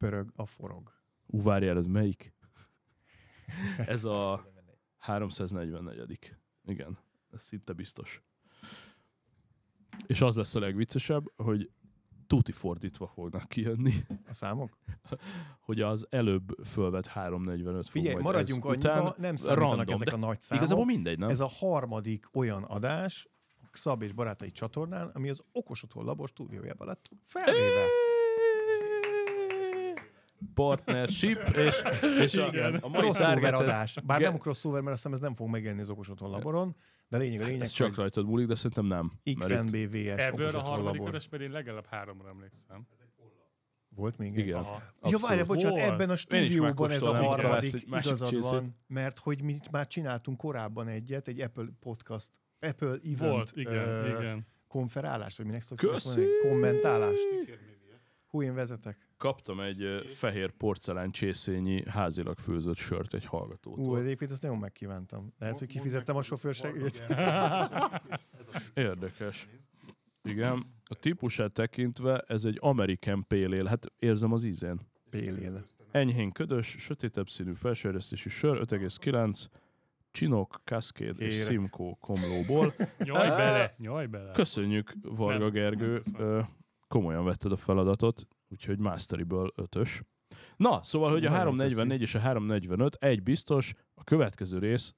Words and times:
Pörög 0.00 0.32
a 0.36 0.46
forog. 0.46 0.92
Ú, 1.26 1.42
várjál, 1.42 1.76
ez 1.76 1.86
melyik? 1.86 2.34
Ez 3.78 4.04
a 4.04 4.46
344. 4.98 6.36
Igen, 6.64 6.98
ez 7.32 7.42
szinte 7.42 7.72
biztos. 7.72 8.22
És 10.06 10.20
az 10.20 10.36
lesz 10.36 10.54
a 10.54 10.58
legviccesebb, 10.58 11.32
hogy 11.36 11.70
tuti 12.26 12.52
fordítva 12.52 13.06
fognak 13.06 13.48
kijönni, 13.48 13.92
A 14.28 14.32
számok? 14.32 14.78
hogy 15.60 15.80
az 15.80 16.06
előbb 16.10 16.56
fölvett 16.64 17.06
345 17.06 17.88
fog 17.88 18.02
Figyelj, 18.02 18.22
maradjunk 18.22 18.64
után 18.64 18.98
annyiba, 18.98 19.14
nem 19.18 19.36
számítanak 19.36 19.76
random, 19.76 19.94
ezek 19.94 20.12
a 20.12 20.16
nagy 20.16 20.40
számok. 20.40 20.62
Igazából 20.64 20.86
mindegy, 20.86 21.18
nem? 21.18 21.28
Ez 21.28 21.40
a 21.40 21.48
harmadik 21.48 22.26
olyan 22.32 22.62
adás 22.62 23.28
Szab 23.72 24.02
és 24.02 24.12
Barátai 24.12 24.50
csatornán, 24.50 25.08
ami 25.08 25.28
az 25.28 25.42
Okos 25.52 25.82
Otthon 25.82 26.04
Labor 26.04 26.28
stúdiójában 26.28 26.86
lett 26.86 27.10
felvéve. 27.22 27.86
Partnership, 30.54 31.38
és, 31.56 31.82
és 32.20 32.34
a, 32.34 32.46
a 32.80 32.88
mai 32.88 33.00
Crossover 33.00 33.54
adás. 33.54 33.96
Bár 34.04 34.18
Ge- 34.18 34.30
nem 34.30 34.38
crossover, 34.38 34.80
mert 34.82 34.92
azt 34.94 35.02
hiszem 35.02 35.12
ez 35.12 35.20
nem 35.20 35.34
fog 35.34 35.48
megjelenni 35.48 35.82
az 35.82 35.90
Okos 35.90 36.08
Otthon 36.08 36.30
Laboron, 36.30 36.76
de 37.08 37.18
lényeg 37.18 37.40
a 37.40 37.44
lényeg, 37.44 37.60
Ez 37.60 37.70
csak 37.70 37.94
rajtad 37.94 38.26
múlik, 38.26 38.46
de 38.46 38.54
szerintem 38.54 38.84
nem. 38.84 39.10
XNBVS 39.38 40.26
Ebből 40.26 40.48
a 40.48 40.60
harmadik 40.60 41.02
mert 41.30 41.42
én 41.42 41.50
legalább 41.50 41.86
háromra 41.86 42.28
emlékszem. 42.28 42.86
Volt 43.94 44.18
még 44.18 44.32
egy? 44.32 44.38
Igen. 44.38 44.58
Aha. 44.58 44.82
Ja, 45.02 45.18
várjál, 45.18 45.44
bocsánat, 45.44 45.78
Volt. 45.78 45.90
ebben 45.90 46.10
a 46.10 46.16
stúdióban 46.16 46.90
ez 46.90 47.02
a 47.02 47.10
igen. 47.10 47.22
harmadik, 47.22 47.72
Lesz 47.72 47.82
egy 47.82 48.04
igazad 48.04 48.28
csészét. 48.28 48.50
van, 48.50 48.76
mert 48.86 49.18
hogy 49.18 49.42
mi 49.42 49.56
már 49.70 49.86
csináltunk 49.86 50.36
korábban 50.36 50.88
egyet, 50.88 51.28
egy 51.28 51.40
Apple 51.40 51.66
podcast, 51.80 52.30
Apple 52.60 52.88
event 53.04 53.18
Volt, 53.18 53.52
igen, 53.54 53.88
ö, 53.88 54.18
igen. 54.18 54.46
konferálást, 54.68 55.36
vagy 55.36 55.46
minek 55.46 55.62
szoktuk 55.62 55.90
azt 55.92 56.06
mondani, 56.06 56.28
kommentálást. 56.48 57.28
Hú, 58.26 58.42
én 58.42 58.54
vezetek. 58.54 59.08
Kaptam 59.20 59.60
egy 59.60 60.04
fehér 60.06 60.50
porcelán 60.50 61.10
csészényi 61.10 61.88
házilag 61.88 62.38
főzött 62.38 62.76
sört 62.76 63.14
egy 63.14 63.24
hallgatótól. 63.24 63.84
Ú, 63.84 63.96
egyébként 63.96 64.30
ezt 64.30 64.42
nagyon 64.42 64.58
megkívántam. 64.58 65.32
Lehet, 65.38 65.58
hogy 65.58 65.68
kifizettem 65.68 66.16
a 66.16 66.22
sofőrségét. 66.22 67.02
Érdekes. 68.74 69.48
Igen. 70.22 70.64
A 70.84 70.94
típusát 70.94 71.52
tekintve 71.52 72.18
ez 72.18 72.44
egy 72.44 72.58
American 72.60 73.26
Ale. 73.28 73.68
Hát 73.68 73.86
érzem 73.98 74.32
az 74.32 74.44
ízén. 74.44 74.80
Pélél. 75.10 75.64
Enyhén 75.90 76.30
ködös, 76.30 76.76
sötétebb 76.78 77.28
színű 77.28 77.54
felsőeresztésű 77.54 78.28
sör, 78.28 78.60
5,9, 78.66 79.46
Csinok, 80.10 80.60
Cascade 80.64 81.24
és 81.24 81.34
Kérek. 81.34 81.50
Simcoe 81.50 81.96
komlóból. 82.00 82.72
Nyaj 82.98 83.28
bele, 83.28 83.74
nyaj 83.78 84.06
bele. 84.06 84.32
Köszönjük, 84.32 84.92
Varga 85.02 85.38
Nem, 85.38 85.50
Gergő. 85.50 85.92
nem 85.92 86.00
köszönöm. 86.02 86.48
Komolyan 86.88 87.24
vetted 87.24 87.52
a 87.52 87.56
feladatot, 87.56 88.26
úgyhogy 88.50 88.78
Masteriből 88.78 89.52
ötös. 89.54 90.02
Na, 90.56 90.82
szóval, 90.82 91.10
hogy 91.10 91.24
a 91.24 91.30
Nagyon 91.30 91.38
344 91.38 92.00
és 92.00 92.14
a 92.14 92.18
345 92.18 92.94
egy 92.94 93.22
biztos, 93.22 93.74
a 93.94 94.04
következő 94.04 94.58
rész, 94.58 94.94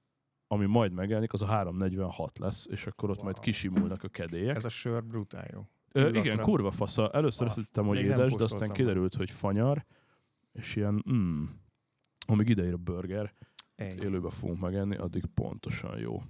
ami 0.46 0.66
majd 0.66 0.92
megjelenik, 0.92 1.32
az 1.32 1.42
a 1.42 1.46
346 1.46 2.38
lesz, 2.38 2.66
és 2.70 2.86
akkor 2.86 3.10
ott 3.10 3.22
majd 3.22 3.38
kisimulnak 3.38 4.02
a 4.02 4.08
kedélyek. 4.08 4.56
Ez 4.56 4.64
a 4.64 4.68
sör 4.68 5.04
brutál 5.04 5.46
jó. 5.52 5.66
Ö, 5.92 6.08
igen, 6.08 6.38
kurva 6.38 6.70
fasza. 6.70 7.10
Először 7.10 7.46
azt 7.46 7.56
hittem, 7.56 7.86
hogy 7.86 7.98
édes, 8.00 8.32
de 8.32 8.44
aztán 8.44 8.72
kiderült, 8.72 9.14
hogy 9.14 9.30
fanyar, 9.30 9.84
és 10.52 10.76
ilyen, 10.76 11.04
mm, 11.12 11.44
amíg 12.26 12.48
ideír 12.48 12.72
a 12.72 12.76
burger, 12.76 13.34
Egy. 13.74 14.02
élőbe 14.02 14.30
fogunk 14.30 14.60
megenni, 14.60 14.96
addig 14.96 15.24
pontosan 15.34 15.98
jó. 15.98 16.22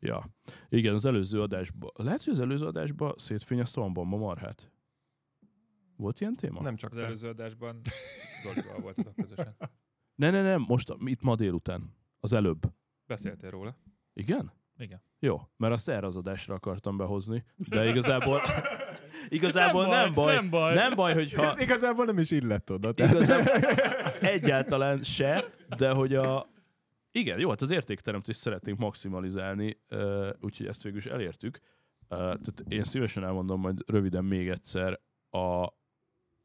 Ja. 0.00 0.28
Igen, 0.68 0.94
az 0.94 1.04
előző 1.04 1.42
adásban, 1.42 1.90
lehet, 1.94 2.24
hogy 2.24 2.32
az 2.32 2.40
előző 2.40 2.66
adásban 2.66 3.14
szétfényeztem 3.16 3.82
a 3.82 3.88
bamba 3.88 4.16
marhát? 4.16 4.70
Volt 6.00 6.20
ilyen 6.20 6.34
téma? 6.36 6.62
Nem 6.62 6.76
csak 6.76 6.90
Az 6.90 6.96
te. 6.98 7.04
előző 7.04 7.28
adásban 7.28 7.80
Zolival 8.42 8.80
voltatok 8.80 9.14
közösen. 9.14 9.56
Ne, 10.14 10.30
ne, 10.30 10.42
nem, 10.42 10.64
most 10.68 10.94
itt 11.04 11.22
ma 11.22 11.36
délután. 11.36 11.96
Az 12.20 12.32
előbb. 12.32 12.60
Beszéltél 13.06 13.50
róla. 13.50 13.76
Igen? 14.12 14.52
Igen. 14.76 15.02
Jó, 15.18 15.40
mert 15.56 15.72
azt 15.72 15.88
erre 15.88 16.06
az 16.06 16.16
adásra 16.16 16.54
akartam 16.54 16.96
behozni, 16.96 17.44
de 17.56 17.88
igazából 17.88 18.40
igazából 19.28 19.86
nem, 19.86 19.90
Nem 20.04 20.14
baj, 20.14 20.24
baj, 20.26 20.34
nem 20.34 20.50
baj. 20.50 20.74
nem 20.74 20.94
baj, 20.94 21.14
hogyha 21.14 21.54
Igazából 21.60 22.04
nem 22.04 22.18
is 22.18 22.30
illett 22.30 22.70
oda. 22.70 22.88
igazából 22.96 23.54
egyáltalán 24.20 25.02
se, 25.02 25.44
de 25.76 25.90
hogy 25.90 26.14
a 26.14 26.48
igen, 27.12 27.40
jó, 27.40 27.48
hát 27.48 27.60
az 27.60 27.70
értékteremtést 27.70 28.38
szeretnénk 28.38 28.78
maximalizálni, 28.78 29.80
úgyhogy 30.40 30.66
ezt 30.66 30.82
végül 30.82 30.98
is 30.98 31.06
elértük. 31.06 31.58
Tehát 32.08 32.64
én 32.68 32.84
szívesen 32.84 33.24
elmondom 33.24 33.60
majd 33.60 33.90
röviden 33.90 34.24
még 34.24 34.48
egyszer 34.48 35.00
a, 35.30 35.68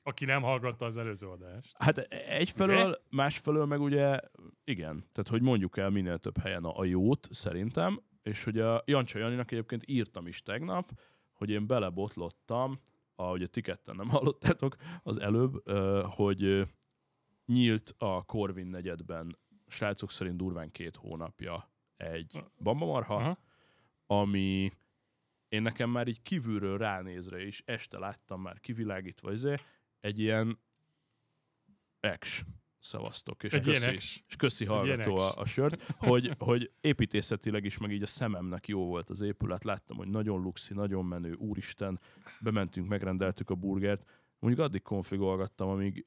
Aki 0.08 0.26
nem 0.26 0.42
hallgatta 0.42 0.86
az 0.86 0.98
előző 0.98 1.28
adást. 1.28 1.76
Hát 1.78 1.98
egyfelől, 2.30 3.02
másfelől 3.10 3.66
meg 3.66 3.82
ugye, 3.82 4.20
igen, 4.64 5.04
tehát 5.12 5.30
hogy 5.30 5.42
mondjuk 5.42 5.78
el 5.78 5.90
minél 5.90 6.18
több 6.18 6.38
helyen 6.38 6.64
a, 6.64 6.80
a 6.80 6.84
jót, 6.84 7.28
szerintem, 7.32 8.02
és 8.24 8.44
hogy 8.44 8.60
a 8.60 8.84
Jancsa 8.86 9.20
Janinak 9.20 9.52
egyébként 9.52 9.84
írtam 9.86 10.28
is 10.28 10.42
tegnap, 10.42 11.00
hogy 11.32 11.50
én 11.50 11.68
belebotlottam, 11.68 12.80
ahogy 13.16 13.44
a 13.44 13.48
ti 13.48 13.62
ketten 13.62 13.96
nem 13.96 14.10
hallottátok 14.16 14.76
az 15.04 15.20
előbb, 15.20 15.70
hogy 16.10 16.68
nyílt 17.46 17.96
a 17.98 18.24
Corvin 18.24 18.68
negyedben, 18.68 19.38
srácok 19.68 20.12
szerint 20.12 20.38
durván 20.38 20.72
két 20.72 20.96
hónapja 20.96 21.70
egy 21.98 22.44
bambamarha, 22.58 23.16
Aha. 23.16 23.38
ami 24.06 24.72
én 25.50 25.62
nekem 25.62 25.90
már 25.90 26.08
így 26.08 26.22
kívülről 26.22 26.78
ránézre 26.78 27.46
is, 27.46 27.62
este 27.66 27.98
láttam 27.98 28.42
már 28.42 28.60
kivilágítva, 28.60 29.32
izé, 29.32 29.56
egy 30.06 30.20
ilyen 30.20 30.60
ex. 32.00 32.44
Szavaztok, 32.80 33.44
és 33.44 33.54
Egy 33.54 33.64
köszi, 33.64 33.92
és 34.28 34.36
köszi 34.38 34.66
hallgató 34.66 35.16
a, 35.16 35.36
a 35.36 35.46
sört, 35.46 35.82
hogy, 35.98 36.32
hogy 36.38 36.72
építészetileg 36.82 37.66
is, 37.66 37.78
meg 37.78 37.92
így 37.92 38.02
a 38.02 38.06
szememnek 38.06 38.68
jó 38.68 38.86
volt 38.86 39.10
az 39.10 39.22
épület, 39.22 39.64
láttam, 39.64 39.98
hogy 39.98 40.08
nagyon 40.08 40.42
luxi, 40.42 40.74
nagyon 40.74 41.06
menő, 41.06 41.34
úristen, 41.34 42.00
bementünk, 42.40 42.88
megrendeltük 42.88 43.50
a 43.50 43.56
burgert, 43.56 44.06
mondjuk 44.40 44.66
addig 44.66 44.82
konfigolgattam, 44.82 45.70
amíg 45.70 46.06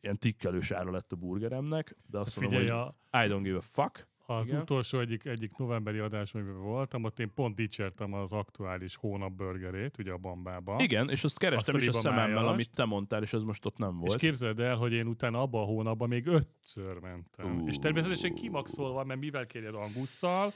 ilyen 0.00 0.18
tikkelős 0.18 0.70
ára 0.70 0.90
lett 0.90 1.12
a 1.12 1.16
burgeremnek, 1.16 1.96
de 2.06 2.18
azt 2.18 2.40
mondom, 2.40 2.58
Figyelj, 2.58 2.78
hogy 2.78 2.94
a, 3.10 3.24
I 3.24 3.28
don't 3.28 3.42
give 3.42 3.56
a 3.56 3.60
fuck. 3.60 4.08
Az 4.30 4.46
Igen. 4.46 4.60
utolsó 4.60 4.98
egyik, 4.98 5.24
egyik 5.24 5.56
novemberi 5.56 5.98
adás, 5.98 6.34
amiben 6.34 6.60
voltam, 6.60 7.04
ott 7.04 7.18
én 7.18 7.30
pont 7.34 7.54
dicsértem 7.54 8.12
az 8.12 8.32
aktuális 8.32 8.96
hónap 8.96 9.32
burgerét, 9.32 9.98
ugye 9.98 10.12
a 10.12 10.16
Bambába. 10.16 10.76
Igen, 10.78 11.10
és 11.10 11.24
azt 11.24 11.38
kerestem 11.38 11.74
Azt 11.74 11.84
is 11.86 11.94
a 11.94 11.98
szememmel, 11.98 12.48
amit 12.48 12.70
te 12.74 12.84
mondtál, 12.84 13.22
és 13.22 13.32
ez 13.32 13.42
most 13.42 13.64
ott 13.64 13.76
nem 13.76 13.98
És 14.02 14.08
volt. 14.08 14.18
képzeld 14.18 14.60
el, 14.60 14.76
hogy 14.76 14.92
én 14.92 15.06
utána 15.06 15.40
abban 15.40 15.62
a 15.62 15.64
hónapban 15.64 16.08
még 16.08 16.26
ötször 16.26 16.98
mentem. 16.98 17.60
Ú. 17.60 17.68
És 17.68 17.76
természetesen 17.76 18.34
kimaxolva, 18.34 19.04
mert 19.04 19.20
mivel 19.20 19.46
kérjed 19.46 19.74
angusszal, 19.74 20.50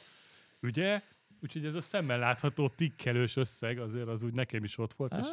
ugye? 0.62 1.00
Úgyhogy 1.43 1.65
ez 1.65 1.75
a 1.75 1.81
szemmel 1.81 2.19
látható 2.19 2.69
tikkelős 2.69 3.37
összeg 3.37 3.78
azért 3.78 4.09
az 4.09 4.22
úgy 4.22 4.34
nekem 4.34 4.65
is 4.65 4.78
ott 4.78 4.93
volt. 4.93 5.15
És 5.21 5.27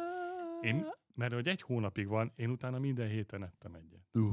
én, 0.60 0.86
mert 1.14 1.32
hogy 1.32 1.48
egy 1.48 1.62
hónapig 1.62 2.06
van, 2.06 2.32
én 2.36 2.50
utána 2.50 2.78
minden 2.78 3.08
héten 3.08 3.42
ettem 3.42 3.74
egyet. 3.74 4.24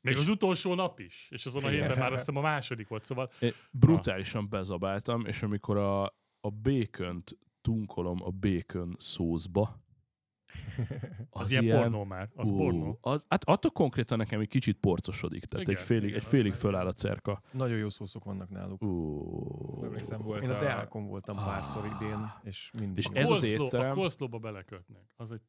Még 0.00 0.16
az 0.16 0.28
utolsó 0.28 0.74
nap 0.74 1.00
is. 1.00 1.28
És 1.30 1.46
azon 1.46 1.64
a 1.64 1.68
héten 1.68 1.98
már 1.98 2.12
azt 2.12 2.18
hiszem 2.26 2.36
a 2.36 2.40
második 2.40 2.88
volt, 2.88 3.04
szóval 3.04 3.30
Én 3.40 3.52
brutálisan 3.70 4.48
bezabáltam, 4.48 5.26
és 5.26 5.42
amikor 5.42 5.76
a, 5.76 6.04
a 6.40 6.50
békönt 6.62 7.38
tunkolom 7.60 8.22
a 8.22 8.30
békön 8.30 8.96
szózba, 9.00 9.82
az, 11.30 11.40
az 11.42 11.50
ilyen, 11.50 11.62
ilyen 11.64 11.80
pornó 11.80 12.04
már. 12.04 12.30
Az 12.34 12.50
ú, 12.50 12.56
pornó. 12.56 12.98
Az, 13.00 13.24
hát 13.28 13.44
attól 13.44 13.70
konkrétan 13.70 14.18
nekem 14.18 14.40
egy 14.40 14.48
kicsit 14.48 14.76
porcosodik, 14.76 15.44
tehát 15.44 15.66
Igen, 15.66 15.80
egy 15.80 15.86
félig, 15.86 16.08
igen, 16.08 16.18
egy 16.18 16.24
félig 16.26 16.52
föláll 16.52 16.86
a 16.86 16.92
cerka. 16.92 17.42
Nagyon 17.52 17.78
jó 17.78 17.88
szószok 17.90 18.24
vannak 18.24 18.48
náluk. 18.50 18.82
Ú, 18.82 19.84
Emlékszem, 19.84 20.20
volt 20.20 20.42
Én 20.42 20.50
a 20.50 20.56
a... 20.56 20.60
Deákon 20.60 21.06
voltam 21.06 21.36
párszor 21.36 21.86
idén, 21.86 22.32
és 22.42 22.70
mindig 22.78 22.98
És 22.98 23.20
ez 23.20 23.30
az 23.30 23.42
étterem- 23.42 23.90
A 23.90 23.94
coleslawba 23.94 24.38
belekötnek. 24.38 25.02
Az 25.16 25.32
egy 25.32 25.42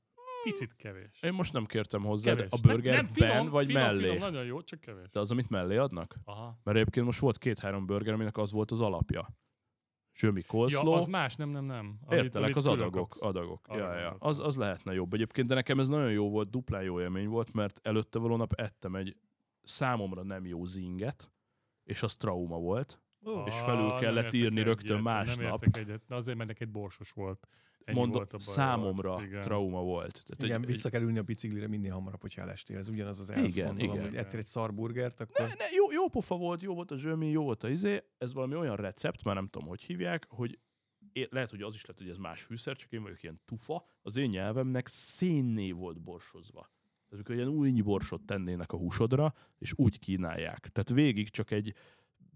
picit 0.44 0.76
kevés. 0.76 1.20
Én 1.22 1.34
most 1.34 1.54
nem 1.54 1.66
kértem 1.66 2.04
hozzá, 2.04 2.32
de 2.34 2.36
Kevés. 2.36 2.52
a 2.52 2.58
burgerben 2.68 3.06
nem, 3.06 3.14
nem, 3.18 3.30
finom, 3.30 3.50
vagy 3.50 3.66
finom, 3.66 3.82
mellé? 3.82 4.02
Finom, 4.04 4.18
nagyon 4.18 4.46
jó, 4.46 4.62
csak 4.62 4.80
kevés. 4.80 5.10
De 5.12 5.20
az, 5.20 5.32
amit 5.32 5.50
mellé 5.50 5.76
adnak? 5.78 6.14
Aha. 6.24 6.60
Mert 6.64 6.78
egyébként 6.78 7.06
most 7.06 7.20
volt 7.20 7.38
két-három 7.38 7.86
burger, 7.86 8.14
aminek 8.14 8.38
az 8.38 8.52
volt 8.52 8.72
az 8.72 8.82
alapja. 8.82 9.30
Zsömi 10.16 10.42
coleslaw, 10.42 10.90
Ja, 10.92 10.96
az 10.96 11.06
más, 11.06 11.36
nem, 11.36 11.50
nem, 11.50 11.66
nem. 11.66 11.98
Amit- 12.06 12.20
Értelek, 12.24 12.44
amit 12.44 12.56
az 12.56 12.66
adagok, 12.66 13.10
kapsz. 13.10 13.22
adagok. 13.24 13.66
Ja, 13.70 13.78
ja. 13.78 13.90
Adagok. 13.90 14.18
Az, 14.24 14.40
az 14.40 14.56
lehetne 14.56 14.94
jobb 14.94 15.14
egyébként, 15.14 15.48
de 15.48 15.54
nekem 15.54 15.80
ez 15.80 15.88
nagyon 15.88 16.12
jó 16.12 16.30
volt, 16.30 16.50
duplán 16.50 16.84
jó 16.84 17.02
élmény 17.02 17.28
volt, 17.28 17.54
mert 17.54 17.80
előtte 17.84 18.20
való 18.20 18.36
nap 18.36 18.54
ettem 18.54 18.96
egy 18.96 19.18
számomra 19.64 20.24
nem 20.24 20.46
jó 20.46 20.66
zinget, 20.66 21.32
és 21.84 22.04
az 22.04 22.16
trauma 22.16 22.58
volt. 22.58 23.02
és 23.46 23.56
felül 23.56 23.90
Ah, 23.90 24.00
kellett 24.00 24.34
írni 24.34 24.60
értek 24.60 24.66
rögtön 24.66 24.92
egyet, 24.98 25.04
másnap. 25.04 25.38
Nem 25.38 25.46
értek 25.46 25.78
egyet, 25.82 26.02
de 26.08 26.16
azért, 26.16 26.38
mert 26.38 26.50
neked 26.50 26.70
borsos 26.70 27.12
volt. 27.12 27.48
Ennyi 27.86 27.98
Mondom, 27.98 28.18
volt 28.18 28.34
a 28.34 28.38
baj 28.38 28.56
számomra 28.56 29.10
volt. 29.12 29.26
Igen. 29.26 29.42
trauma 29.42 29.82
volt. 29.84 30.24
Tehát 30.26 30.44
Igen, 30.44 30.62
egy- 30.62 30.68
vissza 30.68 30.90
kell 30.90 31.02
ülni 31.02 31.18
a 31.18 31.24
biciklire 31.24 31.68
minél 31.68 31.94
hamarabb, 31.94 32.22
hogyha 32.22 32.42
elestél. 32.42 32.78
Ez 32.78 32.90
ugyanaz 32.90 33.20
az 33.20 33.30
Igen, 33.30 33.44
elf, 33.44 33.54
gondolom, 33.56 33.80
igen. 33.96 34.02
hogy 34.02 34.16
ettél 34.16 34.40
egy 34.40 34.46
szarburgert, 34.46 35.20
akkor... 35.20 35.40
Ne, 35.48 35.54
ne, 35.54 35.66
jó, 35.76 35.92
jó 35.92 36.08
pofa 36.10 36.36
volt, 36.36 36.62
jó 36.62 36.74
volt 36.74 36.92
a 36.92 36.98
zsömi, 36.98 37.30
jó 37.30 37.44
volt 37.44 37.64
a 37.64 37.70
izé. 37.70 38.04
Ez 38.18 38.34
valami 38.34 38.56
olyan 38.56 38.76
recept, 38.76 39.24
már 39.24 39.36
nem 39.36 39.48
tudom, 39.48 39.68
hogy 39.68 39.82
hívják, 39.82 40.26
hogy 40.30 40.60
én, 41.12 41.28
lehet, 41.30 41.50
hogy 41.50 41.62
az 41.62 41.76
is 41.76 41.86
lehet, 41.86 42.02
hogy 42.02 42.12
ez 42.12 42.18
más 42.18 42.42
fűszer, 42.42 42.76
csak 42.76 42.92
én 42.92 43.02
vagyok 43.02 43.24
ilyen 43.24 43.42
tufa. 43.46 43.86
Az 44.02 44.16
én 44.16 44.30
nyelvemnek 44.30 44.88
szénné 44.88 45.72
volt 45.72 46.02
borsozva. 46.02 46.60
Tehát 47.10 47.12
amikor 47.12 47.36
ilyen 47.36 47.48
újnyi 47.48 47.82
borsot 47.82 48.22
tennének 48.26 48.72
a 48.72 48.78
húsodra, 48.78 49.34
és 49.58 49.74
úgy 49.76 50.00
kínálják. 50.00 50.68
Tehát 50.72 50.90
végig 50.90 51.30
csak 51.30 51.52
egy 51.52 51.74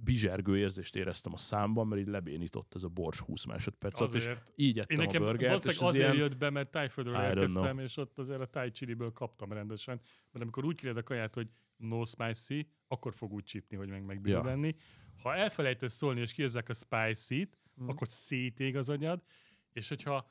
bizsergő 0.04 0.58
érzést 0.58 0.96
éreztem 0.96 1.34
a 1.34 1.38
számban, 1.38 1.88
mert 1.88 2.02
így 2.02 2.08
lebénított 2.08 2.76
ez 2.76 2.84
a 2.84 2.88
bors 2.88 3.20
20 3.20 3.46
másodperc 3.46 4.00
alatt, 4.00 4.14
és 4.14 4.22
Azért. 4.22 4.52
így 4.56 4.76
Én 4.76 4.82
ettem 4.82 5.00
a 5.00 5.04
nekem 5.06 5.24
burgert, 5.24 5.66
és 5.66 5.78
azért 5.78 5.96
ilyen... 6.14 6.16
jött 6.16 6.38
be, 6.38 6.50
mert 6.50 6.72
tájföldről 6.72 7.22
érkeztem, 7.22 7.80
és 7.80 7.98
ott 7.98 8.20
azért 8.20 8.42
a 8.42 8.46
táj 8.46 8.72
chiliből 8.72 9.12
kaptam 9.12 9.52
rendesen. 9.52 9.96
Mert 10.32 10.44
amikor 10.44 10.66
úgy 10.66 10.76
kéred 10.76 10.98
a 10.98 11.04
kaját, 11.04 11.34
hogy 11.34 11.48
no 11.78 12.06
spicy, 12.06 12.68
akkor 12.88 13.14
fog 13.14 13.32
úgy 13.32 13.44
csípni, 13.44 13.76
hogy 13.78 13.90
meg 13.90 14.06
megbírni. 14.06 14.68
Ja. 14.68 15.22
Ha 15.22 15.36
elfelejtesz 15.36 15.94
szólni, 15.94 16.20
és 16.20 16.34
kihozzák 16.34 16.70
a 16.70 16.74
spicy-t, 16.74 17.58
Mhm. 17.76 17.90
akkor 17.90 18.08
szétég 18.08 18.76
az 18.76 18.90
agyad, 18.90 19.24
és 19.72 19.90
hogyha 19.90 20.28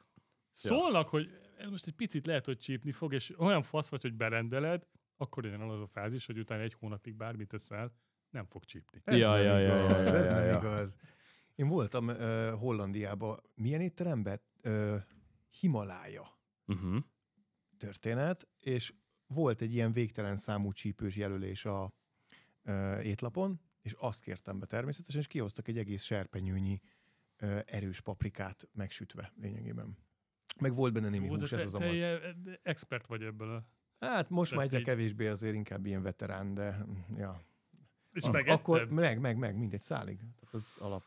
szólnak, 0.50 1.08
hogy 1.08 1.30
ez 1.58 1.70
most 1.70 1.86
egy 1.86 1.94
picit 1.94 2.26
lehet, 2.26 2.46
hogy 2.46 2.58
csípni 2.58 2.92
fog, 2.92 3.12
és 3.12 3.32
olyan 3.38 3.62
fasz 3.62 3.90
vagy, 3.90 4.02
hogy 4.02 4.14
berendeled, 4.14 4.86
akkor 5.16 5.44
jön 5.44 5.60
el 5.60 5.70
az 5.70 5.80
a 5.80 5.86
fázis, 5.86 6.26
hogy 6.26 6.38
utána 6.38 6.62
egy 6.62 6.74
hónapig 6.74 7.14
bármit 7.14 7.52
eszel, 7.52 7.92
nem 8.32 8.46
fog 8.46 8.64
csípni. 8.64 9.00
Ez 9.04 9.16
Ja, 9.16 9.30
nem 9.30 9.40
ja, 9.44 9.58
igaz, 9.64 9.90
ja, 9.90 9.98
ja, 9.98 10.16
ez 10.16 10.26
ja, 10.26 10.32
nem 10.32 10.46
ja. 10.46 10.56
igaz. 10.58 10.96
Én 11.54 11.68
voltam 11.68 12.08
uh, 12.08 12.48
Hollandiában, 12.50 13.40
milyen 13.54 13.80
étteremben? 13.80 14.40
Uh, 14.64 14.96
Himalája 15.60 16.22
Uh-huh. 16.66 16.96
történet, 17.78 18.48
és 18.58 18.94
volt 19.26 19.60
egy 19.60 19.72
ilyen 19.74 19.92
végtelen 19.92 20.36
számú 20.36 20.72
csípős 20.72 21.16
jelölés 21.16 21.64
a 21.64 21.92
uh, 22.64 23.04
étlapon, 23.06 23.60
és 23.82 23.92
azt 23.92 24.20
kértem 24.20 24.58
be 24.58 24.66
természetesen, 24.66 25.20
és 25.20 25.26
kihoztak 25.26 25.68
egy 25.68 25.78
egész 25.78 26.02
serpenyőnyi 26.02 26.80
uh, 27.42 27.60
erős 27.66 28.00
paprikát 28.00 28.68
megsütve 28.72 29.32
lényegében. 29.36 29.96
Meg 30.60 30.74
volt 30.74 30.92
benne 30.92 31.08
némi 31.08 31.28
de 31.28 31.38
hús, 31.38 31.48
te, 31.50 31.56
ez 31.56 31.64
az 31.64 31.70
te 31.70 31.76
amaz. 31.76 31.92
ilyen 31.94 32.60
expert 32.62 33.06
vagy 33.06 33.22
ebből 33.22 33.50
a... 33.50 33.66
Hát 34.06 34.30
most 34.30 34.54
már 34.54 34.64
egyre 34.64 34.78
így- 34.78 34.84
kevésbé 34.84 35.26
azért 35.26 35.54
inkább 35.54 35.86
ilyen 35.86 36.02
veterán, 36.02 36.54
de 36.54 36.86
ja. 37.16 37.40
És 38.12 38.30
megetted? 38.30 38.52
Akkor 38.52 38.88
meg, 38.90 39.20
meg, 39.20 39.36
meg, 39.36 39.58
mindegy 39.58 39.82
szálig. 39.82 40.16
Tehát 40.16 40.54
az 40.54 40.76
alap. 40.80 41.02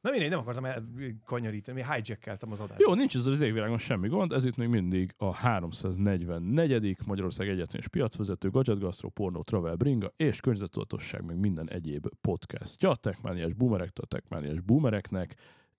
Na 0.00 0.10
mindegy, 0.10 0.30
nem 0.30 0.38
akartam 0.38 0.64
elkanyarítani, 0.64 1.84
hijackkeltem 1.84 2.52
az 2.52 2.60
adást. 2.60 2.80
Jó, 2.80 2.94
nincs 2.94 3.16
ezzel 3.16 3.32
az 3.32 3.40
égvilágon 3.40 3.78
semmi 3.78 4.08
gond, 4.08 4.32
ez 4.32 4.44
itt 4.44 4.56
még 4.56 4.68
mindig 4.68 5.14
a 5.16 5.34
344. 5.34 6.96
Magyarország 7.06 7.48
Egyetemes 7.48 7.88
piacvezető, 7.88 8.50
Gadget 8.50 8.78
Gastro, 8.78 9.08
Porno, 9.08 9.42
Travel, 9.42 9.76
Bringa 9.76 10.12
és 10.16 10.40
környezetudatosság, 10.40 11.24
meg 11.24 11.38
minden 11.38 11.70
egyéb 11.70 12.08
podcastja, 12.20 12.94
Techmániás 12.94 13.52
Boomerektől 13.52 14.04
a 14.04 14.14
Techmániás 14.14 14.60
Boomereknek, 14.60 15.34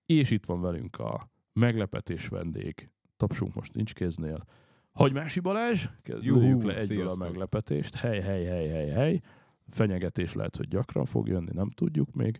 és 0.05 0.31
itt 0.31 0.45
van 0.45 0.61
velünk 0.61 0.99
a 0.99 1.29
meglepetés 1.53 2.27
vendég, 2.27 2.89
tapsunk 3.17 3.53
most 3.53 3.73
nincs 3.73 3.93
kéznél, 3.93 4.45
Hagymási 4.91 5.39
Balázs, 5.39 5.85
kezdjük 6.01 6.35
le 6.35 6.41
egyből 6.41 6.79
sziasztok. 6.79 7.23
a 7.23 7.27
meglepetést, 7.27 7.95
hely, 7.95 8.21
hely, 8.21 8.45
hely, 8.45 8.67
hely, 8.67 8.89
hely, 8.89 9.21
fenyegetés 9.69 10.33
lehet, 10.33 10.55
hogy 10.55 10.67
gyakran 10.67 11.05
fog 11.05 11.27
jönni, 11.27 11.51
nem 11.53 11.69
tudjuk 11.69 12.11
még. 12.13 12.39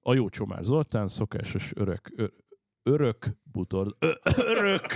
A 0.00 0.14
jó 0.14 0.28
Csomár 0.28 0.64
Zoltán, 0.64 1.08
szokásos 1.08 1.72
örök, 1.74 2.12
ö, 2.16 2.26
örök 2.82 3.26
bútor, 3.42 3.96
ö, 3.98 4.12
örök 4.36 4.86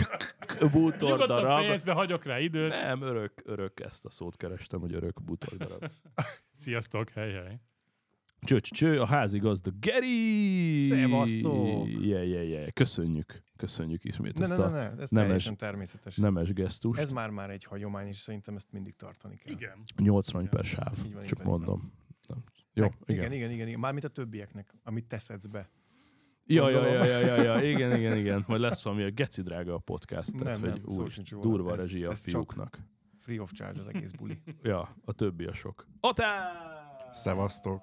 bútor 0.73 1.11
Nyugodtan 1.11 1.95
hagyok 1.95 2.25
rá 2.25 2.39
időt. 2.39 2.69
Nem, 2.69 3.03
örök, 3.03 3.43
örök, 3.45 3.81
ezt 3.81 4.05
a 4.05 4.11
szót 4.11 4.37
kerestem, 4.37 4.81
hogy 4.81 4.95
örök 4.95 5.23
bútor 5.23 5.57
darab. 5.57 5.91
Sziasztok, 6.63 7.09
hely, 7.09 7.33
hely. 7.33 7.61
Cső, 8.47 8.61
cső, 8.61 8.75
cső, 8.77 9.01
a 9.01 9.07
házigazda 9.07 9.71
Geri! 9.81 10.87
Szevasztok! 10.89 11.87
Yeah, 11.89 12.29
yeah, 12.29 12.49
yeah. 12.49 12.73
Köszönjük, 12.73 13.43
köszönjük 13.57 14.05
ismét 14.05 14.39
Ne, 14.39 14.45
ezt 14.45 14.57
ne, 14.57 14.65
ne, 14.65 14.65
a 14.65 14.71
ne, 14.71 14.79
ez 14.79 15.11
nemes- 15.11 15.27
teljesen 15.27 15.57
természetes. 15.57 16.17
nemes 16.17 16.53
gesztust. 16.53 17.01
Ez 17.01 17.11
már-már 17.11 17.51
egy 17.51 17.65
hagyomány, 17.65 18.07
és 18.07 18.17
szerintem 18.17 18.57
ezt 18.57 18.73
mindig 18.73 18.97
tartani 18.97 19.37
kell. 19.37 19.53
Igen. 19.55 19.79
80 19.97 20.49
per 20.49 20.65
sáv, 20.65 20.95
Így 21.07 21.13
van, 21.15 21.23
csak 21.25 21.39
így 21.39 21.45
mondom. 21.47 21.93
Nem. 22.29 22.43
Jó, 22.73 22.83
Meg- 22.83 22.93
igen. 23.07 23.19
igen, 23.21 23.33
igen, 23.33 23.51
igen, 23.51 23.67
igen. 23.69 23.81
Mármint 23.81 24.05
a 24.05 24.09
többieknek, 24.09 24.75
amit 24.83 25.05
teszedsz 25.07 25.47
be. 25.47 25.71
Ja, 26.49 26.71
ja, 26.71 26.87
ja, 26.87 27.05
ja, 27.05 27.19
ja, 27.19 27.43
ja, 27.43 27.63
igen, 27.73 27.97
igen, 27.99 28.17
igen. 28.17 28.45
Majd 28.47 28.61
lesz 28.61 28.83
valami 28.83 29.03
a 29.03 29.11
geci 29.11 29.43
drága 29.43 29.75
a 29.75 29.79
podcast, 29.79 30.33
Nem, 30.35 30.45
tehát 30.45 30.61
nem, 30.61 30.71
hogy 30.71 30.91
szó 30.91 31.03
úgy 31.03 31.11
sincs 31.11 31.31
róla. 31.31 31.43
durva 31.49 31.71
Ez- 31.73 31.77
rezsia 31.77 32.09
a 32.09 32.13
ez 32.13 32.21
fiúknak. 32.21 32.79
Free 33.19 33.41
of 33.41 33.53
charge 33.53 33.81
az 33.81 33.87
egész 33.87 34.11
buli. 34.11 34.43
Ja, 34.63 34.97
a 35.05 35.13
többi 35.13 35.45
a 35.45 35.53
sok. 35.53 35.87
Atá! 36.01 36.51
Szevasztok. 37.13 37.83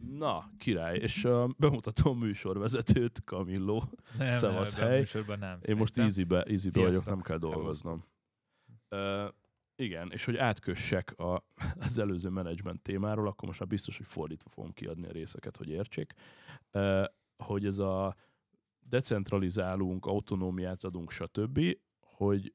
Na, 0.00 0.50
király, 0.58 0.96
és 0.98 1.24
uh, 1.24 1.48
bemutatom 1.56 2.18
műsorvezetőt, 2.18 3.22
Camillo. 3.24 3.82
Nem, 4.18 4.32
Szevasz, 4.32 4.74
a 4.74 4.78
hely. 4.78 4.98
műsorban 4.98 5.38
nem. 5.38 5.58
Én 5.62 5.76
most 5.76 5.98
easy-be, 5.98 6.42
easy 6.42 6.70
vagyok, 6.70 7.04
nem 7.04 7.20
kell 7.20 7.38
dolgoznom. 7.38 8.04
Uh, 8.90 9.28
igen, 9.76 10.10
és 10.12 10.24
hogy 10.24 10.36
átkössek 10.36 11.18
a, 11.18 11.44
az 11.86 11.98
előző 11.98 12.28
menedzsment 12.28 12.82
témáról, 12.82 13.26
akkor 13.26 13.48
most 13.48 13.60
már 13.60 13.68
biztos, 13.68 13.96
hogy 13.96 14.06
fordítva 14.06 14.50
fogom 14.50 14.72
kiadni 14.72 15.06
a 15.06 15.12
részeket, 15.12 15.56
hogy 15.56 15.68
értsék, 15.68 16.12
uh, 16.72 17.04
hogy 17.44 17.66
ez 17.66 17.78
a 17.78 18.16
decentralizálunk, 18.80 20.06
autonómiát 20.06 20.84
adunk, 20.84 21.10
stb., 21.10 21.60
hogy 22.00 22.54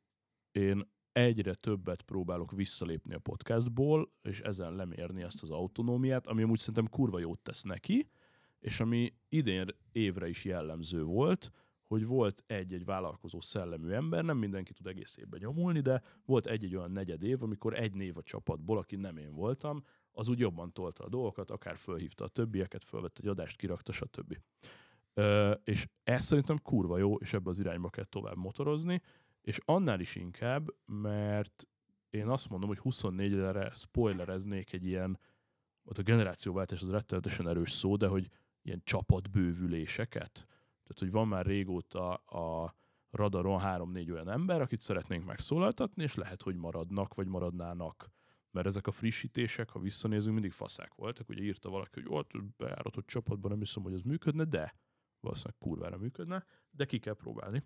én 0.51 0.92
egyre 1.13 1.53
többet 1.53 2.01
próbálok 2.01 2.51
visszalépni 2.51 3.13
a 3.13 3.19
podcastból, 3.19 4.09
és 4.21 4.39
ezen 4.39 4.75
lemérni 4.75 5.21
ezt 5.21 5.43
az 5.43 5.49
autonómiát, 5.49 6.27
ami 6.27 6.41
amúgy 6.41 6.59
szerintem 6.59 6.89
kurva 6.89 7.19
jót 7.19 7.39
tesz 7.39 7.63
neki, 7.63 8.09
és 8.59 8.79
ami 8.79 9.13
idén 9.29 9.67
évre 9.91 10.27
is 10.29 10.45
jellemző 10.45 11.03
volt, 11.03 11.51
hogy 11.83 12.05
volt 12.05 12.43
egy-egy 12.47 12.85
vállalkozó 12.85 13.41
szellemű 13.41 13.89
ember, 13.89 14.23
nem 14.23 14.37
mindenki 14.37 14.73
tud 14.73 14.87
egész 14.87 15.17
évben 15.17 15.39
nyomulni, 15.43 15.79
de 15.79 16.03
volt 16.25 16.47
egy-egy 16.47 16.75
olyan 16.75 16.91
negyed 16.91 17.23
év, 17.23 17.43
amikor 17.43 17.73
egy 17.73 17.93
név 17.93 18.17
a 18.17 18.21
csapatból, 18.21 18.77
aki 18.77 18.95
nem 18.95 19.17
én 19.17 19.33
voltam, 19.33 19.83
az 20.11 20.27
úgy 20.27 20.39
jobban 20.39 20.73
tolta 20.73 21.03
a 21.03 21.09
dolgokat, 21.09 21.51
akár 21.51 21.77
fölhívta 21.77 22.23
a 22.23 22.27
többieket, 22.27 22.83
fölvett 22.83 23.19
egy 23.19 23.27
adást, 23.27 23.57
kirakta, 23.57 23.91
stb. 23.91 24.37
Ö, 25.13 25.51
és 25.63 25.87
ez 26.03 26.23
szerintem 26.23 26.57
kurva 26.57 26.97
jó, 26.97 27.15
és 27.15 27.33
ebbe 27.33 27.49
az 27.49 27.59
irányba 27.59 27.89
kell 27.89 28.05
tovább 28.05 28.37
motorozni, 28.37 29.01
és 29.43 29.59
annál 29.65 29.99
is 29.99 30.15
inkább, 30.15 30.75
mert 30.85 31.67
én 32.09 32.27
azt 32.27 32.49
mondom, 32.49 32.69
hogy 32.69 32.79
24-re 32.83 33.71
spoilereznék 33.75 34.73
egy 34.73 34.85
ilyen, 34.85 35.19
ott 35.83 35.97
a 35.97 36.01
generációváltás 36.01 36.81
az 36.81 36.89
rettenetesen 36.89 37.47
erős 37.47 37.71
szó, 37.71 37.95
de 37.95 38.07
hogy 38.07 38.27
ilyen 38.61 38.81
csapatbővüléseket. 38.83 40.31
Tehát, 40.83 40.99
hogy 40.99 41.11
van 41.11 41.27
már 41.27 41.45
régóta 41.45 42.13
a 42.15 42.75
radaron 43.09 43.59
három-négy 43.59 44.11
olyan 44.11 44.29
ember, 44.29 44.61
akit 44.61 44.79
szeretnénk 44.79 45.25
megszólaltatni, 45.25 46.03
és 46.03 46.15
lehet, 46.15 46.41
hogy 46.41 46.55
maradnak, 46.55 47.13
vagy 47.13 47.27
maradnának. 47.27 48.11
Mert 48.51 48.67
ezek 48.67 48.87
a 48.87 48.91
frissítések, 48.91 49.69
ha 49.69 49.79
visszanézünk, 49.79 50.33
mindig 50.33 50.51
faszák 50.51 50.93
voltak. 50.93 51.29
Ugye 51.29 51.43
írta 51.43 51.69
valaki, 51.69 52.01
hogy 52.01 52.05
ott 52.07 52.31
bejáratott 52.57 53.05
csapatban 53.05 53.51
nem 53.51 53.59
hiszem, 53.59 53.83
hogy 53.83 53.93
ez 53.93 54.01
működne, 54.01 54.43
de 54.43 54.75
valószínűleg 55.19 55.57
kurvára 55.59 55.97
működne, 55.97 56.45
de 56.71 56.85
ki 56.85 56.99
kell 56.99 57.15
próbálni. 57.15 57.63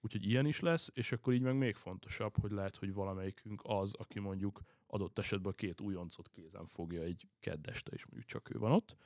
Úgyhogy 0.00 0.26
ilyen 0.26 0.46
is 0.46 0.60
lesz, 0.60 0.90
és 0.94 1.12
akkor 1.12 1.32
így 1.32 1.40
meg 1.40 1.56
még 1.56 1.74
fontosabb, 1.74 2.36
hogy 2.40 2.50
lehet, 2.50 2.76
hogy 2.76 2.92
valamelyikünk 2.92 3.60
az, 3.64 3.94
aki 3.94 4.18
mondjuk 4.18 4.60
adott 4.86 5.18
esetben 5.18 5.52
a 5.52 5.54
két 5.54 5.80
újoncot 5.80 6.28
kézen 6.28 6.66
fogja 6.66 7.02
egy 7.02 7.28
keddeste, 7.40 7.90
és 7.92 8.06
mondjuk 8.06 8.30
csak 8.30 8.54
ő 8.54 8.58
van 8.58 8.72
ott, 8.72 8.96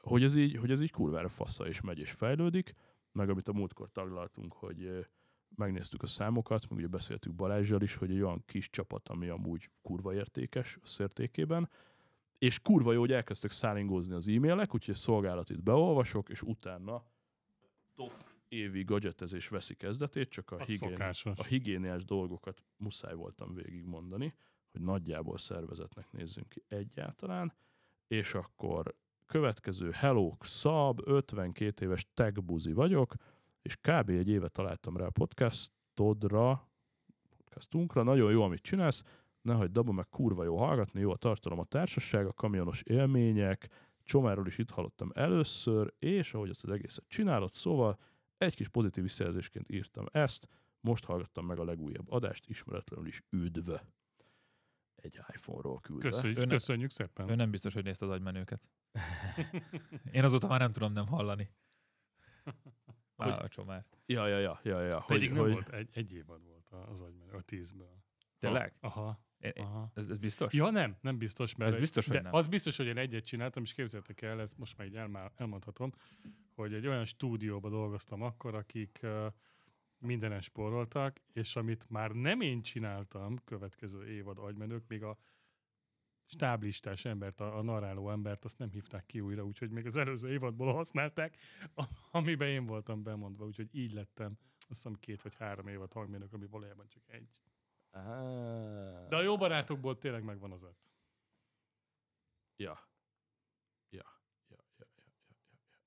hogy 0.00 0.22
ez 0.22 0.34
így, 0.34 0.56
hogy 0.56 0.70
ez 0.70 0.80
így 0.80 0.90
kurvára 0.90 1.28
fassa 1.28 1.66
és 1.66 1.80
megy 1.80 1.98
és 1.98 2.10
fejlődik, 2.10 2.74
meg 3.12 3.30
amit 3.30 3.48
a 3.48 3.52
múltkor 3.52 3.90
taglaltunk, 3.90 4.52
hogy 4.52 5.06
megnéztük 5.56 6.02
a 6.02 6.06
számokat, 6.06 6.68
meg 6.68 6.78
ugye 6.78 6.86
beszéltük 6.86 7.34
Balázsjal 7.34 7.82
is, 7.82 7.94
hogy 7.94 8.10
egy 8.10 8.20
olyan 8.22 8.42
kis 8.46 8.70
csapat, 8.70 9.08
ami 9.08 9.28
amúgy 9.28 9.70
kurva 9.82 10.14
értékes 10.14 10.78
összértékében, 10.82 11.70
és 12.38 12.60
kurva 12.60 12.92
jó, 12.92 13.00
hogy 13.00 13.12
elkezdtek 13.12 13.50
szállingózni 13.50 14.14
az 14.14 14.28
e-mailek, 14.28 14.74
úgyhogy 14.74 14.94
a 14.94 14.98
szolgálatit 14.98 15.62
beolvasok, 15.62 16.28
és 16.28 16.42
utána 16.42 17.04
top 17.94 18.27
évi 18.48 18.84
gadgetezés 18.84 19.48
veszi 19.48 19.74
kezdetét, 19.74 20.28
csak 20.28 20.50
a, 20.50 20.56
Az 20.56 20.68
higién, 20.68 20.90
szokásos. 20.90 21.38
a 21.38 21.44
higiéniás 21.44 22.04
dolgokat 22.04 22.62
muszáj 22.76 23.14
voltam 23.14 23.54
végigmondani, 23.54 24.34
hogy 24.70 24.80
nagyjából 24.80 25.38
szervezetnek 25.38 26.12
nézzünk 26.12 26.48
ki 26.48 26.62
egyáltalán, 26.68 27.52
és 28.06 28.34
akkor 28.34 28.94
következő 29.26 29.90
Hello 29.90 30.36
Szab, 30.40 31.00
52 31.04 31.84
éves 31.84 32.06
tech 32.14 32.40
buzi 32.40 32.72
vagyok, 32.72 33.14
és 33.62 33.76
kb. 33.76 34.08
egy 34.08 34.28
éve 34.28 34.48
találtam 34.48 34.96
rá 34.96 35.06
a 35.06 35.10
podcastodra, 35.10 36.68
podcastunkra, 37.36 38.02
nagyon 38.02 38.30
jó, 38.30 38.42
amit 38.42 38.62
csinálsz, 38.62 39.02
ne 39.42 39.54
hagyd 39.54 39.76
abba, 39.76 39.92
meg 39.92 40.08
kurva 40.08 40.44
jó 40.44 40.56
hallgatni, 40.56 41.00
jó 41.00 41.10
a 41.10 41.16
tartalom, 41.16 41.58
a 41.58 41.64
társaság, 41.64 42.26
a 42.26 42.32
kamionos 42.32 42.82
élmények, 42.82 43.68
Csomáról 44.08 44.46
is 44.46 44.58
itt 44.58 44.70
hallottam 44.70 45.10
először, 45.14 45.94
és 45.98 46.34
ahogy 46.34 46.48
ezt 46.48 46.64
az 46.64 46.70
egészet 46.70 47.04
csinálod, 47.08 47.52
szóval 47.52 47.98
egy 48.38 48.54
kis 48.54 48.68
pozitív 48.68 49.02
visszajelzésként 49.02 49.68
írtam 49.68 50.06
ezt, 50.12 50.48
most 50.80 51.04
hallgattam 51.04 51.46
meg 51.46 51.58
a 51.58 51.64
legújabb 51.64 52.10
adást, 52.10 52.46
ismeretlenül 52.46 53.06
is 53.06 53.22
üdv. 53.30 53.70
Egy 54.94 55.20
iPhone-ról 55.34 55.80
küldve. 55.80 56.08
Köszönjük, 56.08 56.38
Ön- 56.38 56.48
köszönjük 56.48 56.90
szépen. 56.90 57.28
Ő 57.30 57.34
nem 57.34 57.50
biztos, 57.50 57.74
hogy 57.74 57.84
nézte 57.84 58.04
az 58.04 58.10
agymenőket. 58.10 58.68
Én 60.12 60.24
azóta 60.24 60.46
már 60.46 60.60
nem 60.60 60.72
tudom 60.72 60.92
nem 60.92 61.06
hallani. 61.06 61.50
Á, 63.16 63.38
a 63.38 63.48
csomár. 63.48 63.86
Ja, 64.06 64.26
ja, 64.26 64.38
ja, 64.38 64.60
ja, 64.62 64.80
ja. 64.80 65.04
Pedig 65.06 65.28
Hogy, 65.28 65.36
nem 65.36 65.42
hogy, 65.44 65.52
volt, 65.52 65.68
egy, 65.68 65.88
egy 65.92 66.12
évad 66.12 66.44
volt. 66.44 66.70
az 66.70 67.00
agymenő, 67.00 67.32
a 67.32 67.42
tízből. 67.42 68.04
Tényleg? 68.38 68.74
Aha, 68.80 69.20
aha. 69.56 69.90
Ez, 69.94 70.08
ez 70.08 70.18
biztos? 70.18 70.52
Ja, 70.52 70.70
nem, 70.70 70.96
nem 71.00 71.18
biztos, 71.18 71.54
mert 71.54 71.72
Ez 71.74 71.80
biztos, 71.80 72.06
de 72.06 72.14
hogy 72.14 72.22
nem. 72.22 72.34
az 72.34 72.46
biztos, 72.46 72.76
hogy 72.76 72.86
én 72.86 72.96
egyet 72.98 73.24
csináltam, 73.24 73.62
és 73.62 73.74
képzeljétek 73.74 74.22
el, 74.22 74.40
ezt 74.40 74.58
most 74.58 74.76
már 74.76 74.86
így 74.86 74.96
elmá- 74.96 75.32
elmondhatom, 75.36 75.92
hogy 76.54 76.74
egy 76.74 76.86
olyan 76.86 77.04
stúdióba 77.04 77.68
dolgoztam 77.68 78.22
akkor, 78.22 78.54
akik 78.54 79.00
uh, 79.02 79.26
mindenen 79.98 80.40
spóroltak, 80.40 81.20
és 81.32 81.56
amit 81.56 81.90
már 81.90 82.10
nem 82.10 82.40
én 82.40 82.62
csináltam, 82.62 83.36
következő 83.44 84.06
évad 84.06 84.38
agymenők, 84.38 84.84
még 84.88 85.02
a 85.02 85.18
stáblistás 86.24 87.04
embert, 87.04 87.40
a, 87.40 87.58
a 87.58 87.62
narráló 87.62 88.10
embert, 88.10 88.44
azt 88.44 88.58
nem 88.58 88.70
hívták 88.70 89.06
ki 89.06 89.20
újra, 89.20 89.44
úgyhogy 89.44 89.70
még 89.70 89.86
az 89.86 89.96
előző 89.96 90.30
évadból 90.30 90.72
használták, 90.72 91.36
amiben 92.10 92.48
én 92.48 92.66
voltam 92.66 93.02
bemondva, 93.02 93.44
úgyhogy 93.44 93.68
így 93.72 93.92
lettem, 93.92 94.38
azt 94.40 94.66
hiszem 94.68 94.94
két 94.94 95.22
vagy 95.22 95.34
három 95.34 95.66
évad 95.66 95.92
hangmérnök, 95.92 96.32
ami 96.32 96.46
valójában 96.46 96.86
csak 96.88 97.02
egy. 97.06 97.40
De 99.08 99.16
a 99.16 99.20
jó 99.22 99.36
barátokból 99.36 99.98
tényleg 99.98 100.22
megvan 100.24 100.52
az 100.52 100.62
öt. 100.62 100.76
Ja. 102.56 102.78
Ja. 103.90 104.04
Ja, 104.48 104.56
ja, 104.78 104.86
ja, 104.96 105.04
ja, 105.06 105.12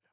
ja. 0.01 0.09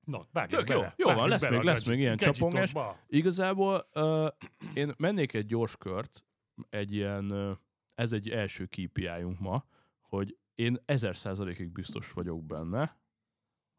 Na, 0.00 0.26
vágjunk 0.32 0.64
Tök 0.66 0.74
jó. 0.74 0.80
bele. 0.80 0.94
Jó 0.96 1.06
van, 1.06 1.14
vágjunk 1.16 1.30
lesz 1.30 1.42
bele 1.42 1.56
még- 1.56 1.66
lesz 1.66 1.86
még 1.86 1.98
ilyen 1.98 2.16
csapongás. 2.16 2.72
Igazából 3.06 3.88
uh, 3.94 4.28
én 4.74 4.94
mennék 4.98 5.32
egy 5.32 5.46
gyors 5.46 5.76
kört, 5.76 6.24
egy 6.68 6.92
ilyen, 6.92 7.32
uh, 7.32 7.56
ez 7.94 8.12
egy 8.12 8.28
első 8.30 8.66
KPI-unk 8.66 9.38
ma, 9.38 9.64
hogy 10.00 10.38
én 10.54 10.78
ezer 10.84 11.16
százalékig 11.16 11.72
biztos 11.72 12.12
vagyok 12.12 12.44
benne, 12.44 13.00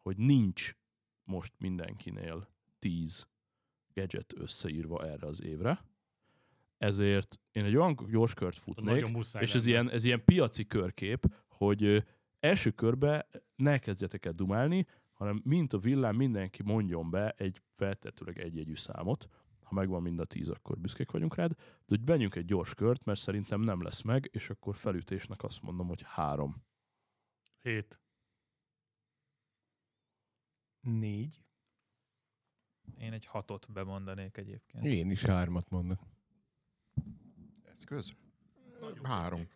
hogy 0.01 0.17
nincs 0.17 0.75
most 1.23 1.53
mindenkinél 1.57 2.47
10 2.79 3.27
gadget 3.93 4.33
összeírva 4.39 5.05
erre 5.05 5.27
az 5.27 5.41
évre. 5.41 5.85
Ezért 6.81 7.39
én 7.51 7.63
egy 7.65 7.75
olyan 7.75 7.95
gyors 8.09 8.33
kört 8.33 8.57
futnék, 8.57 9.05
és 9.39 9.55
ez 9.55 9.65
lenne. 9.65 9.69
ilyen, 9.69 9.89
ez 9.89 10.03
ilyen 10.03 10.25
piaci 10.25 10.65
körkép, 10.65 11.35
hogy 11.47 12.05
első 12.39 12.71
körbe 12.71 13.27
ne 13.55 13.79
kezdjetek 13.79 14.25
el 14.25 14.33
dumálni, 14.33 14.87
hanem 15.11 15.41
mint 15.43 15.73
a 15.73 15.77
villám 15.77 16.15
mindenki 16.15 16.63
mondjon 16.63 17.09
be 17.09 17.29
egy 17.29 17.61
feltehetőleg 17.69 18.39
egy-egyű 18.39 18.75
számot. 18.75 19.27
Ha 19.63 19.73
megvan 19.73 20.01
mind 20.01 20.19
a 20.19 20.25
tíz, 20.25 20.49
akkor 20.49 20.79
büszkék 20.79 21.11
vagyunk 21.11 21.35
rád. 21.35 21.51
De 21.51 21.85
hogy 21.85 22.07
menjünk 22.07 22.35
egy 22.35 22.45
gyors 22.45 22.73
kört, 22.73 23.05
mert 23.05 23.19
szerintem 23.19 23.61
nem 23.61 23.81
lesz 23.81 24.01
meg, 24.01 24.29
és 24.31 24.49
akkor 24.49 24.75
felütésnek 24.75 25.43
azt 25.43 25.61
mondom, 25.61 25.87
hogy 25.87 26.01
három. 26.05 26.63
Hét. 27.59 28.01
Négy. 30.79 31.41
Én 32.97 33.13
egy 33.13 33.25
hatot 33.25 33.71
bemondanék 33.71 34.37
egyébként. 34.37 34.85
Én 34.85 35.11
is 35.11 35.25
hármat 35.25 35.69
mondok. 35.69 35.99
Eszköz? 37.81 38.13
Három. 39.03 39.47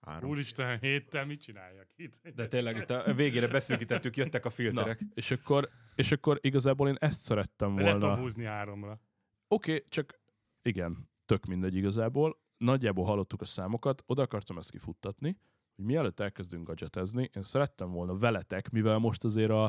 Három. 0.00 0.30
Úristen, 0.30 0.78
héttel 0.78 1.26
mit 1.26 1.40
csináljak 1.40 1.88
itt? 1.96 2.28
De 2.34 2.46
tényleg 2.46 2.76
itt 2.76 2.90
a 2.90 3.14
végére 3.14 3.48
beszűkítettük, 3.48 4.16
jöttek 4.16 4.44
a 4.44 4.48
Na, 4.48 4.54
filterek. 4.54 5.00
és 5.14 5.30
akkor, 5.30 5.68
és 5.94 6.12
akkor 6.12 6.38
igazából 6.42 6.88
én 6.88 6.96
ezt 6.98 7.22
szerettem 7.22 7.74
De 7.74 7.82
le 7.82 7.90
volna. 7.90 8.06
tudom 8.06 8.18
húzni 8.22 8.44
háromra. 8.44 9.00
Oké, 9.48 9.74
okay, 9.74 9.84
csak 9.88 10.20
igen, 10.62 11.10
tök 11.26 11.44
mindegy 11.46 11.74
igazából. 11.74 12.40
Nagyjából 12.56 13.04
hallottuk 13.04 13.40
a 13.40 13.44
számokat, 13.44 14.02
oda 14.06 14.22
akartam 14.22 14.58
ezt 14.58 14.70
kifuttatni, 14.70 15.36
hogy 15.74 15.84
mielőtt 15.84 16.20
elkezdünk 16.20 16.66
gadgetezni, 16.66 17.30
én 17.32 17.42
szerettem 17.42 17.90
volna 17.90 18.18
veletek, 18.18 18.70
mivel 18.70 18.98
most 18.98 19.24
azért 19.24 19.50
a, 19.50 19.64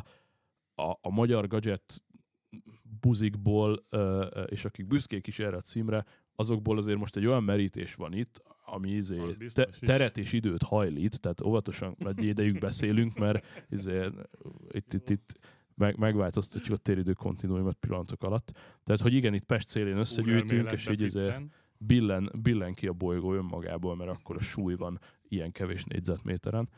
a, 0.75 0.97
a 1.01 1.09
magyar 1.09 1.47
gadget 1.47 2.03
buzikból, 2.99 3.85
és 4.45 4.65
akik 4.65 4.87
büszkék 4.87 5.27
is 5.27 5.39
erre 5.39 5.57
a 5.57 5.61
címre, 5.61 6.05
azokból 6.39 6.77
azért 6.77 6.97
most 6.97 7.15
egy 7.15 7.25
olyan 7.25 7.43
merítés 7.43 7.95
van 7.95 8.13
itt, 8.13 8.41
ami 8.65 8.89
izé 8.89 9.21
te, 9.53 9.69
teret 9.79 10.17
és 10.17 10.33
időt 10.33 10.63
hajlít, 10.63 11.19
tehát 11.19 11.41
óvatosan 11.41 11.95
egy 11.99 12.23
idejük 12.23 12.59
beszélünk, 12.59 13.17
mert 13.17 13.65
izé, 13.69 14.05
itt, 14.71 14.93
itt, 14.93 15.09
itt 15.09 15.39
meg, 15.75 15.97
megváltoztatjuk 15.97 16.77
a 16.77 16.81
téridő 16.81 17.13
kontinuumot 17.13 17.75
pillanatok 17.75 18.23
alatt. 18.23 18.51
Tehát, 18.83 19.01
hogy 19.01 19.13
igen, 19.13 19.33
itt 19.33 19.43
Pest 19.43 19.67
szélén 19.67 19.97
összegyűjtünk, 19.97 20.71
és 20.71 20.89
így 20.89 21.01
izé, 21.01 21.31
billen, 21.77 22.31
billen 22.41 22.73
ki 22.73 22.87
a 22.87 22.93
bolygó 22.93 23.33
önmagából, 23.33 23.95
mert 23.95 24.09
akkor 24.09 24.35
a 24.35 24.41
súly 24.41 24.75
van 24.75 24.99
ilyen 25.29 25.51
kevés 25.51 25.83
négyzetméteren. 25.83 26.69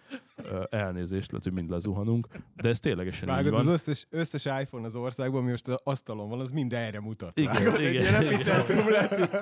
Elnézést, 0.69 1.31
lehet, 1.31 1.43
hogy 1.43 1.53
mind 1.53 1.69
lezuhanunk, 1.69 2.27
de 2.55 2.69
ez 2.69 2.79
ténylegesen 2.79 3.27
így 3.27 3.33
Vágod, 3.35 3.51
van. 3.51 3.59
az 3.59 3.67
összes, 3.67 4.05
összes 4.09 4.45
iPhone 4.45 4.85
az 4.85 4.95
országban, 4.95 5.41
ami 5.41 5.49
most 5.49 5.67
az 5.67 5.79
asztalon 5.83 6.29
van, 6.29 6.39
az 6.39 6.51
mind 6.51 6.73
erre 6.73 6.99
mutat. 6.99 7.37
Igen, 7.37 7.53
Vágod, 7.53 7.79
egy 7.79 7.93
igen, 7.93 8.21
igen. 8.21 8.25
epicentrum 8.25 8.89
lett. 8.89 9.39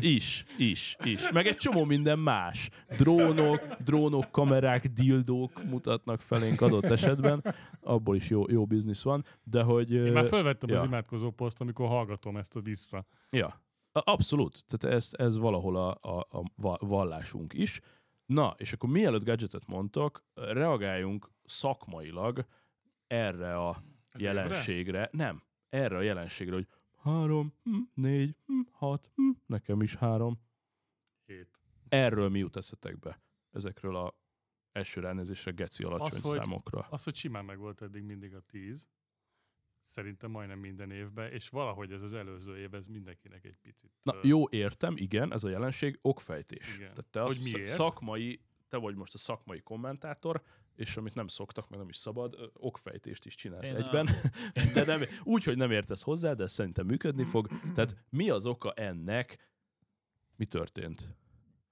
Is, 0.00 0.44
is, 0.58 0.96
is. 1.04 1.30
Meg 1.30 1.46
egy 1.46 1.56
csomó 1.56 1.84
minden 1.84 2.18
más. 2.18 2.70
Drónok, 2.96 3.60
drónok, 3.84 4.30
kamerák, 4.30 4.86
dildók 4.86 5.64
mutatnak 5.64 6.20
felénk 6.20 6.60
adott 6.60 6.84
esetben. 6.84 7.44
Abból 7.80 8.16
is 8.16 8.30
jó, 8.30 8.44
jó 8.48 8.66
biznisz 8.66 9.02
van, 9.02 9.24
de 9.42 9.62
hogy... 9.62 9.92
Én 9.92 10.12
már 10.12 10.26
felvettem 10.26 10.68
ja. 10.68 10.76
az 10.76 10.84
imádkozó 10.84 11.30
poszt, 11.30 11.60
amikor 11.60 11.88
hallgatom 11.88 12.36
ezt 12.36 12.56
a 12.56 12.60
vissza. 12.60 13.06
Ja, 13.30 13.62
abszolút. 13.92 14.64
Tehát 14.68 14.96
ez, 14.96 15.10
ez 15.12 15.38
valahol 15.38 15.76
a, 15.76 15.98
a, 16.00 16.18
a 16.38 16.42
va- 16.56 16.80
vallásunk 16.80 17.52
is. 17.52 17.80
Na, 18.30 18.54
és 18.58 18.72
akkor 18.72 18.88
mielőtt 18.88 19.24
gadgetet 19.24 19.66
mondtok, 19.66 20.24
reagáljunk 20.34 21.30
szakmailag 21.44 22.46
erre 23.06 23.56
a 23.68 23.82
Ez 24.08 24.20
jelenségre. 24.22 25.08
Nem, 25.12 25.42
erre 25.68 25.96
a 25.96 26.00
jelenségre, 26.00 26.54
hogy 26.54 26.68
három, 27.02 27.54
hm, 27.62 27.76
négy, 27.94 28.36
hm, 28.46 28.60
hat, 28.70 29.10
hm, 29.14 29.30
nekem 29.46 29.82
is 29.82 29.94
három. 29.94 30.40
Hét. 31.26 31.60
Erről 31.88 32.28
mi 32.28 32.38
jut 32.38 32.56
eszetekbe? 32.56 33.22
Ezekről 33.50 33.96
a 33.96 34.18
első 34.72 35.00
ránézésre 35.00 35.50
geci 35.50 35.84
alacsony 35.84 36.18
Az, 36.18 36.20
hogy- 36.30 36.38
számokra. 36.40 36.86
Az, 36.90 37.04
hogy 37.04 37.14
simán 37.14 37.44
meg 37.44 37.58
volt 37.58 37.82
eddig 37.82 38.02
mindig 38.02 38.34
a 38.34 38.40
tíz, 38.40 38.88
szerintem 39.82 40.30
majdnem 40.30 40.58
minden 40.58 40.90
évben, 40.90 41.32
és 41.32 41.48
valahogy 41.48 41.92
ez 41.92 42.02
az 42.02 42.14
előző 42.14 42.56
év, 42.58 42.74
ez 42.74 42.86
mindenkinek 42.86 43.44
egy 43.44 43.56
picit. 43.62 43.90
Na, 44.02 44.14
ö, 44.14 44.20
jó, 44.22 44.48
értem, 44.48 44.96
igen, 44.96 45.32
ez 45.32 45.44
a 45.44 45.48
jelenség 45.48 45.98
okfejtés. 46.02 46.76
Igen. 46.76 46.88
Tehát 46.88 47.06
te 47.10 47.20
Hogy 47.20 47.30
az 47.30 47.52
miért? 47.52 47.66
szakmai, 47.68 48.40
te 48.68 48.76
vagy 48.76 48.94
most 48.94 49.14
a 49.14 49.18
szakmai 49.18 49.60
kommentátor, 49.60 50.42
és 50.74 50.96
amit 50.96 51.14
nem 51.14 51.26
szoktak, 51.28 51.68
meg 51.68 51.78
nem 51.78 51.88
is 51.88 51.96
szabad, 51.96 52.50
okfejtést 52.54 53.26
is 53.26 53.34
csinálsz 53.34 53.68
Én 53.68 53.74
a- 53.74 53.78
egyben. 53.78 54.08
de 54.74 54.84
nem, 54.84 55.00
úgy, 55.24 55.44
hogy 55.44 55.56
nem 55.56 55.70
értesz 55.70 56.02
hozzá, 56.02 56.32
de 56.32 56.42
ez 56.42 56.52
szerintem 56.52 56.86
működni 56.86 57.24
fog. 57.24 57.48
Tehát 57.74 57.96
mi 58.08 58.30
az 58.30 58.46
oka 58.46 58.72
ennek? 58.72 59.48
Mi 60.36 60.44
történt? 60.46 61.08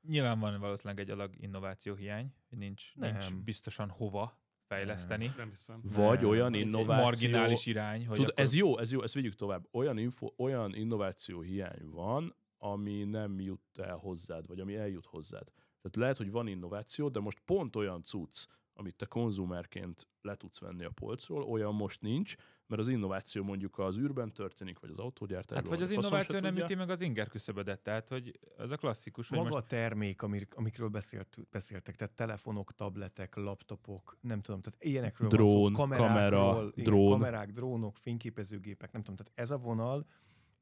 Nyilván 0.09 0.38
van 0.38 0.61
valószínűleg 0.61 1.00
egy 1.00 1.11
alag 1.11 1.35
innováció 1.43 1.95
hiány, 1.95 2.35
nincs, 2.49 2.95
nincs 2.95 3.29
Nem. 3.31 3.45
biztosan 3.45 3.88
hova 3.88 4.41
fejleszteni. 4.68 5.32
Nem 5.37 5.48
hiszem. 5.48 5.80
Vagy 5.82 6.20
Nem, 6.20 6.28
olyan 6.28 6.54
innováció... 6.54 7.04
marginális 7.04 7.66
irány, 7.66 8.06
hogy 8.06 8.16
Tud, 8.16 8.28
akkor 8.28 8.42
ez 8.42 8.54
jó, 8.54 8.78
ez 8.78 8.92
jó, 8.92 9.02
ezt 9.02 9.14
vigyük 9.14 9.34
tovább. 9.34 9.66
Olyan, 9.70 9.98
info, 9.98 10.32
olyan 10.37 10.75
innováció 10.75 11.40
hiány 11.40 11.88
van, 11.90 12.37
ami 12.58 13.04
nem 13.04 13.40
jut 13.40 13.78
el 13.78 13.96
hozzád, 13.96 14.46
vagy 14.46 14.60
ami 14.60 14.76
eljut 14.76 15.06
hozzád. 15.06 15.44
Tehát 15.82 15.96
lehet, 15.96 16.16
hogy 16.16 16.30
van 16.30 16.46
innováció, 16.46 17.08
de 17.08 17.20
most 17.20 17.40
pont 17.44 17.76
olyan 17.76 18.02
cucc, 18.02 18.46
amit 18.78 18.97
te 18.97 19.06
konzumerként 19.06 20.06
le 20.23 20.37
tudsz 20.37 20.61
venni 20.61 20.85
a 20.85 20.90
polcról, 20.90 21.42
olyan 21.42 21.75
most 21.75 22.00
nincs, 22.00 22.35
mert 22.66 22.80
az 22.80 22.88
innováció 22.88 23.42
mondjuk 23.42 23.78
az 23.78 23.99
űrben 23.99 24.32
történik, 24.32 24.78
vagy 24.78 24.90
az 24.90 24.99
autógyártásban. 24.99 25.58
Hát 25.58 25.68
vagy 25.68 25.82
az 25.82 25.90
innováció 25.90 26.38
nem 26.38 26.56
üti 26.56 26.75
meg 26.75 26.90
az 26.90 27.00
inger 27.00 27.28
küszöbödet, 27.28 27.80
tehát 27.80 28.08
hogy 28.08 28.38
ez 28.58 28.70
a 28.70 28.76
klasszikus, 28.76 29.28
hogy 29.28 29.38
Maga 29.38 29.50
most 29.50 29.62
a 29.62 29.66
termék, 29.66 30.23
amir, 30.23 30.47
amikről 30.54 30.88
beszélt, 30.88 31.38
beszéltek, 31.50 31.97
tehát 31.97 32.14
telefonok, 32.14 32.75
tabletek, 32.75 33.35
laptopok, 33.35 34.16
nem 34.20 34.40
tudom, 34.40 34.61
tehát 34.61 34.85
ilyenekről 34.85 35.28
van 35.28 35.38
Drón, 35.38 35.73
szó, 35.75 35.80
kamerákról, 35.80 36.40
kamera, 36.40 36.70
igen, 36.75 36.85
drón. 36.85 37.11
kamerák, 37.11 37.52
drónok, 37.52 37.97
fényképezőgépek, 37.97 38.92
nem 38.92 39.02
tudom, 39.02 39.16
tehát 39.16 39.32
ez 39.35 39.50
a 39.50 39.58
vonal, 39.58 40.06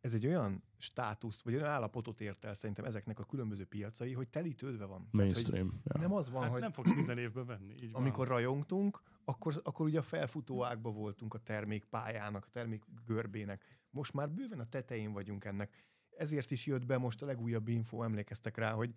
ez 0.07 0.15
egy 0.15 0.27
olyan 0.27 0.63
státuszt, 0.79 1.43
vagy 1.43 1.55
olyan 1.55 1.67
állapotot 1.67 2.21
ért 2.21 2.45
el 2.45 2.55
szerintem 2.55 2.85
ezeknek 2.85 3.19
a 3.19 3.25
különböző 3.25 3.65
piacai, 3.65 4.13
hogy 4.13 4.29
telítődve 4.29 4.85
van. 4.85 5.09
Tehát, 5.11 5.11
hogy 5.13 5.21
Mainstream. 5.21 5.81
Ja. 5.85 6.01
nem 6.01 6.13
az 6.13 6.31
van, 6.31 6.43
Hát 6.43 6.51
hogy 6.51 6.61
nem 6.61 6.73
fogsz 6.73 6.95
minden 6.95 7.19
évben 7.19 7.47
venni. 7.47 7.75
Így 7.83 7.93
van. 7.93 8.01
amikor 8.01 8.29
rajongtunk, 8.29 9.01
akkor, 9.25 9.61
akkor 9.65 9.87
ugye 9.87 9.99
a 9.99 10.03
felfutó 10.03 10.65
ágba 10.65 10.91
voltunk 10.91 11.35
a 11.35 11.39
termékpályának, 11.39 12.45
a 12.45 12.49
termék 12.51 12.85
görbének. 13.07 13.65
Most 13.91 14.13
már 14.13 14.31
bőven 14.31 14.61
a 14.61 14.69
tetején 14.69 15.13
vagyunk 15.13 15.45
ennek. 15.45 15.73
Ezért 16.17 16.51
is 16.51 16.67
jött 16.67 16.87
be 16.87 16.99
most 16.99 17.23
a 17.23 17.27
legújabb 17.27 17.69
info, 17.69 18.03
emlékeztek 18.03 18.57
rá, 18.57 18.73
hogy, 18.73 18.95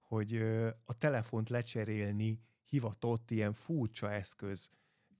hogy 0.00 0.36
a 0.84 0.92
telefont 0.98 1.48
lecserélni 1.48 2.40
hivatott 2.64 3.30
ilyen 3.30 3.52
furcsa 3.52 4.10
eszköz, 4.10 4.70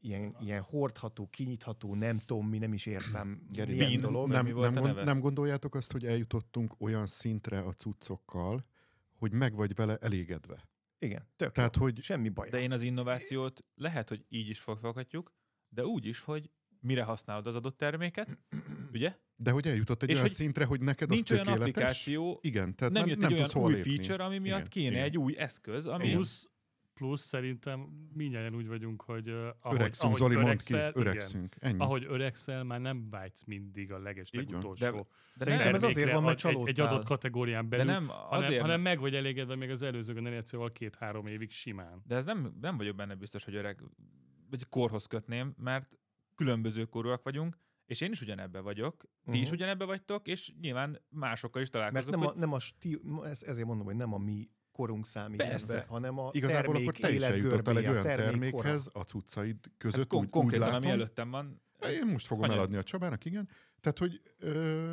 ilyen, 0.07 0.37
ilyen 0.41 0.63
hordható, 0.63 1.27
kinyitható, 1.29 1.95
nem 1.95 2.19
tudom 2.19 2.49
mi, 2.49 2.59
nem 2.59 2.73
is 2.73 2.87
értem 2.87 3.47
Geri, 3.53 3.75
milyen 3.77 4.01
dolog. 4.01 4.29
nem, 4.29 4.47
nem, 4.47 4.55
gond, 4.55 4.75
neve? 4.75 5.05
nem 5.05 5.21
gondoljátok 5.21 5.75
azt, 5.75 5.93
hogy 5.93 6.05
eljutottunk 6.07 6.75
olyan 6.81 7.07
szintre 7.07 7.59
a 7.59 7.73
cuccokkal, 7.73 8.65
hogy 9.19 9.33
meg 9.33 9.55
vagy 9.55 9.75
vele 9.75 9.97
elégedve. 9.97 10.69
Igen, 10.99 11.29
tök 11.37 11.53
Tehát, 11.53 11.77
jó. 11.77 11.83
hogy 11.83 12.03
Semmi 12.03 12.29
baj. 12.29 12.49
De 12.51 12.61
én 12.61 12.73
az 12.73 12.83
innovációt 12.83 13.65
lehet, 13.75 14.09
hogy 14.09 14.25
így 14.29 14.49
is 14.49 14.61
foghatjuk, 14.61 15.33
de 15.69 15.85
úgy 15.85 16.07
is, 16.07 16.21
hogy 16.21 16.51
mire 16.81 17.03
használod 17.03 17.47
az 17.47 17.55
adott 17.55 17.77
terméket, 17.79 18.39
ugye? 18.93 19.15
De 19.37 19.51
hogy 19.51 19.67
eljutott 19.67 20.03
egy 20.03 20.09
És 20.09 20.15
olyan 20.15 20.27
hogy 20.29 20.37
szintre, 20.37 20.65
hogy 20.65 20.81
neked 20.81 21.09
az 21.11 21.15
Nincs 21.15 21.31
olyan 21.31 21.45
tökéletes. 21.45 21.69
applikáció, 21.75 22.39
Igen, 22.43 22.75
tehát 22.77 22.93
nem, 22.93 23.03
nem, 23.03 23.11
jött 23.11 23.19
nem 23.21 23.27
egy 23.27 23.33
olyan 23.33 23.45
tudsz 23.45 23.55
hova 23.57 23.67
új 23.67 23.75
lépni. 23.75 23.95
feature, 23.95 24.25
ami 24.25 24.39
miatt 24.39 24.59
Igen, 24.59 24.71
kéne 24.71 24.91
igen. 24.91 25.05
egy 25.05 25.19
új 25.19 25.37
eszköz, 25.37 25.87
ami... 25.87 26.11
Plusz, 26.11 26.51
plusz 26.97 27.21
szerintem 27.21 27.89
mindjárt 28.15 28.55
úgy 28.55 28.67
vagyunk, 28.67 29.03
hogy 29.03 29.29
uh, 29.31 29.47
ahogy, 29.61 29.79
Öregszünk, 29.79 30.05
ahogy 30.19 30.19
Zoli, 30.19 30.35
mondd 30.35 30.45
ki, 30.45 30.73
öregszel, 30.75 30.89
igen, 30.91 31.07
öregszünk. 31.07 31.55
Ennyi. 31.59 31.79
ahogy 31.79 32.05
öregszel, 32.09 32.65
már 32.65 32.81
nem 32.81 33.11
vágysz 33.11 33.45
mindig 33.45 33.93
a 33.93 33.99
leges 33.99 34.29
Így 34.33 34.45
van. 34.45 34.53
legutolsó 34.53 34.85
De- 34.85 34.91
De 35.37 35.45
Szerintem 35.45 35.67
nem, 35.67 35.75
ez 35.75 35.83
azért 35.83 36.13
van, 36.13 36.23
mert 36.23 36.45
egy, 36.45 36.69
egy 36.69 36.81
adott 36.81 37.05
kategórián 37.05 37.69
de 37.69 37.77
belül, 37.77 37.93
nem 37.93 38.07
hanem, 38.07 38.45
azért, 38.45 38.61
hanem 38.61 38.81
meg 38.81 39.01
vagy 39.01 39.15
elégedve 39.15 39.55
még 39.57 39.71
az 39.71 39.83
előző 39.83 40.13
generációval 40.15 40.73
két-három 40.73 41.27
évig 41.27 41.51
simán. 41.51 42.03
de 42.07 42.15
ez 42.15 42.25
nem, 42.25 42.57
nem 42.61 42.77
vagyok 42.77 42.97
benne 42.97 43.15
biztos, 43.15 43.45
hogy 43.45 43.55
öreg, 43.55 43.83
vagy 44.51 44.69
korhoz 44.69 45.07
kötném, 45.07 45.55
mert 45.59 45.99
különböző 46.35 46.85
korúak 46.85 47.23
vagyunk, 47.23 47.59
és 47.87 48.01
én 48.01 48.11
is 48.13 48.21
ugyanebben 48.21 48.63
vagyok, 48.63 49.05
ti 49.25 49.39
is 49.41 49.45
Mhm. 49.47 49.55
ugyanebben 49.55 49.87
vagytok, 49.87 50.27
és 50.29 50.53
nyilván 50.61 51.03
másokkal 51.09 51.63
is 51.63 51.71
Mert 51.71 51.91
találkozok, 51.91 52.11
nem 52.15 52.21
a, 52.23 52.27
hogy 52.31 52.37
nem 52.37 52.53
a 52.53 52.59
stíl, 52.59 53.01
ez, 53.25 53.43
ezért 53.43 53.67
mondom, 53.67 53.87
hogy 53.87 53.97
nem 53.97 54.13
a 54.13 54.19
mi 54.19 54.51
korunk 54.77 55.07
számít 55.07 55.37
Persze. 55.37 55.77
ebbe, 55.77 55.87
hanem 55.89 56.19
a 56.19 56.31
Igazából 56.33 56.73
termék 56.75 56.89
akkor 56.89 57.01
te 57.01 57.15
is 57.15 57.23
eljutottál 57.23 57.77
egy 57.79 57.87
olyan 57.87 58.03
termék 58.03 58.51
termékhez 58.51 58.91
a 58.93 59.01
cuccaid 59.01 59.57
között, 59.79 59.99
hát 59.99 60.07
kon- 60.07 60.21
úgy, 60.21 60.27
úgy 60.27 60.33
konkrétan, 60.33 60.67
látom. 60.67 60.83
ami 60.83 60.91
előttem 60.91 61.31
van, 61.31 61.63
Én 61.91 62.07
most 62.07 62.27
fogom 62.27 62.45
Anyag. 62.45 62.57
eladni 62.59 62.77
a 62.77 62.83
Csabának, 62.83 63.25
igen. 63.25 63.49
Tehát, 63.81 63.99
hogy 63.99 64.21
ö, 64.39 64.93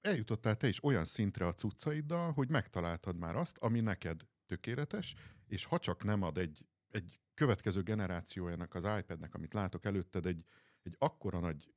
eljutottál 0.00 0.56
te 0.56 0.68
is 0.68 0.84
olyan 0.84 1.04
szintre 1.04 1.46
a 1.46 1.52
cuccaiddal, 1.52 2.32
hogy 2.32 2.50
megtaláltad 2.50 3.16
már 3.16 3.36
azt, 3.36 3.58
ami 3.58 3.80
neked 3.80 4.20
tökéletes, 4.46 5.14
és 5.46 5.64
ha 5.64 5.78
csak 5.78 6.04
nem 6.04 6.22
ad 6.22 6.38
egy, 6.38 6.66
egy 6.90 7.20
következő 7.34 7.82
generációjának 7.82 8.74
az 8.74 8.84
iPadnek, 8.98 9.34
amit 9.34 9.54
látok 9.54 9.84
előtted, 9.84 10.26
egy, 10.26 10.44
egy 10.82 10.94
akkora 10.98 11.38
nagy 11.40 11.74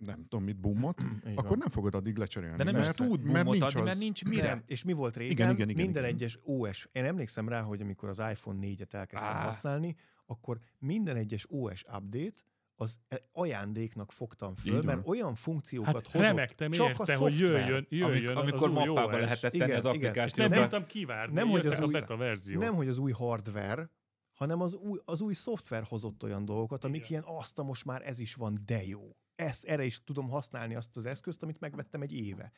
nem 0.00 0.26
tudom 0.28 0.44
mit, 0.44 0.56
boomot, 0.60 1.00
akkor 1.34 1.48
van. 1.48 1.58
nem 1.58 1.68
fogod 1.70 1.94
addig 1.94 2.16
lecserélni. 2.16 2.56
de 2.56 2.64
nem 2.64 2.76
is 2.76 2.84
mert, 2.84 2.96
tud 2.96 3.22
mert 3.24 3.44
nincs 3.50 3.62
adni, 3.62 3.78
az, 3.80 3.84
mert 3.86 3.98
nincs 3.98 4.24
mire. 4.24 4.48
Nem. 4.48 4.62
És 4.66 4.84
mi 4.84 4.92
volt 4.92 5.16
régen? 5.16 5.32
Igen, 5.32 5.50
igen, 5.50 5.68
igen, 5.68 5.84
minden 5.84 6.02
igen. 6.04 6.14
egyes 6.16 6.38
OS, 6.42 6.88
én 6.92 7.04
emlékszem 7.04 7.48
rá, 7.48 7.60
hogy 7.62 7.80
amikor 7.80 8.08
az 8.08 8.18
iPhone 8.18 8.66
4-et 8.66 8.92
elkezdtem 8.94 9.30
Á. 9.36 9.44
használni, 9.44 9.96
akkor 10.26 10.58
minden 10.78 11.16
egyes 11.16 11.46
OS 11.48 11.82
update 11.82 12.42
az 12.76 12.98
e- 13.08 13.28
ajándéknak 13.32 14.12
fogtam 14.12 14.54
föl, 14.54 14.72
Így 14.76 14.84
van. 14.84 14.94
mert 14.94 15.08
olyan 15.08 15.34
funkciókat 15.34 15.94
Hát 15.94 16.06
hozott, 16.06 16.20
remektem 16.22 16.70
csak 16.70 16.88
érte, 16.88 17.14
a 17.14 17.18
hogy 17.18 17.38
jöjjön, 17.38 17.86
jöjjön 17.88 18.36
Amik, 18.36 18.52
amikor 18.52 18.68
új 18.68 18.74
mappába 18.86 19.18
lehetett 19.18 19.52
tenni 19.52 19.64
Igen, 19.72 19.84
az 19.86 19.94
igen. 19.94 20.14
És 20.24 20.32
nem 20.32 20.50
tudtam 20.50 20.86
kivárni, 20.86 21.34
Nem, 21.34 21.48
hogy 21.48 21.58
az 21.58 21.64
jöttek 21.64 21.80
a 21.80 21.84
új- 21.84 21.92
beta 21.92 22.16
verzió. 22.16 22.58
Nem, 22.60 22.74
hogy 22.74 22.88
az 22.88 22.98
új 22.98 23.12
hardware, 23.12 23.90
hanem 24.34 24.60
az 24.60 24.74
új, 24.74 24.98
az 25.04 25.20
új 25.20 25.34
szoftver 25.34 25.82
hozott 25.82 26.22
olyan 26.22 26.44
dolgokat, 26.44 26.84
amik 26.84 27.10
ilyen 27.10 27.24
azt, 27.26 27.62
most 27.62 27.84
már 27.84 28.02
ez 28.06 28.18
is 28.18 28.34
van, 28.34 28.58
de 28.66 28.84
jó. 28.86 29.16
Ezt, 29.36 29.64
erre 29.64 29.84
is 29.84 30.04
tudom 30.04 30.28
használni 30.28 30.74
azt 30.74 30.96
az 30.96 31.06
eszközt, 31.06 31.42
amit 31.42 31.60
megvettem 31.60 32.02
egy 32.02 32.12
éve. 32.12 32.52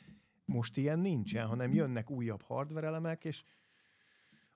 Most 0.45 0.77
ilyen 0.77 0.99
nincsen, 0.99 1.47
hanem 1.47 1.73
jönnek 1.75 2.11
újabb 2.11 2.43
hardware 2.43 2.87
elemek, 2.87 3.25
és 3.25 3.43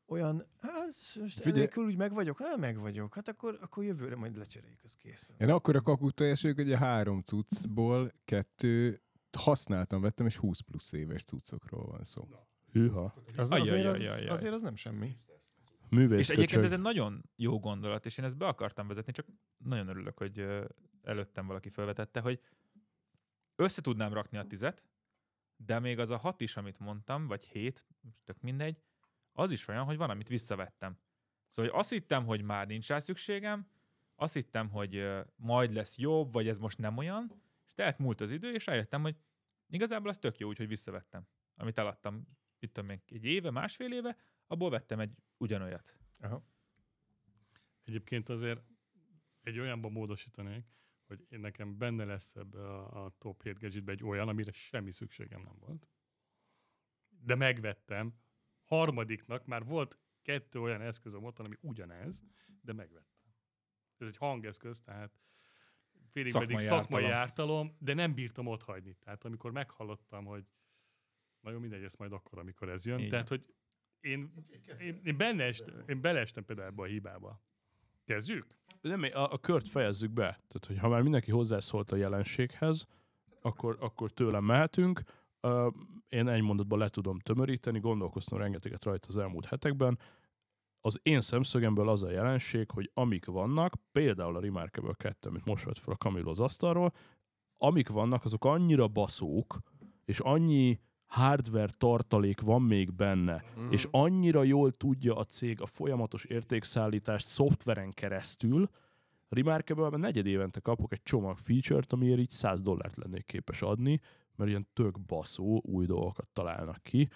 olyan, 0.07 0.43
hát 0.61 0.87
most 1.21 1.35
Figyelj- 1.35 1.57
enélkül 1.57 1.85
úgy 1.85 1.97
meg 1.97 2.13
vagyok, 2.13 2.39
hát 2.43 2.57
meg 2.57 2.79
vagyok, 2.79 3.15
hát 3.15 3.29
akkor, 3.29 3.59
akkor 3.61 3.85
jövőre 3.85 4.17
majd 4.17 4.37
lecseréljük, 4.37 4.81
az 4.85 4.95
kész. 4.95 5.31
Én 5.39 5.51
akkor 5.51 5.77
a 5.77 5.81
kakuktojás 5.81 6.43
vagyok, 6.43 6.57
hogy 6.57 6.73
a 6.73 6.77
három 6.79 7.21
cuccból 7.21 8.13
kettő 8.25 9.03
használtam, 9.39 10.01
vettem, 10.01 10.27
és 10.27 10.37
20 10.37 10.61
plusz 10.61 10.93
éves 10.93 11.23
cuccokról 11.23 11.87
van 11.87 12.05
szó. 12.05 12.29
Hűha. 12.73 13.15
Az, 13.37 13.51
Ajaj, 13.51 13.69
azért, 13.69 13.87
az, 13.87 13.99
ajaj, 14.01 14.15
ajaj. 14.17 14.29
azért 14.29 14.53
az 14.53 14.61
nem 14.63 14.75
semmi. 14.75 15.17
Művész 15.89 16.19
És 16.19 16.29
egyébként 16.29 16.51
köcsög. 16.51 16.65
ez 16.65 16.73
egy 16.73 16.85
nagyon 16.85 17.31
jó 17.37 17.59
gondolat, 17.61 18.07
és 18.07 18.19
én 18.19 18.25
ezt 18.25 18.37
be 18.37 18.47
akartam 18.47 18.87
vezetni, 18.89 19.13
csak 19.13 19.27
nagyon 19.59 19.89
örülök, 19.89 20.19
hogy 20.19 20.45
előttem 21.03 21.47
valaki 21.47 21.69
felvetette, 21.69 22.21
hogy 22.21 22.41
össze 23.57 23.81
tudnám 23.81 24.13
rakni 24.13 24.39
a 24.39 24.47
tizet, 24.47 24.89
de 25.57 25.79
még 25.79 25.99
az 25.99 26.11
a 26.11 26.17
hat 26.17 26.41
is, 26.41 26.57
amit 26.57 26.79
mondtam, 26.79 27.27
vagy 27.27 27.45
hét, 27.45 27.87
most 28.01 28.25
tök 28.25 28.41
mindegy, 28.41 28.83
az 29.33 29.53
is 29.53 29.69
olyan, 29.69 29.85
hogy 29.85 29.97
van, 29.97 30.11
amit 30.11 30.29
visszavettem. 30.29 30.99
Szóval 31.49 31.71
hogy 31.71 31.81
azt 31.81 31.91
hittem, 31.91 32.25
hogy 32.25 32.43
már 32.43 32.67
nincs 32.67 32.89
rá 32.89 32.99
szükségem, 32.99 33.69
azt 34.15 34.35
hittem, 34.35 34.69
hogy 34.69 35.07
majd 35.37 35.73
lesz 35.73 35.99
jobb, 35.99 36.33
vagy 36.33 36.49
ez 36.49 36.59
most 36.59 36.79
nem 36.79 36.97
olyan, 36.97 37.43
és 37.67 37.73
tehát 37.75 37.99
múlt 37.99 38.21
az 38.21 38.31
idő, 38.31 38.53
és 38.53 38.67
rájöttem, 38.67 39.03
hogy 39.03 39.17
igazából 39.69 40.09
az 40.09 40.19
tök 40.19 40.39
jó, 40.39 40.49
úgyhogy 40.49 40.69
visszavettem. 40.69 41.27
Amit 41.55 41.79
eladtam, 41.79 42.27
itt 42.59 42.73
tudom 42.73 42.89
még 42.89 43.01
egy 43.07 43.25
éve, 43.25 43.51
másfél 43.51 43.93
éve, 43.93 44.17
abból 44.47 44.71
vettem 44.71 45.01
egy 45.01 45.17
ugyanolyat. 45.37 45.99
Aha. 46.19 46.45
Egyébként 47.85 48.29
azért 48.29 48.61
egy 49.43 49.59
olyanba 49.59 49.89
módosítanék, 49.89 50.67
hogy 51.11 51.27
én 51.29 51.41
nekem 51.41 51.79
benne 51.79 52.05
lesz 52.05 52.37
ebbe 52.37 52.59
a, 52.59 53.05
a 53.05 53.15
top 53.19 53.43
7 53.43 53.59
gadgetbe 53.59 53.93
egy 53.93 54.05
olyan, 54.05 54.29
amire 54.29 54.53
semmi 54.53 54.91
szükségem 54.91 55.43
nem 55.43 55.57
volt. 55.59 55.89
De 57.09 57.35
megvettem. 57.35 58.15
Harmadiknak 58.63 59.47
már 59.47 59.65
volt 59.65 59.99
kettő 60.23 60.61
olyan 60.61 60.81
eszközöm 60.81 61.25
otthon, 61.25 61.47
ami 61.47 61.57
ugyanez, 61.61 62.25
de 62.61 62.73
megvettem. 62.73 63.35
Ez 63.99 64.07
egy 64.07 64.17
hangeszköz, 64.17 64.81
tehát 64.81 65.21
félig 66.11 66.33
Szakmai 66.33 66.55
pedig 66.55 66.67
szakmai 66.67 67.03
ártalom. 67.03 67.21
ártalom, 67.21 67.77
de 67.79 67.95
nem 67.95 68.15
bírtam 68.15 68.47
ott 68.47 68.63
hagyni. 68.63 68.95
Tehát 68.95 69.25
amikor 69.25 69.53
meghallottam, 69.53 70.25
hogy 70.25 70.45
nagyon 71.41 71.61
mindegy, 71.61 71.83
ez 71.83 71.95
majd 71.95 72.13
akkor, 72.13 72.39
amikor 72.39 72.69
ez 72.69 72.87
jön. 72.87 72.99
Így 72.99 73.09
Tehát, 73.09 73.29
hogy 73.29 73.55
én, 74.01 74.33
én, 74.79 75.01
én, 75.05 75.17
benne 75.17 75.45
est, 75.45 75.73
én 75.87 76.01
beleestem 76.01 76.45
például 76.45 76.69
ebbe 76.69 76.83
a 76.83 76.87
hibába. 76.87 77.43
Kezdjük? 78.05 78.60
Nem, 78.81 79.03
a, 79.03 79.33
a 79.33 79.39
kört 79.39 79.69
fejezzük 79.69 80.11
be. 80.11 80.23
Tehát, 80.23 80.67
hogy 80.67 80.79
ha 80.79 80.89
már 80.89 81.03
mindenki 81.03 81.31
hozzászólt 81.31 81.93
a 81.93 81.97
jelenséghez, 81.97 82.87
akkor, 83.43 83.77
akkor 83.81 84.11
tőlem 84.11 84.45
mehetünk. 84.45 85.03
Uh, 85.43 85.75
én 86.09 86.29
egy 86.29 86.43
mondatban 86.43 86.79
le 86.79 86.89
tudom 86.89 87.19
tömöríteni, 87.19 87.81
gondolkoztam 87.81 88.39
rengeteget 88.39 88.85
rajta 88.85 89.07
az 89.09 89.17
elmúlt 89.17 89.47
hetekben. 89.47 89.99
Az 90.81 91.01
én 91.03 91.21
szemszögemből 91.21 91.89
az 91.89 92.03
a 92.03 92.11
jelenség, 92.11 92.71
hogy 92.71 92.91
amik 92.95 93.27
vannak, 93.27 93.75
például 93.93 94.37
a 94.37 94.41
Remarkable 94.41 94.95
2, 94.97 95.29
amit 95.29 95.45
most 95.45 95.65
vett 95.65 95.79
fel 95.79 95.95
a 95.95 95.97
Camilo 95.97 96.31
az 96.31 96.41
asztalról, 96.41 96.93
amik 97.57 97.89
vannak, 97.89 98.25
azok 98.25 98.45
annyira 98.45 98.89
baszók, 98.89 99.59
és 100.05 100.19
annyi 100.19 100.81
hardware 101.11 101.73
tartalék 101.79 102.41
van 102.41 102.63
még 102.63 102.93
benne, 102.95 103.45
Mm. 103.61 103.71
és 103.71 103.89
annyira 103.91 104.43
jól 104.43 104.73
tudja 104.73 105.17
a 105.17 105.25
cég 105.25 105.61
a 105.61 105.67
folyamatos 105.67 106.25
értékszállítást 106.25 107.27
szoftveren 107.27 107.91
keresztül, 107.91 108.69
Remarkable-ben 109.31 110.01
negyed 110.01 110.27
évente 110.27 110.61
kapok 110.61 110.93
egy 110.93 111.03
csomag 111.03 111.39
feature-t, 111.39 111.93
amiért 111.93 112.19
így 112.19 112.31
100 112.31 112.63
dollárt 112.63 112.97
lennék 112.97 113.25
képes 113.25 113.63
adni, 113.63 114.01
mert 114.37 114.51
ilyen 114.51 114.69
tök 114.73 115.01
baszó 115.01 115.61
új 115.65 115.87
dolgokat 115.87 116.29
találnak 116.33 116.83
ki. 116.83 117.09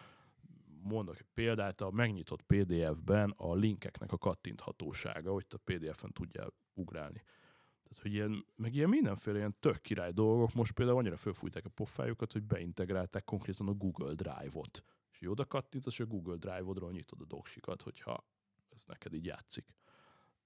Mondok 0.82 1.18
egy 1.18 1.26
példát, 1.34 1.80
a 1.80 1.90
megnyitott 1.90 2.42
PDF-ben 2.42 3.34
a 3.36 3.54
linkeknek 3.54 4.12
a 4.12 4.18
kattinthatósága, 4.18 5.32
hogy 5.32 5.46
a 5.48 5.56
PDF-en 5.64 6.12
tudjál 6.12 6.52
ugrálni. 6.74 7.22
Tehát, 7.94 8.02
hogy 8.02 8.12
ilyen, 8.12 8.46
meg 8.56 8.74
ilyen 8.74 8.88
mindenféle 8.88 9.36
ilyen 9.36 9.56
tök 9.60 9.80
király 9.80 10.12
dolgok, 10.12 10.52
most 10.52 10.72
például 10.72 10.98
annyira 10.98 11.16
fölfújták 11.16 11.64
a 11.64 11.68
pofájukat, 11.68 12.32
hogy 12.32 12.42
beintegrálták 12.42 13.24
konkrétan 13.24 13.68
a 13.68 13.72
Google 13.72 14.14
Drive-ot. 14.14 14.84
És 15.10 15.20
így 15.20 15.28
oda 15.28 15.44
kattintasz, 15.44 15.92
és 15.92 16.00
a 16.00 16.06
Google 16.06 16.36
Drive-odról 16.36 16.92
nyitod 16.92 17.20
a 17.20 17.24
doksikat, 17.24 17.82
hogyha 17.82 18.26
ez 18.68 18.84
neked 18.86 19.14
így 19.14 19.24
játszik. 19.24 19.74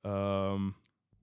Um, 0.03 0.77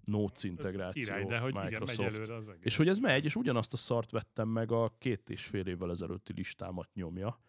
Notes 0.04 0.44
Ez 0.44 0.44
integráció, 0.44 1.04
király, 1.04 1.26
de 1.26 1.40
hogy 1.40 1.50
igen, 1.50 1.64
Microsoft. 1.64 1.98
megy 1.98 2.14
előre 2.14 2.36
az 2.36 2.50
egész. 2.50 2.64
És 2.64 2.78
hogy 2.78 2.88
ez 2.88 2.98
megy, 2.98 3.26
és 3.26 3.36
ugyanazt 3.36 3.74
a 3.74 3.78
szart 3.78 4.12
vettem 4.12 4.48
meg 4.48 4.72
a 4.72 4.96
két 4.98 5.30
és 5.30 5.46
fél 5.46 5.68
évvel 5.68 5.90
ezelőtti 5.90 6.34
listámat 6.34 6.94
nyomja, 6.94 7.40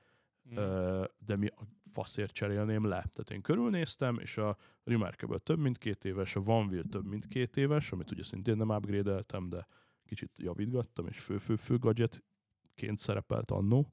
Mm. 0.51 1.03
De 1.19 1.37
mi 1.37 1.47
a 1.47 1.63
faszért 1.91 2.33
cserélném 2.33 2.85
le. 2.85 2.97
Tehát 2.97 3.31
én 3.31 3.41
körülnéztem, 3.43 4.19
és 4.19 4.37
a 4.37 4.57
Remarkable 4.85 5.39
több 5.39 5.59
mint 5.59 5.79
két 5.79 6.05
éves, 6.05 6.37
a 6.37 6.41
Vanville 6.43 6.83
több 6.91 7.07
mint 7.07 7.27
két 7.27 7.57
éves, 7.57 7.93
amit 7.93 8.11
ugye 8.11 8.23
szintén 8.23 8.57
nem 8.57 8.69
upgrade 8.69 9.23
de 9.49 9.67
kicsit 10.05 10.39
javítgattam, 10.39 11.07
és 11.07 11.19
fő-fő-fő 11.21 11.79
gadgetként 11.79 12.99
szerepelt 12.99 13.51
annó. 13.51 13.91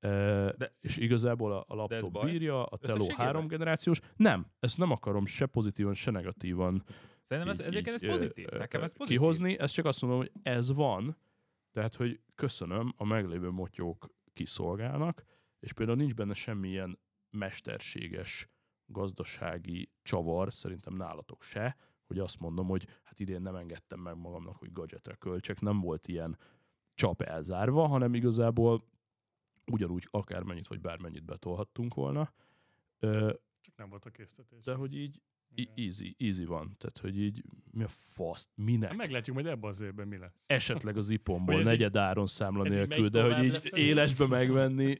De, 0.00 0.74
és 0.80 0.96
igazából 0.96 1.52
a, 1.52 1.58
a 1.68 1.92
ez 1.92 2.02
laptop 2.02 2.24
bírja, 2.24 2.64
a 2.64 2.76
Teló 2.76 3.06
három 3.16 3.46
generációs. 3.46 4.00
Nem, 4.16 4.46
ezt 4.60 4.78
nem 4.78 4.90
akarom 4.90 5.26
se 5.26 5.46
pozitívan, 5.46 5.94
se 5.94 6.10
negatívan 6.10 6.84
Szerintem 7.28 7.52
ez, 7.52 7.60
így- 7.60 7.66
ezért 7.66 7.88
ez 7.88 8.06
pozitív. 8.06 8.46
Nekem 8.46 8.82
ez 8.82 8.92
pozitív. 8.92 9.18
Kihozni, 9.18 9.58
ezt 9.58 9.74
csak 9.74 9.84
azt 9.84 10.00
mondom, 10.02 10.18
hogy 10.18 10.32
ez 10.42 10.72
van, 10.74 11.16
tehát, 11.70 11.94
hogy 11.94 12.20
köszönöm, 12.34 12.94
a 12.96 13.04
meglévő 13.04 13.50
motyók 13.50 14.14
kiszolgálnak, 14.32 15.24
és 15.62 15.72
például 15.72 15.96
nincs 15.98 16.14
benne 16.14 16.34
semmilyen 16.34 16.98
mesterséges 17.30 18.48
gazdasági 18.86 19.90
csavar, 20.02 20.52
szerintem 20.52 20.94
nálatok 20.94 21.42
se, 21.42 21.76
hogy 22.06 22.18
azt 22.18 22.38
mondom, 22.38 22.66
hogy 22.66 22.86
hát 23.02 23.20
idén 23.20 23.42
nem 23.42 23.54
engedtem 23.54 24.00
meg 24.00 24.16
magamnak, 24.16 24.56
hogy 24.56 24.72
gadgetre 24.72 25.14
költsek, 25.14 25.60
nem 25.60 25.80
volt 25.80 26.08
ilyen 26.08 26.38
csap 26.94 27.22
elzárva, 27.22 27.86
hanem 27.86 28.14
igazából 28.14 28.84
ugyanúgy 29.66 30.06
akármennyit 30.10 30.66
vagy 30.66 30.80
bármennyit 30.80 31.24
betolhattunk 31.24 31.94
volna. 31.94 32.32
Csak 33.60 33.76
nem 33.76 33.88
volt 33.88 34.04
a 34.04 34.10
késztetés. 34.10 34.64
de 34.64 34.74
hogy 34.74 34.96
így 34.96 35.20
easy, 35.74 36.14
easy 36.18 36.44
van. 36.44 36.74
Tehát, 36.78 36.98
hogy 36.98 37.18
így 37.20 37.42
mi 37.70 37.82
a 37.82 37.88
fasz, 37.88 38.48
minek? 38.54 38.88
Hát 38.88 38.98
Meglátjuk 38.98 39.34
majd 39.36 39.46
ebben 39.48 39.70
az 39.70 39.80
évben 39.80 40.08
mi 40.08 40.16
lesz. 40.16 40.44
Esetleg 40.50 40.96
az 40.96 41.10
ipomból, 41.10 41.54
Hogy 41.54 41.66
ez 41.66 41.72
így- 41.72 41.78
negyed 41.78 41.96
áron 41.96 42.26
számla 42.26 42.62
nélkül, 42.62 43.08
de 43.08 43.34
hogy 43.34 43.44
így 43.44 43.70
élesbe 43.78 44.26
megvenni, 44.26 44.98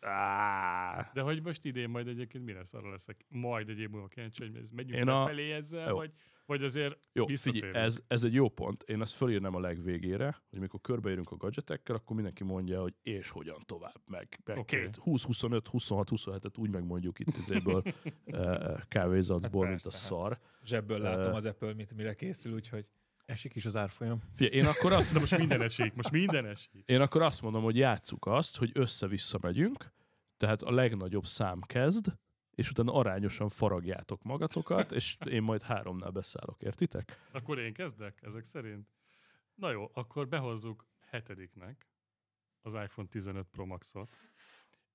Á, 0.00 1.10
De 1.14 1.20
hogy 1.20 1.42
most 1.42 1.64
idén 1.64 1.88
majd 1.88 2.08
egyébként 2.08 2.44
mi 2.44 2.52
lesz, 2.52 2.74
arra 2.74 2.90
leszek 2.90 3.24
majd 3.28 3.68
egy 3.68 3.78
év 3.78 3.88
múlva 3.90 4.06
kíváncsi, 4.08 4.46
hogy 4.46 4.56
ez 4.56 4.70
megyünk 4.70 4.98
Én 4.98 5.08
a- 5.08 5.18
lefelé 5.20 5.52
ezzel, 5.52 5.88
Jó. 5.88 5.96
vagy, 5.96 6.12
vagy 6.46 6.62
azért 6.64 6.98
Jó, 7.12 7.26
figyelj, 7.26 7.74
ez, 7.74 8.00
ez 8.06 8.24
egy 8.24 8.34
jó 8.34 8.48
pont. 8.48 8.82
Én 8.82 9.00
ezt 9.00 9.14
fölírnám 9.14 9.54
a 9.54 9.60
legvégére, 9.60 10.42
hogy 10.50 10.58
mikor 10.58 10.80
körbeérünk 10.80 11.30
a 11.30 11.36
gadgetekkel, 11.36 11.96
akkor 11.96 12.14
mindenki 12.16 12.44
mondja, 12.44 12.80
hogy 12.80 12.94
és 13.02 13.28
hogyan 13.28 13.62
tovább, 13.66 14.00
meg, 14.06 14.38
meg 14.44 14.58
okay. 14.58 14.80
két, 14.82 14.96
20, 14.96 15.24
25, 15.24 15.68
26, 15.68 16.08
27-et 16.12 16.58
úgy 16.58 16.70
megmondjuk 16.70 17.18
itt 17.18 17.36
izéből 17.36 17.82
eh, 18.24 18.80
kávézacból, 18.88 19.60
Hát 19.64 19.70
mint 19.70 19.84
a 19.84 19.88
persze, 19.90 20.06
szar. 20.06 20.38
Zsebből 20.64 21.00
Ö, 21.00 21.02
látom 21.02 21.34
az 21.34 21.44
Apple, 21.46 21.74
mit, 21.74 21.94
mire 21.94 22.14
készül, 22.14 22.52
úgyhogy 22.54 22.86
Esik 23.30 23.54
is 23.54 23.64
az 23.64 23.76
árfolyam. 23.76 24.22
Figyelj, 24.34 24.56
én 24.60 24.66
akkor 24.66 24.92
azt, 24.92 25.12
De 25.12 25.18
most 25.18 25.38
minden 25.38 25.62
esik, 25.62 25.94
most 25.94 26.10
minden 26.10 26.46
esik. 26.46 26.82
én 26.86 27.00
akkor 27.00 27.22
azt 27.22 27.42
mondom, 27.42 27.62
hogy 27.62 27.76
játsszuk 27.76 28.26
azt, 28.26 28.56
hogy 28.56 28.70
össze-vissza 28.74 29.38
megyünk, 29.42 29.92
tehát 30.36 30.62
a 30.62 30.70
legnagyobb 30.70 31.26
szám 31.26 31.60
kezd, 31.60 32.06
és 32.54 32.70
utána 32.70 32.92
arányosan 32.92 33.48
faragjátok 33.48 34.22
magatokat, 34.22 34.92
és 34.92 35.16
én 35.28 35.42
majd 35.42 35.62
háromnál 35.62 36.10
beszállok, 36.10 36.62
értitek? 36.62 37.28
Akkor 37.32 37.58
én 37.58 37.72
kezdek, 37.72 38.22
ezek 38.22 38.44
szerint. 38.44 38.88
Na 39.54 39.70
jó, 39.70 39.90
akkor 39.92 40.28
behozzuk 40.28 40.86
hetediknek 41.10 41.88
az 42.62 42.74
iPhone 42.74 43.08
15 43.08 43.46
Pro 43.50 43.66
Max-ot. 43.66 44.16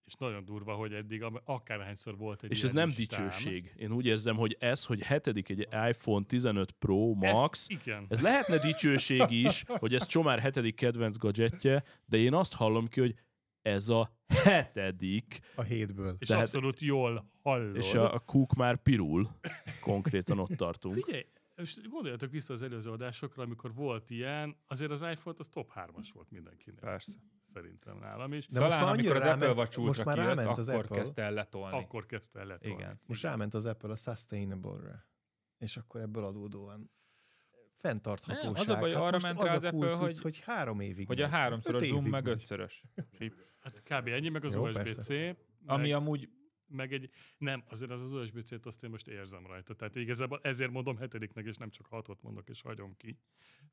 És 0.06 0.14
nagyon 0.14 0.46
durva, 0.46 0.74
hogy 0.74 0.94
eddig 0.94 1.24
akárhányszor 1.44 2.18
volt 2.18 2.44
egy 2.44 2.52
És 2.52 2.64
ez 2.64 2.72
nem 2.72 2.88
listám. 2.88 3.26
dicsőség. 3.28 3.74
Én 3.78 3.92
úgy 3.92 4.06
érzem, 4.06 4.36
hogy 4.36 4.56
ez, 4.60 4.86
hogy 4.86 5.02
hetedik 5.02 5.50
egy 5.50 5.68
iPhone 5.90 6.26
15 6.26 6.72
Pro 6.72 7.14
Max, 7.14 7.60
Ezt, 7.60 7.72
igen. 7.72 8.06
ez 8.10 8.22
lehetne 8.22 8.58
dicsőség 8.58 9.32
is, 9.32 9.64
hogy 9.82 9.94
ez 9.96 10.06
Csomár 10.06 10.40
hetedik 10.40 10.76
kedvenc 10.76 11.18
gadgetje, 11.18 11.84
de 12.06 12.18
én 12.18 12.34
azt 12.34 12.54
hallom 12.54 12.88
ki, 12.88 13.00
hogy 13.00 13.16
ez 13.62 13.90
a 13.90 14.18
hetedik, 14.28 15.40
A 15.56 15.62
hétből. 15.62 16.16
És 16.20 16.28
tehát- 16.28 16.44
abszolút 16.44 16.80
jól 16.80 17.32
hallod. 17.42 17.76
és 17.76 17.94
a, 17.94 18.14
a 18.14 18.20
kúk 18.20 18.54
már 18.54 18.82
pirul. 18.82 19.30
Konkrétan 19.82 20.40
ott 20.40 20.56
tartunk. 20.56 20.96
Figyelj, 21.04 21.26
most 21.56 21.90
gondoljatok 21.90 22.32
vissza 22.32 22.54
az 22.54 22.62
előző 22.62 22.90
adásokra, 22.92 23.44
amikor 23.44 23.74
volt 23.74 24.10
ilyen, 24.10 24.56
azért 24.68 24.92
az 24.92 25.02
iPhone 25.02 25.36
az 25.40 25.48
top 25.48 25.72
3-as 25.76 26.08
volt 26.14 26.32
mindenkinek. 26.32 26.80
persze. 26.80 27.12
Szerintem 27.56 27.98
nálam 27.98 28.34
is. 28.34 28.48
De 28.48 28.54
Talán 28.60 28.68
most 28.70 28.82
már 28.82 28.94
amikor 28.94 29.10
annyira 29.16 29.26
az 29.26 29.32
Apple 29.34 29.40
ráment, 29.48 29.60
Watch 29.60 29.78
most 29.80 29.88
Ultra 30.00 30.04
már 30.06 30.16
kijött, 30.16 30.38
ráment 30.38 30.58
az 30.58 30.70
akkor 30.70 30.84
Apple, 30.84 30.98
kezdte 30.98 31.22
el 31.22 31.32
letolni. 31.34 31.78
Akkor 31.78 32.06
kezdte 32.06 32.40
el 32.40 32.46
letolni. 32.46 32.76
Igen. 32.76 33.00
most 33.06 33.24
ráment 33.24 33.54
az 33.54 33.66
Apple 33.66 33.92
a 33.92 33.96
sustainable-re. 33.96 35.06
És 35.58 35.78
akkor 35.78 36.02
ebből 36.02 36.26
adódóan 36.26 36.92
fenntarthatóság. 37.78 38.44
Nem, 38.44 38.54
az 38.62 38.70
a 38.70 38.80
baj, 38.80 38.92
Hát 38.92 39.02
arra 39.02 39.12
most 39.12 39.24
ment 39.24 39.40
az 39.40 39.46
rá 39.46 39.52
a 39.52 39.56
az 39.56 39.64
Apple, 39.64 39.80
kulcs, 39.80 39.98
hogy- 39.98 40.20
hogy 40.20 40.40
három 40.40 40.80
évig 40.80 41.08
Hogy 41.08 41.20
a 41.22 41.24
megy. 41.28 41.32
háromszoros 41.32 41.82
Öt 41.82 41.88
zoom 41.88 42.06
meg 42.06 42.24
megy. 42.24 42.34
ötszörös. 42.34 42.84
Hát 43.62 43.82
kb. 43.84 44.08
ennyi, 44.08 44.30
meg 44.30 44.46
az 44.46 44.56
USB-C. 44.56 45.10
Ami 45.66 45.92
amúgy 45.92 46.30
meg 46.76 46.94
egy, 46.94 47.10
nem, 47.38 47.64
azért 47.68 47.92
az 47.92 48.02
az 48.02 48.14
USB-C-t 48.14 48.66
azt 48.66 48.84
én 48.84 48.90
most 48.90 49.08
érzem 49.08 49.46
rajta. 49.46 49.74
Tehát 49.74 49.96
igazából 49.96 50.40
ezért 50.44 50.72
mondom 50.72 50.98
hetediknek, 50.98 51.46
és 51.46 51.58
nem 51.58 51.70
csak 51.70 51.86
hatot 51.86 52.22
mondok, 52.22 52.50
és 52.50 52.62
hagyom 52.62 52.98
ki. 52.98 53.20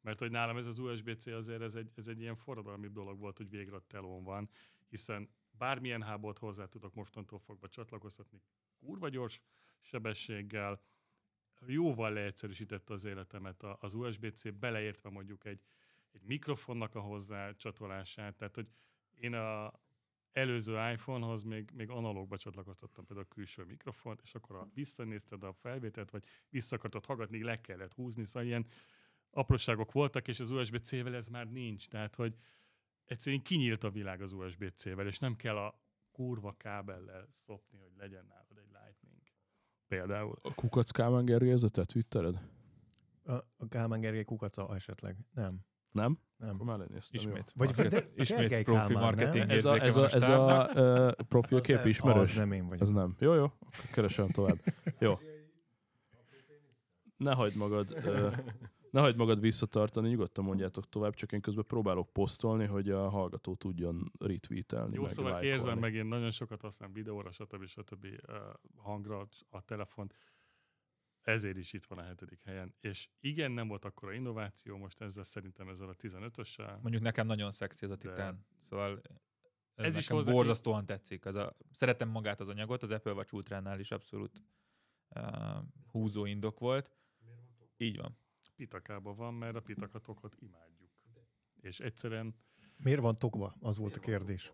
Mert 0.00 0.18
hogy 0.18 0.30
nálam 0.30 0.56
ez 0.56 0.66
az 0.66 0.78
USB-C 0.78 1.26
azért 1.26 1.62
ez 1.62 1.74
egy, 1.74 1.90
ez 1.94 2.08
egy 2.08 2.20
ilyen 2.20 2.36
forradalmi 2.36 2.88
dolog 2.88 3.18
volt, 3.18 3.36
hogy 3.36 3.50
végre 3.50 3.76
a 3.76 3.84
telón 3.86 4.24
van, 4.24 4.48
hiszen 4.88 5.28
bármilyen 5.50 6.02
hábort 6.02 6.38
hozzá 6.38 6.66
tudok 6.66 6.94
mostantól 6.94 7.38
fogva 7.38 7.68
csatlakoztatni 7.68 8.42
kurva 8.82 9.08
gyors 9.08 9.42
sebességgel, 9.80 10.82
jóval 11.66 12.12
leegyszerűsítette 12.12 12.92
az 12.92 13.04
életemet 13.04 13.62
az 13.62 13.94
USB-C, 13.94 14.52
beleértve 14.52 15.10
mondjuk 15.10 15.44
egy, 15.44 15.60
egy 16.12 16.22
mikrofonnak 16.22 16.94
a 16.94 17.00
hozzá 17.00 17.52
csatolását, 17.52 18.36
tehát 18.36 18.54
hogy 18.54 18.68
én 19.14 19.34
a 19.34 19.72
előző 20.32 20.90
iPhone-hoz 20.92 21.42
még, 21.42 21.70
még 21.74 21.90
analógba 21.90 22.36
csatlakoztattam 22.36 23.04
például 23.04 23.26
a 23.30 23.34
külső 23.34 23.64
mikrofont, 23.64 24.20
és 24.22 24.34
akkor 24.34 24.56
ha 24.56 24.70
visszanézted 24.74 25.42
a 25.42 25.52
felvételt, 25.52 26.10
vagy 26.10 26.24
vissza 26.48 26.76
akartad 26.76 27.06
hallgatni, 27.06 27.42
le 27.42 27.60
kellett 27.60 27.92
húzni, 27.92 28.24
szóval 28.24 28.48
ilyen 28.48 28.66
apróságok 29.30 29.92
voltak, 29.92 30.28
és 30.28 30.40
az 30.40 30.50
USB-C-vel 30.50 31.14
ez 31.14 31.28
már 31.28 31.50
nincs, 31.50 31.88
tehát 31.88 32.14
hogy 32.14 32.36
egyszerűen 33.04 33.42
kinyílt 33.42 33.84
a 33.84 33.90
világ 33.90 34.20
az 34.20 34.32
USB-C-vel, 34.32 35.06
és 35.06 35.18
nem 35.18 35.36
kell 35.36 35.56
a 35.56 35.80
kurva 36.12 36.56
kábellel 36.56 37.26
szopni, 37.30 37.78
hogy 37.78 37.92
legyen 37.96 38.24
nálad 38.28 38.58
egy 38.58 38.70
Lightning. 38.84 39.22
Például. 39.86 40.38
A 40.42 40.54
kukac 40.54 40.90
Kálmán 40.90 41.24
Gergely 41.24 41.50
ez 41.50 41.62
a 41.62 41.68
te 41.68 41.84
Twittered? 41.84 42.42
A, 43.24 43.32
a 43.32 43.68
Kálmán 43.68 44.00
Gergely 44.00 44.24
kukaca 44.24 44.74
esetleg. 44.74 45.16
Nem. 45.30 45.60
Nem? 45.92 46.18
Nem. 46.36 46.54
Akkor 46.54 46.66
már 46.66 46.78
lenéztem. 46.78 47.20
ismét, 47.20 47.52
Vagy- 47.54 47.66
market, 47.76 47.92
de 47.92 48.22
ismét 48.22 48.38
Gergely 48.38 48.62
profi 48.62 48.78
Kálmán, 48.78 49.02
marketing 49.02 49.50
Ez 49.50 49.64
a, 49.64 49.76
ez 49.80 49.96
a, 49.96 50.04
ez 50.04 50.28
a 50.28 50.70
uh, 50.74 51.26
profilkép 51.28 51.74
Az 51.76 51.80
nem- 51.80 51.88
ismerős? 51.90 52.20
Az 52.30 52.34
nem 52.36 52.52
én 52.52 52.66
vagyok. 52.66 52.82
Az 52.82 52.90
nem. 52.90 53.16
Jó, 53.18 53.34
jó. 53.34 53.42
Akkor 53.44 53.90
keresem 53.92 54.28
tovább. 54.28 54.58
Jó. 54.98 55.18
Ne 57.16 57.32
hagyd 57.34 57.56
magad, 57.56 57.90
ö, 58.04 58.30
ne 58.90 59.00
hagyd 59.00 59.16
magad 59.16 59.40
visszatartani, 59.40 60.08
nyugodtan 60.08 60.44
mondjátok 60.44 60.88
tovább, 60.88 61.14
csak 61.14 61.32
én 61.32 61.40
közben 61.40 61.64
próbálok 61.66 62.12
posztolni, 62.12 62.66
hogy 62.66 62.90
a 62.90 63.08
hallgató 63.08 63.54
tudjon 63.54 64.12
retweetelni, 64.18 64.94
Jó, 64.94 65.00
meg 65.00 65.10
szóval 65.10 65.30
lájkolni. 65.32 65.54
érzem 65.56 65.78
meg, 65.78 65.94
én 65.94 66.06
nagyon 66.06 66.30
sokat 66.30 66.60
használom 66.60 66.94
videóra, 66.94 67.30
stb. 67.30 67.66
stb. 67.66 68.04
uh, 68.04 68.36
hangra 68.76 69.26
a 69.50 69.60
telefont. 69.64 70.14
Ezért 71.22 71.56
is 71.56 71.72
itt 71.72 71.84
van 71.84 71.98
a 71.98 72.02
hetedik 72.02 72.42
helyen. 72.42 72.74
És 72.80 73.08
igen, 73.20 73.50
nem 73.52 73.68
volt 73.68 73.84
akkora 73.84 74.12
innováció, 74.12 74.76
most 74.76 75.00
ezzel 75.00 75.24
szerintem 75.24 75.68
ezzel 75.68 75.88
a 75.88 75.94
15-össel. 75.94 76.80
Mondjuk 76.80 77.02
nekem 77.02 77.26
nagyon 77.26 77.50
szexi 77.52 77.84
ez 77.84 77.90
a 77.90 77.96
De- 77.96 78.08
titán. 78.08 78.46
Szóval 78.60 79.00
ez, 79.02 79.04
Ez 79.74 79.84
ez 79.84 79.96
is 79.96 80.02
nekem 80.02 80.16
hozzá- 80.16 80.32
borzasztóan 80.32 80.86
tetszik. 80.86 81.26
Az 81.26 81.34
a, 81.34 81.56
szeretem 81.70 82.08
magát 82.08 82.40
az 82.40 82.48
anyagot, 82.48 82.82
az 82.82 82.90
Apple 82.90 83.12
Watch 83.12 83.34
Ultránál 83.34 83.80
is 83.80 83.90
abszolút 83.90 84.42
uh, 85.14 85.22
húzó 85.90 86.24
indok 86.24 86.58
volt. 86.58 86.90
Így 87.76 87.96
van. 87.96 88.18
Pitakában 88.56 89.16
van, 89.16 89.34
mert 89.34 89.56
a 89.56 89.60
pitakatokot 89.60 90.36
imádjuk. 90.38 90.90
És 91.60 91.80
egyszerűen... 91.80 92.34
Miért 92.76 93.00
van 93.00 93.18
tokba? 93.18 93.56
Az 93.60 93.78
volt 93.78 93.96
a 93.96 94.00
kérdés. 94.00 94.52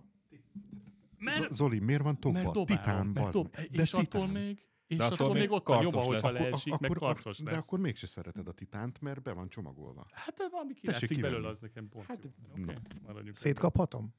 Z- 1.19 1.55
Zoli, 1.55 1.79
miért 1.79 2.03
van 2.03 2.21
tokba? 2.21 2.39
mert 2.43 2.53
dobálom, 2.53 2.67
Titán, 2.83 3.07
mert 3.07 3.33
dob, 3.33 3.55
meg. 3.57 3.69
és 3.75 3.93
attól 3.93 4.05
titán. 4.05 4.29
még, 4.31 4.67
és 4.89 4.97
De 4.97 5.05
attól, 5.05 5.27
attól 5.27 5.39
még 5.39 5.51
ott 5.51 5.67
van 5.67 5.85
nyoma, 5.85 6.03
hogyha 6.03 6.31
leesik, 6.31 6.79
meg 6.79 6.91
karcos 6.91 7.39
de 7.39 7.51
lesz. 7.51 7.67
akkor 7.67 7.79
mégse 7.79 8.07
szereted 8.07 8.49
a 8.49 8.53
titánt, 8.53 9.01
mert 9.01 9.23
be 9.23 9.33
van 9.33 9.49
csomagolva. 9.49 10.07
Hát 10.13 10.35
de 10.35 10.49
valami 10.51 10.75
kilátszik 10.75 11.21
belőle, 11.21 11.49
az 11.49 11.61
nekem 11.61 11.89
pont 11.89 12.07
Hát, 12.07 12.25
jó. 12.25 12.65
na. 12.65 12.73
Maradjunk 13.07 13.37
Szétkaphatom? 13.37 14.15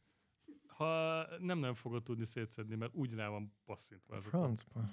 Ha 0.67 1.23
nem 1.39 1.59
nem 1.59 1.73
fogod 1.73 2.03
tudni 2.03 2.25
szétszedni, 2.25 2.75
mert 2.75 2.93
úgy 2.95 3.13
rá 3.13 3.27
van 3.27 3.53
passzintva. 3.65 4.21
Francba. 4.21 4.83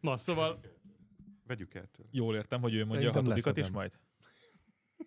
Na, 0.00 0.16
szóval 0.16 0.60
Vegyük 1.46 1.74
el 1.74 1.86
tőle. 1.86 2.08
Jól 2.12 2.34
értem, 2.34 2.60
hogy 2.60 2.74
ő 2.74 2.78
mondja 2.78 2.96
Szerintem 2.96 3.22
a 3.22 3.24
hatodikat 3.24 3.56
is 3.56 3.70
majd? 3.70 3.98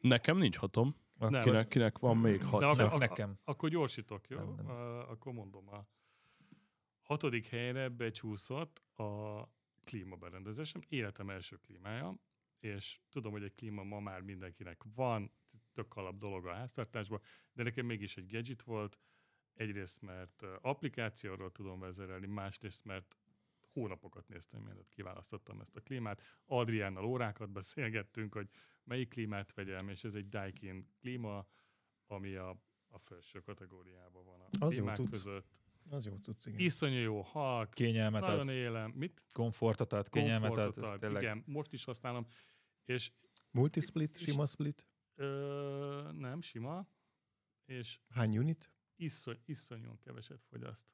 Nekem 0.01 0.37
nincs 0.37 0.57
hatom. 0.57 0.95
Nem. 1.17 1.43
Kinek, 1.43 1.67
kinek 1.67 1.99
van 1.99 2.17
még 2.17 2.39
de 2.39 2.45
hat? 2.45 2.63
ak- 2.63 2.77
Nem, 2.77 2.85
ak- 2.87 2.99
nekem. 2.99 3.39
akkor 3.43 3.69
gyorsítok, 3.69 4.27
jó? 4.27 4.37
Nem, 4.37 4.53
nem. 4.55 4.65
Uh, 4.65 5.09
akkor 5.09 5.33
mondom. 5.33 5.69
A 5.69 5.87
hatodik 7.01 7.45
helyre 7.47 7.89
becsúszott 7.89 8.81
a 8.95 9.41
klímaberendezésem, 9.83 10.81
életem 10.87 11.29
első 11.29 11.57
klímája, 11.57 12.19
és 12.59 12.99
tudom, 13.09 13.31
hogy 13.31 13.43
egy 13.43 13.53
klíma 13.53 13.83
ma 13.83 13.99
már 13.99 14.21
mindenkinek 14.21 14.83
van, 14.95 15.31
tök 15.73 15.95
alap 15.95 16.17
dolog 16.17 16.45
a 16.45 16.53
háztartásban, 16.53 17.21
de 17.53 17.63
nekem 17.63 17.85
mégis 17.85 18.17
egy 18.17 18.31
gadget 18.31 18.61
volt, 18.61 18.99
egyrészt, 19.53 20.01
mert 20.01 20.43
applikációról 20.61 21.51
tudom 21.51 21.79
vezérelni, 21.79 22.27
másrészt, 22.27 22.85
mert 22.85 23.15
hónapokat 23.73 24.27
néztem, 24.27 24.61
mielőtt 24.61 24.89
kiválasztottam 24.89 25.59
ezt 25.59 25.75
a 25.75 25.81
klímát. 25.81 26.21
Adriánnal 26.45 27.05
órákat 27.05 27.49
beszélgettünk, 27.49 28.33
hogy 28.33 28.49
melyik 28.83 29.09
klímát 29.09 29.53
vegyem, 29.53 29.89
és 29.89 30.03
ez 30.03 30.15
egy 30.15 30.29
Daikin 30.29 30.87
klíma, 30.99 31.47
ami 32.07 32.35
a, 32.35 32.49
a 32.87 32.99
felső 32.99 33.39
kategóriában 33.39 34.25
van 34.25 34.41
a 34.41 34.45
Az 34.59 34.59
jó 34.59 34.67
klímák 34.67 34.95
cucc. 34.95 35.09
között. 35.09 35.47
Az 35.91 36.05
jó 36.05 36.17
tudsz, 36.17 36.45
igen. 36.45 36.59
Iszonyú 36.59 36.97
jó 36.99 37.21
halk, 37.21 37.69
Kényelmet 37.73 38.21
nagyon 38.21 38.39
ad, 38.47 38.53
élem. 38.53 38.91
Mit? 38.91 39.23
komfortot 39.33 39.93
ad, 39.93 40.09
kényelmet 40.09 40.57
ad. 40.57 40.77
Ad. 40.77 40.99
tényleg 40.99 41.21
Igen, 41.21 41.43
most 41.45 41.73
is 41.73 41.83
használom. 41.83 42.27
És 42.85 43.11
Multisplit, 43.51 44.17
sima 44.17 44.45
split? 44.45 44.87
ö, 45.15 46.09
nem, 46.13 46.41
sima, 46.41 46.87
és 47.65 47.99
Hány 48.09 48.37
unit? 48.37 48.71
iszony, 48.95 49.39
iszonyúan 49.45 49.99
keveset 49.99 50.43
fogyaszt. 50.49 50.85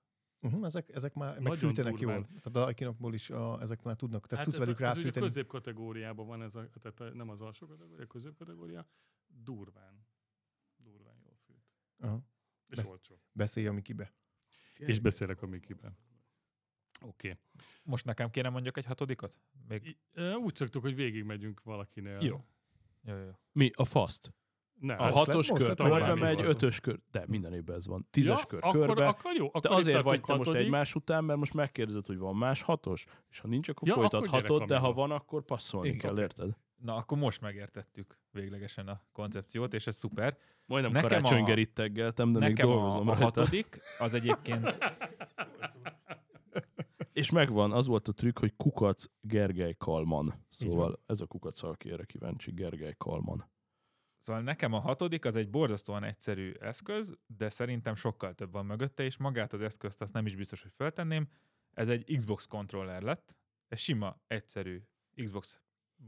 Uh-huh, 0.42 0.66
ezek, 0.66 0.90
ezek 0.90 1.14
már 1.14 1.34
meg 1.34 1.42
Nagyon 1.42 1.58
fűtenek 1.70 1.94
durván. 1.94 2.16
jól. 2.16 2.26
Tehát 2.28 2.46
a 2.46 2.50
Daikinokból 2.50 3.14
is 3.14 3.30
a, 3.30 3.62
ezek 3.62 3.84
már 3.84 3.96
tudnak, 3.96 4.28
tehát 4.28 4.46
tudsz 4.46 4.58
ez, 4.60 4.66
velük 4.66 4.80
a, 4.80 4.84
ez 4.84 4.90
ugye 4.92 5.00
a 5.00 5.02
ráfűteni. 5.04 5.26
középkategóriában 5.26 6.28
van, 6.28 6.42
ez 6.42 6.56
a, 6.56 6.70
tehát 6.82 7.14
nem 7.14 7.30
az 7.30 7.42
alsó 7.42 7.68
kategória, 7.68 8.04
a 8.04 8.08
középkategória. 8.08 8.88
Durván. 9.28 10.08
Durván 10.76 11.18
jól 11.24 11.38
fűt. 11.46 11.72
Aha. 11.98 12.26
És 12.68 12.76
Besz- 12.76 12.92
olcsó. 12.92 13.22
Beszélj 13.32 13.68
a 13.68 13.72
Mikibe. 13.74 14.14
És 14.78 15.00
beszélek 15.00 15.42
a 15.42 15.48
Mikiben. 15.48 15.98
Oké. 17.02 17.30
Okay. 17.30 17.40
Most 17.84 18.06
nekem 18.06 18.30
kéne 18.30 18.50
mondjak 18.50 18.78
egy 18.78 18.86
hatodikat? 18.86 19.38
Még... 19.68 19.98
Úgy 20.44 20.56
szoktuk, 20.56 20.82
hogy 20.82 20.96
végigmegyünk 20.96 21.63
valakinél. 21.63 22.18
Jó. 22.22 22.44
Jó, 23.04 23.16
jó. 23.16 23.32
Mi? 23.52 23.72
A 23.76 23.86
faszt? 23.86 24.34
Ne, 24.80 24.94
A 24.94 25.04
hát- 25.04 25.13
hatos 25.13 25.48
kör, 25.48 25.76
bemegy 25.76 26.20
voltunk. 26.20 26.48
ötös 26.48 26.80
kör. 26.80 27.00
De 27.12 27.26
minden 27.28 27.54
évben 27.54 27.76
ez 27.76 27.88
van. 27.88 28.08
Tízes 28.12 28.40
ja, 28.40 28.46
kör 28.46 28.60
akkor, 28.63 28.86
körbe. 28.86 29.08
Akkor 29.08 29.36
jó. 29.36 29.46
Akkor 29.46 29.62
De 29.62 29.70
azért 29.70 30.04
vagy 30.04 30.22
te 30.22 30.36
most 30.36 30.54
egymás 30.54 30.96
után, 30.96 31.24
mert 31.24 31.40
most 31.40 31.54
megkérdezed, 31.54 32.06
hogy 32.06 32.18
van 32.18 32.36
más 32.36 32.62
hatos, 32.62 33.06
és 33.30 33.40
ha 33.40 33.48
nincs, 33.48 33.70
akkor 33.70 33.88
Ja, 33.88 33.94
akkor 33.94 34.10
folytathatod, 34.10 34.58
gyerek, 34.58 34.68
de 34.68 34.78
ha 34.78 34.94
van, 34.94 35.12
akkor 35.12 35.44
passzolni 35.44 35.88
Igen, 35.88 36.00
kell, 36.00 36.20
érted? 36.20 36.58
Na, 36.78 36.96
akkor 36.96 37.18
most 37.18 37.42
megértettük 37.42 38.20
véglegesen 38.32 38.88
a 38.88 39.02
koncepciót, 39.12 39.74
és 39.74 39.88
ez 39.88 39.96
szuper. 39.96 40.38
Majdnem 40.66 40.92
Nekem 40.92 41.10
karácsony 41.10 41.42
a- 41.42 41.46
gerítteggeltem, 41.46 42.32
de 42.32 42.40
még 42.40 42.50
Nekem 42.50 42.70
a, 42.70 42.72
dolgozom 42.74 43.08
a 43.08 43.12
rajta. 43.12 43.24
hatodik, 43.24 43.80
az 44.00 44.13
egyébként 44.13 44.78
És 47.13 47.32
megvan, 47.32 47.72
az 47.72 47.88
volt 47.88 48.08
a 48.08 48.12
trükk, 48.13 48.40
hogy 48.40 48.56
Kukac 48.56 49.06
Gergely 49.22 49.76
Kalman. 49.78 50.46
Szóval 50.50 51.04
ez 51.06 51.22
a 51.22 51.26
Kukac, 51.26 51.63
aki 51.63 51.92
erre 51.92 52.06
kíváncsi, 52.06 52.52
Gergely 52.52 52.96
Kalman. 52.98 53.50
Szóval 54.20 54.42
nekem 54.42 54.74
a 54.74 54.80
hatodik 54.80 55.26
az 55.26 55.36
egy 55.36 55.50
borzasztóan 55.50 56.04
egyszerű 56.04 56.52
eszköz, 56.52 57.18
de 57.26 57.50
szerintem 57.50 57.96
sokkal 57.96 58.34
több 58.34 58.52
van 58.52 58.66
mögötte, 58.66 59.04
és 59.04 59.18
magát 59.18 59.54
az 59.54 59.62
eszközt 59.62 60.02
azt 60.02 60.13
nem 60.13 60.26
is 60.26 60.36
biztos, 60.36 60.62
hogy 60.62 60.72
feltenném. 60.76 61.28
Ez 61.74 61.90
egy 61.90 62.16
Xbox 62.18 62.46
controller 62.48 63.02
lett, 63.02 63.36
egy 63.68 63.78
sima, 63.78 64.22
egyszerű 64.28 64.84
Xbox 65.24 65.60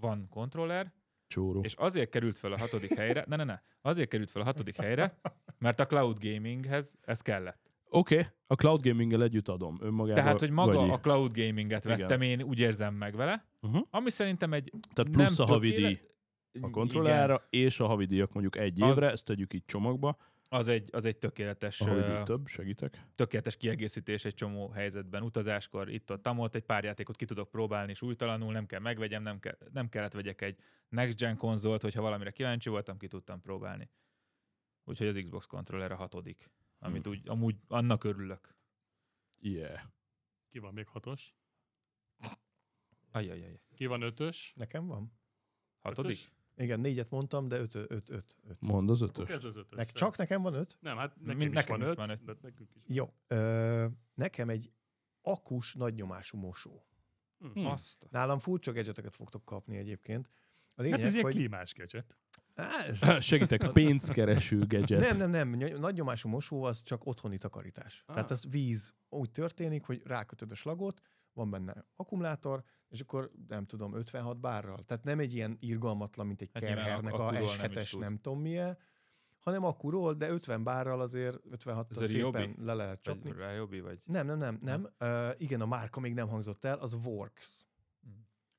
One 0.02 0.22
controller, 0.30 0.94
Csóró. 1.28 1.62
és 1.64 1.74
azért 1.74 2.10
került 2.10 2.38
fel 2.38 2.52
a 2.52 2.58
hatodik 2.58 2.94
helyre, 2.94 3.24
ne, 3.28 3.36
ne, 3.36 3.44
ne, 3.44 3.60
azért 3.82 4.10
került 4.10 4.30
fel 4.30 4.42
a 4.42 4.46
hatodik 4.46 4.76
helyre, 4.76 5.20
mert 5.58 5.80
a 5.80 5.86
cloud 5.86 6.18
gaminghez 6.20 6.96
ez 7.02 7.22
kellett. 7.22 7.72
Oké, 7.92 8.16
okay, 8.18 8.28
a 8.48 8.54
cloud 8.56 8.82
gaming-gel 8.88 9.24
együtt 9.24 9.48
adom 9.48 9.78
önmagában. 9.82 10.24
Tehát, 10.24 10.40
hogy 10.40 10.52
maga 10.52 10.72
gagyi. 10.74 10.92
a 10.92 11.00
cloud 11.00 11.38
gaminget 11.38 11.86
Igen. 11.86 11.98
vettem, 11.98 12.22
én 12.22 12.42
úgy 12.42 12.60
érzem 12.60 12.94
meg 12.94 13.16
vele, 13.16 13.48
Uh-huh. 13.62 13.82
ami 13.90 14.10
szerintem 14.10 14.54
egy 14.54 14.72
Tehát 14.94 15.12
plusz 15.12 15.38
nem 15.38 15.48
a 15.48 15.52
havidíj 15.52 16.00
a 16.62 16.70
kontrollára, 16.70 17.48
és 17.50 17.80
a 17.80 17.86
havidíjak 17.88 18.34
mondjuk 18.34 18.58
egy 18.58 18.80
évre, 18.80 19.06
Az- 19.06 19.14
ezt 19.14 19.26
tegyük 19.26 19.54
így 19.54 19.66
csomagba. 19.66 20.18
Az 20.52 20.68
egy, 20.68 20.90
az 20.92 21.06
egy 21.06 21.18
tökéletes, 21.18 21.82
A 21.82 21.88
havidíj 21.88 22.10
ö, 22.16 22.24
több, 22.24 22.48
segítek. 22.48 23.06
tökéletes 23.16 23.58
kiegészítés 23.58 24.26
egy 24.26 24.34
csomó 24.34 24.70
helyzetben, 24.70 25.24
utazáskor, 25.24 25.90
itt 25.90 26.12
ott, 26.12 26.22
tamott 26.22 26.56
egy 26.56 26.64
pár 26.64 26.84
játékot 26.84 27.16
ki 27.16 27.26
tudok 27.26 27.50
próbálni, 27.50 27.92
és 27.92 28.02
újtalanul 28.02 28.52
nem 28.52 28.66
kell 28.66 28.80
megvegyem, 28.80 29.24
nem, 29.24 29.40
kell, 29.40 29.58
nem 29.72 29.90
kellett 29.90 30.14
vegyek 30.14 30.42
egy 30.42 30.60
next 30.90 31.18
gen 31.18 31.38
konzolt, 31.38 31.82
hogyha 31.82 32.02
valamire 32.02 32.32
kíváncsi 32.32 32.70
voltam, 32.70 32.98
ki 32.98 33.08
tudtam 33.08 33.42
próbálni. 33.42 33.90
Úgyhogy 34.84 35.08
az 35.08 35.20
Xbox 35.22 35.46
controller 35.46 35.92
a 35.92 35.96
hatodik, 35.96 36.52
amit 36.80 37.04
Hmm. 37.04 37.12
úgy, 37.12 37.30
amúgy 37.30 37.56
annak 37.68 38.04
örülök. 38.04 38.56
Yeah. 39.40 39.82
Ki 40.50 40.60
van 40.60 40.74
még 40.74 40.88
hatos? 40.88 41.34
Ajajaj. 43.12 43.60
Ki 43.76 43.86
van 43.86 44.02
ötös? 44.02 44.54
Nekem 44.56 44.88
van. 44.88 45.14
Hatodik? 45.80 46.12
Ötös? 46.12 46.32
Igen, 46.62 46.80
négyet 46.80 47.10
mondtam, 47.10 47.48
de 47.48 47.58
öt, 47.60 47.76
öt, 47.76 47.92
öt, 47.92 48.10
öt. 48.10 48.58
Mondd 48.60 48.90
az 48.90 49.02
ötös. 49.02 49.30
Ez 49.30 49.44
az 49.46 49.56
ötös. 49.58 49.78
Nek, 49.78 49.92
csak 49.92 50.18
nekem 50.18 50.42
van 50.42 50.54
öt? 50.54 50.78
Nem, 50.80 50.98
hát 50.98 51.16
nekem, 51.20 51.38
Mind- 51.38 51.50
is, 51.52 51.56
nekem 51.56 51.78
van 51.78 51.86
is 51.86 51.92
öt, 51.92 51.98
van 51.98 52.10
öt. 52.10 52.24
de 52.24 52.34
nekünk 52.42 52.70
is. 52.76 52.82
Jó. 52.88 53.14
Ö, 53.28 53.86
nekem 54.14 54.50
egy 54.50 54.72
akus 55.22 55.74
nagynyomású 55.74 56.38
mosó. 56.38 56.84
Hm. 57.54 57.66
Azt. 57.66 58.08
Nálam 58.10 58.40
furcsa 58.40 58.72
gadgeteket 58.74 59.16
fogtok 59.16 59.46
kapni 59.46 59.78
egyébként. 59.78 60.30
A 60.76 60.82
lényeg, 60.82 60.98
Hát 61.00 61.08
ez 61.08 61.14
ilyen 61.14 61.26
hogy... 61.26 61.34
klímás 61.34 61.74
gadget. 61.74 62.16
Á, 62.56 63.20
Segítek, 63.20 63.72
pénzkereső 63.72 64.60
gadget. 64.68 65.00
Nem, 65.00 65.18
nem, 65.18 65.30
nem. 65.30 65.50
Ny- 65.50 65.80
Nagynyomású 65.80 66.30
mosó 66.30 66.64
az 66.64 66.84
csak 66.84 67.06
otthoni 67.06 67.38
takarítás. 67.38 68.04
Ah. 68.06 68.16
Tehát 68.16 68.32
az 68.32 68.46
víz 68.50 68.94
úgy 69.10 69.32
történik, 69.32 69.84
hogy 69.86 70.02
rákötöd 70.06 70.52
a 70.52 70.56
slagot, 70.56 71.02
van 71.40 71.50
benne 71.50 71.86
akkumulátor, 71.96 72.64
és 72.90 73.00
akkor 73.00 73.32
nem 73.48 73.66
tudom, 73.66 73.94
56 73.94 74.40
bárral. 74.40 74.84
Tehát 74.86 75.04
nem 75.04 75.20
egy 75.20 75.34
ilyen 75.34 75.58
irgalmatlan, 75.60 76.28
mint 76.28 76.42
egy 76.42 76.50
Hát 76.54 76.64
Kerhernek 76.64 77.14
a 77.14 77.32
nem 77.32 77.44
is 77.44 77.56
S7-es, 77.58 77.90
tud. 77.90 78.00
nem, 78.00 78.18
tudom 78.18 78.42
milyen, 78.42 78.78
hanem 79.40 79.64
akkuról, 79.64 80.14
de 80.14 80.30
50 80.30 80.64
bárral 80.64 81.02
azért 81.02 81.40
56 81.50 81.92
Ez 81.92 82.08
szépen 82.08 82.34
a 82.34 82.40
Ryobi? 82.40 82.56
le 82.64 82.74
lehet 82.74 83.02
csapni. 83.02 83.32
Vagy 83.32 83.54
Ryobi, 83.54 83.80
vagy... 83.80 84.00
Nem, 84.04 84.26
nem, 84.26 84.38
nem, 84.38 84.60
nem. 84.62 84.88
Uh, 85.00 85.30
igen, 85.38 85.62
a 85.62 85.66
márka 85.66 86.00
még 86.00 86.14
nem 86.14 86.28
hangzott 86.28 86.66
el, 86.66 86.80
az 86.80 86.94
Works. 86.94 87.66
Mm. 88.08 88.12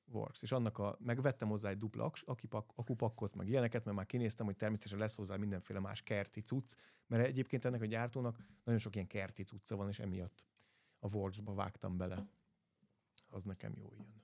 Works. 0.04 0.42
És 0.42 0.52
annak 0.52 0.78
a, 0.78 0.96
megvettem 1.00 1.48
hozzá 1.48 1.68
egy 1.68 1.78
dupla 1.78 2.12
akipak, 2.24 2.72
akupakkot, 2.74 3.34
meg 3.36 3.48
ilyeneket, 3.48 3.84
mert 3.84 3.96
már 3.96 4.06
kinéztem, 4.06 4.46
hogy 4.46 4.56
természetesen 4.56 4.98
lesz 4.98 5.16
hozzá 5.16 5.36
mindenféle 5.36 5.80
más 5.80 6.02
kerti 6.02 6.40
cucc, 6.40 6.74
mert 7.06 7.26
egyébként 7.26 7.64
ennek 7.64 7.82
a 7.82 7.86
gyártónak 7.86 8.36
nagyon 8.64 8.80
sok 8.80 8.94
ilyen 8.94 9.06
kerti 9.06 9.42
cucca 9.42 9.76
van, 9.76 9.88
és 9.88 9.98
emiatt 9.98 10.44
a 10.98 11.08
Worksba 11.14 11.54
vágtam 11.54 11.96
bele. 11.96 12.28
Az 13.30 13.44
nekem 13.44 13.72
jó 13.76 13.92
ilyen. 13.96 14.22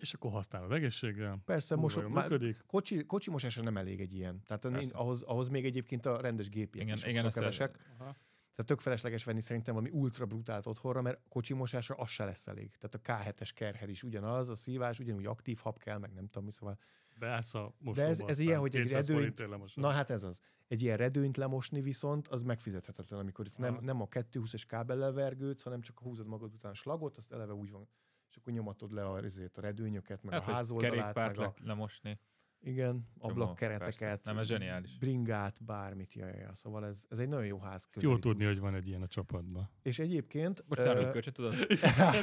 És 0.00 0.14
akkor 0.14 0.30
használod 0.30 0.72
egészséggel. 0.72 1.42
Persze, 1.44 1.76
jól 1.78 2.08
már 2.08 2.28
működik. 2.28 2.64
kocsi, 2.66 3.06
kocsi 3.06 3.30
mosásra 3.30 3.62
nem 3.62 3.76
elég 3.76 4.00
egy 4.00 4.14
ilyen. 4.14 4.42
Tehát 4.46 4.64
én, 4.64 4.90
ahhoz, 4.92 5.22
ahhoz 5.22 5.48
még 5.48 5.64
egyébként 5.64 6.06
a 6.06 6.20
rendes 6.20 6.48
gépiek 6.48 6.84
Igen, 6.84 6.96
is 6.96 7.04
igen, 7.04 7.30
kevesek. 7.30 7.78
Aha. 7.98 8.16
Tehát 8.54 8.66
tök 8.66 8.80
felesleges 8.80 9.24
venni 9.24 9.40
szerintem 9.40 9.74
valami 9.74 9.92
ultra 9.92 10.26
brutált 10.26 10.66
otthonra, 10.66 11.02
mert 11.02 11.20
kocsi 11.28 11.54
mosásra 11.54 11.94
az 11.94 12.08
se 12.08 12.24
lesz 12.24 12.46
elég. 12.46 12.76
Tehát 12.76 12.94
a 12.94 13.30
K7-es 13.30 13.50
kerher 13.54 13.88
is 13.88 14.02
ugyanaz, 14.02 14.48
a 14.48 14.54
szívás 14.54 14.98
ugyanúgy 14.98 15.26
aktív 15.26 15.58
hab 15.58 15.78
kell, 15.78 15.98
meg 15.98 16.12
nem 16.12 16.26
tudom 16.26 16.44
mi, 16.44 16.50
szóval. 16.50 16.78
Beállsz 17.18 17.54
a 17.54 17.74
mosóba. 17.78 18.06
ez- 18.06 18.20
ez 18.20 18.28
aztán 18.28 18.46
ilyen, 18.46 18.58
hogy 18.60 18.76
egy 18.76 18.82
200 18.82 19.08
redőnyt-. 19.08 19.76
Na 19.76 19.90
hát 19.90 20.10
ez 20.10 20.22
az. 20.22 20.40
Egy 20.68 20.82
ilyen 20.82 20.96
redőnyt 20.96 21.36
lemosni 21.36 21.80
viszont, 21.80 22.28
az 22.28 22.42
megfizethetetlen, 22.42 23.20
amikor 23.20 23.46
itt 23.46 23.56
nem, 23.56 23.78
nem 23.80 24.00
a 24.00 24.06
220-es 24.06 24.62
kábellel 24.66 25.12
vergődsz, 25.12 25.62
hanem 25.62 25.80
csak 25.80 25.98
húzod 25.98 26.26
magad 26.26 26.52
után 26.54 26.70
a 26.70 26.74
slagot, 26.74 27.16
azt 27.16 27.32
eleve 27.32 27.52
úgy 27.52 27.70
van, 27.70 27.88
és 28.30 28.36
akkor 28.36 28.52
nyomatod 28.52 28.92
le 28.92 29.04
a, 29.04 29.18
ezért 29.18 29.58
a 29.58 29.60
redőnyöket, 29.60 30.22
meg 30.22 30.32
Hát, 30.32 30.42
a 30.42 30.44
hogy 30.44 30.54
házoldalát, 30.54 30.94
kerékpárt 30.98 31.36
meg 31.36 31.46
a, 31.46 31.54
le, 31.58 31.66
lemosni. 31.66 32.18
Igen, 32.64 33.06
Csomó, 33.20 33.30
ablakkereteket, 33.32 33.98
persze. 33.98 34.30
Nem, 34.32 34.38
ez 34.38 34.46
zseniális. 34.46 34.98
bringát, 34.98 35.64
bármit, 35.64 36.14
jaj, 36.14 36.38
jaj, 36.38 36.50
szóval 36.54 36.86
ez, 36.86 37.04
ez 37.08 37.18
egy 37.18 37.28
nagyon 37.28 37.46
jó 37.46 37.58
ház. 37.58 37.88
Jó 38.00 38.18
tudni, 38.18 38.44
hogy 38.44 38.58
van 38.58 38.74
egy 38.74 38.88
ilyen 38.88 39.02
a 39.02 39.06
csapatban. 39.06 39.70
És 39.82 39.98
egyébként... 39.98 40.64
Most 40.68 40.80
uh, 40.80 41.10
kölcsön 41.10 41.32
tudod? 41.32 41.54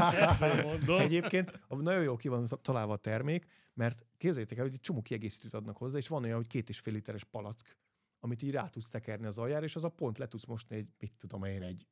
Mondom. 0.63 0.99
Egyébként 0.99 1.59
a- 1.67 1.75
nagyon 1.75 2.03
jól 2.03 2.17
ki 2.17 2.27
van 2.27 2.47
találva 2.61 2.93
a 2.93 2.97
termék, 2.97 3.45
mert 3.73 4.05
képzeljétek 4.17 4.57
el, 4.57 4.63
hogy 4.63 4.73
egy 4.73 4.79
csomó 4.79 5.01
kiegészítőt 5.01 5.53
adnak 5.53 5.77
hozzá, 5.77 5.97
és 5.97 6.07
van 6.07 6.23
olyan, 6.23 6.35
hogy 6.35 6.47
két 6.47 6.69
és 6.69 6.79
fél 6.79 6.93
literes 6.93 7.23
palack, 7.23 7.77
amit 8.19 8.41
így 8.41 8.51
rá 8.51 8.67
tudsz 8.67 8.87
tekerni 8.89 9.25
az 9.25 9.37
aljára, 9.37 9.65
és 9.65 9.75
az 9.75 9.83
a 9.83 9.89
pont 9.89 10.17
le 10.17 10.27
tudsz 10.27 10.45
mosni 10.45 10.75
egy, 10.75 10.89
mit 10.99 11.13
tudom 11.17 11.43
én, 11.43 11.61
egy 11.63 11.87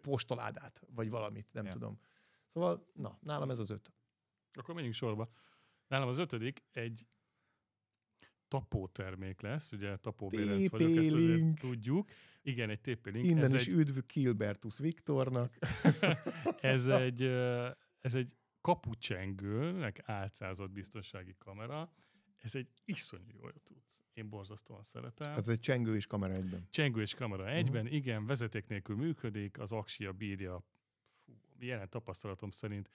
postoládát, 0.00 0.82
vagy 0.94 1.10
valamit, 1.10 1.46
nem 1.52 1.64
Ja. 1.64 1.72
tudom. 1.72 1.98
Szóval, 2.52 2.86
na, 2.94 3.18
nálam 3.22 3.50
ez 3.50 3.58
az 3.58 3.70
öt. 3.70 3.92
Akkor 4.52 4.74
menjünk 4.74 4.94
sorba. 4.96 5.28
Nálam 5.88 6.08
az 6.08 6.18
ötödik 6.18 6.64
egy 6.72 7.06
tapó 8.50 8.86
termék 8.86 9.40
lesz, 9.40 9.72
ugye 9.72 9.96
tapóbérenc 9.96 10.70
vagyok, 10.70 10.96
ezt 10.96 11.12
azért 11.12 11.60
tudjuk. 11.60 12.10
Igen, 12.42 12.70
egy 12.70 12.80
TP-Link. 12.80 13.26
Innen 13.26 13.44
ez 13.44 13.54
is 13.54 13.66
egy, 13.66 13.74
üdv 13.74 13.98
Kilbertus 14.06 14.78
Viktornak. 14.78 15.58
ez 16.60 16.86
egy, 17.06 17.22
ez 18.00 18.14
egy 18.14 18.32
kapucsengőnek 18.60 20.02
álcázott 20.04 20.70
biztonsági 20.70 21.34
kamera. 21.38 21.92
Ez 22.38 22.54
egy 22.54 22.68
iszonyú 22.84 23.26
jó 23.42 23.50
tudsz. 23.64 24.00
Én 24.12 24.28
borzasztóan 24.28 24.82
szeretem. 24.82 25.26
Tehát 25.26 25.38
ez 25.38 25.48
egy 25.48 25.60
csengő 25.60 25.94
és 25.94 26.06
kamera 26.06 26.32
egyben. 26.32 26.66
Csengő 26.70 27.00
és 27.00 27.14
kamera 27.14 27.50
egyben, 27.50 27.86
igen, 27.86 28.26
vezeték 28.26 28.66
nélkül 28.66 28.96
működik, 28.96 29.58
az 29.58 29.72
aksia 29.72 30.12
bírja, 30.12 30.64
fú, 31.24 31.38
jelen 31.58 31.88
tapasztalatom 31.88 32.50
szerint 32.50 32.90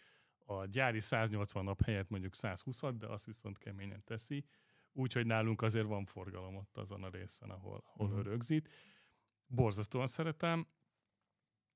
a 0.46 0.66
gyári 0.66 1.00
180 1.00 1.64
nap 1.64 1.84
helyett 1.84 2.10
mondjuk 2.10 2.34
120 2.34 2.82
de 2.98 3.08
azt 3.08 3.26
viszont 3.26 3.58
keményen 3.58 4.04
teszi, 4.04 4.46
úgyhogy 4.96 5.26
nálunk 5.26 5.62
azért 5.62 5.88
van 5.88 6.06
forgalom 6.06 6.56
ott 6.56 6.78
azon 6.78 7.04
a 7.04 7.10
részen, 7.10 7.50
ahol, 7.50 7.84
ahol 7.86 8.08
Mhm. 8.08 8.18
uh-huh. 8.18 8.32
rögzít. 8.32 8.70
Borzasztóan 9.48 10.08
szeretem, 10.08 10.68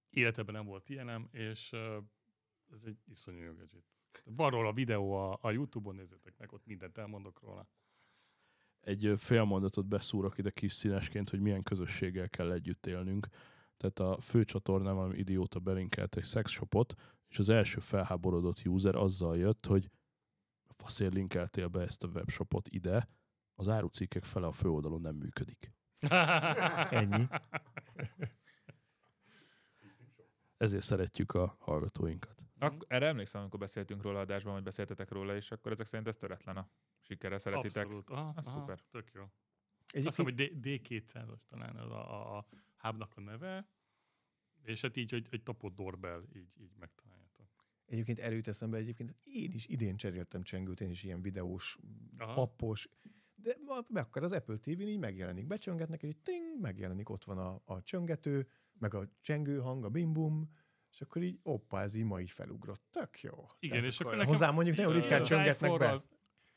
életemben 0.09 0.55
nem 0.55 0.65
volt 0.65 0.89
ilyenem, 0.89 1.27
és 1.31 1.73
ez 2.71 2.83
egy 2.85 2.97
iszonyú 3.05 3.41
jó 3.41 3.53
gadget. 3.53 3.83
Van 4.23 4.49
róla 4.49 4.73
videó 4.73 5.13
a, 5.13 5.37
a 5.41 5.51
Youtube-on, 5.51 5.95
nézzétek 5.95 6.37
meg, 6.37 6.51
ott 6.51 6.65
mindent 6.65 6.97
elmondok 6.97 7.41
róla. 7.41 7.67
Egy 8.79 9.13
fél 9.17 9.43
mondatot 9.43 9.85
beszúrok 9.85 10.37
ide 10.37 10.49
kis 10.49 10.73
színesként, 10.73 11.29
hogy 11.29 11.39
milyen 11.39 11.63
közösséggel 11.63 12.29
kell 12.29 12.51
együtt 12.51 12.85
élnünk. 12.85 13.27
Tehát 13.77 13.99
a 13.99 14.19
fő 14.21 14.43
csatornán 14.43 14.95
valami 14.95 15.17
idióta 15.17 15.59
belinkelt 15.59 16.15
egy 16.15 16.23
szexshopot, 16.23 16.93
és 17.27 17.39
az 17.39 17.49
első 17.49 17.79
felháborodott 17.79 18.65
user 18.65 18.95
azzal 18.95 19.37
jött, 19.37 19.65
hogy 19.65 19.89
faszért 20.79 21.13
linkeltél 21.13 21.67
be 21.67 21.81
ezt 21.81 22.03
a 22.03 22.07
webshopot 22.07 22.67
ide, 22.67 23.09
az 23.55 23.67
árucikkek 23.69 24.23
fele 24.23 24.47
a 24.47 24.51
főoldalon 24.51 25.01
nem 25.01 25.15
működik. 25.15 25.71
Ennyi. 26.89 27.27
Ezért 30.57 30.83
szeretjük 30.83 31.31
a 31.31 31.55
hallgatóinkat. 31.59 32.43
Ak- 32.59 32.85
erre 32.87 33.07
emlékszem, 33.07 33.41
amikor 33.41 33.59
beszéltünk 33.59 34.01
róla 34.01 34.19
adásban, 34.19 34.53
hogy 34.53 34.63
beszéltetek 34.63 35.11
róla, 35.11 35.35
és 35.35 35.51
akkor 35.51 35.71
ezek 35.71 35.85
szerint 35.85 36.07
ez 36.07 36.15
töretlen 36.17 36.57
a 36.57 36.69
sikerre 36.99 37.37
szeretitek. 37.37 37.83
Abszolút. 37.83 38.09
Aha, 38.09 38.27
aha, 38.27 38.41
szuper. 38.41 38.79
Tök 38.89 39.11
jó. 39.13 39.21
Azt 39.21 39.33
Egyébként 39.95 40.15
hiszem, 40.15 40.25
hogy 40.25 40.35
D- 40.35 40.65
D200-as 40.65 41.39
talán 41.47 41.75
az 41.75 41.91
a, 41.91 42.33
a, 42.33 42.37
a 42.37 42.45
hubnak 42.77 43.13
a 43.15 43.21
neve. 43.21 43.67
És 44.61 44.81
hát 44.81 44.97
így, 44.97 45.11
hogy 45.11 45.27
egy 45.29 45.43
tapott 45.43 45.75
doorbell, 45.75 46.23
így, 46.35 46.49
így 46.57 46.75
megtaláljátok. 46.79 47.18
Egyébként 47.89 48.19
erőt 48.19 48.47
eszembe, 48.47 48.77
egyébként 48.77 49.15
én 49.23 49.51
is 49.51 49.67
idén 49.67 49.97
cseréltem 49.97 50.41
csengőt, 50.43 50.81
én 50.81 50.89
is 50.89 51.03
ilyen 51.03 51.21
videós, 51.21 51.77
Aha. 52.17 52.41
appos, 52.41 52.89
de 53.35 53.55
meg 53.87 54.03
akkor 54.03 54.23
az 54.23 54.31
Apple 54.31 54.57
TV-n 54.57 54.81
így 54.81 54.99
megjelenik, 54.99 55.47
becsöngetnek, 55.47 56.03
és 56.03 56.09
így 56.09 56.17
ting, 56.17 56.59
megjelenik, 56.61 57.09
ott 57.09 57.23
van 57.23 57.37
a, 57.37 57.61
a 57.65 57.81
csöngető, 57.81 58.47
meg 58.79 58.93
a 58.93 59.09
csengő 59.21 59.57
hang, 59.59 59.83
a 59.85 59.89
bim-bum, 59.89 60.49
és 60.91 61.01
akkor 61.01 61.21
így, 61.23 61.39
oppá, 61.43 61.81
ez 61.83 61.93
így 61.93 62.03
ma 62.03 62.19
így 62.21 62.31
felugrott. 62.31 62.81
Tök 62.91 63.21
jó. 63.21 63.33
Igen, 63.59 63.75
Tehát 63.77 63.91
és 63.91 63.99
akkor 63.99 64.11
nekem- 64.15 64.29
Hozzám 64.29 64.53
mondjuk 64.53 64.75
nagyon 64.75 64.93
ritkán 64.93 65.21
Az 65.21 65.27
csöngetnek 65.27 65.59
be. 65.59 65.75
iPhone-ra- 65.75 66.07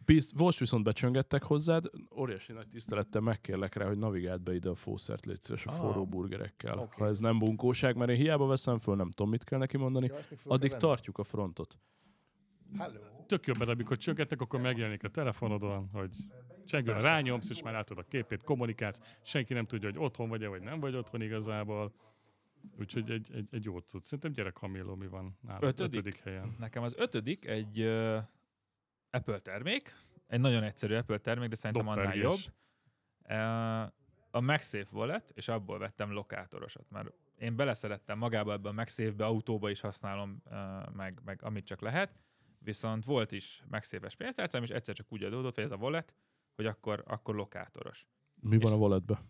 Bizt, 0.05 0.35
most 0.39 0.59
viszont 0.59 0.85
becsöngettek 0.85 1.43
hozzád, 1.43 1.91
óriási 2.17 2.53
nagy 2.53 2.69
tisztelettel 2.69 3.21
megkérlek 3.21 3.75
rá, 3.75 3.87
hogy 3.87 3.99
navigáld 3.99 4.41
be 4.43 4.55
ide 4.55 4.69
a 4.69 4.75
fószert, 4.75 5.27
légy 5.27 5.41
szíves, 5.41 5.67
a 5.67 5.71
Ah. 5.71 5.77
forró 5.77 6.07
burgerekkel. 6.07 6.79
Oké. 6.79 6.95
Ha 6.99 7.07
ez 7.07 7.19
nem 7.19 7.39
bunkóság, 7.39 7.97
mert 7.97 8.11
én 8.11 8.17
hiába 8.17 8.47
veszem 8.47 8.79
föl, 8.79 8.97
nem 8.97 9.11
tudom, 9.11 9.31
mit 9.31 9.45
kell 9.45 9.59
neki 9.59 9.77
mondani, 9.77 10.09
föl 10.09 10.53
addig 10.53 10.71
venni. 10.71 10.83
tartjuk 10.83 11.19
a 11.19 11.25
frontot. 11.25 11.79
Hello. 12.79 12.99
Tök 13.27 13.47
jobb, 13.47 13.61
amikor 13.61 13.97
csöngetnek, 13.97 14.41
akkor 14.41 14.61
megjelenik 14.61 15.05
a 15.05 15.09
telefonodon, 15.09 15.89
hogy 15.93 16.11
csengőre 16.65 17.01
rányomsz, 17.01 17.51
és 17.51 17.63
már 17.63 17.73
látod 17.73 17.99
a 17.99 18.03
képét, 18.03 18.43
kommunikálsz, 18.43 19.17
senki 19.23 19.55
nem 19.55 19.67
tudja, 19.67 19.89
hogy 19.91 19.99
otthon 19.99 20.29
vagy-e, 20.29 20.49
vagy 20.49 20.63
nem 20.63 20.81
vagy 20.81 20.95
otthon 20.95 21.23
igazából. 21.23 21.93
Úgyhogy 22.79 23.11
egy, 23.11 23.31
egy, 23.35 23.49
egy 23.51 23.65
jó 23.65 23.79
cucc. 23.79 24.05
Szerintem 24.05 24.33
gyerek 24.33 24.57
Camillo, 24.57 24.95
mi 24.97 25.07
van 25.07 25.39
nálad 25.41 25.63
Ötödik? 25.63 25.99
ötödik 25.99 26.21
helyen. 26.21 26.57
Nekem 26.59 26.83
az 26.83 26.95
ötödik 26.97 27.47
egy 27.47 27.81
uh, 27.81 28.17
Apple 29.13 29.39
termék, 29.39 29.95
egy 30.27 30.41
nagyon 30.41 30.63
egyszerű 30.63 30.95
Apple 30.95 31.19
termék, 31.19 31.49
de 31.49 31.55
szerintem 31.57 31.89
annál 31.89 32.15
jobb. 32.15 32.37
Doppergés. 33.23 33.93
A 34.31 34.41
MagSafe 34.41 34.87
Wallet, 34.93 35.31
és 35.35 35.49
abból 35.49 35.79
vettem 35.79 36.13
lokátorosat, 36.13 36.91
mert 36.91 37.13
én 37.37 37.57
beleszerettem 37.57 38.19
magába 38.19 38.53
ebbe 38.53 38.69
a 38.69 38.73
MagSafe-be, 38.73 39.25
autóba 39.25 39.71
is 39.71 39.81
használom, 39.81 40.43
meg, 40.93 41.21
meg 41.25 41.43
amit 41.43 41.67
csak 41.67 41.81
lehet, 41.81 42.19
viszont 42.59 43.05
volt 43.05 43.33
is 43.33 43.63
MagSafe-es 43.69 44.17
pénztárcám, 44.17 44.63
és 44.63 44.71
egyszer 44.71 44.95
csak 44.95 45.13
úgy 45.13 45.23
adódott, 45.23 45.55
hogy 45.55 45.65
ez 45.65 45.71
a 45.71 45.77
wallet, 45.77 46.15
hogy 46.55 46.67
akkor, 46.67 47.03
akkor 47.07 47.35
lokátoros. 47.35 48.07
Mi 48.35 48.59
van 48.59 48.73
És- 48.73 48.79
a 48.79 48.81
walletbe? 48.81 49.23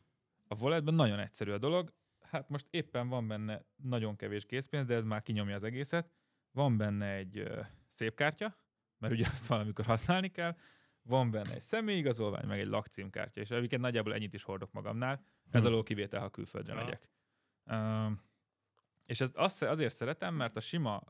A 0.49 0.57
walletben 0.61 0.95
nagyon 0.95 1.19
egyszerű 1.19 1.51
a 1.51 1.59
dolog, 1.59 1.93
hát 2.21 2.49
most 2.49 2.67
éppen 2.71 3.09
van 3.09 3.29
benne 3.29 3.65
nagyon 3.77 4.17
kevés 4.17 4.45
készpénz, 4.47 4.87
de 4.87 4.95
ez 4.95 5.05
már 5.05 5.23
kinyomja 5.23 5.55
az 5.55 5.63
egészet. 5.63 6.11
Van 6.51 6.77
benne 6.77 7.13
egy 7.15 7.39
ö, 7.39 7.61
szép 7.89 8.15
kártya, 8.15 8.57
mert 9.03 9.15
ugye 9.15 9.27
azt 9.27 9.47
valamikor 9.47 9.85
használni 9.85 10.29
kell, 10.31 10.57
van 11.03 11.31
benne 11.31 11.53
egy 11.55 11.61
személyigazolvány, 11.61 12.47
meg 12.47 12.61
egy 12.61 12.67
lakcímkártya, 12.67 13.41
és 13.41 13.51
egyébként 13.51 13.83
nagyjából 13.83 14.15
ennyit 14.15 14.35
is 14.35 14.43
hordok 14.43 14.73
magamnál. 14.73 15.25
Ez 15.51 15.63
Hm. 15.63 15.67
alól 15.69 15.83
kivétel, 15.83 16.21
ha 16.21 16.31
külföldre 16.31 16.75
Ja. 16.75 16.79
megyek. 16.85 17.09
És 19.05 19.21
ezt 19.21 19.37
azt, 19.37 19.63
azért 19.63 19.95
szeretem, 19.95 20.35
mert 20.35 20.57
a 20.57 20.61
sima, 20.61 21.03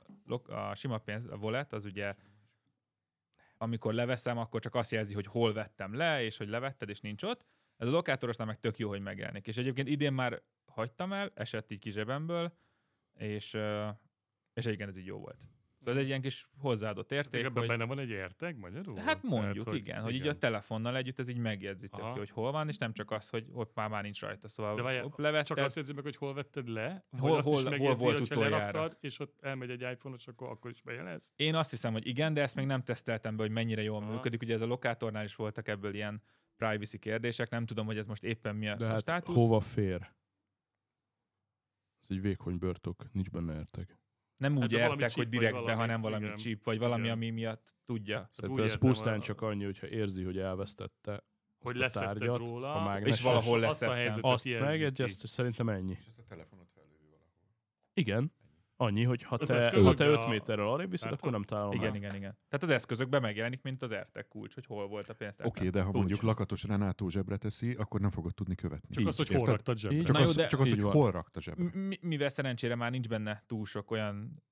a 0.46 0.74
sima 0.74 0.98
pénz, 0.98 1.26
a 1.26 1.36
wallet, 1.36 1.72
az 1.72 1.84
ugye 1.84 2.14
amikor 3.56 3.94
leveszem, 3.94 4.38
akkor 4.38 4.60
csak 4.60 4.74
azt 4.74 4.90
jelzi, 4.90 5.14
hogy 5.14 5.26
hol 5.26 5.52
vettem 5.52 5.94
le, 5.94 6.22
és 6.24 6.36
hogy 6.36 6.48
levetted, 6.48 6.88
és 6.88 7.00
nincs 7.00 7.22
ott. 7.22 7.46
Ez 7.76 7.88
a 7.88 7.90
lokátorosnál 7.90 8.46
meg 8.46 8.60
tök 8.60 8.78
jó, 8.78 8.88
hogy 8.88 9.00
megjelenik. 9.00 9.46
És 9.46 9.56
egyébként 9.56 9.88
idén 9.88 10.12
már 10.12 10.42
hagytam 10.66 11.12
el, 11.12 11.30
esett 11.34 11.70
így 11.70 11.78
kis 11.78 11.92
zsebemből, 11.92 12.52
és, 13.14 13.54
és 14.52 14.66
egyébként 14.66 14.88
ez 14.88 14.96
így 14.96 15.06
jó 15.06 15.18
volt. 15.18 15.38
Szóval 15.84 15.94
ez 15.94 16.00
egy 16.02 16.08
ilyen 16.08 16.20
kis 16.20 16.46
hozzáadott 16.58 17.12
érték, 17.12 17.44
Ebben 17.44 17.58
hogy, 17.58 17.68
benne 17.68 17.84
van 17.84 17.98
egy 17.98 18.08
érteg 18.08 18.56
magyarul? 18.58 18.96
hát 18.98 19.22
mondjuk, 19.22 19.64
Tehát, 19.64 19.78
igen, 19.78 20.02
hogy 20.02 20.14
így 20.14 20.28
a 20.28 20.38
telefonnal 20.38 20.96
együtt 20.96 21.18
ez 21.18 21.28
így 21.28 21.38
megjegyzi 21.38 21.88
tök 21.88 22.00
hogy 22.00 22.30
hol 22.30 22.52
van, 22.52 22.68
és 22.68 22.76
nem 22.76 22.92
csak 22.92 23.10
az, 23.10 23.28
hogy 23.28 23.46
ott 23.52 23.74
már, 23.74 23.88
már 23.88 24.02
nincs 24.02 24.20
rajta. 24.20 24.48
Szóval 24.48 24.74
De 24.74 24.82
várjál, 24.82 25.12
levetted, 25.16 25.46
Csak 25.56 25.64
azt 25.66 25.76
jegyzi 25.76 25.92
meg, 25.92 26.02
hogy 26.04 26.16
hol 26.16 26.34
vetted 26.34 26.68
le, 26.68 27.04
Hol- 27.18 27.36
azt 27.36 27.46
hol- 27.48 27.56
is 27.58 27.62
hol 27.62 27.70
megjegyzi, 27.70 28.04
volt 28.04 28.18
hogyha 28.18 28.34
utoljára? 28.34 28.90
és 29.00 29.18
ott 29.18 29.40
elmegy 29.42 29.70
egy 29.70 29.80
iPhone-os, 29.80 30.26
akkor, 30.26 30.48
akkor 30.48 30.70
is 30.70 30.82
bejelez? 30.82 31.32
Én 31.36 31.54
azt 31.54 31.70
hiszem, 31.70 31.92
hogy 31.92 32.06
igen, 32.06 32.34
de 32.34 32.42
ezt 32.42 32.54
még 32.54 32.66
nem 32.66 32.82
teszteltem 32.82 33.36
be, 33.36 33.42
hogy 33.42 33.52
mennyire 33.52 33.82
jól 33.82 34.02
Aha. 34.02 34.12
működik. 34.12 34.42
Ugye 34.42 34.54
ez 34.54 34.60
a 34.60 34.66
lokátornál 34.66 35.24
is 35.24 35.34
voltak 35.36 35.68
ebből 35.68 35.94
ilyen 35.94 36.22
privacy 36.56 36.98
kérdések, 36.98 37.50
nem 37.50 37.66
tudom, 37.66 37.86
hogy 37.86 37.98
ez 37.98 38.06
most 38.06 38.24
éppen 38.24 38.56
mi 38.56 38.68
a, 38.68 38.76
De 38.76 38.84
a 38.84 38.88
hát 38.88 39.00
státusz. 39.00 39.34
hova 39.34 39.60
fér? 39.60 40.10
Ez 42.02 42.08
egy 42.10 42.20
vékony 42.20 42.58
börtök, 42.58 43.12
nincs 43.12 43.30
benne 43.30 43.54
értek. 43.58 43.96
Nem 44.42 44.54
Hát 44.54 44.64
úgy 44.64 44.72
valami 44.72 44.90
értek, 44.92 45.12
hogy 45.16 45.28
direktbe, 45.28 45.60
valami, 45.60 45.78
hanem 45.80 46.00
valami 46.00 46.24
igen. 46.24 46.36
chip, 46.36 46.64
vagy 46.64 46.78
valami, 46.78 47.02
Igen. 47.02 47.14
ami 47.14 47.30
miatt 47.30 47.74
tudja. 47.86 48.18
Hát 48.18 48.32
Szerintem 48.34 48.64
ez 48.64 48.74
pusztán 48.78 49.18
a- 49.18 49.22
csak 49.22 49.40
annyi, 49.40 49.64
hogyha 49.64 49.88
érzi, 49.88 50.22
hogy 50.22 50.38
elvesztette 50.38 51.24
Hogy 51.58 51.80
azt 51.82 51.96
a 51.96 52.00
tárgyat, 52.00 52.36
róla, 52.38 52.74
a 52.74 52.84
mágnes, 52.84 53.16
és 53.16 53.22
valahol 53.22 53.62
azt 53.64 53.82
a 53.82 53.86
leszettem. 53.86 53.94
helyzetet 53.96 54.24
azt 54.24 54.44
és 55.24 55.30
szerintem 55.30 55.68
ennyi. 55.68 55.96
És 56.00 56.06
ezt 56.08 56.18
a 56.18 56.22
telefonot 56.28 56.68
felővi 56.74 57.04
valahol. 57.10 57.30
Igen, 57.94 58.32
annyi, 58.82 59.02
hogy 59.04 59.22
ha 59.22 59.36
Az 59.36 59.48
te, 59.48 59.80
ha 59.82 59.94
te 59.94 60.06
5 60.06 60.16
a- 60.22 60.28
méterrel 60.28 60.68
arrébb 60.68 60.90
viszed, 60.90 61.04
Látod? 61.04 61.18
akkor 61.20 61.32
nem 61.32 61.42
találom 61.42 61.72
Igen, 61.72 61.90
meg. 61.90 62.00
igen, 62.02 62.14
igen. 62.14 62.30
Tehát 62.48 62.62
az 62.62 62.70
eszközökben 62.70 63.20
megjelenik, 63.22 63.62
mint 63.62 63.82
az 63.82 63.90
ERTEK 63.90 64.28
kulcs, 64.28 64.54
hogy 64.54 64.66
hol 64.66 64.88
volt 64.88 65.08
a 65.08 65.14
pénztárcám. 65.14 65.46
Oké, 65.56 65.68
de 65.70 65.82
ha 65.82 65.88
Úgy. 65.88 65.94
mondjuk 65.94 66.22
lakatos 66.22 66.62
Renátó 66.64 67.08
zsebre 67.08 67.36
teszi, 67.36 67.74
akkor 67.74 68.00
nem 68.00 68.10
fogod 68.10 68.34
tudni 68.34 68.54
követni. 68.54 68.94
Csak 68.94 69.06
az, 69.06 69.16
hogy 69.16 69.28
hol 69.28 69.46
raktad 69.46 69.76
zsebre. 69.78 69.96
Így 69.96 70.04
Csak 70.04 70.14
Na 70.14 70.20
jó, 70.22 70.28
az, 70.28 70.34
de- 70.34 70.46
csak 70.46 70.60
az 70.60 70.66
így 70.66 70.72
hogy 70.72 70.82
van. 70.82 70.92
hol 70.92 71.10
rakta 71.10 71.40
zsebre. 71.40 71.64
M- 71.64 72.02
mivel 72.02 72.28
szerencsére 72.28 72.74
már 72.74 72.90
nincs 72.90 73.08
benne 73.08 73.42
túl 73.46 73.64
sok 73.66 73.90
olyan 73.90 74.42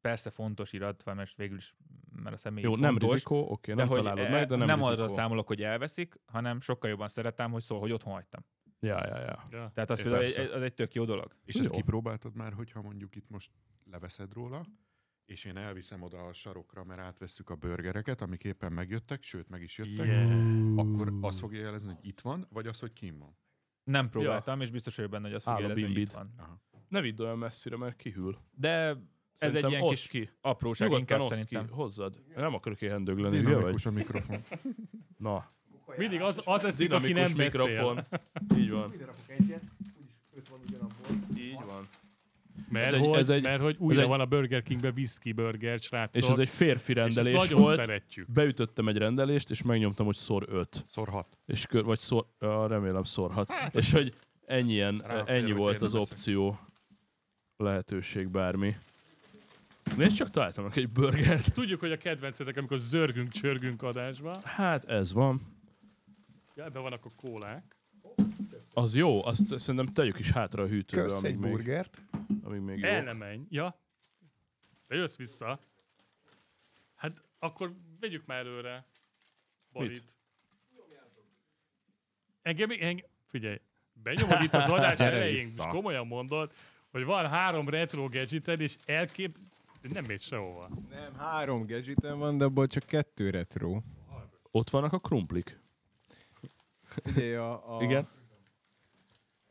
persze 0.00 0.30
fontos 0.30 0.72
irat, 0.72 1.02
van, 1.02 1.16
mert 1.16 1.36
végül 1.36 1.56
is 1.56 1.74
mert 2.22 2.34
a 2.34 2.38
személy 2.38 2.62
Jó, 2.62 2.70
így 2.70 2.78
nem 2.78 2.90
fontos, 2.90 3.10
rizikó, 3.12 3.50
oké, 3.50 3.70
de 3.72 3.76
nem 3.78 3.88
hogy 3.88 3.96
találod 3.96 4.24
e- 4.24 4.28
meg, 4.30 4.46
de 4.48 4.56
nem, 4.56 4.66
nem 4.66 4.78
rizikó. 4.78 5.02
arra 5.02 5.08
számolok, 5.08 5.46
hogy 5.46 5.62
elveszik, 5.62 6.14
hanem 6.26 6.60
sokkal 6.60 6.90
jobban 6.90 7.08
szeretem, 7.08 7.50
hogy 7.50 7.62
szól, 7.62 7.80
hogy 7.80 7.92
otthon 7.92 8.12
hagytam. 8.12 8.44
Ja, 8.80 9.06
ja, 9.06 9.18
ja. 9.20 9.46
Ja. 9.50 9.70
Tehát 9.74 9.90
az 9.90 10.02
például 10.02 10.24
egy, 10.24 10.38
az 10.50 10.62
egy 10.62 10.74
tök 10.74 10.94
jó 10.94 11.04
dolog. 11.04 11.34
És 11.44 11.54
ezt 11.54 11.70
Jó. 11.70 11.76
kipróbáltad 11.76 12.34
már, 12.34 12.52
hogyha 12.52 12.82
mondjuk 12.82 13.16
itt 13.16 13.28
most 13.30 13.50
leveszed 13.90 14.32
róla, 14.32 14.66
és 15.26 15.44
én 15.44 15.56
elviszem 15.56 16.02
oda 16.02 16.26
a 16.26 16.32
sarokra, 16.32 16.84
mert 16.84 17.00
átvesszük 17.00 17.50
a 17.50 17.54
burgereket, 17.56 18.20
amik 18.20 18.44
éppen 18.44 18.72
megjöttek, 18.72 19.22
sőt, 19.22 19.48
meg 19.48 19.62
is 19.62 19.78
jöttek, 19.78 20.06
Yeah. 20.06 20.78
akkor 20.78 21.12
azt 21.20 21.38
fogja 21.38 21.60
jelezni, 21.60 21.94
hogy 21.94 22.06
itt 22.06 22.20
van, 22.20 22.46
vagy 22.50 22.66
az, 22.66 22.78
hogy 22.78 22.92
kim 22.92 23.18
van. 23.18 23.36
Nem 23.84 24.08
próbáltam, 24.08 24.60
és 24.60 24.70
biztos 24.70 24.96
vagyok 24.96 25.10
benne, 25.10 25.26
hogy 25.26 25.34
az 25.34 25.46
Áll 25.48 25.54
fogja 25.54 25.68
jelezni, 25.68 25.92
hogy 25.92 26.02
itt 26.02 26.10
van. 26.12 26.34
Ne 26.88 27.00
vidd 27.00 27.20
olyan 27.20 27.38
messzire, 27.38 27.76
mert 27.76 27.96
kihűl. 27.96 28.38
De 28.50 28.70
ez 28.70 28.96
egy 28.96 29.50
Szerintem 29.50 29.70
ilyen 29.70 29.82
oszd 29.82 30.00
kis 30.00 30.08
ki. 30.10 30.30
apróság, 30.40 30.88
Nyugodtan 30.88 31.16
inkább 31.16 31.30
szerintem. 31.30 31.66
ki, 31.66 31.72
hozzad. 31.72 32.22
Nem 32.34 32.54
akarok 32.54 32.80
ilyen 32.80 33.04
dögleni? 33.04 33.36
Dinamikus 33.38 33.86
a 33.86 33.90
mikrofon. 33.90 34.42
Na, 35.16 35.50
Mindig 35.96 36.20
az, 36.20 36.42
az 36.44 36.64
eszik, 36.64 36.92
aki 36.92 37.12
nem 37.12 37.22
beszél. 37.34 37.36
mikrofon. 37.64 38.04
Így 38.58 38.70
van. 38.70 38.90
Ide 38.94 39.04
rakok 39.04 39.24
egyet, 39.28 39.62
úgyis 39.98 40.12
öt 40.36 40.48
van 40.48 40.58
ugyanabból. 40.68 41.06
Így 41.36 41.54
van. 41.68 41.88
Mert, 42.70 42.86
Ez 42.86 42.92
egy- 42.92 43.00
hogy, 43.00 43.18
ez 43.18 43.28
egy- 43.28 43.42
mert 43.42 43.62
hogy 43.62 43.76
újra 43.78 44.00
egy- 44.02 44.08
van 44.08 44.20
a 44.20 44.26
Burger 44.26 44.62
Kingben 44.62 44.92
whisky 44.96 45.32
burger, 45.32 45.78
srácok. 45.78 46.22
És 46.22 46.28
ez 46.28 46.38
egy 46.38 46.48
férfi 46.48 46.92
és 46.92 46.98
rendelés 46.98 47.34
nagyon 47.36 47.60
volt. 47.60 47.78
szeretjük. 47.80 48.30
Beütöttem 48.32 48.88
egy 48.88 48.96
rendelést, 48.96 49.50
és 49.50 49.62
megnyomtam, 49.62 50.06
hogy 50.06 50.16
szor 50.16 50.44
5. 50.48 50.84
Szor 50.88 51.08
hat. 51.08 51.38
És 51.46 51.66
kör, 51.66 51.84
vagy 51.84 51.98
szor, 51.98 52.26
ah, 52.38 52.68
remélem 52.68 53.02
szorhat. 53.04 53.52
És 53.72 53.92
hogy 53.92 54.14
ennyien, 54.46 55.04
ennyi 55.26 55.42
hogy 55.42 55.54
volt 55.56 55.82
az 55.82 55.94
opció. 55.94 56.58
Lehetőség 57.56 58.28
bármi. 58.28 58.76
Nézd 59.96 60.16
csak, 60.16 60.30
találtam 60.30 60.70
egy 60.74 60.88
burgert. 60.88 61.52
Tudjuk, 61.52 61.80
hogy 61.80 61.92
a 61.92 61.96
kedvencetek, 61.96 62.56
amikor 62.56 62.78
zörgünk, 62.78 63.32
csörgünk 63.32 63.82
adásba. 63.82 64.40
Hát 64.44 64.84
ez 64.84 65.12
van. 65.12 65.40
Ja, 66.58 66.64
ebben 66.64 66.82
vannak 66.82 67.04
a 67.04 67.08
kólák. 67.16 67.76
Az 68.72 68.94
jó, 68.94 69.24
azt 69.24 69.58
szerintem 69.58 69.94
tegyük 69.94 70.18
is 70.18 70.30
hátra 70.30 70.62
a 70.62 70.66
hűtőbe, 70.66 71.02
Kösz 71.02 71.22
egy 71.22 71.36
még, 71.36 71.50
burgert. 71.50 72.00
amíg 72.42 72.60
még 72.60 72.82
El 72.82 72.98
jó. 72.98 73.04
nem 73.04 73.16
menj. 73.16 73.46
Ja. 73.50 73.80
De 74.86 74.96
jössz 74.96 75.16
vissza. 75.16 75.60
Hát 76.94 77.22
akkor 77.38 77.74
vegyük 78.00 78.26
már 78.26 78.38
előre. 78.38 78.86
Balit. 79.72 80.16
Engem, 82.42 82.70
engem, 82.70 83.06
figyelj, 83.26 83.60
benyomod 83.92 84.42
itt 84.42 84.54
az 84.54 84.68
adás 84.78 84.98
elején, 84.98 85.36
és 85.36 85.54
komolyan 85.56 86.06
mondod, 86.06 86.52
hogy 86.90 87.04
van 87.04 87.28
három 87.28 87.68
retro 87.68 88.08
gadgeted, 88.08 88.60
és 88.60 88.76
elkép... 88.84 89.38
Nem 89.82 90.04
mész 90.04 90.22
sehova. 90.22 90.68
Nem, 90.90 91.14
három 91.14 91.66
gadgetem 91.66 92.18
van, 92.18 92.36
de 92.36 92.44
abból 92.44 92.66
csak 92.66 92.84
kettő 92.86 93.30
retro. 93.30 93.80
Ott 94.50 94.70
vannak 94.70 94.92
a 94.92 94.98
krumplik. 94.98 95.66
Figyelj, 96.88 97.34
a, 97.34 97.76
a, 97.76 97.82
Igen. 97.82 98.06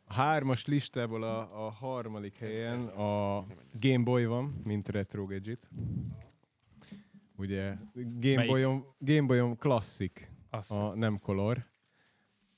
a 0.05 0.13
hármas 0.13 0.65
listából 0.65 1.23
a, 1.23 1.65
a 1.65 1.69
harmadik 1.69 2.37
helyen 2.37 2.87
a 2.87 3.45
Game 3.79 4.03
Boy 4.03 4.25
van, 4.25 4.53
mint 4.63 4.89
retro 4.89 5.25
gadget. 5.25 5.69
Ugye 7.35 7.75
Game? 7.93 8.45
Boyom, 8.45 8.85
Game 8.99 9.25
Boyom 9.25 9.55
klasszik, 9.55 10.31
a 10.49 10.95
nem 10.95 11.19
color. 11.19 11.65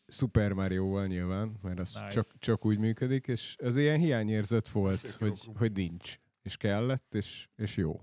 Super 0.07 0.53
Mario-val 0.53 1.07
nyilván, 1.07 1.57
mert 1.61 1.79
az 1.79 1.93
Nice. 1.93 2.07
csak, 2.07 2.25
csak 2.39 2.65
úgy 2.65 2.77
működik, 2.77 3.27
és 3.27 3.55
az 3.63 3.75
ilyen 3.77 3.99
hiányérzet 3.99 4.69
volt, 4.69 5.09
hogy, 5.09 5.39
hogy 5.55 5.71
nincs, 5.71 6.19
és 6.41 6.57
kellett, 6.57 7.15
és, 7.15 7.47
és 7.55 7.77
jó. 7.77 8.01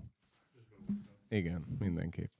Igen, 1.29 1.65
mindenképp. 1.79 2.31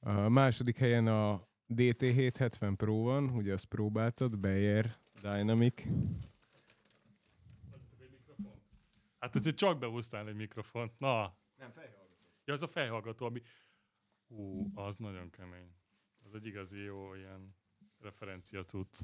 A 0.00 0.28
második 0.28 0.78
helyen 0.78 1.06
a 1.06 1.45
DT770 1.68 2.74
Pro 2.76 3.02
van, 3.02 3.28
ugye 3.28 3.52
azt 3.52 3.64
próbáltad, 3.64 4.38
Bayer 4.40 4.96
Dynamic. 5.22 5.86
Hát 9.18 9.36
ezért 9.36 9.56
csak 9.56 9.78
behúztál 9.78 10.28
egy 10.28 10.34
mikrofont. 10.34 10.98
Na. 10.98 11.36
Nem, 11.58 11.70
fejhallgató. 11.70 12.14
Ja, 12.44 12.52
az 12.52 12.62
a 12.62 12.66
fejhallgató, 12.68 13.26
ami... 13.26 13.42
Hú, 14.28 14.70
az 14.74 14.96
nagyon 14.96 15.30
kemény. 15.30 15.70
Az 16.24 16.34
egy 16.34 16.46
igazi 16.46 16.78
jó 16.78 17.14
ilyen 17.14 17.56
referencia 17.98 18.62
cucc. 18.62 19.00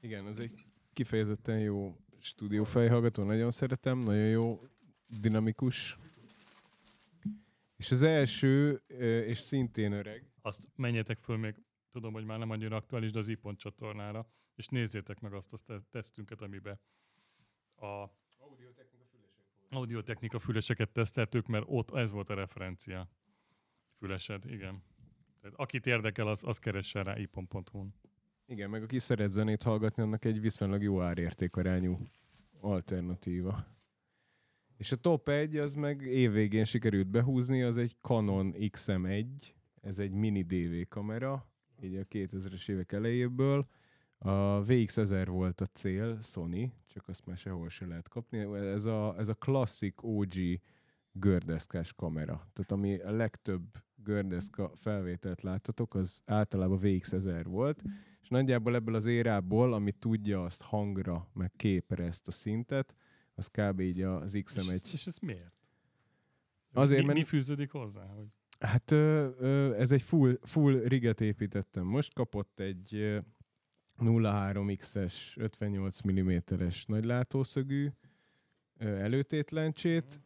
Igen, 0.00 0.26
ez 0.26 0.38
egy 0.38 0.66
kifejezetten 0.92 1.58
jó 1.58 1.96
stúdió 2.18 2.64
fejhallgató, 2.64 3.22
nagyon 3.22 3.50
szeretem, 3.50 3.98
nagyon 3.98 4.28
jó, 4.28 4.60
dinamikus. 5.06 5.98
És 7.76 7.90
az 7.90 8.02
első, 8.02 8.82
és 9.26 9.38
szintén 9.38 9.92
öreg, 9.92 10.33
Azt 10.46 10.68
menjetek 10.76 11.18
föl 11.18 11.36
még, 11.36 11.54
tudom, 11.90 12.12
hogy 12.12 12.24
már 12.24 12.38
nem 12.38 12.50
annyira 12.50 12.76
aktuális, 12.76 13.10
de 13.10 13.18
az 13.18 13.28
iPont 13.28 13.58
csatornára, 13.58 14.26
és 14.54 14.68
nézzétek 14.68 15.20
meg 15.20 15.32
azt 15.32 15.52
a 15.52 15.56
te- 15.56 15.80
tesztünket, 15.90 16.40
amiben 16.40 16.80
a 17.76 18.10
audiotechnika 19.70 20.38
füleseket 20.38 20.90
teszteltük, 20.90 21.46
mert 21.46 21.64
ott 21.68 21.94
ez 21.94 22.12
volt 22.12 22.30
a 22.30 22.34
referencia. 22.34 23.08
Fülesed, 23.98 24.44
igen. 24.50 24.82
Tehát 25.40 25.56
akit 25.56 25.86
érdekel, 25.86 26.28
az, 26.28 26.44
az 26.44 26.58
keressen 26.58 27.02
rá 27.02 27.18
ipon.hu-n. 27.18 27.94
Igen, 28.46 28.70
meg 28.70 28.82
aki 28.82 28.98
szeret 28.98 29.30
zenét 29.30 29.62
hallgatni, 29.62 30.02
annak 30.02 30.24
egy 30.24 30.40
viszonylag 30.40 30.82
jó 30.82 31.00
árértékarányú 31.00 31.98
alternatíva. 32.60 33.66
És 34.76 34.92
a 34.92 34.96
top 34.96 35.28
1, 35.28 35.56
az 35.56 35.74
meg 35.74 36.02
évvégén 36.02 36.64
sikerült 36.64 37.06
behúzni, 37.06 37.62
az 37.62 37.76
egy 37.76 37.96
Canon 38.00 38.54
XM1, 38.56 39.53
ez 39.84 39.98
egy 39.98 40.12
mini 40.12 40.42
DV 40.42 40.88
kamera, 40.88 41.48
így 41.82 41.96
a 41.96 42.04
2000-es 42.04 42.68
évek 42.68 42.92
elejéből. 42.92 43.66
A 44.18 44.62
VX1000 44.62 45.24
volt 45.28 45.60
a 45.60 45.66
cél, 45.66 46.18
Sony, 46.22 46.72
csak 46.86 47.08
azt 47.08 47.26
már 47.26 47.36
sehol 47.36 47.68
se 47.68 47.86
lehet 47.86 48.08
kapni. 48.08 48.38
Ez 48.54 48.84
a, 48.84 49.14
ez 49.18 49.28
a 49.28 49.34
klasszik 49.34 50.02
OG 50.02 50.32
gördeszkás 51.12 51.92
kamera. 51.92 52.48
Tehát 52.52 52.72
ami 52.72 52.98
a 52.98 53.10
legtöbb 53.10 53.82
gördeszka 53.96 54.72
felvételt 54.74 55.42
láttatok, 55.42 55.94
az 55.94 56.22
általában 56.26 56.78
VX1000 56.82 57.44
volt, 57.46 57.82
és 58.22 58.28
nagyjából 58.28 58.74
ebből 58.74 58.94
az 58.94 59.06
érából, 59.06 59.72
ami 59.72 59.92
tudja 59.92 60.44
azt 60.44 60.62
hangra, 60.62 61.28
meg 61.32 61.52
képre 61.56 62.04
ezt 62.04 62.28
a 62.28 62.30
szintet, 62.30 62.94
az 63.34 63.46
kb. 63.46 63.80
így 63.80 64.00
az 64.02 64.34
És, 64.34 64.42
XM1. 64.44 64.92
és 64.92 65.06
ez 65.06 65.18
miért? 65.18 65.52
Azért, 66.72 67.00
mi, 67.00 67.06
mert- 67.06 67.18
mi 67.18 67.24
fűződik 67.24 67.70
hozzá? 67.70 68.06
Hogy... 68.06 68.26
Hát 68.58 68.92
ez 69.78 69.92
egy 69.92 70.02
full, 70.02 70.38
full 70.42 70.78
riget 70.78 71.20
építettem. 71.20 71.86
Most 71.86 72.12
kapott 72.12 72.60
egy 72.60 72.94
ö, 72.94 73.18
0,3x-es 73.98 75.36
58 75.36 76.00
mm-es 76.08 76.84
nagylátószögű 76.84 77.88
előtétlencsét, 78.78 80.20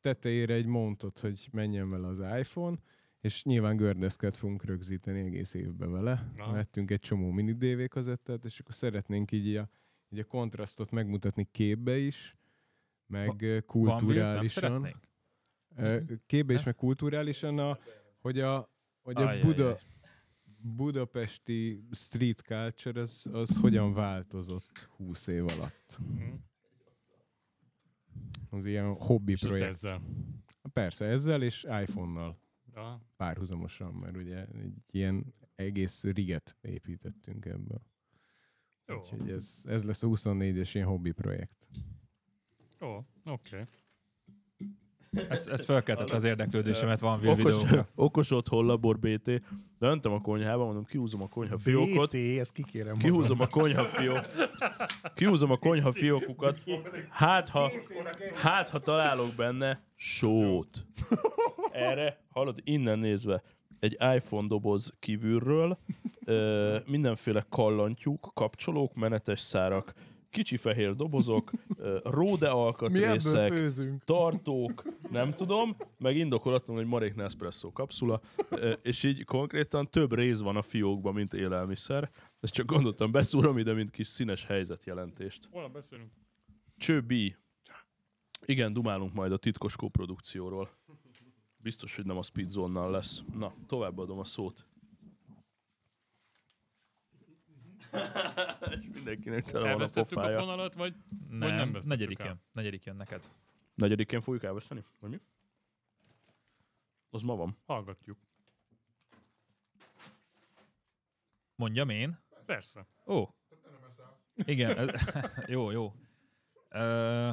tetejére 0.00 0.54
egy 0.54 0.66
montot, 0.66 1.18
hogy 1.18 1.48
menjen 1.52 1.88
vele 1.88 2.06
az 2.06 2.20
iPhone, 2.38 2.76
és 3.20 3.44
nyilván 3.44 3.76
gördeszket 3.76 4.36
fogunk 4.36 4.64
rögzíteni 4.64 5.20
egész 5.20 5.54
évben 5.54 5.92
vele. 5.92 6.32
Aha. 6.36 6.52
Vettünk 6.52 6.90
egy 6.90 7.00
csomó 7.00 7.30
mini 7.30 7.52
DV 7.52 7.88
kazettát, 7.88 8.44
és 8.44 8.60
akkor 8.60 8.74
szeretnénk 8.74 9.32
így 9.32 9.56
a, 9.56 9.68
így 10.08 10.18
a 10.18 10.24
kontrasztot 10.24 10.90
megmutatni 10.90 11.48
képbe 11.50 11.96
is, 11.96 12.36
meg 13.06 13.26
Van? 13.26 13.36
Nem 13.38 13.62
kulturálisan. 13.66 14.62
szeretnénk? 14.62 14.96
Ö, 15.76 15.98
Képbe 16.26 16.52
is, 16.52 16.64
meg 16.64 16.74
kulturálisan, 16.74 17.58
a, 17.58 17.78
hogy 18.20 18.40
a, 18.40 18.70
hogy 19.02 19.16
a. 19.16 19.38
Buda, 19.40 19.78
budapesti 20.66 21.84
street 21.90 22.40
culture 22.40 23.00
az, 23.00 23.28
az 23.32 23.56
hogyan 23.60 23.92
változott 23.92 24.88
20 24.96 25.26
év 25.26 25.42
alatt. 25.56 25.98
Mhm. 25.98 26.34
Az 28.50 28.64
ilyen 28.66 28.94
hobbi 28.94 29.32
És 29.32 29.40
projekt. 29.40 29.72
ezzel. 29.72 30.02
Persze, 30.72 31.06
ezzel 31.06 31.42
és 31.42 31.62
iPhone-nal 31.62 32.42
Ja. 32.74 33.00
párhuzamosan, 33.16 33.94
mert 33.94 34.16
ugye 34.16 34.46
egy 34.46 34.74
ilyen 34.90 35.34
egész 35.54 36.04
riget 36.04 36.56
építettünk 36.60 37.44
ebből. 37.46 37.82
Jó, 38.86 38.96
Úgyhogy 38.98 39.30
ez, 39.30 39.62
ez 39.64 39.84
lesz 39.84 40.02
a 40.02 40.06
24-es 40.08 40.70
ilyen 40.72 40.86
hobbi 40.86 41.10
projekt. 41.12 41.68
jó, 42.80 42.88
oké. 42.96 43.04
Okay. 43.24 43.62
Ez, 45.28 45.46
ez 45.46 45.64
felkeltette 45.64 46.16
az 46.16 46.24
érdeklődésemet 46.24 47.00
van 47.00 47.18
Will 47.20 47.30
Okos, 47.30 47.44
videókra. 47.54 47.86
okos 47.94 48.30
otthon 48.30 48.66
labor 48.66 48.98
BT. 48.98 49.24
De 49.78 49.86
öntem 49.86 50.12
a 50.12 50.20
konyhába, 50.20 50.64
mondom, 50.64 50.84
kihúzom 50.84 51.22
a 51.22 51.28
konyha 51.28 51.58
fiókot. 51.58 52.10
BT, 52.10 52.38
ezt 52.38 52.52
kikérem 52.52 52.96
Kihúzom 52.96 53.40
a 53.40 53.46
konyha 53.46 53.84
fiók. 53.84 54.26
Kihúzom 55.14 55.50
a 55.50 55.56
konyha 55.56 55.92
fiókukat. 55.92 56.58
Hát 57.10 57.48
ha, 57.48 57.70
hát, 58.34 58.68
ha 58.68 58.78
találok 58.78 59.28
benne 59.36 59.82
sót. 59.94 60.86
Erre, 61.72 62.18
hallod, 62.30 62.60
innen 62.64 62.98
nézve, 62.98 63.42
egy 63.80 63.96
iPhone 64.16 64.46
doboz 64.48 64.94
kívülről, 64.98 65.78
ö, 66.24 66.78
mindenféle 66.86 67.46
kallantyúk, 67.48 68.30
kapcsolók, 68.34 68.94
menetes 68.94 69.40
szárak, 69.40 69.92
kicsi 70.34 70.56
fehér 70.56 70.94
dobozok, 70.94 71.50
róde 72.02 72.48
alkatrészek, 72.48 73.52
tartók, 74.04 74.82
nem 75.10 75.30
tudom, 75.30 75.76
meg 75.98 76.16
indokolatlan, 76.16 76.76
hogy 76.76 76.86
marék 76.86 77.14
Nespresso 77.14 77.72
kapszula, 77.72 78.20
és 78.82 79.02
így 79.02 79.24
konkrétan 79.24 79.90
több 79.90 80.12
rész 80.12 80.38
van 80.38 80.56
a 80.56 80.62
fiókban, 80.62 81.14
mint 81.14 81.34
élelmiszer. 81.34 82.10
Ezt 82.40 82.52
csak 82.52 82.66
gondoltam, 82.66 83.10
beszúrom 83.10 83.58
ide, 83.58 83.72
mint 83.72 83.90
kis 83.90 84.06
színes 84.06 84.44
helyzetjelentést. 84.44 85.48
Holnap 85.50 85.72
beszélünk. 85.72 86.10
Csőbi. 86.76 87.36
Igen, 88.44 88.72
dumálunk 88.72 89.12
majd 89.12 89.32
a 89.32 89.36
titkos 89.36 89.76
koprodukcióról. 89.76 90.70
Biztos, 91.56 91.96
hogy 91.96 92.04
nem 92.06 92.16
a 92.16 92.22
Speedzone-nal 92.22 92.90
lesz. 92.90 93.22
Na, 93.38 93.54
továbbadom 93.66 94.18
a 94.18 94.24
szót. 94.24 94.66
És 98.70 98.86
mindenkinek 98.94 99.44
tele 99.44 99.58
van 99.58 99.68
a 99.68 99.70
Elvesztettük 99.70 100.12
a 100.16 100.20
pofája. 100.20 100.38
vonalat, 100.38 100.74
vagy 100.74 100.94
Nem, 101.28 101.38
nem 101.38 101.48
nem 101.56 101.72
vesztettük 101.72 101.88
negyedik 101.88 102.18
el? 102.18 102.26
jön. 102.26 102.40
Negyedik 102.52 102.84
jön 102.84 102.96
neked. 102.96 103.28
Negyedikén 103.74 104.20
fogjuk 104.20 104.42
elveszteni? 104.42 104.84
Vagy 105.00 105.10
mi? 105.10 105.20
Az 107.10 107.22
ma 107.22 107.36
van. 107.36 107.56
hallgatjuk? 107.66 108.18
Mondjam 111.56 111.88
én? 111.88 112.18
Persze. 112.46 112.86
Ó. 113.06 113.24
Igen, 114.36 114.78
ez, 114.78 114.88
jó, 115.46 115.70
jó. 115.70 115.94
Ö, 116.68 117.30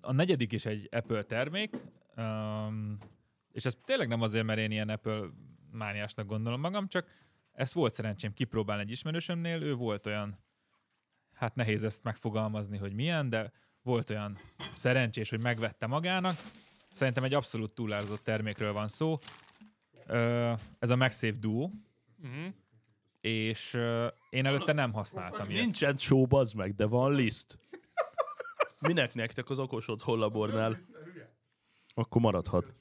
a 0.00 0.12
negyedik 0.12 0.52
is 0.52 0.66
egy 0.66 0.88
Apple 0.90 1.22
termék, 1.22 1.76
és 3.52 3.64
ez 3.64 3.78
tényleg 3.84 4.08
nem 4.08 4.22
azért, 4.22 4.44
mert 4.44 4.58
én 4.58 4.70
ilyen 4.70 4.88
Apple 4.88 5.28
mániásnak 5.70 6.26
gondolom 6.26 6.60
magam, 6.60 6.88
csak 6.88 7.08
ezt 7.56 7.72
volt 7.72 7.94
szerencsém 7.94 8.32
kipróbálni 8.32 8.82
egy 8.82 8.90
ismerősömnél, 8.90 9.62
ő 9.62 9.74
volt 9.74 10.06
olyan, 10.06 10.38
hát 11.34 11.54
nehéz 11.54 11.84
ezt 11.84 12.02
megfogalmazni, 12.02 12.78
hogy 12.78 12.92
milyen, 12.92 13.28
de 13.28 13.52
volt 13.82 14.10
olyan 14.10 14.38
szerencsés, 14.74 15.30
hogy 15.30 15.42
megvette 15.42 15.86
magának. 15.86 16.34
Szerintem 16.92 17.24
egy 17.24 17.34
abszolút 17.34 17.74
túlárazott 17.74 18.22
termékről 18.24 18.72
van 18.72 18.88
szó. 18.88 19.18
Ez 20.78 20.90
a 20.90 20.96
MagSafe 20.96 21.38
Duo, 21.40 21.70
Uh-huh. 22.22 22.54
és 23.20 23.74
én 24.30 24.46
előtte 24.46 24.72
nem 24.72 24.92
használtam 24.92 25.50
ilyet. 25.50 25.62
Nincsen 25.62 25.96
show, 25.96 26.26
bazd 26.26 26.54
meg, 26.54 26.74
de 26.74 26.84
van 26.86 27.12
list. 27.12 27.58
Minek 28.78 29.14
nektek 29.14 29.50
az 29.50 29.58
okos 29.58 29.88
otthon 29.88 30.18
labornál? 30.18 30.78
Akkor 31.94 32.20
maradhat. 32.20 32.74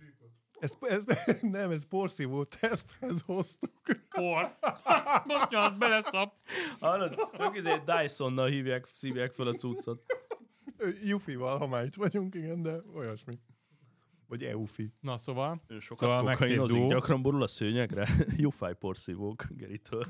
Ez, 0.65 0.77
ez, 0.81 1.05
nem, 1.41 1.71
ez 1.71 1.87
porszívó 1.87 2.43
teszthez 2.43 3.21
hoztuk. 3.21 3.71
Por. 4.09 4.57
Most 5.27 5.49
nyalt, 5.49 5.77
beleszap. 5.77 6.33
Hallod? 6.79 7.29
Ők 7.39 7.55
izé 7.55 7.81
Dysonnal 7.85 8.47
hívják, 8.47 8.87
szívják 8.93 9.33
fel 9.33 9.47
a 9.47 9.53
cuccot. 9.53 10.03
Jufival, 11.03 11.57
ha 11.57 11.67
már 11.67 11.85
itt 11.85 11.95
vagyunk, 11.95 12.35
igen, 12.35 12.61
de 12.61 12.81
olyasmi. 12.93 13.33
Vagy 14.27 14.43
EUFI. 14.43 14.93
Na, 14.99 15.17
szóval, 15.17 15.61
Ő 15.67 15.79
sokat 15.79 15.97
Szóval 15.97 16.17
szóval 16.17 16.33
kokainozik, 16.35 16.87
gyakran 16.87 17.21
borul 17.21 17.43
a 17.43 17.47
szőnyegre. 17.47 18.07
Jufáj 18.37 18.75
porszívók 18.75 19.45
Geritől. 19.49 20.07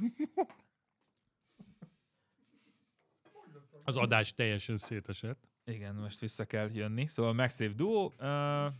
az 3.83 3.97
adás 3.97 4.33
teljesen 4.33 4.77
szétesett. 4.77 5.47
Igen, 5.65 5.95
most 5.95 6.19
vissza 6.19 6.45
kell 6.45 6.69
jönni. 6.73 7.07
Szóval 7.07 7.33
MagSafe 7.33 7.73
Duo, 7.75 8.05
uh, 8.05 8.73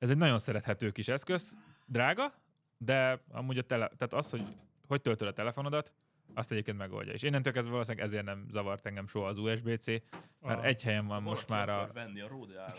ez 0.00 0.10
egy 0.10 0.16
nagyon 0.16 0.38
szerethető 0.38 0.90
kis 0.90 1.08
eszköz, 1.08 1.56
drága, 1.86 2.34
de 2.78 3.22
amúgy 3.30 3.58
a 3.58 3.62
tele, 3.62 3.88
tehát 3.88 4.14
az, 4.14 4.30
hogy 4.30 4.42
hogy 4.86 5.02
töltöd 5.02 5.28
a 5.28 5.32
telefonodat, 5.32 5.92
azt 6.34 6.52
egyébként 6.52 6.78
megoldja. 6.78 7.12
És 7.12 7.22
innentől 7.22 7.52
kezdve 7.52 7.72
valószínűleg 7.72 8.06
ezért 8.06 8.24
nem 8.24 8.46
zavart 8.50 8.86
engem 8.86 9.06
soha 9.06 9.26
az 9.26 9.38
USB-C, 9.38 9.86
mert 10.40 10.58
Ah. 10.58 10.64
egy 10.64 10.82
helyen 10.82 11.06
van 11.06 11.22
most 11.22 11.48
már 11.48 11.68
a... 11.68 11.90
venni 11.92 12.20
a 12.20 12.28
Rode 12.28 12.74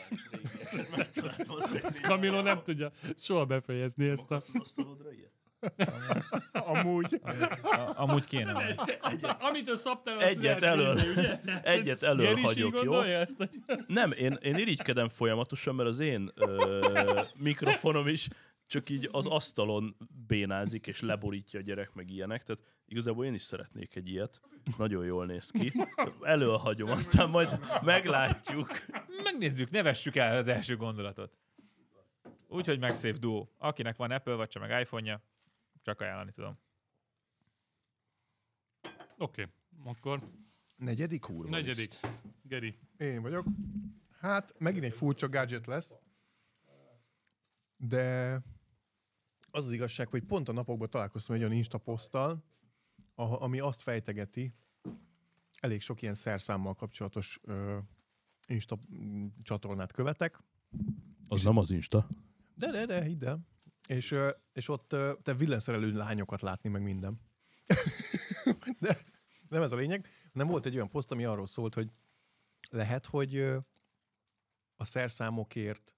Ez 1.83 1.99
Camilo 1.99 2.41
nem 2.41 2.63
tudja 2.63 2.91
soha 3.17 3.45
befejezni 3.45 4.09
ezt 4.09 4.31
a... 4.31 4.41
Asztalodra 4.53 5.11
ilyet? 5.11 5.40
Amúgy. 6.51 7.19
A, 7.61 7.91
amúgy 7.95 8.25
kéne 8.25 8.51
majd. 8.51 8.81
Amitől 9.39 9.75
szabtál, 9.75 10.15
azt 10.17 10.25
Egyet 10.25 10.43
lehet 10.43 10.63
elől. 10.63 10.95
vinni, 10.95 11.09
ugye? 11.09 11.37
Tehát 11.37 11.65
Egyet 11.75 12.03
elől 12.03 12.25
Geri 12.25 12.41
hagyok, 12.41 12.83
jó? 12.83 13.01
ezt, 13.01 13.37
hogy 13.37 13.49
Nem, 13.87 14.11
én, 14.11 14.37
én 14.41 14.55
irigykedem 14.55 15.09
folyamatosan, 15.09 15.75
mert 15.75 15.89
az 15.89 15.99
én 15.99 16.31
ö, 16.35 17.21
mikrofonom 17.35 18.07
is 18.07 18.27
csak 18.67 18.89
így 18.89 19.09
az 19.11 19.25
asztalon 19.25 19.95
bénázik, 20.27 20.87
és 20.87 21.01
leborítja 21.01 21.59
a 21.59 21.63
gyerek, 21.63 21.93
meg 21.93 22.09
ilyenek. 22.09 22.43
Tehát 22.43 22.63
igazából 22.85 23.25
én 23.25 23.33
is 23.33 23.41
szeretnék 23.41 23.95
egy 23.95 24.09
ilyet. 24.09 24.39
Nagyon 24.77 25.05
jól 25.05 25.25
néz 25.25 25.49
ki. 25.49 25.71
Elől 26.21 26.57
hagyom, 26.57 26.89
aztán 26.89 27.29
majd 27.29 27.59
meglátjuk. 27.81 28.69
Megnézzük, 29.23 29.69
nevessük 29.69 30.15
el 30.15 30.37
az 30.37 30.47
első 30.47 30.75
gondolatot. 30.75 31.37
Úgyhogy 32.47 32.79
MagSafe 32.79 33.17
Duo. 33.19 33.47
Akinek 33.57 33.95
van 33.95 34.11
Apple 34.11 34.33
vagy 34.33 34.47
csak 34.47 34.67
meg 34.67 34.81
iPhone-ja, 34.81 35.23
csak 35.81 36.01
ajánlani 36.01 36.31
tudom. 36.31 36.57
Oké, 39.17 39.47
akkor 39.83 40.29
Negyedik 40.75 41.21
kurva. 41.21 41.49
negyedik. 41.49 41.99
Geri. 42.41 42.79
Én 42.97 43.21
vagyok. 43.21 43.45
Hát, 44.19 44.53
megint 44.59 44.83
egy 44.83 44.93
furcsa 44.95 45.29
gadget 45.29 45.65
lesz, 45.67 45.93
de 47.77 48.33
az 49.51 49.65
az 49.65 49.71
igazság, 49.71 50.07
hogy 50.07 50.23
pont 50.23 50.49
a 50.49 50.51
napokban 50.51 50.89
találkoztam 50.89 51.35
egy 51.35 51.41
olyan 51.41 51.53
Insta 51.53 51.77
poszttal, 51.77 52.43
a- 53.15 53.41
ami 53.43 53.59
azt 53.59 53.81
fejtegeti, 53.81 54.53
elég 55.59 55.81
sok 55.81 56.01
ilyen 56.01 56.15
szerszámmal 56.15 56.73
kapcsolatos 56.75 57.39
ö, 57.43 57.77
Insta 58.47 58.77
csatornát 59.43 59.91
követek, 59.91 60.39
Az 61.27 61.43
nem 61.43 61.57
az 61.57 61.71
Insta. 61.71 62.07
de, 62.55 62.71
de, 62.71 62.85
de, 62.85 63.03
hidd 63.03 63.25
el. 63.25 63.39
És, 63.89 64.15
és 64.53 64.69
ott 64.69 64.95
te 65.23 65.33
villanszerelő 65.33 65.91
lányokat 65.91 66.41
látni, 66.41 66.69
meg 66.69 66.83
minden. 66.83 67.21
de 68.79 68.97
nem 69.49 69.61
ez 69.61 69.71
a 69.71 69.75
lényeg, 69.75 70.07
nem 70.31 70.47
volt 70.47 70.65
egy 70.65 70.75
olyan 70.75 70.89
poszt, 70.89 71.11
ami 71.11 71.25
arról 71.25 71.45
szólt, 71.45 71.73
hogy 71.73 71.91
lehet, 72.69 73.05
hogy 73.05 73.37
a 74.75 74.85
szerszámokért 74.85 75.95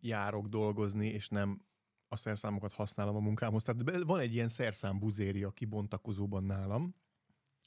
járok 0.00 0.46
dolgozni, 0.46 1.06
és 1.06 1.28
nem 1.28 1.64
a 2.08 2.16
szerszámokat 2.16 2.72
használom 2.72 3.16
a 3.16 3.20
munkámhoz. 3.20 3.62
Tehát 3.62 4.02
van 4.02 4.20
egy 4.20 4.34
ilyen 4.34 4.48
szerszám 4.48 4.98
buzéria 4.98 5.50
kibontakozóban 5.50 6.44
nálam, 6.44 6.94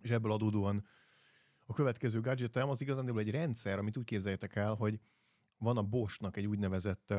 és 0.02 0.10
ebből 0.10 0.32
adódóan 0.32 0.86
a 1.66 1.74
következő 1.74 2.22
gadgetem 2.22 2.70
az 2.70 2.82
igazán 2.82 3.18
egy 3.18 3.32
rendszer, 3.32 3.78
amit 3.78 3.98
úgy 3.98 4.04
képzeljétek 4.04 4.56
el, 4.56 4.74
hogy 4.74 5.00
van 5.58 5.78
a 5.78 5.82
Bosch-nak 5.82 6.38
egy 6.38 6.46
úgynevezett 6.46 7.14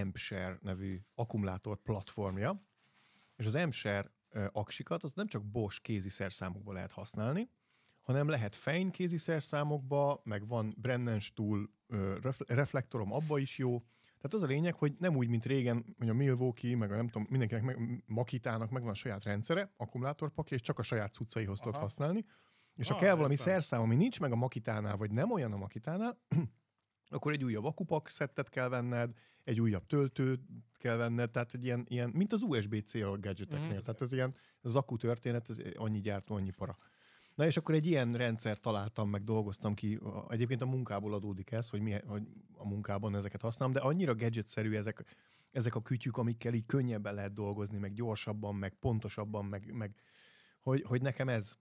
Ampshare 0.00 0.58
nevű 0.60 1.00
akkumulátor 1.14 1.76
platformja, 1.82 2.62
és 3.36 3.46
az 3.46 3.54
Ampshare 3.54 4.10
aksikat 4.52 5.02
az 5.02 5.12
nem 5.12 5.26
csak 5.26 5.44
Bosch 5.44 5.80
kézi 5.82 6.08
szerszámokba 6.08 6.72
lehet 6.72 6.92
használni, 6.92 7.50
hanem 8.00 8.28
lehet 8.28 8.56
Fein 8.56 8.90
kézi 8.90 9.16
szerszámokba, 9.18 10.20
meg 10.24 10.46
van 10.46 10.74
Brennenstuhl 10.78 11.64
uh, 11.88 12.16
ref- 12.22 12.50
reflektorom, 12.50 13.12
abba 13.12 13.38
is 13.38 13.58
jó. 13.58 13.78
Tehát 14.04 14.34
az 14.36 14.42
a 14.42 14.46
lényeg, 14.46 14.74
hogy 14.74 14.94
nem 14.98 15.16
úgy, 15.16 15.28
mint 15.28 15.44
régen, 15.44 15.94
hogy 15.98 16.08
a 16.08 16.14
Milwaukee, 16.14 16.76
meg 16.76 16.92
a 16.92 16.96
nem 16.96 17.06
tudom, 17.08 17.26
mindenkinek, 17.30 17.64
meg, 17.64 18.02
Makitának 18.06 18.70
megvan 18.70 18.90
a 18.90 18.94
saját 18.94 19.24
rendszere, 19.24 19.72
akkumulátorpakja, 19.76 20.56
és 20.56 20.62
csak 20.62 20.78
a 20.78 20.82
saját 20.82 21.12
cuccaihoz 21.12 21.60
tudod 21.60 21.80
használni. 21.80 22.24
És 22.76 22.88
ha 22.88 22.94
Ah, 22.94 23.00
kell 23.00 23.14
valami 23.14 23.32
értem. 23.32 23.46
szerszám, 23.46 23.80
ami 23.80 23.94
nincs 23.96 24.20
meg 24.20 24.32
a 24.32 24.36
Makitánál, 24.36 24.96
vagy 24.96 25.10
nem 25.10 25.30
olyan 25.30 25.52
a 25.52 25.56
Makitánál, 25.56 26.18
akkor 27.12 27.32
egy 27.32 27.44
újabb 27.44 27.64
akupak 27.64 28.08
szettet 28.08 28.48
kell 28.48 28.68
venned, 28.68 29.10
egy 29.44 29.60
újabb 29.60 29.86
töltőt 29.86 30.40
kell 30.78 30.96
venned, 30.96 31.30
tehát 31.30 31.54
egy 31.54 31.64
ilyen, 31.64 31.84
ilyen 31.88 32.10
mint 32.14 32.32
az 32.32 32.42
USB-C 32.42 32.94
a 32.94 33.18
gadgeteknél. 33.18 33.68
Mhm. 33.68 33.80
Tehát 33.80 34.00
ez 34.00 34.12
ilyen, 34.12 34.34
az 34.62 34.76
akku 34.76 34.96
történet, 34.96 35.50
ez 35.50 35.58
annyi 35.74 36.00
gyártó, 36.00 36.34
annyi 36.34 36.50
para. 36.50 36.76
Na 37.34 37.46
és 37.46 37.56
akkor 37.56 37.74
egy 37.74 37.86
ilyen 37.86 38.12
rendszer 38.12 38.58
találtam, 38.58 39.10
meg 39.10 39.24
dolgoztam 39.24 39.74
ki. 39.74 39.98
Egyébként 40.28 40.60
a 40.60 40.66
munkából 40.66 41.14
adódik 41.14 41.50
ez, 41.50 41.68
hogy, 41.68 41.80
mi, 41.80 41.92
hogy 42.06 42.22
a 42.54 42.66
munkában 42.66 43.14
ezeket 43.14 43.40
használom, 43.40 43.74
de 43.74 43.80
annyira 43.80 44.14
gadgetszerű 44.14 44.74
ezek, 44.74 45.04
ezek 45.50 45.74
a 45.74 45.82
kütyük, 45.82 46.16
amikkel 46.16 46.54
így 46.54 46.66
könnyebben 46.66 47.14
lehet 47.14 47.32
dolgozni, 47.32 47.78
meg 47.78 47.92
gyorsabban, 47.92 48.54
meg 48.54 48.74
pontosabban, 48.74 49.44
meg, 49.44 49.72
meg 49.72 49.94
hogy, 50.60 50.82
hogy 50.82 51.02
nekem 51.02 51.28
ez, 51.28 51.56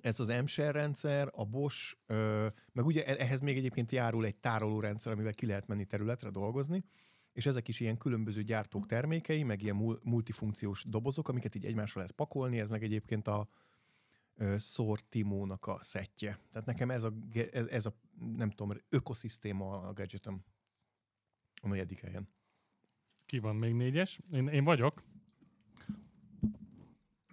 ez 0.00 0.20
az 0.20 0.28
MSHR 0.28 0.72
rendszer, 0.72 1.28
a 1.32 1.44
Bosch, 1.44 1.96
meg 2.72 2.86
ugye 2.86 3.06
e- 3.06 3.22
ehhez 3.22 3.40
még 3.40 3.56
egyébként 3.56 3.90
járul 3.90 4.24
egy 4.24 4.36
tárolórendszer, 4.36 5.12
amivel 5.12 5.32
ki 5.32 5.46
lehet 5.46 5.66
menni 5.66 5.84
területre 5.84 6.30
dolgozni, 6.30 6.84
és 7.32 7.46
ezek 7.46 7.68
is 7.68 7.80
ilyen 7.80 7.96
különböző 7.96 8.42
gyártók 8.42 8.86
termékei, 8.86 9.42
meg 9.42 9.62
ilyen 9.62 9.76
mul- 9.76 10.04
multifunkciós 10.04 10.84
dobozok, 10.88 11.28
amiket 11.28 11.54
így 11.54 11.64
egymásra 11.64 12.00
lehet 12.00 12.14
pakolni, 12.14 12.58
ez 12.58 12.68
meg 12.68 12.82
egyébként 12.82 13.28
a 13.28 13.48
ö, 14.34 14.56
Sortimo-nak 14.58 15.66
a 15.66 15.78
szettje. 15.80 16.38
Tehát 16.52 16.66
nekem 16.66 16.90
ez 16.90 17.04
a, 17.04 17.12
ez, 17.52 17.66
ez 17.66 17.86
a 17.86 17.94
nem 18.36 18.50
tudom, 18.50 18.76
ökoszisztéma 18.88 19.80
a 19.80 19.92
gadgetem 19.92 20.44
a 21.62 21.68
negyedik 21.68 22.00
helyen. 22.00 22.28
Ki 23.26 23.38
van 23.38 23.56
még 23.56 23.74
négyes? 23.74 24.20
Én, 24.32 24.48
én 24.48 24.64
vagyok. 24.64 25.02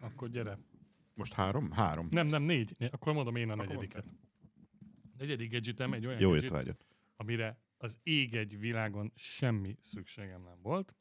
Akkor 0.02 0.30
gyere. 0.30 0.58
Most 1.16 1.34
három? 1.34 1.72
Három. 1.72 2.08
Nem, 2.12 2.28
nem, 2.28 2.44
négy. 2.44 2.76
Akkor 2.92 3.14
mondom 3.14 3.36
én 3.36 3.50
a 3.50 3.54
Akkor 3.54 3.68
negyediket. 3.68 4.06
Negyedik 5.18 5.52
gadgetem 5.52 5.94
egy 5.94 6.06
olyan 6.06 6.20
Jó 6.20 6.30
gadget, 6.30 6.44
étvágyat. 6.44 6.86
amire 7.16 7.60
az 7.78 8.00
ég 8.04 8.36
egy 8.36 8.60
világon 8.60 9.12
semmi 9.16 9.78
szükségem 9.82 10.42
nem 10.42 10.62
volt. 10.62 10.96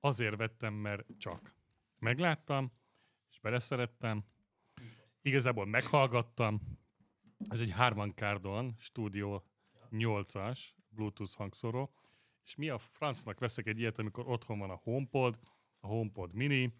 Azért 0.00 0.36
vettem, 0.36 0.74
mert 0.74 1.06
csak 1.18 1.54
megláttam, 1.98 2.72
és 3.30 3.40
beleszerettem. 3.40 4.24
Igazából 5.22 5.66
meghallgattam. 5.66 6.60
Ez 7.48 7.60
egy 7.60 7.72
Harman 7.72 8.14
Kardon 8.14 8.74
Studio 8.78 9.42
8-as 9.90 10.60
Bluetooth 10.88 11.34
hangszóró. 11.36 11.92
És 12.44 12.54
mi 12.54 12.68
a 12.68 12.78
francnak 12.78 13.38
veszek 13.38 13.66
egy 13.66 13.78
ilyet, 13.78 13.98
amikor 13.98 14.28
otthon 14.28 14.58
van 14.58 14.70
a 14.70 14.80
HomePod, 14.82 15.38
a 15.80 15.86
HomePod 15.86 16.32
mini, 16.32 16.74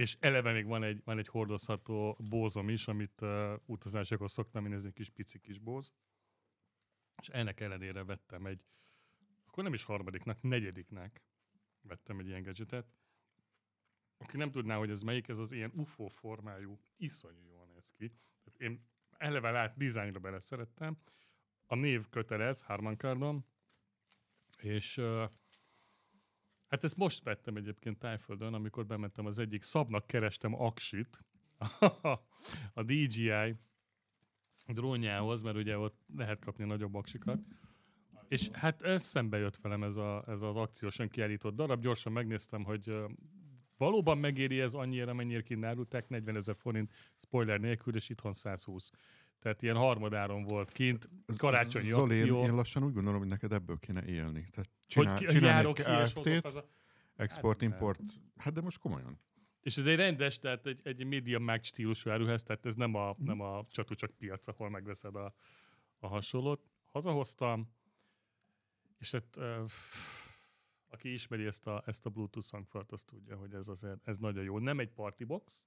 és 0.00 0.16
eleve 0.20 0.52
még 0.52 0.66
van 0.66 0.82
egy, 0.82 1.00
van 1.04 1.18
egy 1.18 1.28
hordozható 1.28 2.16
bózom 2.28 2.68
is, 2.68 2.88
amit 2.88 3.20
uh, 3.20 3.52
utazásokor 3.66 4.30
szoktam 4.30 4.72
ez 4.72 4.84
egy 4.84 4.92
kis 4.92 5.10
pici 5.10 5.38
kis 5.38 5.58
bóz. 5.58 5.92
És 7.22 7.28
ennek 7.28 7.60
ellenére 7.60 8.04
vettem 8.04 8.46
egy, 8.46 8.64
akkor 9.46 9.62
nem 9.64 9.74
is 9.74 9.84
harmadiknak, 9.84 10.42
negyediknek 10.42 11.22
vettem 11.82 12.18
egy 12.18 12.26
ilyen 12.26 12.42
gadgetet. 12.42 12.86
Aki 14.18 14.36
nem 14.36 14.50
tudná, 14.50 14.76
hogy 14.76 14.90
ez 14.90 15.02
melyik, 15.02 15.28
ez 15.28 15.38
az 15.38 15.52
ilyen 15.52 15.72
UFO 15.74 16.08
formájú, 16.08 16.80
iszonyú 16.96 17.44
jól 17.46 17.66
néz 17.66 17.90
ki. 17.90 18.12
Tehát 18.44 18.60
én 18.60 18.86
eleve 19.18 19.50
lát, 19.50 19.76
dizájnra 19.76 20.18
beleszerettem. 20.18 20.98
A 21.66 21.74
név 21.74 22.08
kötelez, 22.08 22.62
Harman 22.62 22.96
Kardon, 22.96 23.44
és 24.56 24.96
uh, 24.96 25.30
hát 26.70 26.84
ezt 26.84 26.96
most 26.96 27.24
vettem 27.24 27.56
egyébként 27.56 27.98
Tájföldön, 27.98 28.54
amikor 28.54 28.86
bementem 28.86 29.26
az 29.26 29.38
egyik 29.38 29.62
szabnak 29.62 30.06
kerestem 30.06 30.62
aksit, 30.62 31.24
a 32.74 32.82
DJI 32.82 33.56
drónjához, 34.66 35.42
mert 35.42 35.56
ugye 35.56 35.78
ott 35.78 35.98
lehet 36.16 36.38
kapni 36.38 36.64
nagyobb 36.64 36.94
aksikat. 36.94 37.40
És 38.28 38.48
hát 38.48 38.82
ez 38.82 39.02
szembe 39.02 39.38
jött 39.38 39.56
velem 39.56 39.82
ez, 39.82 39.96
a, 39.96 40.24
ez 40.26 40.42
az 40.42 40.56
akciósan 40.56 41.08
kiállított 41.08 41.54
darab. 41.54 41.80
Gyorsan 41.80 42.12
megnéztem, 42.12 42.64
hogy 42.64 42.94
valóban 43.76 44.18
megéri 44.18 44.60
ez 44.60 44.74
annyira, 44.74 45.14
mennyire 45.14 45.42
kínálulták, 45.42 46.08
40 46.08 46.36
ezer 46.36 46.56
forint 46.56 46.92
spoiler 47.14 47.60
nélkül, 47.60 47.94
és 47.94 48.08
itthon 48.08 48.32
120. 48.32 48.90
Tehát 49.38 49.62
ilyen 49.62 49.76
harmadáron 49.76 50.42
volt 50.42 50.72
kint, 50.72 51.08
karácsonyi 51.36 51.88
Zoli, 51.88 52.14
én, 52.14 52.20
akció. 52.20 52.42
én 52.44 52.54
lassan 52.54 52.84
úgy 52.84 52.92
gondolom, 52.92 53.18
hogy 53.18 53.28
neked 53.28 53.52
ebből 53.52 53.78
kéne 53.78 54.04
élni. 54.04 54.46
Tehát 54.50 54.70
csinál, 54.90 55.18
csinálni 55.18 55.46
járok 55.46 55.74
ki, 55.74 55.80
és 55.80 56.12
hozok 56.12 56.24
KFT-t, 56.24 56.42
haza. 56.42 56.68
export, 57.16 57.62
Hát. 57.62 58.00
Hát 58.36 58.52
de 58.52 58.60
most 58.60 58.78
komolyan. 58.78 59.20
És 59.60 59.76
ez 59.76 59.86
egy 59.86 59.96
rendes, 59.96 60.38
tehát 60.38 60.66
egy, 60.66 60.80
egy 60.82 61.04
medium 61.04 61.42
mag 61.42 61.62
stílusú 61.62 62.10
áruház, 62.10 62.42
tehát 62.42 62.66
ez 62.66 62.74
nem 62.74 62.94
a, 62.94 63.14
nem 63.18 63.40
a 63.40 63.66
csatucsak 63.70 64.10
piac, 64.10 64.48
ahol 64.48 64.70
megveszed 64.70 65.16
a, 65.16 65.34
a 65.98 66.06
hasonlót. 66.06 66.68
Hazahoztam, 66.90 67.72
és 68.98 69.10
hát 69.10 69.36
uh, 69.36 69.70
aki 70.88 71.12
ismeri 71.12 71.46
ezt 71.46 71.66
a, 71.66 71.82
ezt 71.86 72.06
a 72.06 72.10
Bluetooth 72.10 72.50
hangfalt, 72.50 72.92
az 72.92 73.02
tudja, 73.02 73.36
hogy 73.36 73.54
ez 73.54 73.68
azért 73.68 74.08
ez 74.08 74.18
nagyon 74.18 74.44
jó. 74.44 74.58
Nem 74.58 74.78
egy 74.80 74.90
party 74.90 75.24
box, 75.24 75.66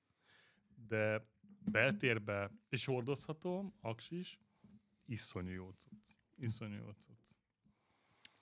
de 0.87 1.27
beltérbe, 1.71 2.51
és 2.69 2.85
hordozható, 2.85 3.73
aksis, 3.81 4.39
iszonyú 5.05 5.51
jó 5.51 5.69
cucc. 5.69 6.09
Iszonyú 6.35 6.75
jó 6.75 6.89
cucc. 6.91 7.22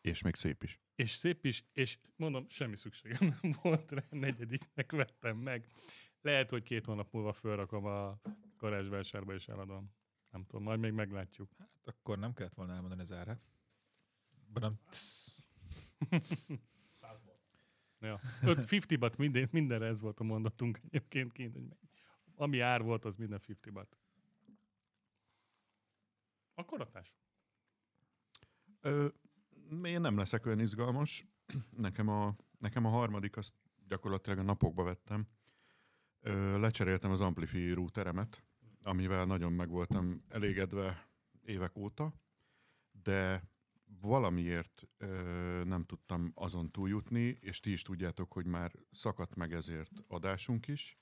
És 0.02 0.22
még 0.22 0.36
szép 0.36 0.64
is. 0.64 0.80
És 0.96 1.10
szép 1.10 1.46
is, 1.46 1.66
és 1.74 1.98
mondom, 2.16 2.50
semmi 2.50 2.76
szükségem 2.76 3.38
nem 3.42 3.56
volt 3.62 3.92
rá, 3.92 4.04
negyediknek 4.10 4.92
vettem 4.92 5.38
meg. 5.38 5.68
Lehet, 6.22 6.50
hogy 6.50 6.64
két 6.64 6.86
hónap 6.86 7.12
múlva 7.12 7.34
felrakom 7.34 7.86
a 7.86 8.22
garázsvásárba 8.58 9.34
és 9.34 9.48
eladom. 9.48 9.94
Nem 10.30 10.46
tudom, 10.46 10.64
majd 10.64 10.80
még 10.80 10.92
meglátjuk. 10.92 11.52
Hát 11.58 11.88
akkor 11.88 12.20
nem 12.20 12.34
kellett 12.34 12.54
volna 12.54 12.74
elmondani 12.74 13.02
az 13.02 13.12
árát. 13.12 13.42
Badam. 14.54 14.80
Ja. 18.02 18.20
50 18.42 19.00
bat 19.00 19.18
minden, 19.18 19.48
mindenre 19.52 19.86
ez 19.86 20.02
volt 20.02 20.20
a 20.20 20.24
mondatunk 20.24 20.80
egyébként 20.84 21.32
kint, 21.32 21.54
hogy 21.54 21.64
ami 22.36 22.60
ár 22.60 22.82
volt, 22.82 23.06
az 23.06 23.18
minden 23.18 23.42
50 23.48 23.74
bat. 23.74 23.98
Akkor 26.54 26.82
atás. 26.82 27.16
Ö, 28.82 29.08
én 29.84 30.02
nem 30.02 30.18
leszek 30.18 30.46
olyan 30.46 30.60
izgalmas. 30.60 31.26
Nekem 31.78 32.08
a, 32.08 32.36
nekem 32.60 32.86
a 32.86 32.90
harmadik, 32.90 33.38
azt 33.38 33.54
gyakorlatilag 33.88 34.40
a 34.40 34.44
napokba 34.44 34.84
vettem. 34.84 35.28
Ö, 36.20 36.60
lecseréltem 36.60 37.12
az 37.12 37.22
Amplify 37.22 37.72
routeremet, 37.72 38.44
amivel 38.84 39.26
nagyon 39.26 39.54
meg 39.54 39.70
voltam 39.70 40.24
elégedve 40.28 41.10
évek 41.46 41.78
óta, 41.78 42.14
de 42.92 43.50
valamiért 44.02 44.88
ö, 44.98 45.08
nem 45.66 45.84
tudtam 45.84 46.32
azon 46.36 46.72
túljutni, 46.72 47.38
és 47.42 47.60
ti 47.60 47.72
is 47.72 47.82
tudjátok, 47.82 48.34
hogy 48.34 48.46
már 48.46 48.72
szakadt 48.92 49.36
meg 49.36 49.54
ezért 49.54 49.92
adásunk 50.08 50.68
is, 50.68 51.00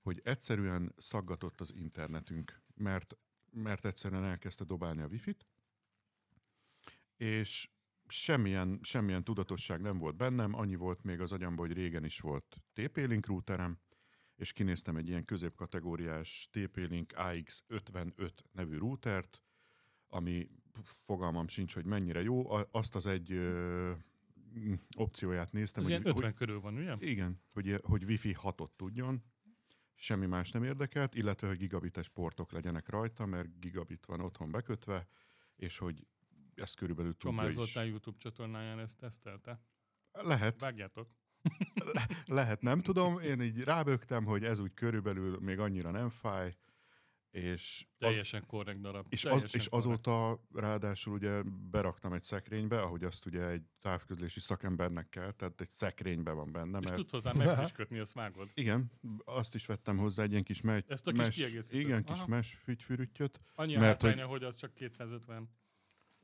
hogy 0.00 0.20
egyszerűen 0.24 0.94
szaggatott 0.96 1.60
az 1.60 1.72
internetünk, 1.74 2.62
mert, 2.74 3.16
mert 3.50 3.84
egyszerűen 3.84 4.24
elkezdte 4.24 4.64
dobálni 4.64 5.02
a 5.02 5.06
wifi-t, 5.06 5.46
és 7.16 7.70
semmilyen, 8.10 8.78
semmilyen 8.82 9.24
tudatosság 9.24 9.80
nem 9.80 9.98
volt 9.98 10.16
bennem, 10.16 10.54
annyi 10.54 10.74
volt 10.74 11.02
még 11.02 11.20
az 11.20 11.32
agyamban, 11.32 11.66
hogy 11.66 11.76
régen 11.76 12.04
is 12.04 12.20
volt 12.20 12.56
TP-Link 12.72 13.26
routerem, 13.26 13.78
és 14.36 14.52
kinéztem 14.52 14.96
egy 14.96 15.08
ilyen 15.08 15.24
középkategóriás 15.24 16.48
TP-Link 16.52 17.12
AX55 17.16 18.30
nevű 18.52 18.78
routert, 18.78 19.42
ami 20.08 20.48
fogalmam 20.82 21.48
sincs, 21.48 21.74
hogy 21.74 21.84
mennyire 21.84 22.22
jó. 22.22 22.50
Azt 22.70 22.94
az 22.94 23.06
egy 23.06 23.32
ö, 23.32 23.92
opcióját 24.96 25.52
néztem, 25.52 25.82
Ez 25.82 25.88
hogy, 25.90 26.00
ilyen 26.00 26.14
50 26.14 26.30
hogy, 26.30 26.38
körül 26.38 26.60
van, 26.60 26.76
ugye? 26.76 26.96
igen, 26.98 27.40
hogy, 27.52 27.80
hogy 27.82 28.04
Wi-Fi 28.04 28.36
6-ot 28.42 28.70
tudjon, 28.76 29.22
semmi 29.94 30.26
más 30.26 30.50
nem 30.50 30.62
érdekelt, 30.62 31.14
illetve 31.14 31.46
hogy 31.48 31.58
gigabites 31.58 32.08
portok 32.08 32.52
legyenek 32.52 32.88
rajta, 32.88 33.26
mert 33.26 33.60
gigabit 33.60 34.06
van 34.06 34.20
otthon 34.20 34.50
bekötve, 34.50 35.06
és 35.56 35.78
hogy 35.78 36.06
ezt 36.60 36.76
körülbelül 36.76 37.12
tudja 37.12 37.30
Csomás 37.30 37.48
is. 37.48 37.54
Zoltán 37.54 37.86
YouTube 37.86 38.18
csatornáján 38.18 38.78
ezt 38.78 38.98
tesztelte. 38.98 39.62
Lehet, 40.12 40.60
Vágjátok. 40.60 41.08
lehet, 42.26 42.60
nem 42.60 42.80
tudom. 42.80 43.18
Én 43.18 43.40
így 43.40 43.60
rábögtem, 43.60 44.24
hogy 44.24 44.44
ez 44.44 44.58
úgy 44.58 44.74
körülbelül 44.74 45.38
még 45.40 45.58
annyira 45.58 45.90
nem 45.90 46.08
fáj, 46.08 46.54
és, 47.30 47.86
az, 47.98 48.08
Teljesen 48.08 48.46
korrekt 48.46 48.80
darab. 48.80 49.06
és, 49.08 49.24
az, 49.24 49.42
és 49.42 49.50
korrekt. 49.50 49.72
azóta 49.72 50.44
ráadásul 50.52 51.12
ugye 51.14 51.42
beraktam 51.70 52.12
egy 52.12 52.22
szekrénybe, 52.22 52.80
ahogy 52.80 53.04
azt 53.04 53.26
ugye 53.26 53.48
egy 53.48 53.62
távközlési 53.80 54.40
szakembernek 54.40 55.08
kell, 55.08 55.30
tehát 55.30 55.60
egy 55.60 55.70
szekrénybe 55.70 56.32
van 56.32 56.52
benne, 56.52 56.78
És 56.78 56.84
mert 56.84 56.96
tudsz 56.96 57.10
hozzá 57.10 57.32
meg 57.32 57.62
is 57.62 57.72
kötni, 57.72 57.98
azt 57.98 58.12
vágod. 58.12 58.50
igen, 58.54 58.90
azt 59.24 59.54
is 59.54 59.66
vettem 59.66 59.96
hozzá 59.96 60.22
egy 60.22 60.30
ilyen 60.30 60.42
kis 60.44 60.60
megy, 60.60 60.84
Ezt 60.88 61.06
a 61.06 61.12
kis 61.12 61.42
mes, 61.42 61.70
igen, 61.70 62.04
kis 62.04 62.18
Aha. 62.18 62.28
mes 62.28 62.54
fügyfürüttyöt. 62.54 63.40
Annyi 63.54 63.76
Mert 63.76 63.84
hátránya, 63.84 64.26
hogy 64.26 64.42
az 64.42 64.54
csak 64.54 64.74
250 64.74 65.48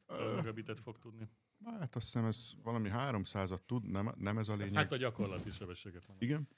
Ö, 0.06 0.34
megabitet 0.34 0.80
fog 0.80 0.98
tudni. 0.98 1.28
Hát 1.64 1.96
azt 1.96 2.04
hiszem 2.04 2.24
ez 2.24 2.50
valami 2.62 2.90
300-at 2.92 3.58
tud, 3.66 3.90
nem, 3.90 4.14
nem 4.16 4.38
ez 4.38 4.48
a 4.48 4.54
lényeg. 4.56 4.72
Hát 4.74 4.92
a 4.92 4.96
gyakorlati 4.96 5.50
sebességet 5.50 6.04
van. 6.04 6.16
Igen. 6.18 6.48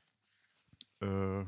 Ö, 0.98 1.40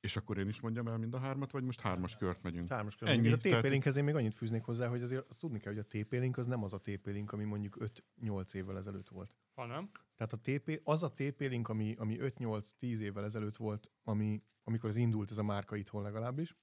és 0.00 0.16
akkor 0.16 0.38
én 0.38 0.48
is 0.48 0.60
mondjam 0.60 0.88
el 0.88 0.98
mind 0.98 1.14
a 1.14 1.18
hármat, 1.18 1.50
vagy 1.50 1.62
most 1.64 1.80
hármas 1.80 2.16
kört 2.16 2.42
megyünk? 2.42 2.68
Hármas 2.68 2.96
Ennyi, 2.96 3.10
Ennyi, 3.10 3.28
a 3.32 3.36
tehát- 3.36 3.62
TP-Linkhez 3.62 3.96
én 3.96 4.04
még 4.04 4.14
annyit 4.14 4.34
fűznék 4.34 4.64
hozzá, 4.64 4.88
hogy 4.88 5.02
azért 5.02 5.30
azt 5.30 5.40
tudni 5.40 5.58
kell, 5.58 5.72
hogy 5.74 5.84
a 5.90 6.04
TP-Link 6.04 6.36
az 6.36 6.46
nem 6.46 6.62
az 6.62 6.72
a 6.72 6.78
TP-Link, 6.80 7.32
ami 7.32 7.44
mondjuk 7.44 7.76
5-8 8.20 8.54
évvel 8.54 8.76
ezelőtt 8.76 9.08
volt. 9.08 9.34
Ha 9.54 9.66
nem? 9.66 9.90
Tehát 10.16 10.32
a 10.32 10.36
TP, 10.36 10.80
az 10.84 11.02
a 11.02 11.12
TP-Link, 11.12 11.68
ami, 11.68 11.94
ami 11.94 12.16
5-8-10 12.20 12.98
évvel 12.98 13.24
ezelőtt 13.24 13.56
volt, 13.56 13.90
ami, 14.02 14.42
amikor 14.64 14.88
az 14.88 14.96
indult 14.96 15.30
ez 15.30 15.38
a 15.38 15.42
márka 15.42 15.76
itthon 15.76 16.02
legalábbis. 16.02 16.56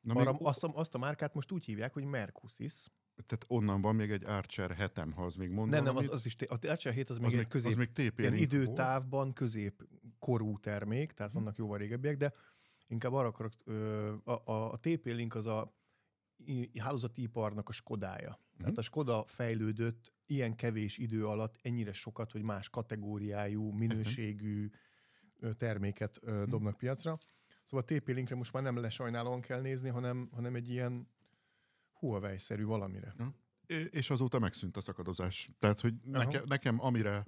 Na, 0.00 0.14
Arra, 0.14 0.32
még, 0.32 0.40
azt, 0.42 0.64
a, 0.64 0.70
azt 0.74 0.94
a 0.94 0.98
márkát 0.98 1.34
most 1.34 1.52
úgy 1.52 1.64
hívják, 1.64 1.92
hogy 1.92 2.04
Mercusis. 2.04 2.86
Tehát 3.26 3.44
onnan 3.46 3.80
van 3.80 3.94
még 3.94 4.10
egy 4.10 4.24
Archer 4.24 4.70
hetem, 4.70 5.12
ha 5.12 5.24
az 5.24 5.34
még 5.34 5.48
mondom. 5.48 5.68
Nem, 5.68 5.84
nem, 5.84 5.96
az, 5.96 6.08
az 6.08 6.26
is, 6.26 6.34
té- 6.36 6.50
a 6.50 6.58
Archer 6.70 6.92
7 6.92 7.10
az 7.10 7.16
még 7.18 7.26
az 7.26 7.32
egy 7.32 7.38
még, 7.38 7.48
közép, 7.48 7.70
az 7.72 7.76
még 7.78 7.88
ilyen 8.16 8.32
időtávban 8.34 9.32
közép 9.32 9.86
korú 10.18 10.58
termék, 10.58 11.12
tehát 11.12 11.32
vannak 11.32 11.56
jóval 11.56 11.78
régebbiek, 11.78 12.16
de 12.16 12.32
inkább 12.86 13.12
arra 13.12 13.28
akarok, 13.28 13.52
ö, 13.64 14.12
a, 14.24 14.30
a, 14.52 14.72
a 14.72 14.76
TP-Link 14.80 15.34
az 15.34 15.46
a 15.46 15.74
i- 16.36 16.78
hálózati 16.78 17.22
iparnak 17.22 17.68
a 17.68 17.72
Skodája. 17.72 18.38
Tehát 18.58 18.78
a 18.78 18.82
Skoda 18.82 19.24
fejlődött 19.26 20.12
ilyen 20.26 20.56
kevés 20.56 20.98
idő 20.98 21.26
alatt 21.26 21.58
ennyire 21.62 21.92
sokat, 21.92 22.32
hogy 22.32 22.42
más 22.42 22.68
kategóriájú, 22.68 23.70
minőségű 23.70 24.70
ö, 25.40 25.52
terméket 25.52 26.20
dobnak 26.48 26.76
piacra. 26.76 27.18
Szóval 27.64 27.86
a 27.88 27.94
TP-Linkre 27.94 28.34
most 28.36 28.52
már 28.52 28.62
nem 28.62 28.76
lesajnálóan 28.76 29.40
kell 29.40 29.60
nézni, 29.60 29.88
hanem, 29.88 30.28
hanem 30.32 30.54
egy 30.54 30.68
ilyen 30.70 31.08
Huawei-szerű 32.02 32.64
valamire. 32.64 33.14
É- 33.66 33.94
És 33.94 34.10
azóta 34.10 34.38
megszűnt 34.38 34.76
a 34.76 34.80
szakadozás. 34.80 35.50
Tehát, 35.58 35.80
hogy 35.80 35.94
neke, 36.04 36.42
nekem 36.46 36.80
amire, 36.80 37.26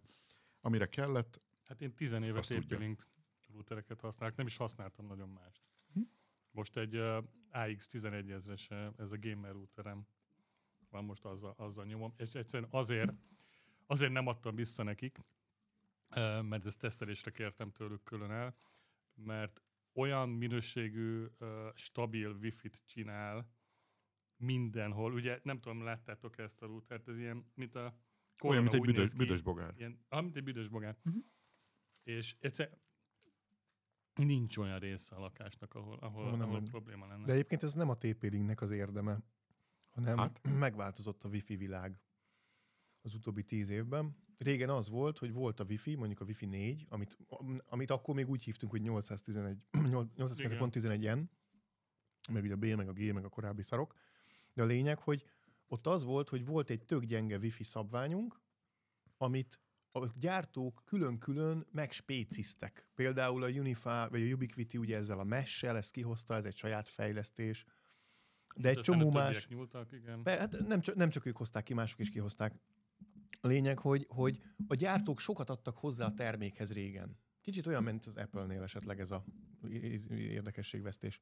amire 0.61 0.87
kellett, 0.87 1.43
Hát 1.64 1.81
én 1.81 1.95
10 1.95 2.12
éve 2.12 2.39
Azt 2.39 2.49
tudja. 2.49 2.77
TP-Link 2.77 3.07
routereket 3.53 4.01
használok, 4.01 4.37
nem 4.37 4.47
is 4.47 4.57
használtam 4.57 5.07
nagyon 5.07 5.29
mást. 5.29 5.62
Hm? 5.93 6.01
Most 6.51 6.77
egy 6.77 6.97
uh, 6.97 7.25
AX11 7.53 8.31
ezres, 8.31 8.68
ez 8.97 9.12
a 9.12 9.18
gamer 9.18 9.53
routerem 9.53 10.07
van 10.91 11.05
most 11.05 11.25
azzal, 11.25 11.55
azzal 11.57 11.85
nyomom, 11.85 12.14
és 12.16 12.35
egyszerűen 12.35 12.68
azért, 12.72 13.12
azért 13.87 14.12
nem 14.12 14.27
adtam 14.27 14.55
vissza 14.55 14.83
nekik, 14.83 15.18
uh, 15.18 16.43
mert 16.43 16.66
ezt 16.66 16.79
tesztelésre 16.79 17.31
kértem 17.31 17.70
tőlük 17.70 18.03
külön 18.03 18.31
el, 18.31 18.57
mert 19.14 19.62
olyan 19.93 20.29
minőségű, 20.29 21.25
uh, 21.39 21.49
stabil 21.75 22.31
wifi-t 22.31 22.83
csinál 22.87 23.49
mindenhol. 24.45 25.12
Ugye 25.12 25.40
nem 25.42 25.61
tudom, 25.61 25.82
láttátok 25.82 26.38
ezt 26.38 26.62
a 26.62 26.66
routert, 26.66 27.09
ez 27.09 27.18
ilyen, 27.18 27.51
mint 27.55 27.74
a 27.74 27.80
olyan, 27.80 27.97
Corona 28.38 28.61
mint 28.61 28.74
egy 28.74 28.80
büdös, 28.80 29.11
ki. 29.11 29.16
büdös 29.16 29.42
bogár. 29.42 29.74
Ilyen, 29.76 30.05
ah, 30.09 30.22
mint 30.22 30.36
egy 30.36 30.42
büdös 30.45 30.68
bogár. 30.68 30.97
Mhm. 31.03 31.18
És 32.03 32.36
egyszer 32.40 32.78
nincs 34.14 34.57
olyan 34.57 34.78
része 34.78 35.14
a 35.16 35.20
lakásnak, 35.20 35.74
ahol, 35.74 35.99
ahol, 35.99 36.30
nem 36.30 36.40
ahol 36.40 36.55
lenne. 36.55 36.70
probléma 36.70 37.07
lenne. 37.07 37.24
De 37.24 37.32
egyébként 37.32 37.62
ez 37.62 37.74
nem 37.74 37.88
a 37.88 37.95
TP-Linknek 37.95 38.61
az 38.61 38.70
érdeme, 38.70 39.18
hanem 39.90 40.18
Hát? 40.18 40.40
megváltozott 40.59 41.24
a 41.24 41.28
wifi 41.28 41.57
világ 41.57 42.01
az 43.03 43.14
utóbbi 43.14 43.42
tíz 43.42 43.70
évben. 43.70 44.16
Régen 44.38 44.70
az 44.70 44.88
volt, 44.88 45.18
hogy 45.18 45.32
volt 45.32 45.61
a 45.61 45.64
wifi, 45.64 45.95
mondjuk 45.95 46.20
a 46.20 46.24
wifi 46.24 46.47
4, 46.47 46.86
amit, 46.88 47.18
amit 47.68 47.90
akkor 47.90 48.14
még 48.14 48.28
úgy 48.28 48.42
hívtunk, 48.45 48.72
hogy 48.72 48.80
811, 48.80 49.59
802.11n, 49.72 51.24
meg 52.32 52.42
ugye 52.42 52.53
a 52.53 52.57
B, 52.57 52.64
meg 52.64 52.88
a 52.88 52.92
G, 52.92 53.12
meg 53.12 53.24
a 53.24 53.28
korábbi 53.28 53.62
szarok. 53.62 53.95
De 54.55 54.63
a 54.63 54.67
lényeg, 54.67 54.99
hogy 54.99 55.25
ott 55.67 55.87
az 55.87 56.05
volt, 56.05 56.29
hogy 56.29 56.45
volt 56.45 56.71
egy 56.71 56.85
tök 56.85 57.05
gyenge 57.05 57.39
wifi 57.39 57.65
szabványunk, 57.65 58.41
amit 59.17 59.61
a 59.93 60.07
gyártók 60.19 60.83
külön-külön 60.85 61.67
megspéciztek. 61.71 62.89
Például 62.95 63.43
a 63.43 63.49
Unify, 63.49 64.09
vagy 64.11 64.23
a 64.23 64.35
Ubiquiti 64.35 64.79
ugye 64.79 64.97
ezzel 64.97 65.19
a 65.19 65.25
mesh-sel, 65.25 65.77
ezt 65.77 65.91
kihozta, 65.91 66.35
ez 66.35 66.45
egy 66.45 66.57
saját 66.57 66.89
fejlesztés. 66.89 67.65
De 68.57 68.69
egy 68.69 68.79
csomó 68.79 69.11
más... 69.11 69.49
Nyúltak, 69.49 69.93
igen. 69.93 70.23
Be, 70.23 70.39
hát 70.39 70.67
nem, 70.67 70.81
csak, 70.81 70.95
nem 70.95 71.11
csak 71.11 71.27
ők 71.27 71.37
hozták 71.37 71.63
ki, 71.63 71.75
mások 71.75 71.99
is 71.99 72.11
kihozták. 72.11 72.55
A 73.41 73.47
lényeg, 73.47 73.79
hogy, 73.79 74.07
hogy 74.09 74.43
a 74.67 74.75
gyártók 74.75 75.21
sokat 75.21 75.51
adtak 75.51 75.77
hozzá 75.77 76.07
a 76.07 76.15
termékhez 76.15 76.73
régen. 76.73 77.19
Kicsit 77.41 77.67
olyan, 77.67 77.83
mint 77.83 78.07
az 78.07 78.17
Apple-nél 78.17 78.63
esetleg 78.63 79.01
ez 79.01 79.11
a 79.11 79.25
érdekességvesztés. 80.11 81.21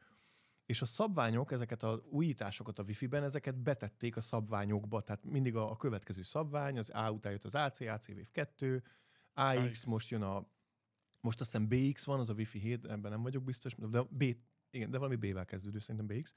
És 0.67 0.83
a 0.83 0.87
szabványok, 0.87 1.53
ezeket 1.53 1.83
a 1.83 2.05
újításokat 2.11 2.79
a 2.79 2.83
Wi-Fi-ben, 2.83 3.23
ezeket 3.23 3.57
betették 3.57 4.17
a 4.17 4.21
szabványokba. 4.21 5.01
Tehát 5.01 5.25
mindig 5.25 5.57
a, 5.57 5.71
a 5.71 5.77
következő 5.77 6.23
szabvány, 6.23 6.79
az 6.79 6.91
A 6.91 7.11
után 7.11 7.33
jött 7.33 7.45
az 7.45 7.55
AC, 7.55 7.81
AC 7.81 8.09
Wave 8.09 8.29
2, 8.33 8.83
AX, 9.35 9.59
AX. 9.59 9.85
most 9.85 10.11
jön 10.11 10.23
a, 10.23 10.47
most 11.21 11.41
azt 11.41 11.53
hiszem 11.53 11.69
BX 11.69 12.05
van, 12.05 12.21
az 12.21 12.31
a 12.31 12.35
Wi-Fi 12.35 12.59
7, 12.59 12.87
ebben 12.87 13.11
nem 13.11 13.23
vagyok 13.23 13.45
biztos, 13.45 13.75
de 13.75 14.03
B, 14.03 14.25
igen, 14.71 14.91
de 14.91 14.99
valami 14.99 15.17
B-vel 15.17 15.45
kezdődő, 15.45 15.79
szerintem 15.79 16.17
BX. 16.17 16.35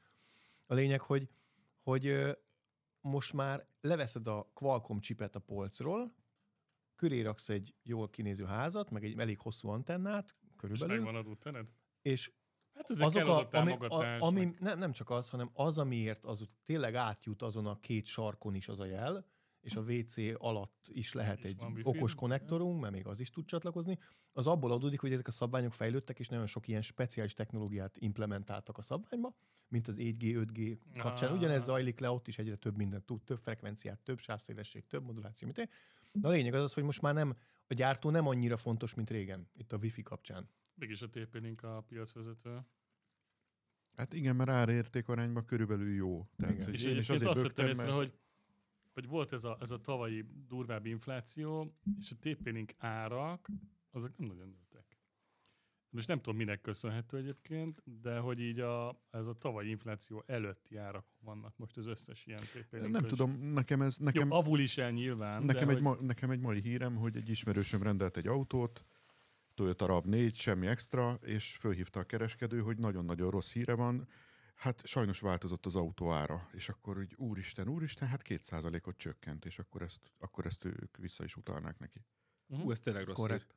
A 0.66 0.74
lényeg, 0.74 1.02
hogy, 1.02 1.30
hogy 1.80 2.36
most 3.02 3.34
már 3.34 3.68
leveszed 3.82 4.28
a 4.28 4.52
Qualcomm 4.54 5.00
csipet 5.00 5.36
a 5.36 5.40
polcról, 5.40 6.16
köré 6.96 7.22
raksz 7.22 7.50
egy 7.50 7.76
jól 7.84 8.10
kinéző 8.10 8.46
házat, 8.46 8.90
meg 8.90 9.04
egy 9.04 9.20
elég 9.20 9.40
hosszú 9.40 9.70
antennát, 9.70 10.36
És 10.50 10.56
körülbelül, 10.58 10.96
megvan 10.96 11.16
a 11.16 11.22
routered? 11.22 11.68
és 12.02 12.32
Hát 12.88 12.90
ezek 12.90 13.28
azok 13.28 13.28
a, 13.28 13.40
a 13.40 13.60
ami, 13.60 13.72
a, 13.72 14.18
ami 14.20 14.54
nem, 14.60 14.80
nem 14.80 14.92
csak 14.92 15.10
az, 15.10 15.30
hanem 15.30 15.50
az, 15.54 15.78
amiért 15.78 16.26
az 16.26 16.48
tényleg 16.66 16.96
átjut 16.96 17.42
azon 17.42 17.66
a 17.66 17.80
két 17.80 18.06
sarkon 18.06 18.56
is 18.56 18.68
az 18.68 18.80
a 18.80 18.86
jel, 18.86 19.26
és 19.62 19.76
a 19.76 19.82
WC 19.82 20.16
alatt 20.38 20.88
is 20.92 21.14
lehet 21.14 21.38
Is 21.38 21.46
egy 21.46 21.62
okos 21.84 21.96
igen. 21.96 22.16
konnektorunk, 22.16 22.82
mert 22.82 22.94
még 22.94 23.08
az 23.08 23.20
is 23.20 23.30
tud 23.30 23.46
csatlakozni, 23.46 24.00
az 24.34 24.48
abból 24.48 24.72
adódik, 24.72 25.00
hogy 25.00 25.12
ezek 25.12 25.28
a 25.28 25.32
szabványok 25.32 25.74
fejlődtek, 25.74 26.20
és 26.20 26.28
nagyon 26.28 26.46
sok 26.46 26.68
ilyen 26.68 26.82
speciális 26.82 27.34
technológiát 27.34 27.98
implementáltak 27.98 28.78
a 28.78 28.82
szabványba, 28.82 29.36
mint 29.68 29.88
az 29.88 29.96
4G, 29.98 30.46
5G 30.54 30.78
kapcsán. 30.98 31.30
Ah. 31.30 31.36
Ugyanez 31.36 31.64
zajlik 31.64 32.00
le, 32.00 32.10
ott 32.10 32.28
is 32.28 32.38
egyre 32.38 32.56
több 32.56 32.78
mindent 32.78 33.06
tud, 33.06 33.24
több 33.24 33.40
frekvenciát, 33.40 34.00
több 34.00 34.20
sávszélesség, 34.20 34.88
több 34.88 35.04
moduláció, 35.04 35.48
mint 35.48 35.58
én. 35.58 35.70
Na 36.22 36.30
a 36.30 36.32
lényeg 36.32 36.54
az 36.54 36.62
az, 36.62 36.74
hogy 36.74 36.84
most 36.84 37.02
már 37.02 37.14
nem, 37.14 37.36
a 37.68 37.74
gyártó 37.74 38.10
nem 38.10 38.28
annyira 38.28 38.58
fontos, 38.58 38.94
mint 38.94 39.10
régen, 39.10 39.50
itt 39.54 39.74
a 39.74 39.78
Wi-Fi 39.78 40.02
kapcsán. 40.02 40.50
Mégis 40.76 41.02
a 41.02 41.10
TP-Link 41.10 41.64
a 41.64 41.82
piacvezető. 41.88 42.60
Hát 43.96 44.14
igen, 44.14 44.36
mert 44.36 44.50
árérték 44.50 45.08
arányban 45.08 45.46
körülbelül 45.46 45.94
jó. 45.94 46.28
Tehát, 46.36 46.56
Igen. 46.56 46.74
És 46.74 46.84
én 46.84 46.98
is 46.98 47.10
azért 47.10 47.30
azt 47.30 47.42
vettem 47.42 47.68
észre, 47.68 47.84
mert... 47.84 47.96
hogy, 47.96 48.14
hogy 48.94 49.08
volt 49.08 49.34
ez 49.34 49.44
a, 49.44 49.58
ez 49.62 49.72
a 49.72 49.82
tavalyi 49.82 50.26
durvább 50.48 50.86
infláció, 50.86 51.76
és 52.00 52.12
a 52.12 52.16
TP-Link 52.16 52.74
árak, 52.78 53.50
azok 53.92 54.18
nem 54.18 54.28
nagyon 54.28 54.48
nőttek. 54.48 54.98
Most 55.90 56.08
nem 56.08 56.18
tudom, 56.18 56.36
minek 56.36 56.62
köszönhető 56.62 57.18
egyébként, 57.18 57.82
de 58.02 58.18
hogy 58.18 58.40
így 58.40 58.60
a, 58.60 59.02
ez 59.10 59.28
a 59.28 59.34
tavalyi 59.34 59.70
infláció 59.70 60.24
előtti 60.26 60.78
árak 60.78 61.06
vannak 61.20 61.58
most 61.58 61.78
az 61.78 61.86
összes 61.86 62.26
ilyen 62.26 62.40
TP-Link. 62.40 62.92
Nem 62.92 63.08
tudom, 63.08 63.32
nekem 63.32 63.82
ez... 63.82 63.98
Nekem, 63.98 64.28
Jó, 64.28 64.36
avul 64.36 64.60
is 64.60 64.78
el 64.78 64.92
nyilván, 64.92 65.44
Nekem 65.44 65.68
de 65.68 65.74
egy, 65.74 65.82
hogy, 65.82 65.84
ma, 65.84 66.06
nekem 66.06 66.30
egy 66.30 66.40
mai 66.40 66.62
hírem, 66.62 66.96
hogy 66.96 67.16
egy 67.16 67.30
ismerősöm 67.30 67.84
rendelt 67.84 68.18
egy 68.18 68.28
autót, 68.28 68.86
Toyota 69.56 69.86
RAV4, 69.90 70.34
semmi 70.36 70.68
extra, 70.68 71.14
és 71.22 71.56
fölhívta 71.60 72.00
a 72.00 72.04
kereskedő, 72.04 72.60
hogy 72.62 72.78
nagyon-nagyon 72.78 73.30
rossz 73.32 73.52
híre 73.52 73.74
van, 73.74 74.08
hát 74.56 74.82
sajnos 74.88 75.20
változott 75.20 75.66
az 75.66 75.76
autó 75.76 76.12
ára, 76.12 76.50
és 76.52 76.70
akkor 76.70 76.98
úgy 76.98 77.14
úristen, 77.18 77.68
úristen, 77.68 78.08
hát 78.08 78.22
2%-ot 78.28 78.98
csökkent, 78.98 79.46
és 79.46 79.60
akkor 79.60 79.82
ezt, 79.82 80.12
akkor 80.20 80.46
ezt 80.46 80.66
ők 80.66 80.98
vissza 80.98 81.24
is 81.24 81.36
utalnák 81.36 81.78
neki. 81.80 82.06
Hú, 82.48 82.72
ez 82.72 82.80
tényleg 82.80 83.02
Ez 83.02 83.08
rossz 83.08 83.18
korrekt. 83.18 83.56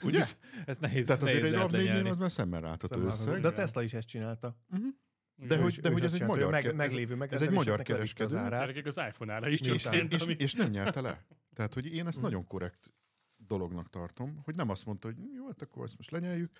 hír. 0.00 0.08
Ugye? 0.10 0.24
Ez 0.66 0.78
nehéz, 0.78 1.06
Tehát 1.06 1.22
azért 1.22 1.40
nehéz 1.40 1.52
egy 1.52 1.58
lehet 1.58 1.70
RAV4-nél 1.70 1.86
lenyelni. 1.86 2.08
az 2.08 2.18
már 2.18 2.30
szemmel 2.30 2.60
látható 2.60 3.00
De 3.00 3.06
összeg. 3.06 3.44
a 3.44 3.52
Tesla 3.52 3.82
is 3.82 3.92
ezt 3.92 4.08
csinálta. 4.08 4.58
Uh-huh. 4.70 4.88
De 5.36 5.56
Ő 5.56 5.60
hogy, 5.60 5.68
is- 5.70 5.80
de 5.80 5.88
hogy 5.88 5.98
is 5.98 6.04
ez 6.04 6.12
egy 6.20 6.26
magyar, 6.26 6.50
meg, 6.50 6.74
meglévő 6.74 7.26
ez 7.30 7.42
egy 7.42 7.50
magyar 7.50 7.78
az 7.78 7.84
kereskedő. 7.84 8.36
árát. 8.36 8.60
Gyerekek, 8.60 8.86
az 8.86 8.96
iPhone-ára 8.96 9.48
is 9.48 9.60
és, 9.60 9.66
csökkent, 9.82 10.12
és, 10.12 10.22
ami... 10.22 10.34
és 10.38 10.52
nem 10.54 10.70
nyerte 10.70 11.00
le. 11.00 11.24
Tehát, 11.54 11.74
hogy 11.74 11.86
én 11.94 12.06
ezt 12.06 12.16
Mhm. 12.16 12.24
nagyon 12.26 12.46
korrekt 12.46 12.92
dolognak 13.46 13.90
tartom, 13.90 14.40
hogy 14.44 14.54
nem 14.54 14.68
azt 14.68 14.86
mondta, 14.86 15.06
hogy 15.06 15.16
jó, 15.34 15.46
hát 15.46 15.62
akkor 15.62 15.84
ezt 15.84 15.96
most 15.96 16.10
lenyeljük, 16.10 16.50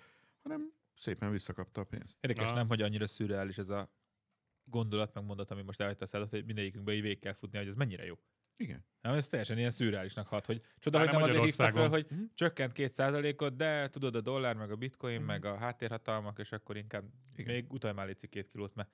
hanem 0.43 0.71
szépen 0.97 1.31
visszakapta 1.31 1.81
a 1.81 1.83
pénzt. 1.83 2.17
Érdekes, 2.21 2.49
Na. 2.49 2.55
nem, 2.55 2.67
hogy 2.67 2.81
annyira 2.81 3.07
szürreális 3.07 3.57
ez 3.57 3.69
a 3.69 3.89
gondolat, 4.63 5.13
meg 5.13 5.23
mondat, 5.25 5.51
ami 5.51 5.61
most 5.61 5.81
elhagyta 5.81 6.03
a 6.03 6.07
szádat, 6.07 6.29
hogy 6.29 6.45
mindegyikünkbe 6.45 6.93
így 6.93 7.01
végig 7.01 7.19
kell 7.19 7.33
futni, 7.33 7.57
hogy 7.57 7.67
ez 7.67 7.75
mennyire 7.75 8.05
jó. 8.05 8.15
Igen. 8.57 8.85
Nem, 9.01 9.13
ez 9.13 9.27
teljesen 9.27 9.57
ilyen 9.57 9.71
szürreálisnak 9.71 10.27
hat, 10.27 10.45
hogy 10.45 10.61
csoda, 10.79 10.97
Már 10.97 11.07
hogy 11.07 11.15
nem 11.15 11.23
azért 11.23 11.43
hívta 11.43 11.69
fel, 11.71 11.89
hogy 11.89 12.05
Mhm. 12.09 12.21
csökkent 12.33 12.71
két 12.71 12.91
százalékot, 12.91 13.55
de 13.55 13.89
tudod 13.89 14.15
a 14.15 14.21
dollár, 14.21 14.55
meg 14.55 14.71
a 14.71 14.75
bitcoin, 14.75 15.15
Mhm. 15.17 15.25
meg 15.25 15.45
a 15.45 15.57
háttérhatalmak, 15.57 16.39
és 16.39 16.51
akkor 16.51 16.77
inkább 16.77 17.03
Igen. 17.35 17.53
még 17.53 17.71
utalj 17.73 17.93
már 17.93 18.15
két 18.15 18.47
kilót, 18.47 18.75
mert 18.75 18.89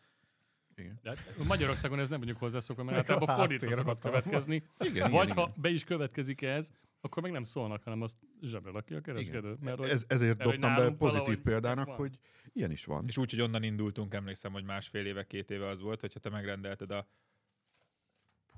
Igen. 0.75 0.99
De 1.01 1.09
hát 1.09 1.43
Magyarországon 1.47 1.99
ez 1.99 2.09
nem 2.09 2.19
vagyunk 2.19 2.37
hozzászokva, 2.37 2.83
mert 2.83 2.97
általában 2.97 3.35
fordítva 3.35 3.71
szokott 3.71 3.99
következni. 3.99 4.55
Igen, 4.55 5.11
Vagy 5.11 5.23
igen, 5.23 5.35
ha 5.37 5.41
igen. 5.41 5.61
be 5.61 5.69
is 5.69 5.83
következik 5.83 6.41
ez, 6.41 6.71
akkor 7.01 7.23
meg 7.23 7.31
nem 7.31 7.43
szólnak, 7.43 7.83
hanem 7.83 8.01
azt 8.01 8.17
zsebre 8.41 8.71
lakja 8.71 8.97
a 8.97 9.01
kereskedő. 9.01 9.57
Mert 9.59 9.77
hogy 9.77 9.89
Ez, 9.89 10.05
ezért 10.07 10.37
mert 10.37 10.49
dobtam 10.49 10.75
be 10.75 10.91
pozitív 10.91 11.41
példának, 11.41 11.89
hogy 11.89 12.19
ilyen 12.53 12.71
is 12.71 12.85
van. 12.85 13.07
És 13.07 13.17
úgy, 13.17 13.29
hogy 13.29 13.41
onnan 13.41 13.63
indultunk, 13.63 14.13
emlékszem, 14.13 14.51
hogy 14.51 14.63
másfél 14.63 15.05
éve, 15.05 15.25
két 15.25 15.51
éve 15.51 15.67
az 15.67 15.79
volt, 15.79 16.01
hogyha 16.01 16.19
te 16.19 16.29
megrendelted 16.29 16.91
a 16.91 17.07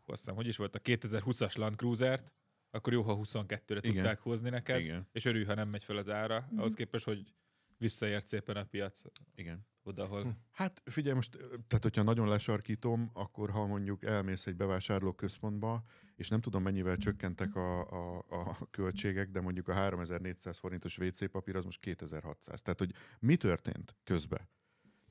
Hú, 0.06 0.12
azt 0.12 0.20
hiszem, 0.22 0.36
hogy 0.36 0.48
is 0.48 0.58
volt 0.58 0.76
a 0.76 0.80
2020-as 0.80 1.58
Land 1.58 1.76
Cruiser-t, 1.76 2.34
akkor 2.72 2.94
jó, 2.94 3.02
ha 3.02 3.20
22-re 3.24 3.78
Igen. 3.78 3.82
tudták 3.82 4.20
hozni 4.20 4.50
neked, 4.50 4.80
Igen, 4.80 5.08
és 5.12 5.26
örülj, 5.26 5.44
ha 5.44 5.54
nem 5.54 5.70
megy 5.70 5.84
fel 5.84 5.98
az 5.98 6.10
ára, 6.10 6.46
Mhm. 6.50 6.60
ahhoz 6.60 6.74
képest, 6.74 7.06
hogy 7.06 7.34
visszaért 7.78 8.28
szépen 8.28 8.56
a 8.56 8.64
piac 8.64 9.02
igen. 9.36 9.68
Oda, 9.84 10.04
ahol... 10.04 10.24
Hm. 10.24 10.30
Hát 10.52 10.82
figyelj 10.86 11.16
most, 11.16 11.38
tehát 11.68 11.84
hogyha 11.84 12.04
nagyon 12.04 12.28
lesarkítom, 12.28 13.10
akkor 13.14 13.50
ha 13.50 13.66
mondjuk 13.66 14.04
elmész 14.04 14.46
egy 14.46 14.56
bevásárlóközpontba, 14.56 15.84
és 16.16 16.28
nem 16.28 16.42
tudom 16.42 16.64
mennyivel 16.64 16.98
csökkentek 16.98 17.56
a, 17.56 17.90
a, 17.90 18.26
a 18.30 18.68
költségek, 18.72 19.30
de 19.30 19.42
mondjuk 19.42 19.68
a 19.68 19.74
3400 19.74 20.58
forintos 20.58 20.98
WC 20.98 21.32
papír 21.32 21.56
az 21.56 21.64
most 21.64 21.80
2600. 21.80 22.62
Tehát, 22.62 22.80
hogy 22.80 22.94
mi 23.20 23.36
történt 23.36 23.96
közben? 24.04 24.50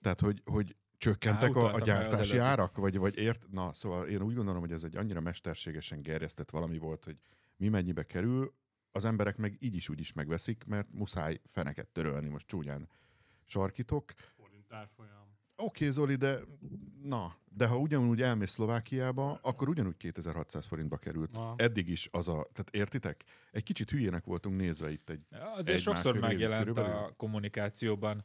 Tehát, 0.00 0.20
hogy, 0.20 0.42
hogy 0.44 0.76
csökkentek 0.98 1.56
a, 1.56 1.64
a 1.64 1.74
az 1.74 1.82
gyártási 1.82 2.38
árak, 2.38 2.76
vagy, 2.76 2.98
vagy 2.98 3.18
ért? 3.18 3.46
Na, 3.50 3.72
szóval 3.72 4.06
én 4.06 4.22
úgy 4.22 4.34
gondolom, 4.34 4.60
hogy 4.60 4.72
ez 4.72 4.82
egy 4.82 4.96
annyira 4.96 5.20
mesterségesen 5.20 6.02
gerjesztett 6.02 6.50
valami 6.50 6.78
volt, 6.78 7.04
hogy 7.04 7.16
mi 7.56 7.68
mennyibe 7.68 8.02
kerül, 8.02 8.54
az 8.92 9.04
emberek 9.04 9.36
meg 9.36 9.56
így 9.58 9.74
is 9.74 9.88
úgy 9.88 10.00
is 10.00 10.12
megveszik, 10.12 10.64
mert 10.64 10.92
muszáj 10.92 11.40
feneket 11.50 11.88
törölni, 11.88 12.28
most 12.28 12.46
csúnyán 12.46 12.88
sarkítok. 13.44 14.12
Árfolyam. 14.72 15.30
Oké, 15.56 15.90
Zoli, 15.90 16.14
de 16.14 16.38
na, 17.02 17.36
de 17.50 17.66
ha 17.66 17.78
ugyanúgy 17.78 18.22
elmész 18.22 18.50
Szlovákiába, 18.50 19.38
akkor 19.42 19.68
ugyanúgy 19.68 19.96
2600 19.96 20.66
forintba 20.66 20.96
került. 20.96 21.32
Na. 21.32 21.54
Eddig 21.56 21.88
is 21.88 22.08
az 22.12 22.28
a, 22.28 22.32
tehát 22.52 22.70
értitek? 22.70 23.24
Egy 23.50 23.62
kicsit 23.62 23.90
hülyének 23.90 24.24
voltunk 24.24 24.56
nézve 24.56 24.90
itt 24.90 25.10
egy, 25.10 25.26
Azért 25.56 25.76
Egy 25.76 25.82
sokszor 25.82 26.18
megjelent 26.18 26.58
körülbelül. 26.58 26.96
a 26.96 27.12
kommunikációban 27.16 28.24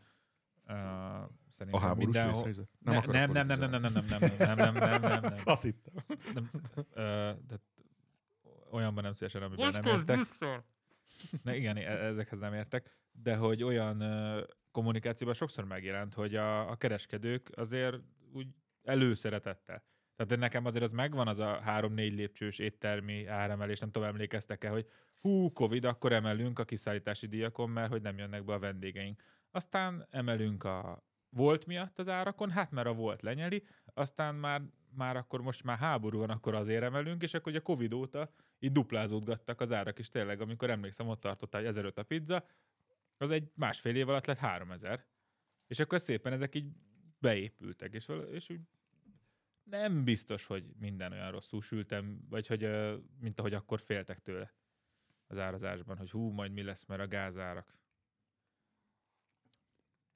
uh, 0.68 0.74
a 1.72 1.80
háborús 1.80 2.04
mindenhol... 2.04 2.34
vészhelyzet. 2.34 2.70
Nem, 2.80 2.98
akarok 2.98 3.14
nem, 3.14 3.32
nem, 3.32 3.48
nem, 3.48 3.60
nem, 3.60 3.70
nem, 3.70 3.82
nem, 3.82 4.06
nem, 4.10 4.20
nem, 4.20 4.56
nem, 4.56 4.74
nem, 4.74 5.02
nem, 5.02 5.22
nem, 5.22 5.34
Azt 5.43 5.64
hittem. 5.64 5.93
nem, 6.34 6.50
ö, 6.93 7.04
tehát 7.48 7.62
olyanban 8.72 9.04
nem 9.04 9.14
szívesen, 9.14 9.41
amiben 9.41 9.72
nem 9.72 9.86
értek. 9.86 10.20
Ne, 11.43 11.56
igen, 11.56 11.78
e- 11.78 12.06
ezekhez 12.06 12.39
nem 12.39 12.54
értek, 12.54 12.98
de 13.12 13.36
hogy 13.36 13.64
olyan 13.64 14.02
ö, 14.02 14.43
kommunikációban 14.78 15.36
sokszor 15.36 15.66
megjelent, 15.66 16.14
hogy 16.14 16.36
a, 16.36 16.70
a 16.70 16.76
kereskedők 16.76 17.50
azért 17.56 17.98
úgy 18.34 18.48
előszeretette. 18.84 19.84
Tehát 20.16 20.38
nekem 20.38 20.66
azért 20.66 20.84
az 20.84 20.92
megvan 20.92 21.28
az 21.28 21.40
a 21.40 21.60
három-négy 21.62 22.14
lépcsős 22.14 22.60
éttermi 22.60 23.26
áremelés, 23.26 23.80
nem 23.80 23.92
tudom, 23.92 24.08
emlékeztek-e, 24.08 24.70
hogy 24.70 24.88
hú, 25.20 25.52
Covid, 25.52 25.86
akkor 25.86 26.12
emelünk 26.12 26.60
a 26.60 26.66
kiszállítási 26.66 27.28
díjakon, 27.28 27.70
mert 27.70 27.90
hogy 27.90 28.02
nem 28.02 28.18
jönnek 28.18 28.46
be 28.46 28.54
a 28.54 28.60
vendégeink. 28.60 29.22
Aztán 29.52 30.08
emelünk 30.10 30.64
a 30.64 31.04
volt 31.30 31.66
miatt 31.66 32.00
az 32.00 32.10
árakon, 32.10 32.50
hát 32.50 32.72
mert 32.72 32.88
a 32.88 32.94
volt 32.94 33.22
lenyeli, 33.22 33.64
aztán 33.94 34.36
már, 34.36 34.62
már 34.96 35.16
akkor 35.16 35.42
most 35.42 35.64
már 35.64 35.78
háború 35.78 36.20
van, 36.20 36.30
akkor 36.30 36.54
azért 36.56 36.84
emelünk, 36.84 37.22
és 37.22 37.34
akkor 37.34 37.52
ugye 37.52 37.62
Covid 37.62 37.94
óta 37.94 38.30
így 38.60 38.72
duplázódgattak 38.72 39.62
az 39.62 39.72
árak 39.72 40.00
is 40.00 40.10
tényleg, 40.10 40.42
amikor 40.42 40.70
emlékszem, 40.70 41.08
ott 41.08 41.22
tartottál, 41.22 41.62
hogy 41.62 41.70
1005 41.70 41.98
a 41.98 42.04
pizza, 42.04 42.46
az 43.18 43.32
egy 43.32 43.51
másfél 43.55 43.95
év 43.95 44.09
alatt 44.09 44.26
lett 44.26 44.38
3000. 44.38 45.05
És 45.68 45.80
akkor 45.80 45.99
szépen 45.99 46.34
ezek 46.34 46.55
így 46.55 46.72
beépültek, 47.20 47.93
és, 47.93 48.07
és 48.32 48.49
úgy 48.49 48.61
nem 49.63 50.03
biztos, 50.03 50.45
hogy 50.45 50.65
minden 50.80 51.11
olyan 51.11 51.32
rosszul 51.32 51.61
sültem, 51.61 52.26
vagy 52.30 52.47
hogy, 52.47 52.70
mint 53.20 53.39
ahogy 53.39 53.53
akkor 53.53 53.80
féltek 53.80 54.20
tőle 54.20 54.53
az 55.28 55.38
árazásban, 55.38 55.97
hogy 55.97 56.11
hú, 56.11 56.30
majd 56.30 56.51
mi 56.51 56.63
lesz, 56.63 56.86
mert 56.86 57.01
a 57.01 57.07
gázárak. 57.07 57.76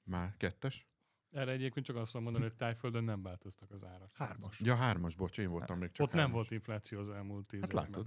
Már 0.02 0.36
kettes? 0.36 0.86
Erre 1.30 1.50
egyébként 1.52 1.86
csak 1.86 1.96
azt 1.96 2.06
tudom 2.10 2.22
mondani, 2.22 2.44
hogy 2.44 2.56
Tájföldön 2.56 3.04
nem 3.04 3.22
változtak 3.22 3.70
az 3.70 3.84
árak. 3.84 4.10
Hármas. 4.16 4.60
Ja, 4.60 4.74
hármas, 4.74 5.14
bocs, 5.14 5.38
én 5.38 5.50
voltam 5.50 5.78
még 5.78 5.90
csak 5.90 6.06
Ott 6.06 6.12
nem 6.12 6.20
hármas. 6.20 6.36
volt 6.36 6.50
infláció 6.50 6.98
az 7.00 7.10
elmúlt 7.10 7.46
tíz 7.48 7.60
Hát 7.60 7.70
évben. 7.70 7.84
látod. 7.84 8.06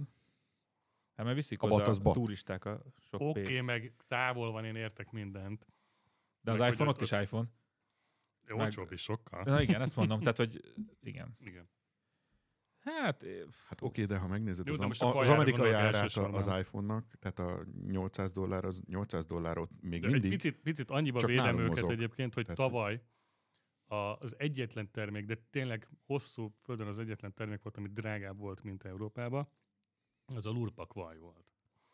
Hát 1.16 1.24
mert 1.26 1.34
viszik 1.38 1.62
A 1.62 1.66
oda 1.66 1.84
a 1.84 2.12
turisták 2.12 2.64
a 2.64 2.82
sok 3.00 3.20
Oké, 3.20 3.42
pénzt. 3.42 3.62
meg 3.62 3.92
távol 4.08 4.52
van, 4.52 4.64
én 4.64 4.74
értek 4.76 5.10
mindent. 5.10 5.68
De 6.40 6.52
az 6.52 6.58
meg 6.58 6.72
iPhone 6.72 6.90
ott 6.90 7.00
is 7.00 7.12
iPhone. 7.12 7.48
Jó, 8.46 8.56
Meg- 8.56 8.64
olcsóbb 8.64 8.92
is 8.92 9.00
sokkal. 9.02 9.42
Na 9.42 9.60
igen, 9.60 9.80
ezt 9.82 9.96
mondom, 9.96 10.18
tehát 10.18 10.36
hogy 10.36 10.74
igen. 11.00 11.36
Igen. 11.48 11.68
Hát 12.78 13.24
Hát 13.68 13.82
oké, 13.82 14.04
de 14.04 14.18
ha 14.18 14.28
megnézed 14.28 14.66
Jó, 14.66 14.72
az, 14.72 14.78
most 14.78 15.02
a 15.02 15.14
az 15.18 15.28
amerikai 15.28 15.70
árát 15.72 16.16
az 16.16 16.46
iPhone-nak, 16.58 17.14
tehát 17.18 17.38
a 17.38 17.64
800 17.86 18.32
dollár, 18.32 18.64
az 18.64 18.82
800 18.86 19.26
dollárot 19.26 19.70
még 19.80 20.00
De 20.00 20.06
egy 20.06 20.12
mindig. 20.12 20.30
picit, 20.30 20.60
picit 20.60 20.90
annyiba 20.90 21.18
csak 21.18 21.28
védem 21.28 21.58
őket 21.58 21.68
mozog. 21.68 21.90
egyébként, 21.90 22.34
hogy 22.34 22.42
Tehát, 22.46 22.58
tavaly 22.58 23.02
az 24.18 24.34
egyetlen 24.38 24.90
termék, 24.90 25.24
de 25.24 25.34
tényleg 25.50 25.88
hosszú 26.06 26.54
földön 26.58 26.86
az 26.86 26.98
egyetlen 26.98 27.34
termék 27.34 27.62
volt, 27.62 27.76
ami 27.76 27.88
drágább 27.88 28.38
volt, 28.38 28.62
mint 28.62 28.84
Európában, 28.84 29.48
az 30.34 30.46
a 30.46 30.50
lurpak 30.50 30.92
vaj 30.92 31.18
volt. 31.18 31.44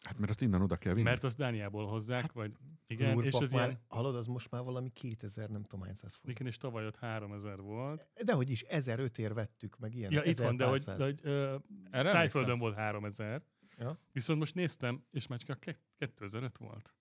Hát 0.01 0.18
mert 0.18 0.30
azt 0.30 0.41
innen 0.41 0.62
oda 0.62 0.76
kell 0.76 0.93
vinni. 0.93 1.05
Mert 1.05 1.24
azt 1.24 1.37
Dániából 1.37 1.87
hozzák, 1.87 2.33
vagy 2.33 2.53
igen, 2.87 3.22
és 3.22 3.35
az 3.35 3.53
már, 3.53 3.68
ilyen, 3.68 3.80
hallod, 3.89 4.14
az 4.14 4.26
most 4.26 4.51
már 4.51 4.62
valami 4.62 4.91
2000, 4.91 5.49
nem 5.49 5.62
tudom 5.62 5.83
hány 5.85 5.95
száz 5.95 6.14
forint. 6.14 6.39
igen, 6.39 6.53
és 6.53 6.57
tavaly 6.59 6.87
ott 6.87 6.97
3000 6.97 7.61
volt. 7.61 8.07
De 8.24 8.33
hogy 8.33 8.51
is 8.51 8.62
1005 8.62 9.18
ér 9.18 9.35
vettük 9.35 9.78
meg 9.78 9.95
ilyen. 9.95 10.12
Ja, 10.12 10.22
itt 10.22 10.39
van, 10.39 10.57
de 10.57 10.64
hogy, 10.66 10.78
1000 10.78 10.97
de 10.97 11.05
hogy 11.05 11.18
ö, 11.22 11.57
erre 11.91 12.12
Tájföldön 12.12 12.59
volt 12.59 12.74
3000, 12.74 13.43
Ja. 13.78 13.99
viszont 14.12 14.39
most 14.39 14.55
néztem, 14.55 15.05
és 15.11 15.26
már 15.26 15.39
csak 15.39 15.49
a 15.49 15.55
ke- 15.55 15.80
2005 15.99 16.59
volt. 16.59 16.95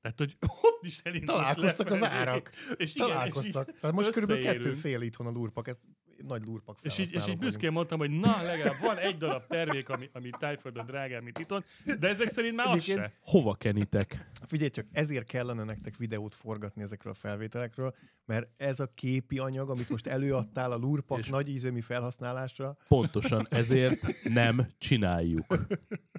Tehát, 0.00 0.18
hogy 0.18 0.36
ott 0.62 0.84
is 0.84 0.98
elindult 1.00 1.38
Találkoztak 1.38 1.86
az 1.90 2.00
lefelé. 2.00 2.18
árak. 2.20 2.50
És 2.76 2.94
igen, 2.94 3.06
Találkoztak. 3.08 3.78
Tehát 3.80 3.96
most 3.96 4.10
körülbelül 4.10 4.42
kettő 4.42 4.72
fél 4.72 5.00
itthon 5.00 5.26
a 5.26 5.30
lurpak. 5.30 5.68
Ezt 5.68 5.80
nagy 6.26 6.44
lurpak 6.46 6.78
És 6.82 6.98
így, 6.98 7.12
és 7.12 7.28
így 7.28 7.38
büszkén 7.38 7.72
mondtam, 7.72 7.98
hogy 7.98 8.10
na, 8.10 8.42
legalább 8.42 8.80
van 8.80 8.96
egy 8.98 9.16
darab 9.16 9.46
termék, 9.46 9.88
ami, 9.88 10.10
ami 10.12 10.30
tájföldön 10.38 10.86
drágább, 10.86 11.22
mint 11.22 11.38
itthon, 11.38 11.64
de 11.98 12.08
ezek 12.08 12.28
szerint 12.28 12.56
már 12.56 12.66
az 12.66 12.72
Egyébként- 12.72 12.98
se. 12.98 13.12
Hova 13.20 13.54
kenitek? 13.54 14.30
Figyelj 14.46 14.70
csak, 14.70 14.86
ezért 14.92 15.26
kellene 15.26 15.64
nektek 15.64 15.96
videót 15.96 16.34
forgatni 16.34 16.82
ezekről 16.82 17.12
a 17.12 17.16
felvételekről, 17.16 17.94
mert 18.24 18.48
ez 18.60 18.80
a 18.80 18.86
képi 18.94 19.38
anyag, 19.38 19.70
amit 19.70 19.88
most 19.88 20.06
előadtál 20.06 20.72
a 20.72 20.76
lurpak 20.76 21.18
És- 21.18 21.28
nagy 21.28 21.48
ízömi 21.48 21.80
felhasználásra, 21.80 22.76
Pontosan 22.88 23.46
ezért 23.50 24.06
nem 24.24 24.66
csináljuk. 24.78 25.46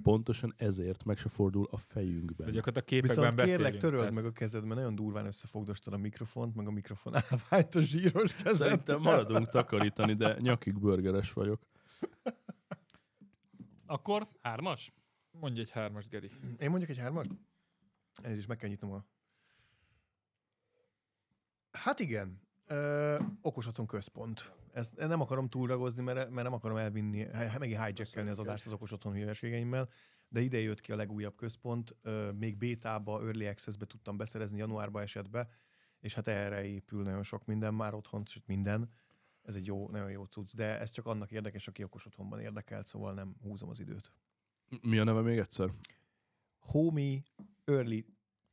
Pontosan 0.04 0.54
ezért 0.58 1.04
meg 1.04 1.18
se 1.18 1.30
fordul 1.30 1.68
a 1.72 1.78
fejünkben. 1.78 2.46
De 2.48 2.52
gyakorlatilag 2.52 2.86
képekben 2.88 3.16
Viszont 3.16 3.36
beszélünk. 3.36 3.62
kérlek, 3.64 3.80
töröld 3.82 4.00
tehát- 4.00 4.16
meg 4.16 4.26
a 4.26 4.32
kezed, 4.32 4.64
mert 4.64 4.76
nagyon 4.76 4.96
durván 4.96 5.26
összefogdostad 5.26 5.94
a 5.94 5.98
mikrofont, 5.98 6.56
meg 6.56 6.68
a 6.68 6.72
mikrofon 6.72 7.14
állványt 7.30 7.76
a 7.76 7.82
zsíros 7.82 8.34
kezed. 8.36 8.56
Szerintem 8.68 9.02
maradunk 9.02 9.50
takarítani, 9.94 10.34
de 10.34 10.40
nyakig 10.42 10.80
burgeres 10.80 11.34
vagyok. 11.34 11.62
Akkor 13.86 14.28
hármas? 14.42 14.94
Mondj 15.32 15.60
egy 15.60 15.72
hármas, 15.72 16.08
Geri. 16.08 16.30
Én 16.58 16.70
mondjuk 16.70 16.90
egy 16.90 16.98
hármas? 16.98 17.28
Elnézést, 18.22 18.48
meg 18.48 18.58
kell 18.58 18.70
nyitnom 18.70 18.92
a... 18.92 19.06
Hát 21.72 22.00
igen. 22.00 22.42
Ö, 22.68 23.20
okos 23.42 23.68
otthon 23.68 23.88
központ. 23.88 24.52
Ezt 24.74 24.96
nem 24.96 25.22
akarom 25.22 25.50
túlragozni, 25.50 26.04
mert, 26.04 26.30
mert 26.30 26.44
nem 26.44 26.54
akarom 26.54 26.78
elvinni, 26.78 27.28
megint 27.60 27.84
hijackelni 27.84 28.30
az 28.30 28.40
adást 28.40 28.66
az 28.66 28.72
okos 28.72 28.92
otthon 28.92 29.14
hülyeségeimmel, 29.14 29.90
de 30.28 30.40
ide 30.40 30.60
jött 30.60 30.80
ki 30.80 30.92
a 30.92 30.96
legújabb 30.96 31.36
központ, 31.36 31.96
ö, 32.02 32.32
még 32.32 32.58
bétába, 32.58 33.22
early 33.22 33.48
access-be 33.48 33.86
tudtam 33.86 34.18
beszerezni, 34.18 34.58
januárba 34.58 35.02
esett 35.02 35.30
be, 35.30 35.48
és 36.00 36.14
hát 36.14 36.28
erre 36.28 36.66
épül 36.66 37.04
nagyon 37.04 37.24
sok 37.24 37.46
minden 37.46 37.74
már 37.74 37.94
otthon, 37.94 38.26
sőt 38.26 38.48
minden. 38.48 38.90
Ez 39.42 39.56
egy 39.56 39.66
jó, 39.66 39.90
nagyon 39.90 40.12
jó 40.12 40.24
cucc, 40.24 40.56
de 40.56 40.80
ez 40.80 40.92
csak 40.92 41.06
annak 41.06 41.32
érdekes, 41.32 41.68
aki 41.68 41.84
okos 41.84 42.06
otthonban 42.06 42.40
érdekelt, 42.40 42.88
szóval 42.88 43.14
nem 43.14 43.36
húzom 43.42 43.70
az 43.70 43.80
időt. 43.80 44.14
Mi 44.82 44.98
a 44.98 45.04
neve 45.04 45.22
még 45.22 45.38
egyszer? 45.38 45.74
Homey 46.60 47.24
Early 47.66 48.06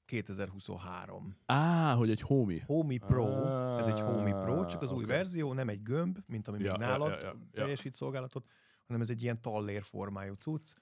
2023. 0.04 1.36
Á, 1.46 1.94
hogy 1.94 2.10
egy 2.10 2.20
homie. 2.20 2.62
Homey 2.66 2.98
Pro, 2.98 3.76
ez 3.78 3.86
egy 3.86 4.00
Homey 4.00 4.32
Pro, 4.32 4.66
csak 4.66 4.82
az 4.82 4.92
új 4.92 5.04
oké. 5.04 5.12
verzió, 5.12 5.52
nem 5.52 5.68
egy 5.68 5.82
gömb, 5.82 6.18
mint 6.26 6.48
ami 6.48 6.62
Ja, 6.62 6.72
még 6.72 6.80
ja, 6.80 6.86
nálad 6.86 7.08
ja, 7.08 7.20
ja, 7.20 7.26
ja. 7.26 7.46
teljesít 7.50 7.94
szolgálatot, 7.94 8.48
hanem 8.86 9.02
ez 9.02 9.10
egy 9.10 9.22
ilyen 9.22 9.42
tallér 9.42 9.82
formájú 9.82 10.34
cucc. 10.34 10.72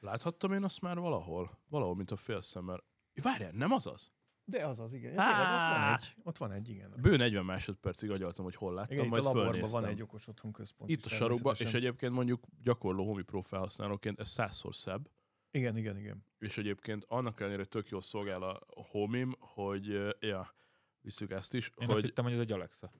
Láthattam 0.00 0.52
én 0.52 0.64
azt 0.64 0.80
már 0.80 0.98
valahol? 0.98 1.50
Valahol, 1.68 1.96
mint 1.96 2.10
a 2.10 2.16
félszemmel. 2.16 2.84
Várjál, 3.22 3.50
nem 3.52 3.72
az 3.72 3.86
az? 3.86 4.10
De 4.50 4.66
az 4.66 4.78
az, 4.78 4.92
igen. 4.92 5.12
Ja, 5.12 5.18
tényleg, 5.22 5.40
ott 5.40 5.46
van 5.46 5.80
Á! 5.80 5.94
egy, 5.94 6.14
ott 6.22 6.36
van 6.36 6.52
egy, 6.52 6.68
igen. 6.68 6.94
Bő 7.00 7.16
40 7.16 7.44
másodpercig 7.44 8.10
agyaltam, 8.10 8.44
hogy 8.44 8.54
hol 8.54 8.74
láttam, 8.74 8.92
igen, 8.92 9.04
itt 9.04 9.10
a 9.10 9.14
majd 9.14 9.24
laborban 9.24 9.70
van 9.70 9.84
egy 9.84 10.02
okos 10.02 10.26
otthon 10.26 10.52
központ. 10.52 10.90
Itt 10.90 11.04
a 11.04 11.08
sarokban, 11.08 11.54
és 11.58 11.74
egyébként 11.74 12.12
mondjuk 12.12 12.44
gyakorló 12.62 13.06
Homi 13.06 13.22
Pro 13.22 13.40
felhasználóként 13.40 14.20
ez 14.20 14.28
százszor 14.28 14.74
szebb, 14.74 15.10
Igen, 15.50 15.76
igen, 15.76 15.96
igen. 15.98 16.24
és 16.38 16.58
egyébként 16.58 17.04
annak 17.08 17.40
ellenére 17.40 17.64
tök 17.64 17.88
jól 17.88 18.00
szolgál 18.00 18.42
a 18.42 18.60
Homim, 18.66 19.34
hogy, 19.38 19.86
ja, 20.20 20.54
visszük 21.00 21.30
ezt 21.30 21.54
is, 21.54 21.66
Én 21.68 21.74
azt 21.88 21.90
hogy 21.92 22.02
hittem, 22.04 22.24
hogy 22.24 22.32
ez 22.32 22.38
egy 22.40 22.52
Alexa. 22.52 22.92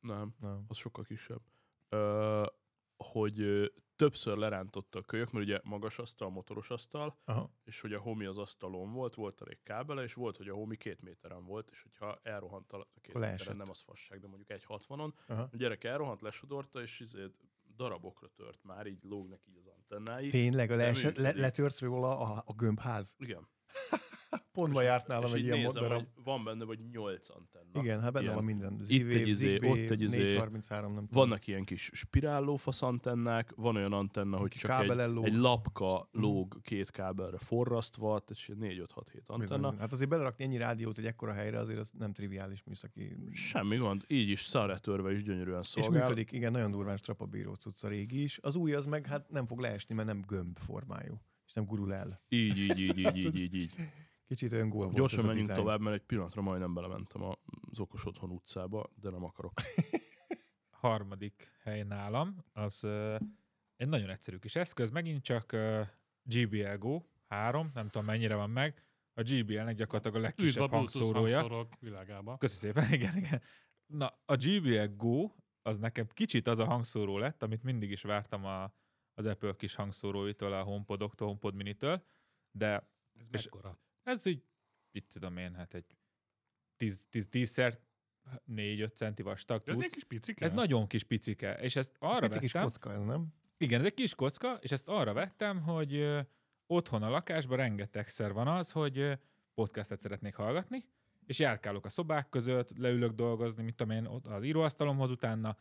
nem, 0.00 0.34
Na. 0.40 0.62
az 0.68 0.76
sokkal 0.76 1.04
kisebb. 1.04 1.40
Ö, 1.88 2.46
hogy 2.96 3.38
többször 3.98 4.36
lerántotta 4.36 4.98
a 4.98 5.02
kölyök, 5.02 5.30
mert 5.30 5.44
ugye 5.44 5.60
magas 5.62 5.98
asztal, 5.98 6.30
motoros 6.30 6.70
asztal, 6.70 7.18
Aha. 7.24 7.50
és 7.64 7.80
hogy 7.80 7.92
a 7.92 8.00
homi 8.00 8.24
az 8.24 8.38
asztalon 8.38 8.92
volt, 8.92 9.14
volt 9.14 9.40
elég 9.40 9.58
kábele, 9.62 10.02
és 10.02 10.14
volt, 10.14 10.36
hogy 10.36 10.48
a 10.48 10.54
homi 10.54 10.76
két 10.76 11.02
méteren 11.02 11.44
volt, 11.44 11.70
és 11.70 11.82
hogyha 11.82 12.20
elrohant 12.22 12.72
a 12.72 12.86
két 13.00 13.14
méteren, 13.14 13.56
nem 13.56 13.70
az 13.70 13.80
fasság, 13.80 14.20
de 14.20 14.26
mondjuk 14.26 14.50
egy 14.50 14.64
60-on, 14.68 15.12
Aha. 15.26 15.48
a 15.52 15.56
gyerek 15.56 15.84
elrohant, 15.84 16.20
lesodorta, 16.20 16.80
és 16.80 17.00
izé 17.00 17.24
darabokra 17.76 18.28
tört 18.28 18.64
már, 18.64 18.86
így 18.86 19.00
lógnak 19.02 19.40
így 19.46 19.56
az 19.56 19.66
antennái. 19.66 20.28
Tényleg, 20.28 20.70
a 20.70 20.76
leesett, 20.76 21.16
le, 21.16 21.32
letört 21.32 21.78
róla 21.78 22.18
a, 22.18 22.42
a 22.46 22.52
gömbház. 22.52 23.14
Igen. 23.18 23.48
Pont 24.52 24.72
ma 24.72 24.82
járt 24.82 25.06
nálam 25.06 25.24
és 25.24 25.32
egy 25.32 25.44
ilyen 25.44 25.58
nézem, 25.58 25.82
darab. 25.82 26.06
van 26.24 26.44
benne 26.44 26.64
vagy 26.64 26.78
nyolc 26.90 27.28
antenna. 27.30 27.82
Igen, 27.82 28.00
hát 28.00 28.12
benne 28.12 28.24
ilyen. 28.24 28.34
van 28.34 28.44
minden. 28.44 28.80
Itt 28.88 29.12
egy 29.12 29.28
izé, 29.28 29.50
Zigbee, 29.50 29.70
ott 29.70 29.90
egy 29.90 30.00
izé. 30.00 30.18
433, 30.18 30.94
nem 30.94 31.06
tudom. 31.06 31.28
Vannak 31.28 31.46
ilyen 31.46 31.64
kis 31.64 31.90
spirállófasz 31.92 32.82
antennák, 32.82 33.52
van 33.56 33.76
olyan 33.76 33.92
antenna, 33.92 34.36
hogy 34.36 34.50
csak 34.50 34.70
kábel 34.70 35.02
egy, 35.02 35.24
egy 35.24 35.34
lapka 35.34 36.08
lóg 36.12 36.58
két 36.62 36.90
kábelre 36.90 37.38
forrasztva, 37.38 38.18
tehát 38.18 38.60
4 38.60 38.78
5 38.78 38.92
6 38.92 39.10
7 39.10 39.22
antenna. 39.26 39.60
Bizony. 39.60 39.78
Hát 39.78 39.92
azért 39.92 40.10
belerakni 40.10 40.44
ennyi 40.44 40.56
rádiót 40.56 40.98
egy 40.98 41.06
ekkora 41.06 41.32
helyre, 41.32 41.58
azért 41.58 41.78
az 41.78 41.90
nem 41.98 42.12
triviális 42.12 42.62
műszaki. 42.64 43.16
Semmi 43.32 43.76
gond, 43.76 44.04
így 44.06 44.28
is 44.28 44.40
szaretörve 44.40 45.12
is 45.12 45.22
gyönyörűen 45.22 45.60
És 45.60 45.66
szolgál. 45.66 46.02
működik, 46.02 46.32
igen, 46.32 46.52
nagyon 46.52 46.70
durván 46.70 46.96
strapabíró 46.96 47.54
cucc 47.54 47.84
a 47.84 47.88
régi 47.88 48.22
is. 48.22 48.38
Az 48.42 48.56
új 48.56 48.74
az 48.74 48.86
meg 48.86 49.06
hát 49.06 49.30
nem 49.30 49.46
fog 49.46 49.60
leesni, 49.60 49.94
mert 49.94 50.08
nem 50.08 50.22
gömb 50.26 50.58
formájú. 50.58 51.20
És 51.48 51.54
nem 51.54 51.64
gurul 51.64 51.94
el. 51.94 52.20
Így, 52.28 52.58
így, 52.58 52.78
így, 52.78 52.98
így, 52.98 53.16
így, 53.24 53.40
így, 53.40 53.54
így. 53.54 53.74
Kicsit 54.26 54.52
olyan 54.52 54.68
gól 54.68 54.82
volt 54.84 54.96
Gyorsan 54.96 55.18
ez 55.18 55.24
a 55.24 55.28
menjünk 55.28 55.52
tovább, 55.52 55.80
mert 55.80 55.96
egy 55.96 56.06
pillanatra 56.06 56.42
majdnem 56.42 56.74
belementem 56.74 57.22
az 57.22 57.80
okos 57.80 58.06
otthon 58.06 58.30
utcába, 58.30 58.90
de 59.00 59.10
nem 59.10 59.24
akarok. 59.24 59.52
harmadik 60.80 61.52
hely 61.62 61.82
nálam, 61.82 62.44
az 62.52 62.84
ö, 62.84 63.16
egy 63.76 63.88
nagyon 63.88 64.10
egyszerű 64.10 64.36
kis 64.36 64.56
eszköz, 64.56 64.90
megint 64.90 65.22
csak 65.22 65.52
ö, 65.52 65.82
GBL 66.22 66.76
Go 66.78 67.02
3, 67.28 67.70
nem 67.74 67.88
tudom 67.88 68.06
mennyire 68.06 68.34
van 68.34 68.50
meg, 68.50 68.82
a 69.14 69.22
GBL-nek 69.22 69.74
gyakorlatilag 69.74 70.16
a 70.16 70.18
Üdv 70.18 70.24
a 70.24 70.28
legkisebb 70.28 70.68
Bluetooth 70.68 70.94
hangszórója. 70.94 71.38
hangszórok 71.38 71.72
világába. 71.80 72.36
Köszi 72.36 72.56
szépen, 72.56 72.92
igen, 72.98 73.16
igen. 73.16 73.42
Na, 73.86 74.18
a 74.24 74.36
GBL 74.36 74.94
Go, 74.96 75.30
az 75.62 75.78
nekem 75.78 76.06
kicsit 76.06 76.46
az 76.46 76.58
a 76.58 76.64
hangszóró 76.64 77.18
lett, 77.18 77.42
amit 77.42 77.62
mindig 77.62 77.90
is 77.90 78.02
vártam 78.02 78.44
a, 78.44 78.72
az 79.18 79.26
Apple 79.26 79.54
kis 79.56 79.74
hangszóróitól, 79.74 80.52
a 80.52 80.62
HomePodoktól, 80.62 81.26
HomePod 81.26 81.54
Minitől, 81.54 82.02
de 82.50 82.90
Ez 83.20 83.28
mekkora? 83.30 83.78
ez 84.02 84.26
így, 84.26 84.42
mit 84.90 85.06
tudom 85.10 85.36
én, 85.36 85.54
hát 85.54 85.74
egy 85.74 85.96
10-szer 86.78 87.78
4-5 88.52 88.94
centi 88.94 89.22
vastag 89.22 89.62
Ez 89.64 89.80
egy 89.80 89.92
kis 89.92 90.04
picike? 90.04 90.44
Ez 90.44 90.52
nagyon 90.52 90.86
kis 90.86 91.04
picike, 91.04 91.54
és 91.54 91.76
ezt 91.76 91.96
arra 91.98 92.26
Pici 92.26 92.38
kis 92.38 92.52
vettem, 92.52 92.68
kocka, 92.68 92.92
ez 92.92 92.98
nem? 92.98 93.26
igen, 93.56 93.80
ez 93.80 93.86
egy 93.86 93.94
kis 93.94 94.14
kocka, 94.14 94.58
és 94.60 94.72
ezt 94.72 94.88
arra 94.88 95.12
vettem, 95.12 95.60
hogy 95.60 95.94
ö, 95.94 96.20
otthon 96.66 97.02
a 97.02 97.10
lakásban 97.10 97.56
rengetegszer 97.56 98.32
van 98.32 98.48
az, 98.48 98.72
hogy 98.72 98.98
ö, 98.98 99.12
podcastet 99.54 100.00
szeretnék 100.00 100.34
hallgatni, 100.34 100.84
és 101.26 101.38
járkálok 101.38 101.84
a 101.84 101.88
szobák 101.88 102.28
között, 102.28 102.76
leülök 102.76 103.12
dolgozni, 103.12 103.62
mit 103.62 103.74
tudom 103.74 103.96
én, 103.96 104.06
az 104.22 104.44
íróasztalomhoz 104.44 105.10
utána, 105.10 105.56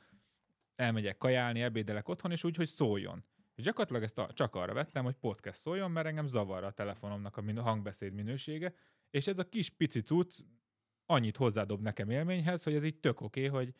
elmegyek 0.75 1.17
kajálni, 1.17 1.61
ebédelek 1.61 2.07
otthon, 2.07 2.31
és 2.31 2.43
úgy, 2.43 2.55
hogy 2.55 2.67
szóljon. 2.67 3.23
És 3.57 3.63
gyakorlatilag 3.63 4.03
ezt 4.03 4.17
a, 4.17 4.33
csak 4.33 4.55
arra 4.55 4.73
vettem, 4.73 5.03
hogy 5.03 5.15
podcast 5.15 5.59
szóljon, 5.59 5.91
mert 5.91 6.07
engem 6.07 6.27
zavar 6.27 6.63
a 6.63 6.71
telefonomnak 6.71 7.37
a 7.37 7.41
min- 7.41 7.59
hangbeszéd 7.59 8.13
minősége, 8.13 8.73
és 9.09 9.27
ez 9.27 9.39
a 9.39 9.49
kis 9.49 9.69
pici 9.69 10.01
cucc 10.01 10.39
annyit 11.05 11.37
hozzádob 11.37 11.81
nekem 11.81 12.09
élményhez, 12.09 12.63
hogy 12.63 12.73
ez 12.73 12.83
így 12.83 12.99
tök 12.99 13.21
oké, 13.21 13.45
hogy 13.45 13.73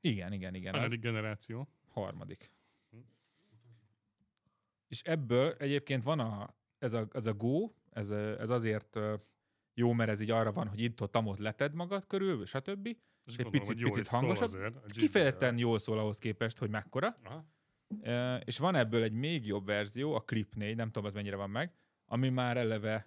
igen, 0.00 0.32
igen, 0.32 0.54
igen. 0.54 0.72
az- 0.74 0.78
Hányadik 0.80 1.00
generáció? 1.00 1.68
Harmadik. 1.88 2.52
És 4.88 5.02
ebből 5.02 5.52
egyébként 5.52 6.02
van 6.02 6.18
a, 6.20 6.54
ez 6.78 6.92
a, 6.92 7.08
ez 7.12 7.26
a 7.26 7.34
Go, 7.34 7.70
ez, 7.90 8.10
ez 8.10 8.50
azért 8.50 8.98
jó, 9.74 9.92
mert 9.92 10.10
ez 10.10 10.20
így 10.20 10.30
arra 10.30 10.52
van, 10.52 10.68
hogy 10.68 10.80
itt 10.80 11.00
ott 11.02 11.16
amott 11.16 11.38
leted 11.38 11.74
magad 11.74 12.06
körül, 12.06 12.46
stb. 12.46 12.86
És 13.24 13.36
Egy 13.36 13.48
picit- 13.50 13.82
picit 13.82 14.06
hangosabb. 14.08 14.42
azért. 14.46 14.86
Kifejezetten 14.92 15.58
jól 15.58 15.78
szól 15.78 15.98
ahhoz 15.98 16.18
képest, 16.18 16.58
hogy 16.58 16.70
mekkora. 16.70 17.16
Aha. 17.24 17.46
És 18.44 18.58
van 18.58 18.74
ebből 18.74 19.02
egy 19.02 19.12
még 19.12 19.46
jobb 19.46 19.66
verzió, 19.66 20.14
a 20.14 20.20
Clip 20.20 20.54
4, 20.54 20.76
nem 20.76 20.86
tudom, 20.86 21.04
az 21.04 21.14
mennyire 21.14 21.36
van 21.36 21.50
meg, 21.50 21.74
ami 22.04 22.28
már 22.28 22.56
eleve 22.56 23.06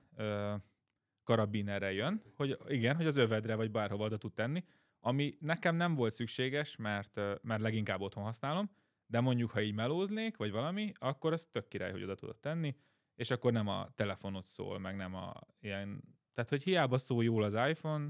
karabinerre 1.24 1.92
jön, 1.92 2.24
hogy 2.36 2.58
igen, 2.68 2.96
hogy 2.96 3.06
az 3.06 3.18
övedre 3.18 3.56
vagy 3.56 3.72
bárhova 3.72 4.06
oda 4.06 4.18
tud 4.18 4.34
tenni, 4.34 4.64
ami 5.00 5.38
nekem 5.40 5.76
nem 5.76 5.96
volt 5.96 6.14
szükséges, 6.14 6.76
mert, 6.76 7.20
mert 7.42 7.62
leginkább 7.62 8.02
otthon 8.02 8.24
használom, 8.24 8.72
de 9.06 9.20
mondjuk, 9.20 9.52
ha 9.52 9.62
így 9.62 9.74
melóznék, 9.74 10.38
vagy 10.38 10.52
valami, 10.52 10.92
akkor 11.00 11.34
az 11.34 11.46
tök 11.46 11.68
király, 11.68 11.92
hogy 11.92 12.04
oda 12.04 12.16
tudod 12.16 12.38
tenni, 12.38 12.76
és 13.16 13.32
akkor 13.32 13.52
nem 13.52 13.68
a 13.68 13.90
telefonot 13.96 14.46
szól, 14.46 14.80
meg 14.80 14.96
nem 14.96 15.16
a 15.16 15.34
ilyen... 15.60 16.04
Tehát, 16.34 16.50
hogy 16.50 16.64
hiába 16.64 16.98
szól 16.98 17.24
jól 17.24 17.44
az 17.44 17.54
iPhone, 17.54 18.08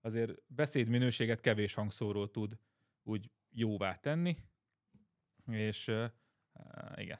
azért 0.00 0.34
beszédminőséget 0.46 1.40
kevés 1.40 1.74
hangszóró 1.74 2.26
tud 2.26 2.58
úgy 3.02 3.30
jóvá 3.50 3.94
tenni, 3.94 4.36
és 5.50 5.88
uh, 5.88 6.04
igen, 6.96 7.18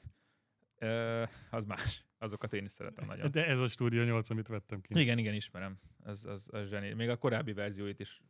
uh, 0.79 1.27
az 1.49 1.65
más. 1.65 2.05
Azokat 2.17 2.53
én 2.53 2.65
is 2.65 2.71
szeretem 2.71 3.05
nagyon. 3.05 3.31
De 3.31 3.45
ez 3.45 3.59
a 3.59 3.67
Studio 3.67 4.03
8, 4.03 4.29
amit 4.29 4.47
vettem 4.47 4.81
ki. 4.81 4.99
Igen, 4.99 5.17
igen, 5.17 5.33
ismerem. 5.33 5.79
Ez, 6.05 6.25
az, 6.25 6.47
az 6.51 6.67
zseni. 6.67 6.93
Még 6.93 7.09
a 7.09 7.17
korábbi 7.17 7.53
verzióit 7.53 7.99
is 7.99 8.21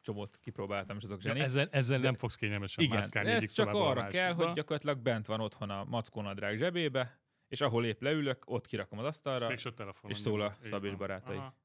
csomót 0.00 0.38
kipróbáltam, 0.40 0.96
és 0.96 1.04
azok 1.04 1.22
Ja, 1.22 1.28
zseni. 1.30 1.40
ezzel, 1.40 1.68
ezzel 1.70 1.98
De- 1.98 2.04
nem 2.04 2.14
fogsz 2.14 2.34
kényelmesen 2.36 2.84
Igen, 2.84 2.96
mászkálni 2.98 3.30
ez 3.30 3.52
csak 3.52 3.68
arra 3.68 4.06
kell, 4.06 4.22
másikba. 4.22 4.44
hogy 4.44 4.54
gyakorlatilag 4.54 4.98
bent 4.98 5.26
van 5.26 5.40
otthon 5.40 5.70
a 5.70 5.84
mackónadrág 5.84 6.56
zsebébe, 6.58 7.20
és 7.48 7.60
ahol 7.60 7.84
épp 7.84 8.00
leülök, 8.02 8.50
ott 8.50 8.66
kirakom 8.66 8.98
az 8.98 9.04
És 9.04 9.10
asztalra, 9.10 9.54
telefonon 9.74 10.10
és 10.10 10.18
szól 10.18 10.40
a 10.40 10.44
nyomod. 10.44 10.56
Így 10.64 10.70
Szab 10.70 10.82
és 10.82 10.88
van. 10.88 10.98
barátai. 10.98 11.36
Aha. 11.36 11.56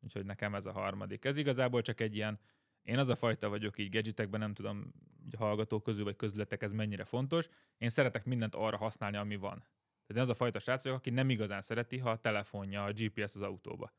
úgyhogy 0.00 0.24
nekem 0.24 0.54
ez 0.54 0.66
a 0.66 0.72
harmadik. 0.72 1.24
Ez 1.24 1.36
igazából 1.36 1.82
csak 1.82 2.00
egy 2.00 2.14
ilyen 2.14 2.40
Én 2.82 2.98
az 2.98 3.08
a 3.08 3.14
fajta 3.14 3.48
vagyok 3.48 3.78
így 3.78 3.90
gadgetekben, 3.90 4.40
nem 4.40 4.54
tudom, 4.54 4.92
így 5.26 5.34
a 5.34 5.38
hallgatók 5.38 5.82
közül 5.82 6.04
vagy 6.04 6.16
közületek 6.16 6.62
ez 6.62 6.72
mennyire 6.72 7.04
fontos. 7.04 7.48
Én 7.78 7.88
szeretek 7.88 8.24
mindent 8.24 8.54
arra 8.54 8.76
használni, 8.76 9.16
ami 9.16 9.36
van. 9.36 9.58
Tehát 10.06 10.16
én 10.16 10.22
az 10.22 10.28
a 10.28 10.34
fajta 10.34 10.58
srác 10.58 10.82
vagyok, 10.82 10.98
aki 10.98 11.10
nem 11.10 11.30
igazán 11.30 11.62
szereti, 11.62 11.98
ha 11.98 12.10
a 12.10 12.16
telefonja, 12.16 12.84
a 12.84 12.92
GPS 12.92 13.34
az 13.34 13.40
autóba. 13.40 13.92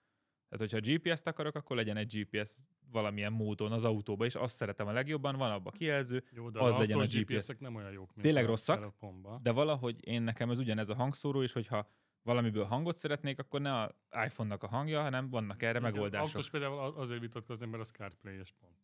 Tehát, 0.49 0.71
hogyha 0.71 0.93
GPS-t 0.93 1.27
akarok, 1.27 1.55
akkor 1.55 1.75
legyen 1.75 1.97
egy 1.97 2.17
GPS 2.17 2.55
valamilyen 2.91 3.33
módon 3.33 3.71
az 3.71 3.83
autóba, 3.83 4.25
és 4.25 4.35
azt 4.35 4.55
szeretem 4.55 4.87
a 4.87 4.91
legjobban, 4.91 5.35
van 5.35 5.51
abba 5.51 5.71
kijelző, 5.71 6.23
Jó, 6.31 6.49
de 6.49 6.59
az 6.59 6.73
az, 6.73 6.79
legyen 6.79 6.99
a 6.99 7.03
GPS. 7.03 7.19
GPS-ek 7.19 7.59
nem 7.59 7.75
olyan 7.75 7.91
jók, 7.91 8.09
mint 8.13 8.21
Tényleg 8.21 8.45
rosszak, 8.45 8.93
de 9.41 9.51
valahogy 9.51 10.07
én 10.07 10.21
nekem 10.21 10.49
ez 10.49 10.59
ugyanez 10.59 10.89
a 10.89 10.95
hangszóró, 10.95 11.43
és 11.43 11.53
hogyha 11.53 11.87
valamiből 12.23 12.63
hangot 12.63 12.97
szeretnék, 12.97 13.39
akkor 13.39 13.61
ne 13.61 13.81
a 13.81 13.95
iPhone-nak 14.25 14.63
a 14.63 14.67
hangja, 14.67 15.01
hanem 15.01 15.29
vannak 15.29 15.61
erre 15.61 15.79
Igen, 15.79 15.91
megoldások. 15.91 16.27
Autós 16.27 16.49
például 16.49 16.79
azért 16.79 17.21
vitatkozni, 17.21 17.65
mert 17.65 17.81
az 17.81 17.89
CarPlay-es 17.89 18.53
pont. 18.59 18.75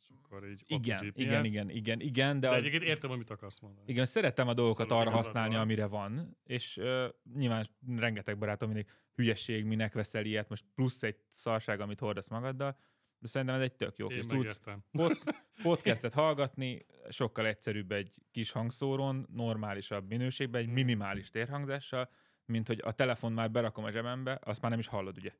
És 0.00 0.08
akkor 0.22 0.48
így 0.48 0.62
Igen, 0.66 1.12
igen, 1.14 1.44
igen, 1.44 1.70
igen, 1.70 2.00
igen, 2.00 2.40
de, 2.40 2.48
De, 2.48 2.54
az, 2.54 2.64
egyébként 2.64 2.82
értem, 2.82 3.10
amit 3.10 3.30
akarsz 3.30 3.60
mondani. 3.60 3.90
igen, 3.90 4.06
szeretem 4.06 4.48
a 4.48 4.54
dolgokat 4.54 4.88
Szóval 4.88 5.06
arra 5.06 5.16
használni, 5.16 5.54
van. 5.54 5.62
amire 5.62 5.86
van, 5.86 6.36
és 6.44 6.76
uh, 6.76 7.04
nyilván 7.34 7.66
rengeteg 7.96 8.38
barátom 8.38 8.70
mindig 8.70 8.90
hülyesség, 9.14 9.64
minek 9.64 9.94
veszel 9.94 10.24
ilyet, 10.24 10.48
most 10.48 10.64
plusz 10.74 11.02
egy 11.02 11.16
szarság, 11.28 11.80
amit 11.80 12.00
hordasz 12.00 12.28
magaddal, 12.28 12.76
de 13.18 13.30
szerintem 13.30 13.56
ez 13.56 13.62
egy 13.62 13.74
tök 13.74 13.96
jó 13.96 14.08
Én 14.10 14.20
kis 14.20 14.26
tudsz 14.26 14.60
pod, 14.90 15.18
podcastet 15.62 16.12
hallgatni, 16.12 16.86
sokkal 17.08 17.46
egyszerűbb 17.46 17.92
egy 17.92 18.14
kis 18.30 18.50
hangszórón, 18.50 19.26
normálisabb 19.32 20.08
minőségben, 20.08 20.60
egy 20.60 20.68
minimális 20.68 21.30
térhangzással, 21.30 22.10
mint 22.46 22.66
hogy 22.66 22.80
a 22.84 22.92
telefon 22.92 23.32
már 23.32 23.50
berakom 23.50 23.84
a 23.84 23.90
zsebembe, 23.90 24.40
azt 24.42 24.60
már 24.60 24.70
nem 24.70 24.80
is 24.80 24.86
hallod, 24.86 25.16
ugye? 25.16 25.32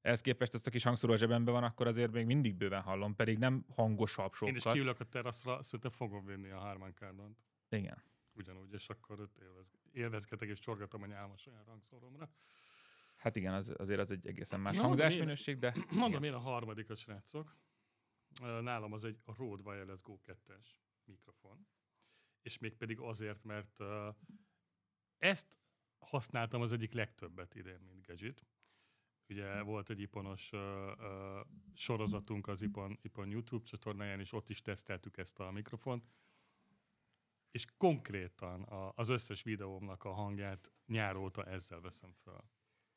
Ehhez 0.00 0.20
képest 0.20 0.54
ezt 0.54 0.66
a 0.66 0.70
kis 0.70 0.84
hangszóró 0.84 1.12
a 1.12 1.16
zsebembe 1.16 1.50
van, 1.50 1.64
akkor 1.64 1.86
azért 1.86 2.12
még 2.12 2.26
mindig 2.26 2.54
bőven 2.54 2.82
hallom, 2.82 3.14
pedig 3.14 3.38
nem 3.38 3.64
hangosabb 3.74 4.32
Én 4.40 4.48
is 4.54 4.56
sokkal. 4.56 4.72
kiülök 4.72 5.00
a 5.00 5.04
teraszra, 5.04 5.62
szerintem 5.62 5.90
fogom 5.90 6.24
vinni 6.24 6.50
a 6.50 6.58
Harman 6.58 6.94
Kardont. 6.94 7.38
Igen. 7.68 8.02
Ugyanúgy, 8.32 8.72
és 8.72 8.88
akkor 8.88 9.20
ott 9.20 9.38
élvez, 9.38 9.72
élvezgetek 9.92 10.48
és 10.48 10.58
csorgatom 10.58 11.02
a 11.02 11.06
nyálma 11.06 11.36
saját 11.36 11.66
hangszóromra. 11.66 12.30
Hát 13.16 13.36
igen, 13.36 13.54
az, 13.54 13.74
azért 13.78 14.00
az 14.00 14.10
egy 14.10 14.26
egészen 14.26 14.60
más 14.60 14.76
Na, 14.76 14.82
hangzásminőség, 14.82 15.58
de 15.58 15.74
Mondom 15.90 16.22
én 16.22 16.32
a 16.32 16.38
harmadikat, 16.38 16.96
srácok. 16.96 17.56
Ö, 18.42 18.60
Nálam 18.60 18.92
az 18.92 19.04
egy 19.04 19.18
Rode 19.24 19.62
Wireless 19.70 20.02
Go 20.02 20.18
2-es 20.26 20.66
mikrofon. 21.04 21.66
És 22.42 22.58
mégpedig 22.58 23.00
azért, 23.00 23.44
mert 23.44 23.80
ezt 25.18 25.58
használtam 26.06 26.60
az 26.60 26.72
egyik 26.72 26.92
legtöbbet 26.92 27.54
idén, 27.54 27.80
mint 27.80 28.06
gadget. 28.06 28.46
Ugye 29.28 29.62
volt 29.62 29.90
egy 29.90 30.00
iponos 30.00 30.52
ö, 30.52 30.92
ö, 30.98 31.40
sorozatunk 31.74 32.48
az 32.48 32.62
Ipon, 32.62 32.98
Ipon 33.02 33.30
YouTube 33.30 33.64
csatornáján, 33.64 34.20
és 34.20 34.32
ott 34.32 34.50
is 34.50 34.62
teszteltük 34.62 35.16
ezt 35.16 35.38
a 35.38 35.50
mikrofont. 35.50 36.08
És 37.50 37.66
konkrétan 37.76 38.62
a, 38.62 38.92
az 38.94 39.08
összes 39.08 39.42
videómnak 39.42 40.04
a 40.04 40.12
hangját 40.12 40.72
nyár 40.86 41.16
óta 41.16 41.44
ezzel 41.44 41.80
veszem 41.80 42.12
fel. 42.12 42.50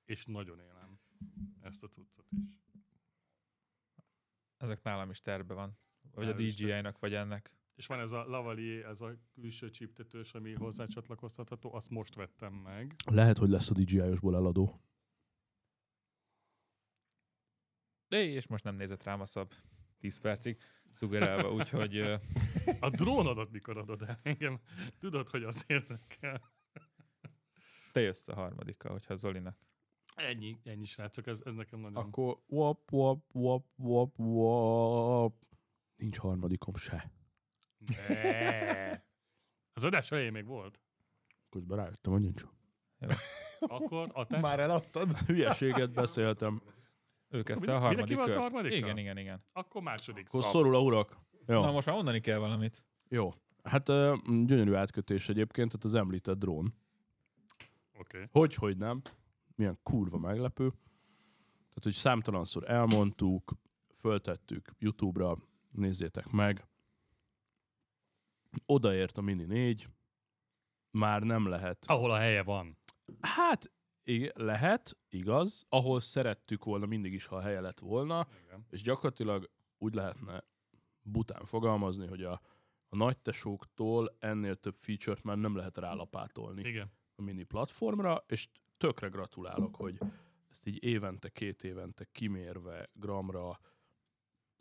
És 0.06 0.26
nagyon 0.26 0.60
élem 0.60 1.00
ezt 1.62 1.84
a 1.84 1.88
cuccot 1.88 2.26
is. 2.32 2.62
ezek 4.58 4.84
nálam 4.84 5.10
is 5.10 5.22
terve 5.22 5.54
van. 5.54 5.78
Vagy 6.12 6.28
a 6.28 6.34
DJI-nak, 6.34 7.00
vagy 7.00 7.14
ennek. 7.14 7.59
És 7.80 7.88
van 7.88 8.00
ez 8.00 8.12
a 8.12 8.26
Lavalier, 8.26 8.86
ez 8.86 9.02
a 9.02 9.16
külső 9.34 9.70
csíptetős, 9.70 10.34
ami 10.34 10.54
hozzá 10.54 10.86
csatlakoztatható, 10.86 11.74
azt 11.74 11.90
most 11.90 12.16
vettem 12.16 12.54
meg. 12.54 12.94
Lehet, 13.12 13.38
hogy 13.38 13.50
lesz 13.50 13.70
a 13.70 13.74
DJI-osból 13.74 14.36
eladó. 14.36 14.82
De 18.08 18.24
és 18.24 18.48
most 18.48 18.64
nem 18.64 18.76
nézett 18.76 19.04
rám 19.04 19.22
a 19.22 19.26
szab 19.26 19.54
10 20.00 20.20
percig, 20.20 20.58
szugerálva, 20.92 21.54
úgyhogy 21.54 21.98
A 22.80 22.90
drónodat 22.90 23.52
mikor 23.52 23.78
adod 23.78 24.02
el 24.02 24.20
engem? 24.24 24.60
Tudod, 24.98 25.30
hogy 25.30 25.44
az 25.44 25.64
érdekel. 25.68 26.52
te 27.92 28.02
jössz 28.02 28.28
a 28.28 28.36
harmadikkal, 28.36 28.92
hogyha 28.92 29.16
Zolinak. 29.16 29.58
Ennyi, 30.16 30.60
ennyi 30.64 30.86
srácok, 30.86 31.28
ez, 31.28 31.42
ez 31.46 31.54
nekem 31.54 31.80
nagyon... 31.80 32.04
Akkor 32.04 32.40
wap, 32.48 32.92
wap, 32.92 33.24
wap, 33.32 33.66
wap, 33.76 34.20
wap. 34.20 35.46
Nincs 35.96 36.18
harmadikom 36.18 36.76
se. 36.76 37.18
Ne. 38.08 38.92
Az 39.74 39.84
adás 39.84 40.12
elején 40.12 40.32
még 40.32 40.46
volt. 40.46 40.82
Közben 41.50 41.78
rájöttem, 41.78 42.12
hogy 42.12 42.22
nincs. 42.22 42.44
Akkor 43.60 44.10
a 44.14 44.26
te... 44.26 44.40
Már 44.40 44.60
eladtad? 44.60 45.18
Hülyeséget 45.18 45.92
beszéltem. 45.92 46.62
Ő 47.30 47.44
kezdte 47.44 47.76
a 47.76 47.80
harmadik 47.80 48.18
a 48.18 48.24
kört. 48.24 48.38
harmadikkal? 48.38 48.78
Igen, 48.78 48.98
igen, 48.98 49.18
igen. 49.18 49.44
Akkor 49.54 49.82
második 49.82 50.28
Akkor 50.28 50.42
szab. 50.42 50.52
szorul 50.52 50.76
a 50.76 50.82
urak. 50.82 51.18
Jó. 51.48 51.60
Na 51.60 51.72
most 51.72 51.86
már 51.86 51.96
mondani 51.96 52.20
kell 52.20 52.38
valamit. 52.38 52.86
Jó. 53.10 53.34
Hát 53.64 53.86
gyönyörű 54.46 54.74
átkötés 54.74 55.30
egyébként, 55.30 55.68
tehát 55.72 55.86
az 55.86 55.96
említett 55.96 56.38
drón. 56.38 56.74
Oké. 58.00 58.18
Okay. 58.18 58.28
Hogy, 58.32 58.56
hogy 58.56 58.78
nem. 58.78 59.02
Milyen 59.56 59.80
kurva 59.84 60.18
meglepő. 60.18 60.70
Tehát, 61.58 61.84
hogy 61.84 61.94
számtalanszor 61.94 62.70
elmondtuk, 62.70 63.54
föltettük 63.96 64.72
YouTube-ra, 64.80 65.38
nézzétek 65.72 66.30
meg. 66.32 66.68
Odaért 68.66 69.18
a 69.18 69.22
Mini 69.22 69.44
4, 69.44 69.88
már 70.92 71.22
nem 71.22 71.48
lehet. 71.48 71.86
Ahol 71.88 72.12
a 72.12 72.18
helye 72.18 72.44
van. 72.44 72.78
Hát, 73.22 73.72
igen, 74.04 74.32
lehet, 74.36 74.98
igaz. 75.10 75.66
Ahol 75.70 76.00
szerettük 76.00 76.64
volna 76.64 76.86
mindig 76.86 77.14
is, 77.14 77.26
ha 77.26 77.36
a 77.36 77.42
helye 77.42 77.62
lett 77.62 77.80
volna, 77.80 78.28
Igen. 78.46 78.66
és 78.70 78.82
gyakorlatilag 78.82 79.50
úgy 79.78 79.94
lehetne 79.94 80.44
bután 81.02 81.46
fogalmazni, 81.46 82.08
hogy 82.08 82.24
a, 82.24 82.42
a 82.90 82.96
nagy 82.96 83.18
tesóktól 83.18 84.16
ennél 84.20 84.56
több 84.56 84.76
feature-t 84.76 85.24
már 85.24 85.38
nem 85.38 85.56
lehet 85.56 85.78
rálapátolni 85.78 86.62
Igen. 86.62 86.92
a 87.16 87.22
mini 87.22 87.44
platformra, 87.44 88.24
és 88.28 88.48
tökre 88.78 89.08
gratulálok, 89.08 89.76
hogy 89.76 89.98
ezt 90.50 90.68
így 90.68 90.84
évente, 90.84 91.30
két 91.30 91.64
évente 91.64 92.06
kimérve, 92.12 92.90
gramra, 92.94 93.60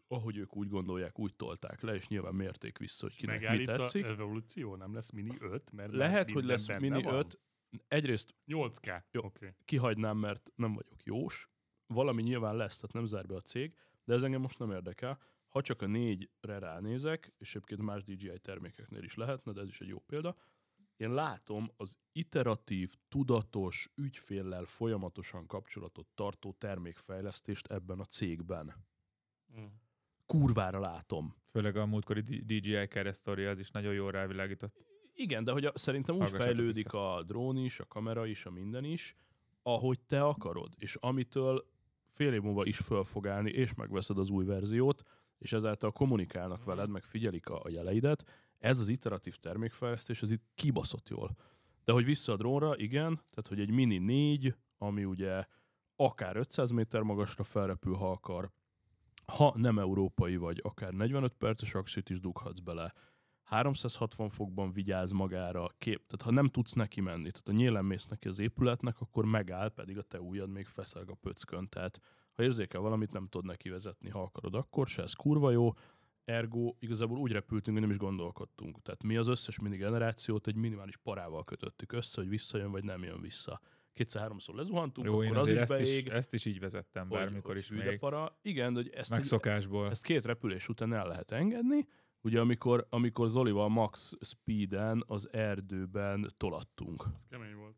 ahogy 0.08 0.36
ők 0.36 0.56
úgy 0.56 0.68
gondolják, 0.68 1.18
úgy 1.18 1.34
tolták 1.34 1.80
le, 1.80 1.94
és 1.94 2.08
nyilván 2.08 2.34
mérték 2.34 2.78
vissza, 2.78 3.06
hogy 3.06 3.16
kinek 3.16 3.38
mi 3.38 3.44
Megállít 3.44 3.68
a 3.68 3.76
tetszik. 3.76 4.04
evolúció, 4.04 4.76
nem 4.76 4.94
lesz 4.94 5.10
mini 5.10 5.36
5, 5.40 5.72
mert 5.72 5.92
Lehet, 5.92 6.30
hogy 6.30 6.44
lesz 6.44 6.78
mini 6.78 7.02
van. 7.02 7.14
5. 7.14 7.40
Egyrészt 7.88 8.34
8K. 8.46 9.02
Jó. 9.10 9.24
Okay. 9.24 9.50
kihagynám, 9.64 10.16
mert 10.16 10.52
nem 10.54 10.74
vagyok 10.74 11.02
jós. 11.02 11.48
Valami 11.86 12.22
nyilván 12.22 12.56
lesz, 12.56 12.76
tehát 12.76 12.94
nem 12.94 13.04
zár 13.04 13.26
be 13.26 13.34
a 13.34 13.40
cég, 13.40 13.74
de 14.04 14.14
ez 14.14 14.22
engem 14.22 14.40
most 14.40 14.58
nem 14.58 14.70
érdekel. 14.70 15.18
Ha 15.48 15.62
csak 15.62 15.82
a 15.82 15.86
négyre 15.86 16.58
ránézek, 16.58 17.34
és 17.38 17.54
egyébként 17.54 17.82
más 17.82 18.04
DJI 18.04 18.38
termékeknél 18.38 19.02
is 19.02 19.14
lehetne, 19.14 19.52
de 19.52 19.60
ez 19.60 19.68
is 19.68 19.80
egy 19.80 19.88
jó 19.88 19.98
példa, 19.98 20.36
én 20.96 21.14
látom 21.14 21.70
az 21.76 21.98
iteratív, 22.12 22.94
tudatos, 23.08 23.88
ügyféllel 23.94 24.64
folyamatosan 24.64 25.46
kapcsolatot 25.46 26.06
tartó 26.14 26.52
termékfejlesztést 26.52 27.66
ebben 27.66 28.00
a 28.00 28.04
cégben. 28.04 28.86
Mm. 29.58 29.64
Kurvára 30.28 30.80
látom. 30.80 31.34
Főleg 31.50 31.76
a 31.76 31.86
múltkori 31.86 32.20
DJI 32.20 32.86
keresztori 32.88 33.44
az 33.44 33.58
is 33.58 33.70
nagyon 33.70 33.92
jól 33.92 34.10
rávilágított. 34.10 34.74
Igen, 35.14 35.44
de 35.44 35.52
hogy 35.52 35.64
a, 35.64 35.72
szerintem 35.74 36.16
úgy 36.16 36.30
fejlődik 36.30 36.92
a 36.92 37.22
drón 37.26 37.56
is, 37.56 37.80
a 37.80 37.84
kamera 37.84 38.26
is, 38.26 38.46
a 38.46 38.50
minden 38.50 38.84
is, 38.84 39.16
ahogy 39.62 40.00
te 40.00 40.22
akarod, 40.22 40.72
és 40.76 40.94
amitől 40.94 41.64
fél 42.08 42.32
év 42.32 42.42
múlva 42.42 42.64
is 42.66 42.76
föl 42.78 43.04
fog 43.04 43.26
állni, 43.26 43.50
és 43.50 43.74
megveszed 43.74 44.18
az 44.18 44.30
új 44.30 44.44
verziót, 44.44 45.02
és 45.38 45.52
ezáltal 45.52 45.92
kommunikálnak 45.92 46.58
Mhm. 46.58 46.68
veled, 46.68 46.88
meg 46.88 47.02
figyelik 47.02 47.48
a, 47.48 47.60
a 47.62 47.68
jeleidet, 47.68 48.24
ez 48.58 48.80
az 48.80 48.88
iteratív 48.88 49.36
termékfejlesztés, 49.36 50.22
ez 50.22 50.30
itt 50.30 50.44
kibaszott 50.54 51.08
jól. 51.08 51.36
De 51.84 51.92
hogy 51.92 52.04
vissza 52.04 52.32
a 52.32 52.36
drónra, 52.36 52.76
igen, 52.76 53.14
tehát 53.14 53.48
hogy 53.48 53.60
egy 53.60 53.70
Mini 53.70 53.98
4, 53.98 54.54
ami 54.78 55.04
ugye 55.04 55.44
akár 55.96 56.36
500 56.36 56.70
méter 56.70 57.02
magasra 57.02 57.44
felrepül, 57.44 57.94
ha 57.94 58.10
akar, 58.10 58.50
ha 59.32 59.52
nem 59.56 59.78
európai 59.78 60.36
vagy, 60.36 60.60
akár 60.62 60.92
45 60.92 61.32
perces 61.32 61.74
axit 61.74 62.10
is 62.10 62.20
dughatsz 62.20 62.58
bele, 62.58 62.92
360 63.42 64.28
fokban 64.28 64.72
vigyáz 64.72 65.10
magára, 65.10 65.68
kép, 65.78 66.06
tehát 66.06 66.22
ha 66.22 66.30
nem 66.30 66.48
tudsz 66.48 66.72
neki 66.72 67.00
menni, 67.00 67.30
tehát 67.30 67.46
ha 67.46 67.52
nyílen 67.52 67.84
mész 67.84 68.06
neki 68.06 68.28
az 68.28 68.38
épületnek, 68.38 69.00
akkor 69.00 69.24
megáll, 69.24 69.68
pedig 69.68 69.98
a 69.98 70.02
te 70.02 70.20
ujjad 70.20 70.50
még 70.50 70.66
feszelg 70.66 71.10
a 71.10 71.14
pöckön, 71.14 71.68
tehát 71.68 72.00
ha 72.34 72.42
érzékel 72.42 72.80
valamit, 72.80 73.12
nem 73.12 73.26
tudod 73.26 73.46
neki 73.46 73.68
vezetni, 73.68 74.08
ha 74.08 74.22
akarod, 74.22 74.54
akkor 74.54 74.86
se, 74.86 75.02
ez 75.02 75.12
kurva 75.12 75.50
jó, 75.50 75.72
ergo 76.24 76.74
igazából 76.78 77.18
úgy 77.18 77.32
repültünk, 77.32 77.76
hogy 77.76 77.86
nem 77.86 77.94
is 77.94 77.98
gondolkodtunk. 77.98 78.82
Tehát 78.82 79.02
mi 79.02 79.16
az 79.16 79.26
összes 79.26 79.58
mini 79.58 79.76
generációt 79.76 80.46
egy 80.46 80.54
minimális 80.54 80.96
parával 80.96 81.44
kötöttük 81.44 81.92
össze, 81.92 82.20
hogy 82.20 82.28
visszajön 82.30 82.70
vagy 82.70 82.84
nem 82.84 83.02
jön 83.02 83.20
vissza. 83.20 83.60
Kétszer-háromszor 83.92 84.54
lezuhantunk, 84.54 85.06
Jó, 85.06 85.22
én 85.22 85.28
akkor 85.28 85.38
az 85.42 85.50
is 85.50 85.52
azért 85.58 85.70
ezt, 85.70 85.82
beég. 85.82 86.06
is, 86.06 86.12
ezt 86.12 86.34
is 86.34 86.44
így 86.44 86.60
vezettem 86.60 87.08
hogy- 87.08 87.18
bármikor 87.18 87.50
hogy 87.50 87.56
is 87.60 87.70
még. 87.70 87.98
Para. 87.98 88.38
Igen, 88.42 88.72
de 88.72 88.80
hogy 88.80 88.90
ezt, 88.94 89.10
Megszokásból. 89.10 89.90
ezt 89.90 90.02
két 90.04 90.24
repülés 90.24 90.68
után 90.68 90.92
el 90.92 91.06
lehet 91.06 91.30
engedni. 91.30 91.86
Ugye 92.20 92.40
amikor, 92.40 92.86
amikor 92.90 93.28
Zolival 93.28 93.68
max 93.68 94.12
speeden 94.20 95.02
az 95.06 95.32
erdőben 95.32 96.34
tolattunk. 96.36 97.04
Az 97.14 97.26
kemény 97.28 97.54
volt. 97.54 97.76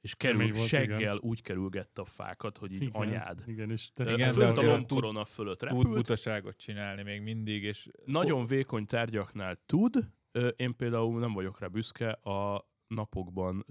és 0.00 0.14
kerül, 0.14 0.38
Kemény 0.38 0.54
volt, 0.54 0.66
seggel 0.68 0.98
igen. 1.00 1.18
úgy 1.20 1.42
kerülgette 1.42 2.00
a 2.00 2.04
fákat, 2.04 2.58
hogy 2.58 2.72
így 2.72 2.82
Igen, 2.82 2.92
anyád. 3.00 3.42
Igen, 3.46 3.70
és 3.70 3.92
te, 3.92 4.12
Igen, 4.12 4.32
fönt 4.32 4.54
de 4.54 4.60
a 4.60 4.64
lombkorona 4.70 5.24
fölött 5.24 5.58
Tud 5.58 5.68
repült, 5.68 5.94
butaságot 5.94 6.56
csinálni 6.56 7.02
még 7.02 7.20
mindig, 7.22 7.62
és 7.62 7.88
nagyon 8.04 8.46
vékony 8.46 8.86
tárgyaknál 8.86 9.56
tud. 9.66 9.94
Én 10.56 10.76
például 10.76 11.18
nem 11.20 11.32
vagyok 11.32 11.58
rá 11.60 11.66
büszke, 11.66 12.10
a 12.10 12.68
napokban 12.86 13.66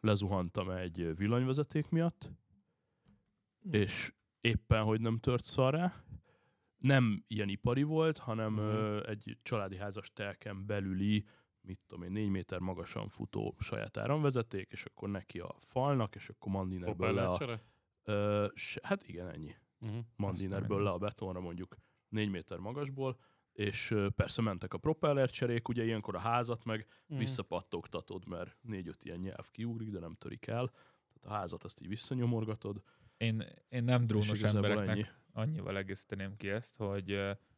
lezuhantam 0.00 0.70
egy 0.70 1.16
villanyvezeték 1.16 1.88
miatt, 1.88 2.30
és 3.70 4.12
éppen, 4.40 4.82
hogy 4.84 5.00
nem 5.00 5.18
tört 5.18 5.44
szarrá. 5.44 5.94
Nem 6.76 7.24
ilyen 7.26 7.48
ipari 7.48 7.82
volt, 7.82 8.18
hanem 8.18 8.52
Mhm. 8.52 8.60
ö, 8.62 9.06
egy 9.08 9.38
családi 9.42 9.76
házas 9.76 10.12
telken 10.12 10.66
belüli, 10.66 11.24
mit 11.60 11.80
tudom 11.86 12.04
én, 12.04 12.10
négy 12.12 12.28
méter 12.28 12.58
magasan 12.58 13.08
futó 13.08 13.54
saját 13.58 13.96
áramvezeték, 13.96 14.70
és 14.72 14.84
akkor 14.84 15.08
neki 15.10 15.38
a 15.40 15.54
falnak, 15.58 16.14
és 16.14 16.28
akkor 16.28 16.52
mandinerből 16.52 17.12
le 17.14 17.28
a... 17.28 17.60
Ö, 18.02 18.46
se, 18.54 18.80
hát 18.82 19.08
igen, 19.08 19.28
ennyi 19.28 19.54
Uh-huh. 19.80 20.04
mandinerből 20.16 20.82
le 20.82 20.90
a 20.90 20.98
betonra 20.98 21.40
mondjuk 21.40 21.76
4 22.08 22.30
méter 22.30 22.58
magasból, 22.58 23.18
és 23.56 23.94
persze 24.16 24.42
mentek 24.42 24.74
a 24.74 24.78
propellercserék, 24.78 25.68
ugye 25.68 25.84
ilyenkor 25.84 26.14
a 26.14 26.18
házat 26.18 26.64
meg 26.64 26.86
Mhm. 27.06 27.18
visszapattogtatod, 27.18 28.26
mert 28.26 28.56
négy-öt 28.60 29.04
ilyen 29.04 29.18
nyelv 29.18 29.50
kiugrik, 29.50 29.90
de 29.90 29.98
nem 29.98 30.14
törik 30.14 30.46
el. 30.46 30.66
Tehát 31.12 31.24
a 31.24 31.30
házat 31.30 31.64
azt 31.64 31.80
így 31.80 31.88
visszanyomorgatod, 31.88 32.82
én, 33.16 33.44
én 33.68 33.84
nem 33.84 34.06
drónos 34.06 34.42
embereknek 34.42 34.88
ennyi. 34.88 35.04
annyival 35.32 35.76
egészíteném 35.76 36.36
ki 36.36 36.48
ezt, 36.48 36.76
hogy 36.76 37.10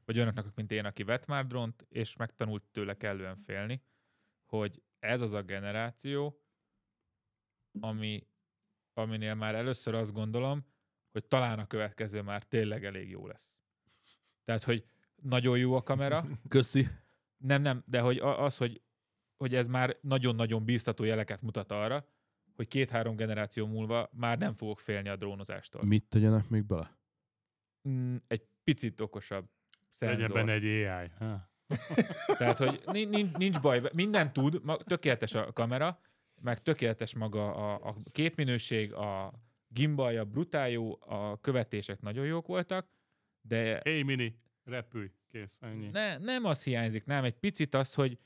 vagy 0.05 0.17
olyanoknak, 0.17 0.55
mint 0.55 0.73
én, 0.73 0.85
aki 0.85 1.03
vett 1.03 1.27
már 1.27 1.47
drónt, 1.47 1.87
és 1.89 2.17
megtanult 2.17 2.63
tőle 2.73 2.97
kellően 2.97 3.37
félni, 3.37 3.83
hogy 4.45 4.83
ez 4.99 5.21
az 5.21 5.33
a 5.33 5.43
generáció, 5.43 6.41
ami, 7.81 8.27
aminél 8.93 9.35
már 9.35 9.55
először 9.55 9.95
azt 9.95 10.13
gondolom, 10.13 10.67
hogy 11.13 11.25
talán 11.25 11.59
a 11.59 11.67
következő 11.67 12.23
már 12.23 12.43
tényleg 12.43 12.85
elég 12.85 13.09
jó 13.11 13.27
lesz. 13.27 13.53
Tehát, 14.45 14.63
hogy 14.63 14.85
nagyon 15.23 15.59
jó 15.59 15.75
a 15.75 15.83
kamera, 15.83 16.27
Köszi. 16.49 16.89
nem, 17.37 17.63
nem, 17.63 17.83
de 17.87 18.01
hogy 18.01 18.19
az, 18.19 18.57
hogy, 18.57 18.83
hogy 19.37 19.55
ez 19.55 19.69
már 19.69 19.97
nagyon-nagyon 20.01 20.65
bíztató 20.65 21.05
jeleket 21.05 21.43
mutat 21.43 21.73
arra, 21.73 22.05
hogy 22.57 22.69
két-három 22.69 23.17
generáció 23.17 23.67
múlva 23.67 24.11
már 24.13 24.39
nem 24.39 24.55
fogok 24.55 24.81
félni 24.81 25.09
a 25.09 25.17
drónozástól. 25.17 25.85
Mit 25.85 26.05
tegyenek 26.05 26.49
még 26.49 26.65
bele? 26.65 26.99
Mm, 27.89 28.17
egy 28.27 28.47
picit 28.65 29.01
okosabb 29.01 29.49
Legyen 29.99 30.17
szenzor. 30.17 30.37
benne 30.37 30.53
egy 30.53 30.65
AI. 30.65 31.09
Ha? 31.19 31.51
Tehát, 32.39 32.59
hogy 32.59 32.83
nincs, 33.09 33.33
nincs, 33.37 33.61
baj, 33.61 33.83
minden 33.95 34.33
tud, 34.33 34.63
tökéletes 34.85 35.35
a 35.35 35.53
kamera, 35.53 36.01
meg 36.41 36.63
tökéletes 36.63 37.15
maga 37.15 37.55
a, 37.55 37.89
a 37.89 37.97
képminőség, 38.13 38.93
a 38.93 39.33
gimbalja 39.69 40.25
brutál 40.25 40.71
jó, 40.71 40.99
a 41.01 41.41
követések 41.41 42.01
nagyon 42.01 42.27
jók 42.27 42.47
voltak, 42.47 42.89
de 43.41 43.81
Hey 43.85 44.03
mini, 44.03 44.39
repülj, 44.69 45.11
kész, 45.31 45.59
ennyi. 45.61 45.89
ne, 45.89 46.19
nem 46.19 46.45
az 46.45 46.65
hiányzik, 46.65 47.05
nem, 47.05 47.25
egy 47.25 47.39
picit 47.39 47.75
az, 47.75 47.95
hogy 47.95 48.19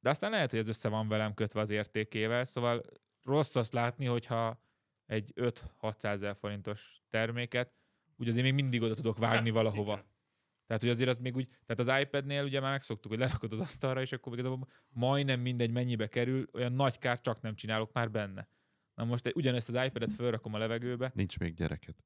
de 0.00 0.10
aztán 0.10 0.30
lehet, 0.30 0.50
hogy 0.50 0.58
ez 0.58 0.68
össze 0.68 0.88
van 0.88 1.08
velem 1.08 1.34
kötve 1.34 1.60
az 1.60 1.70
értékével, 1.70 2.44
szóval 2.44 2.82
rossz 3.22 3.56
azt 3.56 3.72
látni, 3.72 4.04
hogyha 4.04 4.62
egy 5.06 5.32
5-600 5.36 6.04
ezer 6.04 6.36
forintos 6.36 7.00
terméket, 7.10 7.72
úgy 8.16 8.28
azért 8.28 8.44
még 8.44 8.54
mindig 8.54 8.82
oda 8.82 8.94
tudok 8.94 9.18
vágni 9.18 9.50
valahova. 9.50 10.04
Tehát, 10.66 10.82
hogy 10.82 10.90
azért 10.90 11.08
az 11.08 11.18
még 11.18 11.36
úgy, 11.36 11.48
tehát 11.66 11.78
az 11.78 12.00
iPad-nél 12.06 12.44
ugye 12.44 12.60
már 12.60 12.70
megszoktuk, 12.70 13.10
hogy 13.10 13.20
lerakod 13.20 13.52
az 13.52 13.60
asztalra, 13.60 14.00
és 14.00 14.12
akkor 14.12 14.32
igazából 14.32 14.68
majdnem 14.88 15.40
mindegy 15.40 15.70
mennyibe 15.70 16.06
kerül, 16.08 16.48
olyan 16.52 16.72
nagy 16.72 16.98
kárt 16.98 17.22
csak 17.22 17.40
nem 17.40 17.54
csinálok 17.54 17.92
már 17.92 18.10
benne. 18.10 18.48
Na 18.94 19.04
most 19.04 19.30
ugyanezt 19.34 19.68
az 19.68 19.84
iPad-et 19.84 20.12
felrakom 20.12 20.54
a 20.54 20.58
levegőbe. 20.58 21.12
Nincs 21.14 21.38
még 21.38 21.54
gyereket. 21.54 22.04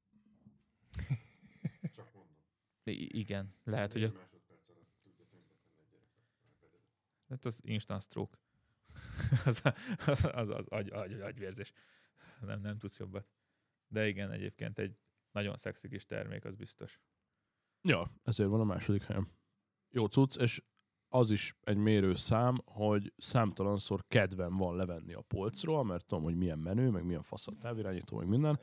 Igen, 2.91 3.53
lehet, 3.63 3.93
hogy 3.93 4.03
a... 4.03 4.11
Hát 7.29 7.45
az 7.45 7.59
instant 7.63 8.01
stroke. 8.01 8.37
az, 9.45 9.61
az, 10.05 10.25
az, 10.33 10.49
az 10.49 10.65
agy, 10.67 10.89
agy, 10.89 11.13
agyvérzés. 11.21 11.71
Nem, 12.41 12.61
nem 12.61 12.77
tudsz 12.77 12.97
jobbat. 12.97 13.27
De 13.87 14.07
igen, 14.07 14.31
egyébként 14.31 14.79
egy 14.79 14.97
nagyon 15.31 15.57
szexi 15.57 15.87
kis 15.87 16.05
termék, 16.05 16.45
az 16.45 16.55
biztos. 16.55 16.99
Ja, 17.81 18.11
ezért 18.23 18.49
van 18.49 18.59
a 18.59 18.63
második 18.63 19.03
helyem. 19.03 19.31
Jó 19.89 20.05
cucc, 20.05 20.37
és 20.37 20.63
az 21.09 21.31
is 21.31 21.55
egy 21.63 21.77
mérőszám, 21.77 22.57
hogy 22.65 23.13
számtalanszor 23.17 24.03
kedvem 24.07 24.57
van 24.57 24.75
levenni 24.75 25.13
a 25.13 25.21
polcról, 25.21 25.83
mert 25.83 26.05
tudom, 26.05 26.23
hogy 26.23 26.35
milyen 26.35 26.59
menő, 26.59 26.89
meg 26.89 27.05
milyen 27.05 27.21
fasz 27.21 27.47
a 27.47 27.51
távirányító, 27.59 28.17
meg 28.17 28.27
minden, 28.27 28.59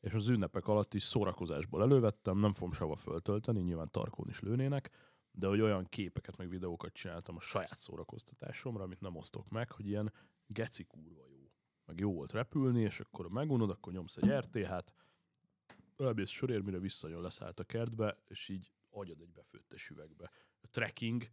és 0.00 0.12
az 0.12 0.28
ünnepek 0.28 0.66
alatt 0.66 0.94
is 0.94 1.02
szórakozásból 1.02 1.82
elővettem, 1.82 2.38
nem 2.38 2.52
fogom 2.52 2.72
sehova 2.72 2.96
föltölteni, 2.96 3.60
nyilván 3.60 3.90
tarkón 3.90 4.28
is 4.28 4.40
lőnének, 4.40 4.90
de 5.32 5.46
hogy 5.46 5.60
olyan 5.60 5.84
képeket, 5.84 6.36
meg 6.36 6.48
videókat 6.48 6.92
csináltam 6.92 7.36
a 7.36 7.40
saját 7.40 7.78
szórakoztatásomra, 7.78 8.82
amit 8.82 9.00
nem 9.00 9.16
osztok 9.16 9.48
meg, 9.48 9.70
hogy 9.70 9.86
ilyen 9.86 10.12
geci 10.46 10.84
kurva 10.84 11.28
jó. 11.28 11.52
Meg 11.84 11.98
jó 11.98 12.12
volt 12.12 12.32
repülni, 12.32 12.80
és 12.80 13.00
akkor 13.00 13.28
megunod, 13.28 13.70
akkor 13.70 13.92
nyomsz 13.92 14.16
egy 14.16 14.30
RTH-t, 14.30 14.94
elmész 15.96 16.30
sörér, 16.30 16.60
mire 16.60 16.78
visszajön, 16.78 17.20
leszállt 17.20 17.60
a 17.60 17.64
kertbe, 17.64 18.22
és 18.28 18.48
így 18.48 18.72
agyad 18.90 19.20
egy 19.20 19.32
befőttes 19.32 19.88
üvegbe. 19.88 20.30
A 20.60 20.68
trekking, 20.70 21.24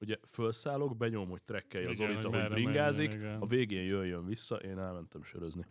ugye 0.00 0.16
felszállok, 0.22 0.96
benyom, 0.96 1.28
hogy 1.28 1.42
trekkelje 1.44 1.88
az 1.88 1.98
Igen, 2.00 2.14
hogy 2.14 2.24
ahogy 2.34 2.48
bringázik, 2.50 3.12
igen. 3.12 3.40
a 3.40 3.46
végén 3.46 3.84
jöjjön 3.84 4.24
vissza, 4.26 4.56
én 4.56 4.78
elmentem 4.78 5.22
sörözni, 5.22 5.64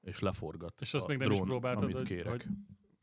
és 0.00 0.18
leforgat 0.18 0.80
És 0.80 0.94
azt 0.94 1.04
a 1.04 1.08
még 1.08 1.18
nem 1.18 1.30
is 1.30 1.36
drón, 1.36 1.48
próbáltad, 1.48 1.82
amit 1.82 1.96
hogy- 1.96 2.06
kérek. 2.06 2.30
hogy 2.30 2.44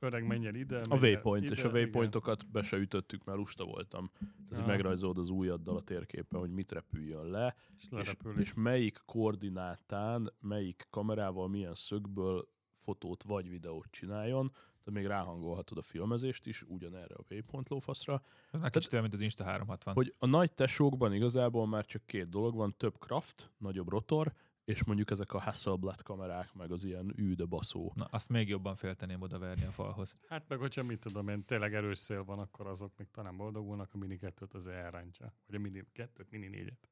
Öreg 0.02 0.28
menjen 0.28 0.56
ide. 0.56 0.76
A 0.76 0.88
menjen 0.88 1.02
waypoint, 1.14 1.44
ide, 1.44 1.54
és 1.54 1.64
a 1.64 1.68
igen. 1.68 1.80
waypointokat 1.82 2.48
be 2.52 2.62
se 2.62 2.78
ütöttük, 2.78 3.24
mert 3.24 3.38
lusta 3.38 3.66
voltam. 3.66 4.12
Tehát, 4.50 4.64
hogy 4.64 4.66
megrajzolod 4.74 5.18
az 5.18 5.30
ujjaddal 5.30 5.76
a 5.76 5.82
térképen, 5.82 6.40
hogy 6.40 6.52
mit 6.52 6.72
repüljön 6.72 7.26
le, 7.30 7.56
És 7.78 7.86
és, 8.02 8.16
és 8.38 8.54
melyik 8.54 9.02
koordinátán, 9.06 10.34
melyik 10.42 10.88
kamerával, 10.90 11.48
milyen 11.48 11.74
szögből 11.76 12.48
fotót 12.76 13.24
vagy 13.24 13.50
videót 13.50 13.88
csináljon, 13.92 14.52
tehát 14.84 15.02
még 15.02 15.06
ráhangolhatod 15.06 15.78
a 15.78 15.82
filmezést 15.82 16.48
is, 16.48 16.64
ugyanerre 16.64 17.16
a 17.16 17.24
waypoint 17.30 17.70
lófaszra, 17.70 18.22
Ez 18.52 18.60
már 18.60 18.70
kicsit 18.70 18.92
olyan, 18.92 19.04
mint 19.04 19.16
az 19.16 19.22
Insta 19.22 19.44
360. 19.44 19.94
hogy 19.94 20.14
a 20.18 20.26
nagy 20.26 20.54
tesókban 20.54 21.14
igazából 21.14 21.68
már 21.68 21.86
csak 21.86 22.06
két 22.06 22.30
dolog 22.30 22.56
van, 22.56 22.74
több 22.78 22.98
craft, 23.00 23.52
nagyobb 23.58 23.90
rotor, 23.90 24.34
és 24.66 24.84
mondjuk 24.84 25.12
ezek 25.12 25.34
a 25.34 25.40
Hasselblad 25.40 26.02
kamerák, 26.02 26.54
meg 26.54 26.72
az 26.72 26.84
ilyen 26.84 27.14
űde 27.20 27.46
baszó. 27.46 27.92
Na, 27.96 28.06
azt 28.06 28.30
még 28.30 28.48
jobban 28.48 28.76
félteném 28.76 29.22
oda 29.22 29.40
verni 29.40 29.66
a 29.66 29.72
falhoz. 29.72 30.16
Hát 30.28 30.48
meg, 30.48 30.60
hogyha 30.60 30.84
mit 30.84 31.00
tudom 31.00 31.28
én, 31.28 31.46
tényleg 31.46 31.74
erős 31.74 31.98
szél 31.98 32.24
van, 32.24 32.40
akkor 32.40 32.68
azok 32.68 32.92
még 32.98 33.08
talán 33.12 33.38
boldogulnak, 33.38 33.94
a 33.94 33.98
Mini 33.98 34.20
2-t 34.22 34.52
az 34.54 34.68
elrántja. 34.68 35.34
Vagy 35.48 35.56
a 35.56 35.60
Mini 35.60 35.84
2-t, 35.96 36.30
Mini 36.30 36.50
4-et. 36.52 36.88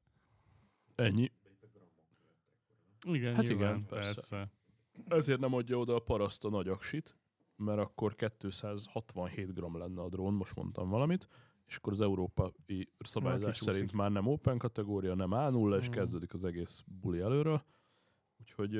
Ennyi. 0.94 1.32
Igen, 3.06 3.34
Hát 3.34 3.46
nyilván, 3.46 3.74
igen, 3.74 3.86
persze. 3.86 4.12
persze. 4.14 4.50
Ezért 5.08 5.40
nem 5.40 5.54
adja 5.54 5.78
oda 5.78 5.94
a 5.94 5.98
paraszt 6.00 6.44
a 6.44 6.48
nagy 6.48 6.68
aksit, 6.68 7.16
mert 7.58 7.78
akkor 7.80 8.14
267 8.14 9.54
gram 9.54 9.78
lenne 9.78 10.00
a 10.00 10.08
drón, 10.08 10.34
most 10.34 10.54
mondtam 10.54 10.88
valamit, 10.88 11.28
és 11.66 11.76
akkor 11.76 11.92
az 11.92 12.00
európai 12.00 12.88
szabályzás 12.98 13.56
szerint 13.56 13.92
már 13.92 14.10
nem 14.10 14.26
open 14.26 14.58
kategória, 14.58 15.14
nem 15.14 15.30
A0, 15.32 15.78
és 15.78 15.88
Mm. 15.88 15.92
kezdődik 15.92 16.34
az 16.34 16.44
egész 16.44 16.84
buli 17.00 17.20
előről. 17.20 17.64
Úgyhogy, 18.40 18.72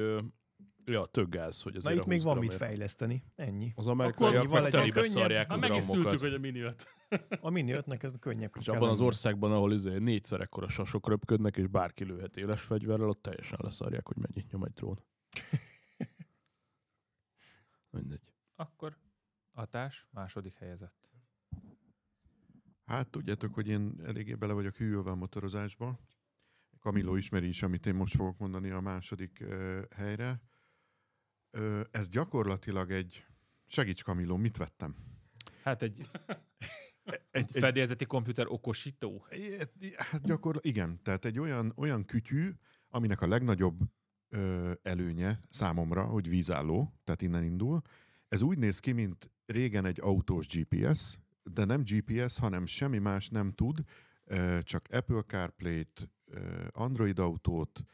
ja, 0.84 1.06
tök 1.06 1.28
gáz, 1.28 1.62
hogy 1.62 1.72
Na 1.72 1.78
azért 1.78 1.96
itt 1.96 2.02
a 2.02 2.06
még 2.08 2.16
20 2.22 2.26
van 2.26 2.38
mit 2.38 2.54
fejleszteni. 2.54 3.24
Ennyi. 3.34 3.72
Az 3.76 3.86
amerikaiak 3.86 4.48
meg 4.48 4.70
telibe 4.70 5.02
szarják 5.02 5.50
a 5.50 5.56
meg 5.56 5.62
is 5.62 5.68
gramokat. 5.68 5.94
szültük, 5.94 6.20
hogy 6.20 6.34
a 6.34 6.38
Mini 6.38 6.60
5. 6.60 6.86
A 7.40 7.50
Mini 7.50 7.72
5-nek 7.74 8.02
ez 8.02 8.12
könnyebb. 8.20 8.52
És 8.58 8.68
abban 8.68 8.88
az 8.88 9.00
országban, 9.00 9.52
ahol 9.52 9.72
izé 9.72 9.98
négyszer 9.98 10.40
ekkora 10.40 10.68
sasok 10.68 11.08
röpködnek, 11.08 11.56
és 11.56 11.66
bárki 11.66 12.04
lőhet 12.04 12.36
éles 12.36 12.62
fegyverrel, 12.62 13.08
ott 13.08 13.22
teljesen 13.22 13.58
leszarják, 13.62 14.06
hogy 14.06 14.16
mennyit 14.16 14.52
nyom 14.52 14.64
egy 14.64 14.72
drón. 14.72 15.00
Mindegy. 17.90 18.20
Akkor 18.60 18.96
hatás, 19.50 20.06
második 20.10 20.54
helyezett. 20.54 21.10
Hát 22.84 23.10
tudjátok, 23.10 23.54
hogy 23.54 23.68
én 23.68 24.00
eléggé 24.04 24.34
bele 24.34 24.52
vagyok 24.52 24.76
hűlve 24.76 25.10
a 25.10 25.14
motorozásba. 25.14 25.98
Kamilo 26.78 27.16
ismeri 27.16 27.48
is, 27.48 27.62
amit 27.62 27.86
én 27.86 27.94
most 27.94 28.14
fogok 28.14 28.38
mondani 28.38 28.70
a 28.70 28.80
második 28.80 29.38
uh, 29.40 29.82
helyre. 29.90 30.42
Uh, 31.52 31.80
ez 31.90 32.08
gyakorlatilag 32.08 32.90
egy... 32.90 33.26
Segíts 33.66 34.02
Kamilo, 34.02 34.36
mit 34.36 34.56
vettem? 34.56 34.96
Hát 35.62 35.82
egy 35.82 36.08
Egy, 37.02 37.20
egy, 37.30 37.50
fedélzeti 37.50 38.04
komputer 38.04 38.46
okosító. 38.48 39.26
egy 39.28 39.94
hát 39.96 40.22
gyakorlatilag 40.22 40.76
igen, 40.76 41.02
tehát 41.02 41.24
egy 41.24 41.38
olyan, 41.38 41.72
olyan 41.76 42.04
kütyű, 42.04 42.50
aminek 42.88 43.20
a 43.22 43.28
legnagyobb 43.28 43.78
ö, 44.28 44.72
előnye 44.82 45.38
számomra, 45.50 46.04
hogy 46.04 46.28
vízálló, 46.28 46.94
tehát 47.04 47.22
innen 47.22 47.44
indul. 47.44 47.82
Ez 48.28 48.42
úgy 48.42 48.58
néz 48.58 48.78
ki, 48.78 48.92
mint 48.92 49.30
régen 49.46 49.84
egy 49.84 50.00
autós 50.00 50.46
GPS, 50.46 51.18
de 51.42 51.64
nem 51.64 51.82
GPS, 51.82 52.38
hanem 52.38 52.66
semmi 52.66 52.98
más 52.98 53.28
nem 53.28 53.50
tud, 53.50 53.82
csak 54.62 54.86
Apple 54.90 55.22
CarPlay-t, 55.22 56.10
Android 56.70 57.18
autót, 57.18 57.84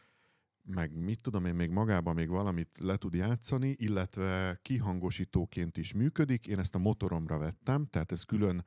meg 0.63 0.97
mit 0.97 1.21
tudom 1.21 1.45
én, 1.45 1.55
még 1.55 1.71
magában 1.71 2.15
még 2.15 2.29
valamit 2.29 2.79
le 2.79 2.97
tud 2.97 3.15
játszani, 3.15 3.75
illetve 3.79 4.59
kihangosítóként 4.63 5.77
is 5.77 5.93
működik. 5.93 6.47
Én 6.47 6.59
ezt 6.59 6.75
a 6.75 6.79
motoromra 6.79 7.39
vettem, 7.39 7.87
tehát 7.87 8.13
ez 8.13 8.23
külön 8.23 8.65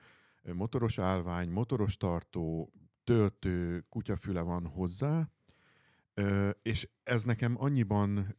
motoros 0.53 0.97
állvány, 0.97 1.49
motoros 1.49 1.97
tartó, 1.97 2.73
töltő, 3.03 3.85
kutyafüle 3.89 4.41
van 4.41 4.65
hozzá, 4.65 5.29
és 6.61 6.89
ez 7.03 7.23
nekem 7.23 7.55
annyiban 7.57 8.37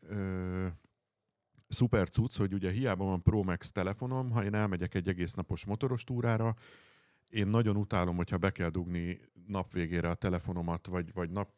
szuper 1.69 2.09
cucc, 2.09 2.37
hogy 2.37 2.53
ugye 2.53 2.71
hiába 2.71 3.05
van 3.05 3.23
Pro 3.23 3.43
Max 3.43 3.73
telefonom, 3.73 4.31
ha 4.31 4.45
én 4.45 4.55
elmegyek 4.55 4.95
egy 4.95 5.09
egész 5.09 5.33
napos 5.33 5.65
motoros 5.65 6.05
túrára, 6.05 6.55
én 7.31 7.47
nagyon 7.47 7.77
utálom, 7.77 8.17
hogyha 8.17 8.39
be 8.39 8.51
kell 8.51 8.69
dugni 8.69 9.21
nap 9.47 9.73
végére 9.73 10.09
a 10.09 10.15
telefonomat, 10.15 10.87
vagy, 10.87 11.13
vagy 11.13 11.31
nap, 11.31 11.51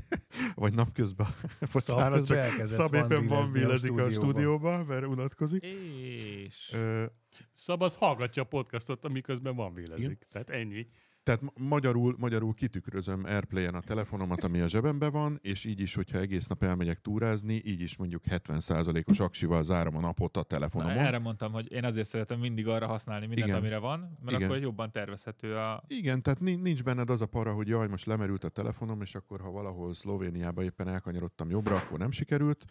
vagy 0.54 0.74
napközben. 0.74 1.26
Bocsánat, 1.72 2.26
csak 2.26 2.66
Szab 2.66 2.94
éppen 2.94 3.08
van 3.08 3.26
vanvillezni 3.26 4.00
a 4.00 4.04
a 4.04 4.10
stúdióba, 4.10 4.84
mert 4.84 5.06
unatkozik. 5.06 5.62
És... 5.62 6.70
Ö, 6.72 7.04
Szab 7.52 7.82
az 7.82 7.96
hallgatja 7.96 8.42
a 8.42 8.46
podcastot, 8.46 9.04
amiközben 9.04 9.56
van 9.56 9.74
vélezik. 9.74 10.26
Tehát 10.30 10.50
ennyi. 10.50 10.86
Tehát 11.26 11.40
ma- 11.42 11.52
magyarul, 11.68 12.14
magyarul 12.18 12.54
kitükrözöm 12.54 13.24
Airplay-en 13.24 13.74
a 13.74 13.80
telefonomat, 13.80 14.44
ami 14.44 14.60
a 14.60 14.66
zsebembe 14.66 15.08
van, 15.10 15.38
és 15.42 15.64
így 15.64 15.80
is, 15.80 15.94
hogyha 15.94 16.18
egész 16.18 16.46
nap 16.46 16.62
elmegyek 16.62 17.00
túrázni, 17.00 17.62
így 17.64 17.80
is 17.80 17.96
mondjuk 17.96 18.22
70%-os 18.30 19.20
aksival 19.20 19.62
zárom 19.62 19.96
a 19.96 20.00
napot 20.00 20.36
a 20.36 20.38
Na, 20.38 20.44
telefonomon. 20.44 20.96
erre 20.96 21.18
mondtam, 21.18 21.52
hogy 21.52 21.72
én 21.72 21.84
azért 21.84 22.08
szeretem 22.08 22.38
mindig 22.38 22.68
arra 22.68 22.86
használni 22.86 23.26
mindent, 23.26 23.48
Igen. 23.48 23.58
amire 23.60 23.78
van, 23.78 24.18
mert 24.24 24.36
Igen. 24.36 24.48
akkor 24.48 24.62
jobban 24.62 24.90
tervezhető 24.90 25.56
a... 25.56 25.82
Igen, 25.88 26.22
tehát 26.22 26.40
ni- 26.40 26.54
nincs 26.54 26.82
benned 26.82 27.10
az 27.10 27.20
a 27.20 27.26
para, 27.26 27.52
hogy 27.52 27.68
jaj, 27.68 27.88
most 27.88 28.06
lemerült 28.06 28.44
a 28.44 28.48
telefonom, 28.48 29.00
és 29.00 29.14
akkor 29.14 29.40
ha 29.40 29.50
valahol 29.50 29.94
Szlovéniába 29.94 30.62
éppen 30.62 30.88
elkanyarodtam 30.88 31.50
jobbra, 31.50 31.76
akkor 31.76 31.98
nem 31.98 32.10
sikerült, 32.10 32.64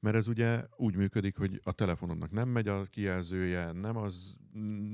mert 0.00 0.16
ez 0.16 0.28
ugye 0.28 0.64
úgy 0.76 0.96
működik, 0.96 1.36
hogy 1.36 1.60
a 1.64 1.72
telefonodnak 1.72 2.30
nem 2.30 2.48
megy 2.48 2.68
a 2.68 2.84
kijelzője, 2.84 3.72
nem, 3.72 3.96
az, 3.96 4.36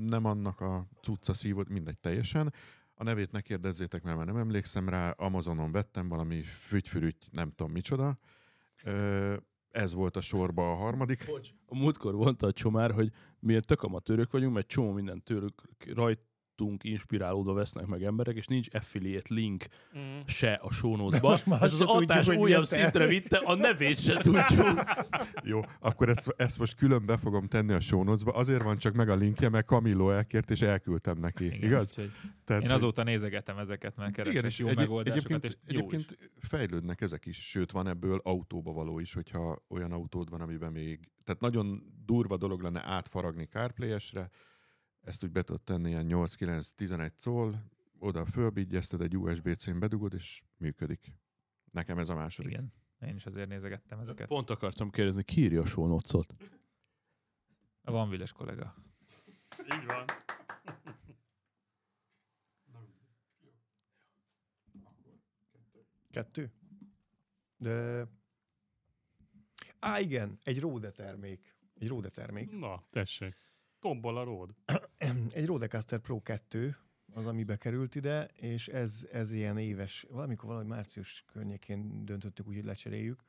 nem 0.05 0.25
annak 0.25 0.61
a 0.61 0.87
cucca 1.01 1.33
szívod, 1.33 1.69
mindegy 1.69 1.97
teljesen. 1.97 2.53
A 3.01 3.03
nevét 3.03 3.31
ne 3.31 3.41
kérdezzétek, 3.41 4.03
mert 4.03 4.17
már 4.17 4.25
nem 4.25 4.37
emlékszem 4.37 4.89
rá, 4.89 5.09
Amazonon 5.09 5.71
vettem 5.71 6.09
valami 6.09 6.41
fügyfürügy, 6.41 7.15
nem 7.31 7.51
tudom 7.51 7.71
micsoda. 7.71 8.19
Ö, 8.83 9.35
ez 9.69 9.93
volt 9.93 10.15
a 10.15 10.21
sorba 10.21 10.71
a 10.71 10.75
harmadik. 10.75 11.25
Bocs. 11.25 11.49
A 11.65 11.75
múltkor 11.75 12.15
mondta 12.15 12.47
a 12.47 12.53
csomár, 12.53 12.91
hogy 12.91 13.11
milyen 13.39 13.61
tök 13.61 13.83
amatőrök 13.83 14.31
vagyunk, 14.31 14.53
mert 14.53 14.67
csomó 14.67 14.91
minden 14.91 15.23
tőlük 15.23 15.61
rajtunk 16.59 16.83
inspirálódva 16.83 17.53
vesznek 17.53 17.85
meg 17.85 18.03
emberek, 18.03 18.35
és 18.35 18.45
nincs 18.47 18.67
affiliate 18.71 19.33
link 19.33 19.65
Mm. 19.97 20.19
se 20.25 20.53
a 20.53 20.71
show 20.71 20.95
notes-ba. 21.01 21.29
Most 21.29 21.45
már 21.45 21.61
Ez 21.63 21.73
az 21.73 21.81
adás 21.81 22.27
újabb 22.27 22.43
milyen 22.43 22.65
szintre 22.65 23.05
vitte, 23.07 23.37
a 23.37 23.55
nevét 23.55 23.99
se 23.99 24.17
tudjuk. 24.17 24.83
Jó, 25.43 25.61
akkor 25.79 26.09
ezt, 26.09 26.33
ezt 26.37 26.57
most 26.57 26.75
külön 26.75 27.05
be 27.05 27.17
fogom 27.17 27.45
tenni 27.47 27.73
a 27.73 27.79
show 27.79 28.03
notes-ba. 28.03 28.31
Azért 28.31 28.63
van 28.63 28.77
csak 28.77 28.93
meg 28.93 29.09
a 29.09 29.15
linkje, 29.15 29.49
mert 29.49 29.67
Camillo 29.67 30.09
elkért, 30.09 30.51
és 30.51 30.61
elküldtem 30.61 31.17
neki. 31.17 31.45
Igen, 31.45 31.63
igaz? 31.63 31.89
úgyhogy 31.89 32.11
Tehát, 32.45 32.61
Én 32.61 32.67
hogy- 32.69 32.77
azóta 32.77 33.03
nézegetem 33.03 33.57
ezeket, 33.57 33.95
mert 33.95 34.11
keresek 34.13 34.33
Igen, 34.37 34.45
és 34.49 34.59
jó 34.59 34.67
egy, 34.67 34.75
megoldásokat, 34.75 35.43
és 35.43 35.53
egyébként, 35.67 35.91
jó 35.93 35.99
is. 35.99 36.05
egyébként 36.05 36.31
fejlődnek 36.39 37.01
ezek 37.01 37.25
is, 37.25 37.49
sőt 37.49 37.71
van 37.71 37.87
ebből 37.87 38.19
autóba 38.23 38.71
való 38.73 38.99
is, 38.99 39.13
hogyha 39.13 39.63
olyan 39.69 39.91
autód 39.91 40.29
van, 40.29 40.41
amiben 40.41 40.71
még... 40.71 40.99
Tehát 41.23 41.41
nagyon 41.41 41.83
durva 42.05 42.37
dolog 42.37 42.61
lenne 42.61 42.81
átfaragni 42.85 43.43
CarPlay-esre, 43.45 44.29
ezt 45.01 45.23
úgy 45.23 45.31
be 45.31 45.41
tudod 45.41 45.61
tenni 45.61 45.89
ilyen 45.89 46.05
8-9-11 46.09 47.11
szól, 47.15 47.69
oda 47.99 48.25
fölbigyezted, 48.25 49.01
egy 49.01 49.17
USB-C-n 49.17 49.79
bedugod, 49.79 50.13
és 50.13 50.43
működik. 50.57 51.13
Nekem 51.71 51.97
ez 51.97 52.09
a 52.09 52.15
második. 52.15 52.51
Igen, 52.51 52.73
én 52.99 53.15
is 53.15 53.25
azért 53.25 53.49
nézegettem 53.49 53.99
ezeket. 53.99 54.27
Pont 54.27 54.49
akartam 54.49 54.89
kérdezni, 54.89 55.23
ki 55.23 55.41
írja 55.41 55.61
a 55.61 55.87
notes-ot? 55.87 56.35
A 57.81 57.91
Van 57.91 58.09
Viles 58.09 58.31
kollega. 58.31 58.75
Így 59.73 59.85
van. 59.85 60.05
Kettő? 66.11 66.51
De... 67.57 68.07
Á, 69.79 69.99
igen, 69.99 70.39
egy 70.43 70.59
Rode 70.59 70.91
termék. 70.91 71.55
Egy 71.73 71.87
Rode 71.87 72.09
termék. 72.09 72.51
Na, 72.51 72.83
tessék. 72.89 73.35
Tombol 73.79 74.17
a 74.17 74.23
ród. 74.23 74.55
Egy 75.29 75.45
Rodecaster 75.45 75.99
Pro 75.99 76.21
2, 76.21 76.75
az, 77.13 77.25
ami 77.25 77.43
bekerült 77.43 77.95
ide, 77.95 78.25
és 78.25 78.67
ez, 78.67 79.07
ez 79.11 79.31
ilyen 79.31 79.57
éves, 79.57 80.05
valamikor 80.09 80.45
valahogy 80.45 80.67
március 80.67 81.23
környékén 81.27 82.05
döntöttük 82.05 82.47
úgy, 82.47 82.55
hogy 82.55 82.65
lecseréljük, 82.65 83.23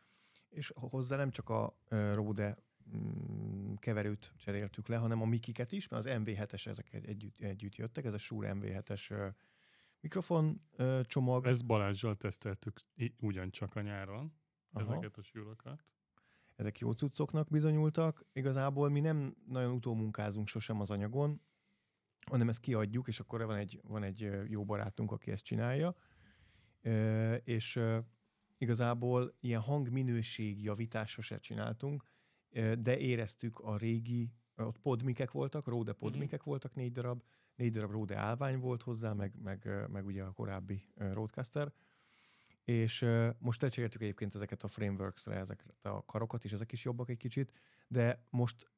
és 0.48 0.72
hozzá 0.74 1.16
nem 1.16 1.30
csak 1.30 1.48
a 1.48 1.76
Rode 2.14 2.56
mm, 2.96 3.74
keverőt 3.74 4.32
cseréltük 4.36 4.88
le, 4.88 4.96
hanem 4.96 5.22
a 5.22 5.24
mikiket 5.26 5.72
is, 5.72 5.88
mert 5.88 6.06
az 6.06 6.12
MV7-es 6.18 6.66
ezek 6.66 6.92
egy- 6.92 7.06
együtt, 7.06 7.40
együtt 7.40 7.76
jöttek, 7.76 8.04
ez 8.04 8.12
a 8.12 8.18
Shure 8.18 8.52
MV7-es 8.54 9.10
ö, 9.10 9.28
mikrofon 10.00 10.62
csomag. 11.02 11.46
Ezt 11.46 11.66
Balázsjal 11.66 12.16
teszteltük 12.16 12.80
ugyancsak 13.20 13.76
a 13.76 13.80
nyáron, 13.80 14.32
Aha. 14.72 14.84
ezeket 14.92 15.16
a 15.16 15.22
súrokat. 15.22 15.84
Ezek 16.60 16.78
jó 16.78 16.92
cuccoknak 16.92 17.48
bizonyultak. 17.48 18.24
Igazából 18.32 18.88
mi 18.88 19.00
nem 19.00 19.36
nagyon 19.46 19.72
utómunkázunk 19.72 20.48
sosem 20.48 20.80
az 20.80 20.90
anyagon, 20.90 21.40
hanem 22.26 22.48
ezt 22.48 22.60
kiadjuk, 22.60 23.08
és 23.08 23.20
akkor 23.20 23.44
van 23.44 23.56
egy, 23.56 23.80
van 23.82 24.02
egy 24.02 24.30
jó 24.48 24.64
barátunk, 24.64 25.12
aki 25.12 25.30
ezt 25.30 25.44
csinálja, 25.44 25.94
és 27.44 27.80
igazából 28.58 29.36
ilyen 29.40 29.60
hangminőség 29.60 30.62
javítást 30.62 31.12
sose 31.12 31.38
csináltunk, 31.38 32.04
de 32.78 32.98
éreztük 32.98 33.58
a 33.58 33.76
régi, 33.76 34.32
ott 34.56 34.78
podmikek 34.78 35.30
voltak, 35.30 35.66
Rode 35.66 35.92
podmikek 35.92 36.42
voltak 36.42 36.74
négy 36.74 36.92
darab, 36.92 37.22
négy 37.56 37.72
darab 37.72 37.90
Rode 37.90 38.16
állvány 38.16 38.58
volt 38.58 38.82
hozzá, 38.82 39.12
meg, 39.12 39.34
meg, 39.42 39.88
meg 39.88 40.06
ugye 40.06 40.22
a 40.22 40.32
korábbi 40.32 40.84
Rodecaster, 40.94 41.72
és 42.64 43.06
most 43.38 43.62
lecseréltük 43.62 44.02
egyébként 44.02 44.34
ezeket 44.34 44.62
a 44.62 44.68
frameworks-re, 44.68 45.36
ezeket 45.36 45.74
a 45.82 46.04
karokat, 46.04 46.44
és 46.44 46.52
ezek 46.52 46.72
is 46.72 46.84
jobbak 46.84 47.10
egy 47.10 47.16
kicsit, 47.16 47.52
de 47.88 48.26
most 48.30 48.70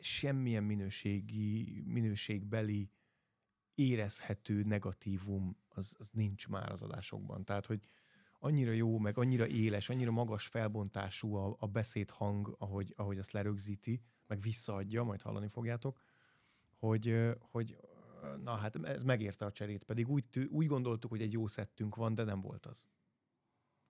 semmilyen 0.00 0.64
minőségi, 0.64 1.82
minőségbeli 1.86 2.90
érezhető 3.74 4.62
negatívum 4.62 5.56
az, 5.68 5.94
az 5.98 6.10
nincs 6.10 6.48
már 6.48 6.72
az 6.72 6.82
adásokban. 6.82 7.44
Tehát, 7.44 7.66
hogy 7.66 7.88
annyira 8.38 8.72
jó, 8.72 8.98
meg 8.98 9.18
annyira 9.18 9.46
éles, 9.46 9.88
annyira 9.88 10.10
magas 10.10 10.46
felbontású 10.46 11.34
a, 11.34 11.56
a 11.58 11.66
beszédhang, 11.66 12.54
ahogy, 12.58 12.92
ahogy 12.96 13.18
azt 13.18 13.32
lerögzíti, 13.32 14.02
meg 14.26 14.40
visszaadja, 14.40 15.02
majd 15.02 15.22
hallani 15.22 15.48
fogjátok, 15.48 16.00
hogy, 16.76 17.30
hogy 17.38 17.76
na 18.42 18.54
hát 18.54 18.84
ez 18.84 19.02
megérte 19.02 19.44
a 19.44 19.52
cserét, 19.52 19.84
pedig 19.84 20.08
úgy, 20.08 20.24
úgy 20.48 20.66
gondoltuk, 20.66 21.10
hogy 21.10 21.22
egy 21.22 21.32
jó 21.32 21.46
szettünk 21.46 21.94
van, 21.96 22.14
de 22.14 22.24
nem 22.24 22.40
volt 22.40 22.66
az. 22.66 22.86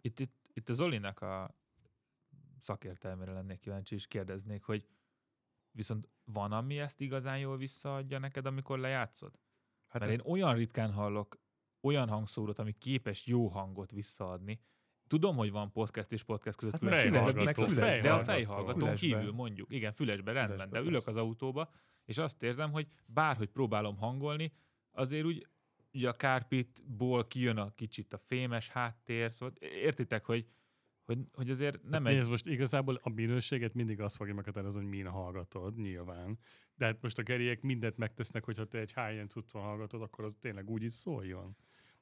Itt, 0.00 0.18
itt, 0.18 0.50
itt 0.52 0.68
a 0.68 0.72
Zolinak 0.72 1.20
a 1.20 1.54
szakértelmére 2.58 3.32
lennék 3.32 3.58
kíváncsi, 3.60 3.94
és 3.94 4.06
kérdeznék, 4.06 4.62
hogy 4.62 4.86
viszont 5.70 6.08
van, 6.24 6.52
ami 6.52 6.78
ezt 6.78 7.00
igazán 7.00 7.38
jól 7.38 7.56
visszaadja 7.56 8.18
neked, 8.18 8.46
amikor 8.46 8.78
lejátszod? 8.78 9.38
Hát 9.88 10.00
Mert 10.00 10.12
ez, 10.12 10.18
én 10.18 10.32
olyan 10.32 10.54
ritkán 10.54 10.92
hallok 10.92 11.40
olyan 11.82 12.08
hangszórót, 12.08 12.58
ami 12.58 12.72
képes 12.72 13.26
jó 13.26 13.48
hangot 13.48 13.90
visszaadni. 13.90 14.60
Tudom, 15.06 15.36
hogy 15.36 15.50
van 15.50 15.72
podcast 15.72 16.12
és 16.12 16.22
podcast 16.22 16.58
között 16.58 16.72
Hát 16.72 16.80
különbség, 16.80 17.10
füles- 17.12 17.34
meg 17.56 17.66
füles- 17.68 18.00
de 18.00 18.12
a 18.12 18.18
fejhallgató. 18.20 18.78
fejhallgatón 18.78 18.94
kívül 18.94 19.32
mondjuk, 19.32 19.72
igen, 19.72 19.92
fülesbe 19.92 20.32
rendben, 20.32 20.56
Fülesbe, 20.58 20.78
de 20.78 20.84
ülök 20.84 21.04
persze. 21.04 21.10
az 21.20 21.26
autóba, 21.26 21.70
és 22.04 22.18
azt 22.18 22.42
érzem, 22.42 22.72
hogy 22.72 22.88
bárhogy 23.06 23.48
próbálom 23.48 23.96
hangolni, 23.96 24.52
azért 24.90 25.24
úgy 25.24 25.46
ugye 25.92 26.08
a 26.08 26.12
kárpitból 26.12 27.26
kijön 27.26 27.56
a 27.56 27.74
kicsit 27.74 28.12
a 28.12 28.18
fémes 28.18 28.68
háttér, 28.68 29.32
szóval 29.32 29.54
értitek, 29.60 30.24
hogy, 30.24 30.46
hogy, 31.04 31.18
hogy 31.32 31.50
azért 31.50 31.82
nem 31.82 32.04
Hát 32.04 32.12
egy... 32.12 32.16
Nézd, 32.18 32.30
most 32.30 32.46
igazából 32.46 33.00
a 33.02 33.10
minőséget 33.10 33.74
mindig 33.74 34.00
azt 34.00 34.16
fogja 34.16 34.34
meghatározni, 34.34 34.80
hogy 34.80 34.90
min 34.90 35.06
hallgatod, 35.06 35.76
nyilván. 35.76 36.38
De 36.74 36.84
hát 36.84 37.02
most 37.02 37.18
a 37.18 37.22
geriek 37.22 37.60
mindent 37.60 37.96
megtesznek, 37.96 38.44
hogyha 38.44 38.64
te 38.64 38.78
egy 38.78 38.94
high-end 38.94 39.30
cuccon 39.30 39.62
hallgatod, 39.62 40.02
akkor 40.02 40.24
az 40.24 40.36
tényleg 40.40 40.70
úgy 40.70 40.82
is 40.82 40.92
szóljon. 40.92 41.56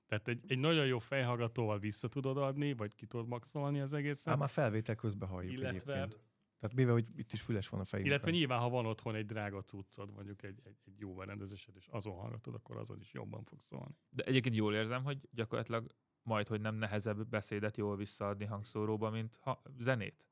Tehát 0.06 0.28
egy, 0.28 0.44
egy 0.46 0.58
nagyon 0.58 0.86
jó 0.86 0.98
fejhallgatóval 0.98 1.78
vissza 1.78 2.08
tudod 2.08 2.36
adni, 2.36 2.72
vagy 2.72 2.94
ki 2.94 3.06
tudod 3.06 3.28
maxolni 3.28 3.80
az 3.80 3.92
egészet. 3.92 4.32
Ám 4.32 4.38
már 4.38 4.48
felvétel 4.48 4.94
közben 4.94 5.28
halljuk 5.28 5.52
illetve, 5.52 5.92
egyébként. 5.92 6.27
Tehát 6.58 6.76
mivel, 6.76 6.92
hogy 6.92 7.06
itt 7.16 7.32
is 7.32 7.40
füles 7.40 7.68
van 7.68 7.80
a 7.80 7.84
fejünkön. 7.84 8.14
illetve 8.14 8.30
nyilván, 8.30 8.60
ha 8.60 8.68
van 8.68 8.86
otthon 8.86 9.14
egy 9.14 9.26
drága 9.26 9.62
cuccod, 9.62 10.12
mondjuk 10.12 10.42
egy, 10.42 10.60
egy, 10.64 10.76
egy 10.84 10.98
jó 10.98 11.14
berendezésed, 11.14 11.76
és 11.76 11.86
azon 11.86 12.14
hallgatod, 12.14 12.54
akkor 12.54 12.76
azon 12.76 13.00
is 13.00 13.12
jobban 13.12 13.44
fog 13.44 13.60
szólni. 13.60 13.94
De 14.10 14.22
egyébként 14.24 14.54
jól 14.54 14.74
érzem, 14.74 15.04
hogy 15.04 15.28
gyakorlatilag 15.30 15.86
majd, 16.22 16.48
hogy 16.48 16.60
nem 16.60 16.74
nehezebb 16.74 17.26
beszédet 17.28 17.76
jól 17.76 17.96
visszaadni 17.96 18.44
hangszóróba, 18.44 19.10
mint 19.10 19.38
ha 19.40 19.62
zenét. 19.78 20.26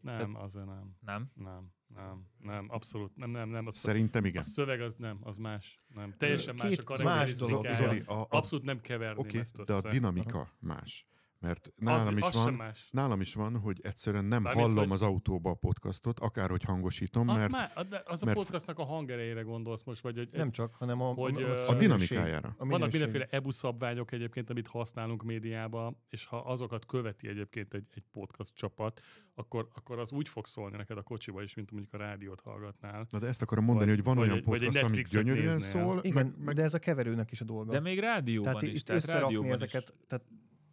Nem, 0.00 0.36
azért 0.36 0.66
nem. 0.66 0.96
Nem? 1.00 1.28
Nem, 1.34 1.72
nem, 1.86 2.26
nem, 2.38 2.66
abszolút, 2.68 3.16
nem, 3.16 3.30
nem, 3.30 3.48
nem. 3.48 3.66
Az, 3.66 3.76
Szerintem 3.76 4.24
a 4.24 4.26
igen. 4.26 4.42
szöveg 4.42 4.80
az 4.80 4.94
nem, 4.94 5.18
az 5.22 5.38
más. 5.38 5.82
Nem. 5.94 6.14
Teljesen 6.18 6.54
más 6.54 6.68
Két 6.68 6.78
a 6.78 7.02
más 7.04 7.32
Zoli, 7.32 7.52
karakterisztikája. 7.52 7.92
Zoli, 7.92 8.02
a, 8.06 8.22
a, 8.22 8.26
Abszolút 8.30 8.64
nem 8.64 8.80
keverni 8.80 9.20
Oké, 9.20 9.38
ezt 9.38 9.62
de 9.62 9.72
a 9.72 9.76
össze. 9.76 9.88
dinamika 9.88 10.52
más. 10.58 11.06
Mert 11.42 11.72
nálam 11.76 12.06
az, 12.06 12.16
is 12.18 12.24
az 12.24 12.34
van, 12.44 12.54
más. 12.54 12.88
nálam 12.90 13.20
is 13.20 13.34
van, 13.34 13.58
hogy 13.58 13.78
egyszerűen 13.82 14.24
nem 14.24 14.42
Mármint, 14.42 14.64
hallom 14.66 14.84
hogy- 14.84 14.92
az 14.92 15.02
autóba 15.02 15.50
a 15.50 15.54
podcastot, 15.54 16.20
akárhogy 16.20 16.62
hangosítom, 16.62 17.28
Az, 17.28 17.38
mert 17.38 17.50
má, 17.50 17.72
de 17.88 18.02
az 18.06 18.22
a 18.22 18.24
mert- 18.24 18.38
podcastnak 18.38 18.78
a 18.78 18.84
hangerejére 18.84 19.40
gondolsz 19.42 19.82
most, 19.84 20.02
vagy 20.02 20.16
hogy 20.16 20.28
Nem 20.32 20.50
csak, 20.50 20.74
hanem 20.74 21.00
a, 21.00 21.12
Hogy, 21.12 21.42
a, 21.42 21.46
ö, 21.48 21.66
a 21.66 21.74
dinamikájára. 21.74 22.54
A 22.58 22.66
Vannak 22.66 22.90
mindenféle 22.90 23.26
EBU 23.30 23.50
szabványok 23.50 24.12
egyébként, 24.12 24.50
amit 24.50 24.66
használunk 24.66 25.22
médiában, 25.22 25.96
és 26.08 26.24
ha 26.24 26.36
azokat 26.36 26.86
követi 26.86 27.28
egyébként 27.28 27.74
egy, 27.74 27.86
egy 27.94 28.04
podcast 28.12 28.54
csapat, 28.54 29.00
akkor, 29.34 29.68
akkor 29.74 29.98
az 29.98 30.12
úgy 30.12 30.28
fog 30.28 30.46
szólni 30.46 30.76
neked 30.76 30.96
a 30.98 31.02
kocsiba 31.02 31.42
is, 31.42 31.54
mint 31.54 31.70
mondjuk 31.70 31.92
a 31.94 31.96
rádiót 31.96 32.40
hallgatnál. 32.40 33.06
Na 33.10 33.18
de 33.18 33.26
ezt 33.26 33.42
akarom 33.42 33.64
mondani, 33.64 33.86
Vagy- 33.86 33.96
hogy 33.96 34.04
van 34.04 34.14
vagy 34.16 34.24
olyan 34.24 34.38
egy- 34.38 34.44
vagy 34.44 34.62
egy 34.62 34.68
podcast, 34.80 35.14
ami 35.14 35.22
gyönyörűen 35.24 35.54
néznél. 35.56 35.82
szól, 35.84 35.98
Igen, 36.02 36.26
meg, 36.26 36.44
meg 36.44 36.54
de 36.54 36.62
ez 36.62 36.74
a 36.74 36.78
keverőnek 36.78 37.30
is 37.30 37.40
a 37.40 37.44
dolga. 37.44 37.72
De 37.72 37.80
még 37.80 37.98
rádióban 37.98 38.52
tehát 38.54 38.68
is. 38.68 38.78
itt 38.80 38.84
Tehát 38.86 39.02
összerakni 39.02 39.50
ezeket, 39.50 39.82
Is. 39.82 40.06
tehát 40.06 40.24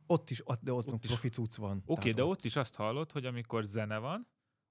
ott 0.10 0.30
is, 0.30 0.48
ott, 0.48 0.62
de 0.62 0.74
ott, 0.74 0.88
Ott 0.88 0.94
ott 0.94 1.04
is. 1.04 1.10
profi 1.10 1.30
cucc 1.30 1.56
van. 1.56 1.78
Oké, 1.78 1.92
okay, 1.92 2.12
de 2.12 2.24
ott 2.24 2.46
is 2.46 2.56
azt 2.56 2.76
hallod, 2.76 3.12
hogy 3.12 3.26
amikor 3.26 3.64
zene 3.64 3.98
van, 3.98 4.28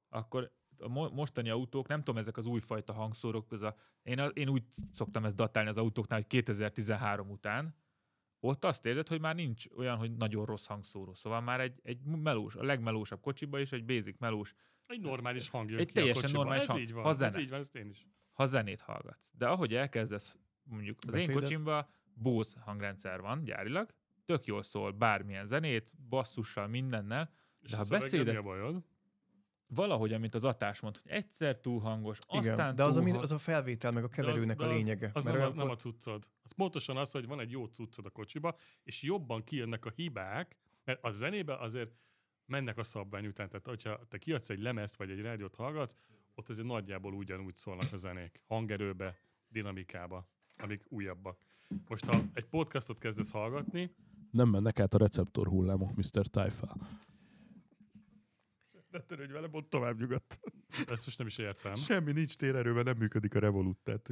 akkor 0.09 0.53
a 0.79 0.89
mo- 0.89 1.13
mostani 1.13 1.51
autók, 1.51 1.89
nem 1.89 1.99
tudom, 1.99 2.17
ezek 2.17 2.37
az 2.37 2.47
újfajta 2.47 2.93
hangszórok, 2.93 3.53
ez 3.53 3.63
a, 3.63 3.77
én, 4.03 4.19
a, 4.19 4.27
én 4.27 4.49
úgy 4.49 4.63
szoktam 4.93 5.25
ezt 5.25 5.37
datálni 5.37 5.69
az 5.69 5.77
autóknál, 5.79 6.19
hogy 6.19 6.29
2013 6.29 7.31
után, 7.31 7.75
ott 8.41 8.65
azt 8.65 8.87
érzed, 8.87 9.09
hogy 9.09 9.21
már 9.21 9.35
nincs 9.35 9.65
olyan, 9.77 9.97
hogy 9.97 10.17
nagyon 10.17 10.45
rossz 10.45 10.67
hangszóró. 10.67 11.15
Szóval 11.15 11.41
már 11.41 11.61
egy, 11.61 11.81
egy 11.83 12.03
melós, 12.05 12.55
a 12.57 12.63
legmelósabb 12.65 13.21
kocsiba 13.21 13.59
is 13.59 13.73
egy 13.73 13.85
basic 13.85 14.19
melós, 14.19 14.55
Egy 14.87 15.01
normális 15.01 15.49
hang 15.49 15.71
jön 15.71 15.79
Egy 15.79 15.87
ki 15.87 15.93
teljesen 15.93 16.19
a 16.19 16.23
kocsiba. 16.23 16.39
normális 16.43 16.63
ez 16.65 16.71
hang. 16.71 16.81
így 16.83 16.93
van, 16.93 17.03
Ha 17.03 17.09
ez 17.11 17.17
zene. 17.17 17.41
így 17.41 17.51
van, 17.51 17.61
ezt 17.61 17.75
én 17.77 17.89
is. 17.89 18.07
ha 18.33 18.45
zenét 18.45 18.81
hallgatsz. 18.81 19.31
De 19.33 19.47
ahogy 19.49 19.75
elkezdesz, 19.75 20.37
mondjuk 20.63 20.99
az 21.07 21.13
Beszédet? 21.13 21.35
én 21.35 21.41
kocsimban 21.41 21.87
Bose 22.15 22.61
hangrendszer 22.61 23.21
van 23.21 23.45
gyárilag, 23.45 23.91
tök 24.29 24.45
jól 24.45 24.63
szól 24.63 24.93
bármilyen 24.93 25.47
zenét, 25.47 25.93
basszussal, 26.09 26.67
mindennel, 26.67 27.31
És 27.61 27.71
De 27.71 27.77
a 27.77 27.79
ha 27.79 27.85
beszédet- 27.89 28.27
Mi 28.35 28.37
a 28.37 28.43
bajod? 28.43 28.83
valahogy, 29.67 30.13
amit 30.13 30.35
az 30.35 30.45
atás 30.45 30.81
mond, 30.81 30.97
hogy 30.97 31.11
egyszer 31.11 31.61
túl 31.61 31.81
hangos, 31.81 32.19
Igen, 32.33 32.51
aztán 32.51 32.75
de 32.75 32.83
az 32.85 32.97
a, 32.97 33.01
túl 33.01 33.11
hang- 33.11 33.23
az 33.23 33.33
a 33.33 33.39
felvétel, 33.39 33.93
meg 33.93 34.05
a 34.05 34.09
keverőnek 34.09 34.57
de 34.57 34.63
az, 34.65 34.69
a 34.69 34.73
de 34.73 34.79
az- 34.79 34.85
lényege. 34.85 35.11
Az, 35.15 35.25
mert 35.25 35.37
nem, 35.37 35.45
a, 35.45 35.47
olyankor- 35.47 35.65
nem 35.65 35.73
a 35.73 35.77
cuccod. 35.77 36.31
Az 36.43 36.53
pontosan 36.53 36.97
az, 36.97 37.11
hogy 37.11 37.27
van 37.27 37.41
egy 37.41 37.51
jó 37.51 37.65
cuccod 37.65 38.07
a 38.07 38.11
kocsiba, 38.11 38.57
és 38.83 39.03
jobban 39.03 39.45
kijönnek 39.45 39.85
a 39.85 39.91
hibák, 39.95 40.57
mert 40.85 41.05
a 41.05 41.11
zenébe 41.11 41.57
azért 41.57 41.91
mennek 42.47 42.79
a 42.79 42.83
szabvány 42.83 43.27
után. 43.27 43.49
Tehát, 43.49 43.67
hogyha 43.67 44.07
te 44.09 44.19
kiadsz 44.19 44.51
egy 44.51 44.61
lemezt, 44.61 44.97
vagy 44.97 45.11
egy 45.11 45.21
rádiót 45.21 45.55
hallgatsz, 45.55 45.97
ott 46.35 46.49
azért 46.49 46.67
nagyjából 46.69 47.13
ugyanúgy 47.15 47.57
szólnak 47.57 47.93
a 47.93 47.97
zenék. 47.97 48.41
Hangerőbe, 48.47 49.19
dinamikába, 49.49 50.29
amik 50.57 50.83
újabbak. 50.89 51.43
Most, 51.89 52.05
ha 52.05 52.23
egy 52.33 52.45
podcastot 52.47 52.99
kezdesz 52.99 53.31
hallgatni, 53.31 53.95
Nem 54.31 54.49
mennek 54.49 54.81
át 54.81 54.95
a 54.95 54.99
receptor 54.99 55.47
hullámok, 55.47 55.95
Mr. 55.95 56.27
Tyfel. 56.27 56.77
ne 58.91 59.01
törődj 59.01 59.33
vele, 59.33 59.49
mondd 59.49 59.69
tovább 59.69 59.99
nyugodtan. 59.99 60.53
ezt 60.87 61.05
most 61.05 61.19
nem 61.19 61.27
is 61.27 61.39
értem. 61.39 61.75
Semmi 61.75 62.13
nincs 62.13 62.37
térerőben, 62.37 62.85
nem 62.85 62.97
működik 62.97 63.35
a 63.35 63.39
Revolut, 63.39 63.79
tehát 63.79 64.09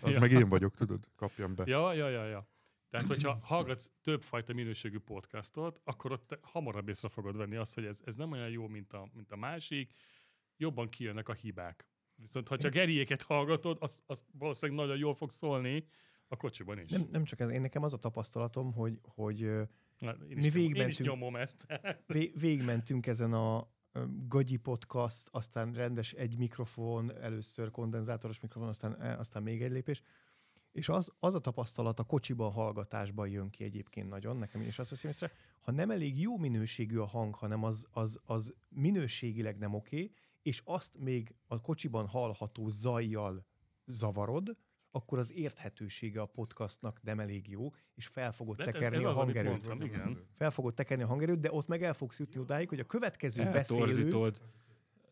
az 0.00 0.14
Ja. 0.14 0.20
meg 0.20 0.30
én 0.30 0.48
vagyok, 0.48 0.74
tudod, 0.74 1.08
kapjam 1.16 1.54
be. 1.54 1.64
Ja, 1.66 1.92
ja, 1.92 2.08
ja, 2.08 2.24
ja. 2.26 2.48
Tehát, 2.90 3.06
hogyha 3.06 3.38
hallgatsz 3.42 3.90
többfajta 4.02 4.52
minőségű 4.52 4.98
podcastot, 4.98 5.80
akkor 5.84 6.12
ott 6.12 6.38
hamarabb 6.42 6.88
észre 6.88 7.08
fogod 7.08 7.36
venni 7.36 7.56
azt, 7.56 7.74
hogy 7.74 7.84
ez, 7.84 8.00
ez 8.04 8.14
nem 8.14 8.30
olyan 8.30 8.48
jó, 8.50 8.66
mint 8.66 8.92
a, 8.92 9.08
mint 9.12 9.32
a 9.32 9.36
másik, 9.36 9.92
jobban 10.56 10.88
kijönnek 10.88 11.28
a 11.28 11.32
hibák. 11.32 11.88
Viszont, 12.14 12.48
ha 12.48 12.56
Geriéket 12.56 13.22
hallgatod, 13.22 13.76
az, 13.80 14.02
az 14.06 14.24
valószínűleg 14.32 14.80
nagyon 14.80 14.98
jól 14.98 15.14
fog 15.14 15.30
szólni 15.30 15.86
a 16.32 16.36
kocsiban 16.36 16.78
is. 16.78 16.90
Nem, 16.90 17.08
nem 17.10 17.24
csak 17.24 17.40
ez, 17.40 17.50
én 17.50 17.60
nekem 17.60 17.82
az 17.82 17.92
a 17.92 17.96
tapasztalatom, 17.98 18.72
hogy, 18.72 19.00
hogy 19.02 19.38
Na, 19.98 20.10
én, 20.10 20.16
mi 20.18 20.24
is 20.26 20.28
nyom, 20.28 20.38
én 20.38 20.44
is 20.44 20.52
végigmentünk- 20.52 21.08
nyomom 21.08 21.36
ezt. 21.36 21.66
vé- 22.06 22.40
végigmentünk 22.40 23.06
ezen 23.06 23.32
a 23.32 23.68
gagyi 24.28 24.56
podcast, 24.56 25.28
aztán 25.30 25.72
rendes 25.72 26.12
egy 26.12 26.38
mikrofon, 26.38 27.16
először 27.16 27.70
kondenzátoros 27.70 28.40
mikrofon, 28.40 28.68
aztán, 28.68 29.00
eh, 29.00 29.18
aztán 29.18 29.42
még 29.42 29.62
egy 29.62 29.70
lépés. 29.70 30.02
És 30.72 30.88
az, 30.88 31.12
az 31.18 31.34
a 31.34 31.38
tapasztalat 31.38 31.98
a 31.98 32.04
kocsiba 32.04 32.46
a 32.46 32.50
hallgatásban 32.50 33.28
jön 33.28 33.50
ki 33.50 33.64
egyébként 33.64 34.08
nagyon, 34.08 34.36
nekem 34.36 34.60
is 34.60 34.78
azt 34.78 34.90
veszem 34.90 35.10
észre, 35.10 35.32
ha 35.60 35.72
nem 35.72 35.90
elég 35.90 36.20
jó 36.20 36.38
minőségű 36.38 36.98
a 36.98 37.06
hang, 37.06 37.34
hanem 37.34 37.64
az, 37.64 37.86
az, 37.90 38.20
az 38.24 38.54
minőségileg 38.68 39.58
nem 39.58 39.74
oké, 39.74 40.10
és 40.42 40.62
azt 40.64 40.98
még 40.98 41.34
a 41.46 41.60
kocsiban 41.60 42.06
hallható 42.06 42.68
zajjal 42.68 43.46
zavarod, 43.86 44.56
akkor 44.92 45.18
az 45.18 45.32
érthetősége 45.32 46.20
a 46.20 46.26
podcastnak 46.26 47.02
nem 47.02 47.20
elég 47.20 47.48
jó, 47.48 47.74
és 47.94 48.06
fel 48.06 48.32
fogod 48.32 48.56
De 48.56 48.64
hát 48.64 48.74
ez, 48.74 48.80
tekerni 48.80 48.96
ez 48.96 49.04
a 49.04 49.08
az, 49.08 49.16
hangerőt. 49.16 49.50
mondtam, 49.50 49.80
igen. 49.80 50.26
Fel 50.34 50.50
fogod 50.50 50.74
tekerni 50.74 51.02
a 51.02 51.06
hangerőt, 51.06 51.40
de 51.40 51.52
ott 51.52 51.66
meg 51.66 51.82
el 51.82 51.94
fogsz 51.94 52.18
jutni 52.18 52.40
odáig, 52.40 52.68
hogy 52.68 52.78
a 52.78 52.84
következő 52.84 53.44
beszélő 53.44 53.80
eltorzítod. 53.80 54.40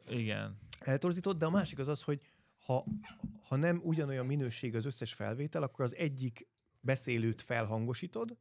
Igen. 0.08 0.58
eltorzított, 0.78 1.38
de 1.38 1.46
a 1.46 1.50
másik 1.50 1.78
az 1.78 1.88
az, 1.88 2.02
hogy 2.02 2.22
ha, 2.58 2.84
ha 3.48 3.56
nem 3.56 3.80
ugyanolyan 3.84 4.26
minőség 4.26 4.74
az 4.74 4.84
összes 4.84 5.14
felvétel, 5.14 5.62
akkor 5.62 5.84
az 5.84 5.94
egyik 5.94 6.48
beszélőt 6.80 7.42
felhangosítod, 7.42 8.36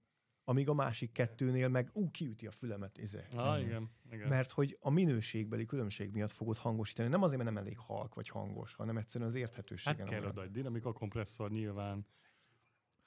amíg 0.50 0.70
a 0.70 0.74
másik 0.74 1.12
kettőnél 1.12 1.68
meg 1.68 1.90
ú, 1.94 2.12
kiüti 2.12 2.48
a 2.48 2.52
fülemet, 2.52 2.98
izé. 2.98 3.24
Ah, 3.36 3.62
igen. 3.62 3.90
igen. 4.12 4.28
Mert 4.28 4.52
hogy 4.52 4.78
a 4.82 4.90
minőségbeli 4.90 5.66
különbség 5.66 6.12
miatt 6.12 6.32
fogod 6.32 6.58
hangosítani. 6.58 7.10
Nem 7.10 7.24
azért, 7.24 7.42
mert 7.44 7.54
nem 7.54 7.64
elég 7.64 7.78
halk 7.78 8.14
vagy 8.16 8.30
hangos, 8.30 8.74
hanem 8.74 8.98
egyszerűen 8.98 9.30
az 9.30 9.36
érthetősége. 9.36 9.96
hát 9.98 10.10
nem 10.10 10.20
kell 10.20 10.30
oda 10.30 10.44
egy 10.44 10.52
dinamika 10.52 10.94
kompresszor 10.94 11.52
nyilván. 11.52 12.06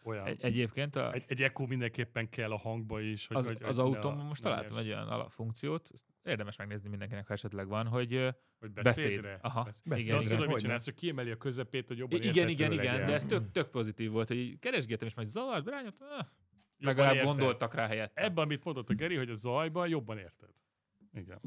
Olyan. 0.05 0.27
Egy, 0.27 0.43
egyébként 0.45 0.97
a, 0.97 1.13
egy, 1.13 1.25
egy 1.27 1.43
echo 1.43 1.67
mindenképpen 1.67 2.29
kell 2.29 2.51
a 2.53 2.57
hangba 2.59 3.01
is. 3.01 3.27
Hogy, 3.27 3.37
az, 3.37 3.47
hogy, 3.47 3.63
az 3.63 3.77
hogy 3.77 3.85
autón 3.95 4.19
a- 4.19 4.23
most 4.23 4.43
találtam 4.43 4.77
egy 4.77 4.87
olyan 4.87 5.09
alapfunkciót, 5.09 5.91
érdemes 6.23 6.57
megnézni 6.57 6.89
mindenkinek, 6.89 7.27
ha 7.27 7.33
esetleg 7.33 7.69
van, 7.69 7.87
hogy 7.87 8.35
Hogy 8.59 8.71
beszéd. 8.73 8.83
beszédre. 8.83 9.39
Aha, 9.43 9.63
Beszéd. 9.63 9.83
Beszéd. 9.89 10.05
igen, 10.05 10.15
De 10.15 10.21
azt 10.21 10.27
igen. 10.27 10.39
tudod, 10.39 10.53
Hogyne. 10.53 10.61
csinálsz, 10.63 10.85
hogy 10.85 10.95
kiemeli 10.95 11.31
a 11.31 11.37
közepét, 11.37 11.89
hogy 11.89 11.99
jobban 11.99 12.23
igen, 12.23 12.49
igen, 12.49 12.73
igen, 12.73 12.91
legyen. 12.91 13.07
de 13.07 13.13
ez 13.13 13.25
tök, 13.25 13.51
tök 13.51 13.71
pozitív 13.71 14.11
volt, 14.11 14.29
hogy 14.29 14.59
keresgéltem, 14.59 15.07
és 15.09 15.15
majd 15.15 15.29
zavart, 15.29 15.69
rányom, 15.69 15.93
ah, 15.99 16.27
legalább 16.85 17.15
érted. 17.15 17.29
gondoltak 17.29 17.75
rá 17.75 17.87
helyette. 17.87 18.23
Ebben, 18.23 18.45
amit 18.45 18.65
mondott 18.65 18.91
a 18.91 18.95
Geri, 18.95 19.17
hogy 19.17 19.31
a 19.31 19.35
zajban 19.35 19.89
jobban 19.89 20.19
érted. 20.19 20.51
Igen. 21.13 21.41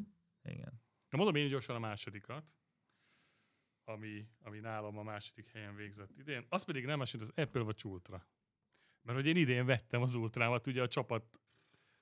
Igen. 0.44 0.82
Na 1.10 1.18
mondom 1.18 1.36
én 1.36 1.48
gyorsan 1.48 1.76
a 1.76 1.80
másodikat, 1.80 2.56
ami, 3.84 4.28
ami 4.42 4.60
nálam 4.60 4.98
a 4.98 5.04
második 5.04 5.52
helyen 5.52 5.76
végzett 5.76 6.18
idén. 6.18 6.46
Az 6.50 6.64
pedig 6.64 6.86
nem 6.86 6.98
más, 6.98 7.12
mint 7.12 7.24
az 7.24 7.32
Apple 7.36 7.62
vagy 7.62 7.82
Ultra. 7.84 8.28
Mert 9.02 9.18
hogy 9.18 9.28
én 9.28 9.36
idén 9.36 9.66
vettem 9.66 10.02
az 10.02 10.16
Ultrámat, 10.16 10.68
ugye 10.68 10.82
a 10.82 10.88
csapat, 10.88 11.42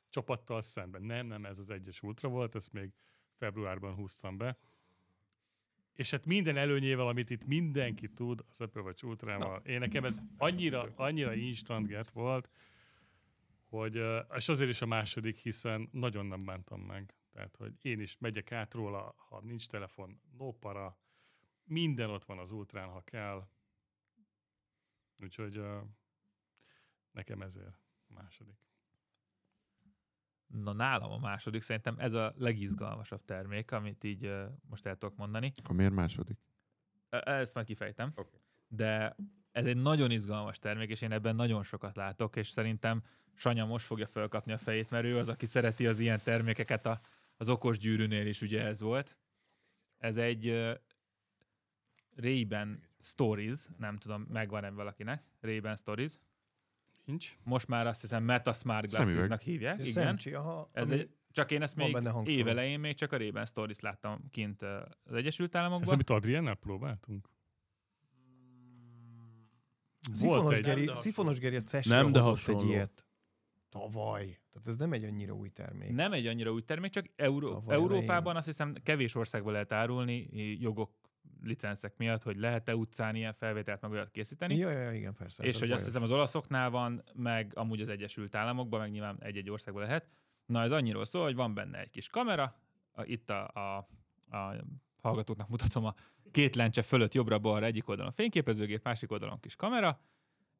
csapattal 0.09 0.61
szemben. 0.61 1.01
Nem, 1.01 1.27
nem, 1.27 1.45
ez 1.45 1.59
az 1.59 1.69
egyes 1.69 2.01
Ultra 2.01 2.29
volt, 2.29 2.55
ezt 2.55 2.73
még 2.73 2.93
februárban 3.37 3.93
húztam 3.93 4.37
be. 4.37 4.55
És 5.93 6.11
hát 6.11 6.25
minden 6.25 6.57
előnyével, 6.57 7.07
amit 7.07 7.29
itt 7.29 7.45
mindenki 7.45 8.09
tud, 8.09 8.45
az 8.49 8.61
Apple 8.61 8.81
vagy 8.81 8.99
Ultrával. 9.03 9.61
Én 9.65 9.79
nekem 9.79 10.03
ez 10.03 10.19
annyira, 10.37 10.91
annyira 10.95 11.33
instant 11.33 11.87
get 11.87 12.11
volt, 12.11 12.49
hogy, 13.73 13.95
és 14.35 14.49
azért 14.49 14.69
is 14.69 14.81
a 14.81 14.85
második, 14.85 15.37
hiszen 15.37 15.89
nagyon 15.91 16.25
nem 16.25 16.45
bántam 16.45 16.81
meg. 16.81 17.15
Tehát, 17.31 17.55
hogy 17.55 17.73
én 17.81 17.99
is 17.99 18.17
megyek 18.17 18.51
át 18.51 18.73
róla, 18.73 19.15
ha 19.17 19.41
nincs 19.41 19.67
telefon, 19.67 20.21
no 20.37 20.51
para, 20.51 20.97
minden 21.63 22.09
ott 22.09 22.25
van 22.25 22.37
az 22.37 22.51
ultrán, 22.51 22.89
ha 22.89 23.01
kell. 23.01 23.47
Úgyhogy 25.19 25.57
uh, 25.57 25.81
nekem 27.11 27.41
ezért 27.41 27.77
a 28.07 28.13
második. 28.13 28.57
Na 30.47 30.73
nálam 30.73 31.11
a 31.11 31.17
második, 31.17 31.61
szerintem 31.61 31.95
ez 31.99 32.13
a 32.13 32.33
legizgalmasabb 32.37 33.25
termék, 33.25 33.71
amit 33.71 34.03
így 34.03 34.33
most 34.61 34.85
el 34.85 34.97
tudok 34.97 35.17
mondani. 35.17 35.51
Akkor 35.57 35.75
miért 35.75 35.93
második? 35.93 36.37
Ezt 37.09 37.53
majd 37.53 37.65
kifejtem. 37.65 38.11
Oké. 38.15 38.37
De 38.67 39.15
ez 39.51 39.65
egy 39.65 39.77
nagyon 39.77 40.11
izgalmas 40.11 40.59
termék, 40.59 40.89
és 40.89 41.01
én 41.01 41.11
ebben 41.11 41.35
nagyon 41.35 41.63
sokat 41.63 41.95
látok, 41.95 42.35
és 42.35 42.49
szerintem 42.49 43.03
Sanya 43.35 43.65
most 43.65 43.85
fogja 43.85 44.07
felkapni 44.07 44.51
a 44.51 44.57
fejét, 44.57 44.89
mert 44.89 45.05
ő 45.05 45.17
az, 45.17 45.27
aki 45.27 45.45
szereti 45.45 45.87
az 45.87 45.99
ilyen 45.99 46.19
termékeket, 46.23 46.85
a, 46.85 46.99
az 47.37 47.49
okos 47.49 47.77
gyűrűnél 47.77 48.27
is 48.27 48.41
ugye 48.41 48.65
ez 48.65 48.81
volt. 48.81 49.17
Ez 49.97 50.17
egy 50.17 50.47
uh, 50.49 50.71
Ray-Ban 52.15 52.83
Stories, 52.99 53.59
nem 53.77 53.97
tudom, 53.97 54.21
megvan-e 54.29 54.69
valakinek, 54.69 55.23
Ray-Ban 55.41 55.75
Stories. 55.75 56.11
Nincs. 57.05 57.37
Most 57.43 57.67
már 57.67 57.87
azt 57.87 58.01
hiszem 58.01 58.23
Meta 58.23 58.53
Smart. 58.53 58.89
Glassesnak 58.89 59.41
hívják. 59.41 59.79
Igen. 59.79 59.91
Szemcsi, 59.91 60.33
aha, 60.33 60.69
Ez 60.73 60.91
ami- 60.91 60.99
egy, 60.99 61.09
csak 61.31 61.51
én 61.51 61.61
ezt 61.61 61.75
még 61.75 61.97
évelején 62.25 62.79
még 62.79 62.95
csak 62.95 63.11
a 63.11 63.17
Ray-Ban 63.17 63.45
Stories 63.45 63.79
láttam 63.79 64.29
kint 64.31 64.61
az 65.03 65.13
Egyesült 65.13 65.55
Ez, 65.55 65.61
Államokban. 65.61 65.93
amit 65.93 66.09
Adriennel 66.09 66.55
próbáltunk? 66.55 67.29
Szifonos 70.13 70.61
Geri, 70.61 70.89
Szifonos 70.93 71.39
Geri 71.39 71.55
a 71.55 71.61
ces 71.61 71.85
Nem, 71.85 72.11
de 72.11 72.19
hozott 72.19 72.35
hasonló. 72.35 72.61
egy 72.61 72.67
ilyet. 72.67 73.05
Tavaly. 73.73 74.39
Tehát 74.51 74.67
ez 74.67 74.77
nem 74.77 74.93
egy 74.93 75.03
annyira 75.03 75.33
új 75.33 75.49
termék. 75.49 75.91
Nem 75.91 76.13
egy 76.13 76.27
annyira 76.27 76.51
új 76.51 76.61
termék, 76.61 76.91
csak 76.91 77.05
Euró- 77.15 77.47
Tavaly 77.47 77.75
Európában 77.75 78.17
elején. 78.17 78.35
azt 78.35 78.45
hiszem 78.45 78.75
kevés 78.83 79.15
országban 79.15 79.53
lehet 79.53 79.71
árulni 79.71 80.27
jogok, 80.59 80.91
licenszek 81.41 81.97
miatt, 81.97 82.23
hogy 82.23 82.37
lehet-e 82.37 82.75
utcán 82.75 83.15
ilyen 83.15 83.33
felvételt 83.33 83.81
meg 83.81 83.91
olyat 83.91 84.11
készíteni. 84.11 84.55
Ja, 84.55 84.69
ja, 84.69 84.91
igen, 84.91 85.13
persze. 85.13 85.43
és 85.43 85.49
ez 85.53 85.59
hogy 85.59 85.71
azt 85.71 85.79
bajos. 85.79 85.93
hiszem 85.93 86.03
az 86.03 86.11
olaszoknál 86.11 86.69
van, 86.69 87.03
meg 87.13 87.51
amúgy 87.55 87.81
az 87.81 87.89
Egyesült 87.89 88.35
Államokban, 88.35 88.79
meg 88.79 88.91
nyilván 88.91 89.17
egy-egy 89.19 89.49
országban 89.49 89.83
lehet, 89.83 90.07
Na 90.45 90.61
ez 90.61 90.71
annyiról 90.71 91.05
szól, 91.05 91.23
hogy 91.23 91.35
van 91.35 91.53
benne 91.53 91.79
egy 91.79 91.89
kis 91.89 92.07
kamera, 92.07 92.55
a, 92.91 93.03
itt 93.03 93.29
a, 93.29 93.47
a, 93.47 93.77
a 94.37 94.55
hallgatóknak 95.01 95.49
mutatom 95.49 95.85
a 95.85 95.93
két 96.31 96.55
lencse 96.55 96.81
fölött 96.81 97.13
jobbra-balra 97.13 97.65
egyik 97.65 97.89
oldalon 97.89 98.11
fényképezőgép, 98.11 98.83
másik 98.83 99.11
oldalon 99.11 99.39
kis 99.39 99.55
kamera, 99.55 99.99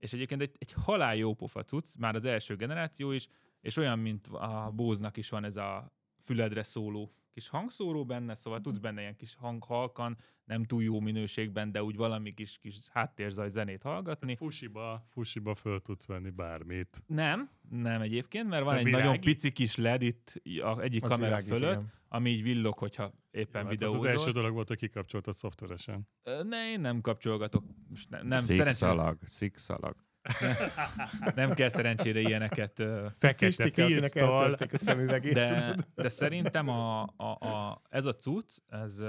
és 0.04 0.14
egyébként 0.14 0.42
egy, 0.42 0.56
egy 0.58 0.72
halál 0.72 1.16
jó 1.16 1.34
pofa 1.34 1.64
cucc, 1.64 1.96
már 1.98 2.16
az 2.16 2.26
első 2.26 2.56
generáció 2.56 3.12
is, 3.12 3.28
és 3.62 3.78
olyan, 3.78 4.00
mint 4.00 4.28
a 4.28 4.72
Bose-nak 4.76 5.18
is 5.18 5.30
van 5.30 5.44
ez 5.44 5.58
a 5.58 5.94
füledre 6.22 6.64
szóló 6.64 7.14
kis 7.34 7.50
hangszóró 7.50 8.06
benne, 8.06 8.36
szóval 8.36 8.62
tudsz 8.62 8.78
benne 8.78 9.02
ilyen 9.02 9.16
kis 9.16 9.36
hanghalkan, 9.36 10.18
nem 10.46 10.64
túl 10.64 10.84
jó 10.84 11.00
minőségben, 11.00 11.72
de 11.72 11.84
úgy 11.84 11.96
valami 11.96 12.34
kis, 12.34 12.58
kis 12.62 12.76
háttérzaj 12.92 13.50
zenét 13.50 13.82
hallgatni. 13.82 14.36
Fusiba, 14.36 15.06
fusiba 15.10 15.56
föl 15.56 15.82
tudsz 15.82 16.06
venni 16.08 16.30
bármit. 16.30 17.04
Nem, 17.08 17.50
nem 17.70 18.02
egyébként, 18.02 18.48
mert 18.50 18.64
van 18.64 18.74
A 18.74 18.78
egy 18.78 18.84
világi? 18.86 19.04
nagyon 19.06 19.20
pici 19.20 19.52
kis 19.52 19.76
LED 19.76 20.02
itt 20.02 20.42
a 20.62 20.82
egyik 20.82 21.04
Az 21.04 21.10
kamera 21.10 21.28
világít, 21.28 21.50
fölött, 21.50 21.72
igen. 21.80 21.92
ami 22.08 22.30
így 22.30 22.44
villog, 22.44 22.78
hogyha 22.78 23.14
éppen 23.32 23.62
Hát 23.64 23.64
az 23.64 23.70
videózol. 23.70 24.00
az 24.00 24.06
első 24.06 24.32
dolog 24.32 24.54
volt, 24.54 24.68
hogy 24.68 24.78
kikapcsoltad 24.78 25.34
szoftveresen. 25.34 26.08
Ne, 26.44 26.72
én 26.72 26.80
nem 26.80 27.02
kapcsolgatok. 27.02 27.64
Most 27.90 28.10
ne, 28.10 28.22
nem, 28.22 28.42
Szikszalag, 28.42 29.18
szikszalag. 29.26 29.96
nem 31.36 31.54
kell 31.54 31.70
szerencsére 31.70 32.20
ilyeneket 32.20 32.84
Fekete 33.18 33.70
filctal. 33.72 34.54
a 34.54 34.78
szemüvegét. 34.78 35.34
de, 35.34 35.76
de 35.96 36.10
szerintem 36.10 36.70
a, 36.70 37.02
a, 37.02 37.24
a, 37.40 37.82
ez 37.90 38.06
a 38.06 38.14
cucc, 38.14 38.58
ez 38.68 39.02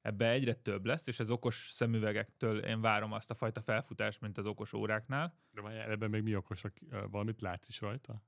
ebbe 0.00 0.30
egyre 0.30 0.54
több 0.54 0.84
lesz, 0.84 1.06
és 1.06 1.20
az 1.20 1.30
okos 1.30 1.70
szemüvegektől 1.72 2.58
én 2.58 2.80
várom 2.80 3.12
azt 3.12 3.30
a 3.30 3.34
fajta 3.34 3.60
felfutást, 3.60 4.20
mint 4.20 4.38
az 4.38 4.46
okos 4.46 4.72
óráknál. 4.72 5.34
De 5.50 5.90
ebben 5.90 6.10
még 6.10 6.22
mi 6.22 6.36
okosak? 6.36 6.76
Valamit 7.10 7.40
látsz 7.40 7.68
is 7.68 7.80
rajta? 7.80 8.22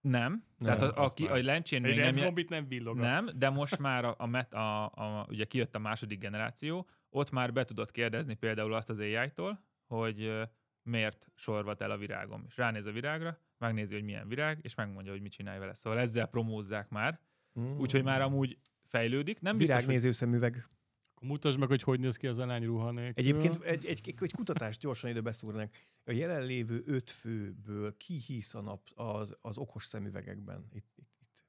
Nem. 0.00 0.44
Nem, 0.58 0.76
Tehát 0.78 0.96
a, 0.96 1.02
azt 1.02 1.20
a, 1.20 1.42
lencsén 1.42 1.84
Egy 1.84 1.96
még 1.98 2.14
nem, 2.14 2.24
gombit 2.24 2.48
nem 2.48 2.68
villogat. 2.68 3.02
nem, 3.04 3.28
de 3.36 3.50
most 3.50 3.78
már 3.78 4.04
a, 4.04 4.14
a, 4.18 4.26
met, 4.26 4.54
a, 4.54 4.84
a, 4.84 5.26
ugye 5.28 5.44
kijött 5.44 5.74
a 5.74 5.78
második 5.78 6.18
generáció, 6.18 6.88
ott 7.10 7.30
már 7.30 7.52
be 7.52 7.64
tudod 7.64 7.90
kérdezni 7.90 8.34
például 8.34 8.74
azt 8.74 8.90
az 8.90 8.98
AI-tól, 8.98 9.64
hogy 9.86 10.48
miért 10.88 11.30
sorvat 11.34 11.80
el 11.80 11.90
a 11.90 11.96
virágom. 11.96 12.44
És 12.46 12.56
ránéz 12.56 12.86
a 12.86 12.92
virágra, 12.92 13.38
megnézi, 13.58 13.94
hogy 13.94 14.02
milyen 14.02 14.28
virág, 14.28 14.58
és 14.62 14.74
megmondja, 14.74 15.12
hogy 15.12 15.20
mit 15.20 15.32
csinálj 15.32 15.58
vele. 15.58 15.74
Szóval 15.74 15.98
ezzel 15.98 16.26
promózzák 16.26 16.88
már, 16.88 17.20
Mm. 17.60 17.78
úgyhogy 17.78 18.02
már 18.02 18.20
amúgy 18.20 18.58
fejlődik. 18.84 19.40
Nem 19.40 19.56
biztos, 19.56 19.74
hogy 19.76 19.84
Virágnéző 19.84 20.12
szemüveg. 20.12 20.68
Akkor 21.14 21.28
mutasd 21.28 21.58
meg, 21.58 21.68
hogy 21.68 21.82
hogy 21.82 22.00
néz 22.00 22.16
ki 22.16 22.26
az 22.26 22.38
a 22.38 22.46
lány 22.46 22.64
ruha 22.64 22.90
nélkül. 22.90 23.24
Egyébként 23.24 23.62
egy, 23.62 23.86
egy, 23.86 24.14
egy 24.20 24.32
kutatást 24.32 24.80
gyorsan 24.80 25.10
ide 25.10 25.20
beszúrnak. 25.20 25.74
A 26.04 26.10
jelenlévő 26.12 26.82
öt 26.86 27.10
főből 27.10 27.96
ki 27.96 28.14
hisz 28.14 28.54
a 28.54 28.60
nap 28.60 28.88
az, 28.94 29.36
az 29.40 29.58
okos 29.58 29.84
szemüvegekben? 29.84 30.68
Itt, 30.72 30.92
itt, 30.96 31.10
itt. 31.20 31.44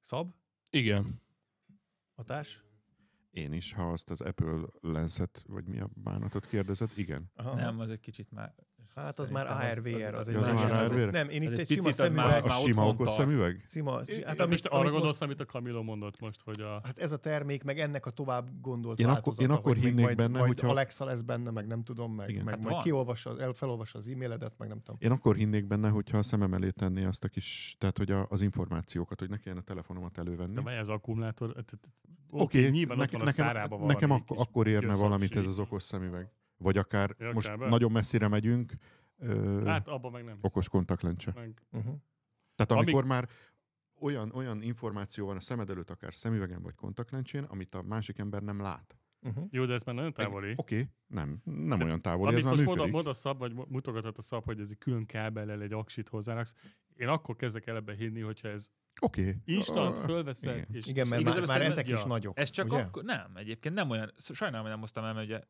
Szab? 0.00 0.34
Igen. 0.70 1.22
Hatás? 2.14 2.62
Én 3.30 3.52
is, 3.52 3.72
ha 3.72 3.90
azt 3.90 4.10
az 4.10 4.20
Apple 4.20 4.66
lenszet, 4.80 5.44
vagy 5.46 5.64
mi 5.64 5.80
a 5.80 5.90
bánatot 5.94 6.46
kérdezed, 6.46 6.90
igen. 6.96 7.30
Aha. 7.34 7.54
nem, 7.54 7.80
az 7.80 7.90
egy 7.90 8.00
kicsit 8.00 8.30
már... 8.30 8.54
Hát 8.94 9.18
az 9.18 9.28
már 9.30 9.46
Szerintem 9.46 10.00
ARVR, 10.00 10.14
az 10.14 10.28
az 10.28 10.34
már 10.34 10.52
másik. 10.52 10.70
az 10.70 10.90
egy- 10.90 10.98
ARVR? 10.98 11.10
Nem, 11.12 11.28
én 11.28 11.42
itt 11.42 11.50
Ez 11.50 11.52
egy 11.52 11.60
egy 11.60 11.66
sima 11.66 11.82
picit 11.82 12.00
az 12.00 12.10
már- 12.10 12.26
szemüveg. 12.26 12.44
A 12.44 12.46
már 12.46 12.58
sima 12.58 12.86
okos 12.88 13.10
szemüveg? 13.10 13.60
Sima, 13.68 13.92
hát, 14.24 14.38
amit, 14.38 14.48
most 14.50 14.66
arra 14.66 14.90
gondolsz, 14.90 15.20
amit 15.20 15.40
a 15.40 15.44
Camilo 15.44 15.82
mondott 15.82 16.20
most, 16.20 16.40
hogy 16.44 16.60
a... 16.60 16.80
hát 16.84 16.98
ez 16.98 17.12
a 17.12 17.16
termék, 17.16 17.64
meg 17.64 17.78
ennek 17.80 18.06
a 18.06 18.10
tovább 18.10 18.50
gondolt 18.60 18.98
Én 18.98 19.06
akkor- 19.06 19.14
változata, 19.16 19.42
én 19.42 19.50
akkor 19.58 19.74
hogy 19.74 19.84
hinnék 19.84 20.04
majd, 20.04 20.16
benne, 20.16 20.38
majd 20.38 20.46
hogyha- 20.46 20.68
Alexa 20.68 21.04
lesz 21.04 21.20
benne, 21.20 21.50
meg 21.50 21.66
nem 21.66 21.82
tudom, 21.82 22.12
meg, 22.14 22.28
Igen. 22.30 22.44
meg 22.44 22.54
Hát 22.54 22.62
majd 22.62 22.74
van. 22.74 22.84
kiolvassa, 22.84 23.38
el, 23.40 23.52
felolvassa 23.52 23.98
az 23.98 24.08
e-mailedet, 24.08 24.52
meg 24.58 24.68
nem 24.68 24.78
tudom. 24.80 24.96
Én 25.00 25.10
akkor 25.10 25.36
hinnék 25.36 25.66
benne, 25.66 25.88
hogyha 25.88 26.18
a 26.18 26.22
szemem 26.22 26.54
elé 26.54 26.70
tenné 26.70 27.04
azt 27.04 27.24
a 27.24 27.28
kis, 27.28 27.76
tehát 27.78 27.98
hogy 27.98 28.10
a, 28.10 28.26
az 28.30 28.40
információkat, 28.40 29.18
hogy 29.18 29.28
ne 29.30 29.36
kelljen 29.36 29.60
a 29.62 29.64
telefonomat 29.64 30.18
elővenni. 30.18 30.54
De 30.54 30.60
mely 30.60 30.78
az 30.78 30.88
akkumulátor? 30.88 31.54
Oké, 32.30 32.68
nyilván 32.68 32.96
ott 32.98 33.02
nekem, 33.04 33.18
van 33.18 33.28
a 33.28 33.32
szárában 33.32 33.90
akkor 34.26 34.66
érne 34.66 34.94
valamit 34.94 35.36
ez 35.36 35.46
az 35.46 35.58
okos 35.58 35.82
szemüveg. 35.82 36.28
Vagy 36.56 36.76
akár 36.76 37.14
Ja, 37.18 37.32
most 37.32 37.48
kábel? 37.48 37.68
nagyon 37.68 37.92
messzire 37.92 38.28
megyünk, 38.28 38.72
ö, 39.18 39.62
Hát 39.64 39.88
abban 39.88 40.12
meg 40.12 40.24
nem 40.24 40.38
okos 40.40 40.68
kontaktlencse. 40.68 41.32
Meg. 41.34 41.62
Uh-huh. 41.72 41.94
Tehát 42.56 42.72
Amíg- 42.72 42.88
amikor 42.88 43.04
már 43.04 43.28
olyan, 44.00 44.30
olyan 44.34 44.62
információ 44.62 45.26
van 45.26 45.36
a 45.36 45.40
szemed 45.40 45.70
előtt, 45.70 45.90
akár 45.90 46.14
szemüvegen 46.14 46.62
vagy 46.62 46.74
kontaktlencsén, 46.74 47.42
amit 47.44 47.74
a 47.74 47.82
másik 47.82 48.18
ember 48.18 48.42
nem 48.42 48.60
lát. 48.60 48.96
Uh-huh. 49.22 49.46
Jó, 49.50 49.64
de 49.64 49.72
ez 49.72 49.82
már 49.82 49.94
nagyon 49.94 50.12
távoli. 50.12 50.52
Oké, 50.56 50.88
nem, 51.06 51.40
nem 51.44 51.80
olyan 51.80 52.02
távoli, 52.02 52.26
ez 52.26 52.32
Amit 52.32 52.44
már 52.44 52.52
most 52.52 52.64
működik. 52.64 52.80
mond, 52.82 52.92
mond 52.92 53.06
a 53.06 53.12
szab, 53.12 53.38
vagy 53.38 53.54
mutogathat 53.68 54.18
a 54.18 54.22
szab, 54.22 54.44
hogy 54.44 54.60
ez 54.60 54.70
egy 54.70 54.78
külön 54.78 55.06
kábellel 55.06 55.62
egy 55.62 55.72
aksit 55.72 56.08
hozzáraksz. 56.08 56.54
Én 56.96 57.08
akkor 57.08 57.36
kezdek 57.36 57.66
el 57.66 57.76
ebbe 57.76 57.94
hinni, 57.94 58.20
hogyha 58.20 58.48
ez 58.48 58.68
Oké. 59.00 59.36
instant 59.44 59.96
Ah, 59.98 60.04
fölveszed. 60.04 60.54
igen. 60.56 60.66
És, 60.72 60.86
Igen, 60.86 61.04
és 61.04 61.10
mert 61.10 61.24
már, 61.24 61.46
már 61.46 61.62
ezek 61.62 61.88
is 61.88 62.00
ja. 62.00 62.06
nagyok. 62.06 62.38
Ez 62.38 62.50
csak 62.50 62.66
ugye? 62.66 62.82
akkor... 62.82 63.02
Nem, 63.02 63.36
egyébként 63.36 63.74
nem 63.74 63.90
olyan... 63.90 64.12
Sajnálom, 64.16 64.62
hogy 64.62 64.70
nem 64.72 64.80
hoztam 64.80 65.04
el, 65.04 65.14
mert 65.14 65.26
ugye 65.26 65.40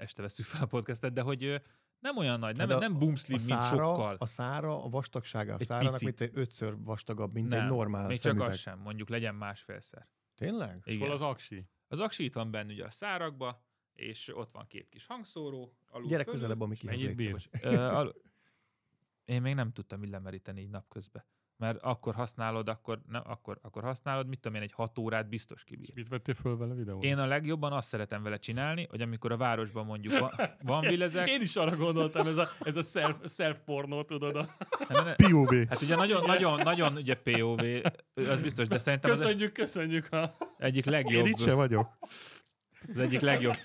este 0.00 0.22
veszük 0.22 0.44
fel 0.44 0.62
a 0.62 0.66
podcastet, 0.66 1.12
de 1.12 1.20
hogy 1.20 1.62
nem 1.98 2.16
olyan 2.16 2.38
nagy, 2.38 2.56
nem, 2.56 2.68
Hát 2.68 2.76
a- 2.76 2.80
nem 2.80 2.98
boomslim, 2.98 3.36
mint 3.46 3.48
szára, 3.60 3.76
sokkal. 3.76 4.16
a 4.18 4.26
szára, 4.26 4.84
a 4.84 4.88
vastagsága 4.88 5.52
a 5.52 5.56
Egy 5.58 5.66
szárának, 5.66 5.92
picit. 5.92 6.06
mint 6.06 6.20
egy 6.20 6.30
ötször 6.38 6.76
vastagabb, 6.82 7.32
mint 7.32 7.48
nem, 7.48 7.60
egy 7.64 7.70
normál 7.70 8.06
még 8.06 8.16
szemüveg. 8.16 8.44
csak 8.46 8.54
az 8.54 8.60
sem, 8.60 8.78
mondjuk 8.78 9.08
legyen 9.08 9.34
másfélszer. 9.34 10.08
Tényleg? 10.34 10.80
és 10.84 10.94
Igen. 10.94 11.06
hol 11.06 11.14
az 11.16 11.22
aksi? 11.22 11.68
Az 11.88 11.98
aksi 12.00 12.24
itt 12.24 12.34
van 12.34 12.50
benne 12.50 12.72
ugye 12.72 12.84
a 12.84 12.90
szárakba, 12.90 13.64
és 13.92 14.28
ott 14.34 14.50
van 14.50 14.66
két 14.66 14.88
kis 14.88 15.06
hangszóró. 15.06 15.76
Alul 15.86 16.08
Gyere 16.08 16.22
fölül. 16.22 16.38
közelebb 16.38 16.60
a 16.60 16.66
Mikihez, 16.66 16.94
mennyit 17.00 17.06
légy 17.06 17.16
bír? 17.16 17.40
szíves. 17.40 17.48
Ö, 17.78 17.82
al- 17.84 18.16
Én 19.24 19.42
még 19.42 19.54
nem 19.54 19.72
tudtam 19.72 20.02
így 20.02 20.10
lemeríteni 20.10 20.60
így 20.60 20.68
napközben. 20.70 21.24
Mert 21.60 21.78
akkor 21.82 22.14
használod, 22.14 22.68
akkor, 22.68 23.00
nem, 23.08 23.22
akkor, 23.24 23.58
akkor 23.62 23.82
használod, 23.82 24.28
mit 24.28 24.40
tudom 24.40 24.56
én, 24.56 24.62
egy 24.62 24.72
hat 24.72 24.98
órát 24.98 25.28
biztos 25.28 25.58
És 25.60 25.64
kibír. 25.64 25.90
mit 25.94 26.08
vettél 26.08 26.34
föl 26.34 26.56
vele 26.56 26.74
videót? 26.74 27.04
Én 27.04 27.18
a 27.18 27.26
legjobban 27.26 27.72
azt 27.72 27.88
szeretem 27.88 28.22
vele 28.22 28.36
csinálni, 28.36 28.86
hogy 28.90 29.00
amikor 29.00 29.32
a 29.32 29.36
városban 29.36 29.86
mondjuk 29.86 30.18
van, 30.18 30.30
van 30.62 30.80
villezek, 30.80 31.28
Én 31.28 31.40
is 31.40 31.56
arra 31.56 31.76
gondoltam, 31.76 32.26
ez 32.26 32.36
a, 32.36 32.48
ez 32.60 32.76
a 32.76 32.82
self, 32.82 33.16
self 33.24 33.58
pornó, 33.64 34.02
tudod. 34.02 34.36
A... 34.36 34.48
POV. 35.16 35.54
Hát 35.68 35.82
ugye 35.82 35.96
nagyon, 35.96 36.26
nagyon, 36.26 36.60
nagyon 36.62 36.96
ugye 36.96 37.14
POV, 37.14 37.60
az 38.14 38.40
biztos, 38.40 38.68
de 38.68 38.78
szerintem 38.78 39.10
az 39.10 39.18
Köszönjük, 39.18 39.52
köszönjük. 39.52 40.12
A... 40.12 40.36
egyik 40.58 40.86
Én 40.86 40.92
legjobb, 40.92 41.26
itt 41.26 41.38
se 41.38 41.54
vagyok. 41.54 41.98
az 42.88 42.98
egyik 42.98 43.20
legjobb, 43.20 43.56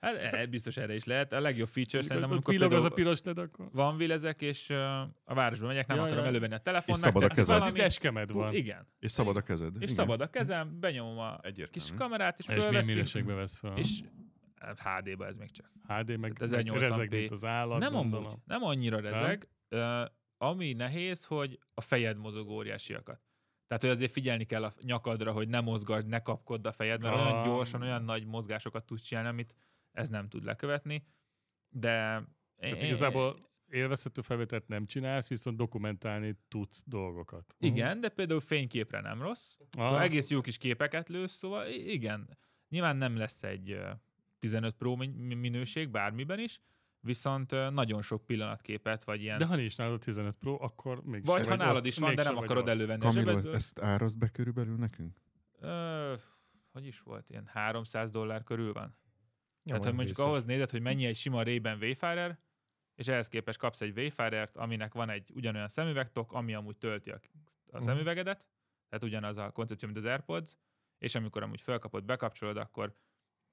hát 0.00 0.14
e, 0.34 0.46
biztos 0.46 0.76
erre 0.76 0.94
is 0.94 1.04
lehet, 1.04 1.32
a 1.32 1.40
legjobb 1.40 1.68
feature 1.68 2.02
szerintem, 2.02 2.30
Amikor 2.30 2.54
villog 2.54 2.72
az 2.72 2.84
a 2.84 2.88
piros 2.90 3.22
led, 3.22 3.38
akkor... 3.38 3.68
van 3.72 3.96
villezek, 3.96 4.42
és 4.42 4.70
a 5.24 5.34
városba 5.34 5.66
megyek, 5.66 5.86
nem 5.86 5.96
Ja, 5.96 6.02
akarom 6.02 6.22
ja. 6.22 6.26
elővenni 6.28 6.54
a 6.54 6.58
telefon, 6.58 6.94
És 6.94 7.00
szabad 7.00 7.22
a 7.22 7.26
kezed. 7.28 7.46
Valami 7.58 7.78
deskemed 7.78 8.30
van. 8.30 8.54
igen, 8.54 8.86
És 8.98 9.12
szabad 9.12 9.36
a 9.36 9.40
kezed. 9.42 9.74
és 9.76 9.82
Igen. 9.82 9.94
szabad 9.94 10.20
a 10.20 10.30
kezem, 10.30 10.80
benyomom 10.80 11.18
a 11.18 11.32
Egyértelmű. 11.42 11.70
kis 11.70 11.92
kamerát, 11.96 12.38
és 12.38 12.44
És 12.44 12.54
milyen 12.54 12.62
fölveszi, 12.70 12.88
minőségbe 12.92 13.34
vesz 13.34 13.56
fel? 13.56 13.76
és 13.76 14.00
hát 14.60 14.80
HD-ba 14.80 15.26
ez 15.26 15.36
még 15.36 15.50
csak. 15.50 15.70
HD, 15.86 16.18
meg, 16.18 16.32
Tehát 16.32 16.54
meg 16.54 16.66
1080p. 16.66 16.78
rezeg, 16.78 17.10
mint 17.10 17.30
az 17.30 17.44
állat, 17.44 17.78
nem 17.78 17.96
amúgy, 17.96 18.26
nem 18.44 18.62
annyira 18.62 19.00
rezeg. 19.00 19.48
Ö, 19.68 20.02
ami 20.38 20.72
nehéz, 20.72 21.24
hogy 21.24 21.58
a 21.74 21.80
fejed 21.80 22.16
mozog 22.16 22.48
óriásiakat. 22.48 23.20
Tehát, 23.66 23.82
hogy 23.82 23.92
azért 23.92 24.12
figyelni 24.12 24.44
kell 24.44 24.64
a 24.64 24.72
nyakadra, 24.82 25.32
hogy 25.32 25.48
ne 25.48 25.60
mozgasd, 25.60 26.06
ne 26.06 26.18
kapkodd 26.22 26.66
a 26.66 26.72
fejed, 26.72 27.00
mert 27.02 27.14
olyan 27.14 27.26
Ah. 27.36 27.44
gyorsan, 27.44 27.82
olyan 27.82 28.02
nagy 28.04 28.26
mozgásokat 28.26 28.84
tudsz 28.84 29.02
csinálni, 29.02 29.28
amit 29.28 29.54
ez 29.98 30.08
nem 30.08 30.28
tud 30.28 30.44
lekövetni. 30.44 31.06
De 31.68 32.16
én, 32.60 32.70
Tehát 32.70 32.82
igazából 32.82 33.46
élvezhető 33.70 34.20
felvételt 34.20 34.68
nem 34.68 34.86
csinálsz, 34.86 35.28
viszont 35.28 35.56
dokumentálni 35.56 36.36
tudsz 36.48 36.82
dolgokat. 36.86 37.54
igen, 37.58 38.00
de 38.00 38.08
például 38.08 38.40
fényképre 38.40 39.00
nem 39.00 39.22
rossz. 39.22 39.54
Szóval 39.70 39.94
Ah, 39.94 40.02
egész 40.02 40.30
jó 40.30 40.40
kis 40.40 40.58
képeket 40.58 41.08
lősz, 41.08 41.32
szóval 41.32 41.66
igen. 41.68 42.38
Nyilván 42.68 42.96
nem 42.96 43.16
lesz 43.16 43.42
egy 43.42 43.70
ö, 43.70 43.90
15 44.38 44.74
Pro 44.76 44.96
min- 44.96 45.16
minőség 45.38 45.88
bármiben 45.90 46.38
is, 46.38 46.60
viszont 47.00 47.50
nagyon 47.70 48.02
sok 48.02 48.26
pillanatképet, 48.26 49.04
vagy 49.04 49.22
ilyen 49.22 49.38
de 49.38 49.44
ha 49.44 49.56
nincs 49.56 49.78
nálad 49.78 50.00
15 50.00 50.34
Pro, 50.36 50.56
akkor 50.60 51.02
még 51.04 51.24
Vagy 51.24 51.46
ha 51.46 51.54
nálad 51.56 51.86
is 51.86 51.98
van, 51.98 52.14
de 52.14 52.22
nem 52.22 52.36
akarod 52.36 52.68
elővenni 52.68 53.04
a 53.04 53.08
Kamila, 53.08 53.24
zsebedből. 53.30 53.54
ezt 53.54 53.78
árazd 53.80 54.18
be 54.18 54.28
körülbelül 54.28 54.76
nekünk? 54.76 55.16
Ö, 55.60 56.14
hogy 56.72 56.86
is 56.86 57.00
volt? 57.00 57.30
Ilyen 57.30 57.46
300 57.46 58.10
dollár 58.10 58.42
körül 58.44 58.72
van. 58.72 58.96
Tehát, 59.68 59.84
hogy 59.84 59.94
mondjuk 59.94 60.16
vészes. 60.16 60.30
ahhoz 60.32 60.44
nézed, 60.44 60.70
hogy 60.70 60.80
mennyi 60.82 61.06
egy 61.06 61.16
sima 61.16 61.42
Ray-Ban 61.42 61.78
Wayfarer, 61.80 62.38
és 62.94 63.08
ehhez 63.08 63.28
képest 63.28 63.58
kapsz 63.58 63.80
egy 63.80 63.96
Wayfarer-t, 63.98 64.56
aminek 64.56 64.94
van 64.94 65.10
egy 65.10 65.30
ugyanolyan 65.34 65.68
szemüvegtok, 65.68 66.32
ami 66.32 66.54
amúgy 66.54 66.76
tölti 66.76 67.10
a, 67.10 67.20
a 67.70 67.76
Mhm. 67.76 67.82
szemüvegedet, 67.84 68.46
tehát 68.88 69.04
ugyanaz 69.04 69.36
a 69.36 69.50
koncepció, 69.50 69.88
mint 69.88 70.00
az 70.00 70.10
AirPods, 70.10 70.56
és 70.98 71.14
amikor 71.14 71.42
amúgy 71.42 71.60
felkapod, 71.60 72.04
bekapcsolod, 72.04 72.56
akkor 72.56 72.94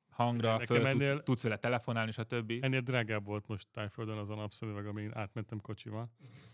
hangra 0.09 0.51
Nekem 0.57 0.65
föl 0.65 0.85
ennél- 0.87 1.09
tudsz, 1.11 1.23
tudsz 1.23 1.43
vele 1.43 1.57
telefonálni, 1.57 2.11
stb. 2.11 2.53
Ennél 2.61 2.81
drágább 2.81 3.25
volt 3.25 3.47
most 3.47 3.67
Tájföldön 3.71 4.17
az 4.17 4.29
a 4.29 4.35
napszemüveg, 4.35 4.85
amin 4.87 5.11
átmentem 5.13 5.59
kocsival. 5.61 6.11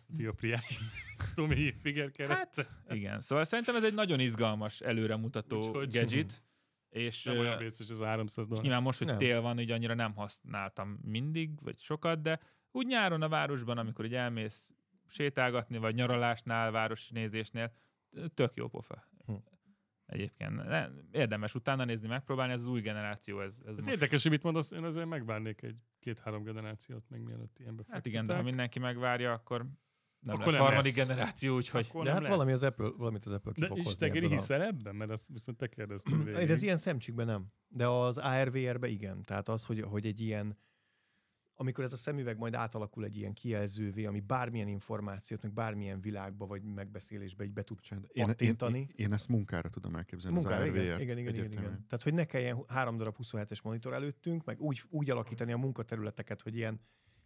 Dioptriák. 0.07 0.63
Tomi 1.35 1.73
Figerkeret. 1.81 2.37
Hát, 2.37 2.69
igen. 2.89 3.21
Szóval 3.21 3.43
szerintem 3.45 3.75
ez 3.75 3.83
egy 3.83 3.93
nagyon 3.93 4.19
izgalmas, 4.19 4.79
előremutató 4.81 5.57
Úgyhogy- 5.59 5.93
gadget, 5.93 6.43
és 6.91 7.23
nem 7.23 7.37
olyan 7.37 7.57
vészes 7.57 7.89
ez 7.89 7.99
a 7.99 8.05
300 8.05 8.43
És 8.43 8.47
dollár. 8.49 8.63
nyilván 8.63 8.83
most, 8.83 8.97
hogy 8.97 9.07
Nem. 9.07 9.17
tél 9.17 9.41
van, 9.41 9.59
így 9.59 9.71
annyira 9.71 9.93
nem 9.93 10.13
használtam 10.13 10.99
mindig, 11.01 11.61
vagy 11.61 11.79
sokat, 11.79 12.21
de 12.21 12.39
úgy 12.71 12.85
nyáron 12.85 13.21
a 13.21 13.29
városban, 13.29 13.77
amikor 13.77 14.05
így 14.05 14.15
elmész 14.15 14.71
sétálgatni, 15.07 15.77
vagy 15.77 15.95
nyaralásnál, 15.95 16.71
városnézésnél, 16.71 17.73
tök 18.33 18.51
jó 18.55 18.67
pofa. 18.67 19.07
Hm. 19.25 19.33
Egyébként 20.05 20.55
ne, 20.55 20.87
érdemes 21.11 21.55
utána 21.55 21.85
nézni, 21.85 22.07
megpróbálni, 22.07 22.53
ez 22.53 22.59
az 22.59 22.67
új 22.67 22.81
generáció, 22.81 23.41
ez, 23.41 23.61
ez 23.65 23.67
Ez 23.67 23.75
most... 23.75 23.89
érdekes, 23.89 24.21
hogy 24.21 24.31
mit 24.31 24.43
mondasz, 24.43 24.71
én 24.71 24.83
azért 24.83 25.07
megvárnék 25.07 25.61
egy 25.61 25.75
két-három 25.99 26.43
generációt 26.43 27.09
még 27.09 27.21
mielőtt 27.21 27.59
ilyenbe 27.59 27.83
Hát 27.89 28.05
igen, 28.05 28.25
de 28.25 28.35
ha 28.35 28.41
mindenki 28.41 28.79
megvárja, 28.79 29.31
akkor 29.31 29.65
nem 30.21 30.35
Akkor 30.35 30.45
lesz 30.45 30.55
nem 30.55 30.65
harmadik 30.65 30.95
lesz. 30.97 31.07
generáció, 31.07 31.55
úgyhogy... 31.55 31.85
Akkor 31.89 32.03
De 32.03 32.11
hát 32.11 32.27
valami 32.27 32.51
az 32.51 32.61
lesz. 32.61 32.79
Apple, 32.79 32.97
valamit 32.97 33.25
az 33.25 33.31
Apple 33.31 33.51
ki 33.51 33.59
De 33.61 33.67
fog 33.67 33.77
hozni 33.77 33.97
te 33.99 34.05
ebből 34.05 34.25
a- 34.25 34.29
hiszel 34.29 34.61
ebben? 34.61 34.95
Mert 34.95 35.11
azt 35.11 35.27
viszont 35.27 35.57
te 35.57 35.67
kérdezted 35.67 36.23
végig. 36.23 36.41
Én 36.41 36.49
ez 36.49 36.61
ilyen 36.61 36.77
szemcsikben 36.77 37.25
nem. 37.25 37.47
De 37.67 37.87
az 37.87 38.17
ARVR-be 38.17 38.87
igen. 38.87 39.21
Tehát 39.23 39.49
az, 39.49 39.65
hogy, 39.65 39.81
hogy 39.81 40.05
egy 40.05 40.19
ilyen, 40.19 40.57
amikor 41.55 41.83
ez 41.83 41.93
a 41.93 41.97
szemüveg 41.97 42.37
majd 42.37 42.53
átalakul 42.55 43.03
egy 43.05 43.17
ilyen 43.17 43.33
kijelzővé, 43.33 44.05
ami 44.05 44.19
bármilyen 44.19 44.67
információt, 44.67 45.41
meg 45.41 45.53
bármilyen 45.53 46.01
világba 46.01 46.45
vagy 46.45 46.63
megbeszélésbe 46.63 47.43
így 47.43 47.53
be 47.53 47.63
tud 47.63 47.79
Én, 47.91 47.99
én, 48.11 48.25
pattintani. 48.25 48.79
én, 48.79 48.89
én 48.95 49.13
ezt 49.13 49.27
munkára 49.29 49.69
tudom 49.69 49.95
elképzelni, 49.95 50.37
Munkára, 50.37 50.61
az 50.61 50.65
igen, 50.65 50.83
igen, 51.01 51.17
igen, 51.17 51.33
igen, 51.33 51.51
igen. 51.51 51.85
Tehát, 51.87 52.03
hogy 52.03 52.13
ne 52.13 52.25
kelljen 52.25 52.63
három 52.67 52.97
darab 52.97 53.15
27-es 53.23 53.63
monitor 53.63 53.93
előttünk, 53.93 54.45
meg 54.45 54.61
úgy, 54.61 54.81
úgy 54.89 55.09
alakítani 55.09 55.51
a 55.51 55.57
munkaterületeket, 55.57 56.41
hogy 56.41 56.55
ilyen, 56.55 56.79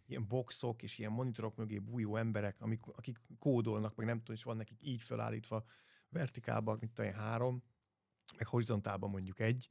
ilyen 0.06 0.26
boxok 0.28 0.82
és 0.82 0.98
ilyen 0.98 1.12
monitorok 1.12 1.56
mögé 1.56 1.78
bújó 1.78 2.16
emberek, 2.16 2.60
amik, 2.60 2.86
akik 2.86 3.20
kódolnak, 3.38 3.94
meg 3.94 4.06
nem 4.06 4.18
tudom, 4.18 4.36
és 4.36 4.42
van 4.42 4.56
nekik 4.56 4.78
így 4.82 5.02
felállítva 5.02 5.64
vertikálban, 6.08 6.76
mint 6.80 6.98
olyan 6.98 7.14
három, 7.14 7.62
meg 8.36 8.46
horizontálban 8.46 9.10
mondjuk 9.10 9.40
egy. 9.40 9.70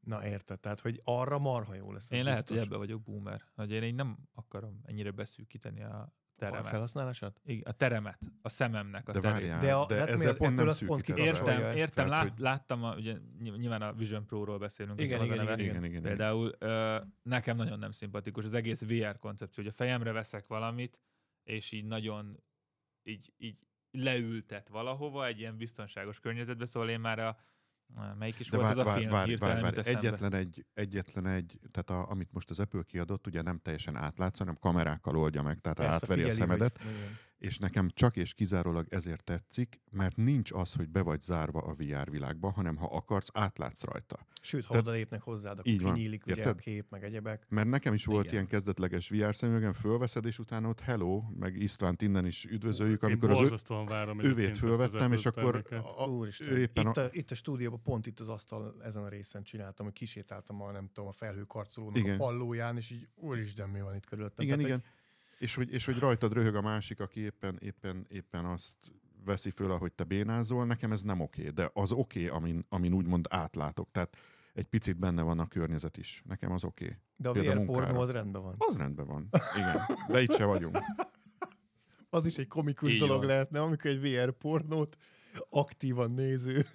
Na 0.00 0.26
érted, 0.26 0.60
tehát, 0.60 0.80
hogy 0.80 1.00
arra 1.04 1.38
marha 1.38 1.74
jó 1.74 1.92
lesz. 1.92 2.10
Én 2.10 2.24
lehet, 2.24 2.48
hogy 2.48 2.56
biztos. 2.56 2.66
ebbe 2.66 2.76
vagyok 2.76 3.02
boomer. 3.02 3.42
Hogy 3.54 3.70
én 3.70 3.82
így 3.82 3.94
nem 3.94 4.28
akarom 4.34 4.80
ennyire 4.84 5.10
beszűkíteni 5.10 5.82
a 5.82 6.12
a 6.36 6.38
teremet. 6.38 6.68
felhasználását? 6.68 7.40
Igen, 7.44 7.62
a 7.66 7.72
teremet, 7.72 8.18
a 8.42 8.48
szememnek 8.48 9.08
a 9.08 9.12
De 9.12 9.20
terét. 9.20 9.32
várjál, 9.48 9.60
De 9.60 9.66
de, 9.66 9.74
a- 9.74 9.86
de 9.86 9.94
de 9.94 10.00
hát 10.00 10.08
ezzel 10.08 10.24
miért- 10.24 10.38
pont 10.38 10.56
nem 10.56 10.68
az 10.68 10.86
pont 10.86 11.00
a 11.00 11.04
kikapcsolja 11.04 11.32
Értem, 11.52 11.64
ezt, 11.68 11.76
értem, 11.76 12.06
tehát, 12.06 12.10
lát, 12.10 12.28
hogy- 12.32 12.38
láttam, 12.38 12.84
a, 12.84 12.94
ugye 12.94 13.16
ny- 13.38 13.56
nyilván 13.56 13.82
a 13.82 13.92
Vision 13.92 14.26
Pro-ról 14.26 14.58
beszélünk, 14.58 15.00
Igen, 15.00 15.20
az 15.20 15.28
a 15.28 15.32
igen, 15.32 15.44
igen, 15.44 15.58
igen, 15.60 15.84
igen. 15.84 16.02
Például 16.02 16.54
ö, 16.58 16.98
nekem 17.22 17.56
nagyon 17.56 17.78
nem 17.78 17.90
szimpatikus 17.90 18.44
az 18.44 18.54
egész 18.54 18.82
VR 18.82 19.18
koncepció, 19.18 19.62
hogy 19.62 19.72
a 19.72 19.76
fejemre 19.76 20.12
veszek 20.12 20.46
valamit, 20.46 21.00
és 21.44 21.72
így 21.72 21.84
nagyon 21.84 22.42
így, 23.02 23.32
így 23.36 23.56
leültet 23.90 24.68
valahova 24.68 25.26
egy 25.26 25.38
ilyen 25.38 25.56
biztonságos 25.56 26.20
környezetbe, 26.20 26.66
szóval 26.66 26.88
én 26.88 27.00
már 27.00 27.18
a 27.18 27.36
melyik 28.18 28.38
is 28.38 28.48
De 28.50 28.56
volt 28.56 28.74
vár, 28.74 28.86
ez 28.86 28.92
a 28.92 28.96
film? 28.98 29.10
vár, 29.10 29.38
vár, 29.38 29.60
vár. 29.62 29.86
Egyetlen 29.86 30.32
egy, 30.34 30.64
egyetlen 30.74 31.26
egy, 31.26 31.58
tehát 31.70 31.90
a, 31.90 32.10
amit 32.10 32.32
most 32.32 32.50
az 32.50 32.60
Apple 32.60 32.82
kiadott, 32.82 33.26
ugye 33.26 33.42
nem 33.42 33.58
teljesen 33.58 33.96
átlátsz, 33.96 34.38
hanem 34.38 34.58
kamerákkal 34.60 35.16
oldja 35.16 35.42
meg, 35.42 35.60
tehát 35.60 35.78
Persze, 35.78 35.92
átveri 35.94 36.20
a 36.20 36.24
figyeli, 36.24 36.40
szemedet, 36.40 36.78
Hogy. 36.82 36.90
És 37.38 37.58
nekem 37.58 37.90
csak 37.94 38.16
és 38.16 38.34
kizárólag 38.34 38.86
ezért 38.90 39.24
tetszik, 39.24 39.80
mert 39.90 40.16
nincs 40.16 40.52
az, 40.52 40.72
hogy 40.72 40.88
be 40.88 41.00
vagy 41.02 41.20
zárva 41.20 41.60
a 41.60 41.74
VR 41.74 42.10
világba, 42.10 42.50
hanem 42.50 42.76
ha 42.76 42.86
akarsz, 42.86 43.30
átlátsz 43.32 43.84
rajta. 43.84 44.26
Sőt, 44.40 44.64
ha 44.64 44.78
oda 44.78 44.90
lépnek 44.90 45.22
hozzád, 45.22 45.58
akkor 45.58 45.72
Így 45.72 45.82
van, 45.82 45.94
kinyílik 45.94 46.24
ugye 46.26 46.34
a 46.34 46.36
érted? 46.36 46.60
kép, 46.60 46.86
meg 46.90 47.04
egyebek. 47.04 47.46
Mert 47.48 47.68
nekem 47.68 47.94
is 47.94 48.04
volt 48.04 48.22
Igen. 48.24 48.34
ilyen 48.34 48.46
kezdetleges 48.46 49.08
VR 49.08 49.34
szemüvegem, 49.34 49.72
fölveszed, 49.72 50.24
és 50.24 50.38
utána 50.38 50.68
ott 50.68 50.80
hello, 50.80 51.22
meg 51.38 51.56
Istvánt 51.56 52.02
innen 52.02 52.26
is 52.26 52.44
üdvözöljük, 52.44 53.02
Én 53.02 53.08
amikor 53.08 53.30
az 53.30 53.40
ő, 53.68 53.84
várom 53.84 54.18
az 54.18 54.58
fölvettem, 54.58 55.12
és 55.12 55.26
akkor 55.26 55.64
a, 55.70 56.02
a, 56.02 56.06
Úristen, 56.06 56.48
ő 56.48 56.58
éppen 56.58 56.86
itt, 56.86 56.96
a, 56.96 57.02
a, 57.04 57.08
itt 57.10 57.30
a 57.30 57.34
stúdióban, 57.34 57.82
pont 57.82 58.06
itt 58.06 58.20
az 58.20 58.28
asztal 58.28 58.76
ezen 58.82 59.02
a 59.02 59.08
részen 59.08 59.42
csináltam, 59.42 59.86
hogy 59.86 59.94
kisétáltam 59.94 60.62
a, 60.62 60.70
nem 60.70 60.86
tudom, 60.86 61.08
a 61.08 61.12
felhőkarcolónak 61.12 61.96
Igen. 61.96 62.14
a 62.14 62.16
pallóján, 62.16 62.76
és 62.76 62.90
így 62.90 63.08
úristen, 63.14 63.68
mi 63.68 63.80
van 63.80 63.94
itt 63.94 64.06
körülöttem. 64.06 64.44
igen, 64.44 64.58
Tehát, 64.58 64.70
igen. 64.70 64.84
És 65.38 65.54
hogy, 65.54 65.72
és 65.72 65.84
hogy 65.84 65.98
rajtad 65.98 66.32
röhög 66.32 66.54
a 66.54 66.60
másik, 66.60 67.00
aki 67.00 67.20
éppen, 67.20 67.58
éppen, 67.60 68.06
éppen 68.08 68.44
azt 68.44 68.76
veszi 69.24 69.50
föl, 69.50 69.70
ahogy 69.70 69.92
te 69.92 70.04
bénázol, 70.04 70.66
nekem 70.66 70.92
ez 70.92 71.02
nem 71.02 71.20
oké, 71.20 71.48
de 71.50 71.70
az 71.72 71.92
oké, 71.92 72.28
amin, 72.28 72.66
amin 72.68 72.92
úgymond 72.92 73.26
átlátok. 73.30 73.90
Tehát 73.90 74.16
egy 74.54 74.64
picit 74.64 74.96
benne 74.98 75.22
van 75.22 75.38
a 75.38 75.48
környezet 75.48 75.96
is. 75.96 76.22
Nekem 76.26 76.52
az 76.52 76.64
oké. 76.64 76.98
De 77.16 77.28
a 77.28 77.32
például 77.32 77.64
VR 77.64 77.66
pornó 77.66 78.00
az 78.00 78.10
rendben 78.10 78.42
van. 78.42 78.54
Az 78.58 78.76
rendben 78.76 79.06
van. 79.06 79.28
Igen. 79.56 79.80
De 80.08 80.22
itt 80.22 80.34
se 80.34 80.44
vagyunk. 80.44 80.78
Az 82.10 82.26
is 82.26 82.38
egy 82.38 82.48
komikus 82.48 82.92
Így 82.92 82.98
dolog 82.98 83.18
van. 83.18 83.26
lehetne, 83.26 83.60
amikor 83.60 83.90
egy 83.90 84.00
VR 84.00 84.30
pornót 84.32 84.96
aktívan 85.48 86.10
néző 86.10 86.66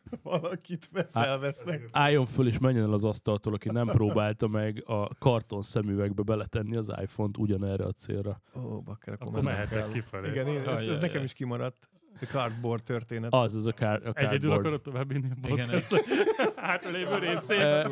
valakit 0.22 0.84
fe- 0.92 1.10
felvesznek. 1.10 1.88
Álljon 1.92 2.26
föl 2.26 2.46
és 2.48 2.58
menjen 2.58 2.84
el 2.84 2.92
az 2.92 3.04
asztaltól, 3.04 3.54
aki 3.54 3.68
nem 3.70 3.86
próbálta 3.86 4.48
meg 4.48 4.82
a 4.86 5.08
karton 5.18 5.62
szemüvegbe 5.62 6.22
beletenni 6.22 6.76
az 6.76 6.92
iPhone-t 7.00 7.36
ugyanerre 7.38 7.84
a 7.84 7.92
célra. 7.92 8.40
Ó, 8.56 8.80
bakker, 8.80 9.12
akkor, 9.14 9.26
Akkor 9.28 9.42
mehetek 9.42 9.78
kell. 9.78 9.92
kifelé. 9.92 10.28
Igen, 10.28 10.46
én, 10.46 10.60
ez, 10.68 10.80
ez 10.80 10.98
nekem 11.00 11.22
is 11.22 11.32
kimaradt. 11.32 11.90
A 12.20 12.24
cardboard 12.24 12.82
történet. 12.82 13.34
Az, 13.34 13.54
az 13.54 13.66
a, 13.66 13.72
kár, 13.72 14.06
a 14.06 14.10
Egyedül 14.14 14.30
cardboard. 14.30 14.58
akarod 14.60 14.80
tovább 14.82 15.08
vinni 15.08 15.28
a 15.30 15.48
Igen, 15.48 15.66
podcastot? 15.66 16.00
Hátralévő 16.56 17.18
részét. 17.18 17.88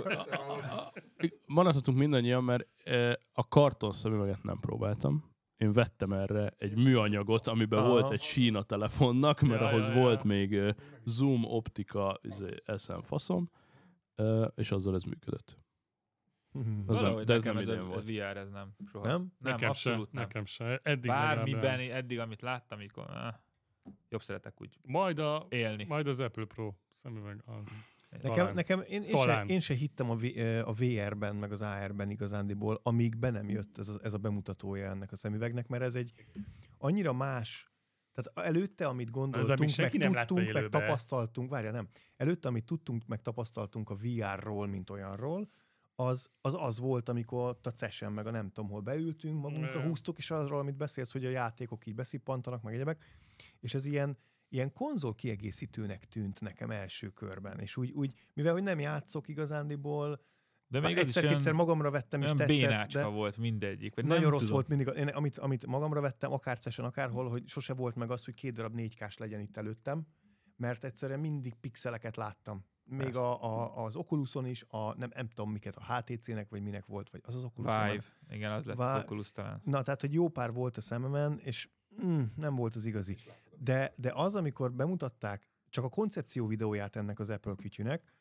Maradhatunk 1.47 1.99
mindannyian, 1.99 2.45
mert 2.45 2.67
a 3.33 3.49
karton 3.49 3.93
szemüveget 3.93 4.43
nem 4.43 4.59
próbáltam. 4.61 5.30
Én 5.61 5.73
vettem 5.73 6.13
erre 6.13 6.55
egy 6.59 6.77
műanyagot, 6.77 7.47
amiben 7.47 7.79
Aha. 7.79 7.89
volt 7.89 8.13
egy 8.13 8.23
sína 8.23 8.63
telefonnak, 8.63 9.41
mert 9.41 9.61
Ja, 9.61 9.67
ahhoz 9.67 9.89
ja, 9.89 9.95
ja. 9.95 10.01
volt 10.01 10.25
még 10.25 10.75
zoom, 11.05 11.45
optika, 11.45 12.19
izé, 12.23 12.55
eszem, 12.65 13.03
faszom, 13.03 13.51
és 14.55 14.71
azzal 14.71 14.95
ez 14.95 15.03
működött. 15.03 15.59
Mhm. 16.53 16.81
Az 16.87 16.99
nem, 17.01 17.15
de 17.25 17.33
ez 17.35 17.43
nekem 17.43 17.55
nem 17.55 17.63
ez 17.63 17.69
a, 17.69 17.85
volt. 17.85 18.05
VR 18.05 18.37
ez 18.37 18.51
nem 18.51 18.75
soha. 18.91 19.07
Nem? 19.07 19.19
Nem, 19.39 19.53
nekem 19.53 19.69
abszolút 19.69 20.05
se, 20.05 20.11
nem. 20.13 20.23
Nekem 20.23 20.45
se. 20.45 20.81
Eddig 20.83 21.11
Bármiben, 21.11 21.79
nem. 21.79 21.91
eddig, 21.91 22.19
amit 22.19 22.43
láttam, 22.43 22.79
amikor, 22.79 23.11
eh, 23.11 23.35
jobb 24.09 24.23
szeretek 24.23 24.61
úgy 24.61 24.79
Majd, 24.83 25.19
a, 25.19 25.47
élni. 25.49 25.85
majd 25.85 26.07
az 26.07 26.21
Apple 26.21 26.45
Pro 26.45 26.73
szemüveg 26.95 27.43
az. 27.45 27.85
Nekem, 28.11 28.35
Talán. 28.35 28.55
nekem 28.55 28.81
én, 28.81 29.03
én, 29.03 29.17
se, 29.17 29.45
én 29.47 29.61
se 29.61 29.75
hittem 29.75 30.11
a, 30.11 30.17
v, 30.17 30.25
a 30.65 30.73
VR-ben, 30.73 31.37
meg 31.37 31.53
az 31.53 31.63
AR-ben 31.63 32.11
igazándiból, 32.11 32.81
amíg 32.83 33.17
be 33.17 33.31
nem 33.31 33.49
jött 33.49 33.79
ez 33.79 33.89
a, 33.89 33.99
ez 34.03 34.15
a 34.15 34.19
bemutatója 34.19 34.91
ennek 34.91 35.13
a 35.13 35.17
szemüvegnek, 35.17 35.69
mert 35.69 35.83
ez 35.83 35.95
egy 35.95 36.13
annyira 36.79 37.13
más, 37.13 37.71
tehát 38.15 38.49
előtte, 38.49 38.87
amit 38.87 39.11
gondoltunk, 39.11 39.77
meg 39.77 39.93
nem 39.93 40.13
tudtunk, 40.13 40.53
meg 40.53 40.69
tapasztaltunk, 40.69 41.51
várja, 41.51 41.71
nem, 41.71 41.89
előtte, 42.17 42.49
amit 42.49 42.65
tudtunk, 42.65 43.07
meg 43.07 43.23
tapasztaltunk 43.23 43.91
a 43.91 43.95
VR-ról, 43.95 44.67
mint 44.67 44.91
olyanról, 44.91 45.51
az, 45.95 46.31
az 46.41 46.57
az 46.59 46.79
volt, 46.79 47.09
amikor 47.09 47.59
a 47.63 47.69
CES-en, 47.69 48.13
meg 48.13 48.27
a 48.27 48.31
nem 48.31 48.51
tudom 48.51 48.71
hol 48.71 48.81
beültünk, 48.81 49.41
magunkra 49.41 49.83
húztuk, 49.83 50.19
és 50.19 50.31
arról, 50.31 50.59
amit 50.59 50.77
beszélsz, 50.77 51.13
hogy 51.13 51.25
a 51.25 51.31
játékok 51.31 51.87
így 51.87 51.95
beszippantanak, 51.95 52.63
meg 52.63 52.75
egyebek, 52.75 53.05
és 53.61 53.75
ez 53.75 53.85
ilyen, 53.85 54.19
ilyen 54.51 54.73
konzol 54.73 55.15
kiegészítőnek 55.15 56.05
tűnt 56.05 56.41
nekem 56.41 56.71
első 56.71 57.09
körben, 57.09 57.59
és 57.59 57.77
úgy, 57.77 57.91
úgy 57.91 58.15
mivel 58.35 58.53
hogy 58.53 58.63
nem 58.63 58.79
játszok 58.79 59.29
igazándiból, 59.29 60.21
De 60.69 60.81
még 60.81 60.91
is 60.91 61.03
egyszer, 61.03 61.27
kétszer 61.27 61.53
magamra 61.53 61.91
vettem, 61.91 62.23
és 62.23 62.31
tetszett, 62.37 62.91
de 62.91 63.05
volt 63.05 63.37
mindegyik. 63.37 63.95
Vagy 63.95 64.05
nagyon 64.05 64.23
nem 64.23 64.31
rossz 64.31 64.41
tudom. 64.41 64.55
volt 64.55 64.69
mindig, 64.69 64.89
én, 64.97 65.09
amit, 65.09 65.39
amit 65.39 65.67
magamra 65.67 66.01
vettem, 66.01 66.33
akár 66.33 66.59
CES-en, 66.59 66.85
akárhol, 66.85 67.29
hogy 67.29 67.49
sose 67.49 67.73
volt 67.73 67.95
meg 67.95 68.11
az, 68.11 68.25
hogy 68.25 68.35
két 68.35 68.53
darab 68.53 68.75
4 68.75 68.97
k 68.97 69.19
legyen 69.19 69.41
itt 69.41 69.57
előttem, 69.57 70.07
mert 70.57 70.85
egyszerűen 70.85 71.21
mindig 71.21 71.55
pixeleket 71.55 72.17
láttam. 72.17 72.65
Még 72.85 73.01
Persze. 73.01 73.21
a, 73.21 73.45
a, 73.45 73.85
az 73.85 73.97
Oculuson 73.97 74.47
is, 74.47 74.65
a, 74.69 74.95
nem, 74.95 75.11
nem 75.15 75.29
tudom 75.29 75.51
miket, 75.51 75.77
a 75.77 75.95
HTC-nek, 75.95 76.49
vagy 76.49 76.63
minek 76.63 76.87
volt, 76.87 77.11
vagy 77.11 77.21
az 77.25 77.35
az 77.35 77.45
Oculus. 77.45 77.75
Vive. 77.75 78.03
Igen, 78.31 78.53
az 78.53 78.65
lett 78.65 78.77
Vive. 78.77 78.93
az 78.93 79.03
Oculus 79.03 79.31
talán. 79.31 79.61
Na, 79.65 79.83
tehát, 79.83 80.01
hogy 80.01 80.13
jó 80.13 80.29
pár 80.29 80.53
volt 80.53 80.77
a 80.77 80.81
szememen, 80.81 81.39
és 81.39 81.69
mm, 82.05 82.23
nem 82.37 82.55
volt 82.55 82.77
az 82.77 82.87
igazi. 82.87 83.17
De, 83.63 83.93
de 83.97 84.13
az, 84.15 84.35
amikor 84.35 84.73
bemutatták 84.73 85.49
csak 85.69 85.85
a 85.85 85.89
koncepció 85.89 86.47
videóját 86.47 86.97
ennek 86.97 87.19
az 87.19 87.31
Apple 87.31 87.55
kütyűnek, 87.55 88.15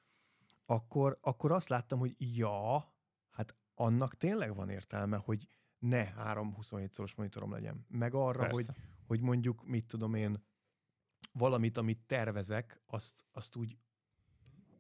akkor, 0.66 1.18
akkor 1.22 1.52
azt 1.52 1.70
láttam, 1.70 2.00
hogy 2.00 2.16
ja, 2.38 2.94
hát 3.30 3.56
annak 3.74 4.18
tényleg 4.18 4.56
van 4.56 4.70
értelme, 4.70 5.18
hogy 5.18 5.50
ne 5.80 6.06
3 6.06 6.54
27 6.54 6.94
szoros 6.94 7.16
monitorom 7.16 7.52
legyen. 7.52 7.86
Meg 7.88 8.14
arra, 8.14 8.40
Persze. 8.40 8.54
hogy, 8.54 8.66
hogy 9.08 9.22
mondjuk, 9.22 9.68
mit 9.68 9.86
tudom 9.86 10.14
én, 10.14 10.44
valamit, 11.32 11.78
amit 11.78 12.00
tervezek, 12.06 12.82
azt, 12.86 13.26
azt 13.32 13.56
úgy, 13.56 13.78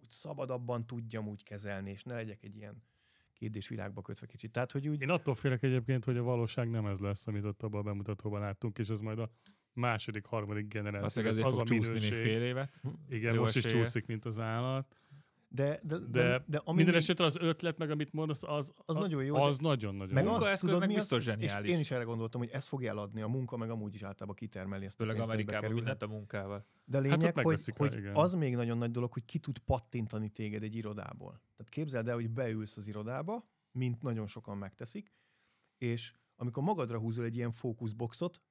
úgy 0.01 0.09
szabadabban 0.09 0.85
tudjam 0.85 1.27
úgy 1.27 1.43
kezelni, 1.43 1.91
és 1.91 2.03
ne 2.03 2.13
legyek 2.13 2.43
egy 2.43 2.55
ilyen 2.55 2.83
kétdés 3.33 3.67
világba 3.67 4.01
kötve 4.01 4.25
kicsit. 4.25 4.51
Tehát, 4.51 4.71
hogy 4.71 4.87
úgy, 4.87 5.01
Én 5.01 5.09
attól 5.09 5.35
félek 5.35 5.63
egyébként, 5.63 6.05
hogy 6.05 6.17
a 6.17 6.23
valóság 6.23 6.69
nem 6.69 6.85
ez 6.85 6.99
lesz, 6.99 7.27
amit 7.27 7.43
ott 7.43 7.63
abban 7.63 7.79
a 7.79 7.83
bemutatóban 7.83 8.39
láttunk, 8.39 8.77
és 8.77 8.89
ez 8.89 8.99
majd 8.99 9.19
a 9.19 9.31
második, 9.73 10.25
harmadik 10.25 10.67
generáció. 10.67 10.99
Valószínűleg 10.99 11.37
Ez 11.39 11.45
az 11.45 11.51
fog 11.53 11.61
a 11.61 11.65
csúszni 11.65 11.99
még 11.99 12.13
fél 12.13 12.41
évet. 12.41 12.81
Igen, 13.09 13.33
Jó 13.33 13.41
most 13.41 13.55
is 13.55 13.65
esélye. 13.65 13.83
csúszik, 13.83 14.05
mint 14.05 14.25
az 14.25 14.39
állat. 14.39 14.95
de, 15.47 15.79
de, 15.83 15.97
de, 15.97 16.05
De, 16.07 16.43
de, 16.47 16.61
ami 16.63 16.75
minden 16.75 16.95
esetre 16.95 17.25
az 17.25 17.35
ötlet, 17.39 17.77
meg 17.77 17.89
amit 17.91 18.13
mondasz, 18.13 18.43
az, 18.43 18.73
Az 18.85 18.95
nagyon 18.95 19.23
jó, 19.23 19.35
Az 19.35 19.57
nagyon-nagyon 19.57 20.13
Meg 20.13 20.23
jó. 20.23 20.29
az, 20.29 20.35
Munkaeszköznek 20.35 20.73
tudod, 20.75 20.87
mi 20.87 20.95
az? 20.95 20.99
biztos 21.01 21.23
zseniális. 21.23 21.69
És 21.69 21.75
én 21.75 21.79
is 21.81 21.91
erre 21.91 22.03
gondoltam, 22.03 22.41
hogy 22.41 22.49
ez 22.49 22.65
fogja 22.67 22.89
eladni 22.89 23.21
a 23.21 23.27
munka, 23.27 23.57
meg 23.57 23.69
amúgy 23.69 23.93
is 23.95 24.03
általában 24.03 24.35
kitermeli 24.35 24.85
ezt 24.85 24.99
a 24.99 25.03
Főleg 25.03 25.19
Amerikában 25.21 25.71
mindent 25.71 26.01
a 26.01 26.07
munkával. 26.07 26.65
De 26.85 26.97
a 26.97 27.01
Hát 27.01 27.09
lényeg, 27.21 27.37
ott 27.37 27.43
hogy, 27.43 27.73
hogy 27.77 27.97
igen. 27.97 28.15
az 28.15 28.33
még 28.33 28.55
nagyon 28.55 28.77
nagy 28.77 28.91
dolog, 28.91 29.13
hogy 29.13 29.25
ki 29.25 29.39
tud 29.39 29.57
pattintani 29.59 30.29
téged 30.29 30.63
egy 30.63 30.75
irodából. 30.75 31.31
Tehát 31.31 31.71
képzeld 31.71 32.07
el, 32.07 32.15
hogy 32.15 32.29
beülsz 32.29 32.77
az 32.77 32.87
irodába, 32.87 33.47
mint 33.71 34.01
nagyon 34.01 34.27
sokan 34.27 34.57
megteszik, 34.57 35.13
és 35.77 36.13
amikor 36.35 36.63
magadra 36.63 36.99
húzol 36.99 37.25
egy 37.25 37.35
ilyen 37.35 37.51
fókuszboxot, 37.51 38.41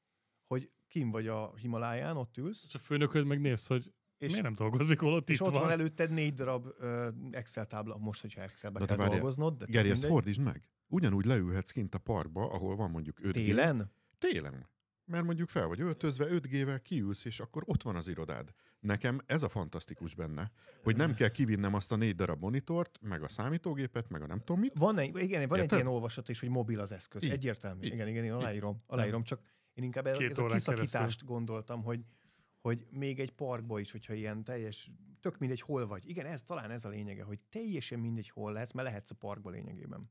hogy 0.46 0.70
kim 0.88 1.10
vagy 1.10 1.26
a 1.26 1.52
Himaláján, 1.56 2.16
ott 2.16 2.36
ülsz, 2.36 2.64
És 2.66 2.74
a 2.74 2.78
főnököd 2.78 3.26
meg 3.26 3.40
néz, 3.40 3.66
hogy 3.66 3.92
és, 4.18 4.28
miért 4.28 4.44
nem 4.44 4.54
dolgozik, 4.54 5.00
holott 5.00 5.30
és 5.30 5.34
itt 5.40 5.46
ott 5.46 5.52
van 5.52 5.62
van. 5.62 5.70
előtted 5.70 6.10
négy 6.10 6.34
darab 6.34 6.66
ö, 6.78 7.08
Excel 7.30 7.66
tábla, 7.66 7.96
most, 7.96 8.20
hogyha 8.20 8.42
Excelbe 8.42 8.78
Na 8.78 8.84
de 8.84 8.90
kell 8.90 8.96
várjál, 8.96 9.18
dolgoznod. 9.18 9.56
De 9.56 9.64
Geri, 9.68 9.90
ezt 9.90 10.06
fordítsd 10.06 10.40
meg. 10.40 10.68
Ugyanúgy 10.86 11.24
leülhetsz 11.24 11.70
kint 11.70 11.94
a 11.94 11.98
parkba, 11.98 12.50
ahol 12.50 12.76
van 12.76 12.90
mondjuk 12.90 13.18
5G. 13.22 13.32
Télen? 13.32 13.92
Télen. 14.18 14.68
Mert 15.04 15.24
mondjuk 15.24 15.48
fel 15.48 15.66
vagy 15.66 15.80
öltözve, 15.80 16.26
5G-vel 16.30 16.80
kiülsz, 16.82 17.24
és 17.24 17.40
akkor 17.40 17.62
ott 17.66 17.82
van 17.82 17.96
az 17.96 18.08
irodád. 18.08 18.52
Nekem 18.80 19.20
ez 19.26 19.42
a 19.42 19.48
fantasztikus 19.48 20.14
benne, 20.14 20.50
hogy 20.82 20.96
nem 20.96 21.14
kell 21.14 21.28
kivinnem 21.28 21.74
azt 21.74 21.92
a 21.92 21.96
négy 21.96 22.14
darab 22.14 22.40
monitort, 22.40 22.98
meg 23.00 23.22
a 23.22 23.28
számítógépet, 23.28 24.08
meg 24.08 24.22
a 24.22 24.26
nem 24.26 24.38
tudom 24.38 24.60
mit. 24.60 24.72
Van 24.78 24.98
egy, 24.98 25.16
igen, 25.16 25.48
van 25.48 25.58
egy 25.58 25.62
Érted? 25.64 25.78
ilyen 25.78 25.92
olvasat 25.92 26.28
is, 26.28 26.40
hogy 26.40 26.48
mobil 26.48 26.80
az 26.80 26.92
eszköz. 26.92 27.24
Így. 27.24 27.30
Egyértelmű. 27.30 27.84
Így. 27.84 27.92
Igen, 27.92 28.08
igen, 28.08 28.24
én 28.24 28.32
aláírom. 28.32 28.82
Aláírom, 28.86 29.22
csak 29.22 29.40
én 29.78 29.84
inkább 29.84 30.04
Két 30.04 30.30
ez 30.30 30.38
a 30.38 30.46
kiszakítást 30.46 30.92
keresztül. 30.92 31.28
gondoltam, 31.28 31.82
hogy, 31.82 32.04
hogy 32.60 32.86
még 32.90 33.20
egy 33.20 33.30
parkba 33.30 33.78
is, 33.80 33.90
hogyha 33.90 34.14
ilyen 34.14 34.44
teljes, 34.44 34.90
tök 35.20 35.38
mindegy, 35.38 35.60
hol 35.60 35.86
vagy. 35.86 36.08
Igen, 36.08 36.26
ez 36.26 36.42
talán 36.42 36.70
ez 36.70 36.84
a 36.84 36.88
lényege, 36.88 37.22
hogy 37.22 37.40
teljesen 37.48 38.00
mindegy, 38.00 38.28
hol 38.28 38.52
lehetsz, 38.52 38.72
mert 38.72 38.88
lehetsz 38.88 39.10
a 39.10 39.14
parkba 39.14 39.50
lényegében. 39.50 40.10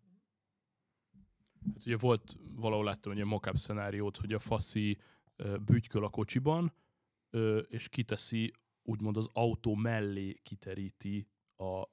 Hát 1.74 1.86
ugye 1.86 1.98
volt, 1.98 2.38
valahol 2.56 2.86
láttam 2.86 3.12
egy 3.12 3.18
ilyen 3.18 3.30
mock 3.30 3.58
szenáriót, 3.58 4.18
hogy 4.18 4.34
a 4.34 4.40
faszi 4.40 4.98
bütyköl 5.66 6.04
a 6.04 6.10
kocsiban, 6.10 6.74
és 7.68 7.90
kiteszi, 7.90 8.54
úgymond 8.82 9.18
az 9.18 9.30
autó 9.34 9.76
mellé 9.76 10.34
kiteríti 10.34 11.28
a 11.56 11.84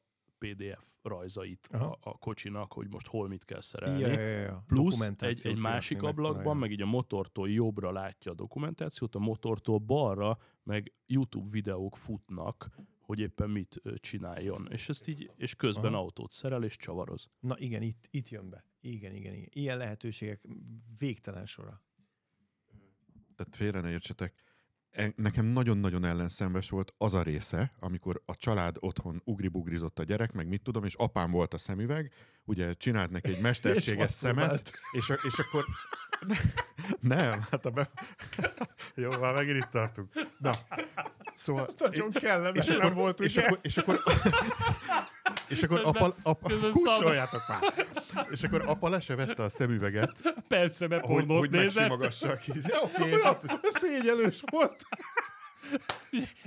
PDF 0.45 0.85
rajzait 1.03 1.69
a, 1.73 1.77
Aha. 1.77 1.99
a 2.01 2.19
kocsinak, 2.19 2.73
hogy 2.73 2.89
most 2.89 3.07
hol 3.07 3.29
mit 3.29 3.45
kell 3.45 3.61
szerelni. 3.61 4.01
Ja, 4.01 4.09
ja, 4.09 4.39
ja. 4.39 4.65
Plusz 4.66 5.11
egy, 5.19 5.47
egy 5.47 5.59
másik 5.59 6.03
ablakban, 6.03 6.45
jó. 6.45 6.53
meg 6.53 6.71
így 6.71 6.83
a 6.83 6.87
motortól 6.87 7.51
jobbra 7.51 7.93
látja 7.93 8.31
a 8.31 8.35
dokumentációt, 8.35 9.15
a 9.15 9.19
motortól 9.19 9.79
balra 9.79 10.39
meg 10.62 10.93
YouTube 11.07 11.51
videók 11.51 11.97
futnak, 11.97 12.71
hogy 13.01 13.19
éppen 13.19 13.51
mit 13.51 13.83
csináljon. 13.97 14.69
És 14.71 14.89
ezt 14.89 15.09
így, 15.09 15.31
és 15.37 15.55
közben 15.55 15.93
Aha. 15.93 16.03
autót 16.03 16.33
szerel 16.33 16.65
és 16.65 16.77
csavaroz. 16.77 17.29
Na 17.41 17.59
igen, 17.59 17.83
itt, 17.83 18.09
itt 18.11 18.29
jön 18.29 18.51
be. 18.51 18.65
Igen, 18.81 19.15
igen, 19.15 19.35
igen. 19.35 19.49
Ilyen 19.53 19.77
lehetőségek 19.77 20.41
végtelen 20.99 21.47
sora. 21.47 21.83
Tehát 23.37 23.57
félre 23.57 23.81
ne 23.81 23.91
értsetek. 23.91 24.53
E- 24.95 25.12
Nekem 25.16 25.45
nagyon-nagyon 25.45 26.05
ellenszenves 26.05 26.71
volt 26.71 26.95
az 26.99 27.15
a 27.15 27.23
része, 27.23 27.73
amikor 27.81 28.23
a 28.27 28.37
család 28.37 28.77
otthon 28.81 29.23
ugribugrizott 29.25 29.99
a 29.99 30.03
gyerek, 30.03 30.33
meg 30.33 30.49
mit 30.49 30.62
tudom, 30.62 30.85
és 30.85 30.95
apám 30.95 31.31
volt 31.31 31.55
a 31.55 31.59
szemüveg, 31.59 32.12
ugye 32.45 32.73
csinált 32.75 33.11
neki 33.11 33.31
egy 33.31 33.41
mesterséges 33.49 34.05
És 34.09 34.11
szemet, 34.11 34.73
és, 34.93 35.11
a- 35.11 35.19
és 35.23 35.39
akkor... 35.39 35.65
Nem, 37.01 37.41
hát 37.51 37.66
a 37.66 37.71
be... 37.71 37.91
Jó, 38.95 39.11
már 39.19 39.35
megint 39.35 39.57
itt 39.57 39.71
tartunk. 39.71 40.12
Na, 40.39 40.53
szóval... 41.35 41.69
Nagyon 41.79 42.11
kellemes 42.11 42.69
és 42.69 42.75
akkor, 42.75 42.95
volt, 42.95 43.21
és 43.21 43.37
akkor, 43.37 43.59
és 43.62 43.77
akkor, 43.77 44.03
és 45.48 45.62
akkor 45.62 45.81
apa, 45.85 46.15
apa, 46.23 46.48
közben 46.48 46.70
kussoljátok 46.70 47.43
már! 47.48 47.74
És 48.31 48.43
akkor 48.43 48.62
apa 48.66 48.89
le 48.89 49.01
se 49.01 49.15
vette 49.15 49.43
a 49.43 49.48
szemüveget, 49.48 50.35
Persze, 50.48 50.89
mert 50.89 51.05
hogy, 51.06 51.24
hogy 51.27 51.51
megsimagassa 51.51 52.28
a 52.28 52.36
kis. 52.36 52.62
Ja, 52.69 52.81
oké, 52.82 53.11
hát, 53.23 53.61
Szégyelős 53.62 54.43
volt. 54.51 54.86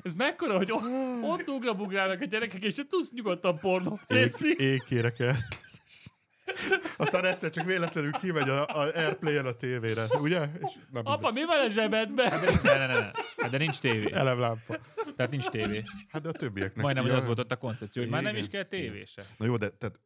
Ez 0.03 0.13
mekkora, 0.13 0.57
hogy 0.57 0.71
o- 0.71 0.81
ott 1.23 1.47
ugrabugrálnak 1.47 2.21
a 2.21 2.25
gyerekek, 2.25 2.63
és 2.63 2.73
te 2.73 2.83
tudsz 2.89 3.11
nyugodtan 3.11 3.59
pornót 3.59 3.99
ég, 4.07 4.17
nézni. 4.17 4.49
ég 4.49 4.83
kérek 4.83 5.19
el. 5.19 5.37
Aztán 6.97 7.25
egyszer 7.25 7.49
csak 7.49 7.65
véletlenül 7.65 8.11
kimegy 8.11 8.49
a, 8.49 8.65
a 8.65 8.95
Airplay-en 8.95 9.45
a 9.45 9.51
tévére, 9.51 10.05
ugye? 10.21 10.41
És, 10.65 10.71
na, 10.91 10.99
Apa, 10.99 11.31
mi 11.31 11.45
van 11.45 11.59
a 11.65 11.69
zsebedben? 11.69 12.39
Ne, 12.63 12.77
ne, 12.77 12.87
ne, 12.87 12.93
ne. 12.99 13.11
Hát 13.37 13.49
de 13.51 13.57
nincs 13.57 13.79
tévé. 13.79 14.11
Elemlámpa. 14.11 14.77
Tehát 15.15 15.31
nincs 15.31 15.45
tévé. 15.47 15.83
Hát 16.09 16.21
de 16.21 16.29
a 16.29 16.31
többieknek... 16.31 16.83
Majdnem, 16.83 17.03
hogy 17.03 17.13
az 17.13 17.25
volt 17.25 17.39
ott 17.39 17.51
a 17.51 17.55
koncepció, 17.55 18.01
hogy 18.01 18.11
már 18.11 18.21
nem 18.21 18.31
Igen. 18.31 18.43
is 18.43 18.49
kell 18.49 18.63
tévé 18.63 19.03
se. 19.05 19.23
Na 19.37 19.45
jó, 19.45 19.57
de 19.57 19.69
tehát 19.69 19.99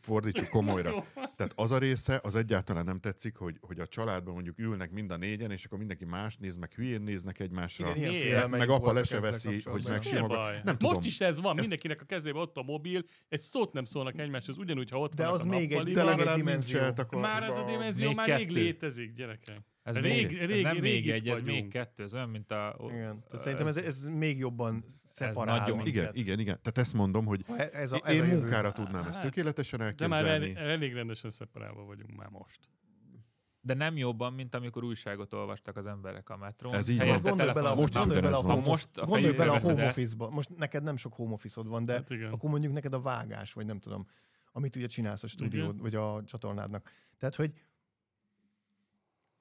fordítsuk 0.00 0.48
komolyra. 0.48 1.04
Tehát 1.14 1.52
az 1.54 1.70
a 1.70 1.78
része, 1.78 2.20
az 2.22 2.34
egyáltalán 2.34 2.84
nem 2.84 2.98
tetszik, 3.00 3.36
hogy, 3.36 3.56
hogy 3.60 3.78
a 3.78 3.86
családban 3.86 4.34
mondjuk 4.34 4.58
ülnek 4.58 4.90
mind 4.90 5.10
a 5.10 5.16
négyen, 5.16 5.50
és 5.50 5.64
akkor 5.64 5.78
mindenki 5.78 6.04
más 6.04 6.36
néz, 6.36 6.56
meg 6.56 6.72
hülyén 6.72 7.00
néznek 7.02 7.40
egymásra. 7.40 7.92
Igen, 7.96 8.12
ilyen 8.12 8.50
meg 8.50 8.68
apa 8.68 8.92
le 8.92 9.04
se 9.04 9.20
veszi, 9.20 9.62
hogy 9.64 9.84
megsimogat. 9.88 10.64
Nem 10.64 10.76
tudom. 10.76 10.92
Most 10.94 11.06
is 11.06 11.20
ez 11.20 11.40
van, 11.40 11.54
mindenkinek 11.54 12.00
a 12.00 12.04
kezében 12.04 12.42
ott 12.42 12.56
a 12.56 12.62
mobil, 12.62 13.02
egy 13.28 13.40
szót 13.40 13.72
nem 13.72 13.84
szólnak 13.84 14.18
egymáshoz, 14.18 14.58
ugyanúgy, 14.58 14.90
ha 14.90 14.98
ott 14.98 15.14
De 15.14 15.28
az 15.28 15.42
még 15.44 15.72
egy- 15.72 15.83
Még 15.84 15.94
legalább 15.96 16.36
dimenzió. 16.36 16.80
Már 17.10 17.42
ez 17.42 17.56
a 17.56 17.64
dimenzió 17.64 18.06
Még 18.06 18.16
már 18.16 18.26
rég 18.26 18.46
kettő. 18.46 18.60
létezik, 18.60 19.14
gyerekek. 19.14 19.60
Ez, 19.82 19.96
Rég- 19.96 20.26
még, 20.30 20.38
rég- 20.46 20.64
ez 20.64 20.72
nem 20.72 20.82
rég 20.82 21.10
egy, 21.10 21.28
ez 21.28 21.40
még 21.40 21.68
kettő. 21.68 22.02
Ez 22.02 22.14
olyan, 22.14 22.28
mint 22.28 22.50
a... 22.50 22.76
Igen. 22.90 23.24
Tehát 23.28 23.42
szerintem 23.44 23.66
ez, 23.66 23.76
ez 23.76 24.04
még 24.08 24.38
jobban 24.38 24.84
szeparál 25.06 25.58
nagyon. 25.58 25.76
minket. 25.76 25.92
Igen, 25.94 26.14
igen, 26.14 26.38
igen. 26.38 26.58
Tehát 26.62 26.78
ezt 26.78 26.94
mondom, 26.94 27.24
hogy 27.24 27.44
Ha 27.46 27.56
Ez 27.56 27.92
a, 27.92 28.00
ez 28.04 28.14
én 28.14 28.22
a 28.22 28.26
munkára 28.26 28.72
tudnám 28.72 29.06
ezt 29.06 29.14
Hát, 29.14 29.22
tökéletesen 29.24 29.94
De 29.96 30.06
már 30.06 30.26
elképzelni. 30.26 30.70
elég, 30.70 30.92
rendesen 30.94 31.30
szeparálva 31.30 31.84
vagyunk 31.84 32.16
már 32.16 32.28
most. 32.28 32.58
De 33.60 33.74
nem 33.74 33.96
jobban, 33.96 34.32
mint 34.32 34.54
amikor 34.54 34.84
újságot 34.84 35.32
olvastak 35.34 35.76
az 35.76 35.86
emberek 35.86 36.30
a 36.30 36.36
metrón. 36.36 36.74
Ez 36.74 36.88
így 36.88 36.98
van. 36.98 37.20
Gondolj 37.22 37.52
bele, 37.52 37.68
a, 37.68 37.74
Most 37.74 37.94
is 37.94 37.98
gondolj 37.98 38.20
bele 38.20 38.36
a, 38.36 38.40
home, 38.40 38.62
Most 38.66 38.88
a 38.96 39.04
gondolj 39.04 39.36
bele 39.36 39.50
a 39.50 39.58
home 39.60 39.82
ezt. 39.82 39.98
office-ba. 39.98 40.30
Most 40.30 40.56
neked 40.56 40.82
nem 40.82 40.96
sok 40.96 41.14
home 41.14 41.32
office 41.32 41.60
van, 41.62 41.84
de 41.84 41.92
Hát 41.92 42.10
akkor 42.30 42.50
mondjuk 42.50 42.72
neked 42.72 42.92
a 42.94 43.00
vágás, 43.00 43.52
vagy 43.52 43.66
nem 43.66 43.78
tudom, 43.78 44.06
amit 44.56 44.76
ugye 44.76 44.86
csinálsz 44.86 45.22
a 45.22 45.26
stúdiód, 45.26 45.68
Igen. 45.68 45.82
vagy 45.82 45.94
a 45.94 46.24
csatornádnak. 46.24 46.90
Tehát, 47.18 47.34
hogy 47.34 47.52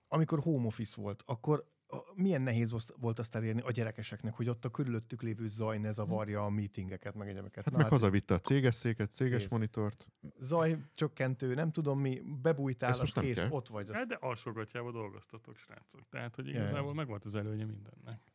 amikor 0.07 0.39
home 0.39 0.65
office 0.65 1.01
volt, 1.01 1.23
akkor 1.25 1.71
milyen 2.15 2.41
nehéz 2.41 2.71
volt- 2.71 2.93
volt 2.99 3.19
azt 3.19 3.35
elérni 3.35 3.61
a 3.61 3.71
gyerekeseknek, 3.71 4.33
hogy 4.33 4.49
ott 4.49 4.65
a 4.65 4.69
körülöttük 4.69 5.21
lévő 5.21 5.47
zaj 5.47 5.77
ne 5.77 5.91
zavarja 5.91 6.45
a 6.45 6.49
meetingeket, 6.49 7.15
meg 7.15 7.27
egyebeket. 7.27 7.63
Hát 7.63 7.73
meg 7.73 7.87
hazavitte 7.87 8.33
a 8.33 8.39
céges 8.39 8.75
széket, 8.75 9.13
céges 9.13 9.41
Kész. 9.41 9.51
monitort. 9.51 10.07
Zaj 10.39 10.77
csökkentő, 10.93 11.53
nem 11.53 11.71
tudom 11.71 11.99
mi, 11.99 12.21
bebújtál, 12.41 12.89
Ezt 12.89 13.01
az 13.01 13.13
kész, 13.13 13.39
kell. 13.39 13.49
ott 13.49 13.67
vagy. 13.67 13.89
Az... 13.89 13.95
Hát 13.95 14.07
de 14.07 14.17
alsógatjába 14.19 14.91
dolgoztatok, 14.91 15.57
srácok. 15.57 16.09
Tehát, 16.09 16.35
hogy 16.35 16.47
igazából 16.47 16.87
ja. 16.89 16.93
megvolt 16.93 17.25
az 17.25 17.35
előnye 17.35 17.65
mindennek. 17.65 18.32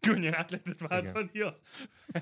Könnyen 0.00 0.34
át 0.34 0.50
lehetett 0.50 0.80
váltani 0.80 1.40
a 1.40 1.56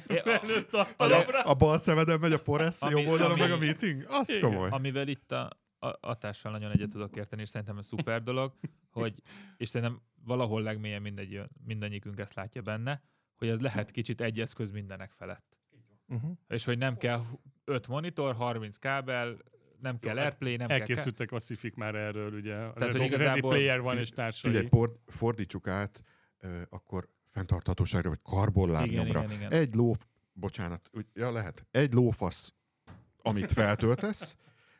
a- 0.09 0.67
tartalomra. 0.71 1.43
A 1.43 1.55
bal 1.55 1.79
szemeden 1.79 2.21
megy 2.21 2.33
a 2.33 2.43
poresz, 2.43 2.83
Ami- 2.83 3.01
jobb 3.01 3.11
oldalon 3.11 3.31
ami- 3.33 3.41
meg 3.41 3.51
a 3.51 3.59
meeting? 3.59 4.05
Az 4.09 4.29
Igen. 4.29 4.41
komoly. 4.51 4.69
Amivel 4.71 5.09
itt 5.09 5.33
a, 5.33 5.51
a 5.79 5.99
atással 6.01 6.53
nagyon 6.53 6.71
egyet 6.71 6.91
tudok 6.91 7.17
érteni, 7.17 7.43
és 7.43 7.49
szerintem 7.49 7.79
ez 7.79 7.87
szuper 7.87 8.23
dolog, 8.23 8.53
hogy, 8.91 9.15
és 9.57 9.69
szerintem 9.69 10.01
valahol 10.25 10.63
legmélyen 10.63 11.03
mindegy, 11.03 11.41
mindannyiunk 11.65 12.19
ezt 12.19 12.35
látja 12.35 12.63
benne, 12.63 13.03
hogy 13.37 13.49
ez 13.49 13.61
lehet 13.61 13.91
kicsit 13.91 14.21
egy 14.21 14.41
eszköz 14.41 14.71
mindenek 14.71 15.11
felett. 15.11 15.57
Uh-huh. 16.09 16.31
És 16.49 16.65
hogy 16.65 16.79
nem 16.79 16.97
kell 16.97 17.23
5 17.65 17.89
monitor, 17.89 18.35
30 18.35 18.77
kábel, 18.77 19.37
nem 19.81 19.99
kell 19.99 20.19
Airplay, 20.19 20.57
nem 20.57 20.69
kell... 20.69 20.79
Elkészültek 20.79 21.33
a 21.33 21.39
szifik 21.39 21.75
már 21.75 21.95
erről, 21.95 22.33
ugye. 22.33 22.55
Tehát, 22.55 22.93
hogy 22.93 23.01
igazából- 23.03 23.51
Player 23.51 23.81
van 23.81 23.99
és 23.99 24.11
társai. 24.11 24.51
Figyelj, 24.51 24.69
por, 24.69 24.97
fordítsuk 25.07 25.69
át, 25.69 26.03
akkor 26.69 27.09
fenntarthatóságra, 27.29 28.09
vagy 28.09 28.21
karbonlábnyomra. 28.23 29.23
Igen, 29.23 29.25
igen, 29.25 29.37
igen. 29.37 29.53
Egy 29.53 29.75
ló, 29.75 29.97
bocsánat, 30.33 30.91
ja 31.15 31.33
lehet, 31.33 31.67
egy 31.71 31.93
lófasz, 31.93 32.53
amit 33.23 33.53
feltöltesz, 33.53 34.37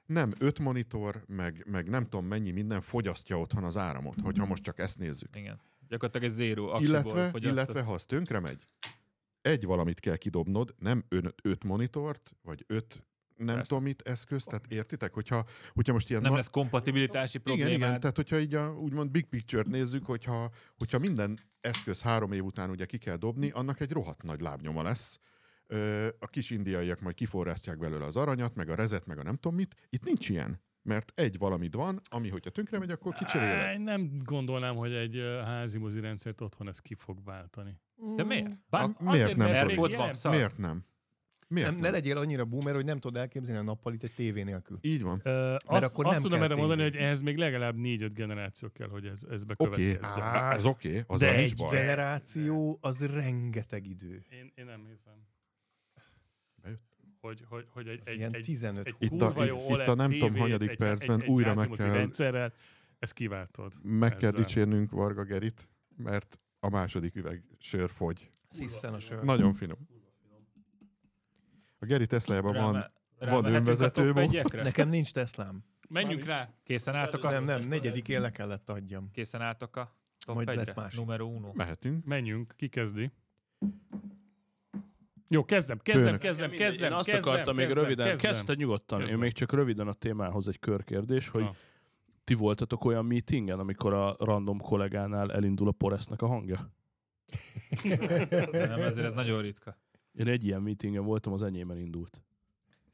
nem 0.07 0.31
öt 0.39 0.59
monitor, 0.59 1.25
meg, 1.27 1.63
meg 1.67 1.89
nem 1.89 2.03
tudom 2.03 2.27
mennyi 2.27 2.51
minden 2.51 2.81
fogyasztja 2.81 3.39
otthon 3.39 3.65
az 3.65 3.77
áramot, 3.77 4.21
hogyha 4.21 4.47
most 4.47 4.63
csak 4.63 4.79
ezt 4.79 4.99
nézzük. 4.99 5.37
Igen. 5.37 5.61
Gyakorlatilag 5.89 6.31
zero 6.31 6.69
aksiból 6.69 6.95
Illetve, 6.95 7.31
illetve 7.35 7.83
ha 7.83 7.93
az 7.93 8.05
tönkre 8.05 8.41
megy, 8.41 8.59
egy 9.41 9.65
valamit 9.65 10.01
kell 10.01 10.17
kidobnod, 10.17 10.75
nem 10.79 11.05
ön, 11.09 11.35
öt 11.43 11.65
monitort, 11.65 12.37
vagy 12.43 12.65
öt 12.67 13.07
nem 13.37 13.47
Persze. 13.55 13.63
tudom 13.69 13.83
mit 13.83 14.03
eszköz, 14.03 14.45
tehát 14.45 14.67
értitek, 14.73 15.13
hogyha, 15.15 15.45
hogyha 15.75 15.93
most 15.93 16.11
ilyen 16.11 16.23
nem 16.23 16.31
na- 16.31 16.37
lesz 16.37 16.51
kompatibilitási 16.51 17.39
igen, 17.45 17.57
problémád. 17.57 17.89
igen, 17.89 18.01
tehát 18.01 18.17
hogyha 18.17 18.39
így 18.39 18.55
a, 18.55 18.69
úgymond 18.73 19.11
big 19.11 19.27
picture-t 19.27 19.67
nézzük, 19.67 20.05
hogyha, 20.07 20.51
hogyha 20.77 20.99
minden 20.99 21.37
eszköz 21.61 22.03
három 22.03 22.33
év 22.33 22.45
után 22.45 22.71
ugye 22.71 22.85
ki 22.85 22.99
kell 22.99 23.17
dobni, 23.17 23.51
annak 23.51 23.81
egy 23.81 23.93
rohadt 23.93 24.23
nagy 24.23 24.41
lábnyoma 24.41 24.83
lesz. 24.83 25.21
Ö, 25.67 26.07
a 26.19 26.27
kis 26.27 26.51
indiaiak 26.51 27.01
majd 27.01 27.15
kiforrasztják 27.15 27.79
belőle 27.79 28.05
az 28.05 28.17
aranyat, 28.17 28.55
meg 28.55 28.69
a 28.69 28.75
rezet, 28.75 29.07
meg 29.07 29.19
a 29.19 29.23
nem 29.23 29.35
tudom 29.35 29.57
mit. 29.57 29.75
Itt 29.89 30.05
nincs 30.05 30.29
ilyen. 30.29 30.65
Mert 30.83 31.13
egy 31.15 31.39
valamit 31.39 31.75
van, 31.75 32.01
ami 32.11 32.29
hogyha 32.29 32.51
tönkre 32.51 32.79
megy, 32.79 32.91
akkor 32.91 33.15
kicseréled. 33.15 33.61
Á, 33.67 33.77
Nem 33.77 34.11
gondolnám, 34.25 34.77
hogy 34.77 34.93
egy 34.93 35.21
házi 35.45 35.79
mozi 35.79 36.01
rendszert 36.01 36.41
otthon 36.41 36.69
ez 36.69 36.79
ki 36.79 36.95
fog 36.95 37.25
váltani. 37.25 37.81
De 38.17 38.25
miért? 38.25 38.47
A- 38.71 38.91
miért 38.99 39.37
nem, 39.37 39.51
mert. 39.51 40.25
Miért 40.25 40.59
nem? 40.59 40.85
Miért 41.49 41.71
Nem, 41.71 41.81
ne 41.81 41.91
legyél 41.91 42.19
annyira 42.19 42.45
boomer, 42.45 42.75
hogy 42.75 42.85
nem 42.85 42.99
tudod 42.99 43.21
elképzelni 43.21 43.61
a 43.61 43.63
nappalit 43.63 44.03
egy 44.03 44.13
tévé 44.15 44.43
nélkül. 44.43 44.79
Így 44.81 45.03
van. 45.03 45.21
Ö, 45.25 45.55
azt, 45.65 45.85
akkor 45.85 46.05
azt 46.07 46.15
nem 46.15 46.23
tudom 46.23 46.39
kell 46.39 46.49
erre 46.49 46.57
mondani, 46.61 46.83
hogy 46.83 46.97
ehhez 46.97 47.21
még 47.21 47.37
legalább 47.37 47.77
négy-öt 47.77 48.15
generáció 48.15 48.69
kell, 48.73 48.89
hogy 48.89 49.07
ez, 49.07 49.23
ez 49.31 49.43
Oké, 49.43 49.55
bekövetkezzen. 49.57 50.23
okay. 50.29 50.55
ez 50.57 50.67
oké, 50.67 50.89
okay. 50.89 51.03
az 51.07 51.21
De 51.21 51.37
nincs 51.37 51.51
egy 51.51 51.57
baj. 51.57 51.77
generáció 51.77 52.79
az 52.81 53.07
rengeteg 53.15 53.87
idő. 53.87 54.25
Én, 54.31 54.53
én 54.55 54.65
nem 54.65 54.87
hiszem. 54.91 55.15
Bejött? 56.63 56.83
Hogy, 57.21 57.45
hogy, 57.49 57.67
hogy 57.71 57.89
egy, 57.89 58.01
egy, 58.05 58.17
ilyen 58.17 58.35
egy, 58.35 58.45
15 58.45 58.87
egy 58.87 58.95
Itt 58.99 59.21
a- 59.23 59.45
jó 59.45 59.59
itt 59.69 59.87
a 59.87 59.95
nem 59.95 60.11
tudom 60.11 60.37
hanyadik 60.37 60.71
egy- 60.71 60.77
percben 60.77 61.17
egy, 61.21 61.23
egy 61.23 61.29
újra 61.29 61.55
meg 61.55 61.69
kell- 61.69 61.93
rendszerrel, 61.93 62.53
ezt 62.99 63.13
kiváltod. 63.13 63.73
Meg 63.83 64.17
kell 64.17 64.29
ezzel. 64.29 64.41
dicsérnünk 64.41 64.91
Varga 64.91 65.23
Gerit. 65.25 65.69
mert 65.97 66.41
a 66.61 66.69
második 66.69 67.15
üveg 67.15 67.43
sör 67.59 67.91
fogy. 67.91 68.31
Sziszen 68.49 68.95
a 68.95 69.01
sör. 69.01 69.23
Nagyon 69.23 69.55
finom. 69.55 69.79
A 71.79 71.85
Geri 71.87 72.07
Teslájában 72.07 72.53
van, 72.55 72.73
Ráme- 72.73 73.43
van 73.43 73.55
önvezető? 73.55 74.13
Nekem 74.53 74.89
nincs 74.89 75.13
Teslám. 75.13 75.65
Menjünk 75.89 76.25
rá. 76.25 76.49
Készen 76.65 76.95
álltok 76.95 77.25
a... 77.25 77.31
Nem, 77.31 77.45
nem, 77.45 77.69
negyedikén 77.69 78.21
le 78.21 78.31
kellett 78.31 78.69
adjam. 78.69 79.11
Készen 79.13 79.41
álltok 79.41 79.77
a 79.77 79.97
top 80.27 80.35
Majd 80.35 80.49
egyre? 80.49 80.61
lesz 80.61 80.75
másik. 80.75 80.99
Numero 81.01 81.25
uno. 81.27 81.51
mehetünk. 81.55 82.05
Menjünk. 82.05 82.53
Ki 82.57 82.69
kezdi? 82.69 83.11
Jó, 85.29 85.45
kezdem, 85.45 85.79
kezdem, 85.79 86.05
Tőle. 86.05 86.19
kezdem, 86.19 86.51
Én- 86.53 86.59
kezdem. 86.59 86.91
Én 86.91 86.97
azt 86.97 87.09
kezdem, 87.11 87.33
akartam 87.33 87.55
még 87.57 87.67
kezdem, 87.67 87.83
röviden, 87.85 88.07
kezdem. 88.09 88.31
kezdte 88.31 88.55
nyugodtan, 88.55 88.99
Kezdem. 88.99 89.17
én 89.17 89.23
még 89.23 89.33
csak 89.33 89.53
röviden 89.53 89.89
a 89.89 89.93
témához 89.93 90.49
egy 90.49 90.59
körkérdés, 90.59 91.29
hogy 91.29 91.43
Na. 91.43 91.55
ti 92.25 92.35
voltatok 92.35 92.85
olyan 92.85 93.05
meetingen, 93.05 93.59
amikor 93.59 93.95
a 93.95 94.17
random 94.19 94.59
kollégánál 94.59 95.33
elindul 95.33 95.69
a 95.69 95.73
Poresznek 95.73 96.23
a 96.23 96.27
hangja? 96.27 96.71
Nem, 98.53 98.81
ezért 98.81 99.07
ez 99.07 99.13
nagyon 99.13 99.41
ritka. 99.43 99.77
Én 100.17 100.29
egy 100.29 100.45
ilyen 100.45 100.63
meetingen 100.63 101.05
voltam, 101.05 101.33
az 101.33 101.43
enyémen 101.43 101.79
indult. 101.79 102.23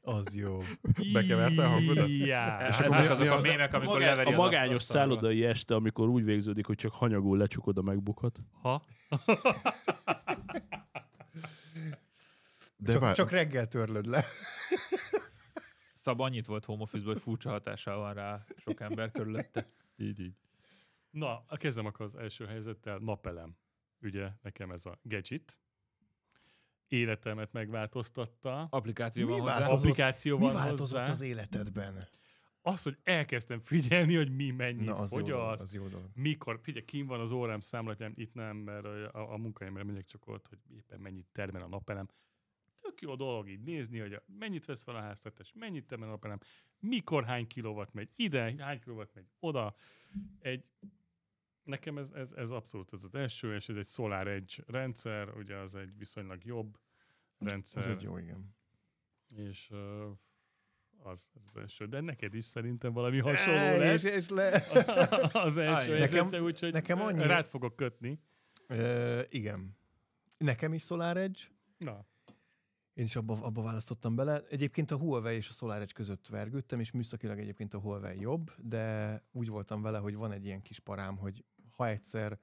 Az 0.01 0.35
jó. 0.35 0.57
Bekeverte 1.13 1.65
a 1.65 1.67
hangodat? 1.67 2.07
Ja. 2.09 2.65
És 2.69 2.79
akkor 2.79 2.89
mi- 2.89 2.95
ezek 2.95 3.11
azok 3.11 3.25
mi 3.25 3.27
a 3.27 3.39
mémek, 3.39 3.73
amikor 3.73 3.93
magá- 3.93 4.09
leveri 4.09 4.33
a 4.33 4.37
magányos 4.37 4.75
asztalról. 4.75 5.15
szállodai 5.17 5.43
este, 5.45 5.75
amikor 5.75 6.09
úgy 6.09 6.23
végződik, 6.23 6.65
hogy 6.65 6.77
csak 6.77 6.93
hanyagul 6.93 7.37
lecsukod 7.37 7.77
a 7.77 7.81
megbukat. 7.81 8.39
Ha? 8.61 8.83
De 12.77 12.91
Csak, 12.91 13.01
vár, 13.01 13.15
csak 13.15 13.29
reggel 13.31 13.67
törlöd 13.67 14.05
le. 14.05 14.23
Szab 15.93 16.19
annyit 16.19 16.45
volt 16.45 16.65
home 16.65 16.81
office 16.81 17.05
hogy 17.05 17.19
furcsa 17.19 17.49
hatással 17.49 17.97
van 17.97 18.13
rá 18.13 18.45
sok 18.57 18.79
ember 18.79 19.11
körülötte. 19.11 19.69
így, 19.97 20.19
így. 20.19 20.33
Na, 21.09 21.43
a 21.47 21.57
kezdem 21.57 21.85
akkor 21.85 22.05
az 22.05 22.15
első 22.15 22.45
helyzettel. 22.45 22.97
Napelem. 22.97 23.55
Ugye 24.01 24.29
nekem 24.41 24.71
ez 24.71 24.85
a 24.85 24.99
gadget. 25.03 25.57
Életemet 26.93 27.51
megváltoztatta. 27.51 28.67
Applikáció 28.69 29.27
van 29.27 29.35
Mi 29.35 29.41
hozzá. 29.41 29.59
változott? 29.59 29.79
Applikáció 29.79 30.37
Mi 30.37 30.45
változott 30.51 30.99
hozzá. 30.99 31.11
az 31.11 31.21
életedben? 31.21 32.07
Az, 32.61 32.83
hogy 32.83 32.97
elkezdtem 33.03 33.59
figyelni, 33.59 34.15
hogy 34.15 34.35
mi 34.35 34.51
mennyit 34.51 34.85
Na, 34.85 34.95
az 34.97 35.11
jó, 35.11 35.21
dolog, 35.21 35.41
fogyaszt, 35.41 35.63
az 35.63 35.73
jó 35.73 35.87
dolog. 35.87 36.09
mikor, 36.13 36.59
figyelj, 36.63 36.85
kim 36.85 37.05
van 37.05 37.19
az 37.19 37.31
órám 37.31 37.59
számlapján, 37.59 38.11
itt 38.15 38.33
nem, 38.33 38.57
mert 38.57 38.85
a, 38.85 39.11
a, 39.13 39.33
a 39.33 39.37
munkahelyemre 39.37 39.83
megyek 39.83 40.05
csak 40.05 40.27
ott, 40.27 40.47
hogy 40.47 40.57
éppen 40.75 40.99
mennyit 40.99 41.27
termel 41.31 41.61
a 41.61 41.67
napelem. 41.67 42.07
Tök 42.81 43.01
jó 43.01 43.15
dolog 43.15 43.49
így 43.49 43.61
nézni, 43.63 43.99
hogy 43.99 44.13
a, 44.13 44.23
mennyit 44.39 44.65
vesz 44.65 44.83
fel 44.83 44.95
a 44.95 44.99
háztartás, 45.01 45.51
mennyit 45.55 45.85
termel 45.87 46.07
a 46.07 46.11
napelem, 46.11 46.39
mikor 46.79 47.23
hány 47.25 47.47
kilowatt 47.47 47.93
megy 47.93 48.09
ide, 48.15 48.55
hány 48.57 48.79
kilowatt 48.79 49.13
megy 49.13 49.27
oda. 49.39 49.75
Egy, 50.39 50.65
nekem 51.63 51.97
ez, 51.97 52.11
ez, 52.11 52.31
ez 52.31 52.51
abszolút 52.51 52.93
ez 52.93 53.03
az 53.03 53.15
első, 53.15 53.55
és 53.55 53.69
ez 53.69 53.75
egy 53.75 53.87
Solar 53.87 54.27
Edge 54.27 54.63
rendszer, 54.67 55.29
ugye 55.37 55.55
az 55.55 55.75
egy 55.75 55.97
viszonylag 55.97 56.43
jobb 56.43 56.79
rendszer. 57.47 57.83
Ez 57.83 57.89
egy 57.89 58.01
jó, 58.01 58.17
igen. 58.17 58.55
És 59.35 59.69
uh, 59.69 59.77
az, 60.97 61.27
az 61.33 61.57
első. 61.61 61.85
De 61.85 62.01
neked 62.01 62.33
is 62.33 62.45
szerintem 62.45 62.93
valami 62.93 63.19
hasonló 63.19 63.59
Ej, 63.59 63.79
lesz. 63.79 64.03
És, 64.03 64.11
és 64.15 64.29
le... 64.29 64.49
az 65.47 65.57
első 65.57 65.91
helyzete, 65.95 66.23
nekem- 66.23 66.43
úgyhogy 66.43 66.71
nekem 66.73 67.01
annyi- 67.01 67.25
rád 67.25 67.45
fogok 67.45 67.75
kötni. 67.75 68.19
Ö, 68.67 69.21
igen. 69.29 69.77
Nekem 70.37 70.73
is 70.73 70.83
Solar 70.83 71.17
Edge. 71.17 71.39
Na, 71.77 72.05
Én 72.93 73.05
is 73.05 73.15
abba, 73.15 73.33
abba 73.41 73.61
választottam 73.61 74.15
bele. 74.15 74.41
Egyébként 74.49 74.91
a 74.91 74.97
Huawei 74.97 75.35
és 75.35 75.49
a 75.49 75.53
Solar 75.53 75.81
Edge 75.81 75.93
között 75.93 76.27
vergődtem, 76.27 76.79
és 76.79 76.91
műszakilag 76.91 77.39
egyébként 77.39 77.73
a 77.73 77.79
Huawei 77.79 78.19
jobb, 78.19 78.51
de 78.57 79.23
úgy 79.31 79.47
voltam 79.47 79.81
vele, 79.81 79.97
hogy 79.97 80.15
van 80.15 80.31
egy 80.31 80.45
ilyen 80.45 80.61
kis 80.61 80.79
parám, 80.79 81.17
hogy 81.17 81.45
ha 81.69 81.87
egyszer 81.87 82.39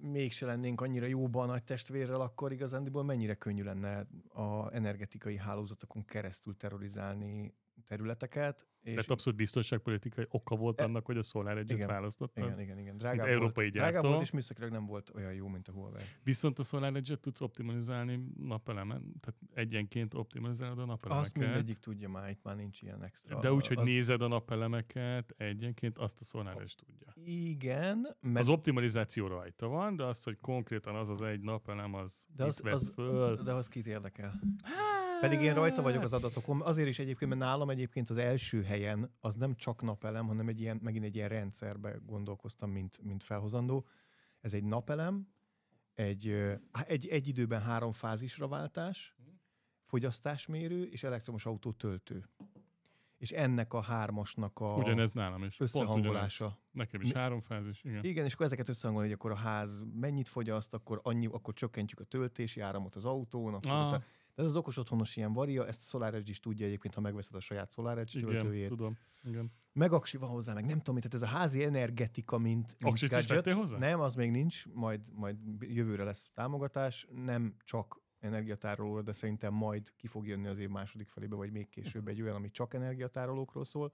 mégse 0.00 0.46
lennénk 0.46 0.80
annyira 0.80 1.06
jóban 1.06 1.48
a 1.48 1.52
nagy 1.52 1.64
testvérrel, 1.64 2.20
akkor 2.20 2.52
igazándiból 2.52 3.04
mennyire 3.04 3.34
könnyű 3.34 3.62
lenne 3.62 4.06
a 4.28 4.74
energetikai 4.74 5.36
hálózatokon 5.36 6.04
keresztül 6.04 6.56
terrorizálni 6.56 7.54
területeket. 7.86 8.68
És 8.82 8.94
tehát 8.94 9.10
abszolút 9.10 9.38
biztonságpolitikai 9.38 10.26
oka 10.28 10.56
volt 10.56 10.80
E- 10.80 10.84
annak, 10.84 11.06
hogy 11.06 11.16
a 11.16 11.22
Solar 11.22 11.58
igen, 11.58 11.88
választottad. 11.88 12.44
igen, 12.44 12.60
igen, 12.60 12.78
igen. 12.78 12.96
Drágább 12.96 13.26
európai 13.26 13.64
volt, 13.64 13.76
drágább 13.76 13.92
gyártó. 13.92 14.08
volt, 14.08 14.20
és 14.22 14.30
műszakilag 14.30 14.70
nem 14.70 14.86
volt 14.86 15.10
olyan 15.14 15.32
jó, 15.32 15.48
mint 15.48 15.68
a 15.68 15.72
Huawei. 15.72 16.02
Viszont 16.22 16.58
a 16.58 16.62
Solar 16.62 16.96
Edge-et 16.96 17.20
tudsz 17.20 17.40
optimalizálni 17.40 18.24
napelemen, 18.36 19.14
tehát 19.20 19.40
egyenként 19.54 20.14
optimalizálod 20.14 20.78
a 20.78 20.84
napelemeket. 20.84 21.26
Azt 21.26 21.38
mindegyik 21.38 21.78
tudja 21.78 22.08
már, 22.08 22.30
itt 22.30 22.42
már 22.42 22.56
nincs 22.56 22.82
ilyen 22.82 23.02
extra. 23.02 23.38
De 23.40 23.52
úgy, 23.52 23.66
hogy 23.66 23.78
az, 23.78 23.84
nézed 23.84 24.20
a 24.22 24.28
napelemeket 24.28 25.34
egyenként, 25.36 25.98
azt 25.98 26.20
a 26.20 26.24
Solar 26.24 26.56
Edge 26.56 26.72
tudja. 26.76 27.13
Igen, 27.26 28.16
mert 28.20 28.38
Az 28.38 28.48
optimalizáció 28.48 29.26
rajta 29.26 29.68
van, 29.68 29.96
de 29.96 30.04
az, 30.04 30.22
hogy 30.22 30.38
konkrétan 30.40 30.94
az 30.94 31.08
az 31.08 31.20
egy 31.22 31.40
napelem, 31.40 31.94
az, 31.94 32.26
De 32.36 32.44
az, 32.44 32.60
az, 32.64 32.92
föl. 32.94 33.36
de 33.36 33.52
az 33.52 33.68
kit 33.68 33.86
érdekel? 33.86 34.40
Pedig 35.20 35.40
én 35.40 35.54
rajta 35.54 35.82
vagyok 35.82 36.02
az 36.02 36.12
adatokon. 36.12 36.62
Azért 36.62 36.88
is 36.88 36.98
egyébként, 36.98 37.30
mert 37.30 37.42
nálam 37.42 37.70
egyébként 37.70 38.10
az 38.10 38.16
első 38.16 38.62
helyen 38.62 39.14
az 39.20 39.34
nem 39.34 39.54
csak 39.54 39.82
napelem, 39.82 40.26
hanem 40.26 40.48
egy 40.48 40.60
ilyen, 40.60 40.80
megint 40.82 41.04
egy 41.04 41.14
ilyen 41.14 41.28
rendszerbe 41.28 42.00
gondolkoztam, 42.06 42.70
mint, 42.70 43.00
mint 43.02 43.22
felhozandó. 43.24 43.86
Ez 44.40 44.54
egy 44.54 44.64
napelem, 44.64 45.28
egy, 45.94 46.28
egy, 46.86 47.06
egy 47.06 47.28
időben 47.28 47.60
három 47.60 47.92
fázisra 47.92 48.48
váltás, 48.48 49.16
fogyasztásmérő 49.84 50.84
és 50.84 51.02
elektromos 51.02 51.46
autó 51.46 51.72
töltő. 51.72 52.28
És 53.24 53.30
ennek 53.32 53.72
a 53.72 53.82
hármasnak 53.82 54.58
a 54.60 54.74
Ugyanez 54.74 55.12
nálam 55.12 55.44
is. 55.44 55.56
Pont 55.56 55.70
összehangolása. 55.70 56.58
Nekem 56.70 57.00
is 57.00 57.12
három 57.12 57.40
fázis, 57.40 57.80
igen. 57.84 58.04
Igen, 58.04 58.24
és 58.24 58.32
akkor 58.34 58.46
ezeket 58.46 58.68
összehangolni, 58.68 59.08
hogy 59.08 59.16
akkor 59.18 59.30
a 59.30 59.34
ház 59.36 59.82
mennyit 60.00 60.28
fogyaszt, 60.28 60.74
akkor, 60.74 61.00
annyi, 61.02 61.26
akkor 61.26 61.54
csökkentjük 61.54 62.00
a 62.00 62.04
töltési 62.04 62.60
áramot 62.60 62.96
az 62.96 63.04
autón, 63.04 63.54
akkor 63.54 63.70
Ah. 63.70 63.86
utána, 63.86 64.04
de 64.34 64.42
ez 64.42 64.48
az 64.48 64.56
okos 64.56 64.76
otthonos 64.76 65.16
ilyen 65.16 65.32
varia, 65.32 65.66
ezt 65.66 65.82
a 65.82 65.86
SolarEdge 65.86 66.30
is 66.30 66.40
tudja 66.40 66.66
egyébként, 66.66 66.94
ha 66.94 67.00
megveszed 67.00 67.34
a 67.34 67.40
saját 67.40 67.72
SolarEdge 67.72 68.18
Igen, 68.18 68.30
töltőjét. 68.30 68.68
tudom. 68.68 68.98
Igen. 69.22 69.52
Meg 69.72 69.92
aksi 69.92 70.16
van 70.16 70.28
hozzá, 70.28 70.52
meg 70.54 70.64
nem 70.66 70.78
tudom, 70.78 71.00
tehát 71.00 71.14
ez 71.14 71.22
a 71.22 71.26
házi 71.26 71.64
energetika, 71.64 72.38
mint, 72.38 72.76
mint 72.78 72.92
Aksit 72.94 73.12
is 73.18 73.26
vettél 73.26 73.54
hozzá? 73.54 73.78
Nem, 73.78 74.00
az 74.00 74.14
még 74.14 74.30
nincs, 74.30 74.64
majd, 74.72 75.00
majd 75.12 75.36
jövőre 75.60 76.04
lesz 76.04 76.30
támogatás, 76.34 77.06
nem 77.24 77.54
csak 77.64 78.02
energiatároló, 78.24 79.00
de 79.00 79.12
szerintem 79.12 79.54
majd 79.54 79.92
ki 79.96 80.06
fog 80.06 80.26
jönni 80.26 80.46
az 80.46 80.58
év 80.58 80.68
második 80.68 81.08
felébe, 81.08 81.36
vagy 81.36 81.52
még 81.52 81.68
később 81.68 82.08
egy 82.08 82.22
olyan, 82.22 82.34
ami 82.34 82.50
csak 82.50 82.74
energiatárolókról 82.74 83.64
szól. 83.64 83.92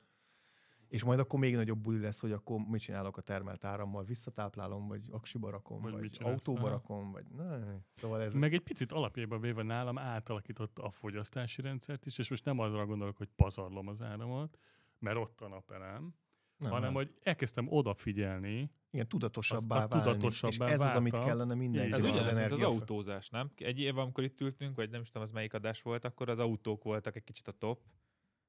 És 0.89 1.05
majd 1.05 1.19
akkor 1.19 1.39
még 1.39 1.55
nagyobb 1.55 1.78
buli 1.78 2.01
lesz, 2.01 2.20
hogy 2.20 2.32
akkor 2.32 2.61
mit 2.61 2.81
csinálok 2.81 3.16
a 3.16 3.20
termelt 3.20 3.65
árammal, 3.65 4.05
visszatáplálom, 4.05 4.89
vagy 4.89 5.02
aksiba 5.11 5.51
rakom, 5.51 5.81
Vagy 5.81 5.93
vagy, 5.93 6.19
autóba 6.20 6.61
aha. 6.61 6.69
rakom, 6.69 7.11
vagy 7.12 7.24
na, 7.27 7.81
szóval 7.94 8.23
ez... 8.23 8.35
Meg 8.35 8.55
egy 8.55 8.61
picit 8.61 8.93
alapjában 8.93 9.40
véve 9.40 9.62
nálam 9.62 9.98
átalakította 9.98 10.82
a 10.82 10.90
fogyasztási 10.90 11.62
rendszert 11.62 12.07
is, 12.07 12.19
és 12.19 12.31
most 12.31 12.44
nem 12.44 12.59
azra 12.59 12.86
gondolok, 12.86 13.16
hogy 13.16 13.28
pazarlom 13.36 13.89
az 13.89 14.02
áramot, 14.02 14.59
mert 14.98 15.16
ott 15.16 15.40
a 15.40 15.48
napelem, 15.48 16.15
nem, 16.57 16.70
hanem 16.70 16.93
nem. 16.93 16.94
hogy 16.94 17.15
elkezdtem 17.23 17.66
odafigyelni. 17.69 18.70
Igen, 18.91 19.09
tudatosabbá 19.09 19.83
az- 19.85 19.89
válni. 19.91 20.05
tudatosabbá 20.05 20.67
és 20.67 20.73
ez 20.73 20.81
az, 20.81 20.95
amit 20.95 21.19
kellene 21.19 21.55
mindenkinek. 21.55 21.99
Ez 21.99 22.05
ugyanaz, 22.05 22.27
az 22.27 22.37
mint 22.37 22.51
az 22.51 22.61
autózás, 22.62 23.29
nem? 23.29 23.51
Egy 23.57 23.81
év, 23.81 23.99
amikor 23.99 24.25
itt 24.25 24.41
ültünk, 24.41 24.77
vagy 24.77 24.91
nem 24.91 25.01
is 25.01 25.07
tudom, 25.07 25.23
az 25.23 25.31
melyik 25.31 25.55
adás 25.55 25.83
volt, 25.83 26.05
akkor 26.05 26.29
az 26.29 26.39
autók 26.39 26.83
voltak 26.85 27.17
egy 27.17 27.25
kicsit 27.25 27.49
a 27.49 27.53
top, 27.53 27.81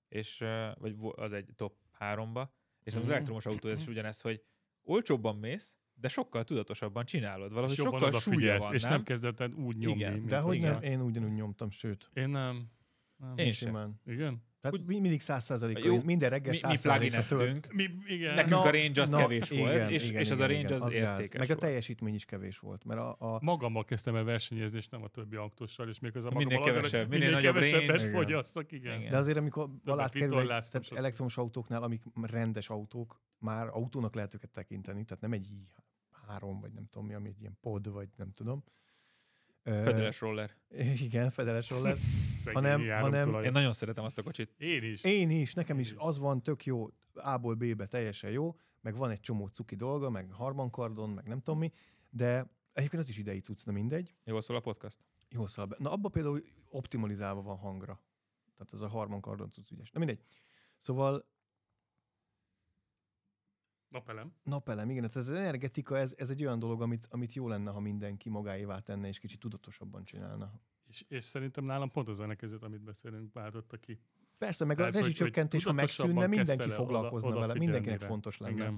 és, 0.08 0.44
vagy 0.76 0.96
az 1.16 1.34
egy 1.34 1.50
top 1.56 1.76
háromba, 1.92 2.54
és 2.84 2.96
az 2.96 3.02
Mhm. 3.02 3.12
elektromos 3.12 3.46
autózás 3.46 3.80
is 3.82 3.88
ugyanez, 3.88 4.22
hogy 4.22 4.44
olcsóbban 4.84 5.36
mész, 5.36 5.76
de 5.94 6.08
sokkal 6.08 6.44
tudatosabban 6.44 7.06
csinálod. 7.06 7.52
Valahogy 7.54 7.78
és 7.78 7.84
sokkal 7.84 8.12
súlya 8.12 8.58
van, 8.58 8.74
és 8.74 8.82
nem? 8.82 8.92
nem 8.92 9.04
kezdeted 9.04 9.54
úgy 9.54 9.78
nyomni. 9.78 9.96
Igen. 10.00 10.26
De 10.26 10.40
hogy 10.40 10.56
igen. 10.56 10.72
nem, 10.72 10.82
én 10.82 11.02
ugyanúgy 11.02 11.34
nyomtam, 11.34 11.70
sőt. 11.70 12.10
Én 12.14 12.30
nem. 12.30 12.68
nem. 13.16 13.38
Én 13.38 13.52
sem. 13.52 13.68
Simán. 13.68 14.02
Igen? 14.06 14.44
Tehát 14.62 14.78
Úgy- 14.78 14.86
mi- 14.86 15.00
mindig 15.00 15.22
száz 15.22 15.44
százalék, 15.44 15.84
Jó, 15.84 16.02
minden 16.04 16.30
reggel 16.30 16.52
Mi, 16.52 16.58
mi 16.58 16.58
száz 16.58 16.80
százalék 16.80 17.12
plugineztünk, 17.12 17.74
Mi, 17.74 17.90
igen. 18.06 18.34
nekünk 18.34 18.50
Na, 18.50 18.62
a 18.62 18.72
range 18.72 19.02
az 19.02 19.10
na, 19.10 19.18
kevés 19.18 19.50
volt, 19.50 19.74
igen, 19.74 19.90
és, 19.90 20.10
igen, 20.10 20.22
és 20.22 20.32
az 20.32 20.38
igen, 20.38 20.50
a 20.50 20.54
range 20.54 20.68
igen, 20.68 20.82
az, 20.82 20.94
gáz. 20.94 21.20
értékes 21.20 21.40
Meg 21.40 21.44
a 21.44 21.46
volt. 21.48 21.60
teljesítmény 21.60 22.14
is 22.14 22.26
kevés 22.26 22.60
volt, 22.60 22.84
mert 22.84 23.00
a, 23.00 23.16
a 23.20 23.40
Magammal 23.42 23.86
kezdtem 23.86 24.16
el 24.16 24.24
versenyezni, 24.24 24.78
és 24.78 24.88
nem 24.88 25.04
a 25.04 25.08
többi 25.08 25.36
autóssal, 25.36 25.90
és 25.90 26.00
még 26.00 26.16
az 26.16 26.26
a 26.26 26.32
Minél 26.32 26.60
kevesebb, 26.60 27.10
minél 27.10 27.32
nagyobb 27.32 27.54
kevesebbet 27.54 27.88
range. 27.88 28.04
Igen. 28.04 28.14
fogyasztok, 28.14 28.72
igen. 28.72 29.00
Igen. 29.00 29.12
De 29.12 29.18
azért, 29.18 29.38
amikor 29.38 29.70
alát 29.86 30.12
kerül, 30.14 30.40
egy, 30.40 30.48
tehát 30.48 30.92
elektromos 30.96 31.38
autóknál, 31.38 31.84
amik 31.84 32.02
rendes 32.22 32.70
autók, 32.70 33.22
már 33.38 33.68
autónak 33.68 34.16
lehet 34.16 34.34
őket 34.34 34.50
tekinteni, 34.50 35.04
tehát 35.04 35.22
nem 35.22 35.32
egy 35.32 35.48
i3, 35.50 36.58
vagy 36.62 36.72
nem 36.72 36.86
tudom 36.92 37.08
mi, 37.08 37.14
ami 37.14 37.28
egy 37.30 37.40
ilyen 37.40 37.58
pod, 37.62 37.92
vagy 37.92 38.08
nem 38.18 38.32
tudom. 38.34 38.64
Fedeles 39.64 40.20
roller. 40.22 40.52
Igen, 41.08 41.30
fedeles 41.30 41.70
roller. 41.70 41.98
Hanem- 42.54 42.90
hanem- 42.90 43.24
tulaj. 43.24 43.46
Én 43.46 43.52
nagyon 43.52 43.74
szeretem 43.74 44.04
azt 44.04 44.18
a 44.18 44.24
kocsit. 44.24 44.54
Én 44.58 44.84
is. 44.84 45.04
Én 45.04 45.30
is, 45.30 45.54
nekem 45.54 45.76
Én 45.76 45.82
is 45.82 45.92
is. 45.92 45.96
az 46.00 46.18
van 46.18 46.44
tök 46.44 46.66
jó, 46.66 46.88
A-ból 47.14 47.56
B-be 47.56 47.86
teljesen 47.86 48.32
jó, 48.32 48.56
meg 48.82 48.96
van 48.96 49.10
egy 49.10 49.20
csomó 49.20 49.48
cuki 49.48 49.76
dolga, 49.76 50.10
meg 50.10 50.32
harmankardon, 50.32 51.10
meg 51.10 51.28
nem 51.28 51.40
tudom 51.42 51.60
mi, 51.60 51.72
de 52.10 52.52
egyébként 52.74 53.02
az 53.02 53.10
is 53.10 53.18
idei 53.18 53.40
cucc, 53.40 53.66
na 53.66 53.72
mindegy. 53.72 54.16
Jól 54.26 54.42
szól 54.42 54.56
a 54.56 54.60
podcast? 54.60 55.00
Jó 55.30 55.48
szal 55.48 55.66
be. 55.66 55.76
Na 55.80 55.92
abba 55.92 56.10
például 56.10 56.42
optimalizálva 56.70 57.42
van 57.42 57.58
hangra. 57.58 58.02
Tehát 58.58 58.74
az 58.74 58.82
a 58.82 58.88
harmankardon 58.88 59.50
cucc 59.50 59.72
ügyes. 59.72 59.92
Na 59.92 60.00
mindegy. 60.00 60.24
Szóval 60.78 61.26
Napelem. 63.92 64.34
Napelem, 64.44 64.90
igen, 64.90 65.04
hát 65.04 65.16
ez 65.16 65.28
az 65.28 65.36
energetika, 65.36 65.98
ez, 65.98 66.14
ez 66.18 66.30
egy 66.30 66.46
olyan 66.46 66.60
dolog, 66.60 66.82
amit, 66.82 67.08
amit 67.10 67.34
jó 67.34 67.48
lenne, 67.48 67.72
ha 67.72 67.80
mindenki 67.80 68.30
magáévá 68.30 68.80
tenne, 68.80 69.08
és 69.08 69.20
kicsit 69.20 69.40
tudatosabban 69.40 70.04
csinálna. 70.04 70.52
És, 70.88 71.06
és 71.08 71.24
szerintem 71.24 71.64
nálam 71.64 71.92
pont 71.92 72.08
az 72.08 72.20
a 72.20 72.36
között, 72.36 72.64
amit 72.64 72.82
beszélünk, 72.82 73.34
váltotta 73.34 73.78
ki. 73.78 74.00
Persze, 74.38 74.66
meg 74.66 74.78
Tehát, 74.78 74.96
a 74.96 74.98
rezsicsökkentés, 74.98 75.64
ha 75.64 75.72
megszűnne, 75.72 76.28
mindenki 76.28 76.70
foglalkozna 76.70 77.30
oda- 77.30 77.40
vele, 77.40 77.54
mindenkinek 77.54 78.02
fontos 78.02 78.38
lenne. 78.38 78.54
Igen. 78.54 78.76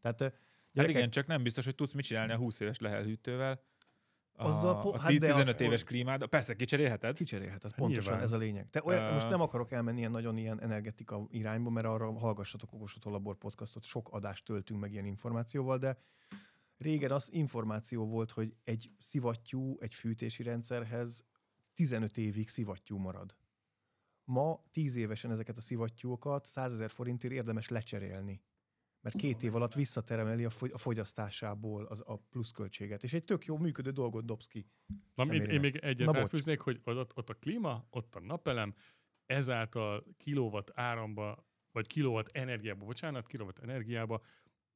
Tehát 0.00 0.20
ö, 0.20 0.24
Hát 0.24 0.86
gyerekek, 0.86 0.96
igen, 0.96 1.10
csak 1.10 1.26
nem 1.26 1.42
biztos, 1.42 1.64
hogy 1.64 1.74
tudsz 1.74 1.92
mit 1.92 2.04
csinálni 2.04 2.32
a 2.32 2.36
20 2.36 2.60
éves 2.60 2.78
lehelhűtővel. 2.78 3.60
A, 4.40 4.46
Azzal 4.46 4.80
po- 4.80 4.94
a 4.94 5.00
hát 5.00 5.12
de 5.18 5.26
15 5.26 5.54
az- 5.54 5.60
éves 5.60 5.84
klímád, 5.84 6.26
persze 6.26 6.54
kicserélheted. 6.56 7.14
Kicserélheted, 7.16 7.74
pontosan 7.74 8.02
Nyilván. 8.12 8.20
ez 8.28 8.32
a 8.32 8.36
lényeg. 8.38 8.70
Te 8.70 8.80
olyan, 8.84 9.04
Ö, 9.10 9.12
most 9.12 9.28
nem 9.28 9.40
akarok 9.40 9.72
elmenni 9.72 9.98
ilyen 9.98 10.10
nagyon 10.10 10.36
ilyen 10.36 10.60
energetika 10.60 11.26
irányba, 11.30 11.70
mert 11.70 11.86
arra 11.86 12.18
hallgassatok 12.18 12.72
Okosotó 12.72 13.10
Labor 13.10 13.36
podcastot, 13.36 13.84
sok 13.84 14.08
adást 14.12 14.44
töltünk 14.44 14.80
meg 14.80 14.92
ilyen 14.92 15.04
információval, 15.04 15.78
de 15.78 15.98
régen 16.76 17.10
az 17.10 17.32
információ 17.32 18.06
volt, 18.06 18.30
hogy 18.30 18.54
egy 18.64 18.90
szivattyú 18.98 19.76
egy 19.80 19.94
fűtési 19.94 20.42
rendszerhez 20.42 21.24
15 21.74 22.16
évig 22.16 22.48
szivattyú 22.48 22.96
marad. 22.96 23.34
Ma 24.24 24.64
10 24.72 24.96
évesen 24.96 25.30
ezeket 25.30 25.56
a 25.56 25.60
szivattyúokat 25.60 26.46
100 26.46 26.72
ezer 26.72 26.90
forintért 26.90 27.32
érdemes 27.34 27.68
lecserélni. 27.68 28.40
Mert 29.00 29.16
két 29.16 29.42
év 29.42 29.54
alatt 29.54 29.74
visszateremeli 29.74 30.44
a, 30.44 30.50
fogy- 30.50 30.72
a 30.72 30.78
fogyasztásából 30.78 31.84
az, 31.84 32.02
a 32.06 32.16
pluszköltséget. 32.16 33.02
És 33.02 33.12
egy 33.12 33.24
tök 33.24 33.44
jó 33.44 33.58
működő 33.58 33.90
dolgot 33.90 34.24
dobsz 34.24 34.46
ki. 34.46 34.66
Na, 35.14 35.24
én, 35.24 35.42
én 35.42 35.60
még 35.60 35.76
egyet 35.76 36.06
Na, 36.06 36.12
bocs. 36.12 36.20
ráfűznék, 36.20 36.60
hogy 36.60 36.80
ott, 36.84 37.16
ott 37.16 37.28
a 37.28 37.34
klíma, 37.34 37.86
ott 37.90 38.14
a 38.14 38.20
napelem, 38.20 38.74
ezáltal 39.26 40.04
kilowatt 40.16 40.70
áramba, 40.74 41.46
vagy 41.72 41.86
kilowatt 41.86 42.28
energiába, 42.36 42.84
bocsánat, 42.84 43.26
kilowatt 43.26 43.58
energiába, 43.58 44.22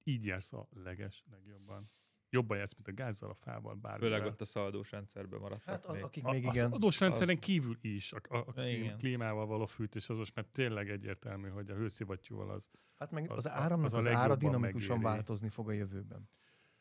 így 0.05 0.25
jársz 0.25 0.53
a 0.53 0.69
leges 0.71 1.25
legjobban. 1.31 1.91
Jobban 2.33 2.57
jársz, 2.57 2.75
mint 2.75 2.89
a 2.89 2.93
gázzal, 3.03 3.31
a 3.31 3.35
fával, 3.35 3.75
bármivel. 3.75 4.11
Főleg 4.19 4.33
ott 4.33 4.41
a 4.41 4.45
szaldós 4.45 4.91
rendszerben 4.91 5.41
maradtak 5.41 5.69
Hát 5.69 5.85
a- 5.87 5.93
még. 5.93 6.03
akik 6.03 6.25
a, 6.25 6.31
még 6.31 6.47
a 6.47 6.51
igen. 6.51 6.73
adós 6.73 7.01
rendszeren 7.01 7.39
kívül 7.39 7.77
is, 7.81 8.13
a, 8.13 8.21
a, 8.29 8.37
a 8.37 8.53
klím, 8.53 8.97
klímával 8.97 9.47
való 9.47 9.67
fűtés 9.67 10.09
az 10.09 10.17
most 10.17 10.35
már 10.35 10.45
tényleg 10.53 10.91
egyértelmű, 10.91 11.49
hogy 11.49 11.71
a 11.71 11.75
hőszivattyúval 11.75 12.51
az. 12.51 12.71
Hát 12.99 13.11
meg 13.11 13.31
Az- 13.31 13.37
az, 13.39 13.47
az 13.47 13.53
áramnak 13.53 13.93
a 13.93 13.97
az, 13.97 14.05
legjobban 14.05 14.23
ára 14.31 14.37
dinamikusan 14.37 14.97
megéri. 14.97 15.15
változni 15.15 15.49
fog 15.49 15.69
a 15.69 15.73
jövőben. 15.73 16.29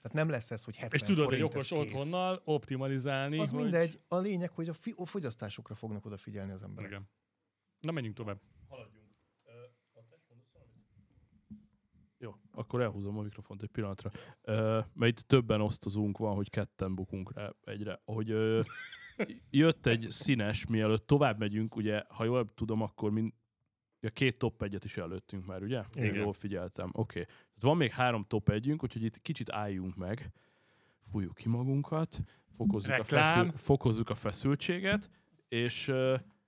Tehát 0.01 0.17
nem 0.17 0.29
lesz 0.29 0.51
ez, 0.51 0.63
hogy 0.63 0.75
70 0.75 0.99
És 1.01 1.07
tudod, 1.07 1.23
forint, 1.23 1.43
okos 1.43 1.71
otthonnal 1.71 2.41
optimalizálni, 2.43 3.39
Az 3.39 3.49
hogy... 3.51 3.61
mindegy. 3.61 3.99
A 4.07 4.17
lényeg, 4.17 4.49
hogy 4.51 4.69
a, 4.69 4.73
fi- 4.73 4.95
a 4.97 5.05
fogyasztásokra 5.05 5.75
fognak 5.75 6.05
odafigyelni 6.05 6.51
az 6.51 6.63
emberek. 6.63 6.89
Igen. 6.89 7.09
Na, 7.79 7.91
menjünk 7.91 8.15
tovább. 8.15 8.39
Jó, 12.21 12.35
akkor 12.51 12.81
elhúzom 12.81 13.17
a 13.17 13.21
mikrofont 13.21 13.61
egy 13.61 13.69
pillanatra. 13.69 14.11
Mert 14.93 15.19
itt 15.19 15.27
többen 15.27 15.61
osztozunk 15.61 16.17
van, 16.17 16.35
hogy 16.35 16.49
ketten 16.49 16.95
bukunk 16.95 17.33
rá 17.33 17.53
egyre. 17.63 18.01
Hogy 18.05 18.31
ö, 18.31 18.59
jött 19.49 19.85
egy 19.85 20.07
színes, 20.09 20.65
mielőtt 20.65 21.07
tovább 21.07 21.39
megyünk, 21.39 21.75
ugye, 21.75 22.03
ha 22.07 22.23
jól 22.23 22.53
tudom, 22.53 22.81
akkor 22.81 23.11
mind, 23.11 23.33
ja, 23.99 24.09
két 24.09 24.37
top 24.37 24.61
egyet 24.61 24.83
is 24.83 24.97
előttünk 24.97 25.45
már, 25.45 25.63
ugye? 25.63 25.83
Igen. 25.93 26.15
Jól 26.15 26.33
figyeltem. 26.33 26.89
Oké. 26.93 27.19
Okay. 27.19 27.33
Van 27.59 27.77
még 27.77 27.91
három 27.91 28.23
top 28.23 28.49
együnk, 28.49 28.83
úgyhogy 28.83 29.03
itt 29.03 29.21
kicsit 29.21 29.51
álljunk 29.51 29.95
meg, 29.95 30.31
fújjuk 31.11 31.35
ki 31.35 31.49
magunkat, 31.49 32.21
fokozzuk, 32.57 32.91
a, 32.91 32.95
Reklám. 32.95 33.23
feszül, 33.23 33.51
fokozzuk 33.57 34.09
a 34.09 34.15
feszültséget, 34.15 35.09
és 35.47 35.93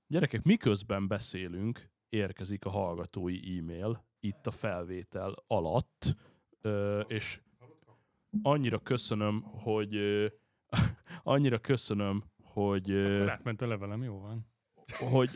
gyerekek, 0.07 0.43
miközben 0.43 1.07
beszélünk, 1.07 1.89
érkezik 2.09 2.65
a 2.65 2.69
hallgatói 2.69 3.57
e-mail 3.57 4.11
itt 4.23 4.47
a 4.47 4.51
felvétel 4.51 5.35
alatt, 5.47 6.15
ö, 6.61 6.99
és 6.99 7.41
annyira 8.41 8.79
köszönöm, 8.79 9.41
hogy 9.41 9.95
ö, 9.95 10.27
annyira 11.23 11.59
köszönöm, 11.59 12.23
hogy 12.43 12.89
ö, 12.91 13.15
Akkor 13.15 13.29
átment 13.29 13.61
a 13.61 13.67
levelem, 13.67 14.03
jó 14.03 14.19
van. 14.19 14.47
hogy 15.11 15.29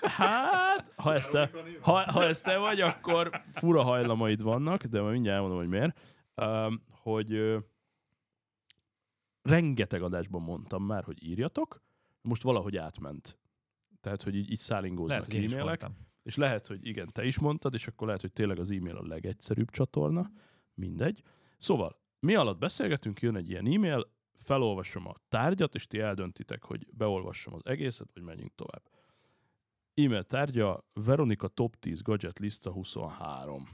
hát, 0.00 0.92
ha 0.96 1.14
ezt, 1.14 1.30
te, 1.30 1.50
ha, 1.80 2.12
ha 2.12 2.24
ezt 2.24 2.44
te 2.44 2.56
vagy, 2.56 2.80
akkor 2.80 3.42
fura 3.52 3.82
hajlamaid 3.82 4.42
vannak, 4.42 4.84
de 4.84 5.00
majd 5.00 5.12
mindjárt 5.12 5.36
elmondom, 5.36 5.58
hogy 5.58 5.68
miért. 5.68 6.00
Hogy 6.90 7.32
ö, 7.32 7.58
rengeteg 9.42 10.02
adásban 10.02 10.42
mondtam 10.42 10.84
már, 10.84 11.04
hogy 11.04 11.22
írjatok, 11.24 11.82
most 12.22 12.42
valahogy 12.42 12.76
átment. 12.76 13.38
Tehát, 14.00 14.22
hogy 14.22 14.34
így, 14.34 14.40
így 14.40 14.46
Lehet, 14.46 14.60
szállingóznak 14.60 15.24
hogy 15.24 15.34
én 15.34 15.42
is 15.42 15.52
e-mailek. 15.52 15.86
És 16.22 16.36
lehet, 16.36 16.66
hogy 16.66 16.86
igen, 16.86 17.08
te 17.12 17.24
is 17.24 17.38
mondtad, 17.38 17.74
és 17.74 17.86
akkor 17.86 18.06
lehet, 18.06 18.22
hogy 18.22 18.32
tényleg 18.32 18.58
az 18.58 18.70
e-mail 18.70 18.96
a 18.96 19.06
legegyszerűbb 19.06 19.70
csatorna. 19.70 20.30
Mindegy. 20.74 21.22
Szóval, 21.58 22.00
mi 22.20 22.34
alatt 22.34 22.58
beszélgetünk, 22.58 23.20
jön 23.20 23.36
egy 23.36 23.50
ilyen 23.50 23.66
e-mail, 23.66 24.10
felolvasom 24.34 25.06
a 25.06 25.14
tárgyat, 25.28 25.74
és 25.74 25.86
ti 25.86 25.98
eldöntitek, 25.98 26.64
hogy 26.64 26.86
beolvassam 26.92 27.54
az 27.54 27.66
egészet, 27.66 28.10
vagy 28.14 28.22
menjünk 28.22 28.54
tovább. 28.54 28.82
E-mail 29.94 30.22
tárgya 30.22 30.84
Veronika 30.92 31.48
Top 31.48 31.76
10 31.76 32.02
Gadget 32.02 32.38
Lista 32.38 32.70
23. 32.70 33.68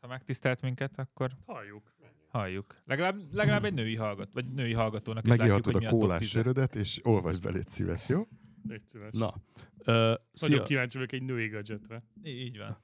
Ha 0.00 0.06
megtisztelt 0.06 0.62
minket, 0.62 0.98
akkor 0.98 1.30
Halljuk. 1.46 1.94
halljuk. 2.28 2.76
Legalább, 2.84 3.34
legalább 3.34 3.64
egy 3.64 3.74
női 3.74 3.96
hallgat, 3.96 4.32
vagy 4.32 4.52
női 4.52 4.72
hallgatónak 4.72 5.26
is 5.26 5.28
látjuk, 5.28 5.48
Megihatod 5.48 5.80
mi 5.80 5.86
a 5.86 5.90
kólás 5.90 6.18
10 6.18 6.28
sörödet, 6.28 6.76
és 6.76 7.00
olvasd 7.04 7.42
be, 7.42 7.50
légy 7.50 7.68
szíves, 7.68 8.08
jó? 8.08 8.26
Légy 8.68 8.86
szíves. 8.86 9.12
Na, 9.12 9.34
ö, 9.78 9.92
Nagyon 9.92 10.18
szia, 10.32 10.62
kíváncsi 10.62 10.96
vagyok 10.96 11.12
egy 11.12 11.22
női 11.22 11.48
gadgetre. 11.48 12.02
Í- 12.22 12.40
Így 12.40 12.58
van. 12.58 12.78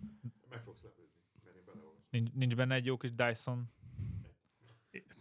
Nincs, 2.11 2.31
nincs 2.33 2.55
benne 2.57 2.75
egy 2.75 2.85
jó 2.87 2.97
kis 2.97 3.13
Dyson? 3.15 3.71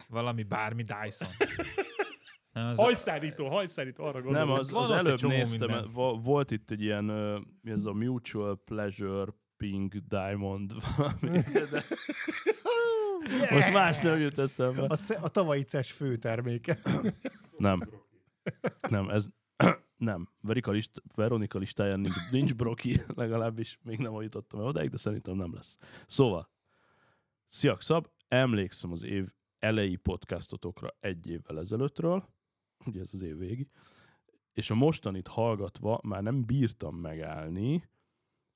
Valami, 0.10 0.44
bármi 0.44 0.84
Dyson. 0.84 1.28
Nem, 2.52 2.66
az 2.68 2.78
Hajszárító, 2.78 3.48
hajszárító, 3.50 4.04
arra 4.04 4.22
gondolom. 4.22 4.48
nem, 4.48 4.58
az, 4.58 4.74
az 4.74 4.90
egy 4.90 4.98
előbb 4.98 5.22
néztem, 5.22 5.70
minden. 5.70 5.92
volt 6.22 6.52
itt 6.52 6.72
egy 6.72 6.82
ilyen, 6.82 7.04
mi 7.62 7.72
ez 7.72 7.86
a 7.86 7.94
Mutual 7.94 8.62
Pleasure 8.66 9.32
Pink 9.58 9.96
Diamond, 9.96 10.74
valami, 10.98 11.30
de 11.70 11.84
most 13.52 13.72
más 13.74 14.02
nem 14.02 14.20
jut 14.20 14.38
eszembe. 14.38 14.82
A, 14.88 14.98
ce- 14.98 15.24
a 15.24 15.28
tavalyi 15.30 15.64
CES 15.64 15.92
fő 15.92 16.16
terméke. 16.16 16.78
Nem. 17.58 17.90
Nem, 18.90 19.10
ez 19.10 19.28
nem. 20.02 20.30
Verika 20.42 20.72
list, 20.72 21.04
Veronika 21.16 21.58
listáján 21.58 22.00
nincs, 22.00 22.32
nincs 22.32 22.56
broki, 22.56 23.02
legalábbis 23.16 23.80
még 23.84 24.00
nem 24.00 24.22
jutottam 24.22 24.60
el 24.60 24.66
odáig, 24.66 24.90
de 24.90 24.98
szerintem 24.98 25.36
nem 25.36 25.54
lesz. 25.54 25.78
Szóval, 26.08 26.50
Sziak 27.48 27.82
Szab, 27.82 28.08
emlékszem 28.28 28.92
az 28.92 29.04
év 29.04 29.34
elejé 29.60 29.96
podcastotokra 29.96 30.90
egy 31.00 31.28
évvel 31.28 31.60
ezelőttről, 31.60 32.30
ugye 32.86 33.00
ez 33.00 33.10
az 33.14 33.22
év 33.22 33.38
végi, 33.38 33.68
és 34.54 34.70
a 34.70 34.76
mostanit 34.76 35.28
hallgatva 35.28 36.00
már 36.04 36.24
nem 36.24 36.46
bírtam 36.46 36.96
megállni, 36.96 37.90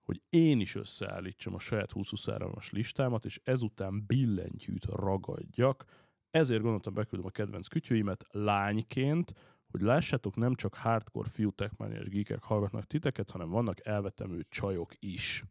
hogy 0.03 0.21
én 0.29 0.59
is 0.59 0.75
összeállítsam 0.75 1.53
a 1.53 1.59
saját 1.59 1.91
2023-as 1.93 2.71
listámat, 2.71 3.25
és 3.25 3.41
ezután 3.43 4.05
billentyűt 4.05 4.85
ragadjak. 4.85 5.85
Ezért 6.29 6.61
gondoltam, 6.61 6.93
beküldöm 6.93 7.27
a 7.27 7.31
kedvenc 7.31 7.67
kütyőimet 7.67 8.25
lányként, 8.31 9.33
hogy 9.75 9.83
lássátok, 9.83 10.35
nem 10.35 10.53
csak 10.53 10.73
hardcore 10.73 11.29
fiú 11.29 11.51
techmániás 11.51 12.07
geekek 12.07 12.43
hallgatnak 12.43 12.85
titeket, 12.85 13.31
hanem 13.31 13.49
vannak 13.49 13.85
elvetemű 13.85 14.39
csajok 14.49 14.91
is. 14.99 15.43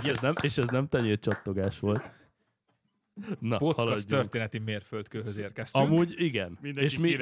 És, 0.00 0.08
ez 0.08 0.20
nem, 0.20 0.32
és 0.40 0.58
ez 0.58 0.68
nem 0.70 0.86
tenyércsattogás 0.86 1.78
volt. 1.78 2.10
Na, 3.38 3.56
podcast 3.56 3.76
haladjunk. 3.76 4.08
történeti 4.08 4.58
mérföldkőhöz 4.58 5.36
érkeztünk. 5.36 5.84
Amúgy 5.84 6.14
igen. 6.16 6.58
Mindenki 6.60 6.90
és 6.90 6.98
mi, 6.98 7.16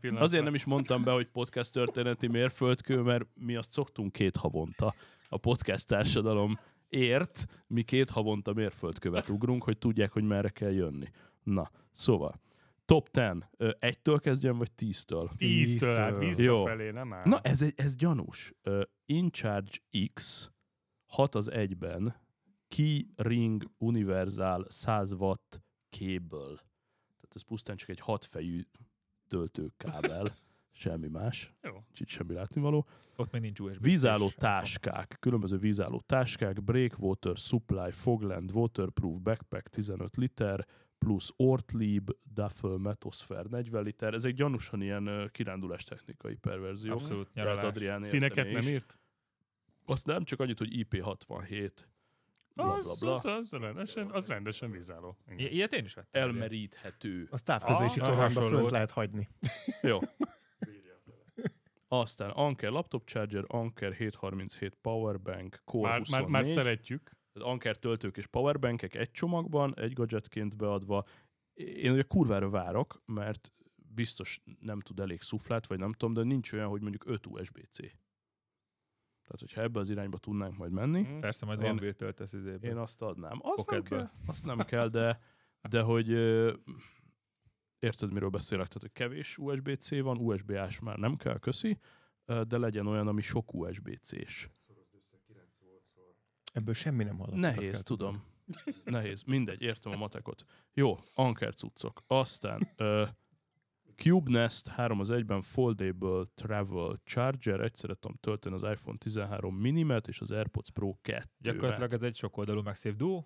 mi, 0.00 0.16
azért 0.16 0.44
nem 0.44 0.54
is 0.54 0.64
mondtam 0.64 1.04
be, 1.04 1.10
hogy 1.10 1.26
podcast 1.26 1.72
történeti 1.72 2.26
mérföldkő, 2.26 3.00
mert 3.00 3.26
mi 3.34 3.56
azt 3.56 3.70
szoktunk 3.70 4.12
két 4.12 4.36
havonta 4.36 4.94
a 5.28 5.36
podcast 5.36 5.86
társadalom 5.86 6.58
ért, 6.88 7.46
mi 7.66 7.82
két 7.82 8.10
havonta 8.10 8.52
mérföldkövet 8.52 9.28
ugrunk, 9.28 9.64
hogy 9.64 9.78
tudják, 9.78 10.12
hogy 10.12 10.24
merre 10.24 10.48
kell 10.48 10.72
jönni. 10.72 11.10
Na, 11.42 11.70
szóval, 11.92 12.40
top 12.90 13.08
10. 13.08 13.24
Ö, 13.56 13.70
Egytől 13.78 14.20
kezdjem, 14.20 14.56
vagy 14.56 14.72
tíztől? 14.72 15.30
Tíztől 15.36 15.94
át 15.94 16.18
Tíztől. 16.18 16.56
visszafelé, 16.56 16.90
nem 16.90 17.12
áll. 17.12 17.22
Na, 17.24 17.40
ez, 17.40 17.62
egy, 17.62 17.72
ez 17.76 17.96
gyanús. 17.96 18.52
Uh, 18.64 18.82
InCharge 19.04 19.70
X 20.14 20.50
6 21.06 21.34
az 21.34 21.50
egyben 21.50 22.16
Key 22.68 23.06
Ring 23.16 23.70
Universal 23.78 24.66
100 24.68 25.12
watt 25.12 25.62
cable. 25.90 26.54
Tehát 27.20 27.34
ez 27.34 27.42
pusztán 27.42 27.76
csak 27.76 27.88
egy 27.88 28.00
hatfejű 28.00 28.62
töltőkábel, 29.28 30.36
semmi 30.72 31.08
más, 31.08 31.54
Jó. 31.62 31.72
nincs 31.72 32.00
itt 32.00 32.08
semmi 32.08 32.34
látnivaló. 32.34 32.86
Ott 33.16 33.32
még 33.32 33.40
nincs 33.40 33.60
USB. 33.60 33.82
Vízálló 33.82 34.28
táskák, 34.28 35.16
különböző 35.20 35.56
vízálló 35.56 36.02
táskák, 36.06 36.62
Breakwater 36.62 37.36
Supply, 37.36 37.90
Fogland, 37.90 38.50
Waterproof 38.52 39.20
Backpack 39.20 39.68
15 39.68 40.16
liter, 40.16 40.66
plusz 41.04 41.32
Ortlieb, 41.36 42.10
Duffel, 42.22 42.76
Metosphere 42.76 43.48
40 43.50 43.82
liter. 43.82 44.14
Ez 44.14 44.24
egy 44.24 44.34
gyanúsan 44.34 44.82
ilyen 44.82 45.28
kirándulás 45.32 45.84
technikai 45.84 46.34
perverzió. 46.34 46.92
Abszolút 46.92 47.32
nyaralás. 47.34 47.62
Adrián 47.64 48.02
Színeket 48.02 48.46
nem 48.50 48.60
is. 48.60 48.68
írt? 48.68 48.98
Azt 49.84 50.06
nem 50.06 50.24
csak 50.24 50.40
annyit, 50.40 50.58
hogy 50.58 50.68
IP67. 50.72 51.70
Bla, 52.54 52.72
Az, 52.72 52.84
bla, 52.84 52.94
bla. 52.98 53.14
az, 53.14 53.24
az, 53.24 53.50
rendesen, 53.60 54.10
az 54.10 54.28
rendesen 54.28 54.70
vizáló. 54.70 55.16
Igen. 55.26 55.38
I- 55.38 55.54
ilyet 55.54 55.72
én 55.72 55.84
is 55.84 55.94
vettem. 55.94 56.22
Elmeríthető. 56.22 57.26
Az 57.30 57.42
távközlési 57.42 58.00
Ah, 58.00 58.06
toronyba 58.06 58.40
fönt 58.40 58.70
lehet 58.70 58.90
hagyni. 58.90 59.28
Jó. 59.82 59.98
Aztán 61.88 62.30
Anker 62.30 62.70
laptop 62.70 63.04
charger, 63.06 63.44
Anker 63.46 63.92
737 63.92 64.74
powerbank, 64.80 65.60
Core 65.64 65.88
Már, 65.88 65.98
24. 65.98 66.30
már, 66.30 66.42
már 66.42 66.52
szeretjük. 66.52 67.16
Anker 67.32 67.76
töltők 67.76 68.16
és 68.16 68.26
powerbankek 68.26 68.94
egy 68.94 69.10
csomagban, 69.10 69.74
egy 69.76 69.92
gadgetként 69.92 70.56
beadva. 70.56 71.04
Én 71.54 71.92
ugye 71.92 72.02
kurvára 72.02 72.50
várok, 72.50 73.02
mert 73.06 73.52
biztos 73.76 74.40
nem 74.60 74.80
tud 74.80 75.00
elég 75.00 75.20
szuflát, 75.20 75.66
vagy 75.66 75.78
nem 75.78 75.92
tudom, 75.92 76.14
de 76.14 76.22
nincs 76.22 76.52
olyan, 76.52 76.68
hogy 76.68 76.80
mondjuk 76.80 77.06
5 77.06 77.26
USB-C. 77.26 77.78
Tehát, 79.22 79.40
hogyha 79.40 79.60
ebbe 79.60 79.80
az 79.80 79.90
irányba 79.90 80.18
tudnánk 80.18 80.56
majd 80.56 80.72
menni, 80.72 81.04
Hm. 81.04 81.18
Persze, 81.18 81.46
majd 81.46 81.60
van 81.60 81.94
töltesz 81.96 82.32
izéből. 82.32 82.70
én 82.70 82.76
azt 82.76 83.02
adnám. 83.02 83.38
Azt 83.42 83.70
nem 83.70 83.82
kell, 83.82 84.10
azt 84.26 84.44
nem 84.44 84.58
kell 84.58 84.88
de, 84.88 85.20
de 85.68 85.80
hogy 85.80 86.10
ö, 86.10 86.54
érted, 87.78 88.12
miről 88.12 88.28
beszélek? 88.28 88.66
Tehát, 88.66 88.82
hogy 88.82 88.92
kevés 88.92 89.38
USB-C 89.38 90.00
van, 90.00 90.18
USB-ás 90.18 90.80
már 90.80 90.98
nem 90.98 91.16
kell, 91.16 91.38
köszi, 91.38 91.78
de 92.24 92.58
legyen 92.58 92.86
olyan, 92.86 93.08
ami 93.08 93.20
sok 93.20 93.54
USB-C-s. 93.54 94.48
Ebből 96.52 96.74
semmi 96.74 97.04
nem 97.04 97.18
hallatszik. 97.18 97.44
azt 97.44 97.54
Nehéz, 97.56 97.72
kell 97.72 97.82
tudom. 97.82 98.22
Nehéz. 98.84 99.22
Mindegy, 99.22 99.62
értem 99.62 99.92
a 99.92 99.96
matekot. 99.96 100.44
Jó, 100.72 100.98
Anker 101.14 101.54
cuccok. 101.54 102.02
Aztán 102.06 102.74
uh, 102.78 103.08
Cube 103.96 104.30
Nest 104.30 104.68
3 104.68 105.00
az 105.00 105.10
egyben 105.10 105.42
Foldable 105.42 106.24
Travel 106.34 107.00
Charger. 107.04 107.60
Egyszerre 107.60 107.94
tudom 107.94 108.16
tölteni 108.20 108.54
az 108.54 108.62
iPhone 108.62 108.98
13 108.98 109.56
minimet 109.56 110.08
és 110.08 110.20
az 110.20 110.30
AirPods 110.30 110.70
Pro 110.70 110.94
2 111.02 111.26
Gyakorlatilag 111.38 111.92
ez 111.92 112.02
egy 112.02 112.16
sokoldalú 112.16 112.62
MagSafe 112.62 112.94
Duo, 112.96 113.24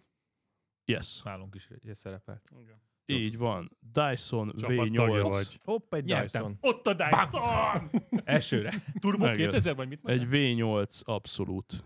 Yes, 0.84 1.22
nálunk 1.22 1.54
is 1.54 1.68
egy 1.68 1.94
szerepelt. 1.94 2.50
Igen. 2.60 2.80
így 3.06 3.36
van. 3.36 3.76
Dyson 3.80 4.54
Csapat 4.56 4.76
tagja 4.76 5.02
V8. 5.04 5.26
vagy. 5.28 5.60
Hopp, 5.64 5.94
egy 5.94 6.04
Nyertem. 6.04 6.42
Dyson. 6.42 6.58
Ott 6.60 6.86
a 6.86 6.94
Dyson! 6.94 7.90
Elsőre. 8.24 8.74
Turbo 9.00 9.24
Megjött. 9.24 9.50
2000 9.50 9.74
vagy 9.74 9.88
mit 9.88 10.00
Egy 10.04 10.18
mondtál? 10.18 10.84
V8 10.84 11.02
abszolút 11.04 11.84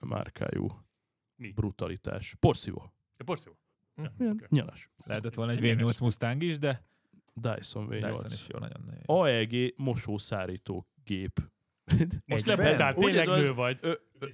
márkájú 0.00 0.84
Mi? 1.36 1.52
brutalitás. 1.52 2.34
Porszívó. 2.40 2.92
Ja, 3.16 3.24
Porszívó. 3.24 3.56
Ja, 3.96 4.12
oké. 4.18 4.44
nyeles. 4.48 4.90
Lehetett 5.04 5.34
volna 5.34 5.52
egy 5.52 5.64
Egyenes. 5.64 5.96
V8 5.96 6.00
Mustang 6.00 6.42
is, 6.42 6.58
de 6.58 6.84
Dyson 7.34 7.88
Dyson 7.88 8.14
V8. 8.14 8.30
is 8.32 8.46
jó, 8.48 8.58
nagyon, 8.58 8.82
nagyon 8.86 9.00
jó. 9.06 9.14
AEG 9.20 9.74
mosószárító 9.76 10.86
gép. 11.04 11.50
Most 12.26 12.48
Úgy 12.48 12.56
tényleg 12.56 13.16
ez 13.16 13.26
nő 13.26 13.50
az- 13.50 13.56
vagy. 13.56 13.78
Ö, 13.82 13.94
ö, 14.18 14.26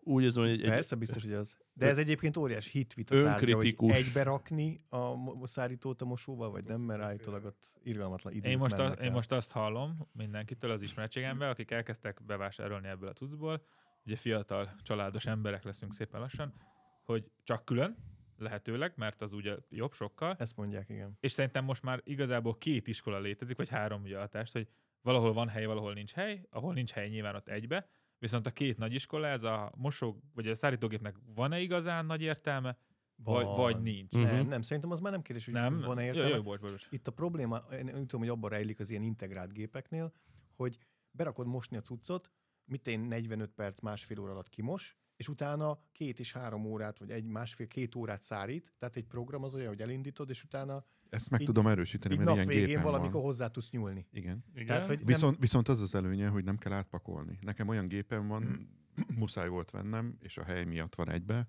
úgy 0.00 0.22
érzem, 0.22 0.42
hogy 0.42 0.52
egy, 0.52 0.62
egy, 0.62 0.68
Persze, 0.68 0.96
biztos, 0.96 1.22
hogy 1.22 1.32
az. 1.32 1.56
De 1.72 1.86
ez 1.86 1.98
egyébként 1.98 2.36
óriás 2.36 2.70
hit 2.70 2.94
vita 2.94 3.22
tárgya, 3.22 3.56
hogy 3.56 3.76
egybe 3.78 4.22
rakni 4.22 4.80
a 4.88 5.46
szárítót 5.46 6.02
a 6.02 6.04
mosóba, 6.04 6.50
vagy 6.50 6.64
nem, 6.64 6.80
mert 6.80 7.02
állítólag 7.02 7.44
ott 7.44 7.72
irgalmatlan 7.82 8.32
idők 8.32 8.50
Én 8.50 8.58
most, 8.58 8.74
a, 8.78 8.92
én 8.92 9.12
most 9.12 9.32
azt 9.32 9.50
hallom 9.52 10.08
mindenkitől 10.12 10.70
az 10.70 10.82
ismeretségemben, 10.82 11.50
akik 11.50 11.70
elkezdtek 11.70 12.24
bevásárolni 12.24 12.88
ebből 12.88 13.08
a 13.08 13.12
cuccból, 13.12 13.62
ugye 14.06 14.16
fiatal, 14.16 14.74
családos 14.82 15.26
emberek 15.26 15.64
leszünk 15.64 15.94
szépen 15.94 16.20
lassan, 16.20 16.54
hogy 17.02 17.30
csak 17.42 17.64
külön, 17.64 17.96
lehetőleg, 18.38 18.92
mert 18.96 19.22
az 19.22 19.32
ugye 19.32 19.56
jobb 19.68 19.92
sokkal, 19.92 20.34
Ezt 20.38 20.56
mondják, 20.56 20.88
igen. 20.88 21.16
és 21.20 21.32
szerintem 21.32 21.64
most 21.64 21.82
már 21.82 22.00
igazából 22.04 22.58
két 22.58 22.88
iskola 22.88 23.18
létezik, 23.18 23.56
vagy 23.56 23.68
három 23.68 24.02
ugye 24.02 24.18
a 24.18 24.26
társ, 24.26 24.52
hogy 24.52 24.68
valahol 25.02 25.32
van 25.32 25.48
hely, 25.48 25.64
valahol 25.64 25.92
nincs 25.92 26.12
hely, 26.12 26.46
ahol 26.50 26.74
nincs 26.74 26.90
hely 26.90 27.08
nyilván 27.08 27.34
ott 27.34 27.48
egybe, 27.48 27.88
viszont 28.18 28.46
a 28.46 28.50
két 28.50 28.78
nagy 28.78 28.94
iskola, 28.94 29.26
ez 29.26 29.42
a 29.42 29.72
mosó, 29.76 30.20
vagy 30.34 30.48
a 30.48 30.54
szárítógépnek 30.54 31.16
van-e 31.34 31.60
igazán 31.60 32.06
nagy 32.06 32.22
értelme, 32.22 32.78
vagy, 33.16 33.44
Van. 33.44 33.54
vagy 33.54 33.80
nincs. 33.80 34.12
Mhm. 34.12 34.22
Nem, 34.22 34.46
nem, 34.46 34.62
szerintem 34.62 34.90
az 34.90 35.00
már 35.00 35.12
nem 35.12 35.22
kérdés, 35.22 35.44
hogy 35.44 35.54
Nem? 35.54 35.80
van-e 35.80 36.04
értelme. 36.04 36.38
bocs, 36.38 36.60
bocs, 36.60 36.70
bocs. 36.70 36.86
Itt 36.90 37.06
a 37.06 37.12
probléma, 37.12 37.56
én 37.56 37.86
úgy 37.86 37.92
tudom, 37.92 38.20
hogy 38.20 38.28
abban 38.28 38.50
rejlik 38.50 38.80
az 38.80 38.90
ilyen 38.90 39.02
integrált 39.02 39.52
gépeknél, 39.52 40.12
hogy 40.56 40.78
berakod 41.10 41.46
mosni 41.46 41.76
a 41.76 41.80
cuccot, 41.80 42.30
mit 42.66 42.86
én 42.86 43.00
45 43.00 43.50
perc, 43.50 43.80
másfél 43.80 44.20
óra 44.20 44.32
alatt 44.32 44.48
kimos, 44.48 44.96
és 45.16 45.28
utána 45.28 45.78
két 45.92 46.18
és 46.20 46.32
három 46.32 46.64
órát, 46.64 46.98
vagy 46.98 47.10
egy 47.10 47.24
másfél-két 47.26 47.94
órát 47.94 48.22
szárít, 48.22 48.74
tehát 48.78 48.96
egy 48.96 49.04
program 49.04 49.42
az 49.44 49.54
olyan, 49.54 49.68
hogy 49.68 49.80
elindítod, 49.80 50.30
és 50.30 50.44
utána 50.44 50.84
Ezt 51.08 51.30
meg 51.30 51.40
Így- 51.40 51.46
tudom 51.46 51.66
erősíteni, 51.66 52.14
így 52.14 52.20
mert 52.20 52.30
nap 52.30 52.38
ilyen 52.38 52.48
végén 52.48 52.66
gépen 52.66 52.82
valamikor 52.82 53.12
van. 53.12 53.22
hozzá 53.22 53.48
tudsz 53.48 53.70
nyúlni. 53.70 54.06
Igen. 54.12 54.44
Igen? 54.54 54.66
Tehát, 54.66 54.86
hogy 54.86 54.96
nem, 54.96 55.06
Viszont, 55.06 55.38
viszont 55.38 55.68
az 55.68 55.80
az 55.80 55.94
előnye, 55.94 56.28
hogy 56.28 56.44
nem 56.44 56.58
kell 56.58 56.72
átpakolni. 56.72 57.38
Nekem 57.40 57.68
olyan 57.68 57.88
gépem 57.88 58.26
van, 58.28 58.68
muszáj 59.18 59.48
volt 59.48 59.70
vennem, 59.70 60.16
és 60.20 60.38
a 60.38 60.44
hely 60.44 60.64
miatt 60.64 60.94
van 60.94 61.10
egybe, 61.10 61.48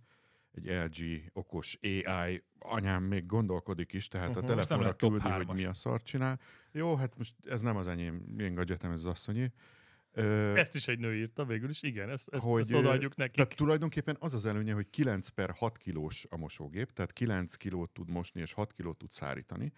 egy 0.52 0.66
LG 0.68 1.30
okos 1.34 1.80
AI, 1.82 2.44
anyám 2.60 3.04
még 3.04 3.26
gondolkodik 3.26 3.94
is, 3.94 4.08
tehát 4.08 4.28
Uh-huh. 4.30 4.44
a 4.44 4.48
nem 4.48 4.56
telefonra 4.58 4.96
küldi, 4.96 5.30
hogy 5.46 5.56
mi 5.56 5.64
a 5.66 5.74
szart 5.74 6.06
csinál. 6.06 6.40
Jó, 6.72 6.96
hát 6.96 7.18
most 7.18 7.36
ez 7.46 7.62
nem 7.62 7.76
az 7.76 7.88
enyém, 7.88 8.36
én 8.40 8.54
gadgetem, 8.54 8.92
ez 8.92 8.98
az 9.00 9.06
asszonyé. 9.06 9.52
Ö, 10.18 10.56
Ezt 10.56 10.76
is 10.76 10.88
egy 10.88 11.00
nő 11.00 11.16
írta 11.16 11.46
végül 11.46 11.70
is, 11.70 11.82
igen, 11.82 12.10
ezt, 12.10 12.30
ezt, 12.34 12.46
Hogy, 12.46 12.60
ezt 12.62 12.74
odaadjuk 12.74 13.16
nekik. 13.16 13.36
Tehát 13.36 13.56
tulajdonképpen 13.56 14.16
az 14.20 14.34
az 14.34 14.46
előnye, 14.46 14.74
hogy 14.74 14.90
9 14.90 15.28
per 15.28 15.50
6 15.58 15.78
kilós 15.78 16.26
a 16.30 16.38
mosógép, 16.38 16.94
tehát 16.94 17.14
9 17.14 17.56
kilót 17.56 17.92
tud 17.92 18.10
mosni 18.10 18.42
és 18.42 18.54
6 18.54 18.74
kilót 18.74 18.98
tud 18.98 19.12
szárítani. 19.12 19.72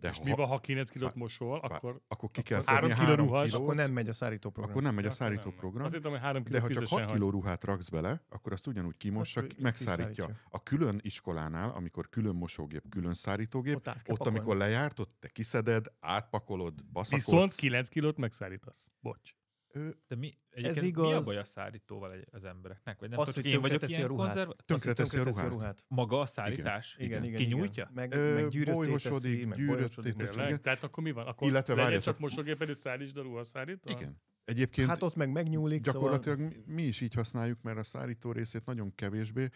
De 0.00 0.08
És 0.08 0.16
ha, 0.18 0.24
mi 0.24 0.30
van, 0.30 0.46
ha 0.46 0.58
9 0.58 0.90
kilót 0.90 1.14
mosol, 1.14 1.60
vá- 1.60 1.72
akkor... 1.72 2.00
akkor 2.08 2.30
ki 2.30 2.42
kell 2.42 2.62
három 2.66 2.88
szedni 2.90 3.04
kiló 3.04 3.14
3 3.16 3.26
ruhás, 3.26 3.46
kilót, 3.48 3.62
akkor 3.62 3.74
nem 3.74 3.92
megy 3.92 4.08
a 4.08 4.12
szárító 4.12 4.50
program. 4.50 4.70
akkor 4.70 4.82
nem 4.82 4.94
megy 4.94 5.04
a 5.04 5.06
Akkor 5.06 5.20
szárító 5.20 5.48
nem. 5.48 5.58
program. 5.58 5.88
Hittem, 5.92 6.10
hogy 6.10 6.20
3 6.20 6.42
De 6.42 6.48
kiló 6.48 6.60
ha 6.60 6.68
csak 6.68 6.76
fizesen 6.82 7.04
6 7.04 7.12
kiló 7.14 7.30
ruhát 7.30 7.64
raksz 7.64 7.88
bele, 7.88 8.24
akkor 8.28 8.52
azt 8.52 8.66
ugyanúgy 8.66 8.96
kimossa, 8.96 9.40
Azt 9.40 9.60
megszárítja. 9.60 10.06
kiszárítja. 10.06 10.40
A 10.50 10.62
külön 10.62 11.00
iskolánál, 11.02 11.70
amikor 11.70 12.08
külön 12.08 12.34
mosógép, 12.34 12.82
külön 12.88 13.14
szárítógép, 13.14 13.76
Ott 13.76 13.88
ott 13.88 14.02
pakolni. 14.04 14.36
amikor 14.38 14.56
lejárt, 14.56 14.98
ott 14.98 15.14
te 15.20 15.28
kiszeded, 15.28 15.86
átpakolod, 16.00 16.84
baszakodsz. 16.84 17.26
Viszont 17.26 17.54
9 17.54 17.88
kilót 17.88 18.16
megszállítasz. 18.16 18.90
Bocs. 19.00 19.34
Ö, 19.76 19.88
De 20.08 20.16
mi, 20.16 20.38
egyébként 20.50 20.80
mi 20.80 20.86
igaz. 20.86 21.14
a 21.14 21.24
baj 21.24 21.36
a 21.36 21.44
szállítóval 21.44 22.12
egy- 22.12 22.26
az 22.30 22.44
embereknek? 22.44 22.98
Vagy 23.00 23.10
nem 23.10 23.18
Az, 23.18 23.26
tudom, 23.26 23.42
hogy 23.42 23.52
én 23.52 23.60
vagyok 23.60 23.78
tönkreteszi 23.78 23.92
ilyen 24.00 24.10
a 24.10 24.14
ruhát. 24.14 24.26
konzerv... 24.34 24.48
Az, 24.50 24.54
hogy 24.56 24.64
Tönkreteszi 24.66 25.40
a 25.46 25.48
ruhát. 25.48 25.84
Maga 25.88 26.20
a 26.20 26.26
szállítás? 26.26 26.96
Igen, 26.98 27.24
igen, 27.24 27.38
Kinyújtja? 27.40 27.82
Igen. 27.90 27.94
Meg, 27.94 28.14
Ö, 28.14 28.34
meg 28.34 28.48
gyűrötté 28.48 28.92
teszi, 29.08 29.44
meg 29.44 29.58
gyűrötté 29.58 30.12
teszi. 30.12 30.60
Tehát 30.60 30.82
akkor 30.82 31.02
mi 31.02 31.10
van? 31.12 31.26
Akkor 31.26 31.48
Illetve 31.48 31.74
legyen 31.74 32.00
csak 32.00 32.18
mosógéped, 32.18 32.68
és 32.68 32.76
szállítsd 32.76 33.16
a 33.16 33.22
ruhaszállító? 33.22 33.90
Igen. 33.90 34.20
Egyébként 34.44 34.88
Hát 34.88 35.02
ott 35.02 35.14
meg 35.14 35.30
megnyúlik, 35.32 35.82
gyakorlatilag 35.82 36.38
mi, 36.38 36.48
mi 36.66 36.82
is 36.82 37.00
így 37.00 37.14
használjuk, 37.14 37.62
mert 37.62 37.78
a 37.78 37.84
szárító 37.84 38.32
részét 38.32 38.64
nagyon 38.64 38.94
kevésbé. 38.94 39.48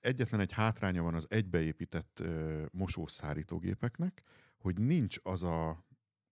Egyetlen 0.00 0.40
egy 0.40 0.52
hátránya 0.52 1.02
van 1.02 1.14
az 1.14 1.26
egybeépített 1.28 2.20
ö, 2.20 2.62
mosós 2.72 3.12
szárítógépeknek, 3.12 4.22
hogy 4.58 4.78
nincs 4.78 5.16
az 5.22 5.42
a 5.42 5.86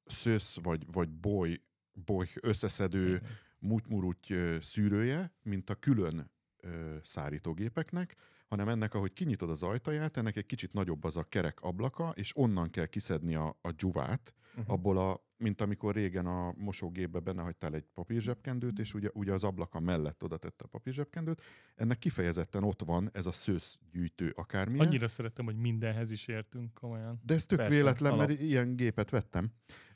szösz 0.04 0.58
vagy, 0.62 0.86
vagy 0.92 1.08
boly, 1.10 1.60
boly 2.04 2.28
összeszedő 2.40 3.22
mutmuruty 3.58 4.34
szűrője, 4.60 5.32
mint 5.42 5.70
a 5.70 5.74
külön 5.74 6.30
ö, 6.60 6.96
szárítógépeknek, 7.02 8.14
hanem 8.48 8.68
ennek, 8.68 8.94
ahogy 8.94 9.12
kinyitod 9.12 9.50
az 9.50 9.62
ajtaját, 9.62 10.16
ennek 10.16 10.36
egy 10.36 10.46
kicsit 10.46 10.72
nagyobb 10.72 11.04
az 11.04 11.16
a 11.16 11.22
kerek 11.24 11.60
ablaka, 11.60 12.10
és 12.14 12.36
onnan 12.36 12.70
kell 12.70 12.86
kiszedni 12.86 13.34
a, 13.34 13.58
a 13.62 13.70
dzsuvát, 13.72 14.32
Mhm. 14.58 14.70
abból 14.70 14.98
a, 14.98 15.26
mint 15.36 15.60
amikor 15.60 15.94
régen 15.94 16.26
a 16.26 16.52
mosógépbe 16.56 17.18
benne 17.18 17.42
hagytál 17.42 17.74
egy 17.74 17.84
papírzsebkendőt, 17.94 18.78
és 18.78 18.94
ugye, 18.94 19.08
ugye 19.12 19.32
az 19.32 19.44
ablaka 19.44 19.80
mellett 19.80 20.22
oda 20.22 20.36
tette 20.36 20.64
a 20.64 20.66
papírzsebkendőt, 20.66 21.42
ennek 21.76 21.98
kifejezetten 21.98 22.62
ott 22.64 22.82
van 22.82 23.10
ez 23.12 23.26
a 23.26 23.32
szőszgyűjtő 23.32 24.32
akármilyen. 24.36 24.86
Annyira 24.86 25.08
szeretem, 25.08 25.44
hogy 25.44 25.56
mindenhez 25.56 26.10
is 26.10 26.26
értünk 26.26 26.74
komolyan. 26.74 27.20
De 27.24 27.34
ez 27.34 27.46
tök 27.46 27.58
Persze, 27.58 27.74
véletlen, 27.74 28.12
alap. 28.12 28.26
mert 28.28 28.40
ilyen 28.40 28.76
gépet 28.76 29.10
vettem, 29.10 29.50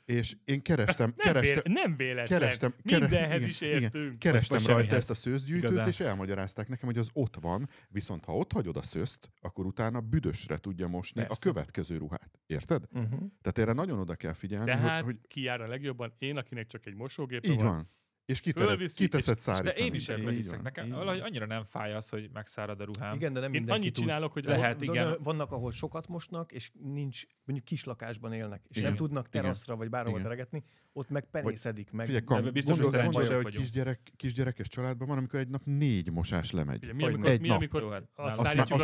és 0.05 0.35
én 0.45 0.61
kerestem, 0.61 1.13
Nem, 1.15 1.33
kerestem, 1.33 1.61
véle, 1.65 1.79
nem 1.81 1.95
véletlen. 1.97 2.39
kerestem- 2.39 2.75
kere- 2.83 2.99
mindenhez 2.99 3.35
igen, 3.37 3.49
is 3.49 3.61
igen. 3.61 3.81
értünk. 3.81 4.19
kerestem 4.19 4.57
vagy 4.57 4.65
rajta 4.65 4.79
semmihez. 4.81 4.99
ezt 4.99 5.09
a 5.09 5.13
szőzgyűjtőt, 5.13 5.69
Igazán. 5.69 5.87
és 5.87 5.99
elmagyarázták 5.99 6.67
nekem, 6.67 6.85
hogy 6.89 6.97
az 6.97 7.09
ott 7.13 7.35
van, 7.41 7.69
viszont 7.89 8.25
ha 8.25 8.35
ott 8.35 8.51
hagyod 8.51 8.77
a 8.77 8.81
szőzt, 8.81 9.31
akkor 9.41 9.65
utána 9.65 10.01
büdösre 10.01 10.57
tudja 10.57 10.87
mosni 10.87 11.21
a 11.21 11.25
Persze. 11.25 11.49
következő 11.49 11.97
ruhát. 11.97 12.39
Érted? 12.45 12.83
Uh-huh. 12.93 13.09
Tehát 13.41 13.57
erre 13.57 13.73
nagyon 13.73 13.99
oda 13.99 14.15
kell 14.15 14.33
figyelni, 14.33 14.65
Tehát 14.65 15.03
hogy, 15.03 15.13
hogy 15.13 15.27
ki 15.27 15.41
jár 15.41 15.61
a 15.61 15.67
legjobban? 15.67 16.13
Én, 16.17 16.37
akinek 16.37 16.67
csak 16.67 16.85
egy 16.85 16.95
mosógép 16.95 17.45
így 17.45 17.61
van. 17.61 17.87
És 18.25 18.39
kitered, 18.39 18.69
Fölviszi, 18.69 18.95
kiteszed 19.03 19.35
De 19.35 19.41
szárítani. 19.41 19.85
én 19.85 19.93
is 19.93 20.09
ebben 20.09 20.33
hiszek. 20.33 20.53
van, 20.53 20.61
Nekem 20.63 20.89
van. 20.89 20.97
valahogy 20.97 21.19
annyira 21.19 21.45
nem 21.45 21.63
fáj 21.65 21.93
az, 21.93 22.09
hogy 22.09 22.29
megszárad 22.33 22.81
a 22.81 22.83
ruhám. 22.83 23.15
Igen, 23.15 23.33
de 23.33 23.39
nem 23.39 23.53
Én 23.53 23.59
mindenki 23.59 23.81
annyit 23.81 23.93
tud. 23.93 24.03
csinálok, 24.03 24.33
hogy 24.33 24.43
Lehet, 24.45 24.77
De- 24.77 24.85
igen. 24.85 25.09
de 25.09 25.17
Vannak, 25.23 25.51
ahol 25.51 25.71
sokat 25.71 26.07
mosnak, 26.07 26.51
és 26.51 26.71
nincs 26.79 27.23
mondjuk 27.45 27.67
kis 27.67 27.83
lakásban 27.83 28.33
élnek, 28.33 28.61
és 28.69 28.75
Igen. 28.77 28.87
nem 28.87 28.97
tudnak 28.97 29.27
Igen. 29.27 29.41
teraszra 29.41 29.75
vagy 29.75 29.89
bárhol 29.89 30.11
Igen. 30.11 30.23
teregetni, 30.23 30.63
ott 30.93 31.09
meg 31.09 31.29
penészedik 31.29 31.91
meg. 31.91 32.05
Figyelj, 32.05 32.23
kam, 32.23 32.51
biztos, 32.51 32.79
hogy 32.79 32.85
gondol, 32.91 33.01
el, 33.01 33.11
szerencsések 33.11 33.43
hogy 33.43 33.55
kisgyerek, 33.55 34.11
kisgyerekes 34.15 34.67
családban 34.67 35.07
van, 35.07 35.17
amikor 35.17 35.39
egy 35.39 35.47
nap 35.47 35.61
négy 35.63 36.11
mosás 36.11 36.51
lemegy. 36.51 36.83
Ugye, 36.83 36.93
mi, 36.93 37.03
Hogy 37.03 37.13
amikor, 37.13 37.31
egy 37.31 37.41
mi, 37.41 37.47
nap. 37.47 37.57
amikor 37.57 37.91
hát 37.91 38.03
a 38.13 38.33
szállítjuk 38.33 38.79
a 38.79 38.83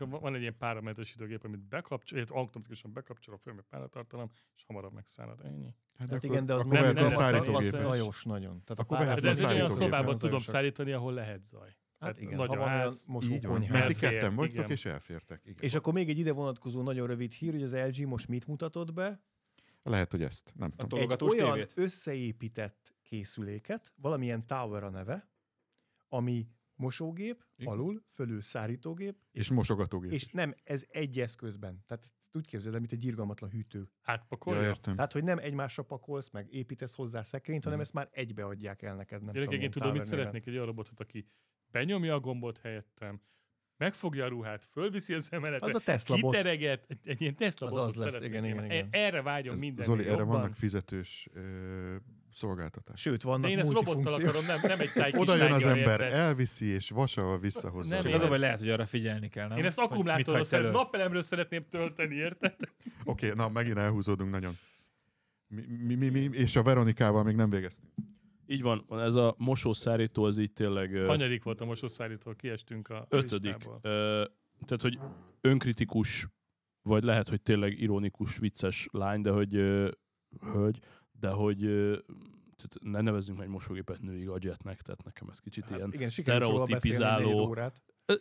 a 0.00 0.06
van 0.06 0.34
egy 0.34 0.40
ilyen 0.40 0.56
páramétesítőgép, 0.58 1.44
amit 1.44 1.60
bekapcsol, 1.60 2.18
automatikusan 2.30 2.92
bekapcsol 2.92 3.34
a 3.34 3.38
meg 3.38 3.64
páratartalom, 3.70 4.30
és 4.56 4.64
hamarabb 4.66 4.92
megszállod. 4.92 5.40
Ennyi. 5.44 5.64
Hát, 5.98 6.08
Hát 6.08 6.16
akkor, 6.16 6.30
igen, 6.30 6.46
de 6.46 6.54
az 6.54 6.60
akkor 6.60 6.72
nem- 6.72 6.94
nem- 6.94 7.08
szállítógépet. 7.08 7.72
nem- 7.72 7.80
zajos 7.80 8.24
nagyon. 8.24 8.62
Tehát 8.64 8.78
Akkor 8.78 8.96
a 9.00 9.20
De 9.20 9.28
ez 9.28 9.40
egy 9.40 9.54
olyan 9.54 9.70
szobában 9.70 10.16
tudom 10.16 10.38
szállítani, 10.38 10.92
ahol 10.92 11.12
lehet 11.12 11.44
zaj. 11.44 11.76
Hát 12.04 12.20
igen, 12.20 12.36
nagy 12.36 12.48
ha 12.48 12.54
van 12.56 12.66
olyan 12.66 12.78
ház, 12.78 13.00
Így 13.00 13.06
van, 13.06 13.14
mosókonyha. 13.16 13.72
mert 13.72 13.86
ti 13.86 13.94
ketten 13.94 14.34
vagytok, 14.34 14.56
igen. 14.56 14.70
és 14.70 14.84
elfértek. 14.84 15.40
Igen. 15.44 15.56
És 15.60 15.74
akkor 15.74 15.92
még 15.92 16.08
egy 16.08 16.18
ide 16.18 16.32
vonatkozó 16.32 16.82
nagyon 16.82 17.06
rövid 17.06 17.32
hír, 17.32 17.52
hogy 17.52 17.62
az 17.62 17.74
LG 17.76 18.06
most 18.06 18.28
mit 18.28 18.46
mutatott 18.46 18.92
be? 18.92 19.22
Lehet, 19.82 20.10
hogy 20.10 20.22
ezt, 20.22 20.52
nem 20.56 20.72
A 20.76 20.86
tudom. 20.86 21.10
Egy 21.10 21.22
olyan 21.22 21.52
tévét? 21.52 21.72
összeépített 21.74 22.94
készüléket, 23.02 23.92
valamilyen 23.96 24.46
Tower 24.46 24.82
a 24.84 24.90
neve, 24.90 25.30
ami 26.08 26.48
mosógép, 26.76 27.44
Igen. 27.56 27.72
alul, 27.72 28.02
fölül 28.06 28.40
szárítógép, 28.40 29.16
És 29.32 29.50
mosogatógép. 29.50 30.12
és 30.12 30.30
nem, 30.30 30.54
ez 30.64 30.84
egy 30.88 31.20
eszközben. 31.20 31.84
Tehát 31.86 32.02
ezt 32.02 32.36
úgy 32.36 32.46
képzeld 32.46 32.74
el, 32.74 32.80
mint 32.80 32.92
egy 32.92 33.04
irgalmatlan 33.04 33.50
hűtő. 33.50 33.90
Átpakolja. 34.02 34.60
Ja, 34.60 34.68
értem. 34.68 34.94
Tehát, 34.94 35.12
hogy 35.12 35.24
nem 35.24 35.38
egymásra 35.38 35.82
pakolsz, 35.82 36.30
meg 36.30 36.52
építesz 36.54 36.94
hozzá 36.94 37.22
szekrényt, 37.22 37.62
hanem 37.64 37.78
Mhm. 37.78 37.86
ezt 37.86 37.94
már 37.94 38.08
egybe 38.12 38.44
adják 38.44 38.82
el 38.82 38.96
neked. 38.96 39.22
Nem 39.22 39.32
Gyerekek, 39.34 39.60
én 39.60 39.70
tudom, 39.70 39.92
mit 39.92 40.04
szeretnék 40.04 40.46
egy 40.46 40.54
olyan 40.54 40.66
robotot, 40.66 41.00
aki 41.00 41.28
benyomja 41.78 42.14
a 42.14 42.20
gombot 42.20 42.58
helyettem, 42.62 43.20
megfogja 43.76 44.24
a 44.24 44.28
ruhát, 44.28 44.68
fölviszi 44.72 45.14
az 45.14 45.28
emeletre, 45.30 45.66
Az 45.66 45.74
a 45.74 45.78
Tesla 45.78 46.16
bot. 46.20 46.34
kitereget, 46.34 46.84
egy, 46.88 46.98
egy 47.04 47.20
ilyen 47.20 47.36
Tesla 47.36 47.66
Az 47.66 47.72
botot 47.72 47.96
az 47.96 48.04
lesz, 48.12 48.20
igen, 48.20 48.44
igen, 48.44 48.64
igen. 48.64 48.88
Erre 48.90 49.22
vágyom 49.22 49.54
Ez- 49.54 49.60
minden 49.60 49.84
Zoli, 49.84 50.02
erre 50.02 50.10
jobban. 50.10 50.26
vannak 50.26 50.54
fizetős 50.54 51.28
ö, 51.32 51.94
szolgáltatások. 52.32 52.98
Sőt, 52.98 53.22
De 53.22 53.28
vannak 53.28 53.50
én 53.50 53.58
ezt 53.58 53.72
robottal 53.72 54.12
akarom, 54.12 54.44
nem, 54.44 54.58
nem 54.62 54.80
egy 54.80 54.92
táj 54.92 55.12
Oda 55.18 55.36
jön 55.36 55.52
az 55.52 55.62
ember, 55.64 56.00
érted? 56.00 56.12
elviszi, 56.12 56.66
és 56.66 56.90
vasával 56.90 57.38
visszahozza. 57.38 58.00
Nem, 58.02 58.12
Az 58.12 58.22
a 58.22 58.28
baj, 58.28 58.38
lehet, 58.38 58.58
hogy 58.58 58.68
arra 58.70 58.86
figyelni 58.86 59.28
kell, 59.28 59.48
nem? 59.48 59.58
Én 59.58 59.64
ezt 59.64 59.78
akkumulátorra 59.78 60.44
szeretném, 60.44 60.72
napelemről 60.72 61.22
szeretném 61.22 61.64
tölteni, 61.70 62.14
érted? 62.14 62.54
Oké, 63.04 63.30
na 63.34 63.48
megint 63.48 63.76
elhúzódunk 63.76 64.30
nagyon. 64.30 64.52
Mi, 65.46 65.62
mi, 65.66 65.94
mi, 65.94 66.08
mi, 66.08 66.36
és 66.36 66.56
a 66.56 66.62
Veronikával 66.62 67.22
még 67.22 67.34
nem 67.36 67.50
végeztünk. 67.50 67.92
Így 68.46 68.62
van, 68.62 68.84
ez 68.90 69.14
a 69.14 69.34
mosószárító, 69.38 70.24
az 70.24 70.38
így 70.38 70.52
tényleg 70.52 70.96
Hanyadik 71.06 71.42
volt 71.42 71.60
a 71.60 71.64
mosószállítól, 71.64 72.34
kiestünk 72.34 72.88
a 72.88 73.06
ötödik. 73.08 73.54
listából. 73.54 73.78
Ö, 73.82 74.24
tehát, 74.66 74.82
hogy 74.82 74.98
önkritikus, 75.40 76.26
vagy 76.82 77.04
lehet, 77.04 77.28
hogy 77.28 77.42
tényleg 77.42 77.80
ironikus, 77.80 78.38
vicces 78.38 78.88
lány, 78.92 79.20
de 79.22 79.30
hogy 79.30 79.54
ö, 79.56 79.90
hölgy, 80.40 80.78
de 81.20 81.28
hogy 81.28 81.64
ö, 81.64 81.98
tehát 82.56 82.76
ne 82.80 83.00
nevezzünk 83.00 83.38
meg 83.38 83.46
egy 83.46 83.52
mosógépet 83.52 84.00
női 84.00 84.24
gadgetnek, 84.24 84.82
tehát 84.82 85.04
nekem 85.04 85.28
ez 85.28 85.38
kicsit 85.38 85.68
Hát 85.68 85.76
ilyen 85.76 85.92
igen, 85.92 86.04
beszélni 86.16 86.40
sztereotipizáló. 86.40 87.56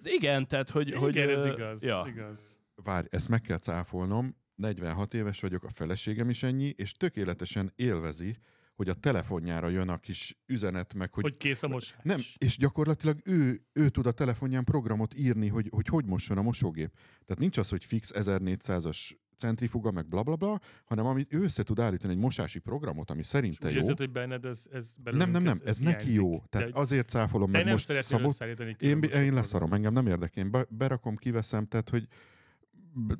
Igen, 0.03 0.47
tehát 0.47 0.69
hogy... 0.69 0.93
hogy 0.93 1.15
Igen, 1.15 1.29
ez 1.29 1.45
ö, 1.45 1.51
igaz, 1.53 1.83
Ja. 1.83 2.05
igaz. 2.07 2.59
Várj, 2.75 3.07
ezt 3.09 3.29
meg 3.29 3.41
kell 3.41 3.57
cáfolnom. 3.57 4.35
46 4.55 5.13
éves 5.13 5.41
vagyok, 5.41 5.63
a 5.63 5.69
feleségem 5.69 6.29
is 6.29 6.43
ennyi, 6.43 6.73
és 6.75 6.91
tökéletesen 6.91 7.71
élvezi, 7.75 8.37
hogy 8.75 8.89
a 8.89 8.93
telefonjára 8.93 9.69
jön 9.69 9.89
a 9.89 9.97
kis 9.97 10.37
üzenet, 10.45 10.93
meg 10.93 11.13
hogy, 11.13 11.23
Hogy 11.23 11.37
kész 11.37 11.63
a 11.63 11.67
mosás. 11.67 11.97
Nem, 12.03 12.21
és 12.37 12.57
gyakorlatilag 12.57 13.19
ő, 13.23 13.65
ő 13.73 13.89
tud 13.89 14.05
a 14.05 14.11
telefonján 14.11 14.63
programot 14.63 15.17
írni, 15.17 15.47
hogy, 15.47 15.67
hogy 15.71 15.87
hogy 15.87 16.05
mosson 16.05 16.37
a 16.37 16.41
mosógép. 16.41 16.91
Tehát 17.25 17.41
nincs 17.41 17.57
az, 17.57 17.69
hogy 17.69 17.85
fix 17.85 18.11
1400-as 18.15 19.11
centrifuga, 19.37 19.91
meg 19.91 20.07
bla 20.07 20.23
bla 20.23 20.35
bla, 20.35 20.59
hanem 20.85 21.05
amit 21.05 21.33
ő 21.33 21.41
össze 21.41 21.63
tud 21.63 21.79
állítani 21.79 22.13
egy 22.13 22.19
mosási 22.19 22.59
programot, 22.59 23.09
ami 23.09 23.23
szerinte 23.23 23.69
jó. 23.69 23.75
érzed, 23.75 23.97
hogy 23.97 24.11
benned 24.11 24.45
ez, 24.45 24.65
ez 24.71 24.91
Nem, 24.95 25.03
belőlünk 25.03 25.31
nem, 25.31 25.43
nem, 25.43 25.53
ez, 25.53 25.67
ez, 25.67 25.77
neki 25.77 25.95
hiányzik. 25.95 26.15
jó. 26.15 26.43
Tehát 26.49 26.71
De 26.71 26.79
azért 26.79 27.09
cáfolom 27.09 27.51
meg 27.51 27.63
nem 27.63 27.71
most 27.71 28.01
Szabó. 28.01 28.31
Én, 28.79 29.01
én 29.01 29.33
leszarom, 29.33 29.73
engem 29.73 29.93
nem 29.93 30.07
érdekel. 30.07 30.43
Én 30.43 30.51
be, 30.51 30.65
berakom, 30.69 31.15
kiveszem, 31.15 31.65
tehát 31.65 31.89
hogy 31.89 32.07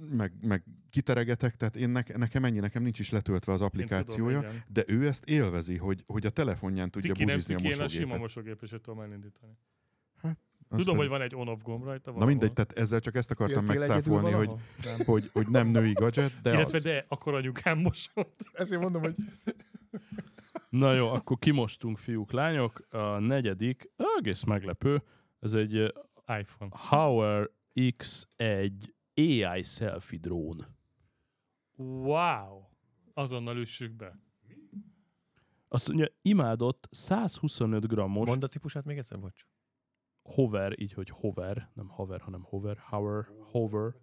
meg, 0.09 0.33
meg 0.41 0.63
kiteregetek, 0.89 1.55
tehát 1.55 1.75
én 1.75 1.89
ne, 1.89 2.01
nekem 2.15 2.45
ennyi, 2.45 2.59
nekem 2.59 2.83
nincs 2.83 2.99
is 2.99 3.09
letöltve 3.09 3.53
az 3.53 3.61
applikációja, 3.61 4.37
tudom, 4.39 4.51
igen. 4.51 4.63
de 4.73 4.83
ő 4.87 5.07
ezt 5.07 5.25
élvezi, 5.29 5.77
hogy, 5.77 6.03
hogy 6.07 6.25
a 6.25 6.29
telefonján 6.29 6.89
tudja 6.91 7.11
Ciki, 7.13 7.23
nem 7.25 7.35
buzizni 7.35 7.53
a 7.55 7.57
ciki, 7.57 7.73
én 7.73 7.81
a 7.81 7.87
sima 7.87 8.17
mosógépet. 8.17 8.61
mosógépet 8.61 8.81
tudom 8.81 9.01
elindítani. 9.01 9.51
Az 10.69 10.79
Tudom, 10.79 10.97
hogy 10.97 11.07
pedig- 11.07 11.11
van 11.11 11.21
egy 11.21 11.47
on-off 11.47 11.61
gomb 11.61 11.83
rajta 11.83 12.01
Na 12.05 12.11
valahol. 12.11 12.27
mindegy, 12.35 12.53
tehát 12.53 12.71
ezzel 12.71 12.99
csak 12.99 13.15
ezt 13.15 13.31
akartam 13.31 13.65
Jöttél 13.65 13.79
megcáfolni, 13.79 14.31
hogy? 14.31 14.47
Nem. 14.83 15.05
hogy, 15.05 15.29
hogy 15.33 15.47
nem 15.47 15.67
női 15.67 15.91
gadget, 15.93 16.41
de 16.41 16.53
Illetve 16.53 16.77
az. 16.77 16.83
de, 16.83 17.05
akkor 17.07 17.33
anyukám 17.33 17.79
mosott. 17.79 18.39
Ezért 18.53 18.81
mondom, 18.81 19.01
hogy 19.01 19.15
Na 20.69 20.93
jó, 20.93 21.07
akkor 21.07 21.37
kimostunk 21.39 21.97
fiúk, 21.97 22.31
lányok. 22.31 22.87
A 22.89 23.19
negyedik, 23.19 23.89
egész 24.17 24.43
meglepő, 24.43 25.03
ez 25.39 25.53
egy 25.53 25.93
iPhone. 26.39 26.71
Hower 26.71 27.49
X1 27.75 28.71
AI 29.15 29.63
selfie 29.63 30.19
drón. 30.19 30.77
Wow! 31.75 32.63
Azonnal 33.13 33.57
üssük 33.57 33.91
be. 33.95 34.19
Azt 35.67 35.87
mondja, 35.87 36.07
imádott 36.21 36.87
125 36.91 37.87
grammos 37.87 38.27
mondd 38.27 38.43
a 38.43 38.47
típusát 38.47 38.85
még 38.85 38.97
egyszer, 38.97 39.19
bocs. 39.19 39.47
hover, 40.21 40.79
így, 40.79 40.93
hogy 40.93 41.09
hover, 41.09 41.69
nem 41.73 41.89
hover, 41.89 42.21
hanem 42.21 42.43
hover, 42.43 42.77
hover, 42.77 43.25
hover, 43.51 43.95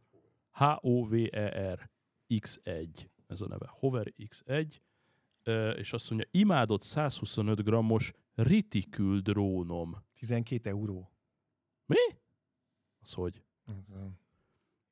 H-O-V-E-R 0.51 1.91
X1, 2.28 3.09
ez 3.27 3.41
a 3.41 3.47
neve, 3.47 3.66
hover 3.70 4.15
X1, 4.19 4.81
Ö, 5.43 5.70
és 5.70 5.93
azt 5.93 6.11
mondja, 6.11 6.28
imádott 6.31 6.82
125 6.82 7.62
grammos 7.65 8.12
reticule 8.35 9.20
drónom. 9.20 10.05
12 10.15 10.69
euró. 10.69 11.12
Mi? 11.87 12.19
Az 13.01 13.12
hogy? 13.12 13.43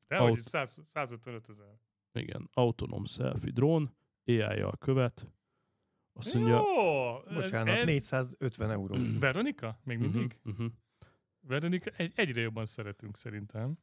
De 0.09 0.17
Aut- 0.17 0.31
hogy 0.31 0.41
100, 0.41 0.81
155 0.85 1.49
ezer. 1.49 1.81
Igen, 2.13 2.49
autonóm 2.53 3.05
selfie 3.05 3.51
drón, 3.51 3.97
AI-jal 4.25 4.77
követ. 4.79 5.33
Azt 6.13 6.35
mondja, 6.35 6.55
Jó! 6.57 7.35
Bocsánat, 7.35 7.75
ez, 7.75 7.81
ez... 7.81 7.87
450 7.87 8.71
euró. 8.71 8.97
Veronika? 9.19 9.81
Még 9.85 9.99
mindig? 9.99 10.39
Uh-huh, 10.45 10.53
uh-huh. 10.53 10.73
Veronika, 11.41 11.91
egy, 11.91 12.13
egyre 12.15 12.41
jobban 12.41 12.67
szeretünk 12.67 13.17
szerintem. 13.17 13.79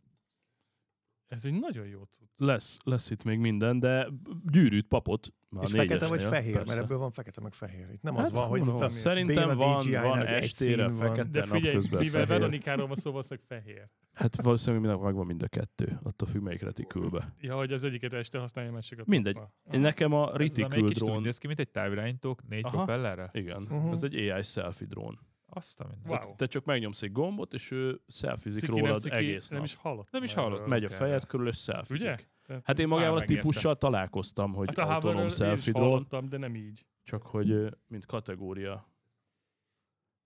Ez 1.27 1.45
egy 1.45 1.60
nagyon 1.60 1.88
jó 1.88 2.02
cucc. 2.03 2.30
Lesz, 2.38 2.77
lesz 2.84 3.10
itt 3.10 3.23
még 3.23 3.39
minden, 3.39 3.80
de 3.80 4.07
gyűrűt, 4.52 4.88
papot. 4.88 5.34
Már 5.49 5.64
És 5.64 5.72
fekete 5.72 6.07
vagy 6.07 6.22
fehér, 6.23 6.53
persze. 6.53 6.73
mert 6.73 6.84
ebből 6.85 6.97
van 6.97 7.11
fekete 7.11 7.41
meg 7.41 7.53
fehér. 7.53 7.89
Itt 7.93 8.02
nem 8.02 8.15
Hát 8.15 8.26
az 8.26 8.31
van, 8.31 8.47
hogy 8.47 8.61
mondom, 8.61 8.89
Szerintem 8.89 9.57
van, 9.57 9.84
van 9.91 10.26
estére 10.26 10.89
fekete, 10.89 11.30
De 11.30 11.43
figyelj, 11.43 11.76
mivel 11.76 12.06
fehér. 12.10 12.27
Veronikáról 12.27 12.88
van 12.88 12.95
szó, 12.95 13.11
valószínűleg 13.11 13.45
fehér. 13.47 13.89
Hát 14.14 14.41
valószínűleg 14.41 14.81
mindenki 14.81 15.06
megvan 15.06 15.26
mind 15.26 15.43
a 15.43 15.47
kettő, 15.47 15.99
attól 16.03 16.27
függ 16.27 16.41
melyik 16.41 16.61
retikülbe. 16.61 17.34
Ja, 17.39 17.56
hogy 17.56 17.72
az 17.73 17.84
egyiket 17.84 18.14
este 18.14 18.39
használja, 18.39 18.69
a 18.69 18.73
másikat 18.73 19.06
Mindegy. 19.06 19.38
Én 19.72 19.80
nekem 19.80 20.14
a 20.14 20.23
Ez 20.23 20.30
az, 20.31 20.38
retikül 20.38 20.88
kicsit 20.88 21.03
úgy 21.03 21.10
drón, 21.10 21.22
néz 21.22 21.38
ki, 21.38 21.47
mint 21.47 21.60
egy 21.60 21.69
távirányítók 21.72 22.47
négy 22.47 22.64
Aha. 22.65 22.76
propellerrel? 22.76 23.30
igen, 23.34 23.61
Mhm. 23.69 23.91
ez 23.93 24.03
egy 24.03 24.15
AI 24.15 24.41
selfie 24.43 24.88
drón. 24.88 25.19
Azt 25.48 25.80
a. 25.80 25.90
Wow. 26.06 26.36
Te 26.36 26.46
csak 26.46 26.66
megnyomsz 26.66 27.02
egy 27.02 27.12
gombot, 27.12 27.54
és 27.54 27.72
ő 27.72 28.02
selfiezik 28.08 28.60
Ciki, 28.60 28.72
nem, 28.74 28.84
rólad 28.86 29.02
ciki, 29.02 29.16
egész 29.16 29.48
nem 29.50 29.58
nap. 29.58 29.68
is 29.68 29.76
hallott. 29.76 30.12
Nem 30.12 30.24
is 30.24 30.34
hallott. 30.34 30.68
Megy 30.68 30.84
a 30.84 30.90
fejed 30.90 31.26
körül, 31.26 31.48
és 31.48 31.58
selfiezik. 31.58 32.08
Ugye? 32.08 32.16
Tehát 32.46 32.62
Hát 32.66 32.80
én 32.80 32.88
magával 32.88 33.18
a 33.18 33.24
típussal 33.24 33.76
találkoztam, 33.76 34.54
hogy 34.54 34.68
hát 34.68 34.78
a 34.90 34.94
autonóm 34.94 35.28
hallottam, 35.74 36.30
de 36.30 36.38
nem 36.38 36.56
így. 36.56 36.86
csak 37.04 37.24
hogy 37.24 37.76
mint 37.88 38.06
kategória. 38.06 38.90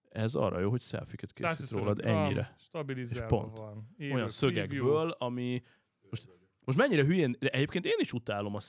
Ez 0.09 0.35
arra 0.35 0.59
jó, 0.59 0.69
hogy 0.69 0.81
selfieket 0.81 1.31
készít 1.33 1.55
125 1.55 1.83
rólad 2.05 2.17
ennyire. 2.23 2.55
Stabilizálva 2.59 3.23
És 3.25 3.29
pont. 3.41 3.57
van. 3.57 3.87
Élő 3.97 4.13
olyan 4.13 4.27
preview. 4.27 4.29
szögekből, 4.29 5.09
ami 5.09 5.63
most, 6.09 6.27
most 6.65 6.77
mennyire 6.77 7.03
hülyén, 7.05 7.35
de 7.39 7.49
egyébként 7.49 7.85
én 7.85 7.97
is 7.99 8.13
utálom 8.13 8.55
a 8.55 8.59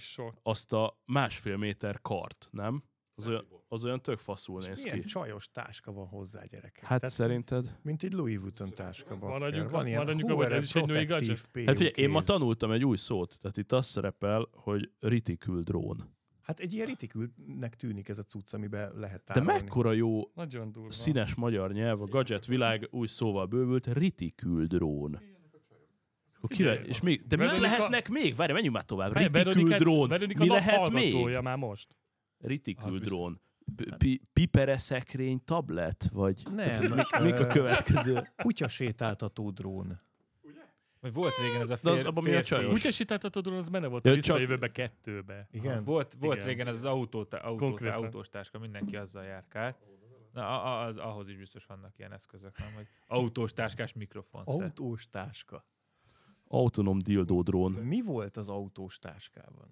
shot. 0.00 0.40
azt 0.42 0.72
a 0.72 1.00
másfél 1.04 1.56
méter 1.56 2.00
kart, 2.00 2.48
nem? 2.50 2.82
Az 3.22 3.28
olyan, 3.28 3.46
az 3.68 3.84
olyan 3.84 4.02
tök 4.02 4.18
faszul 4.18 4.60
És 4.60 4.66
néz 4.68 4.82
milyen 4.82 5.00
ki. 5.00 5.06
csajos 5.06 5.50
táska 5.50 5.92
van 5.92 6.06
hozzá, 6.06 6.44
gyerekek. 6.50 6.84
Hát 6.84 7.00
Tehát 7.00 7.14
szerinted? 7.14 7.78
Mint 7.82 8.02
egy 8.02 8.12
Louis 8.12 8.38
Vuitton 8.38 8.70
táska. 8.74 9.14
Anyuka- 9.14 9.70
van 9.70 9.86
ilyen 9.86 10.06
Hoover 10.20 10.36
vagy 10.36 10.52
ez 10.52 10.64
is 10.64 10.74
egy 10.74 10.86
női 10.86 11.04
gadget? 11.04 11.50
Hát 11.66 11.76
figyelj, 11.76 11.92
én 11.94 12.08
ma 12.10 12.22
tanultam 12.22 12.70
egy 12.70 12.84
új 12.84 12.96
szót, 12.96 13.38
tehát 13.40 13.56
itt 13.56 13.72
azt 13.72 13.90
szerepel, 13.90 14.48
hogy 14.52 14.90
reticule 15.00 15.60
drón. 15.60 16.14
Hát 16.42 16.60
egy 16.60 16.72
ilyen 16.72 16.86
ritikülnek 16.86 17.74
tűnik 17.76 18.08
ez 18.08 18.18
a 18.18 18.22
cucc, 18.22 18.54
amiben 18.54 18.92
lehet 18.94 19.22
De 19.24 19.32
tárolni. 19.32 19.60
mekkora 19.60 19.92
jó 19.92 20.30
Nagyon 20.34 20.72
durva. 20.72 20.90
színes 20.90 21.34
magyar 21.34 21.72
nyelv, 21.72 22.00
a 22.00 22.06
gadget 22.06 22.46
világ 22.46 22.88
új 22.90 23.06
szóval 23.06 23.46
bővült, 23.46 23.86
reticule 23.86 24.66
drón. 24.66 25.20
Kire, 26.48 26.74
és 26.74 27.00
még, 27.00 27.26
de 27.26 27.36
mik 27.36 27.46
Veronika- 27.46 27.60
lehetnek 27.76 28.08
még? 28.08 28.34
Várj, 28.34 28.52
menjünk 28.52 28.74
már 28.74 28.84
tovább. 28.84 29.12
Veronika- 29.32 29.76
drón. 29.78 30.08
Mi 30.38 30.46
lehet 30.48 30.90
még? 30.90 31.38
már 31.42 31.56
most. 31.56 31.88
Biztos. 32.42 32.98
drón. 33.00 33.40
P- 33.76 33.96
pi- 33.96 34.22
Pipere 34.32 34.78
szekrény 34.78 35.44
tablet? 35.44 36.08
Vagy 36.12 36.42
Nem. 36.54 36.92
mik, 36.92 37.18
mik 37.20 37.40
a 37.40 37.46
következő? 37.46 38.28
Kutya 38.42 38.68
sétáltató 38.68 39.50
drón. 39.50 40.00
Vagy 41.00 41.12
volt 41.12 41.32
régen 41.40 41.60
ez 41.60 41.70
a 41.70 41.76
De 41.82 41.90
az 41.90 41.96
fér, 41.96 42.06
abban 42.06 42.24
mi 42.24 42.34
a 42.34 42.42
csajos? 42.42 42.72
Kutyasítatodról 42.72 43.56
az 43.56 43.68
benne 43.68 43.86
volt 43.86 44.04
a 44.04 44.08
csak- 44.08 44.16
visszajövőbe 44.16 44.70
kettőbe. 44.70 45.48
Igen. 45.50 45.84
Volt, 45.84 46.16
volt 46.20 46.36
Igen. 46.36 46.46
régen 46.48 46.66
ez 46.66 46.74
az 46.76 46.84
autó, 46.84 47.26
autó, 47.30 47.56
Konkrétan. 47.56 48.02
autós 48.04 48.28
táska, 48.28 48.58
mindenki 48.58 48.96
azzal 48.96 49.24
járkált. 49.24 49.76
Na, 50.32 50.80
az, 50.80 50.96
ahhoz 50.96 51.28
is 51.28 51.36
biztos 51.36 51.64
vannak 51.64 51.98
ilyen 51.98 52.12
eszközök, 52.12 52.58
nem? 52.58 52.72
Hogy 52.74 52.86
autós 53.06 53.52
táskás 53.52 53.92
mikrofon. 53.92 54.42
Autós 54.44 55.08
táska. 55.08 55.64
Autonóm 56.46 56.98
dildó 56.98 57.42
drón. 57.42 57.72
Mi 57.72 58.02
volt 58.02 58.36
az 58.36 58.48
autós 58.48 58.98
táskában? 58.98 59.70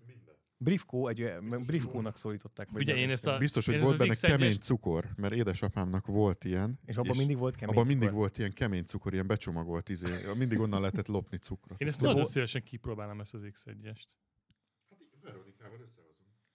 Briefko, 0.62 1.06
egy, 1.08 1.32
Briefkónak 1.66 2.16
szólították. 2.16 2.70
vagy 2.70 2.82
Ugye 2.82 2.96
én 2.96 3.10
ezt 3.10 3.26
a- 3.26 3.38
Biztos, 3.38 3.66
hogy 3.66 3.74
Én 3.74 3.80
volt 3.80 3.92
ez 3.92 3.98
benne 3.98 4.10
az 4.10 4.18
X1-es 4.18 4.26
kemény 4.28 4.52
cukor, 4.52 5.06
mert 5.16 5.34
édesapámnak 5.34 6.06
volt 6.06 6.44
ilyen. 6.44 6.78
És 6.84 6.96
abban 6.96 7.16
mindig 7.16 7.38
volt 7.38 7.56
kemény 7.56 7.74
abban 7.74 7.86
mindig 7.86 8.12
volt 8.12 8.38
ilyen 8.38 8.50
kemény 8.50 8.84
cukor, 8.84 9.12
ilyen 9.12 9.26
becsomagolt 9.26 9.88
izé. 9.88 10.08
Mindig 10.38 10.58
onnan 10.58 10.80
lehetett 10.80 11.06
lopni 11.06 11.36
cukrot. 11.38 11.80
Én 11.80 11.88
ezt 11.88 12.00
nagyon 12.00 12.24
szívesen 12.24 12.62
kipróbálom 12.62 13.20
ezt 13.20 13.34
az 13.34 13.42
X1-est. 13.44 14.04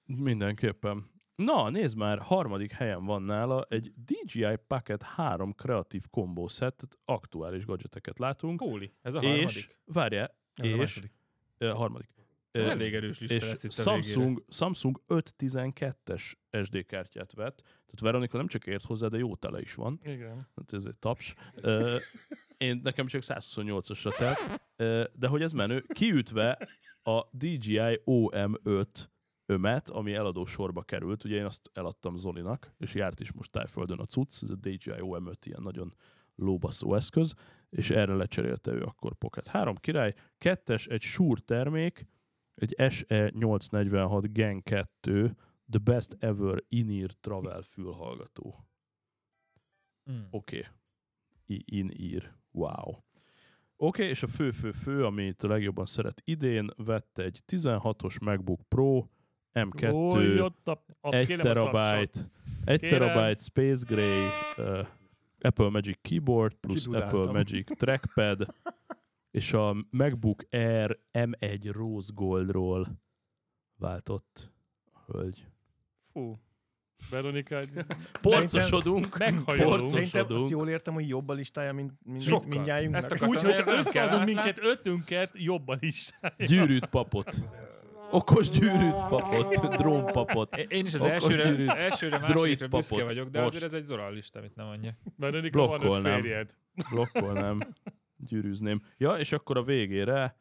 Mindenképpen. 0.06 1.14
Na, 1.36 1.69
nézd 1.69 1.98
már, 1.98 2.19
harmadik 2.19 2.72
helyen 2.72 3.06
van 3.06 3.22
nála 3.22 3.65
egy 3.69 3.94
DJI 4.06 4.56
Pocket 4.68 5.02
3 5.03 5.53
kreatív 5.53 6.03
combo 6.11 6.48
set, 6.48 6.88
aktuális 7.06 7.65
gadgeteket 7.65 8.19
látunk. 8.19 8.60
Holy, 8.61 8.91
ez 9.02 9.14
a 9.14 9.19
és, 9.19 9.26
harmadik. 9.27 9.80
várjál, 9.86 10.38
Ez 10.53 10.65
a 10.65 10.68
és, 10.68 10.76
második. 10.76 11.11
ö, 11.57 11.68
harmadik. 11.69 12.10
Elég 12.56 12.94
erős 12.94 13.19
lista 13.19 13.36
és 13.36 13.41
lesz 13.41 13.64
itt 13.64 13.72
a 13.72 13.84
végére. 13.84 14.03
Samsung, 14.03 14.44
Samsung 14.49 15.02
512-es 15.07 16.34
SD 16.64 16.86
kártyát 16.86 17.34
vett. 17.34 17.61
Tehát 17.61 17.99
Veronika 17.99 18.38
nem 18.38 18.48
csak 18.48 18.65
ért 18.65 18.84
hozzá, 18.84 19.07
de 19.07 19.18
jó 19.18 19.36
tele 19.36 19.61
is 19.61 19.73
van. 19.73 19.99
Igen. 20.03 20.48
Hát 20.56 20.73
ez 20.73 20.86
egy 20.86 20.99
taps. 20.99 21.34
Én 22.57 22.80
nekem 22.84 23.07
csak 23.07 23.22
128-asra 23.26 24.18
telt. 24.18 24.61
De 25.14 25.27
hogy 25.27 25.41
ez 25.41 25.52
menő, 25.52 25.86
kiütve 25.88 26.69
a 27.03 27.22
DJI 27.32 28.02
OM5 28.06 28.88
ömet, 29.45 29.90
ami 29.90 30.14
eladó 30.14 30.45
sorba 30.45 30.82
került. 30.82 31.23
Ugye 31.23 31.36
én 31.36 31.45
azt 31.45 31.69
eladtam 31.73 32.15
Zolinak, 32.15 32.73
és 32.77 32.94
járt 32.94 33.19
is 33.19 33.32
most 33.32 33.52
tájföldön 33.52 33.99
a 33.99 34.06
cucc, 34.06 34.44
ez 34.44 34.49
a 34.49 34.56
DJI 34.56 34.94
OM5 34.98 35.36
ilyen 35.44 35.61
nagyon 35.61 35.95
lóbaszó 36.36 36.95
eszköz, 36.95 37.34
és 37.69 37.90
erre 37.90 38.14
lecserélte 38.14 38.72
ő 38.72 38.82
akkor 38.82 39.15
Pocket 39.15 39.48
3 39.48 39.76
király, 39.76 40.14
kettes 40.38 40.88
egy 40.88 41.02
Shure 41.02 41.41
termék, 41.45 42.07
egy 42.56 42.73
E 42.77 42.90
SE846 42.90 44.30
Gen 44.32 44.64
2, 44.64 45.36
the 45.69 45.80
best 45.84 46.15
ever 46.19 46.64
in-ear 46.69 47.10
travel 47.19 47.61
fülhallgató. 47.61 48.68
Mm. 50.11 50.22
Oké. 50.30 50.57
Okay. 51.48 51.64
In-ear. 51.65 52.38
Wow. 52.52 52.90
Oké, 52.90 53.03
okay, 53.77 54.07
és 54.07 54.23
a 54.23 54.27
fő-fő-fő, 54.27 55.06
amit 55.06 55.44
a 55.44 55.48
legjobban 55.48 55.86
szeret 55.86 56.22
idén, 56.26 56.72
vette 56.77 57.23
egy 57.23 57.41
16-os 57.48 58.22
MacBook 58.22 58.61
Pro, 58.68 59.07
M2, 59.53 59.94
Ó, 59.94 60.19
jött 60.19 60.68
a, 60.68 60.86
a, 61.02 61.14
1 61.14 61.26
kérem 61.27 61.40
a 61.40 61.53
tapsot. 61.53 61.72
terabyte, 61.72 62.30
1 62.65 62.80
Kérem. 62.80 62.99
terabyte 62.99 63.41
Space 63.41 63.86
Gray, 63.88 64.26
uh, 64.57 64.88
Apple 65.40 65.69
Magic 65.69 65.98
Keyboard 66.02 66.53
plusz. 66.53 66.88
Apple 66.88 67.32
Magic 67.32 67.77
Trackpad, 67.77 68.53
és 69.36 69.53
a 69.53 69.76
MacBook 69.90 70.44
Air 70.49 70.99
M1 71.14 71.70
Rose 71.72 72.12
Goldról 72.14 73.02
váltott 73.78 74.52
a 74.94 75.12
hölgy. 75.12 75.48
Fú. 76.12 76.40
Veronika, 77.10 77.60
Porcosodunk, 78.22 79.18
meghajolunk. 79.18 79.90
Szerintem 79.90 80.26
azt 80.30 80.49
jól 80.49 80.70
értem, 80.70 80.94
hogy 80.94 81.07
jobb 81.07 81.30
a 81.30 81.34
listája, 81.34 81.74
mint, 81.74 81.91
mint 82.03 82.22
Sokkal. 82.22 82.49
mindjájunknak. 82.49 83.12
Ezt 83.12 83.24
Úgy, 83.24 83.41
hogy 83.41 83.64
összeadunk 83.68 84.26
minket 84.26 84.60
ötünket, 84.64 85.32
jobban 85.34 85.78
is. 85.82 86.10
Gyűrűt 86.38 86.86
papot. 86.86 87.36
Okos 88.12 88.49
gyűrűt 88.49 89.07
papot, 89.10 89.76
drónpapot. 89.76 90.56
Én 90.56 90.86
is 90.86 90.94
az 90.94 91.02
Okos 91.02 91.12
elsőre, 91.12 91.49
gyűrűt, 91.49 91.70
elsőre 91.70 92.20
másikra 92.20 92.68
büszke 92.68 92.95
papot. 92.95 93.07
vagyok, 93.07 93.30
de 93.30 93.41
Most. 93.41 93.56
azért 93.56 93.74
ez 93.74 93.80
egy 93.80 93.86
Zoral 93.86 94.14
lista, 94.14 94.40
amit 94.40 94.56
nem 94.56 94.66
mondja. 94.66 94.98
Veronika, 95.18 95.66
van 95.66 95.84
öt 95.84 96.02
férjed. 96.02 96.56
Blokkolnám, 96.90 97.60
gyűrűzném. 98.26 98.82
Ja, 98.98 99.18
és 99.18 99.32
akkor 99.32 99.58
a 99.58 99.64
végére 99.64 100.38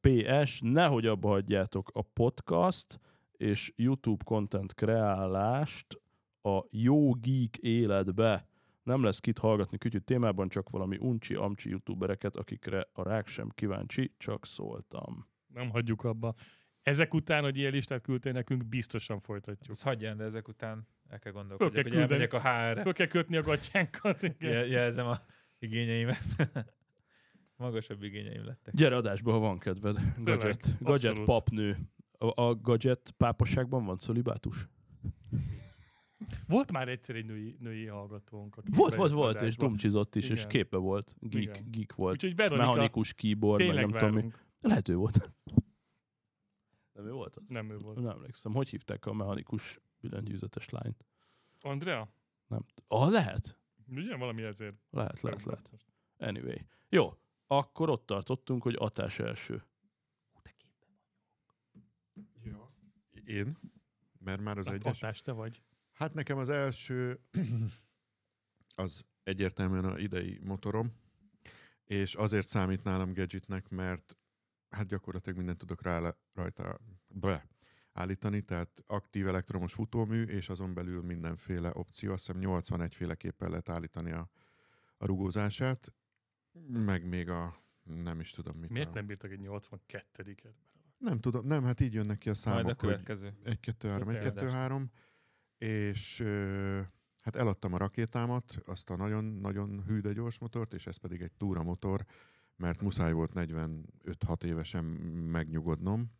PS, 0.00 0.60
nehogy 0.64 1.06
abba 1.06 1.28
hagyjátok 1.28 1.90
a 1.94 2.02
podcast 2.02 3.00
és 3.32 3.72
YouTube 3.76 4.24
content 4.24 4.74
kreálást 4.74 6.00
a 6.42 6.64
jó 6.70 7.12
geek 7.14 7.56
életbe. 7.56 8.48
Nem 8.82 9.02
lesz 9.02 9.18
kit 9.20 9.38
hallgatni 9.38 9.78
kütyű 9.78 9.98
témában, 9.98 10.48
csak 10.48 10.70
valami 10.70 10.96
uncsi-amcsi 11.00 11.68
youtubereket, 11.70 12.36
akikre 12.36 12.88
a 12.92 13.02
rák 13.02 13.26
sem 13.26 13.48
kíváncsi, 13.48 14.14
csak 14.18 14.46
szóltam. 14.46 15.28
Nem 15.46 15.70
hagyjuk 15.70 16.04
abba. 16.04 16.34
Ezek 16.82 17.14
után, 17.14 17.42
hogy 17.42 17.56
ilyen 17.56 17.72
listát 17.72 18.02
küldtél 18.02 18.32
nekünk, 18.32 18.64
biztosan 18.66 19.20
folytatjuk. 19.20 19.70
Ezt 19.70 19.82
hagyján, 19.82 20.16
de 20.16 20.24
ezek 20.24 20.48
után 20.48 20.88
el 21.08 21.18
kell 21.18 21.32
kell 21.70 21.82
hogy 21.82 21.94
elmegyek 22.00 22.32
a 22.32 22.40
HR-re. 22.40 22.82
Föl 22.82 22.92
kell 22.92 23.06
kötni 23.06 23.36
a 23.36 23.42
gatyánkat. 23.42 24.22
igen. 24.22 24.50
Jel- 24.50 24.66
Jelzem 24.68 25.06
a 25.06 25.16
igényeimet. 25.58 26.18
Magasabb 27.56 28.02
igényeim 28.02 28.44
lettek. 28.44 28.74
Gyere 28.74 28.96
adásba, 28.96 29.32
ha 29.32 29.38
van 29.38 29.58
kedved. 29.58 29.98
Gadget, 30.18 30.82
gadget 30.82 31.22
papnő. 31.24 31.78
A, 32.18 32.42
a 32.42 32.54
gadget 32.54 33.10
pápaságban 33.16 33.84
van 33.84 33.98
szolibátus? 33.98 34.68
Volt 36.48 36.72
már 36.72 36.88
egyszer 36.88 37.16
egy 37.16 37.24
női, 37.24 37.56
női 37.60 37.86
hallgatónk. 37.86 38.56
aki 38.56 38.70
Volt, 38.74 38.94
volt, 38.94 39.12
volt, 39.12 39.42
és 39.42 39.56
dumcsizott 39.56 40.14
is, 40.14 40.28
és 40.28 40.38
Igen. 40.38 40.48
képe 40.48 40.76
volt. 40.76 41.14
Geek, 41.20 41.42
Igen. 41.42 41.70
geek 41.70 41.94
volt. 41.94 42.14
Úgyhogy 42.14 42.36
Veronika, 42.36 42.66
Mechanikus 42.68 43.14
keyboard, 43.14 43.66
meg 43.66 43.74
nem 43.74 43.90
tudom 43.90 44.08
mi. 44.08 44.14
várunk. 44.14 44.44
Lehető 44.60 44.96
volt. 44.96 45.32
Nem 46.92 47.06
ő 47.06 47.10
volt 47.12 47.36
az? 47.36 47.48
Nem 47.48 47.70
ő 47.70 47.76
volt. 47.76 47.96
Nem 47.98 48.10
emlékszem. 48.16 48.52
Hogy 48.52 48.68
hívták 48.68 49.06
a 49.06 49.12
mechanikus 49.12 49.80
billentyűzetes 50.00 50.68
lányt? 50.68 51.04
Andrea? 51.60 52.08
Nem. 52.46 52.64
Ah, 52.88 53.10
lehet. 53.10 53.58
Ugye 53.88 54.16
valami 54.16 54.42
ezért. 54.42 54.74
Lehet, 54.90 55.20
lehet, 55.20 55.42
lehet. 55.44 55.70
Anyway. 56.18 56.66
Jó. 56.88 57.12
Akkor 57.46 57.88
ott 57.88 58.06
tartottunk, 58.06 58.62
hogy 58.62 58.74
Atás 58.78 59.18
első. 59.18 59.64
Ja. 62.42 62.72
Én? 63.24 63.58
Mert 64.18 64.40
már 64.40 64.58
az 64.58 64.66
Hát 64.66 64.74
egyes. 64.74 65.00
Hatás 65.00 65.22
te 65.22 65.32
vagy. 65.32 65.62
Hát 65.92 66.14
nekem 66.14 66.38
az 66.38 66.48
első 66.48 67.20
az 68.74 69.04
egyértelműen 69.22 69.84
a 69.84 69.98
idei 69.98 70.40
motorom, 70.44 70.92
és 71.84 72.14
azért 72.14 72.48
számít 72.48 72.84
nálam 72.84 73.12
gadgetnek, 73.12 73.68
mert 73.68 74.16
hát 74.68 74.86
gyakorlatilag 74.86 75.36
mindent 75.36 75.58
tudok 75.58 75.82
rá 75.82 76.14
rajta 76.32 76.80
be 77.08 77.48
állítani, 77.92 78.42
tehát 78.42 78.82
aktív 78.86 79.26
elektromos 79.26 79.72
futómű, 79.72 80.22
és 80.22 80.48
azon 80.48 80.74
belül 80.74 81.02
mindenféle 81.02 81.70
opció, 81.74 82.12
azt 82.12 82.26
hiszem 82.26 82.40
81 82.40 82.94
féleképpen 82.94 83.50
lehet 83.50 83.68
állítani 83.68 84.12
a, 84.12 84.30
a 84.96 85.06
rugózását, 85.06 85.94
meg 86.68 87.08
még 87.08 87.28
a 87.28 87.56
nem 87.82 88.20
is 88.20 88.30
tudom 88.30 88.60
mit. 88.60 88.70
Miért 88.70 88.88
a- 88.88 88.94
nem 88.94 89.06
bírtak 89.06 89.30
egy 89.30 89.40
82-et? 89.42 90.54
Nem 90.98 91.20
tudom, 91.20 91.46
nem, 91.46 91.64
hát 91.64 91.80
így 91.80 91.92
jönnek 91.94 92.18
ki 92.18 92.28
a 92.28 92.32
Majd 92.32 92.36
számok, 92.36 92.60
a 92.64 92.66
hogy 92.66 92.76
következő. 92.76 93.32
1, 93.42 93.60
2, 93.60 93.88
3, 93.88 94.08
1, 94.08 94.14
Tényleg. 94.14 94.34
2, 94.34 94.48
3, 94.48 94.90
és 95.58 96.20
ö, 96.20 96.80
hát 97.20 97.36
eladtam 97.36 97.72
a 97.72 97.76
rakétámat, 97.76 98.58
azt 98.64 98.90
a 98.90 98.96
nagyon-nagyon 98.96 99.82
hű, 99.86 100.00
de 100.00 100.12
gyors 100.12 100.38
motort, 100.38 100.74
és 100.74 100.86
ez 100.86 100.96
pedig 100.96 101.20
egy 101.22 101.32
túramotor, 101.32 102.04
mert 102.56 102.80
muszáj 102.80 103.12
volt 103.12 103.32
45-6 103.34 104.42
évesen 104.44 104.84
megnyugodnom, 104.84 106.12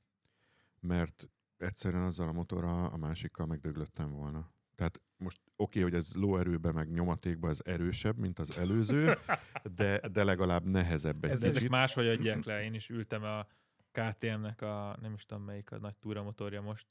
mert 0.80 1.28
egyszerűen 1.56 2.02
azzal 2.02 2.28
a 2.28 2.32
motorral 2.32 2.86
a 2.92 2.96
másikkal 2.96 3.46
megdöglöttem 3.46 4.10
volna. 4.10 4.54
Tehát 4.76 5.00
most 5.16 5.40
oké, 5.56 5.78
okay, 5.78 5.82
hogy 5.82 5.94
ez 6.00 6.14
lóerőben 6.14 6.74
meg 6.74 6.90
nyomatékban 6.90 7.50
ez 7.50 7.60
erősebb, 7.64 8.16
mint 8.18 8.38
az 8.38 8.56
előző, 8.58 9.18
de, 9.76 10.08
de 10.08 10.24
legalább 10.24 10.64
nehezebb 10.64 11.24
egy 11.24 11.30
Ez, 11.30 11.40
kicsit. 11.40 11.56
ezek 11.56 11.68
máshogy 11.68 12.06
adják 12.08 12.44
le. 12.44 12.62
Én 12.62 12.74
is 12.74 12.88
ültem 12.88 13.22
a 13.22 13.46
KTM-nek 13.90 14.62
a, 14.62 14.96
nem 15.00 15.12
is 15.14 15.24
tudom 15.24 15.44
melyik 15.44 15.70
a 15.70 15.78
nagy 15.78 15.96
túramotorja 15.96 16.60
most 16.60 16.86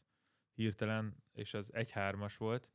hirtelen, 0.53 1.15
és 1.33 1.53
az 1.53 1.69
1.3-as 1.73 2.33
volt, 2.37 2.69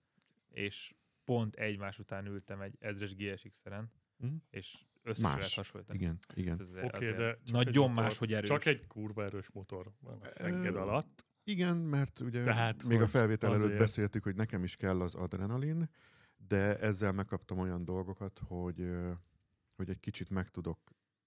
és 0.49 0.95
pont 1.25 1.55
egymás 1.55 1.99
után 1.99 2.27
ültem 2.27 2.61
egy 2.61 2.77
ezres 2.81 3.15
GSX-eren, 3.15 3.93
Mhm. 4.21 4.35
és 4.51 4.85
össze 5.03 5.23
Más. 5.23 5.37
lehet 5.37 5.53
hasonlítani. 5.53 5.99
Igen, 5.99 6.19
igen. 6.35 6.61
Ez 6.61 6.71
Oké, 6.71 6.97
azért 6.97 7.17
de 7.17 7.39
nagyon 7.45 7.91
más, 7.91 8.19
hogy 8.19 8.33
erős. 8.33 8.49
Csak 8.49 8.65
egy 8.65 8.87
kurva 8.87 9.25
erős 9.25 9.51
motor 9.51 9.93
van 10.01 10.21
a 10.21 10.79
alatt. 10.79 11.27
Igen, 11.45 11.77
mert 11.77 12.21
ugye 12.21 12.45
Tehát, 12.45 12.85
még 12.85 13.01
a 13.01 13.09
felvétel 13.09 13.51
előtt 13.51 13.65
azért- 13.65 13.79
beszéltük, 13.79 14.23
hogy 14.23 14.35
nekem 14.35 14.65
is 14.65 14.77
kell 14.77 15.01
az 15.01 15.15
adrenalin, 15.15 15.89
de 16.49 16.77
ezzel 16.77 17.13
megkaptam 17.13 17.59
olyan 17.59 17.85
dolgokat, 17.85 18.41
hogy, 18.47 18.91
hogy 19.77 19.89
egy 19.89 20.01
kicsit 20.01 20.31
meg 20.31 20.49
tudok 20.51 20.79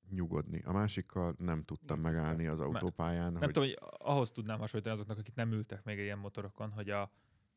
nyugodni. 0.09 0.61
A 0.65 0.71
másikkal 0.71 1.35
nem 1.37 1.63
tudtam 1.63 1.99
megállni 1.99 2.47
az 2.47 2.59
autópályán. 2.59 3.31
Nem 3.31 3.41
hogy... 3.41 3.51
tudom, 3.51 3.69
hogy 3.69 3.77
ahhoz 3.97 4.31
tudnám 4.31 4.59
hasonlítani 4.59 4.95
azoknak, 4.95 5.17
akik 5.17 5.35
nem 5.35 5.51
ültek 5.51 5.83
még 5.83 5.97
ilyen 5.97 6.17
motorokon, 6.17 6.71
hogy 6.71 6.89
a, 6.89 7.11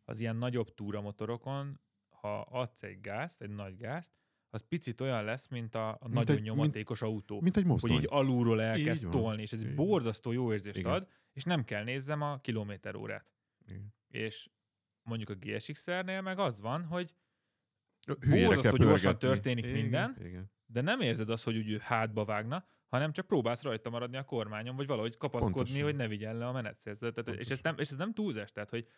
az 0.04 0.20
ilyen 0.20 0.36
nagyobb 0.36 0.74
túramotorokon, 0.74 1.80
ha 2.08 2.40
adsz 2.40 2.82
egy 2.82 3.00
gázt, 3.00 3.42
egy 3.42 3.50
nagy 3.50 3.76
gázt, 3.76 4.12
az 4.56 4.64
picit 4.68 5.00
olyan 5.00 5.24
lesz, 5.24 5.48
mint 5.48 5.74
a, 5.74 5.88
a 5.88 5.98
Mint 6.02 6.14
nagyon 6.14 6.36
egy- 6.36 6.42
nyomatékos 6.42 7.02
autó. 7.02 7.40
Mint 7.40 7.56
egy 7.56 7.62
hogy 7.62 7.70
mozdony. 7.72 7.92
így 7.96 8.06
alulról 8.08 8.62
elkezd 8.62 9.04
Így 9.04 9.12
van. 9.12 9.22
tolni, 9.22 9.42
és 9.42 9.52
ez 9.52 9.62
Így. 9.64 9.74
borzasztó 9.74 10.32
jó 10.32 10.52
érzést 10.52 10.76
Igen. 10.78 10.92
ad, 10.92 11.08
és 11.32 11.44
nem 11.44 11.64
kell 11.64 11.84
nézzem 11.84 12.22
a 12.22 12.38
kilométer 12.40 12.94
órát. 12.94 13.32
Igen. 13.66 13.94
És 14.08 14.48
mondjuk 15.02 15.30
a 15.30 15.34
GSX-nél 15.34 16.20
meg 16.20 16.38
az 16.38 16.60
van, 16.60 16.84
hogy 16.84 17.14
Hülyére 18.20 18.46
borzasztó 18.46 18.76
gyorsan 18.84 19.18
történik 19.18 19.64
igen, 19.64 19.76
minden. 19.80 20.16
Igen. 20.24 20.50
de 20.66 20.80
nem 20.80 21.00
érzed 21.00 21.30
azt, 21.30 21.44
hogy 21.44 21.56
úgy 21.56 21.76
hátba 21.82 22.24
vágna, 22.24 22.64
hanem 22.86 23.12
csak 23.12 23.26
próbálsz 23.26 23.62
rajta 23.62 23.90
maradni 23.90 24.16
a 24.16 24.24
kormányon, 24.24 24.76
vagy 24.76 24.86
valahogy 24.86 25.16
kapaszkodni, 25.16 25.54
Pontosan. 25.56 25.82
hogy 25.82 25.94
ne 25.96 26.08
vigyen 26.08 26.36
le 26.36 26.46
a 26.46 26.52
menetszélzet. 26.52 27.14
Tehát, 27.14 27.18
és, 27.18 27.34
Pontosan. 27.34 27.52
ez 27.52 27.60
nem, 27.62 27.74
és 27.78 27.90
ez 27.90 27.96
nem 27.96 28.12
túlzás, 28.14 28.52
tehát 28.52 28.70
hogy 28.70 28.88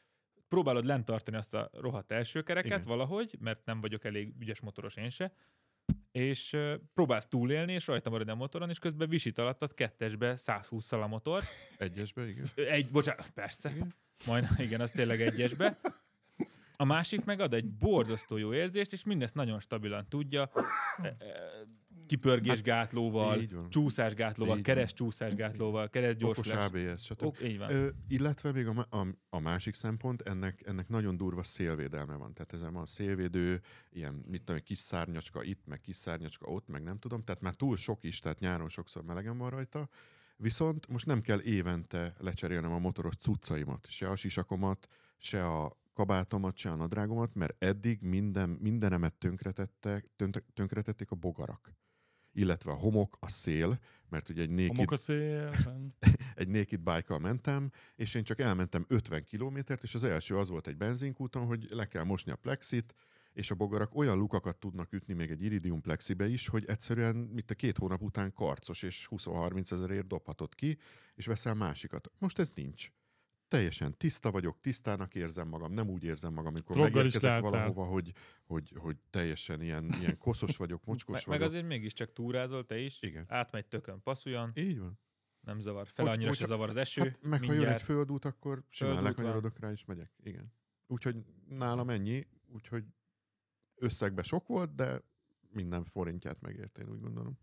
próbálod 0.48 0.84
lent 0.84 1.04
tartani 1.04 1.36
azt 1.36 1.54
a 1.54 1.70
rohadt 1.72 2.12
első 2.12 2.42
kereket 2.42 2.70
Igen. 2.70 2.82
valahogy, 2.88 3.36
mert 3.40 3.64
nem 3.64 3.80
vagyok 3.80 4.04
elég 4.04 4.34
ügyes 4.40 4.60
motoros 4.60 4.96
én 4.96 5.10
se, 5.10 5.32
és 6.12 6.56
próbálsz 6.94 7.26
túlélni, 7.26 7.72
és 7.72 7.86
rajta 7.86 8.10
maradni 8.10 8.32
a 8.32 8.34
motoron, 8.34 8.68
és 8.68 8.78
közben 8.78 9.08
visít 9.08 9.38
alattad 9.38 9.74
kettesbe 9.74 10.36
120 10.36 10.92
a 10.92 11.06
motor. 11.06 11.42
Egyesbe, 11.78 12.28
igen. 12.28 12.46
Egy, 12.54 12.90
bocsánat, 12.90 13.30
persze. 13.30 13.70
Igen. 13.70 13.94
Majd, 14.26 14.46
igen, 14.56 14.80
az 14.80 14.90
tényleg 14.90 15.20
egyesbe. 15.20 15.78
A 16.76 16.84
másik 16.84 17.24
meg 17.24 17.40
ad 17.40 17.54
egy 17.54 17.70
borzasztó 17.70 18.36
jó 18.36 18.54
érzést, 18.54 18.92
és 18.92 19.04
mindezt 19.04 19.34
nagyon 19.34 19.60
stabilan 19.60 20.08
tudja. 20.08 20.50
Kipörgésgátlóval, 22.08 23.40
van. 23.52 23.70
csúszásgátlóval, 23.70 24.56
Így 24.58 24.64
van. 24.64 24.74
keres 24.74 24.92
csúszásgátlóval, 24.92 25.88
keres 25.88 26.14
Okos. 26.20 26.48
ABS, 26.50 27.04
stb. 27.04 27.22
Ok, 27.22 27.42
így 27.42 27.58
van. 27.58 27.70
Ö, 27.70 27.88
illetve 28.08 28.52
még 28.52 28.66
a, 28.66 28.86
a, 28.90 29.06
a 29.30 29.38
másik 29.38 29.74
szempont, 29.74 30.22
ennek, 30.22 30.62
ennek 30.66 30.88
nagyon 30.88 31.16
durva 31.16 31.42
szélvédelme 31.42 32.14
van. 32.14 32.32
Tehát 32.34 32.52
ezen 32.52 32.72
van 32.72 32.86
szélvédő, 32.86 33.60
ilyen, 33.90 34.24
mit 34.26 34.42
tudom, 34.42 34.62
kis 34.62 34.78
szárnyacska 34.78 35.42
itt, 35.42 35.66
meg 35.66 35.80
kis 35.80 35.96
szárnyacska 35.96 36.46
ott, 36.46 36.68
meg 36.68 36.82
nem 36.82 36.98
tudom. 36.98 37.24
Tehát 37.24 37.40
már 37.40 37.54
túl 37.54 37.76
sok 37.76 38.04
is, 38.04 38.20
tehát 38.20 38.38
nyáron 38.38 38.68
sokszor 38.68 39.02
melegen 39.02 39.38
van 39.38 39.50
rajta. 39.50 39.88
Viszont 40.36 40.88
most 40.88 41.06
nem 41.06 41.20
kell 41.20 41.40
évente 41.40 42.14
lecserélnem 42.18 42.72
a 42.72 42.78
motoros 42.78 43.16
cuccaimat, 43.16 43.86
se 43.90 44.08
a 44.10 44.16
sisakomat, 44.16 44.88
se 45.16 45.46
a 45.46 45.76
kabátomat, 45.92 46.56
se 46.56 46.70
a 46.70 46.74
nadrágomat, 46.74 47.34
mert 47.34 47.62
eddig 47.64 48.00
minden, 48.00 48.48
mindenemet 48.48 49.14
tönkretettek, 49.14 50.08
tönte- 50.16 50.44
tönkretették 50.54 51.10
a 51.10 51.14
bogarak. 51.14 51.72
Illetve 52.38 52.70
a 52.70 52.74
homok, 52.74 53.16
a 53.20 53.28
szél, 53.28 53.78
mert 54.08 54.28
ugye 54.28 54.42
egy 54.42 54.50
naked 54.50 54.68
Homok 54.68 54.90
a 54.90 54.96
szélben. 54.96 55.94
egy 56.34 56.48
naked 56.48 56.80
bike 56.80 57.18
mentem, 57.18 57.70
és 57.96 58.14
én 58.14 58.22
csak 58.22 58.40
elmentem 58.40 58.84
50 58.88 59.24
kilométert, 59.24 59.82
és 59.82 59.94
az 59.94 60.04
első 60.04 60.36
az 60.36 60.48
volt 60.48 60.66
egy 60.66 60.76
benzinkúton, 60.76 61.46
hogy 61.46 61.66
le 61.70 61.86
kell 61.86 62.04
mosni 62.04 62.32
a 62.32 62.36
plexit, 62.36 62.94
és 63.32 63.50
a 63.50 63.54
bogarak 63.54 63.94
olyan 63.94 64.18
lukakat 64.18 64.56
tudnak 64.56 64.92
ütni 64.92 65.14
még 65.14 65.30
egy 65.30 65.42
iridium 65.42 65.80
plexibe 65.80 66.28
is, 66.28 66.48
hogy 66.48 66.64
egyszerűen 66.66 67.16
mint 67.16 67.50
a 67.50 67.54
két 67.54 67.78
hónap 67.78 68.02
után 68.02 68.32
karcos, 68.32 68.82
és 68.82 69.08
20-30 69.10 69.72
ezerért 69.72 70.06
dobhatod 70.06 70.54
ki, 70.54 70.78
és 71.14 71.26
veszel 71.26 71.54
másikat. 71.54 72.10
Most 72.18 72.38
ez 72.38 72.50
nincs. 72.54 72.90
Teljesen 73.48 73.96
tiszta 73.96 74.30
vagyok, 74.30 74.60
tisztának 74.60 75.14
érzem 75.14 75.48
magam, 75.48 75.72
nem 75.72 75.88
úgy 75.88 76.04
érzem 76.04 76.32
magam, 76.32 76.52
amikor 76.54 76.76
Droggal 76.76 77.06
is 77.06 77.12
megérkezek 77.14 77.40
valahova, 77.40 77.84
hogy, 77.84 78.12
hogy, 78.44 78.72
hogy 78.76 78.96
teljesen 79.10 79.62
ilyen, 79.62 79.84
ilyen 80.00 80.18
koszos 80.18 80.56
vagyok, 80.56 80.84
mocskos 80.90 81.14
Meg, 81.14 81.24
vagyok. 81.24 81.40
meg 81.40 81.48
azért 81.48 81.66
mégiscsak 81.66 82.12
túrázol 82.12 82.66
te 82.66 82.78
is, 82.78 83.02
Igen. 83.02 83.24
átmegy 83.28 83.66
tökön, 83.66 84.02
passzuljon, 84.02 84.52
Így 84.54 84.78
van. 84.78 84.98
nem 85.40 85.60
zavar 85.60 85.86
fel, 85.88 86.04
Hogy- 86.04 86.14
annyira 86.14 86.32
se 86.32 86.38
hogyha- 86.38 86.56
zavar 86.56 86.68
az 86.68 86.76
eső, 86.76 87.00
Hát 87.02 87.18
meg 87.22 87.38
ha 87.38 87.44
jön 87.44 87.44
egy 87.44 87.56
mindjárt. 87.58 87.82
földút, 87.82 88.24
akkor 88.24 88.64
simán 88.68 89.02
lekanyarodok 89.02 89.58
rá 89.58 89.70
és 89.70 89.84
megyek. 89.84 90.12
Igen. 90.22 90.52
Úgyhogy 90.86 91.16
nálam 91.48 91.90
ennyi, 91.90 92.26
úgyhogy 92.46 92.84
összegbe 93.74 94.22
sok 94.22 94.46
volt, 94.46 94.74
de 94.74 95.02
minden 95.50 95.84
forintját 95.84 96.40
megért, 96.40 96.78
én 96.78 96.88
úgy 96.90 97.00
gondolom. 97.00 97.38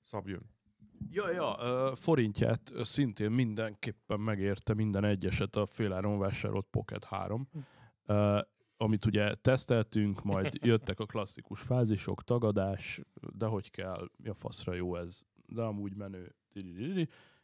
Szab 0.00 0.28
jön. 0.28 0.50
Ja, 1.10 1.30
ja, 1.30 1.94
forintját 1.94 2.72
szintén 2.82 3.30
mindenképpen 3.30 4.20
megérte 4.20 4.74
minden 4.74 5.04
egyeset 5.04 5.56
a 5.56 5.66
féláron 5.66 6.18
vásárolt 6.18 6.66
Pocket 6.70 7.04
3. 7.04 7.48
Ö, 8.06 8.40
amit 8.76 9.04
ugye 9.04 9.34
teszteltünk, 9.34 10.22
majd 10.22 10.54
jöttek 10.64 11.00
a 11.00 11.06
klasszikus 11.06 11.60
fázisok, 11.60 12.22
tagadás, 12.24 13.00
de 13.32 13.46
hogy 13.46 13.70
kell, 13.70 14.10
mi 14.16 14.28
a 14.28 14.34
faszra 14.34 14.74
jó 14.74 14.96
ez, 14.96 15.22
de 15.46 15.62
amúgy 15.62 15.94
menő, 15.94 16.34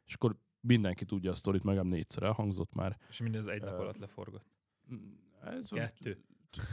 és 0.05 0.15
akkor 0.15 0.37
mindenki 0.61 1.05
tudja 1.05 1.31
a 1.31 1.35
sztorit, 1.35 1.63
megem 1.63 1.87
négyszer 1.87 2.23
elhangzott 2.23 2.73
már. 2.73 2.99
És 3.09 3.21
mindez 3.21 3.47
egy 3.47 3.63
nap 3.63 3.79
alatt 3.79 3.99
leforgott. 3.99 4.47
Ez 5.45 5.69
Kettő. 5.69 6.25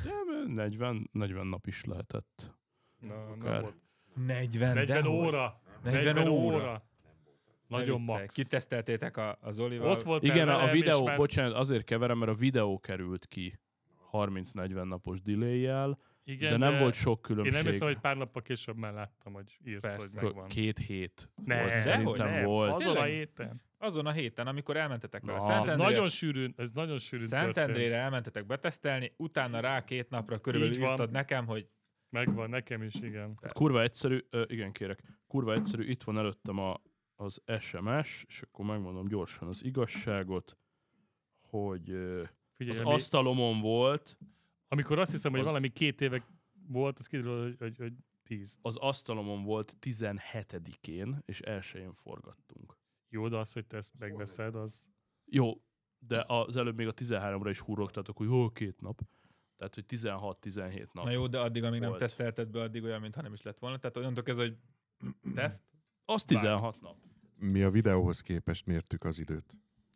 De 0.04 0.54
40, 0.54 1.10
40 1.12 1.48
nap 1.48 1.68
is 1.68 1.86
lehetett. 1.86 2.60
Na, 3.00 3.28
nem 3.28 3.40
Akár. 3.40 3.62
volt. 3.62 3.76
40, 4.16 4.74
40 4.74 5.04
de 5.04 5.10
óra. 5.10 5.61
40 5.84 6.28
óra. 6.28 6.84
Nagyon 7.68 7.94
Ne 7.94 7.98
viccelj. 8.00 8.20
max. 8.22 8.34
Kiteszteltétek 8.36 9.18
a, 9.18 9.38
a 9.42 9.52
Zolival. 9.52 9.90
Ott 9.90 10.04
volt 10.04 10.24
Igen, 10.24 10.50
a, 10.50 10.72
videó, 10.72 11.04
már- 11.06 11.18
bocsánat, 11.18 11.54
azért 11.54 11.84
keverem, 11.84 12.18
mert 12.18 12.32
a 12.32 12.36
videó 12.36 12.80
került 12.80 13.28
ki 13.28 13.60
30-40 14.12 14.84
napos 14.84 15.22
delay 15.22 15.60
Igen, 16.24 16.50
de 16.50 16.58
nem 16.58 16.78
volt 16.78 16.94
sok 16.94 17.16
Én 17.18 17.22
különbség. 17.22 17.64
nem 17.64 17.72
hiszem, 17.72 17.88
hogy 17.88 17.98
pár 18.00 18.18
nappal 18.18 18.42
később 18.42 18.78
már 18.78 18.94
láttam, 18.94 19.34
hogy 19.34 19.58
írsz, 19.66 19.82
Persze. 19.82 19.98
hogy 19.98 20.24
megvan. 20.24 20.48
Két 20.48 20.78
hét 20.78 21.30
Ne, 21.46 21.62
volt, 21.62 21.78
szerintem 21.78 22.32
nem, 22.32 22.44
volt. 22.44 22.74
Azon 22.76 22.98
a 22.98 23.04
héten. 23.04 23.62
Azon 23.78 24.06
a 24.06 24.12
héten, 24.12 24.48
amikor 24.48 24.78
elmentetek 24.78 25.22
vele 25.26 25.38
Na. 25.38 25.44
Szent 25.44 25.66
Ez 25.66 25.72
Endrére, 25.72 25.90
nagyon 25.92 26.10
sűrűn, 26.10 26.54
ez 26.58 26.72
nagyon 26.72 26.98
sűrűn 27.00 27.28
Szentendrére 27.28 27.80
történt. 27.80 27.94
elmentetek 28.04 28.46
betesztelni, 28.46 29.14
utána 29.18 29.60
rá 29.60 29.84
két 29.84 30.10
napra 30.10 30.38
körülbelül 30.40 30.76
írtad 30.76 31.12
nekem, 31.12 31.46
hogy 31.46 31.68
Megvan, 32.12 32.50
nekem 32.50 32.84
is, 32.84 32.96
igen. 32.96 33.38
Hát 33.42 33.54
kurva 33.54 33.82
egyszerű, 33.82 34.20
ö, 34.30 34.44
igen 34.48 34.72
kérek, 34.72 35.04
kurva 35.28 35.54
egyszerű, 35.54 35.84
itt 35.84 36.04
van 36.04 36.18
előttem 36.18 36.58
a, 36.58 36.82
az 37.16 37.42
SMS, 37.60 38.26
és 38.28 38.42
akkor 38.42 38.66
megmondom 38.66 39.08
gyorsan 39.08 39.48
az 39.48 39.64
igazságot, 39.64 40.58
hogy 41.42 41.90
ö, 41.90 42.24
Figyelj, 42.54 42.78
az 42.80 42.86
ami, 42.86 42.94
asztalomon 42.94 43.60
volt, 43.60 44.18
amikor 44.68 45.00
azt 45.00 45.12
hiszem, 45.12 45.32
hogy 45.32 45.40
az- 45.40 45.46
valami 45.48 45.70
két 45.70 46.02
éve 46.02 46.26
volt, 46.68 47.00
az 47.00 47.08
kiderül, 47.08 47.42
hogy, 47.44 47.56
hogy, 47.60 47.78
hogy 47.78 47.94
tíz. 48.24 48.58
az 48.62 48.76
asztalomon 48.78 49.44
volt 49.44 49.78
17-én, 49.82 51.22
és 51.26 51.40
elsőjén 51.40 51.94
forgattunk. 51.94 52.78
Jó, 53.10 53.28
de 53.28 53.38
az, 53.38 53.54
hogy 53.54 53.68
te 53.68 53.78
ezt 53.78 53.94
megveszed, 54.00 54.56
az... 54.56 54.88
Jó, 55.26 55.62
de 56.00 56.24
az 56.28 56.58
előbb 56.58 56.76
még 56.76 56.88
a 56.88 56.94
13-ra 56.94 57.48
is 57.50 57.60
hurrogtatok, 57.60 58.18
hogy 58.18 58.28
jó, 58.28 58.50
két 58.50 58.82
nap. 58.82 59.02
Tehát, 59.62 59.76
hogy 59.76 59.86
16-17 59.88 60.92
nap. 60.92 61.06
na 61.06 61.12
jó, 61.12 61.28
de 61.28 61.40
addig, 61.40 61.64
amíg 61.64 61.80
nem 61.80 61.90
Volt. 61.90 62.02
tesztelted 62.02 62.50
be, 62.50 62.62
addig 62.62 62.84
olyan, 62.84 63.02
mintha 63.02 63.22
nem 63.22 63.34
is 63.34 63.42
lett 63.42 63.60
volna. 63.60 63.78
Tehát 63.78 63.98
onnantól 63.98 64.24
ez, 64.28 64.38
hogy 64.38 64.58
teszt, 65.36 65.64
Az 66.06 66.24
16 66.24 66.82
nap. 66.82 66.96
Mi 67.38 67.62
a 67.62 67.70
videóhoz 67.70 68.22
képest 68.22 68.66
mértük 68.66 69.04
az 69.04 69.20
időt. 69.20 69.46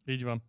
Így 0.06 0.24
van. 0.24 0.44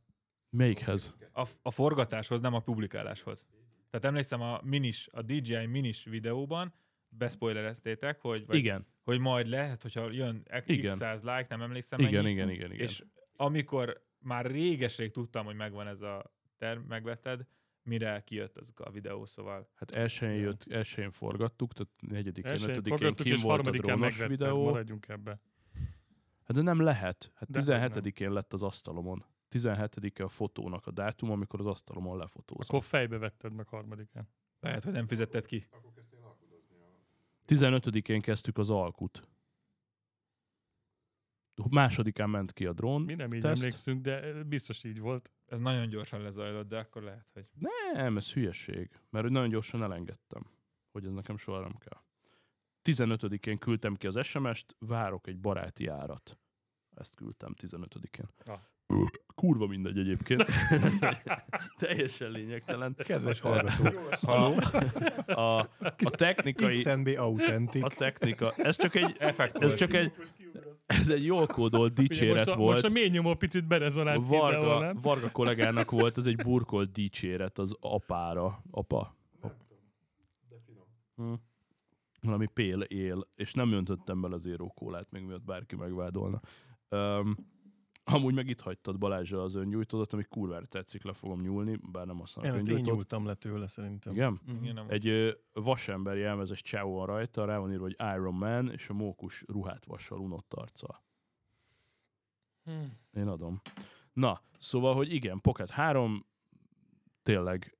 Melyikhez? 0.50 1.16
a, 1.32 1.48
a 1.62 1.70
forgatáshoz, 1.70 2.40
nem 2.40 2.54
a 2.54 2.60
publikáláshoz. 2.60 3.46
Tehát 3.90 4.06
emlékszem 4.06 4.40
a 4.40 4.60
minis, 4.62 5.08
a 5.12 5.22
DJI 5.22 5.66
minis 5.66 6.04
videóban 6.04 6.74
bespoilereztétek, 7.08 8.20
hogy, 8.20 8.46
vagy, 8.46 8.56
Igen, 8.56 8.86
hogy 9.02 9.20
majd 9.20 9.46
lehet, 9.46 9.82
hogyha 9.82 10.10
jön 10.10 10.42
x 10.42 10.62
Igen. 10.66 10.96
száz 10.96 11.22
like, 11.22 11.46
nem 11.48 11.62
emlékszem 11.62 11.98
igen, 11.98 12.22
mennyi, 12.22 12.34
igen, 12.34 12.50
igen, 12.50 12.72
igen. 12.72 12.86
És 12.86 13.04
amikor 13.36 14.06
már 14.18 14.46
réges-rég 14.46 15.10
tudtam, 15.10 15.44
hogy 15.44 15.56
megvan 15.56 15.86
ez 15.86 16.00
a 16.00 16.34
term, 16.58 16.80
megvetted, 16.80 17.46
mire 17.86 18.20
kijött 18.20 18.56
az 18.56 18.72
a 18.76 18.90
videó, 18.90 19.24
szóval 19.24 19.68
Hát 19.74 19.90
elsőjén 19.94 20.40
jött, 20.40 20.64
elsőjén 20.72 21.10
forgattuk, 21.10 21.72
tehát 21.72 21.92
negyedikén, 22.00 22.50
Elsőjén 22.50 22.70
ötödikén 22.76 22.98
forgattuk, 22.98 23.26
kim 23.26 23.42
volt 23.42 23.66
a 23.66 23.70
drónos 23.70 24.00
megvetted. 24.00 24.28
videó. 24.28 24.64
Maradjunk 24.64 25.08
ebbe. 25.08 25.40
Hát 26.44 26.56
de 26.56 26.62
nem 26.62 26.80
lehet. 26.80 27.32
Hát 27.34 27.50
De 27.50 27.58
hogy 27.80 27.90
17-én 27.92 28.32
lett 28.32 28.52
az 28.52 28.62
asztalomon. 28.62 29.24
17-e 29.50 30.24
a 30.24 30.28
fotónak 30.28 30.86
a 30.86 30.90
dátum, 30.90 31.30
amikor 31.30 31.60
az 31.60 31.66
asztalomon 31.66 32.18
lefotózom. 32.18 32.64
Akkor 32.68 32.82
fejbe 32.82 33.18
vetted 33.18 33.52
meg 33.52 33.66
harmadikán. 33.66 34.28
lehet, 34.60 34.84
hogy 34.84 34.92
nem 34.92 35.06
fizetted 35.06 35.46
ki. 35.46 35.66
15-én 37.46 38.20
kezdtük 38.20 38.58
az 38.58 38.70
alkut. 38.70 39.28
Másodikán 41.70 42.30
ment 42.30 42.52
ki 42.52 42.66
a 42.66 42.72
drón. 42.72 43.02
Mi 43.02 43.14
nem 43.14 43.34
így 43.34 43.40
Teszt. 43.40 43.60
emlékszünk, 43.60 44.02
de 44.02 44.42
biztos 44.42 44.84
így 44.84 45.00
volt. 45.00 45.30
Ez 45.46 45.60
nagyon 45.60 45.88
gyorsan 45.88 46.20
lezajlott, 46.20 46.68
de 46.68 46.78
akkor 46.78 47.02
lehet, 47.02 47.26
hogy 47.32 47.44
Nem, 47.92 48.16
ez 48.16 48.32
hülyeség. 48.32 48.90
Mert 49.10 49.28
nagyon 49.28 49.48
gyorsan 49.48 49.82
elengedtem, 49.82 50.46
hogy 50.92 51.04
ez 51.04 51.12
nekem 51.12 51.36
soha 51.36 51.60
nem 51.60 51.76
kell. 51.78 52.00
15-én 52.84 53.58
küldtem 53.58 53.94
ki 53.94 54.06
az 54.06 54.26
SMS-t, 54.26 54.76
várok 54.78 55.26
egy 55.26 55.38
baráti 55.38 55.86
árat. 55.86 56.38
Ezt 56.94 57.14
küldtem 57.14 57.54
15-én. 57.62 58.28
Ah. 58.44 58.60
Kurva 59.34 59.66
mindegy 59.66 59.98
egyébként. 59.98 60.44
Teljesen 61.78 62.30
lényegtelen. 62.30 62.94
Kedves 62.96 63.40
hallgató, 63.40 63.90
Haló? 64.22 64.54
A, 65.26 65.58
a 65.80 66.10
technikai... 66.10 66.70
XNB 66.70 67.08
Authentic. 67.16 67.84
A 67.84 67.88
technika. 67.88 68.52
Ez 68.56 68.76
csak 68.76 68.94
egy, 68.94 69.16
effekt 69.18 69.56
ez 69.56 69.74
csak 69.74 69.92
egy, 69.92 70.12
ez 70.86 71.08
egy 71.08 71.24
jól 71.24 71.46
kódolt 71.46 71.92
dicséret 71.92 72.46
most, 72.46 72.56
a, 72.56 72.56
volt. 72.56 72.72
most 72.72 72.84
a 72.84 72.92
mély 72.92 73.08
nyomó 73.08 73.34
picit 73.34 73.66
berezonált 73.66 74.22
videó, 74.22 74.40
Varga, 74.40 74.78
nem? 74.78 74.98
Varga 75.02 75.30
kollégának 75.30 75.90
volt, 76.00 76.16
ez 76.16 76.26
egy 76.26 76.36
burkolt 76.36 76.92
dicséret 76.92 77.58
az 77.58 77.76
apára. 77.80 78.62
Apa. 78.70 79.16
Ap. 79.40 79.52
Hm. 81.16 81.32
valami 82.20 82.46
pél 82.46 82.80
él, 82.80 83.28
és 83.34 83.52
nem 83.52 83.72
öntöttem 83.72 84.20
bele 84.20 84.34
az 84.34 84.48
kólát, 84.74 85.10
még 85.10 85.22
miatt 85.22 85.44
bárki 85.44 85.76
megvádolna. 85.76 86.40
Um, 86.90 87.36
amúgy 88.08 88.34
meg 88.34 88.48
itt 88.48 88.60
hagytad 88.60 88.98
Balázsa 88.98 89.42
az 89.42 89.54
öngyújtódat, 89.54 90.12
ami 90.12 90.24
kurvára 90.24 90.66
tetszik, 90.66 91.02
le 91.02 91.12
fogom 91.12 91.40
nyúlni, 91.40 91.76
bár 91.92 92.06
nem 92.06 92.18
használok 92.18 92.50
Én 92.50 92.56
ezt 92.56 92.68
én 92.68 92.82
nyúltam 92.84 93.26
le 93.26 93.34
tőle 93.34 93.66
szerintem. 93.68 94.12
Igen? 94.12 94.40
Mhm. 94.46 94.62
Igen, 94.62 94.74
nem- 94.74 94.86
Egy 94.90 95.06
ö, 95.08 95.30
vasemberi 95.52 96.20
jelmezes 96.20 96.62
csávó 96.62 96.94
van 96.96 97.06
rajta, 97.06 97.44
rá 97.44 97.58
van 97.58 97.70
írva, 97.72 97.82
hogy 97.82 97.96
Iron 98.14 98.34
Man, 98.34 98.70
és 98.72 98.88
a 98.88 98.94
mókus 98.94 99.44
ruhát 99.46 99.84
vassal 99.84 100.18
unott 100.20 100.54
arccal. 100.54 101.02
Hm. 102.64 102.72
Én 103.12 103.28
adom. 103.28 103.60
Na, 104.12 104.40
szóval, 104.58 104.94
hogy 104.94 105.12
igen, 105.12 105.40
Pocket 105.40 105.70
3, 105.70 106.26
tényleg 107.22 107.78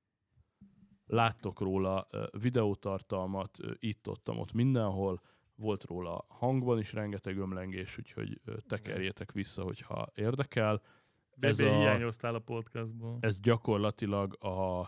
láttok 1.05 1.59
róla 1.59 2.07
videótartalmat, 2.31 3.59
ö, 3.61 3.71
itt, 3.79 4.07
ott, 4.09 4.29
ott, 4.29 4.53
mindenhol, 4.53 5.21
volt 5.57 5.83
róla 5.83 6.25
hangban 6.27 6.79
is 6.79 6.93
rengeteg 6.93 7.37
ömlengés, 7.37 7.97
úgyhogy 7.97 8.41
tekerjétek 8.67 9.31
vissza, 9.31 9.63
hogyha 9.63 10.07
érdekel. 10.15 10.81
Ez 11.39 11.59
a- 11.59 11.77
hiányoztál 11.77 12.35
a 12.35 12.39
podcastból. 12.39 13.17
Ez 13.19 13.39
gyakorlatilag 13.39 14.43
a, 14.43 14.79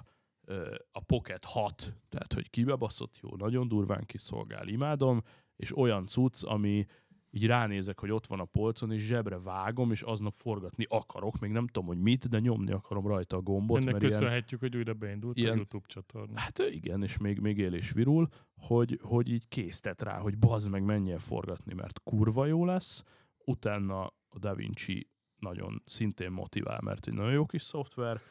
a 0.91 0.99
Pocket 1.05 1.45
6, 1.45 1.93
tehát 2.09 2.33
hogy 2.33 2.49
kibebaszott 2.49 3.19
jó, 3.21 3.35
nagyon 3.35 3.67
durván 3.67 4.05
kiszolgál, 4.05 4.67
imádom, 4.67 5.23
és 5.55 5.77
olyan 5.77 6.05
cucc, 6.05 6.43
ami 6.43 6.85
így 7.31 7.45
ránézek, 7.45 7.99
hogy 7.99 8.11
ott 8.11 8.27
van 8.27 8.39
a 8.39 8.45
polcon, 8.45 8.91
és 8.91 9.05
zsebre 9.05 9.39
vágom, 9.39 9.91
és 9.91 10.01
aznap 10.01 10.35
forgatni 10.35 10.85
akarok, 10.89 11.39
még 11.39 11.51
nem 11.51 11.67
tudom, 11.67 11.87
hogy 11.87 11.97
mit, 11.99 12.29
de 12.29 12.39
nyomni 12.39 12.71
akarom 12.71 13.07
rajta 13.07 13.37
a 13.37 13.41
gombot, 13.41 13.81
Ennek 13.81 13.91
mert 13.91 14.03
ilyen, 14.03 14.17
köszönhetjük, 14.19 14.59
hogy 14.59 14.75
újra 14.75 14.93
beindult 14.93 15.37
ilyen- 15.37 15.51
a 15.51 15.55
YouTube 15.55 15.85
csatorna. 15.87 16.39
Hát 16.39 16.57
igen, 16.59 17.03
és 17.03 17.17
még, 17.17 17.39
még 17.39 17.57
él 17.57 17.73
és 17.73 17.91
virul, 17.91 18.27
hogy, 18.55 18.99
hogy 19.01 19.31
így 19.31 19.47
késztet 19.47 20.01
rá, 20.01 20.17
hogy 20.19 20.37
bazd 20.37 20.69
meg 20.69 20.83
menjél 20.83 21.19
forgatni, 21.19 21.73
mert 21.73 21.99
kurva 22.03 22.45
jó 22.45 22.65
lesz. 22.65 23.03
Utána 23.45 24.01
a 24.05 24.39
Da 24.39 24.55
Vinci 24.55 25.09
nagyon 25.35 25.81
szintén 25.85 26.31
motivál, 26.31 26.81
mert 26.81 27.07
egy 27.07 27.13
nagyon 27.13 27.31
jó 27.31 27.45
kis 27.45 27.61
szoftver, 27.61 28.21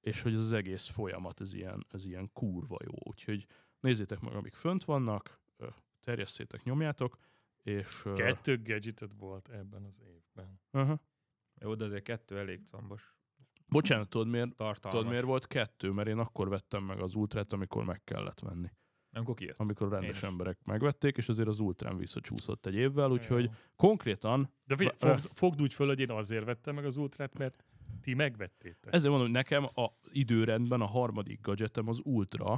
és 0.00 0.22
hogy 0.22 0.34
az 0.34 0.52
egész 0.52 0.86
folyamat 0.86 1.40
ez 1.40 1.54
ilyen, 1.54 1.86
ez 1.88 2.06
ilyen 2.06 2.30
kurva 2.32 2.76
jó. 2.84 2.92
Úgyhogy 3.10 3.46
nézzétek 3.80 4.20
meg, 4.20 4.34
amik 4.34 4.54
fönt 4.54 4.84
vannak, 4.84 5.40
terjesszétek, 6.00 6.62
nyomjátok, 6.62 7.16
és... 7.62 8.02
Kettő 8.14 8.62
gadgeted 8.62 9.16
volt 9.18 9.48
ebben 9.48 9.84
az 9.84 10.00
évben. 10.00 10.60
aha. 10.70 11.00
Jó, 11.60 11.74
de 11.74 11.84
azért 11.84 12.02
kettő 12.04 12.38
elég 12.38 12.60
combos. 12.70 13.14
Bocsánat, 13.66 14.08
tudod 14.08 14.28
miért, 14.28 14.48
Tartalmas. 14.48 14.80
tudod 14.98 15.06
miért 15.08 15.24
volt 15.24 15.46
kettő? 15.46 15.90
Mert 15.90 16.08
én 16.08 16.18
akkor 16.18 16.48
vettem 16.48 16.84
meg 16.84 17.00
az 17.00 17.14
ultrát, 17.14 17.52
amikor 17.52 17.84
meg 17.84 18.04
kellett 18.04 18.40
venni. 18.40 18.68
Amikor 19.14 19.34
kijött. 19.34 19.56
amikor 19.58 19.88
rendes 19.88 20.08
Én 20.08 20.14
is. 20.14 20.22
emberek 20.22 20.58
megvették, 20.64 21.16
és 21.16 21.28
azért 21.28 21.48
az 21.48 21.60
ultrán 21.60 21.96
visszacsúszott 21.96 22.66
egy 22.66 22.74
évvel, 22.74 23.10
úgyhogy 23.10 23.44
Jó. 23.44 23.50
konkrétan, 23.76 24.52
De 24.64 24.76
figyelj, 24.76 24.96
fogd, 24.98 25.18
fogd 25.18 25.62
úgy 25.62 25.74
föl, 25.74 25.86
hogy 25.86 26.00
én 26.00 26.10
azért 26.10 26.44
vettem 26.44 26.74
meg 26.74 26.84
az 26.84 26.96
ultrát, 26.96 27.38
mert 27.38 27.64
ti 28.00 28.14
megvettétek. 28.14 28.92
ezért 28.94 29.08
mondom, 29.10 29.20
hogy 29.26 29.36
nekem 29.36 29.64
a 29.64 29.92
időrendben 30.10 30.80
a 30.80 30.86
harmadik 30.86 31.40
gadgetem 31.40 31.88
az 31.88 32.00
ultra, 32.04 32.56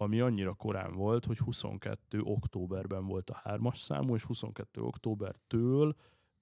ami 0.00 0.20
annyira 0.20 0.54
korán 0.54 0.92
volt, 0.92 1.24
hogy 1.24 1.38
22 1.38 2.20
októberben 2.20 3.06
volt 3.06 3.30
a 3.30 3.40
hármas 3.42 3.78
számú, 3.78 4.14
és 4.14 4.24
22 4.24 4.80
októbertől 4.82 5.96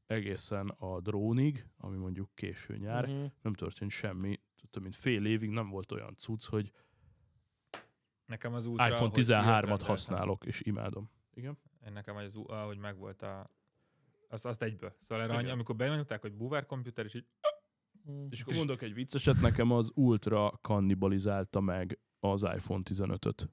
egészen 0.07 0.69
a 0.69 1.01
drónig, 1.01 1.67
ami 1.77 1.97
mondjuk 1.97 2.31
késő 2.35 2.77
nyár, 2.77 3.07
Mhm. 3.07 3.25
nem 3.43 3.53
történt 3.53 3.91
semmi, 3.91 4.41
több 4.71 4.83
mint 4.83 4.95
fél 4.97 5.27
évig 5.27 5.51
nem 5.51 5.69
volt 5.69 5.93
olyan 5.93 6.15
cucc, 6.17 6.45
hogy 6.45 6.73
Nekem 8.27 8.55
az 8.55 8.67
Ultra, 8.67 8.87
iPhone 8.87 9.03
hogy 9.05 9.13
kijött, 9.13 9.29
13-at 9.29 9.61
rendeltem. 9.61 9.87
használok, 9.87 10.45
és 10.47 10.61
imádom. 10.65 11.11
Igen? 11.35 11.59
Én 11.87 11.93
nekem 11.93 12.17
az, 12.17 12.37
ahogy 12.47 12.79
megvolt 12.79 13.23
a... 13.23 13.51
Azt, 14.29 14.47
azt 14.47 14.63
egyből. 14.63 14.97
Szóval 15.01 15.25
erre 15.25 15.35
annyi, 15.35 15.51
amikor 15.51 15.77
benyomták, 15.77 16.21
hogy 16.21 16.33
buvár 16.33 16.67
komputer, 16.67 17.05
és 17.05 17.15
így 17.15 17.27
Mhm. 18.05 18.27
És 18.31 18.41
akkor 18.41 18.55
mondok 18.57 18.83
egy 18.83 18.95
vicceset, 18.95 19.41
nekem 19.41 19.71
az 19.73 19.91
Ultra 19.95 20.59
kannibalizálta 20.61 21.61
meg 21.61 21.99
az 22.21 22.43
iPhone 22.43 22.83
15-öt. 22.91 23.51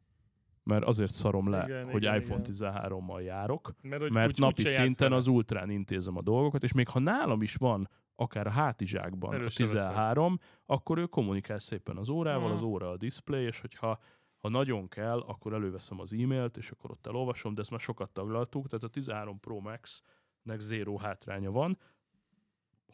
Mert 0.63 0.83
azért 0.85 1.11
szarom 1.13 1.49
le, 1.49 1.63
Igen, 1.63 1.85
hogy 1.91 2.01
igen, 2.03 2.15
iPhone 2.21 2.41
igen. 2.41 2.53
13-mal 2.55 3.23
járok, 3.23 3.73
Mert, 3.81 4.01
hogy 4.01 4.11
mert 4.11 4.29
úgy- 4.31 4.39
napi 4.39 4.61
jársz 4.63 4.73
szinten 4.75 5.11
az 5.13 5.27
Ultrán 5.27 5.69
intézem 5.69 6.17
a 6.17 6.21
dolgokat, 6.21 6.63
és 6.63 6.73
még 6.73 6.87
ha 6.87 6.99
nálam 6.99 7.41
is 7.41 7.55
van 7.55 7.89
akár 8.15 8.47
a 8.47 8.49
hátizsákban 8.49 9.33
Erről 9.33 9.45
a 9.45 9.49
se 9.49 9.63
veszed. 9.63 9.77
13, 9.77 10.39
akkor 10.65 10.97
ő 10.97 11.05
kommunikál 11.05 11.59
szépen 11.59 11.97
az 11.97 12.09
órával, 12.09 12.43
Mhm. 12.47 12.53
az 12.53 12.61
óra 12.61 12.89
a 12.89 12.97
display, 12.97 13.43
és 13.45 13.59
hogyha 13.59 13.99
ha 14.37 14.49
nagyon 14.49 14.87
kell, 14.87 15.19
akkor 15.19 15.53
előveszem 15.53 15.99
az 15.99 16.13
e-mailt, 16.13 16.57
és 16.57 16.71
akkor 16.71 16.91
ott 16.91 17.07
elolvasom, 17.07 17.53
de 17.53 17.61
ezt 17.61 17.69
már 17.71 17.79
sokat 17.79 18.09
taglaltuk, 18.09 18.67
tehát 18.67 18.83
a 18.83 18.87
13 18.87 19.39
Pro 19.39 19.59
Max-nek 19.59 20.59
zéró 20.59 20.97
hátránya 20.97 21.51
van. 21.51 21.77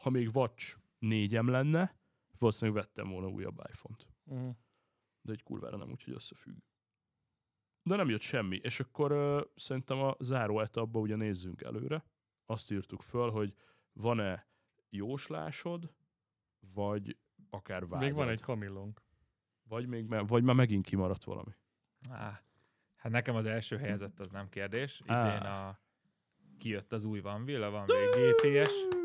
Ha 0.01 0.09
még 0.09 0.29
Watch 0.33 0.77
4 0.99 1.31
lenne, 1.31 1.95
valószínűleg 2.39 2.83
vettem 2.83 3.11
volna 3.11 3.27
újabb 3.27 3.61
iPhone-t. 3.71 4.07
Mhm. 4.23 4.49
De 5.21 5.31
egy 5.31 5.43
kurvára 5.43 5.77
nem 5.77 5.89
úgy, 5.89 6.03
hogy 6.03 6.13
összefügg. 6.13 6.57
De 7.83 7.95
nem 7.95 8.09
jött 8.09 8.21
semmi, 8.21 8.55
és 8.55 8.79
akkor 8.79 9.11
uh, 9.11 9.41
szerintem 9.55 9.99
a 9.99 10.15
záró 10.19 10.59
etapba 10.59 10.99
ugye 10.99 11.15
nézzünk 11.15 11.61
előre. 11.61 12.05
Azt 12.45 12.71
írtuk 12.71 13.01
föl, 13.01 13.29
hogy 13.29 13.53
van-e 13.93 14.47
jóslásod, 14.89 15.93
vagy 16.59 17.17
akár 17.49 17.87
vágyad. 17.87 18.07
Még 18.07 18.13
van 18.13 18.29
egy 18.29 18.41
kamillónk. 18.41 19.01
Vagy, 19.63 19.87
még, 19.87 20.27
vagy 20.27 20.43
már 20.43 20.55
megint 20.55 20.85
kimaradt 20.85 21.23
valami. 21.23 21.51
Á, 22.09 22.41
hát 22.95 23.11
nekem 23.11 23.35
az 23.35 23.45
első 23.45 23.77
helyezett 23.77 24.19
az 24.19 24.29
nem 24.29 24.49
kérdés. 24.49 24.99
Idén 24.99 25.15
Á. 25.15 25.69
a, 25.69 25.79
kijött 26.57 26.93
az 26.93 27.03
új 27.03 27.19
Vanville, 27.19 27.65
a 27.65 27.69
Vanville 27.69 28.31
GTS. 28.31 28.98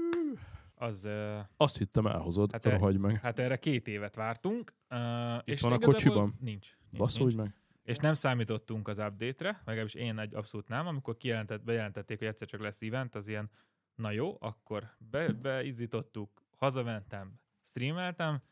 Az, 0.75 1.09
Azt 1.57 1.79
hittem 1.79 2.07
elhozod, 2.07 2.53
Hát 2.53 2.65
hát 2.65 2.73
e- 2.73 2.79
hagyj 2.79 2.97
meg. 2.97 3.21
hát 3.21 3.39
erre 3.39 3.57
két 3.57 3.89
évet 3.89 4.15
vártunk. 4.15 4.75
Uh, 4.91 4.99
és 5.45 5.61
van 5.61 5.73
a 5.73 5.79
kocsiban? 5.79 6.37
Nincs. 6.41 6.77
nincs, 6.91 6.99
Basszulj 6.99 7.35
meg. 7.35 7.55
És 7.83 7.97
nem 7.97 8.15
számítottunk 8.15 8.89
az 8.89 8.99
update-re, 8.99 9.63
legalábbis 9.65 9.95
én 9.95 10.19
egy 10.19 10.35
abszolút 10.35 10.69
nem. 10.69 10.87
Amikor 10.87 11.17
kijelentett, 11.17 11.63
bejelentették, 11.63 12.19
hogy 12.19 12.27
egyszer 12.27 12.49
csak 12.49 12.61
lesz 12.61 12.83
event, 12.83 13.15
az 13.15 13.29
ilyen, 13.29 13.51
na 13.95 14.11
jó, 14.11 14.37
akkor 14.41 14.97
be, 15.11 15.33
beizzítottuk, 15.33 16.43
hazamentem, 16.57 17.41
streameltem, 17.63 18.43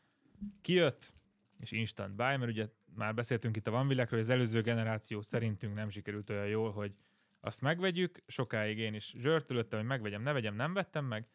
kijött, 0.61 1.13
és 1.59 1.71
instant 1.71 2.15
buy, 2.15 2.37
mert 2.37 2.51
ugye 2.51 2.67
már 2.95 3.13
beszéltünk 3.13 3.55
itt 3.55 3.67
a 3.67 3.71
vanvillekről, 3.71 4.19
hogy 4.19 4.29
az 4.29 4.35
előző 4.35 4.61
generáció 4.61 5.21
szerintünk 5.21 5.75
nem 5.75 5.89
sikerült 5.89 6.29
olyan 6.29 6.47
jól, 6.47 6.71
hogy 6.71 6.95
azt 7.39 7.61
megvegyük. 7.61 8.23
Sokáig 8.27 8.77
én 8.77 8.93
is 8.93 9.13
zsörtölöttem, 9.17 9.79
hogy 9.79 9.87
megvegyem, 9.87 10.21
ne 10.21 10.31
vegyem, 10.31 10.55
nem 10.55 10.73
vettem 10.73 11.05
meg. 11.05 11.27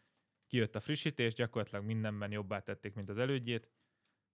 Kijött 0.49 0.75
a 0.75 0.81
frissítés, 0.81 1.35
gyakorlatilag 1.35 1.85
mindenben 1.85 2.33
jobbá 2.33 2.61
tették, 2.61 2.95
mint 2.95 3.09
az 3.09 3.19
elődjét, 3.19 3.71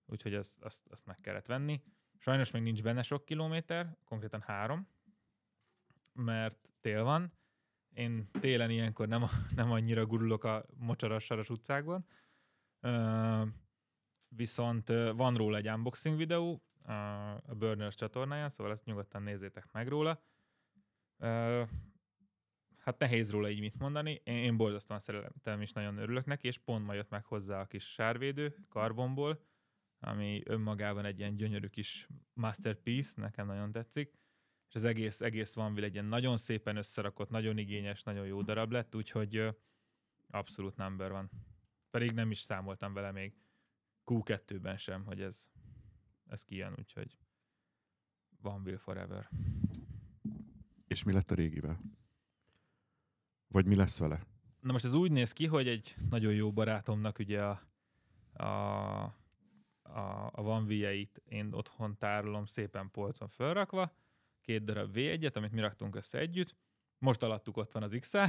úgyhogy 0.07 0.35
azt, 0.35 0.63
azt, 0.63 0.87
azt 0.89 1.07
meg 1.07 1.17
kellett 1.17 1.47
venni. 1.47 1.83
Sajnos 2.19 2.51
még 2.51 2.63
nincs 2.63 2.83
benne 2.83 3.03
sok 3.03 3.25
kilométer, 3.25 3.97
konkrétan 4.05 4.41
három, 4.41 4.89
mert 6.13 6.75
tél 6.81 7.03
van. 7.03 7.33
Én 7.95 8.31
télen 8.31 8.71
ilyenkor 8.71 9.09
nem, 9.09 9.25
nem 9.57 9.71
annyira 9.71 10.07
gurulok 10.07 10.45
a 10.45 10.65
mocsaras 10.77 11.25
saras 11.25 11.51
utcákban. 11.51 12.07
Viszont 14.29 14.89
van 15.17 15.35
róla 15.35 15.57
egy 15.57 15.69
unboxing 15.69 16.17
videó 16.17 16.63
a 17.47 17.55
Burners 17.55 17.95
csatornáján, 17.95 18.49
szóval 18.49 18.73
ezt 18.73 18.85
nyugodtan 18.85 19.23
nézzétek 19.23 19.73
meg 19.73 19.89
róla. 19.89 20.23
Hát 22.85 22.99
nehéz 22.99 23.31
róla 23.31 23.51
így 23.51 23.61
mit 23.61 23.79
mondani. 23.79 24.21
Én, 24.25 24.37
én 24.37 24.57
borzasztóan 24.57 24.99
szeretem 24.99 25.61
és 25.61 25.73
nagyon 25.73 25.99
örülök 25.99 26.25
neki, 26.25 26.47
és 26.47 26.59
pont 26.59 26.87
ma 26.87 26.93
jött 26.93 27.09
meg 27.09 27.25
hozzá 27.25 27.61
a 27.61 27.67
kis 27.67 27.93
sárvédő 27.93 28.57
karbonból, 28.69 29.45
ami 29.99 30.43
önmagában 30.45 31.05
egy 31.05 31.19
ilyen 31.19 31.37
gyönyörű 31.37 31.67
kis 31.67 32.09
masterpiece, 32.33 33.21
nekem 33.21 33.47
nagyon 33.47 33.73
tetszik, 33.73 34.13
és 34.69 34.75
az 34.75 34.85
egész, 34.85 35.21
egész 35.21 35.55
van 35.55 35.83
egy 35.83 35.93
ilyen 35.93 36.05
nagyon 36.05 36.37
szépen 36.37 36.77
összerakott, 36.77 37.31
nagyon 37.31 37.59
igényes, 37.59 38.03
nagyon 38.03 38.27
jó 38.27 38.43
darab 38.43 38.73
lett, 38.73 38.95
úgyhogy 38.95 39.49
abszolút 40.31 40.77
number 40.77 41.11
van. 41.11 41.31
Pedig 41.91 42.13
nem 42.13 42.31
is 42.31 42.39
számoltam 42.39 42.93
vele 42.93 43.13
még 43.13 43.35
Q2-ben 44.07 44.77
sem, 44.77 45.05
hogy 45.05 45.21
ez, 45.21 45.51
ez 46.27 46.45
kijön, 46.45 46.75
úgyhogy 46.79 47.19
van 48.41 48.63
Will 48.63 48.77
Forever. 48.77 49.29
És 50.87 51.03
mi 51.03 51.13
lett 51.13 51.31
a 51.31 51.35
régivel? 51.35 51.81
Vagy 53.55 53.67
mi 53.67 53.75
lesz 53.75 53.99
vele? 53.99 54.27
Na 54.61 54.73
most 54.73 54.85
ez 54.85 54.95
úgy 54.95 55.11
néz 55.11 55.33
ki, 55.33 55.47
hogy 55.47 55.69
egy 55.69 55.97
nagyon 56.11 56.33
jó 56.35 56.53
barátomnak 56.53 57.19
ugye 57.19 57.43
a, 57.43 57.61
a, 58.33 58.47
a, 59.83 60.31
a 60.33 60.43
van 60.43 60.67
t 60.67 61.23
én 61.25 61.53
otthon 61.53 61.99
tárolom 61.99 62.47
szépen 62.47 62.91
polcon 62.91 63.29
felrakva, 63.29 63.97
két 64.41 64.65
darab 64.65 64.91
V1-et, 64.95 65.37
amit 65.37 65.53
mi 65.53 65.61
raktunk 65.61 65.97
össze 65.97 66.19
együtt, 66.19 66.57
most 66.99 67.23
alattuk 67.23 67.57
ott 67.57 67.73
van 67.73 67.83
az 67.83 67.97
XR, 68.01 68.29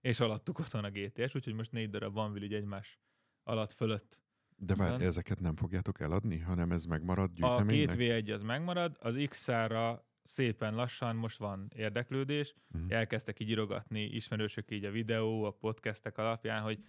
és 0.00 0.20
alattuk 0.20 0.58
ott 0.58 0.70
van 0.70 0.84
a 0.84 0.90
GTS, 0.90 1.34
úgyhogy 1.34 1.54
most 1.54 1.72
négy 1.72 1.90
darab 1.90 2.14
van 2.14 2.42
így 2.42 2.54
egymás 2.54 2.98
alatt 3.42 3.72
fölött. 3.72 4.22
De 4.56 4.74
várj, 4.74 5.04
ezeket 5.04 5.40
nem 5.40 5.56
fogjátok 5.56 6.00
eladni, 6.00 6.38
hanem 6.38 6.72
ez 6.72 6.84
megmarad 6.84 7.30
A 7.40 7.64
két 7.64 7.68
gyűjteménynek? 7.68 8.24
V1 8.24 8.34
az 8.34 8.42
megmarad, 8.42 8.96
az 9.00 9.26
XR-ra 9.28 10.09
szépen 10.22 10.74
lassan 10.74 11.16
most 11.16 11.38
van 11.38 11.70
érdeklődés, 11.74 12.54
Mhm. 12.68 12.84
elkezdtek 12.92 13.40
így 13.40 13.48
írogatni 13.48 14.02
ismerősök 14.02 14.70
így 14.70 14.84
a 14.84 14.90
videó, 14.90 15.44
a 15.44 15.50
podcastek 15.50 16.18
alapján, 16.18 16.62
hogy 16.62 16.84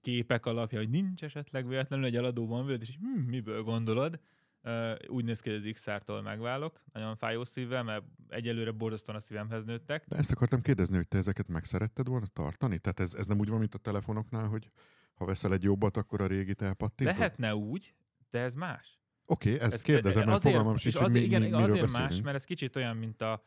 képek 0.00 0.46
alapján, 0.46 0.82
hogy 0.82 0.90
nincs 0.90 1.24
esetleg 1.24 1.68
véletlenül 1.68 2.04
egy 2.04 2.16
eladó 2.16 2.46
van 2.46 2.64
veled, 2.66 2.82
és 2.82 2.96
hm, 2.96 3.20
miből 3.20 3.62
gondolod? 3.62 4.20
Uh, 4.64 4.92
úgy 5.08 5.24
néz 5.24 5.40
ki, 5.40 5.50
hogy 5.50 5.66
az 5.66 5.72
XR-tól 5.72 6.22
megválok, 6.22 6.82
nagyon 6.92 7.16
fájó 7.16 7.44
szívvel, 7.44 7.82
mert 7.82 8.04
egyelőre 8.28 8.70
borzasztóan 8.70 9.18
a 9.18 9.20
szívemhez 9.20 9.64
nőttek. 9.64 10.04
De 10.08 10.16
ezt 10.16 10.32
akartam 10.32 10.60
kérdezni, 10.60 10.96
hogy 10.96 11.08
te 11.08 11.18
ezeket 11.18 11.48
meg 11.48 11.64
szeretted 11.64 12.06
volna 12.06 12.26
tartani? 12.26 12.78
Tehát 12.78 13.00
ez, 13.00 13.14
ez 13.14 13.26
nem 13.26 13.38
úgy 13.38 13.48
van, 13.48 13.58
mint 13.58 13.74
a 13.74 13.78
telefonoknál, 13.78 14.46
hogy 14.48 14.70
ha 15.14 15.24
veszel 15.24 15.52
egy 15.52 15.62
jobbat, 15.62 15.96
akkor 15.96 16.20
a 16.20 16.26
régit 16.26 16.62
elpattintod? 16.62 17.16
Lehetne 17.16 17.54
úgy, 17.54 17.94
de 18.30 18.38
ez 18.40 18.54
más. 18.54 19.00
Oké, 19.32 19.54
okay, 19.54 19.64
ezt 19.66 19.74
Ez- 19.74 19.82
kérdezem, 19.82 20.24
mert 20.24 20.36
azért- 20.36 20.54
fogalmam 20.54 20.76
sincs, 20.76 20.94
hogy 20.96 21.12
mi, 21.12 21.20
igen, 21.20 21.40
mi, 21.40 21.46
miről 21.46 21.62
azért 21.62 21.80
beszélünk. 21.80 22.10
más, 22.10 22.20
mert 22.20 22.36
ez 22.36 22.44
kicsit 22.44 22.76
olyan, 22.76 22.96
mint 22.96 23.22
a, 23.22 23.42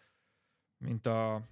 mint 0.77 1.05
a 1.07 1.47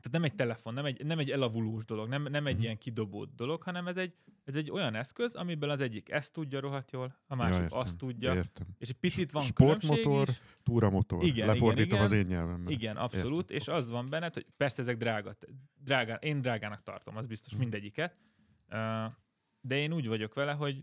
tehát 0.00 0.20
nem 0.20 0.30
egy 0.30 0.34
telefon, 0.34 0.74
nem 0.74 0.84
egy, 0.84 1.04
nem 1.04 1.18
egy 1.18 1.30
elavulós 1.30 1.84
dolog, 1.84 2.08
nem, 2.08 2.22
nem 2.22 2.46
egy 2.46 2.54
Mhm. 2.54 2.62
ilyen 2.62 2.78
kidobott 2.78 3.34
dolog, 3.36 3.62
hanem 3.62 3.86
ez 3.86 3.96
egy, 3.96 4.14
ez 4.44 4.54
egy 4.54 4.70
olyan 4.70 4.94
eszköz, 4.94 5.34
amiből 5.34 5.70
az 5.70 5.80
egyik 5.80 6.10
ezt 6.10 6.32
tudja 6.32 6.60
rohadt 6.60 6.90
jól, 6.90 7.18
a 7.26 7.36
másik 7.36 7.62
értem, 7.62 7.78
azt 7.78 7.98
tudja, 7.98 8.34
Értem. 8.34 8.66
és 8.78 8.88
egy 8.88 8.96
picit 8.98 9.30
van 9.32 9.42
Sportmotor, 9.42 10.28
is. 10.28 10.40
Túramotor. 10.62 11.24
Igen, 11.24 11.46
Lefordítom 11.46 11.92
igen, 11.92 12.04
az 12.04 12.12
én 12.12 12.26
nyelvemben. 12.26 12.72
Igen, 12.72 12.96
abszolút, 12.96 13.50
és 13.50 13.68
az 13.68 13.90
van 13.90 14.06
benned, 14.10 14.34
hogy 14.34 14.46
persze 14.56 14.82
ezek 14.82 14.96
drága, 14.96 15.36
drága 15.74 16.14
én 16.14 16.40
drágának 16.40 16.82
tartom, 16.82 17.16
az 17.16 17.26
biztos 17.26 17.52
Mhm. 17.52 17.60
mindegyiket, 17.60 18.16
de 19.60 19.76
én 19.78 19.92
úgy 19.92 20.08
vagyok 20.08 20.34
vele, 20.34 20.52
hogy 20.52 20.82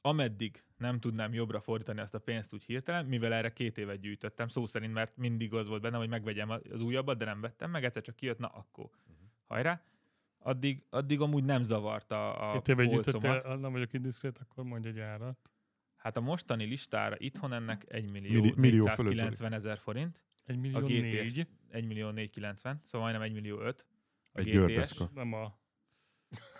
ameddig 0.00 0.62
nem 0.76 1.00
tudnám 1.00 1.32
jobbra 1.34 1.60
fordítani 1.60 2.00
azt 2.00 2.14
a 2.14 2.18
pénzt 2.18 2.52
úgy 2.54 2.64
hirtelen, 2.64 3.06
mivel 3.06 3.32
erre 3.32 3.52
két 3.52 3.78
évet 3.78 4.00
gyűjtöttem, 4.00 4.48
szó 4.48 4.66
szerint, 4.66 4.92
mert 4.92 5.16
mindig 5.16 5.54
az 5.54 5.68
volt 5.68 5.82
bennem, 5.82 5.98
hogy 6.00 6.08
megvegyem 6.08 6.50
az 6.50 6.80
újabbat, 6.80 7.18
de 7.18 7.24
nem 7.24 7.40
vettem 7.40 7.70
meg, 7.70 7.84
egyszer 7.84 8.02
csak 8.02 8.16
kijött, 8.16 8.38
na 8.38 8.46
akkor 8.46 8.90
Mhm. 9.06 9.16
hajrá. 9.46 9.82
Addig, 10.38 10.82
addig 10.90 11.20
amúgy 11.20 11.44
nem 11.44 11.62
zavarta 11.62 12.34
a 12.34 12.52
Két 12.52 12.68
éve 12.68 12.84
polcomat. 12.86 13.20
gyűjtöttél, 13.22 13.56
nem 13.56 13.72
vagyok 13.72 13.92
indiszkrét, 13.92 14.38
akkor 14.38 14.64
mondj 14.64 14.88
egy 14.88 14.98
árat. 14.98 15.52
Hát 15.96 16.16
a 16.16 16.20
mostani 16.20 16.64
listára 16.64 17.14
itthon 17.18 17.52
ennek 17.52 17.84
1 17.88 18.10
millió, 18.10 18.40
Milli- 18.42 18.54
millió 18.56 18.84
fölött 18.86 18.96
490 19.14 19.52
ezer 19.52 19.78
forint, 19.78 20.22
Egy 20.44 20.58
millió 20.58 20.76
A 20.76 20.80
GTS. 20.80 21.00
négy, 21.00 21.46
1 21.70 21.86
millió 21.86 22.10
490, 22.10 22.80
szóval 22.84 23.00
majdnem 23.10 23.28
1 23.28 23.34
millió 23.34 23.60
5. 23.60 23.86
A 24.32 24.38
Egy 24.38 24.44
GTS. 24.44 24.52
gördeszka. 24.52 25.10
nem 25.14 25.32
a 25.32 25.58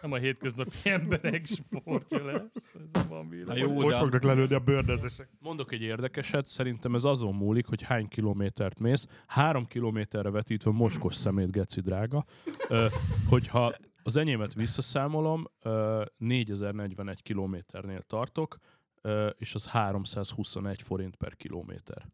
nem 0.02 0.12
a 0.12 0.16
hétköznapi 0.16 0.70
emberek 0.98 1.46
sportja 1.46 2.24
lesz. 2.24 2.74
Ez 2.92 3.08
van 3.08 3.26
Na 3.46 3.56
jó, 3.56 3.72
Most 3.72 3.88
de 3.88 3.96
fognak 3.96 4.22
lelőni 4.22 4.54
a 4.54 4.60
bőrdezesek. 4.60 5.28
Mondok 5.38 5.72
egy 5.72 5.82
érdekeset, 5.82 6.46
szerintem 6.46 6.94
ez 6.94 7.04
azon 7.04 7.34
múlik, 7.34 7.66
hogy 7.66 7.82
hány 7.82 8.08
kilométert 8.08 8.78
mész. 8.78 9.06
Három 9.26 9.66
kilométerre 9.66 10.30
vetítve 10.30 10.70
moskos 10.70 11.14
szemét, 11.14 11.52
geci 11.52 11.80
drága. 11.80 12.24
Ö, 12.68 12.86
hogyha 13.28 13.74
az 14.02 14.16
enyémet 14.16 14.54
visszaszámolom, 14.54 15.44
ö, 15.62 16.04
4041 16.16 17.22
kilométernél 17.22 18.02
tartok, 18.02 18.56
ö, 19.02 19.26
és 19.26 19.54
az 19.54 19.66
321 19.66 20.82
forint 20.82 21.16
per 21.16 21.36
kilométer. 21.36 22.08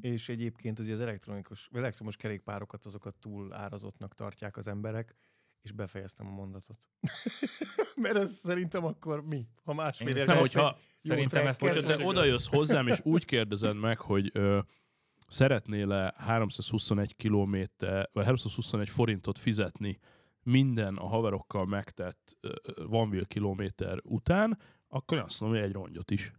És 0.00 0.28
egyébként 0.28 0.78
ugye 0.78 0.94
az 0.94 1.00
elektronikus, 1.00 1.68
elektromos 1.72 2.16
kerékpárokat 2.16 2.86
azokat 2.86 3.14
túl 3.20 3.52
árazottnak 3.52 4.14
tartják 4.14 4.56
az 4.56 4.66
emberek, 4.66 5.14
és 5.62 5.72
befejeztem 5.72 6.26
a 6.26 6.30
mondatot. 6.30 6.78
Mert 7.96 8.16
ez 8.16 8.32
szerintem 8.32 8.84
akkor 8.84 9.22
mi? 9.24 9.46
Ha 9.64 9.74
másfél 9.74 10.08
Én- 10.08 10.24
Nem, 10.26 10.36
hogyha, 10.38 10.78
szerintem 10.98 11.46
ezt- 11.46 11.60
hogyha 11.60 11.80
te 11.82 12.04
oda 12.04 12.24
jössz 12.24 12.46
hozzám, 12.48 12.86
és 12.88 13.00
úgy 13.02 13.24
kérdezed 13.24 13.76
meg, 13.76 13.98
hogy 13.98 14.30
ö, 14.32 14.58
szeretnél-e 15.28 16.14
321 16.16 17.16
kilométer, 17.16 18.08
vagy 18.12 18.24
321 18.24 18.88
forintot 18.88 19.38
fizetni 19.38 19.98
minden 20.42 20.96
a 20.96 21.06
haverokkal 21.06 21.66
megtett 21.66 22.36
ö, 22.40 22.52
vanville 22.86 23.24
kilométer 23.26 23.98
után, 24.02 24.58
akkor 24.88 25.18
én 25.18 25.24
azt 25.24 25.40
mondom, 25.40 25.58
hogy 25.60 25.68
egy 25.68 25.74
rongyot 25.74 26.10
is. 26.10 26.32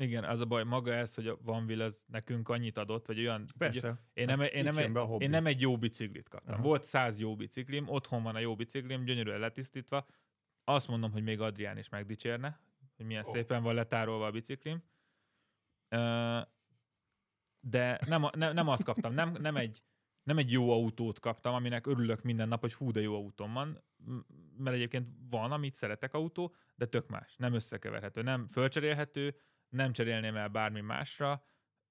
Igen, 0.00 0.24
az 0.24 0.40
a 0.40 0.44
baj, 0.44 0.64
maga 0.64 0.92
ez, 0.92 1.14
hogy 1.14 1.26
a 1.26 1.38
Vanville 1.42 1.84
ez 1.84 2.04
nekünk 2.06 2.48
annyit 2.48 2.78
adott, 2.78 3.06
vagy 3.06 3.18
olyan... 3.18 3.44
Persze. 3.58 3.88
Ugye, 3.88 3.98
én, 4.12 4.26
nem, 4.26 4.40
én, 4.40 4.64
nem, 4.64 4.96
a 4.96 5.04
hobbi. 5.04 5.24
én 5.24 5.30
nem 5.30 5.46
egy 5.46 5.60
jó 5.60 5.78
biciklit 5.78 6.28
kaptam. 6.28 6.54
Aha. 6.54 6.62
Volt 6.62 6.84
száz 6.84 7.20
jó 7.20 7.36
biciklim, 7.36 7.88
otthon 7.88 8.22
van 8.22 8.34
a 8.34 8.38
jó 8.38 8.56
biciklim, 8.56 9.04
gyönyörűen 9.04 9.40
letisztítva. 9.40 10.06
Azt 10.64 10.88
mondom, 10.88 11.12
hogy 11.12 11.22
még 11.22 11.40
Adrián 11.40 11.78
is 11.78 11.88
megdicsérne, 11.88 12.60
hogy 12.96 13.06
milyen 13.06 13.24
Oh. 13.26 13.32
szépen 13.32 13.62
van 13.62 13.74
letárolva 13.74 14.26
a 14.26 14.30
biciklim. 14.30 14.82
De 17.60 17.98
nem, 18.06 18.24
nem, 18.32 18.54
nem 18.54 18.68
azt 18.68 18.84
kaptam, 18.84 19.12
nem, 19.12 19.32
nem, 19.40 19.56
egy, 19.56 19.82
nem 20.22 20.38
egy 20.38 20.52
jó 20.52 20.70
autót 20.72 21.20
kaptam, 21.20 21.54
aminek 21.54 21.86
örülök 21.86 22.22
minden 22.22 22.48
nap, 22.48 22.60
hogy 22.60 22.72
fú, 22.72 22.90
de 22.90 23.00
jó 23.00 23.14
autóm 23.14 23.52
van, 23.52 23.84
mert 24.56 24.76
egyébként 24.76 25.08
van, 25.30 25.52
amit 25.52 25.74
szeretek 25.74 26.14
autó, 26.14 26.54
de 26.74 26.86
tök 26.86 27.08
más, 27.08 27.36
nem 27.36 27.54
összekeverhető, 27.54 28.22
nem 28.22 28.46
fölcserélhető, 28.46 29.36
nem 29.70 29.92
cserélném 29.92 30.36
el 30.36 30.48
bármi 30.48 30.80
másra. 30.80 31.44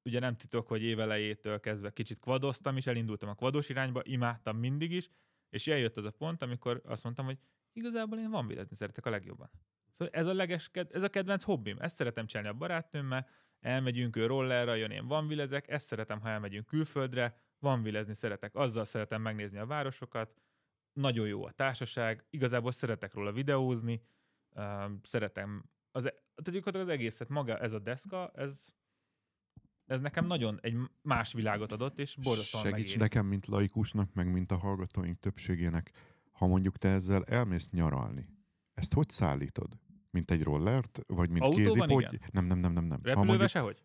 Ugye 0.04 0.20
nem 0.20 0.38
titok, 0.38 0.68
hogy 0.68 0.84
évelejétől 0.84 1.60
kezdve 1.60 1.92
kicsit 1.94 2.20
kvadoztam 2.20 2.78
is, 2.78 2.88
elindultam 2.88 3.30
a 3.30 3.36
kvados 3.36 3.70
irányba, 3.70 4.02
imádtam 4.04 4.58
mindig 4.58 4.92
is, 4.92 5.10
és 5.50 5.68
eljött 5.68 5.98
az 5.98 6.06
a 6.06 6.12
pont, 6.12 6.42
amikor 6.42 6.82
azt 6.86 7.04
mondtam, 7.04 7.26
hogy 7.26 7.38
igazából 7.74 8.20
én 8.20 8.30
van 8.30 8.48
vilezni 8.48 8.76
szeretek 8.76 9.06
a 9.06 9.10
legjobban. 9.10 9.50
Szóval 9.92 10.14
ez 10.14 10.28
a, 10.28 10.34
leges, 10.34 10.70
ez 10.74 11.04
a 11.04 11.10
kedvenc 11.10 11.44
hobbim. 11.44 11.78
Ezt 11.80 11.96
szeretem 11.96 12.26
csinálni 12.26 12.50
a 12.50 12.58
barátnőmmel, 12.58 13.28
elmegyünk 13.60 14.16
ő 14.16 14.26
rollerra, 14.26 14.74
jön 14.74 14.92
én 14.92 15.08
van 15.08 15.28
vilezek, 15.28 15.68
ezt 15.68 15.86
szeretem, 15.86 16.22
ha 16.22 16.30
elmegyünk 16.30 16.66
külföldre, 16.66 17.38
van 17.60 17.84
vilezni 17.84 18.14
szeretek, 18.14 18.56
azzal 18.56 18.86
szeretem 18.86 19.22
megnézni 19.22 19.58
a 19.58 19.66
városokat, 19.66 20.42
nagyon 20.94 21.28
jó 21.28 21.46
a 21.46 21.52
társaság, 21.52 22.26
igazából 22.30 22.72
szeretek 22.72 23.14
róla 23.14 23.32
videózni, 23.32 24.02
szeretem, 25.02 25.70
az, 25.92 26.06
e- 26.06 26.24
tehát 26.44 26.76
az 26.76 26.90
egészet, 26.90 27.30
maga 27.30 27.58
ez 27.58 27.74
a 27.74 27.80
deszka, 27.80 28.32
ez, 28.36 28.66
ez 29.86 30.02
nekem 30.02 30.26
nagyon 30.26 30.60
egy 30.62 30.76
más 31.02 31.34
világot 31.34 31.72
adott, 31.72 32.00
és 32.00 32.16
borzasztóan 32.16 32.64
Segíts 32.64 32.80
megéri. 32.80 33.00
nekem, 33.00 33.26
mint 33.26 33.46
laikusnak, 33.46 34.14
meg 34.14 34.32
mint 34.32 34.52
a 34.52 34.58
hallgatóink 34.58 35.20
többségének, 35.20 35.92
ha 36.32 36.48
mondjuk 36.48 36.78
te 36.78 36.88
ezzel 36.90 37.24
elmész 37.24 37.70
nyaralni, 37.70 38.30
ezt 38.74 38.94
hogy 38.94 39.10
szállítod? 39.10 39.80
Mint 40.12 40.32
egy 40.32 40.44
rollert, 40.44 41.00
vagy 41.08 41.30
mint 41.30 41.44
Autóban 41.44 41.64
kézipodgy? 41.66 42.14
igen. 42.14 42.30
Nem, 42.32 42.46
nem, 42.46 42.58
nem, 42.60 42.72
nem. 42.74 42.84
nem. 42.84 42.90
Ha 42.90 42.96
Repülővel 43.04 43.26
mondjuk, 43.26 43.50
sehogy? 43.50 43.84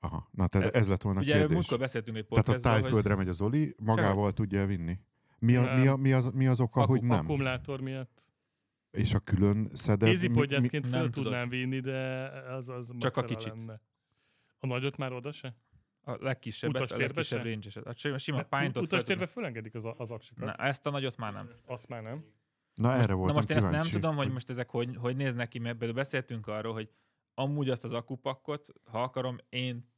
aha, 0.00 0.28
na 0.32 0.46
tehát 0.46 0.66
Ez- 0.68 0.74
ez 0.74 0.88
lett 0.88 1.02
volna 1.02 1.18
a 1.18 1.22
Ugye 1.22 1.32
kérdés. 1.32 1.54
múltkor 1.54 1.78
beszéltünk 1.78 2.16
egy 2.16 2.26
Tehát 2.26 2.48
a 2.48 2.52
podcastban, 2.52 2.72
hogy 2.72 2.82
tájföldre 2.82 3.14
megy 3.14 3.28
az 3.28 3.40
Oli, 3.40 3.74
magával 3.78 4.32
tudja 4.32 4.66
vinni. 4.66 4.98
Mi, 5.38 5.56
a, 5.56 5.62
Nem. 5.62 5.80
mi, 5.80 5.86
a, 5.86 5.96
mi, 5.96 6.12
az, 6.12 6.30
mi 6.32 6.46
az 6.46 6.60
oka, 6.60 6.80
Akku- 6.80 6.98
hogy 6.98 7.08
nem? 7.08 7.18
Akkumulátor 7.18 7.80
miatt. 7.80 8.29
És 8.90 9.14
a 9.14 9.18
külön 9.18 9.70
szedett... 9.74 10.08
Kézipodgyászként 10.08 10.90
nem 10.90 11.00
föl 11.00 11.10
tudod. 11.10 11.24
tudnám 11.24 11.48
vinni, 11.48 11.80
de 11.80 12.28
az 12.52 12.68
az 12.68 12.92
Csak 12.98 13.16
a 13.16 13.24
kicsit. 13.24 13.48
Lenne. 13.48 13.80
A 14.58 14.66
nagyot 14.66 14.96
már 14.96 15.12
oda 15.12 15.32
se? 15.32 15.56
a 16.02 16.16
legkisebbet, 16.20 16.80
a 16.80 16.84
Utastérbe 16.84 17.12
legkisebb 17.14 17.38
se? 17.42 17.44
range-eset. 17.50 17.86
A 17.86 17.94
sima- 17.94 18.18
sima 18.18 18.46
Ne, 18.50 18.60
pint 18.60 18.76
Utastérbe 18.78 19.26
fölengedik 19.26 19.74
az, 19.74 19.84
a- 19.84 19.94
az 19.98 20.10
aksikat. 20.10 20.44
Na, 20.44 20.52
ezt 20.54 20.86
a 20.86 20.90
nagyot 20.90 21.16
már 21.16 21.32
nem. 21.32 21.50
Azt 21.66 21.88
már 21.88 22.02
nem. 22.02 22.24
Na 22.74 22.92
erre 22.92 23.06
Na 23.12 23.14
voltam 23.14 23.34
most 23.36 23.50
én 23.50 23.56
ezt 23.56 23.64
nem 23.66 23.74
kíváncsi, 23.74 23.94
tudom, 23.94 24.16
hogy 24.16 24.32
most 24.32 24.50
ezek 24.50 24.70
hogy, 24.70 24.96
hogy 24.96 25.16
néznek 25.16 25.48
ki, 25.48 25.58
mert 25.58 25.76
például 25.76 25.98
beszéltünk 25.98 26.46
arról, 26.46 26.72
hogy 26.72 26.90
amúgy 27.34 27.68
azt 27.70 27.84
az 27.84 27.92
akupakkot, 27.92 28.68
ha 28.84 29.02
akarom, 29.02 29.36
én 29.48 29.92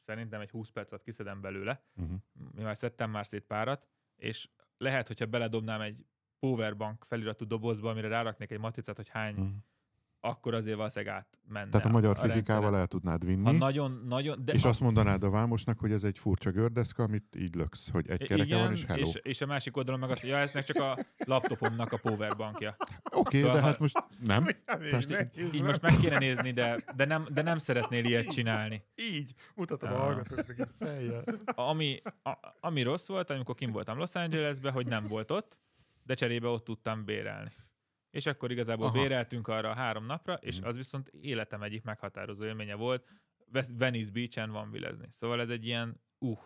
szerintem 0.00 0.40
egy 0.40 0.50
20 0.50 0.70
percet 0.70 1.02
kiszedem 1.02 1.40
belőle, 1.40 1.84
Uh-huh. 1.96 2.18
mivel 2.52 2.74
szedtem 2.74 3.10
már 3.10 3.26
szét 3.26 3.44
párat, 3.44 3.86
és 4.16 4.48
lehet, 4.76 5.06
hogyha 5.06 5.26
beledobnám 5.26 5.80
egy 5.80 6.04
powerbank 6.38 7.04
feliratú 7.08 7.46
dobozba, 7.46 7.90
amire 7.90 8.08
ráraknék 8.08 8.50
egy 8.50 8.58
matricát, 8.60 8.96
hogy 8.96 9.08
hány, 9.08 9.34
Uh-huh. 9.34 9.48
akkor 10.20 10.54
azért 10.54 10.76
valószínűleg 10.76 11.14
átmenne. 11.14 11.70
Tehát 11.70 11.86
a 11.86 11.90
magyar 11.90 12.02
rendszeren. 12.12 12.30
fifikával 12.36 12.76
el 12.76 12.86
tudnád 12.86 13.26
vinni, 13.26 13.44
Ha 13.44 13.52
nagyon, 13.52 14.02
nagyon, 14.08 14.38
de 14.44 14.52
és 14.52 14.64
a- 14.64 14.68
azt 14.68 14.80
mondanád 14.80 15.22
a 15.24 15.30
vámosnak, 15.30 15.78
hogy 15.78 15.92
ez 15.92 16.04
egy 16.04 16.18
furcsa 16.18 16.50
gördeszka, 16.50 17.02
amit 17.02 17.36
így 17.36 17.54
löksz, 17.54 17.90
hogy 17.90 18.08
egy 18.10 18.18
kereke 18.26 18.44
igen, 18.44 18.58
van, 18.58 18.72
és 18.72 18.84
hello. 18.84 19.00
és, 19.06 19.14
és 19.22 19.40
a 19.40 19.46
másik 19.46 19.76
oldalon 19.76 20.00
meg 20.00 20.10
azt, 20.10 20.20
hogy 20.20 20.30
ja, 20.30 20.36
ez 20.36 20.52
meg 20.54 20.64
csak 20.64 20.76
a 20.76 20.98
laptopomnak 21.16 21.92
a 21.92 21.98
powerbankja. 22.02 22.76
Oké, 22.78 23.18
okay, 23.18 23.40
Szóval 23.40 23.54
de 23.56 23.62
hát 23.62 23.78
most 23.78 24.02
nem. 24.26 24.42
Most 24.92 25.08
Tehát 25.08 25.36
Így 25.54 25.62
most 25.62 25.80
meg 25.82 25.96
kéne 26.00 26.18
nézni, 26.18 26.50
de, 26.50 26.84
de, 26.96 27.04
nem, 27.04 27.26
de 27.32 27.42
nem 27.42 27.58
szeretnél 27.58 28.04
ilyet 28.04 28.26
csinálni. 28.32 28.82
Így, 28.94 29.34
mutatom 29.54 29.90
a 29.90 29.94
Ah. 29.94 30.00
hallgatóknak 30.00 30.58
egy 30.58 30.68
fejjel. 30.78 31.24
Ami, 31.44 32.00
a, 32.22 32.32
ami 32.60 32.82
rossz 32.82 33.08
volt, 33.08 33.30
amikor 33.30 33.54
kim 33.54 33.70
voltam 33.72 33.98
Los 33.98 34.14
Angelesbe, 34.14 34.70
hogy 34.70 34.86
nem 34.86 35.06
volt 35.06 35.30
ott, 35.30 35.58
de 36.08 36.14
cserébe 36.14 36.46
ott 36.48 36.64
tudtam 36.64 37.04
bérelni. 37.04 37.50
És 38.10 38.26
akkor 38.26 38.50
igazából 38.50 38.86
Aha. 38.86 39.00
Béreltünk 39.00 39.48
arra 39.48 39.70
a 39.70 39.74
három 39.74 40.04
napra, 40.06 40.34
és 40.34 40.58
Mhm. 40.58 40.68
az 40.68 40.76
viszont 40.76 41.08
életem 41.20 41.62
egyik 41.62 41.82
meghatározó 41.82 42.44
élménye 42.44 42.74
volt. 42.74 43.06
Venice 43.78 44.10
Beach-en 44.12 44.50
van 44.50 44.70
vilezni. 44.70 45.06
Szóval 45.10 45.40
ez 45.40 45.50
egy 45.50 45.64
ilyen, 45.66 46.00
uh, 46.18 46.38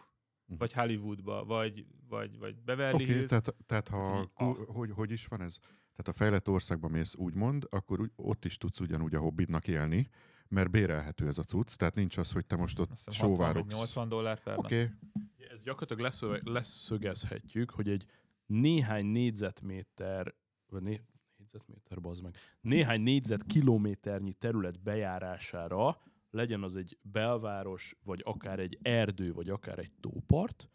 Mhm. 0.47 0.59
vagy 0.59 0.73
Hollywoodba, 0.73 1.45
vagy, 1.45 1.87
vagy, 2.09 2.39
vagy 2.39 2.57
Beverly 2.63 2.95
Oké, 2.95 3.03
okay, 3.03 3.15
Hills. 3.15 3.29
tehát, 3.29 3.55
tehát 3.67 3.89
ha, 3.89 4.17
Hát 4.17 4.29
ku, 4.35 4.45
hogy, 4.73 4.91
hogy 4.91 5.11
is 5.11 5.27
van 5.27 5.41
ez? 5.41 5.57
Tehát 5.97 6.09
a 6.09 6.13
fejlett 6.13 6.49
országban 6.49 6.91
mész 6.91 7.15
úgymond, 7.15 7.67
akkor 7.71 8.01
úgy, 8.01 8.11
ott 8.17 8.45
is 8.45 8.57
tudsz 8.57 8.81
ugyanúgy 8.81 9.15
a 9.15 9.19
hobbidnak 9.21 9.69
élni, 9.69 10.09
mert 10.49 10.71
bérelhető 10.71 11.27
ez 11.27 11.39
a 11.39 11.43
cucc, 11.43 11.75
tehát 11.77 11.95
nincs 11.95 12.17
az, 12.17 12.33
hogy 12.33 12.47
te 12.47 12.57
most 12.57 12.79
ott 12.79 12.91
Azt 12.91 13.05
hiszem 13.09 13.29
60 13.29 13.29
vagy 13.37 13.47
sóvárogsz. 13.47 13.75
80 13.75 14.09
dollár 14.09 14.41
per 14.43 14.55
nap. 14.57 14.65
Oké, 14.65 14.83
okay. 14.83 15.47
Ez 15.55 15.63
gyakorlatilag 15.63 16.03
leszöve- 16.03 16.43
leszögezhetjük, 16.49 17.71
hogy 17.71 17.89
egy 17.89 18.05
néhány 18.47 19.06
négyzetméter, 19.06 20.35
vagy 20.66 20.82
né, 20.82 21.01
négyzetméter, 21.36 22.01
bazd 22.01 22.23
meg, 22.23 22.36
néhány 22.60 23.01
négyzetkilométernyi 23.01 24.32
terület 24.32 24.81
bejárására 24.81 26.01
legyen 26.31 26.62
az 26.62 26.77
egy 26.77 26.98
belváros, 27.02 27.97
vagy 28.05 28.20
akár 28.24 28.59
egy 28.59 28.78
erdő, 28.82 29.32
vagy 29.32 29.48
akár 29.48 29.78
egy 29.78 29.93
tópart, 30.01 30.70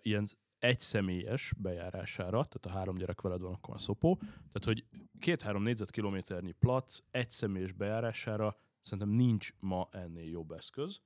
ilyen 0.00 0.26
egyszemélyes 0.58 1.52
bejárására, 1.58 2.44
tehát 2.44 2.66
a 2.66 2.78
három 2.78 2.96
gyerek 2.96 3.20
veled 3.20 3.40
van, 3.40 3.52
akkor 3.52 3.74
a 3.74 3.78
szopó, 3.78 4.16
tehát 4.16 4.64
hogy 4.64 4.84
két-három 5.18 5.62
négyzetkilométernyi 5.62 6.52
plac 6.52 6.98
egyszemélyes 7.10 7.72
bejárására 7.72 8.56
szerintem 8.80 9.08
nincs 9.08 9.52
ma 9.60 9.88
ennél 9.90 10.28
jobb 10.28 10.52
eszköz 10.52 11.00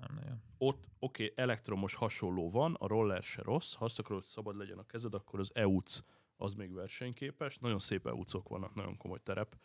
Nem 0.00 0.14
nagyon. 0.14 0.42
ott 0.58 0.88
oké, 0.98 1.24
okay, 1.24 1.44
elektromos 1.44 1.94
hasonló 1.94 2.50
van, 2.50 2.74
a 2.74 2.86
roller 2.86 3.22
se 3.22 3.42
rossz, 3.42 3.74
ha 3.74 3.84
azt 3.84 3.98
akarod, 3.98 4.20
hogy 4.20 4.30
szabad 4.30 4.56
legyen 4.56 4.78
a 4.78 4.86
kezed, 4.86 5.14
akkor 5.14 5.40
az 5.40 5.50
EUC 5.54 6.02
az 6.36 6.54
még 6.54 6.72
versenyképes. 6.72 7.58
Nagyon 7.58 7.78
szép 7.78 8.06
EUC-ok 8.06 8.48
vannak, 8.48 8.74
nagyon 8.74 8.96
komoly 8.96 9.20
terep 9.22 9.56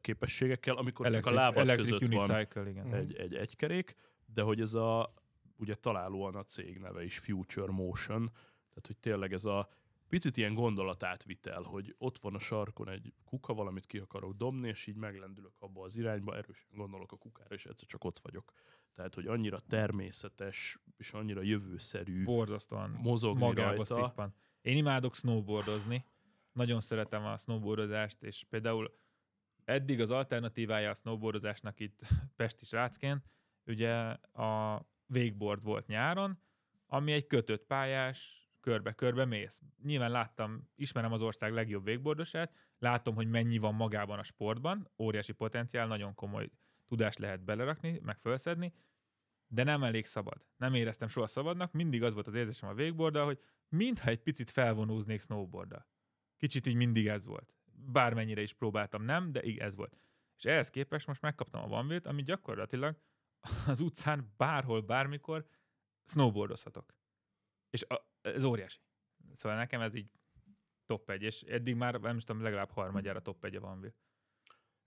képességekkel, 0.00 0.76
amikor 0.76 1.10
csak 1.10 1.26
a 1.26 1.32
lábad 1.32 1.68
electric 1.68 1.98
között 1.98 2.26
van 2.54 2.66
igen. 2.66 2.86
Mhm. 2.86 2.94
egy, 2.94 3.16
egy 3.16 3.34
egykerék, 3.34 3.94
de 4.26 4.42
hogy 4.42 4.60
ez 4.60 4.74
a, 4.74 5.14
ugye 5.56 5.74
találóan 5.74 6.34
a 6.34 6.44
cég 6.44 6.78
neve 6.78 7.04
is 7.04 7.18
Future 7.18 7.72
Motion, 7.72 8.26
tehát 8.68 8.86
hogy 8.86 8.96
tényleg 8.96 9.32
ez 9.32 9.44
a 9.44 9.68
picit 10.08 10.36
ilyen 10.36 10.54
gondolatátvitel, 10.54 11.62
hogy 11.62 11.94
ott 11.98 12.18
van 12.18 12.34
a 12.34 12.38
sarkon 12.38 12.88
egy 12.88 13.12
kuka, 13.24 13.54
valamit 13.54 13.86
ki 13.86 13.98
akarok 13.98 14.34
dobni, 14.34 14.68
és 14.68 14.86
így 14.86 14.96
meglendülök 14.96 15.52
abba 15.58 15.84
az 15.84 15.96
irányba, 15.96 16.36
erősen 16.36 16.68
gondolok 16.70 17.12
a 17.12 17.16
kukára, 17.16 17.54
és 17.54 17.66
egyszer 17.66 17.86
csak 17.86 18.04
ott 18.04 18.18
vagyok. 18.18 18.52
Tehát, 18.94 19.14
hogy 19.14 19.26
annyira 19.26 19.60
természetes, 19.60 20.78
és 20.96 21.12
annyira 21.12 21.42
jövőszerű 21.42 22.22
Borzasztóan 22.22 22.90
mozogni 22.90 23.40
magába 23.40 23.74
rajta. 23.74 23.84
szippan. 23.84 24.34
Én 24.60 24.76
imádok 24.76 25.14
snowboardozni, 25.14 26.04
nagyon 26.52 26.80
szeretem 26.80 27.24
a 27.24 27.38
snowboardozást, 27.38 28.22
és 28.22 28.44
például 28.48 28.98
eddig 29.64 30.00
az 30.00 30.10
alternatívája 30.10 30.90
a 30.90 30.94
snowboardozásnak 30.94 31.80
itt 31.80 32.00
Pesti 32.36 32.64
srácként, 32.64 33.24
ugye 33.66 33.94
a 34.32 34.80
wakeboard 35.08 35.62
volt 35.62 35.86
nyáron, 35.86 36.38
ami 36.86 37.12
egy 37.12 37.26
kötött 37.26 37.66
pályás, 37.66 38.43
körbe-körbe 38.64 39.24
mész. 39.24 39.60
Nyilván 39.82 40.10
láttam, 40.10 40.68
ismerem 40.74 41.12
az 41.12 41.22
ország 41.22 41.52
legjobb 41.52 41.86
wakeboardosát, 41.86 42.54
látom, 42.78 43.14
hogy 43.14 43.28
mennyi 43.28 43.58
van 43.58 43.74
magában 43.74 44.18
a 44.18 44.22
sportban, 44.22 44.90
óriási 44.98 45.32
potenciál, 45.32 45.86
nagyon 45.86 46.14
komoly 46.14 46.50
tudást 46.86 47.18
lehet 47.18 47.44
belerakni, 47.44 48.00
meg 48.02 48.18
felszedni, 48.18 48.74
de 49.46 49.62
nem 49.62 49.82
elég 49.82 50.06
szabad. 50.06 50.46
Nem 50.56 50.74
éreztem 50.74 51.08
soha 51.08 51.26
szabadnak, 51.26 51.72
mindig 51.72 52.02
az 52.02 52.14
volt 52.14 52.26
az 52.26 52.34
érzésem 52.34 52.68
a 52.68 52.72
wakeboarddal, 52.72 53.24
hogy 53.24 53.38
mintha 53.68 54.08
egy 54.08 54.22
picit 54.22 54.50
felvonóznék 54.50 55.20
snowboarddal. 55.20 55.86
Kicsit 56.36 56.66
így 56.66 56.74
mindig 56.74 57.06
ez 57.06 57.24
volt. 57.24 57.54
Bármennyire 57.92 58.42
is 58.42 58.52
próbáltam, 58.52 59.02
nem, 59.02 59.32
de 59.32 59.44
így 59.44 59.58
ez 59.58 59.76
volt. 59.76 59.98
És 60.36 60.44
ehhez 60.44 60.70
képest 60.70 61.06
most 61.06 61.22
megkaptam 61.22 61.72
a 61.72 61.76
One 61.76 62.00
ami 62.04 62.22
gyakorlatilag 62.22 62.96
az 63.66 63.80
utcán 63.80 64.32
bárhol, 64.36 64.80
bármikor 64.80 65.46
snowboardozhatok. 66.04 66.94
És 67.70 67.84
a, 67.88 68.13
ez 68.24 68.44
óriási. 68.44 68.78
Szóval 69.34 69.58
nekem 69.58 69.80
ez 69.80 69.94
így 69.94 70.10
top 70.86 71.10
1, 71.10 71.22
és 71.22 71.42
eddig 71.42 71.74
már, 71.74 72.00
nem 72.00 72.16
is 72.16 72.24
tudom, 72.24 72.42
legalább 72.42 72.70
harmadjára 72.70 73.20
top 73.20 73.44
1 73.44 73.56
a 73.56 73.60
One 73.60 73.94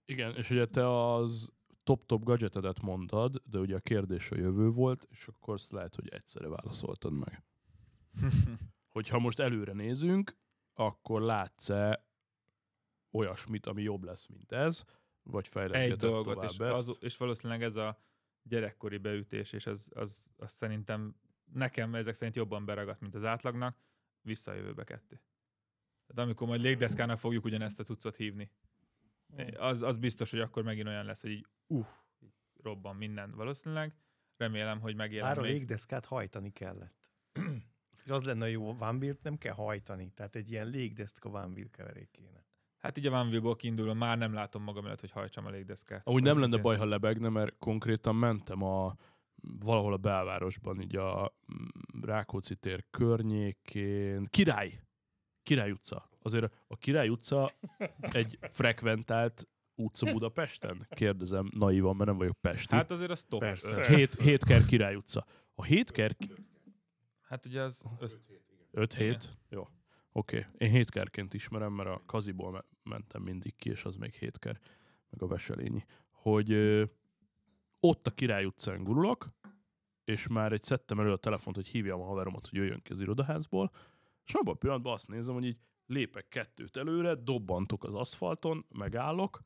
Igen, 0.04 0.34
és 0.34 0.50
ugye 0.50 0.66
te 0.66 1.12
az 1.12 1.52
top-top 1.82 2.22
gadgetedet 2.22 2.80
mondtad, 2.80 3.42
de 3.44 3.58
ugye 3.58 3.76
a 3.76 3.80
kérdés 3.80 4.30
a 4.30 4.36
jövő 4.36 4.70
volt, 4.70 5.06
és 5.10 5.26
akkor 5.26 5.54
azt 5.54 5.70
lehet, 5.70 5.94
hogy 5.94 6.08
egyszerre 6.08 6.48
válaszoltad 6.48 7.12
meg. 7.12 7.42
Hogyha 8.88 9.18
most 9.18 9.38
előre 9.38 9.72
nézünk, 9.72 10.36
akkor 10.74 11.20
látsz-e 11.20 12.06
olyasmit, 13.10 13.66
ami 13.66 13.82
jobb 13.82 14.04
lesz, 14.04 14.26
mint 14.26 14.52
ez, 14.52 14.84
vagy 15.22 15.44
Egy 15.44 15.50
fejleszgeted 15.50 15.98
dolgot, 15.98 16.34
tovább 16.34 16.50
és, 16.50 16.58
ezt? 16.58 16.88
az, 16.88 16.96
és 17.00 17.16
valószínűleg 17.16 17.62
ez 17.62 17.76
a 17.76 18.02
gyerekkori 18.42 18.96
beütés, 18.96 19.52
és 19.52 19.66
az, 19.66 19.90
az, 19.94 20.30
az 20.36 20.52
szerintem 20.52 21.14
nekem 21.52 21.94
ezek 21.94 22.14
szerint 22.14 22.36
jobban 22.36 22.64
beragadt, 22.64 23.00
mint 23.00 23.14
az 23.14 23.24
átlagnak, 23.24 23.76
vissza 24.20 24.50
a 24.50 24.54
jövőbe 24.54 24.84
kettő. 24.84 25.20
Tehát 26.06 26.24
amikor 26.24 26.48
majd 26.48 26.60
légdeszkának 26.60 27.18
fogjuk 27.18 27.44
ugyanezt 27.44 27.80
a 27.80 27.84
cuccot 27.84 28.16
hívni, 28.16 28.50
az, 29.56 29.82
az 29.82 29.96
biztos, 29.96 30.30
hogy 30.30 30.40
akkor 30.40 30.62
megint 30.62 30.86
olyan 30.86 31.04
lesz, 31.04 31.20
hogy 31.20 31.30
így 31.30 31.46
így 32.20 32.32
robban 32.62 32.96
minden 32.96 33.34
valószínűleg. 33.34 33.94
Remélem, 34.36 34.80
hogy 34.80 34.94
megjelen 34.94 35.28
Bár 35.28 35.38
a 35.38 35.42
még. 35.42 35.50
légdeszkát 35.50 36.06
hajtani 36.06 36.50
kellett. 36.50 37.10
És 38.04 38.10
az 38.10 38.22
lenne 38.22 38.44
a 38.44 38.48
jó, 38.48 38.74
Vanvilt 38.74 39.22
nem 39.22 39.38
kell 39.38 39.54
hajtani, 39.54 40.10
tehát 40.14 40.36
egy 40.36 40.50
ilyen 40.50 40.66
légdeszka 40.66 41.30
Vanvil 41.30 41.70
keverék 41.70 42.10
kéne. 42.10 42.46
Hát 42.78 42.98
így 42.98 43.06
a 43.06 43.10
Vanville-ból 43.10 43.56
kiindulva 43.56 43.94
már 43.94 44.18
nem 44.18 44.32
látom 44.32 44.62
magam 44.62 44.86
előtt, 44.86 45.00
hogy 45.00 45.10
hajtsam 45.10 45.46
a 45.46 45.50
légdeszkát. 45.50 46.06
Amúgy 46.06 46.22
nem 46.22 46.40
lenne 46.40 46.56
baj, 46.56 46.76
ha 46.76 46.84
lebegne, 46.84 47.28
mert 47.28 47.58
konkrétan 47.58 48.16
mentem 48.16 48.62
a 48.62 48.96
valahol 49.42 49.92
a 49.92 49.96
belvárosban, 49.96 50.80
így 50.80 50.96
a 50.96 51.34
mm, 51.52 52.02
Rákóczi 52.02 52.54
tér 52.54 52.84
környékén. 52.90 54.26
Király! 54.30 54.80
Király 55.42 55.70
utca. 55.70 56.08
Azért 56.22 56.52
a 56.66 56.76
Király 56.76 57.08
utca 57.08 57.50
egy 58.00 58.38
frekventált 58.40 59.48
utca 59.74 60.12
Budapesten? 60.12 60.86
Kérdezem 60.90 61.50
naivan, 61.54 61.96
mert 61.96 62.08
nem 62.08 62.18
vagyok 62.18 62.36
pesti. 62.40 62.74
Hát, 62.74 62.90
azért 62.90 63.10
az 63.10 63.24
top. 63.24 63.40
Persze. 63.40 63.76
öt. 63.76 63.86
hét, 63.86 64.14
hétker 64.14 64.64
Király 64.64 64.94
utca. 64.94 65.26
A 65.54 65.64
hétker... 65.64 66.16
Hát 67.20 67.44
ugye 67.44 67.62
az 67.62 67.84
össz... 67.98 68.18
5 68.70 68.94
Igen. 68.94 69.06
hét? 69.06 69.38
Jó. 69.48 69.68
Oké. 70.12 70.38
Okay. 70.38 70.50
Én 70.58 70.70
hétkerként 70.70 71.34
ismerem, 71.34 71.72
mert 71.72 71.88
a 71.88 72.02
kaziból 72.06 72.50
me- 72.50 72.66
mentem 72.82 73.22
mindig 73.22 73.56
ki, 73.56 73.70
és 73.70 73.84
az 73.84 73.96
még 73.96 74.14
hétker, 74.14 74.60
meg 75.10 75.22
a 75.22 75.26
veselényi. 75.26 75.84
Hogy 76.10 76.52
ö, 76.52 76.84
ott 77.80 78.06
a 78.06 78.10
Király 78.10 78.44
utcán 78.44 78.84
gurulok, 78.84 79.28
és 80.04 80.26
már 80.26 80.52
egy 80.52 80.62
szedtem 80.62 81.00
elő 81.00 81.12
a 81.12 81.16
telefont, 81.16 81.56
hogy 81.56 81.66
hívjam 81.66 82.00
a 82.00 82.04
haveromat, 82.04 82.46
hogy 82.46 82.58
jöjjön 82.58 82.82
ki 82.82 82.92
az 82.92 83.00
irodaházból, 83.00 83.70
és 84.24 84.34
abban 84.34 84.54
a 84.54 84.56
pillanatban 84.56 84.92
azt 84.92 85.08
nézem, 85.08 85.34
hogy 85.34 85.44
így 85.44 85.58
lépek 85.86 86.28
kettőt 86.28 86.76
előre, 86.76 87.14
dobbantok 87.14 87.84
az 87.84 87.94
aszfalton, 87.94 88.66
megállok, 88.68 89.40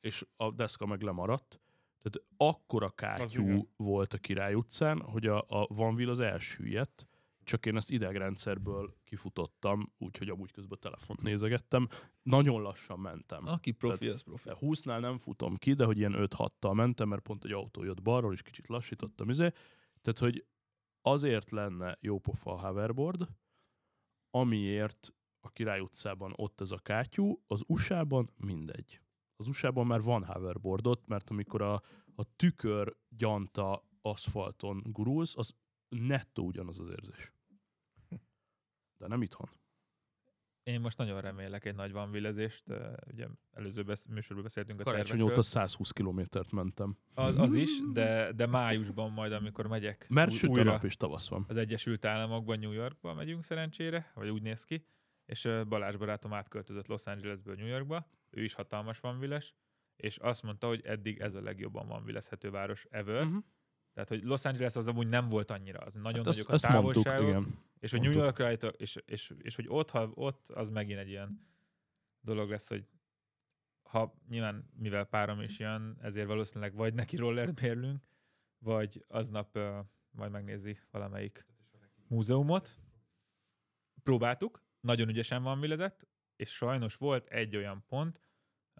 és 0.00 0.26
a 0.36 0.50
deszka 0.50 0.86
meg 0.86 1.02
lemaradt. 1.02 1.60
Tehát 2.02 2.28
akkora 2.36 2.90
kátyú 2.90 3.68
volt 3.76 4.14
a 4.14 4.18
Király 4.18 4.54
utcán, 4.54 5.00
hogy 5.00 5.26
a, 5.26 5.44
a 5.48 5.66
Vanville 5.68 6.10
az 6.10 6.20
elsüllyedt, 6.20 7.06
csak 7.48 7.66
én 7.66 7.76
ezt 7.76 7.90
idegrendszerből 7.90 8.94
kifutottam, 9.04 9.92
úgyhogy 9.98 10.28
amúgy 10.28 10.52
közben 10.52 10.78
telefont 10.80 11.22
nézegettem. 11.22 11.88
Nagyon 12.22 12.62
lassan 12.62 12.98
mentem. 12.98 13.46
Aki 13.46 13.70
profi, 13.70 14.08
az 14.08 14.22
profi. 14.22 14.48
De 14.48 14.56
20-nál 14.60 15.00
nem 15.00 15.18
futom 15.18 15.56
ki, 15.56 15.72
de 15.72 15.84
hogy 15.84 15.98
ilyen 15.98 16.14
5-6-tal 16.16 16.74
mentem, 16.74 17.08
mert 17.08 17.22
pont 17.22 17.44
egy 17.44 17.52
autó 17.52 17.84
jött 17.84 18.02
balról, 18.02 18.32
és 18.32 18.42
kicsit 18.42 18.66
lassítottam. 18.66 19.30
Izé. 19.30 19.52
Tehát, 20.00 20.18
hogy 20.18 20.46
azért 21.02 21.50
lenne 21.50 21.96
jó 22.00 22.18
pofa 22.18 22.52
a 22.52 22.66
hoverboard, 22.66 23.28
amiért 24.30 25.14
a 25.40 25.50
Király 25.50 25.80
utcában 25.80 26.32
ott 26.36 26.60
ez 26.60 26.70
a 26.70 26.78
kátyú, 26.78 27.42
az 27.46 27.64
USA-ban 27.66 28.30
mindegy. 28.36 29.00
Az 29.36 29.48
USA-ban 29.48 29.86
már 29.86 30.02
van 30.02 30.24
hoverboardot, 30.24 31.06
mert 31.06 31.30
amikor 31.30 31.62
a, 31.62 31.74
a 32.14 32.34
tükör 32.36 32.96
gyanta 33.08 33.86
aszfalton 34.02 34.82
gurulsz, 34.84 35.36
az 35.36 35.54
nettó 35.88 36.44
ugyanaz 36.44 36.80
az 36.80 36.88
érzés. 36.88 37.32
De 38.98 39.06
nem 39.06 39.22
itthon. 39.22 39.48
Én 40.62 40.80
most 40.80 40.98
nagyon 40.98 41.20
remélek 41.20 41.64
egy 41.64 41.74
nagy 41.74 41.92
vanvillezést. 41.92 42.68
ö, 42.68 42.92
Ugye 43.12 43.26
előző 43.52 43.82
besz- 43.82 44.08
műsorban 44.08 44.44
beszéltünk 44.44 44.80
a 44.80 44.82
Karácsony 44.82 45.06
tervekről. 45.06 45.32
óta 45.32 45.42
120 45.42 45.90
kilométert 45.90 46.50
mentem. 46.52 46.98
Az, 47.14 47.38
az 47.38 47.54
is, 47.54 47.70
de, 47.92 48.32
de 48.32 48.46
májusban 48.46 49.12
majd, 49.12 49.32
amikor 49.32 49.66
megyek 49.66 50.06
Mert 50.08 50.30
új- 50.30 50.36
süt 50.38 50.56
a 50.56 50.62
nap 50.62 50.84
és 50.84 50.96
tavasz 50.96 51.28
van. 51.28 51.44
az 51.48 51.56
Egyesült 51.56 52.04
Államokban, 52.04 52.58
New 52.58 52.72
Yorkba 52.72 53.14
megyünk 53.14 53.44
szerencsére, 53.44 54.10
vagy 54.14 54.28
úgy 54.28 54.42
néz 54.42 54.64
ki, 54.64 54.84
és 55.24 55.48
Balázs 55.68 55.96
barátom 55.96 56.32
átköltözött 56.32 56.86
Los 56.86 57.06
Angelesből 57.06 57.54
New 57.54 57.66
Yorkba, 57.66 58.10
ő 58.30 58.42
is 58.44 58.54
hatalmas 58.54 59.00
vanvilles, 59.00 59.54
és 59.96 60.16
azt 60.16 60.42
mondta, 60.42 60.66
hogy 60.66 60.80
eddig 60.84 61.18
ez 61.20 61.34
a 61.34 61.40
legjobban 61.42 61.86
vanvillezhető 61.88 62.50
város 62.50 62.86
ever. 62.90 63.22
Uh-huh. 63.22 63.44
Tehát, 63.98 64.12
hogy 64.12 64.28
Los 64.28 64.44
Angeles 64.44 64.76
az 64.76 64.88
amúgy 64.88 65.08
nem 65.08 65.28
volt 65.28 65.50
annyira, 65.50 65.78
az 65.78 65.94
nagyon 65.94 66.14
Hát 66.14 66.24
nagyok 66.24 66.52
ezt, 66.52 66.64
a 66.64 66.70
mondtuk, 66.70 67.02
távolságok. 67.02 67.28
igen. 67.42 67.58
És 67.78 67.90
hogy 67.90 68.00
New 68.00 68.12
Mondtuk. 68.12 68.38
York 68.38 68.38
rajta, 68.38 68.68
és, 68.68 68.98
és, 69.06 69.34
és, 69.38 69.56
hogy 69.56 69.64
ott, 69.68 69.90
ha 69.90 70.10
ott, 70.14 70.48
az 70.48 70.70
megint 70.70 70.98
egy 70.98 71.08
ilyen 71.08 71.48
dolog 72.20 72.50
lesz, 72.50 72.68
hogy 72.68 72.86
ha 73.82 74.14
nyilván, 74.28 74.70
mivel 74.76 75.04
párom 75.04 75.40
is 75.40 75.58
jön, 75.58 75.98
ezért 76.00 76.26
valószínűleg 76.26 76.74
vagy 76.74 76.94
neki 76.94 77.16
rollert 77.16 77.54
bérlünk, 77.54 78.02
vagy 78.58 79.04
aznap 79.08 79.56
uh, 79.56 79.78
majd 80.10 80.30
megnézi 80.30 80.78
valamelyik 80.90 81.46
múzeumot. 82.08 82.78
Próbáltuk, 84.02 84.62
nagyon 84.80 85.08
ügyesen 85.08 85.42
van 85.42 85.60
vilezett, 85.60 86.08
és 86.36 86.50
sajnos 86.50 86.96
volt 86.96 87.28
egy 87.28 87.56
olyan 87.56 87.84
pont, 87.88 88.22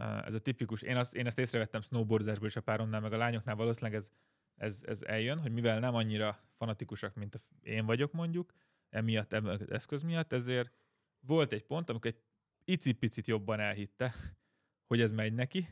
Uh, 0.00 0.26
ez 0.26 0.34
a 0.34 0.40
tipikus, 0.40 0.82
én, 0.82 0.96
azt, 0.96 1.14
én 1.14 1.26
ezt 1.26 1.38
észrevettem 1.38 1.80
snowboardozásból 1.80 2.46
is 2.46 2.56
a 2.56 2.60
páromnál, 2.60 3.00
meg 3.00 3.12
a 3.12 3.16
lányoknál 3.16 3.56
valószínűleg 3.56 3.94
ez, 3.94 4.10
ez, 4.58 4.82
ez 4.86 5.02
eljön, 5.02 5.38
hogy 5.38 5.52
mivel 5.52 5.78
nem 5.78 5.94
annyira 5.94 6.40
fanatikusak, 6.56 7.14
mint 7.14 7.40
én 7.62 7.86
vagyok 7.86 8.12
mondjuk, 8.12 8.52
emiatt, 8.88 9.32
emiatt 9.32 9.70
eszköz 9.70 10.02
miatt, 10.02 10.32
ezért 10.32 10.72
volt 11.20 11.52
egy 11.52 11.64
pont, 11.64 11.90
amikor 11.90 12.10
egy 12.10 12.22
icipicit 12.64 13.26
jobban 13.26 13.60
elhitte, 13.60 14.14
hogy 14.88 15.00
ez 15.00 15.12
megy 15.12 15.34
neki, 15.34 15.68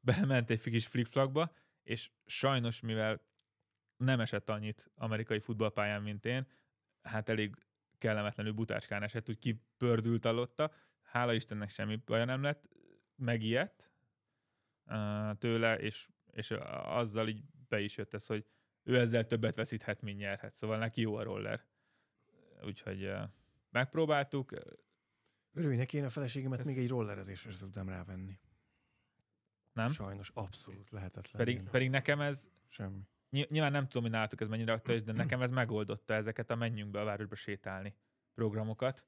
belement 0.00 0.50
egy 0.50 0.60
kis 0.60 0.86
flickflagba, 0.86 1.52
és 1.82 2.10
sajnos, 2.24 2.80
mivel 2.80 3.20
nem 3.96 4.20
esett 4.20 4.50
annyit 4.50 4.90
amerikai 4.94 5.38
futballpályán, 5.38 6.02
mint 6.02 6.24
én, 6.24 6.46
hát 7.02 7.28
elég 7.28 7.54
kellemetlenül 7.98 8.52
butácskán 8.52 9.02
esett, 9.02 9.28
úgy 9.28 9.38
kipördült 9.38 10.24
alatta. 10.24 10.72
Hála 11.02 11.32
Istennek 11.32 11.70
semmi 11.70 11.96
baja 11.96 12.24
nem 12.24 12.42
lett, 12.42 12.68
megijedt 13.16 13.92
tőle, 15.38 15.78
és, 15.78 16.08
és 16.32 16.50
azzal 16.84 17.28
így 17.28 17.42
be 17.76 17.82
is 17.82 17.96
jött 17.96 18.14
ez, 18.14 18.26
hogy 18.26 18.44
ő 18.82 18.98
ezzel 18.98 19.26
többet 19.26 19.54
veszíthet, 19.54 20.02
mint 20.02 20.18
nyerhet. 20.18 20.54
Szóval 20.54 20.78
neki 20.78 21.00
jó 21.00 21.14
a 21.16 21.22
roller. 21.22 21.64
Úgyhogy 22.64 23.12
megpróbáltuk. 23.70 24.52
Örülj 25.52 25.84
én 25.92 26.04
a 26.04 26.10
feleségemet 26.10 26.64
még 26.64 26.78
egy 26.78 26.88
rollerezésre 26.88 27.50
sem 27.50 27.60
tudtam 27.60 27.88
rávenni. 27.88 28.38
Nem? 29.72 29.90
Sajnos 29.90 30.30
abszolút 30.34 30.90
lehetetlen. 30.90 31.36
Pedig, 31.44 31.56
Én- 31.56 31.64
pedig 31.70 31.90
nekem 31.90 32.20
ez, 32.20 32.50
Semmi. 32.68 33.00
ny- 33.28 33.48
nyilván 33.50 33.72
nem 33.72 33.84
tudom, 33.86 34.02
hogy 34.02 34.12
nálatok 34.12 34.40
ez 34.40 34.48
mennyire 34.48 34.72
aktuális, 34.72 35.02
de 35.02 35.12
nekem 35.12 35.42
ez 35.42 35.50
megoldotta 35.50 36.14
ezeket 36.14 36.50
a 36.50 36.54
menjünk 36.54 36.90
be 36.90 37.00
a 37.00 37.04
városba 37.04 37.34
sétálni 37.34 37.94
programokat. 38.34 39.06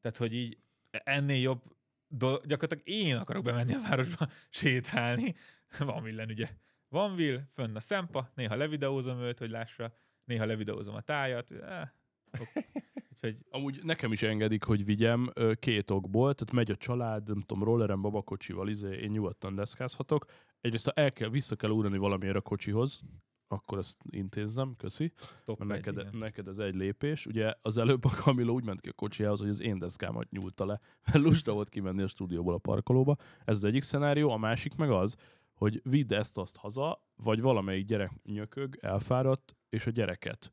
Tehát, 0.00 0.16
hogy 0.16 0.32
így 0.34 0.58
ennél 0.90 1.40
jobb, 1.40 1.62
do- 2.08 2.46
gyakorlatilag 2.46 2.88
én 2.88 3.16
akarok 3.16 3.44
bemenni 3.44 3.74
a 3.74 3.80
városba 3.80 4.28
sétálni. 4.50 5.34
Van 5.78 6.02
villen, 6.02 6.28
ugye. 6.28 6.48
Van 6.90 7.14
vill, 7.14 7.40
fönn 7.52 7.76
a 7.76 7.80
szempa, 7.80 8.30
néha 8.34 8.56
levideózom 8.56 9.18
őt, 9.18 9.38
hogy 9.38 9.50
lássa, 9.50 9.92
néha 10.24 10.44
levideózom 10.44 10.94
a 10.94 11.00
tájat. 11.00 11.50
Eh. 11.50 11.88
Úgyhogy 13.12 13.44
Amúgy 13.50 13.80
nekem 13.82 14.12
is 14.12 14.22
engedik, 14.22 14.64
hogy 14.64 14.84
vigyem 14.84 15.32
két 15.54 15.90
okból, 15.90 16.34
tehát 16.34 16.54
megy 16.54 16.70
a 16.70 16.76
család, 16.76 17.26
nem 17.26 17.40
tudom, 17.40 17.64
rolleren, 17.64 18.00
babakocsival, 18.00 18.68
izé, 18.68 18.96
én 18.96 19.10
nyugodtan 19.10 19.54
deszkázhatok. 19.54 20.24
Egyrészt 20.60 20.84
ha 20.84 20.92
el 20.92 21.12
kell, 21.12 21.28
vissza 21.28 21.56
kell 21.56 21.70
ugrani 21.70 21.98
valamiért 21.98 22.36
a 22.36 22.40
kocsihoz, 22.40 23.00
akkor 23.48 23.78
ezt 23.78 23.96
intézzem, 24.10 24.74
köszi. 24.76 25.12
stop 25.36 25.58
Mert 25.58 25.70
egy, 25.70 25.94
neked, 25.94 26.08
igen. 26.08 26.20
neked 26.20 26.48
ez 26.48 26.58
egy 26.58 26.74
lépés. 26.74 27.26
Ugye 27.26 27.54
az 27.62 27.78
előbb 27.78 28.04
a 28.04 28.08
Kamila 28.08 28.52
úgy 28.52 28.64
ment 28.64 28.80
ki 28.80 28.88
a 28.88 28.92
kocsiához, 28.92 29.40
hogy 29.40 29.48
az 29.48 29.60
én 29.60 29.78
deszkámat 29.78 30.30
nyúlta 30.30 30.66
le. 30.66 30.80
Mert 31.04 31.24
lusta 31.24 31.52
volt 31.52 31.68
kimenni 31.68 32.02
a 32.02 32.06
stúdióból 32.06 32.54
a 32.54 32.58
parkolóba. 32.58 33.16
Ez 33.44 33.56
az 33.56 33.64
egyik 33.64 33.82
szenárió. 33.82 34.30
A 34.30 34.36
másik 34.36 34.74
meg 34.74 34.90
az, 34.90 35.16
hogy 35.60 35.80
vidd 35.82 36.14
ezt-azt 36.14 36.56
haza, 36.56 37.04
vagy 37.16 37.40
valamelyik 37.40 37.86
gyerek 37.86 38.12
nyökög, 38.22 38.78
elfáradt, 38.80 39.56
és 39.68 39.86
a 39.86 39.90
gyereket. 39.90 40.50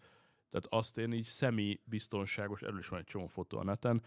Tehát 0.49 0.67
azt 0.69 0.97
én 0.97 1.11
így 1.11 1.23
szemi 1.23 1.81
biztonságos, 1.83 2.61
erről 2.61 2.77
is 2.77 2.87
van 2.87 2.99
egy 2.99 3.05
csomó 3.05 3.27
fotó 3.27 3.57
a 3.57 3.63
neten, 3.63 4.03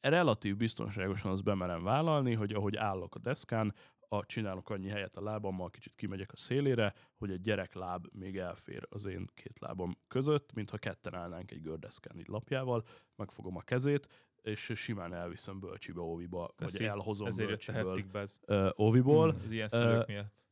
relatív 0.00 0.56
biztonságosan 0.56 1.30
azt 1.30 1.44
bemerem 1.44 1.82
vállalni, 1.82 2.34
hogy 2.34 2.52
ahogy 2.52 2.76
állok 2.76 3.14
a 3.14 3.18
deszkán, 3.18 3.74
a, 4.08 4.26
csinálok 4.26 4.70
annyi 4.70 4.88
helyet 4.88 5.16
a 5.16 5.22
lábammal, 5.22 5.70
kicsit 5.70 5.94
kimegyek 5.94 6.32
a 6.32 6.36
szélére, 6.36 6.94
hogy 7.14 7.30
egy 7.30 7.40
gyerekláb 7.40 8.06
még 8.12 8.36
elfér 8.38 8.86
az 8.90 9.04
én 9.04 9.26
két 9.34 9.58
lábam 9.58 9.98
között, 10.08 10.52
mintha 10.52 10.76
ketten 10.76 11.14
állnánk 11.14 11.50
egy 11.50 11.62
gördeszkán 11.62 12.18
így 12.18 12.28
lapjával, 12.28 12.84
megfogom 13.16 13.56
a 13.56 13.60
kezét, 13.60 14.27
és 14.42 14.72
simán 14.74 15.14
elviszem 15.14 15.60
bölcsibe, 15.60 16.00
óviba, 16.00 16.52
Köszi. 16.56 16.76
vagy 16.78 16.86
elhozom 16.86 17.26
Ezért 17.26 17.48
bölcsiből 17.48 18.02
be 18.50 18.74
óviból, 18.78 19.30
Az 19.44 19.50
ilyen 19.50 19.68
szülők 19.68 20.06
miatt. 20.06 20.44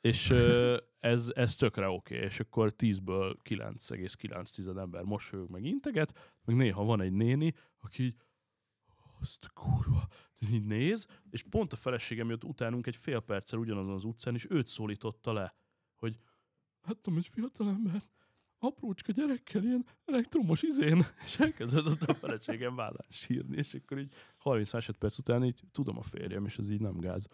és 0.00 0.30
ez, 0.98 1.30
ez 1.34 1.54
tökre 1.54 1.88
oké, 1.88 2.14
okay. 2.14 2.26
és 2.26 2.40
akkor 2.40 2.72
10-ből 2.78 3.36
9,9 3.48 4.78
ember 4.78 5.02
mosolyog, 5.02 5.50
meg 5.50 5.64
integet, 5.64 6.34
meg 6.44 6.56
néha 6.56 6.84
van 6.84 7.00
egy 7.00 7.12
néni, 7.12 7.54
aki 7.80 8.02
így, 8.02 8.16
azt 9.20 9.50
kurva, 9.52 10.06
így 10.52 10.64
néz, 10.64 11.06
és 11.30 11.42
pont 11.42 11.72
a 11.72 11.76
feleségem 11.76 12.28
jött 12.28 12.44
utánunk 12.44 12.86
egy 12.86 12.96
fél 12.96 13.20
perccel 13.20 13.58
ugyanazon 13.58 13.94
az 13.94 14.04
utcán, 14.04 14.34
és 14.34 14.46
őt 14.50 14.66
szólította 14.66 15.32
le, 15.32 15.54
hogy 15.94 16.16
láttam 16.82 17.16
egy 17.16 17.26
fiatalember, 17.26 18.02
aprócska 18.60 19.12
gyerekkel 19.12 19.64
ilyen 19.64 19.86
elektromos 20.04 20.62
izén, 20.62 21.04
és 21.24 21.38
elkezdett 21.38 21.86
ott 21.86 22.02
a 22.02 22.14
feleségem 22.14 22.74
vállán 22.74 23.06
sírni, 23.08 23.56
és 23.56 23.74
akkor 23.74 23.98
így 23.98 24.12
30 24.36 24.72
másodperc 24.72 25.18
után 25.18 25.44
így 25.44 25.60
tudom 25.72 25.98
a 25.98 26.02
férjem, 26.02 26.44
és 26.44 26.58
ez 26.58 26.70
így 26.70 26.80
nem 26.80 26.98
gáz. 26.98 27.28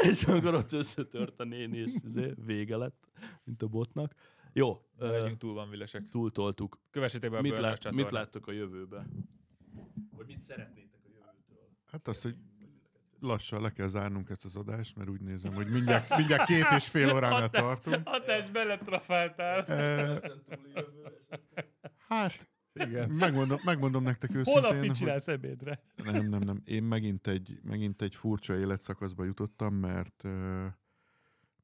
és 0.10 0.22
akkor 0.22 0.54
ott 0.54 0.72
összetört 0.72 1.40
a 1.40 1.44
néni, 1.44 1.78
és 1.78 1.92
izé, 2.04 2.34
vége 2.44 2.76
lett, 2.76 3.08
mint 3.44 3.62
a 3.62 3.66
botnak. 3.66 4.14
Jó, 4.52 4.82
legyünk 4.98 5.38
túl 5.38 5.54
van 5.54 5.70
villesek. 5.70 6.08
túltoltuk. 6.08 6.80
Kövessétek 6.90 7.30
be 7.30 7.38
a 7.38 7.40
Mit, 7.40 7.58
lát, 7.58 7.90
mit 7.90 8.10
láttok 8.10 8.46
a 8.46 8.52
jövőbe? 8.52 9.06
Vagy 10.10 10.26
mit 10.26 10.40
szeretnétek 10.40 11.00
a 11.04 11.08
jövőtől? 11.08 11.68
Hát 11.84 12.08
az, 12.08 12.22
hogy 12.22 12.36
lassan 13.20 13.60
le 13.60 13.72
kell 13.72 13.88
zárnunk 13.88 14.30
ezt 14.30 14.44
az 14.44 14.56
adást, 14.56 14.96
mert 14.96 15.08
úgy 15.08 15.20
nézem, 15.20 15.52
hogy 15.52 15.70
mindjárt, 15.70 16.16
mindjárt 16.16 16.46
két 16.46 16.66
és 16.76 16.88
fél 16.88 17.14
óránál 17.14 17.50
tartunk. 17.50 18.08
Hatás 18.08 18.50
beletrafáltál. 18.50 19.64
E, 19.64 20.20
hát, 22.08 22.48
Igen. 22.72 23.10
megmondom, 23.10 23.60
megmondom 23.64 24.02
nektek 24.02 24.30
Holnap 24.30 24.48
őszintén, 24.48 24.78
mit 24.78 24.88
hogy 24.88 24.98
csinálsz 24.98 25.28
ebédre? 25.28 25.82
nem, 25.96 26.28
nem, 26.28 26.40
nem. 26.40 26.62
Én 26.64 26.82
megint 26.82 27.26
egy, 27.26 27.58
megint 27.62 28.02
egy 28.02 28.14
furcsa 28.14 28.56
életszakaszba 28.56 29.24
jutottam, 29.24 29.74
mert, 29.74 30.22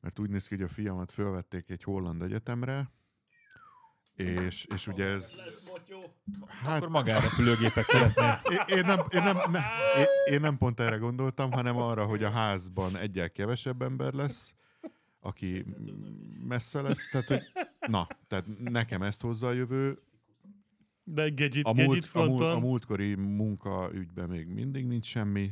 mert 0.00 0.18
úgy 0.18 0.30
néz 0.30 0.46
ki, 0.46 0.54
hogy 0.54 0.64
a 0.64 0.68
fiamat 0.68 1.12
fölvették 1.12 1.70
egy 1.70 1.82
holland 1.82 2.22
egyetemre, 2.22 2.90
és, 4.16 4.66
és 4.74 4.86
ugye 4.86 5.04
ez... 5.04 5.34
Hát, 6.46 6.76
Akkor 6.76 6.88
magánrepülőgépet 6.88 7.84
szeretnél. 7.84 8.40
én, 8.50 8.76
én, 8.76 8.84
nem, 8.84 8.98
én, 9.10 9.22
nem, 9.22 9.36
ne, 9.50 9.60
én, 9.98 10.06
én 10.34 10.40
nem 10.40 10.58
pont 10.58 10.80
erre 10.80 10.96
gondoltam, 10.96 11.52
hanem 11.52 11.76
arra, 11.76 12.04
hogy 12.06 12.24
a 12.24 12.30
házban 12.30 12.96
egyel 12.96 13.30
kevesebb 13.30 13.82
ember 13.82 14.12
lesz, 14.12 14.54
aki 15.20 15.64
messze 16.48 16.80
lesz, 16.82 17.08
tehát 17.10 17.28
hogy, 17.28 17.42
na, 17.88 18.06
tehát 18.28 18.46
nekem 18.58 19.02
ezt 19.02 19.20
hozza 19.20 19.46
a 19.46 19.52
jövő, 19.52 19.98
De 21.04 21.22
egy 21.22 21.34
gadget, 21.34 21.64
a, 21.64 21.72
gadget 21.72 21.86
múlt, 21.88 22.14
a, 22.14 22.24
múlt, 22.24 22.42
a 22.42 22.58
múltkori 22.58 23.14
munkaügyben 23.14 24.28
még 24.28 24.46
mindig 24.46 24.86
nincs 24.86 25.06
semmi, 25.06 25.50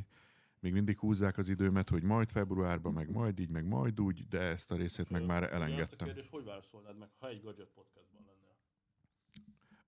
még 0.60 0.72
mindig 0.72 0.98
húzzák 0.98 1.38
az 1.38 1.48
időmet, 1.48 1.88
hogy 1.88 2.02
majd 2.02 2.28
februárban, 2.28 2.92
meg 2.92 3.10
majd 3.10 3.38
így, 3.40 3.50
meg 3.50 3.64
majd 3.64 4.00
úgy, 4.00 4.28
de 4.28 4.40
ezt 4.40 4.70
a 4.70 4.76
részét 4.76 5.10
meg 5.10 5.26
már 5.26 5.42
Azt 5.42 5.52
a 5.52 5.54
elengedtem. 5.54 6.06
kérdés, 6.06 6.28
hogy 6.30 6.44
válaszolnád 6.44 6.98
meg, 6.98 7.08
ha 7.18 7.28
egy 7.28 7.42
gadget 7.42 7.68
lennél? 7.76 8.11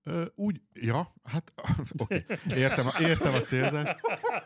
Ö, 0.07 0.25
úgy, 0.35 0.61
ja, 0.73 1.13
hát 1.23 1.53
oké, 2.03 2.25
okay. 2.27 2.57
értem, 2.57 2.87
a- 2.87 2.99
értem 3.01 3.33
a 3.33 3.39
célzást. 3.41 3.95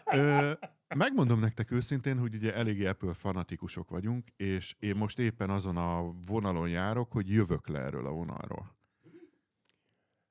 Ö, 0.06 0.52
megmondom 0.96 1.40
nektek 1.40 1.72
őszintén, 1.72 2.18
hogy 2.20 2.36
ugye 2.36 2.54
eléggé 2.56 2.86
Apple 2.86 3.14
fanatikusok 3.14 3.90
vagyunk, 3.90 4.28
és 4.36 4.76
én 4.80 4.96
most 4.96 5.20
éppen 5.20 5.50
azon 5.50 5.78
a 5.78 6.02
vonalon 6.28 6.70
járok, 6.70 7.12
hogy 7.12 7.30
jövök 7.30 7.68
le 7.68 7.80
erről 7.80 8.06
a 8.06 8.12
vonalról. 8.12 8.78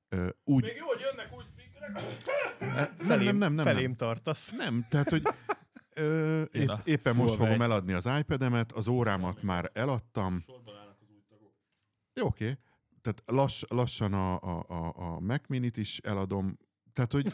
Ö, 0.09 0.29
úgy, 0.45 0.63
Még 0.63 0.77
jó, 0.77 0.87
hogy 0.87 1.01
jönnek 1.01 1.37
új 1.37 1.45
speakerek? 1.53 1.93
nem, 2.61 2.71
nem, 2.75 2.95
Felém, 2.97 3.25
nem, 3.27 3.37
nem, 3.37 3.53
nem, 3.53 3.65
felém 3.65 3.95
tartasz. 3.95 4.51
Nem, 4.57 4.87
tehát, 4.91 5.11
hogy 5.11 5.23
ö, 5.95 6.43
épp, 6.53 6.71
éppen 6.85 7.17
most 7.17 7.35
Huawei. 7.35 7.53
fogom 7.53 7.63
eladni 7.71 7.93
az 7.93 8.09
iPad-emet, 8.19 8.73
az 8.73 8.89
órámat 8.89 9.43
már 9.43 9.71
eladtam. 9.73 10.43
Sorban 10.47 10.77
állnak 10.77 10.97
az 11.01 11.09
új 11.11 11.23
tagok. 11.29 11.53
Jó, 12.15 12.27
oké. 12.27 12.59
Tehát 13.03 13.23
lass, 13.27 13.63
lassan 13.69 14.13
a, 14.13 14.41
a, 14.41 14.65
a, 14.69 14.93
a 14.95 15.21
Mac 15.21 15.43
Minit 15.49 15.77
is 15.77 15.99
eladom. 15.99 16.59
Tehát, 16.93 17.13
hogy 17.13 17.27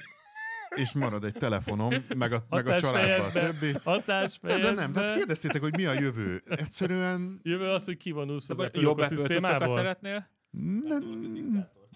és 0.75 0.93
marad 0.93 1.25
egy 1.25 1.33
telefonom, 1.33 1.93
meg 2.17 2.33
a, 2.33 2.47
meg 2.49 2.67
a 2.67 2.93
be. 2.93 3.31
többi. 3.33 3.79
Hatás 3.85 4.39
Nem, 4.41 4.61
nem, 4.61 4.75
nem. 4.75 4.93
Tehát 4.93 5.17
kérdeztétek, 5.17 5.63
hogy 5.63 5.77
mi 5.77 5.85
a 5.85 5.93
jövő. 5.93 6.43
Egyszerűen 6.47 7.41
Jövő 7.43 7.69
az, 7.69 7.85
hogy 7.85 7.97
kivonulsz 7.97 8.51
az 8.51 8.59
Apple 8.59 8.81
Jobb 8.83 8.99
ökoszisztémából. 8.99 9.75
szeretnél? 9.75 10.29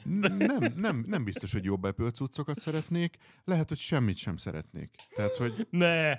nem, 0.04 0.36
nem, 0.36 0.72
nem, 0.76 1.04
nem 1.06 1.24
biztos, 1.24 1.52
hogy 1.52 1.64
jobb 1.64 1.82
Apple 1.82 2.10
cuccokat 2.10 2.60
szeretnék. 2.60 3.16
Lehet, 3.44 3.68
hogy 3.68 3.78
semmit 3.78 4.16
sem 4.16 4.36
szeretnék. 4.36 4.90
Tehát, 5.16 5.36
hogy 5.36 5.66
Ne! 5.70 6.18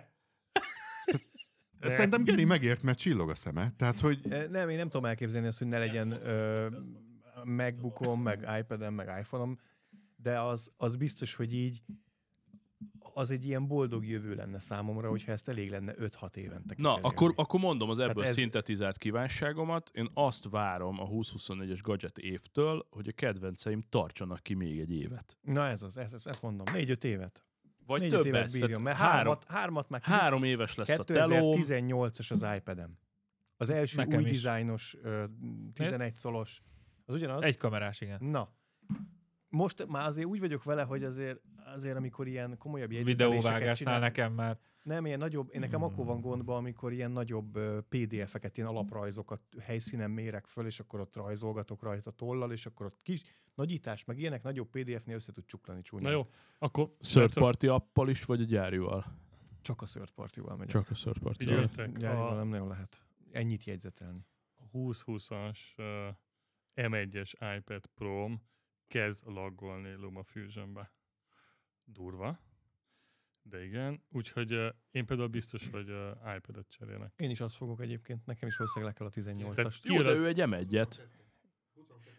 szerintem 1.82 2.24
Geri 2.24 2.46
megért, 2.46 2.82
mert 2.84 2.98
csillog 2.98 3.30
a 3.30 3.36
szeme. 3.36 3.72
Tehát, 3.78 4.00
hogy 4.00 4.20
Nem, 4.52 4.70
én 4.70 4.78
nem 4.78 4.90
tudom 4.90 5.06
elképzelni 5.06 5.48
azt, 5.48 5.58
hogy 5.58 5.68
ne 5.68 5.78
legyen 5.78 6.12
ö, 6.12 6.68
Macbookom, 7.46 8.22
meg 8.22 8.48
iPad-em, 8.60 8.94
meg 8.94 9.20
iPhone-om, 9.20 9.58
de 10.16 10.40
az, 10.40 10.72
az 10.78 10.96
biztos, 10.96 11.36
hogy 11.36 11.54
így 11.54 11.82
az 13.14 13.30
egy 13.30 13.46
ilyen 13.46 13.68
boldog 13.68 14.06
jövő 14.06 14.36
lenne 14.36 14.60
számomra, 14.60 15.10
hogyha 15.10 15.32
ezt 15.32 15.48
elég 15.48 15.70
lenne 15.70 15.94
5-6 15.98 16.36
évente 16.36 16.74
Na, 16.78 16.94
akkor, 16.94 17.34
akkor 17.36 17.60
mondom 17.60 17.90
az 17.90 18.00
ebből 18.00 18.14
Tehát 18.14 18.30
ez... 18.30 18.36
szintetizált 18.36 18.98
kívánságomat. 18.98 19.90
Én 19.94 20.10
azt 20.14 20.50
várom 20.50 21.00
a 21.00 21.08
2024-es 21.08 21.80
gadget 21.82 22.18
évtől, 22.18 22.88
hogy 22.90 23.08
a 23.08 23.12
kedvenceim 23.12 23.84
tartsanak 23.90 24.44
ki 24.44 24.54
még 24.54 24.80
egy 24.80 24.92
évet. 24.92 25.38
Na 25.42 25.66
ez 25.66 25.84
az, 25.84 25.98
ez, 25.98 26.14
ez, 26.14 26.22
ezt 26.26 26.42
mondom, 26.42 26.66
4-5 26.70 27.04
évet. 27.04 27.44
Vagy 27.86 28.02
Négy 28.02 28.10
többet. 28.10 28.26
évet 28.26 28.52
bírjon, 28.52 28.82
mert 28.82 28.98
három, 28.98 29.16
hármat, 29.16 29.46
hármat 29.48 29.90
már 29.90 30.02
három 30.02 30.44
éves 30.44 30.76
lesz 30.76 31.00
a 31.00 31.04
telóm. 31.04 31.60
2018-as 31.62 32.32
az 32.32 32.46
iPad-em. 32.56 32.98
Az 33.58 33.70
első 33.70 33.96
Nekem 33.98 34.20
új 34.20 34.26
is. 34.26 34.32
dizájnos, 34.32 34.98
ö, 35.04 35.24
11 35.74 36.16
szolos. 36.16 36.62
Az 37.10 37.16
ugyanaz? 37.16 37.42
Egy 37.44 37.58
kamerás, 37.58 38.02
igen. 38.02 38.24
Na. 38.24 38.50
Most 39.50 39.88
már 39.88 40.08
azért 40.08 40.28
úgy 40.28 40.40
vagyok 40.40 40.64
vele, 40.64 40.84
hogy 40.84 41.04
azért, 41.04 41.42
azért 41.76 41.96
amikor 41.96 42.28
ilyen 42.28 42.58
komolyabb 42.58 42.92
jegyzeteléseket 42.92 43.38
Videóvágásnál 43.42 43.76
csinál, 43.76 44.00
nekem 44.00 44.34
már. 44.34 44.60
nem, 44.84 45.06
ilyen 45.06 45.20
nagyobb, 45.20 45.50
én 45.54 45.60
nekem 45.60 45.80
Hmm. 45.80 45.90
akkor 45.92 46.06
van 46.06 46.22
gondba, 46.22 46.56
amikor 46.56 46.94
ilyen 46.94 47.12
nagyobb 47.12 47.60
PDF-eket, 47.90 48.58
ilyen 48.58 48.70
alaprajzokat 48.70 49.42
helyszínen 49.62 50.12
mérek 50.12 50.46
föl, 50.48 50.66
és 50.66 50.80
akkor 50.80 51.00
ott 51.00 51.16
rajzolgatok 51.16 51.82
rajta 51.84 52.12
tollal, 52.12 52.52
és 52.52 52.66
akkor 52.66 52.86
ott 52.86 53.00
kis 53.04 53.22
nagyítás, 53.56 54.06
meg 54.06 54.20
ilyenek 54.20 54.44
nagyobb 54.44 54.70
PDF-nél 54.70 55.16
össze 55.16 55.32
tud 55.32 55.46
csuklani 55.46 55.82
csúnya. 55.82 56.04
Na 56.10 56.12
jó, 56.16 56.28
akkor 56.60 56.92
Third 57.00 57.34
party 57.34 57.68
appal 57.68 58.10
is, 58.10 58.26
vagy 58.26 58.42
a 58.42 58.46
gyárival? 58.46 59.06
Csak 59.62 59.82
a 59.82 59.86
third 59.86 60.10
party-val 60.12 60.56
megyek. 60.56 60.72
Csak 60.74 60.90
a 60.90 60.94
third 60.94 61.18
party 61.20 61.38
Figyeljetek, 61.38 61.98
Gyárival 61.98 62.28
a- 62.30 62.36
nem 62.36 62.48
nagyon 62.48 62.68
lehet. 62.68 63.02
Ennyit 63.32 63.64
jegyzetelni. 63.64 64.26
2020-as 64.74 65.58
uh, 65.78 65.86
M1-es 66.82 67.34
iPad 67.58 67.86
pro 67.96 68.30
kezd 68.88 69.28
laggolni 69.28 69.94
LumaFusion-be. 69.94 70.94
Durva. 71.84 72.40
De 73.42 73.64
igen, 73.66 74.06
úgyhogy 74.10 74.54
uh, 74.54 74.70
én 74.92 75.06
például 75.06 75.28
biztos, 75.28 75.70
hogy 75.70 75.90
uh, 75.90 76.36
iPad-et 76.36 76.70
cserélnek. 76.70 77.14
Én 77.16 77.30
is 77.30 77.40
azt 77.42 77.56
fogok 77.56 77.82
egyébként, 77.82 78.26
nekem 78.26 78.48
is 78.48 78.58
valószínűleg 78.58 78.94
le 78.94 79.00
kell 79.00 79.08
a 79.08 79.36
18-ast. 79.36 79.56
Tehát 79.56 79.80
Jó, 79.84 80.02
de 80.02 80.10
az- 80.10 80.22
ő 80.24 80.28
egy 80.28 80.40
M1-et. 80.42 81.00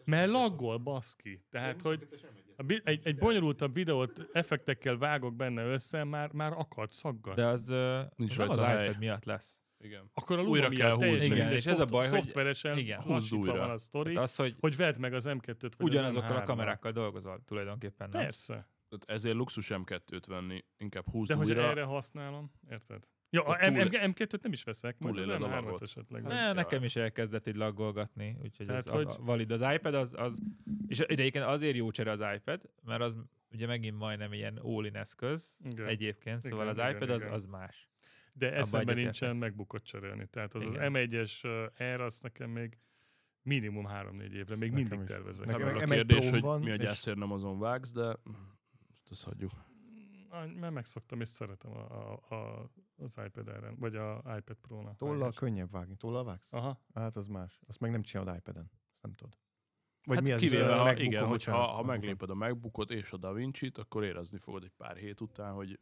Mert 0.05 0.29
laggol, 0.31 0.77
baszki. 0.77 1.45
Tehát, 1.49 1.81
hogy 1.81 2.07
a 2.55 2.63
bi- 2.63 2.81
egy, 2.83 3.05
egy 3.05 3.17
bonyolultabb 3.17 3.73
videót 3.73 4.27
effektekkel 4.31 4.97
vágok 4.97 5.35
benne 5.35 5.63
össze, 5.63 6.03
már, 6.03 6.31
már 6.31 6.51
akad, 6.51 6.91
szaggat. 6.91 7.35
De 7.35 7.45
az, 7.45 7.69
uh, 7.69 8.01
Nincs 8.15 8.37
az 8.37 8.49
az 8.49 8.57
iPad 8.57 8.97
miatt 8.99 9.25
lesz. 9.25 9.60
Igen. 9.81 10.09
Akkor 10.13 10.39
a 10.39 10.41
Újra 10.43 10.63
Luma 10.65 10.77
kell 10.77 10.87
miatt 10.87 10.99
teljesen 10.99 11.27
húzni. 11.29 11.41
Igen, 11.43 11.51
és 11.53 11.65
ez 11.65 11.79
a 11.79 11.85
baj, 11.85 12.07
hogy- 12.09 12.21
szoftveresen 12.21 12.77
igen, 12.77 13.01
húzd 13.01 13.33
újra. 13.33 13.57
van 13.57 13.69
a 13.69 13.77
sztori, 13.77 14.13
Tehát 14.13 14.27
az, 14.29 14.35
hogy 14.35 14.55
hogy 14.59 14.75
vedd 14.75 14.99
meg 14.99 15.13
az 15.13 15.25
M2-t, 15.29 15.71
vagy 15.77 15.89
ugyanazokkal 15.89 16.29
az 16.29 16.37
a 16.37 16.41
M3-at. 16.41 16.45
kamerákkal 16.45 16.91
dolgozol 16.91 17.41
tulajdonképpen. 17.45 18.09
Nem? 18.09 18.21
Persze. 18.23 18.53
Tehát 18.53 19.19
ezért 19.19 19.35
luxus 19.35 19.67
M2-t 19.73 20.23
venni, 20.27 20.63
inkább 20.77 21.09
húzd 21.09 21.29
De 21.29 21.35
hogy 21.35 21.51
erre 21.51 21.83
használom, 21.83 22.51
érted? 22.69 23.07
Ja, 23.29 23.43
a 23.43 23.57
túl- 23.57 23.89
M- 23.89 24.13
M2-t 24.13 24.41
nem 24.41 24.51
is 24.51 24.63
veszek, 24.63 24.99
majd 24.99 25.17
az 25.17 25.27
a 25.27 25.37
M3-at 25.37 25.39
lagot. 25.63 25.81
esetleg. 25.81 26.23
Hát, 26.23 26.31
Ne, 26.31 26.39
jaj. 26.41 26.53
nekem 26.53 26.83
is 26.83 26.95
elkezdett 26.95 27.47
így 27.47 27.55
laggolgatni, 27.55 28.37
úgyhogy 28.43 28.65
Tehát, 28.65 28.85
ez 28.85 28.91
hogy... 28.91 29.05
hogy- 29.05 29.15
valid. 29.25 29.51
Az 29.51 29.61
iPad 29.73 29.93
az, 29.93 30.13
az 30.17 30.41
és 30.87 30.99
egyébként 30.99 31.45
azért 31.45 31.75
jó 31.75 31.91
csere 31.91 32.11
az 32.11 32.23
iPad, 32.35 32.61
mert 32.83 33.01
az 33.01 33.17
ugye 33.51 33.65
megint 33.65 33.97
majdnem 33.97 34.33
ilyen 34.33 34.57
all 34.63 34.85
eszköz 34.93 35.55
Igen. 35.71 35.87
egyébként, 35.87 36.41
szóval 36.41 36.65
Igen, 36.65 36.77
az 36.77 36.77
igen, 36.77 36.95
iPad 36.95 37.09
az, 37.09 37.21
igen. 37.21 37.33
az 37.33 37.45
más. 37.45 37.89
De 38.41 38.53
eszemben 38.53 38.95
nincsen 38.95 39.35
megbukott 39.35 39.83
cserélni. 39.83 40.27
Tehát 40.27 40.53
az 40.53 40.63
Igen. 40.63 40.81
az 40.81 40.91
M1-es 40.93 41.43
uh, 41.45 41.81
Air, 41.87 42.01
az 42.01 42.19
nekem 42.19 42.49
még 42.49 42.77
minimum 43.41 43.85
3-4 43.89 44.31
évre, 44.31 44.55
még 44.55 44.71
Nekem 44.71 44.73
mindig 44.73 44.99
is. 44.99 45.05
tervezek. 45.15 45.45
Nekem 45.45 45.67
M1 45.67 45.81
a 45.81 45.85
kérdés, 45.85 46.29
hogy 46.29 46.41
van, 46.41 46.59
mi 46.59 46.69
a 46.69 46.73
és- 46.73 46.79
gyászért 46.83 47.17
nem 47.17 47.31
azon 47.31 47.59
vágsz, 47.59 47.91
de 47.91 48.15
ezt 49.09 49.23
hagyjuk. 49.23 49.51
Ah, 50.29 50.51
Mert 50.53 50.73
megszoktam, 50.73 51.21
és 51.21 51.27
szeretem 51.27 51.71
a, 51.71 52.11
a, 52.11 52.35
a, 52.35 52.71
az 52.97 53.19
iPad 53.25 53.47
Air-en, 53.47 53.75
vagy 53.79 53.95
a 53.95 54.17
iPad 54.37 54.57
Pro-nak. 54.61 54.97
Tollal 54.97 55.31
könnyebb 55.31 55.71
vágni. 55.71 55.95
Tollal 55.95 56.23
vágsz? 56.23 56.47
Aha. 56.51 56.81
Hát 56.93 57.15
az 57.15 57.27
más. 57.27 57.59
Azt 57.67 57.79
meg 57.79 57.91
nem 57.91 58.01
csinálod 58.01 58.35
iPad-en. 58.35 58.71
Azt 58.93 59.01
nem 59.01 59.13
tudod. 59.13 59.37
Vagy 60.03 60.15
hát 60.15 60.25
mi 60.25 60.31
az 60.31 60.39
kivéve, 60.39 60.75
ha, 60.75 60.97
igen, 60.97 61.21
hogy 61.21 61.29
bocsánat, 61.29 61.69
ha, 61.69 61.83
megléped 61.83 62.29
a 62.29 62.33
MacBookot 62.35 62.91
és 62.91 63.11
a 63.11 63.17
Da 63.17 63.33
Vinci-t, 63.33 63.77
akkor 63.77 64.03
érezni 64.03 64.37
fogod 64.37 64.63
egy 64.63 64.71
pár 64.77 64.95
hét 64.97 65.21
után, 65.21 65.53
hogy 65.53 65.79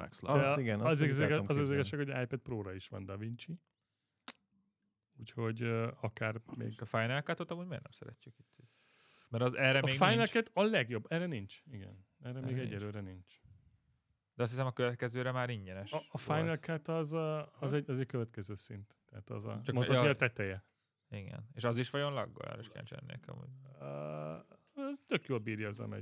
next 0.00 0.22
level. 0.22 0.40
Azt 0.40 0.58
igen, 0.60 0.80
azt 0.80 0.92
az, 0.92 1.00
az, 1.00 1.20
az, 1.20 1.30
az 1.30 1.46
képzelni. 1.46 1.72
igazság, 1.72 1.98
hogy 1.98 2.22
iPad 2.22 2.38
Pro-ra 2.38 2.72
is 2.72 2.88
van 2.88 3.04
Da 3.04 3.16
Vinci. 3.16 3.60
Úgyhogy 5.18 5.62
uh, 5.62 5.88
akár 6.00 6.40
még... 6.56 6.68
És 6.68 6.78
a 6.78 6.84
Final 6.84 7.22
Cut-ot 7.22 7.50
amúgy 7.50 7.66
miért 7.66 7.82
nem 7.82 7.92
szeretjük 7.92 8.38
itt? 8.38 8.58
Mert 9.28 9.44
az 9.44 9.54
erre 9.54 9.78
A 9.78 9.84
még 9.84 9.94
Final 9.94 10.14
nincs. 10.14 10.30
Cut 10.30 10.50
a 10.54 10.62
legjobb. 10.62 11.06
Erre 11.08 11.26
nincs. 11.26 11.62
Igen. 11.70 12.06
Erre, 12.20 12.38
Erre 12.38 12.46
még 12.46 12.54
nincs. 12.54 12.66
egyelőre 12.66 13.00
nincs. 13.00 13.40
De 14.34 14.42
azt 14.42 14.52
hiszem 14.52 14.66
a 14.66 14.72
következőre 14.72 15.32
már 15.32 15.50
ingyenes. 15.50 15.92
A, 15.92 16.02
a 16.08 16.18
Final. 16.18 16.56
Cut 16.56 16.88
az, 16.88 17.12
a, 17.12 17.52
az, 17.60 17.72
egy, 17.72 17.90
az 17.90 18.00
egy 18.00 18.06
következő 18.06 18.54
szint. 18.54 18.98
Tehát 19.06 19.30
az 19.30 19.46
a, 19.46 19.60
Csak 19.64 19.74
mondhatni 19.74 20.04
ja. 20.04 20.10
a 20.10 20.16
teteje. 20.16 20.64
Igen. 21.08 21.48
És 21.54 21.64
az 21.64 21.78
is 21.78 21.90
vajon 21.90 22.12
laggol? 22.12 22.44
Arra 22.44 22.58
is 22.58 22.68
kíváncsi 22.68 22.94
amúgy. 23.26 23.48
Uh, 23.80 24.34
az 24.74 24.98
tök 25.06 25.26
jól 25.26 25.38
bírja 25.38 25.68
az 25.68 25.78
m 25.78 25.94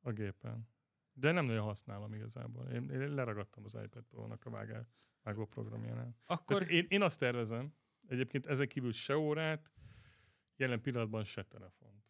a 0.00 0.10
gépen. 0.10 0.68
De 1.16 1.32
nem 1.32 1.44
nagyon 1.44 1.62
használom 1.64 2.14
igazából. 2.14 2.68
Én, 2.68 2.90
én 2.90 3.14
leragadtam 3.14 3.64
az 3.64 3.74
iPad 3.84 4.04
Pro-nak 4.04 4.44
a 4.44 4.50
vágá, 4.50 4.86
vágó 5.22 5.46
programjánál. 5.46 6.16
Akkor 6.26 6.58
Tehát 6.58 6.72
én, 6.72 6.86
én 6.88 7.02
azt 7.02 7.18
tervezem, 7.18 7.74
egyébként 8.06 8.46
ezek 8.46 8.68
kívül 8.68 8.92
se 8.92 9.16
órát, 9.16 9.70
jelen 10.56 10.80
pillanatban 10.80 11.24
se 11.24 11.42
telefont. 11.42 12.02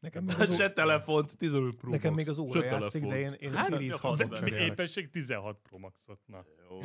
Nekem 0.00 0.24
még 0.24 0.40
az, 0.40 0.56
Se 0.56 0.64
ó... 0.64 0.72
telefont, 0.72 1.36
15 1.36 1.76
Pro 1.76 1.90
Nekem 1.90 2.14
még 2.14 2.28
az 2.28 2.36
Se 2.36 2.42
óra 2.42 2.64
játszik, 2.64 3.02
de 3.02 3.08
telefont. 3.08 3.40
én, 3.40 3.48
én 3.48 3.56
Hát, 3.56 3.68
Series 3.68 3.88
mi 3.88 3.94
a 3.94 3.98
6 3.98 4.00
fasz 4.00 4.20
ot 4.20 4.28
benne? 4.28 4.40
cserélek. 4.46 4.70
Éppenség 4.70 5.10
16 5.10 5.58
Pro 5.60 5.78
Maxot. 5.78 6.20
Na. 6.26 6.44
Jó. 6.68 6.80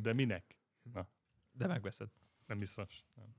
De 0.00 0.12
minek? 0.12 0.56
de 1.52 1.66
megveszed. 1.66 2.08
Nem 2.46 2.58
biztos. 2.58 3.04
Nem. 3.14 3.34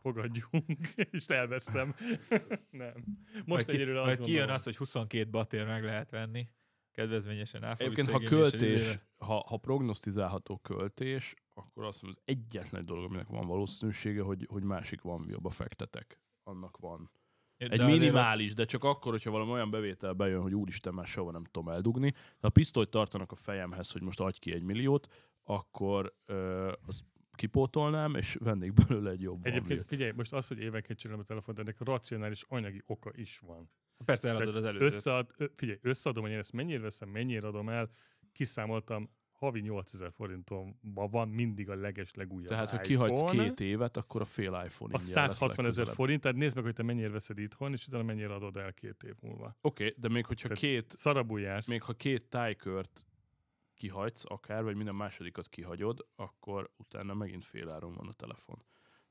Fogadjunk, 0.00 0.78
és 1.10 1.26
elvesztem. 1.26 1.94
nem. 2.70 2.94
Most 3.32 3.46
majd 3.46 3.64
ki, 3.64 3.72
egyelőre 3.72 3.98
azt 3.98 4.06
majd 4.06 4.18
kijön 4.18 4.36
gondolom. 4.36 4.54
az, 4.54 4.64
hogy 4.64 4.76
22 4.76 5.30
batér 5.30 5.66
meg 5.66 5.84
lehet 5.84 6.10
venni. 6.10 6.48
Kedvezményesen 6.92 7.60
fog 7.60 7.80
Egyébként, 7.80 8.10
ha 8.10 8.18
költés, 8.18 8.98
ha, 9.16 9.44
ha 9.48 9.56
prognosztizálható 9.56 10.58
költés, 10.58 11.34
akkor 11.54 11.84
azt 11.84 12.02
mondom, 12.02 12.22
az 12.24 12.34
egyetlen 12.34 12.84
dolog, 12.84 13.04
aminek 13.04 13.28
van 13.28 13.46
valószínűsége, 13.46 14.22
hogy, 14.22 14.46
hogy 14.50 14.62
másik 14.62 15.00
van 15.00 15.24
viaba 15.26 15.50
fektetek. 15.50 16.20
Annak 16.42 16.76
van. 16.76 17.10
De 17.56 17.68
Egy 17.68 17.84
minimális, 17.84 18.54
de 18.54 18.64
csak 18.64 18.84
akkor, 18.84 19.12
hogyha 19.12 19.30
valami 19.30 19.50
olyan 19.50 19.70
bevétel 19.70 20.12
bejön, 20.12 20.42
hogy 20.42 20.54
úristen, 20.54 20.94
már 20.94 21.06
soha 21.06 21.30
nem 21.30 21.44
tudom 21.44 21.68
eldugni. 21.68 22.12
Ha 22.12 22.46
a 22.46 22.50
pisztolyt 22.50 22.88
tartanak 22.88 23.32
a 23.32 23.36
fejemhez, 23.36 23.90
hogy 23.90 24.02
most 24.02 24.20
adj 24.20 24.38
ki 24.38 24.52
egy 24.52 24.62
milliót, 24.62 25.06
akkor 25.42 26.14
ö, 26.26 26.72
azt 26.86 27.04
kipótolnám, 27.40 28.14
és 28.14 28.36
vennék 28.40 28.72
belőle 28.72 29.10
egy 29.10 29.20
jobb 29.20 29.46
Egyébként 29.46 29.84
figyelj, 29.84 30.12
most 30.16 30.32
az, 30.32 30.48
hogy 30.48 30.58
éveket 30.58 30.98
csinálom 30.98 31.22
a 31.22 31.24
telefont, 31.24 31.58
ennek 31.58 31.80
racionális 31.80 32.44
anyagi 32.48 32.82
oka 32.86 33.10
is 33.14 33.38
van. 33.38 33.70
Persze 34.04 34.28
eladod 34.28 34.56
az 34.56 34.64
előzőt. 34.64 34.88
Összead, 34.88 35.34
figyelj, 35.54 35.78
összeadom, 35.82 36.22
hogy 36.22 36.32
én 36.32 36.38
ezt 36.38 36.52
mennyire 36.52 36.80
veszem, 36.80 37.08
mennyire 37.08 37.46
adom 37.46 37.68
el, 37.68 37.90
kiszámoltam, 38.32 39.10
havi 39.32 39.60
8000 39.60 40.12
forintomban 40.12 41.10
van 41.10 41.28
mindig 41.28 41.70
a 41.70 41.74
leges 41.74 42.14
legújabb 42.14 42.48
Tehát, 42.48 42.70
ha 42.70 42.82
iPhone. 42.82 43.10
kihagysz 43.10 43.30
két 43.30 43.60
évet, 43.60 43.96
akkor 43.96 44.20
a 44.20 44.24
fél 44.24 44.62
iPhone 44.66 44.94
a 44.94 44.98
ingyen 45.00 45.22
lesz 45.22 45.36
160 45.36 45.66
ezer 45.66 45.86
forint, 45.86 46.20
tehát 46.20 46.36
nézd 46.36 46.54
meg, 46.54 46.64
hogy 46.64 46.74
te 46.74 46.82
mennyire 46.82 47.10
veszed 47.10 47.38
itthon, 47.38 47.72
és 47.72 47.86
utána 47.86 48.02
mennyire 48.02 48.34
adod 48.34 48.56
el 48.56 48.72
két 48.72 49.02
év 49.02 49.14
múlva. 49.20 49.56
Oké, 49.60 49.84
okay, 49.84 49.96
de 50.00 50.08
még 50.08 50.26
hogyha 50.26 50.48
Tehát 50.48 50.62
két, 50.62 50.94
Szarabul 50.96 51.40
jársz. 51.40 51.68
még 51.68 51.82
ha 51.82 51.92
két 51.92 52.28
tájkört 52.28 53.04
kihagysz 53.80 54.24
akár, 54.28 54.62
vagy 54.62 54.76
minden 54.76 54.94
másodikat 54.94 55.48
kihagyod, 55.48 56.06
akkor 56.16 56.70
utána 56.76 57.14
megint 57.14 57.44
féláron 57.44 57.94
van 57.94 58.08
a 58.08 58.12
telefon. 58.12 58.62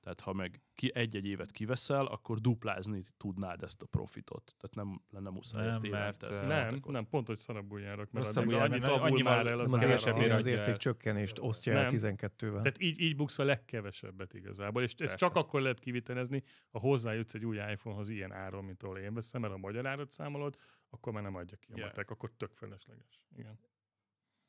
Tehát 0.01 0.19
ha 0.21 0.33
meg 0.33 0.61
ki, 0.75 0.91
egy-egy 0.95 1.25
évet 1.25 1.51
kiveszel, 1.51 2.05
akkor 2.05 2.39
duplázni 2.39 3.03
tudnád 3.17 3.63
ezt 3.63 3.81
a 3.81 3.85
profitot. 3.85 4.55
Tehát 4.57 4.75
nem 4.87 5.01
lenne 5.09 5.29
muszáj 5.29 5.61
Nem, 5.61 5.69
ezt 5.69 5.89
mert, 5.89 6.23
ezt 6.23 6.41
nem, 6.47 6.51
játékot. 6.51 6.91
nem, 6.91 7.07
pont, 7.09 7.27
hogy 7.27 7.37
szarabul 7.37 7.79
járok, 7.79 8.11
mert 8.11 8.35
addig 8.37 8.51
jár, 8.51 8.61
annyit 8.71 8.83
annyival- 8.85 9.23
már 9.23 9.47
el 9.47 9.59
az 9.59 9.71
Nem 9.71 9.79
az, 9.79 9.85
kevesebb 9.85 10.17
ér 10.17 10.31
az 10.31 10.45
el. 10.45 10.53
értékcsökkenést 10.53 11.39
osztja 11.39 11.73
el 11.73 11.81
Nem. 11.81 11.91
12-vel. 11.95 12.51
Tehát 12.61 12.81
így, 12.81 12.99
így 12.99 13.15
buksz 13.15 13.39
a 13.39 13.43
legkevesebbet 13.43 14.33
igazából, 14.33 14.81
és 14.81 14.87
ezt 14.89 14.97
Persze. 14.97 15.15
csak 15.15 15.35
akkor 15.35 15.61
lehet 15.61 15.79
kivitelezni, 15.79 16.43
ha 16.71 16.79
hozzájutsz 16.79 17.33
egy 17.33 17.45
új 17.45 17.57
iPhone-hoz 17.57 18.09
ilyen 18.09 18.31
áron, 18.31 18.63
mint 18.63 18.83
ahol 18.83 18.97
én 18.97 19.13
veszem, 19.13 19.41
mert 19.41 19.53
a 19.53 19.57
magyar 19.57 19.85
árat 19.85 20.11
számolod, 20.11 20.55
akkor 20.89 21.13
már 21.13 21.23
nem 21.23 21.35
adja 21.35 21.57
ki 21.57 21.71
a 21.71 21.75
Yeah. 21.75 21.87
matek, 21.89 22.09
akkor 22.09 22.31
tök 22.37 22.51
felesleges. 22.55 23.25
Igen. 23.35 23.59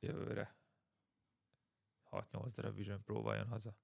Jövőre. 0.01 0.57
6-8 2.11 2.51
darab 2.55 2.77
Vision 2.77 3.03
Pro-val 3.03 3.35
jön 3.35 3.47
haza. 3.49 3.77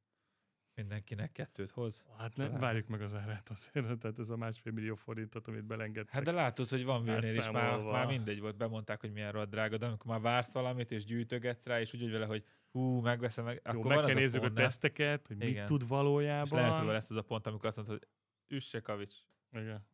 Mindenkinek 0.74 1.32
kettőt 1.32 1.70
hoz. 1.70 2.04
Hát 2.18 2.36
ne, 2.36 2.44
Talán. 2.44 2.60
várjuk 2.60 2.86
meg 2.86 3.00
az 3.00 3.14
árát 3.14 3.50
azért, 3.50 3.98
tehát 3.98 4.18
ez 4.18 4.30
a 4.30 4.36
másfél 4.36 4.72
millió 4.72 4.94
forintot, 4.94 5.48
amit 5.48 5.64
belengedtek. 5.64 6.14
Hát 6.14 6.22
de 6.22 6.32
látod, 6.32 6.68
hogy 6.68 6.84
van 6.84 7.02
Vilnél 7.02 7.36
is 7.36 7.50
már, 7.50 7.80
már 7.80 8.06
mindegy 8.06 8.40
volt, 8.40 8.56
bemondták, 8.56 9.00
hogy 9.00 9.12
milyen 9.12 9.32
rohadt 9.32 9.50
drága, 9.50 9.76
de 9.76 9.86
amikor 9.86 10.06
már 10.06 10.20
vársz 10.20 10.52
valamit, 10.52 10.90
és 10.90 11.04
gyűjtögetsz 11.04 11.66
rá, 11.66 11.80
és 11.80 11.94
úgy 11.94 12.00
vagy 12.00 12.10
vele, 12.10 12.26
hogy 12.26 12.44
hú, 12.70 13.00
megveszem 13.00 13.44
meg, 13.44 13.62
Jó, 13.64 13.78
akkor 13.78 13.94
meg 13.94 14.04
kell 14.04 14.14
nézzük 14.14 14.42
a 14.42 14.44
a 14.44 14.46
pont, 14.46 14.58
ne? 14.58 14.64
teszteket, 14.64 15.26
hogy 15.26 15.36
mit 15.36 15.48
Igen. 15.48 15.66
tud 15.66 15.80
És 15.80 15.88
valójában. 15.88 16.58
lehet, 16.60 16.76
hogy 16.78 16.86
lesz 16.86 17.10
az 17.10 17.16
a 17.16 17.22
pont, 17.22 17.46
amikor 17.46 17.66
azt 17.66 17.76
mondod, 17.76 17.98
hogy 17.98 18.08
üsse 18.56 18.80
kavics, 18.80 19.16
Igen. 19.52 19.86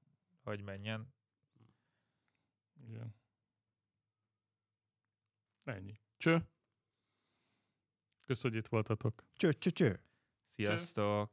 hogy 0.43 0.63
menjen. 0.63 1.15
Igen. 2.89 3.15
Ennyi. 5.65 6.01
Cső. 6.23 6.49
Köszönjük, 8.25 8.43
hogy 8.43 8.57
itt 8.57 8.69
voltatok. 8.69 9.25
Cső, 9.33 9.53
cső, 9.53 9.71
cső. 9.71 10.05
Sziasztok! 10.47 11.31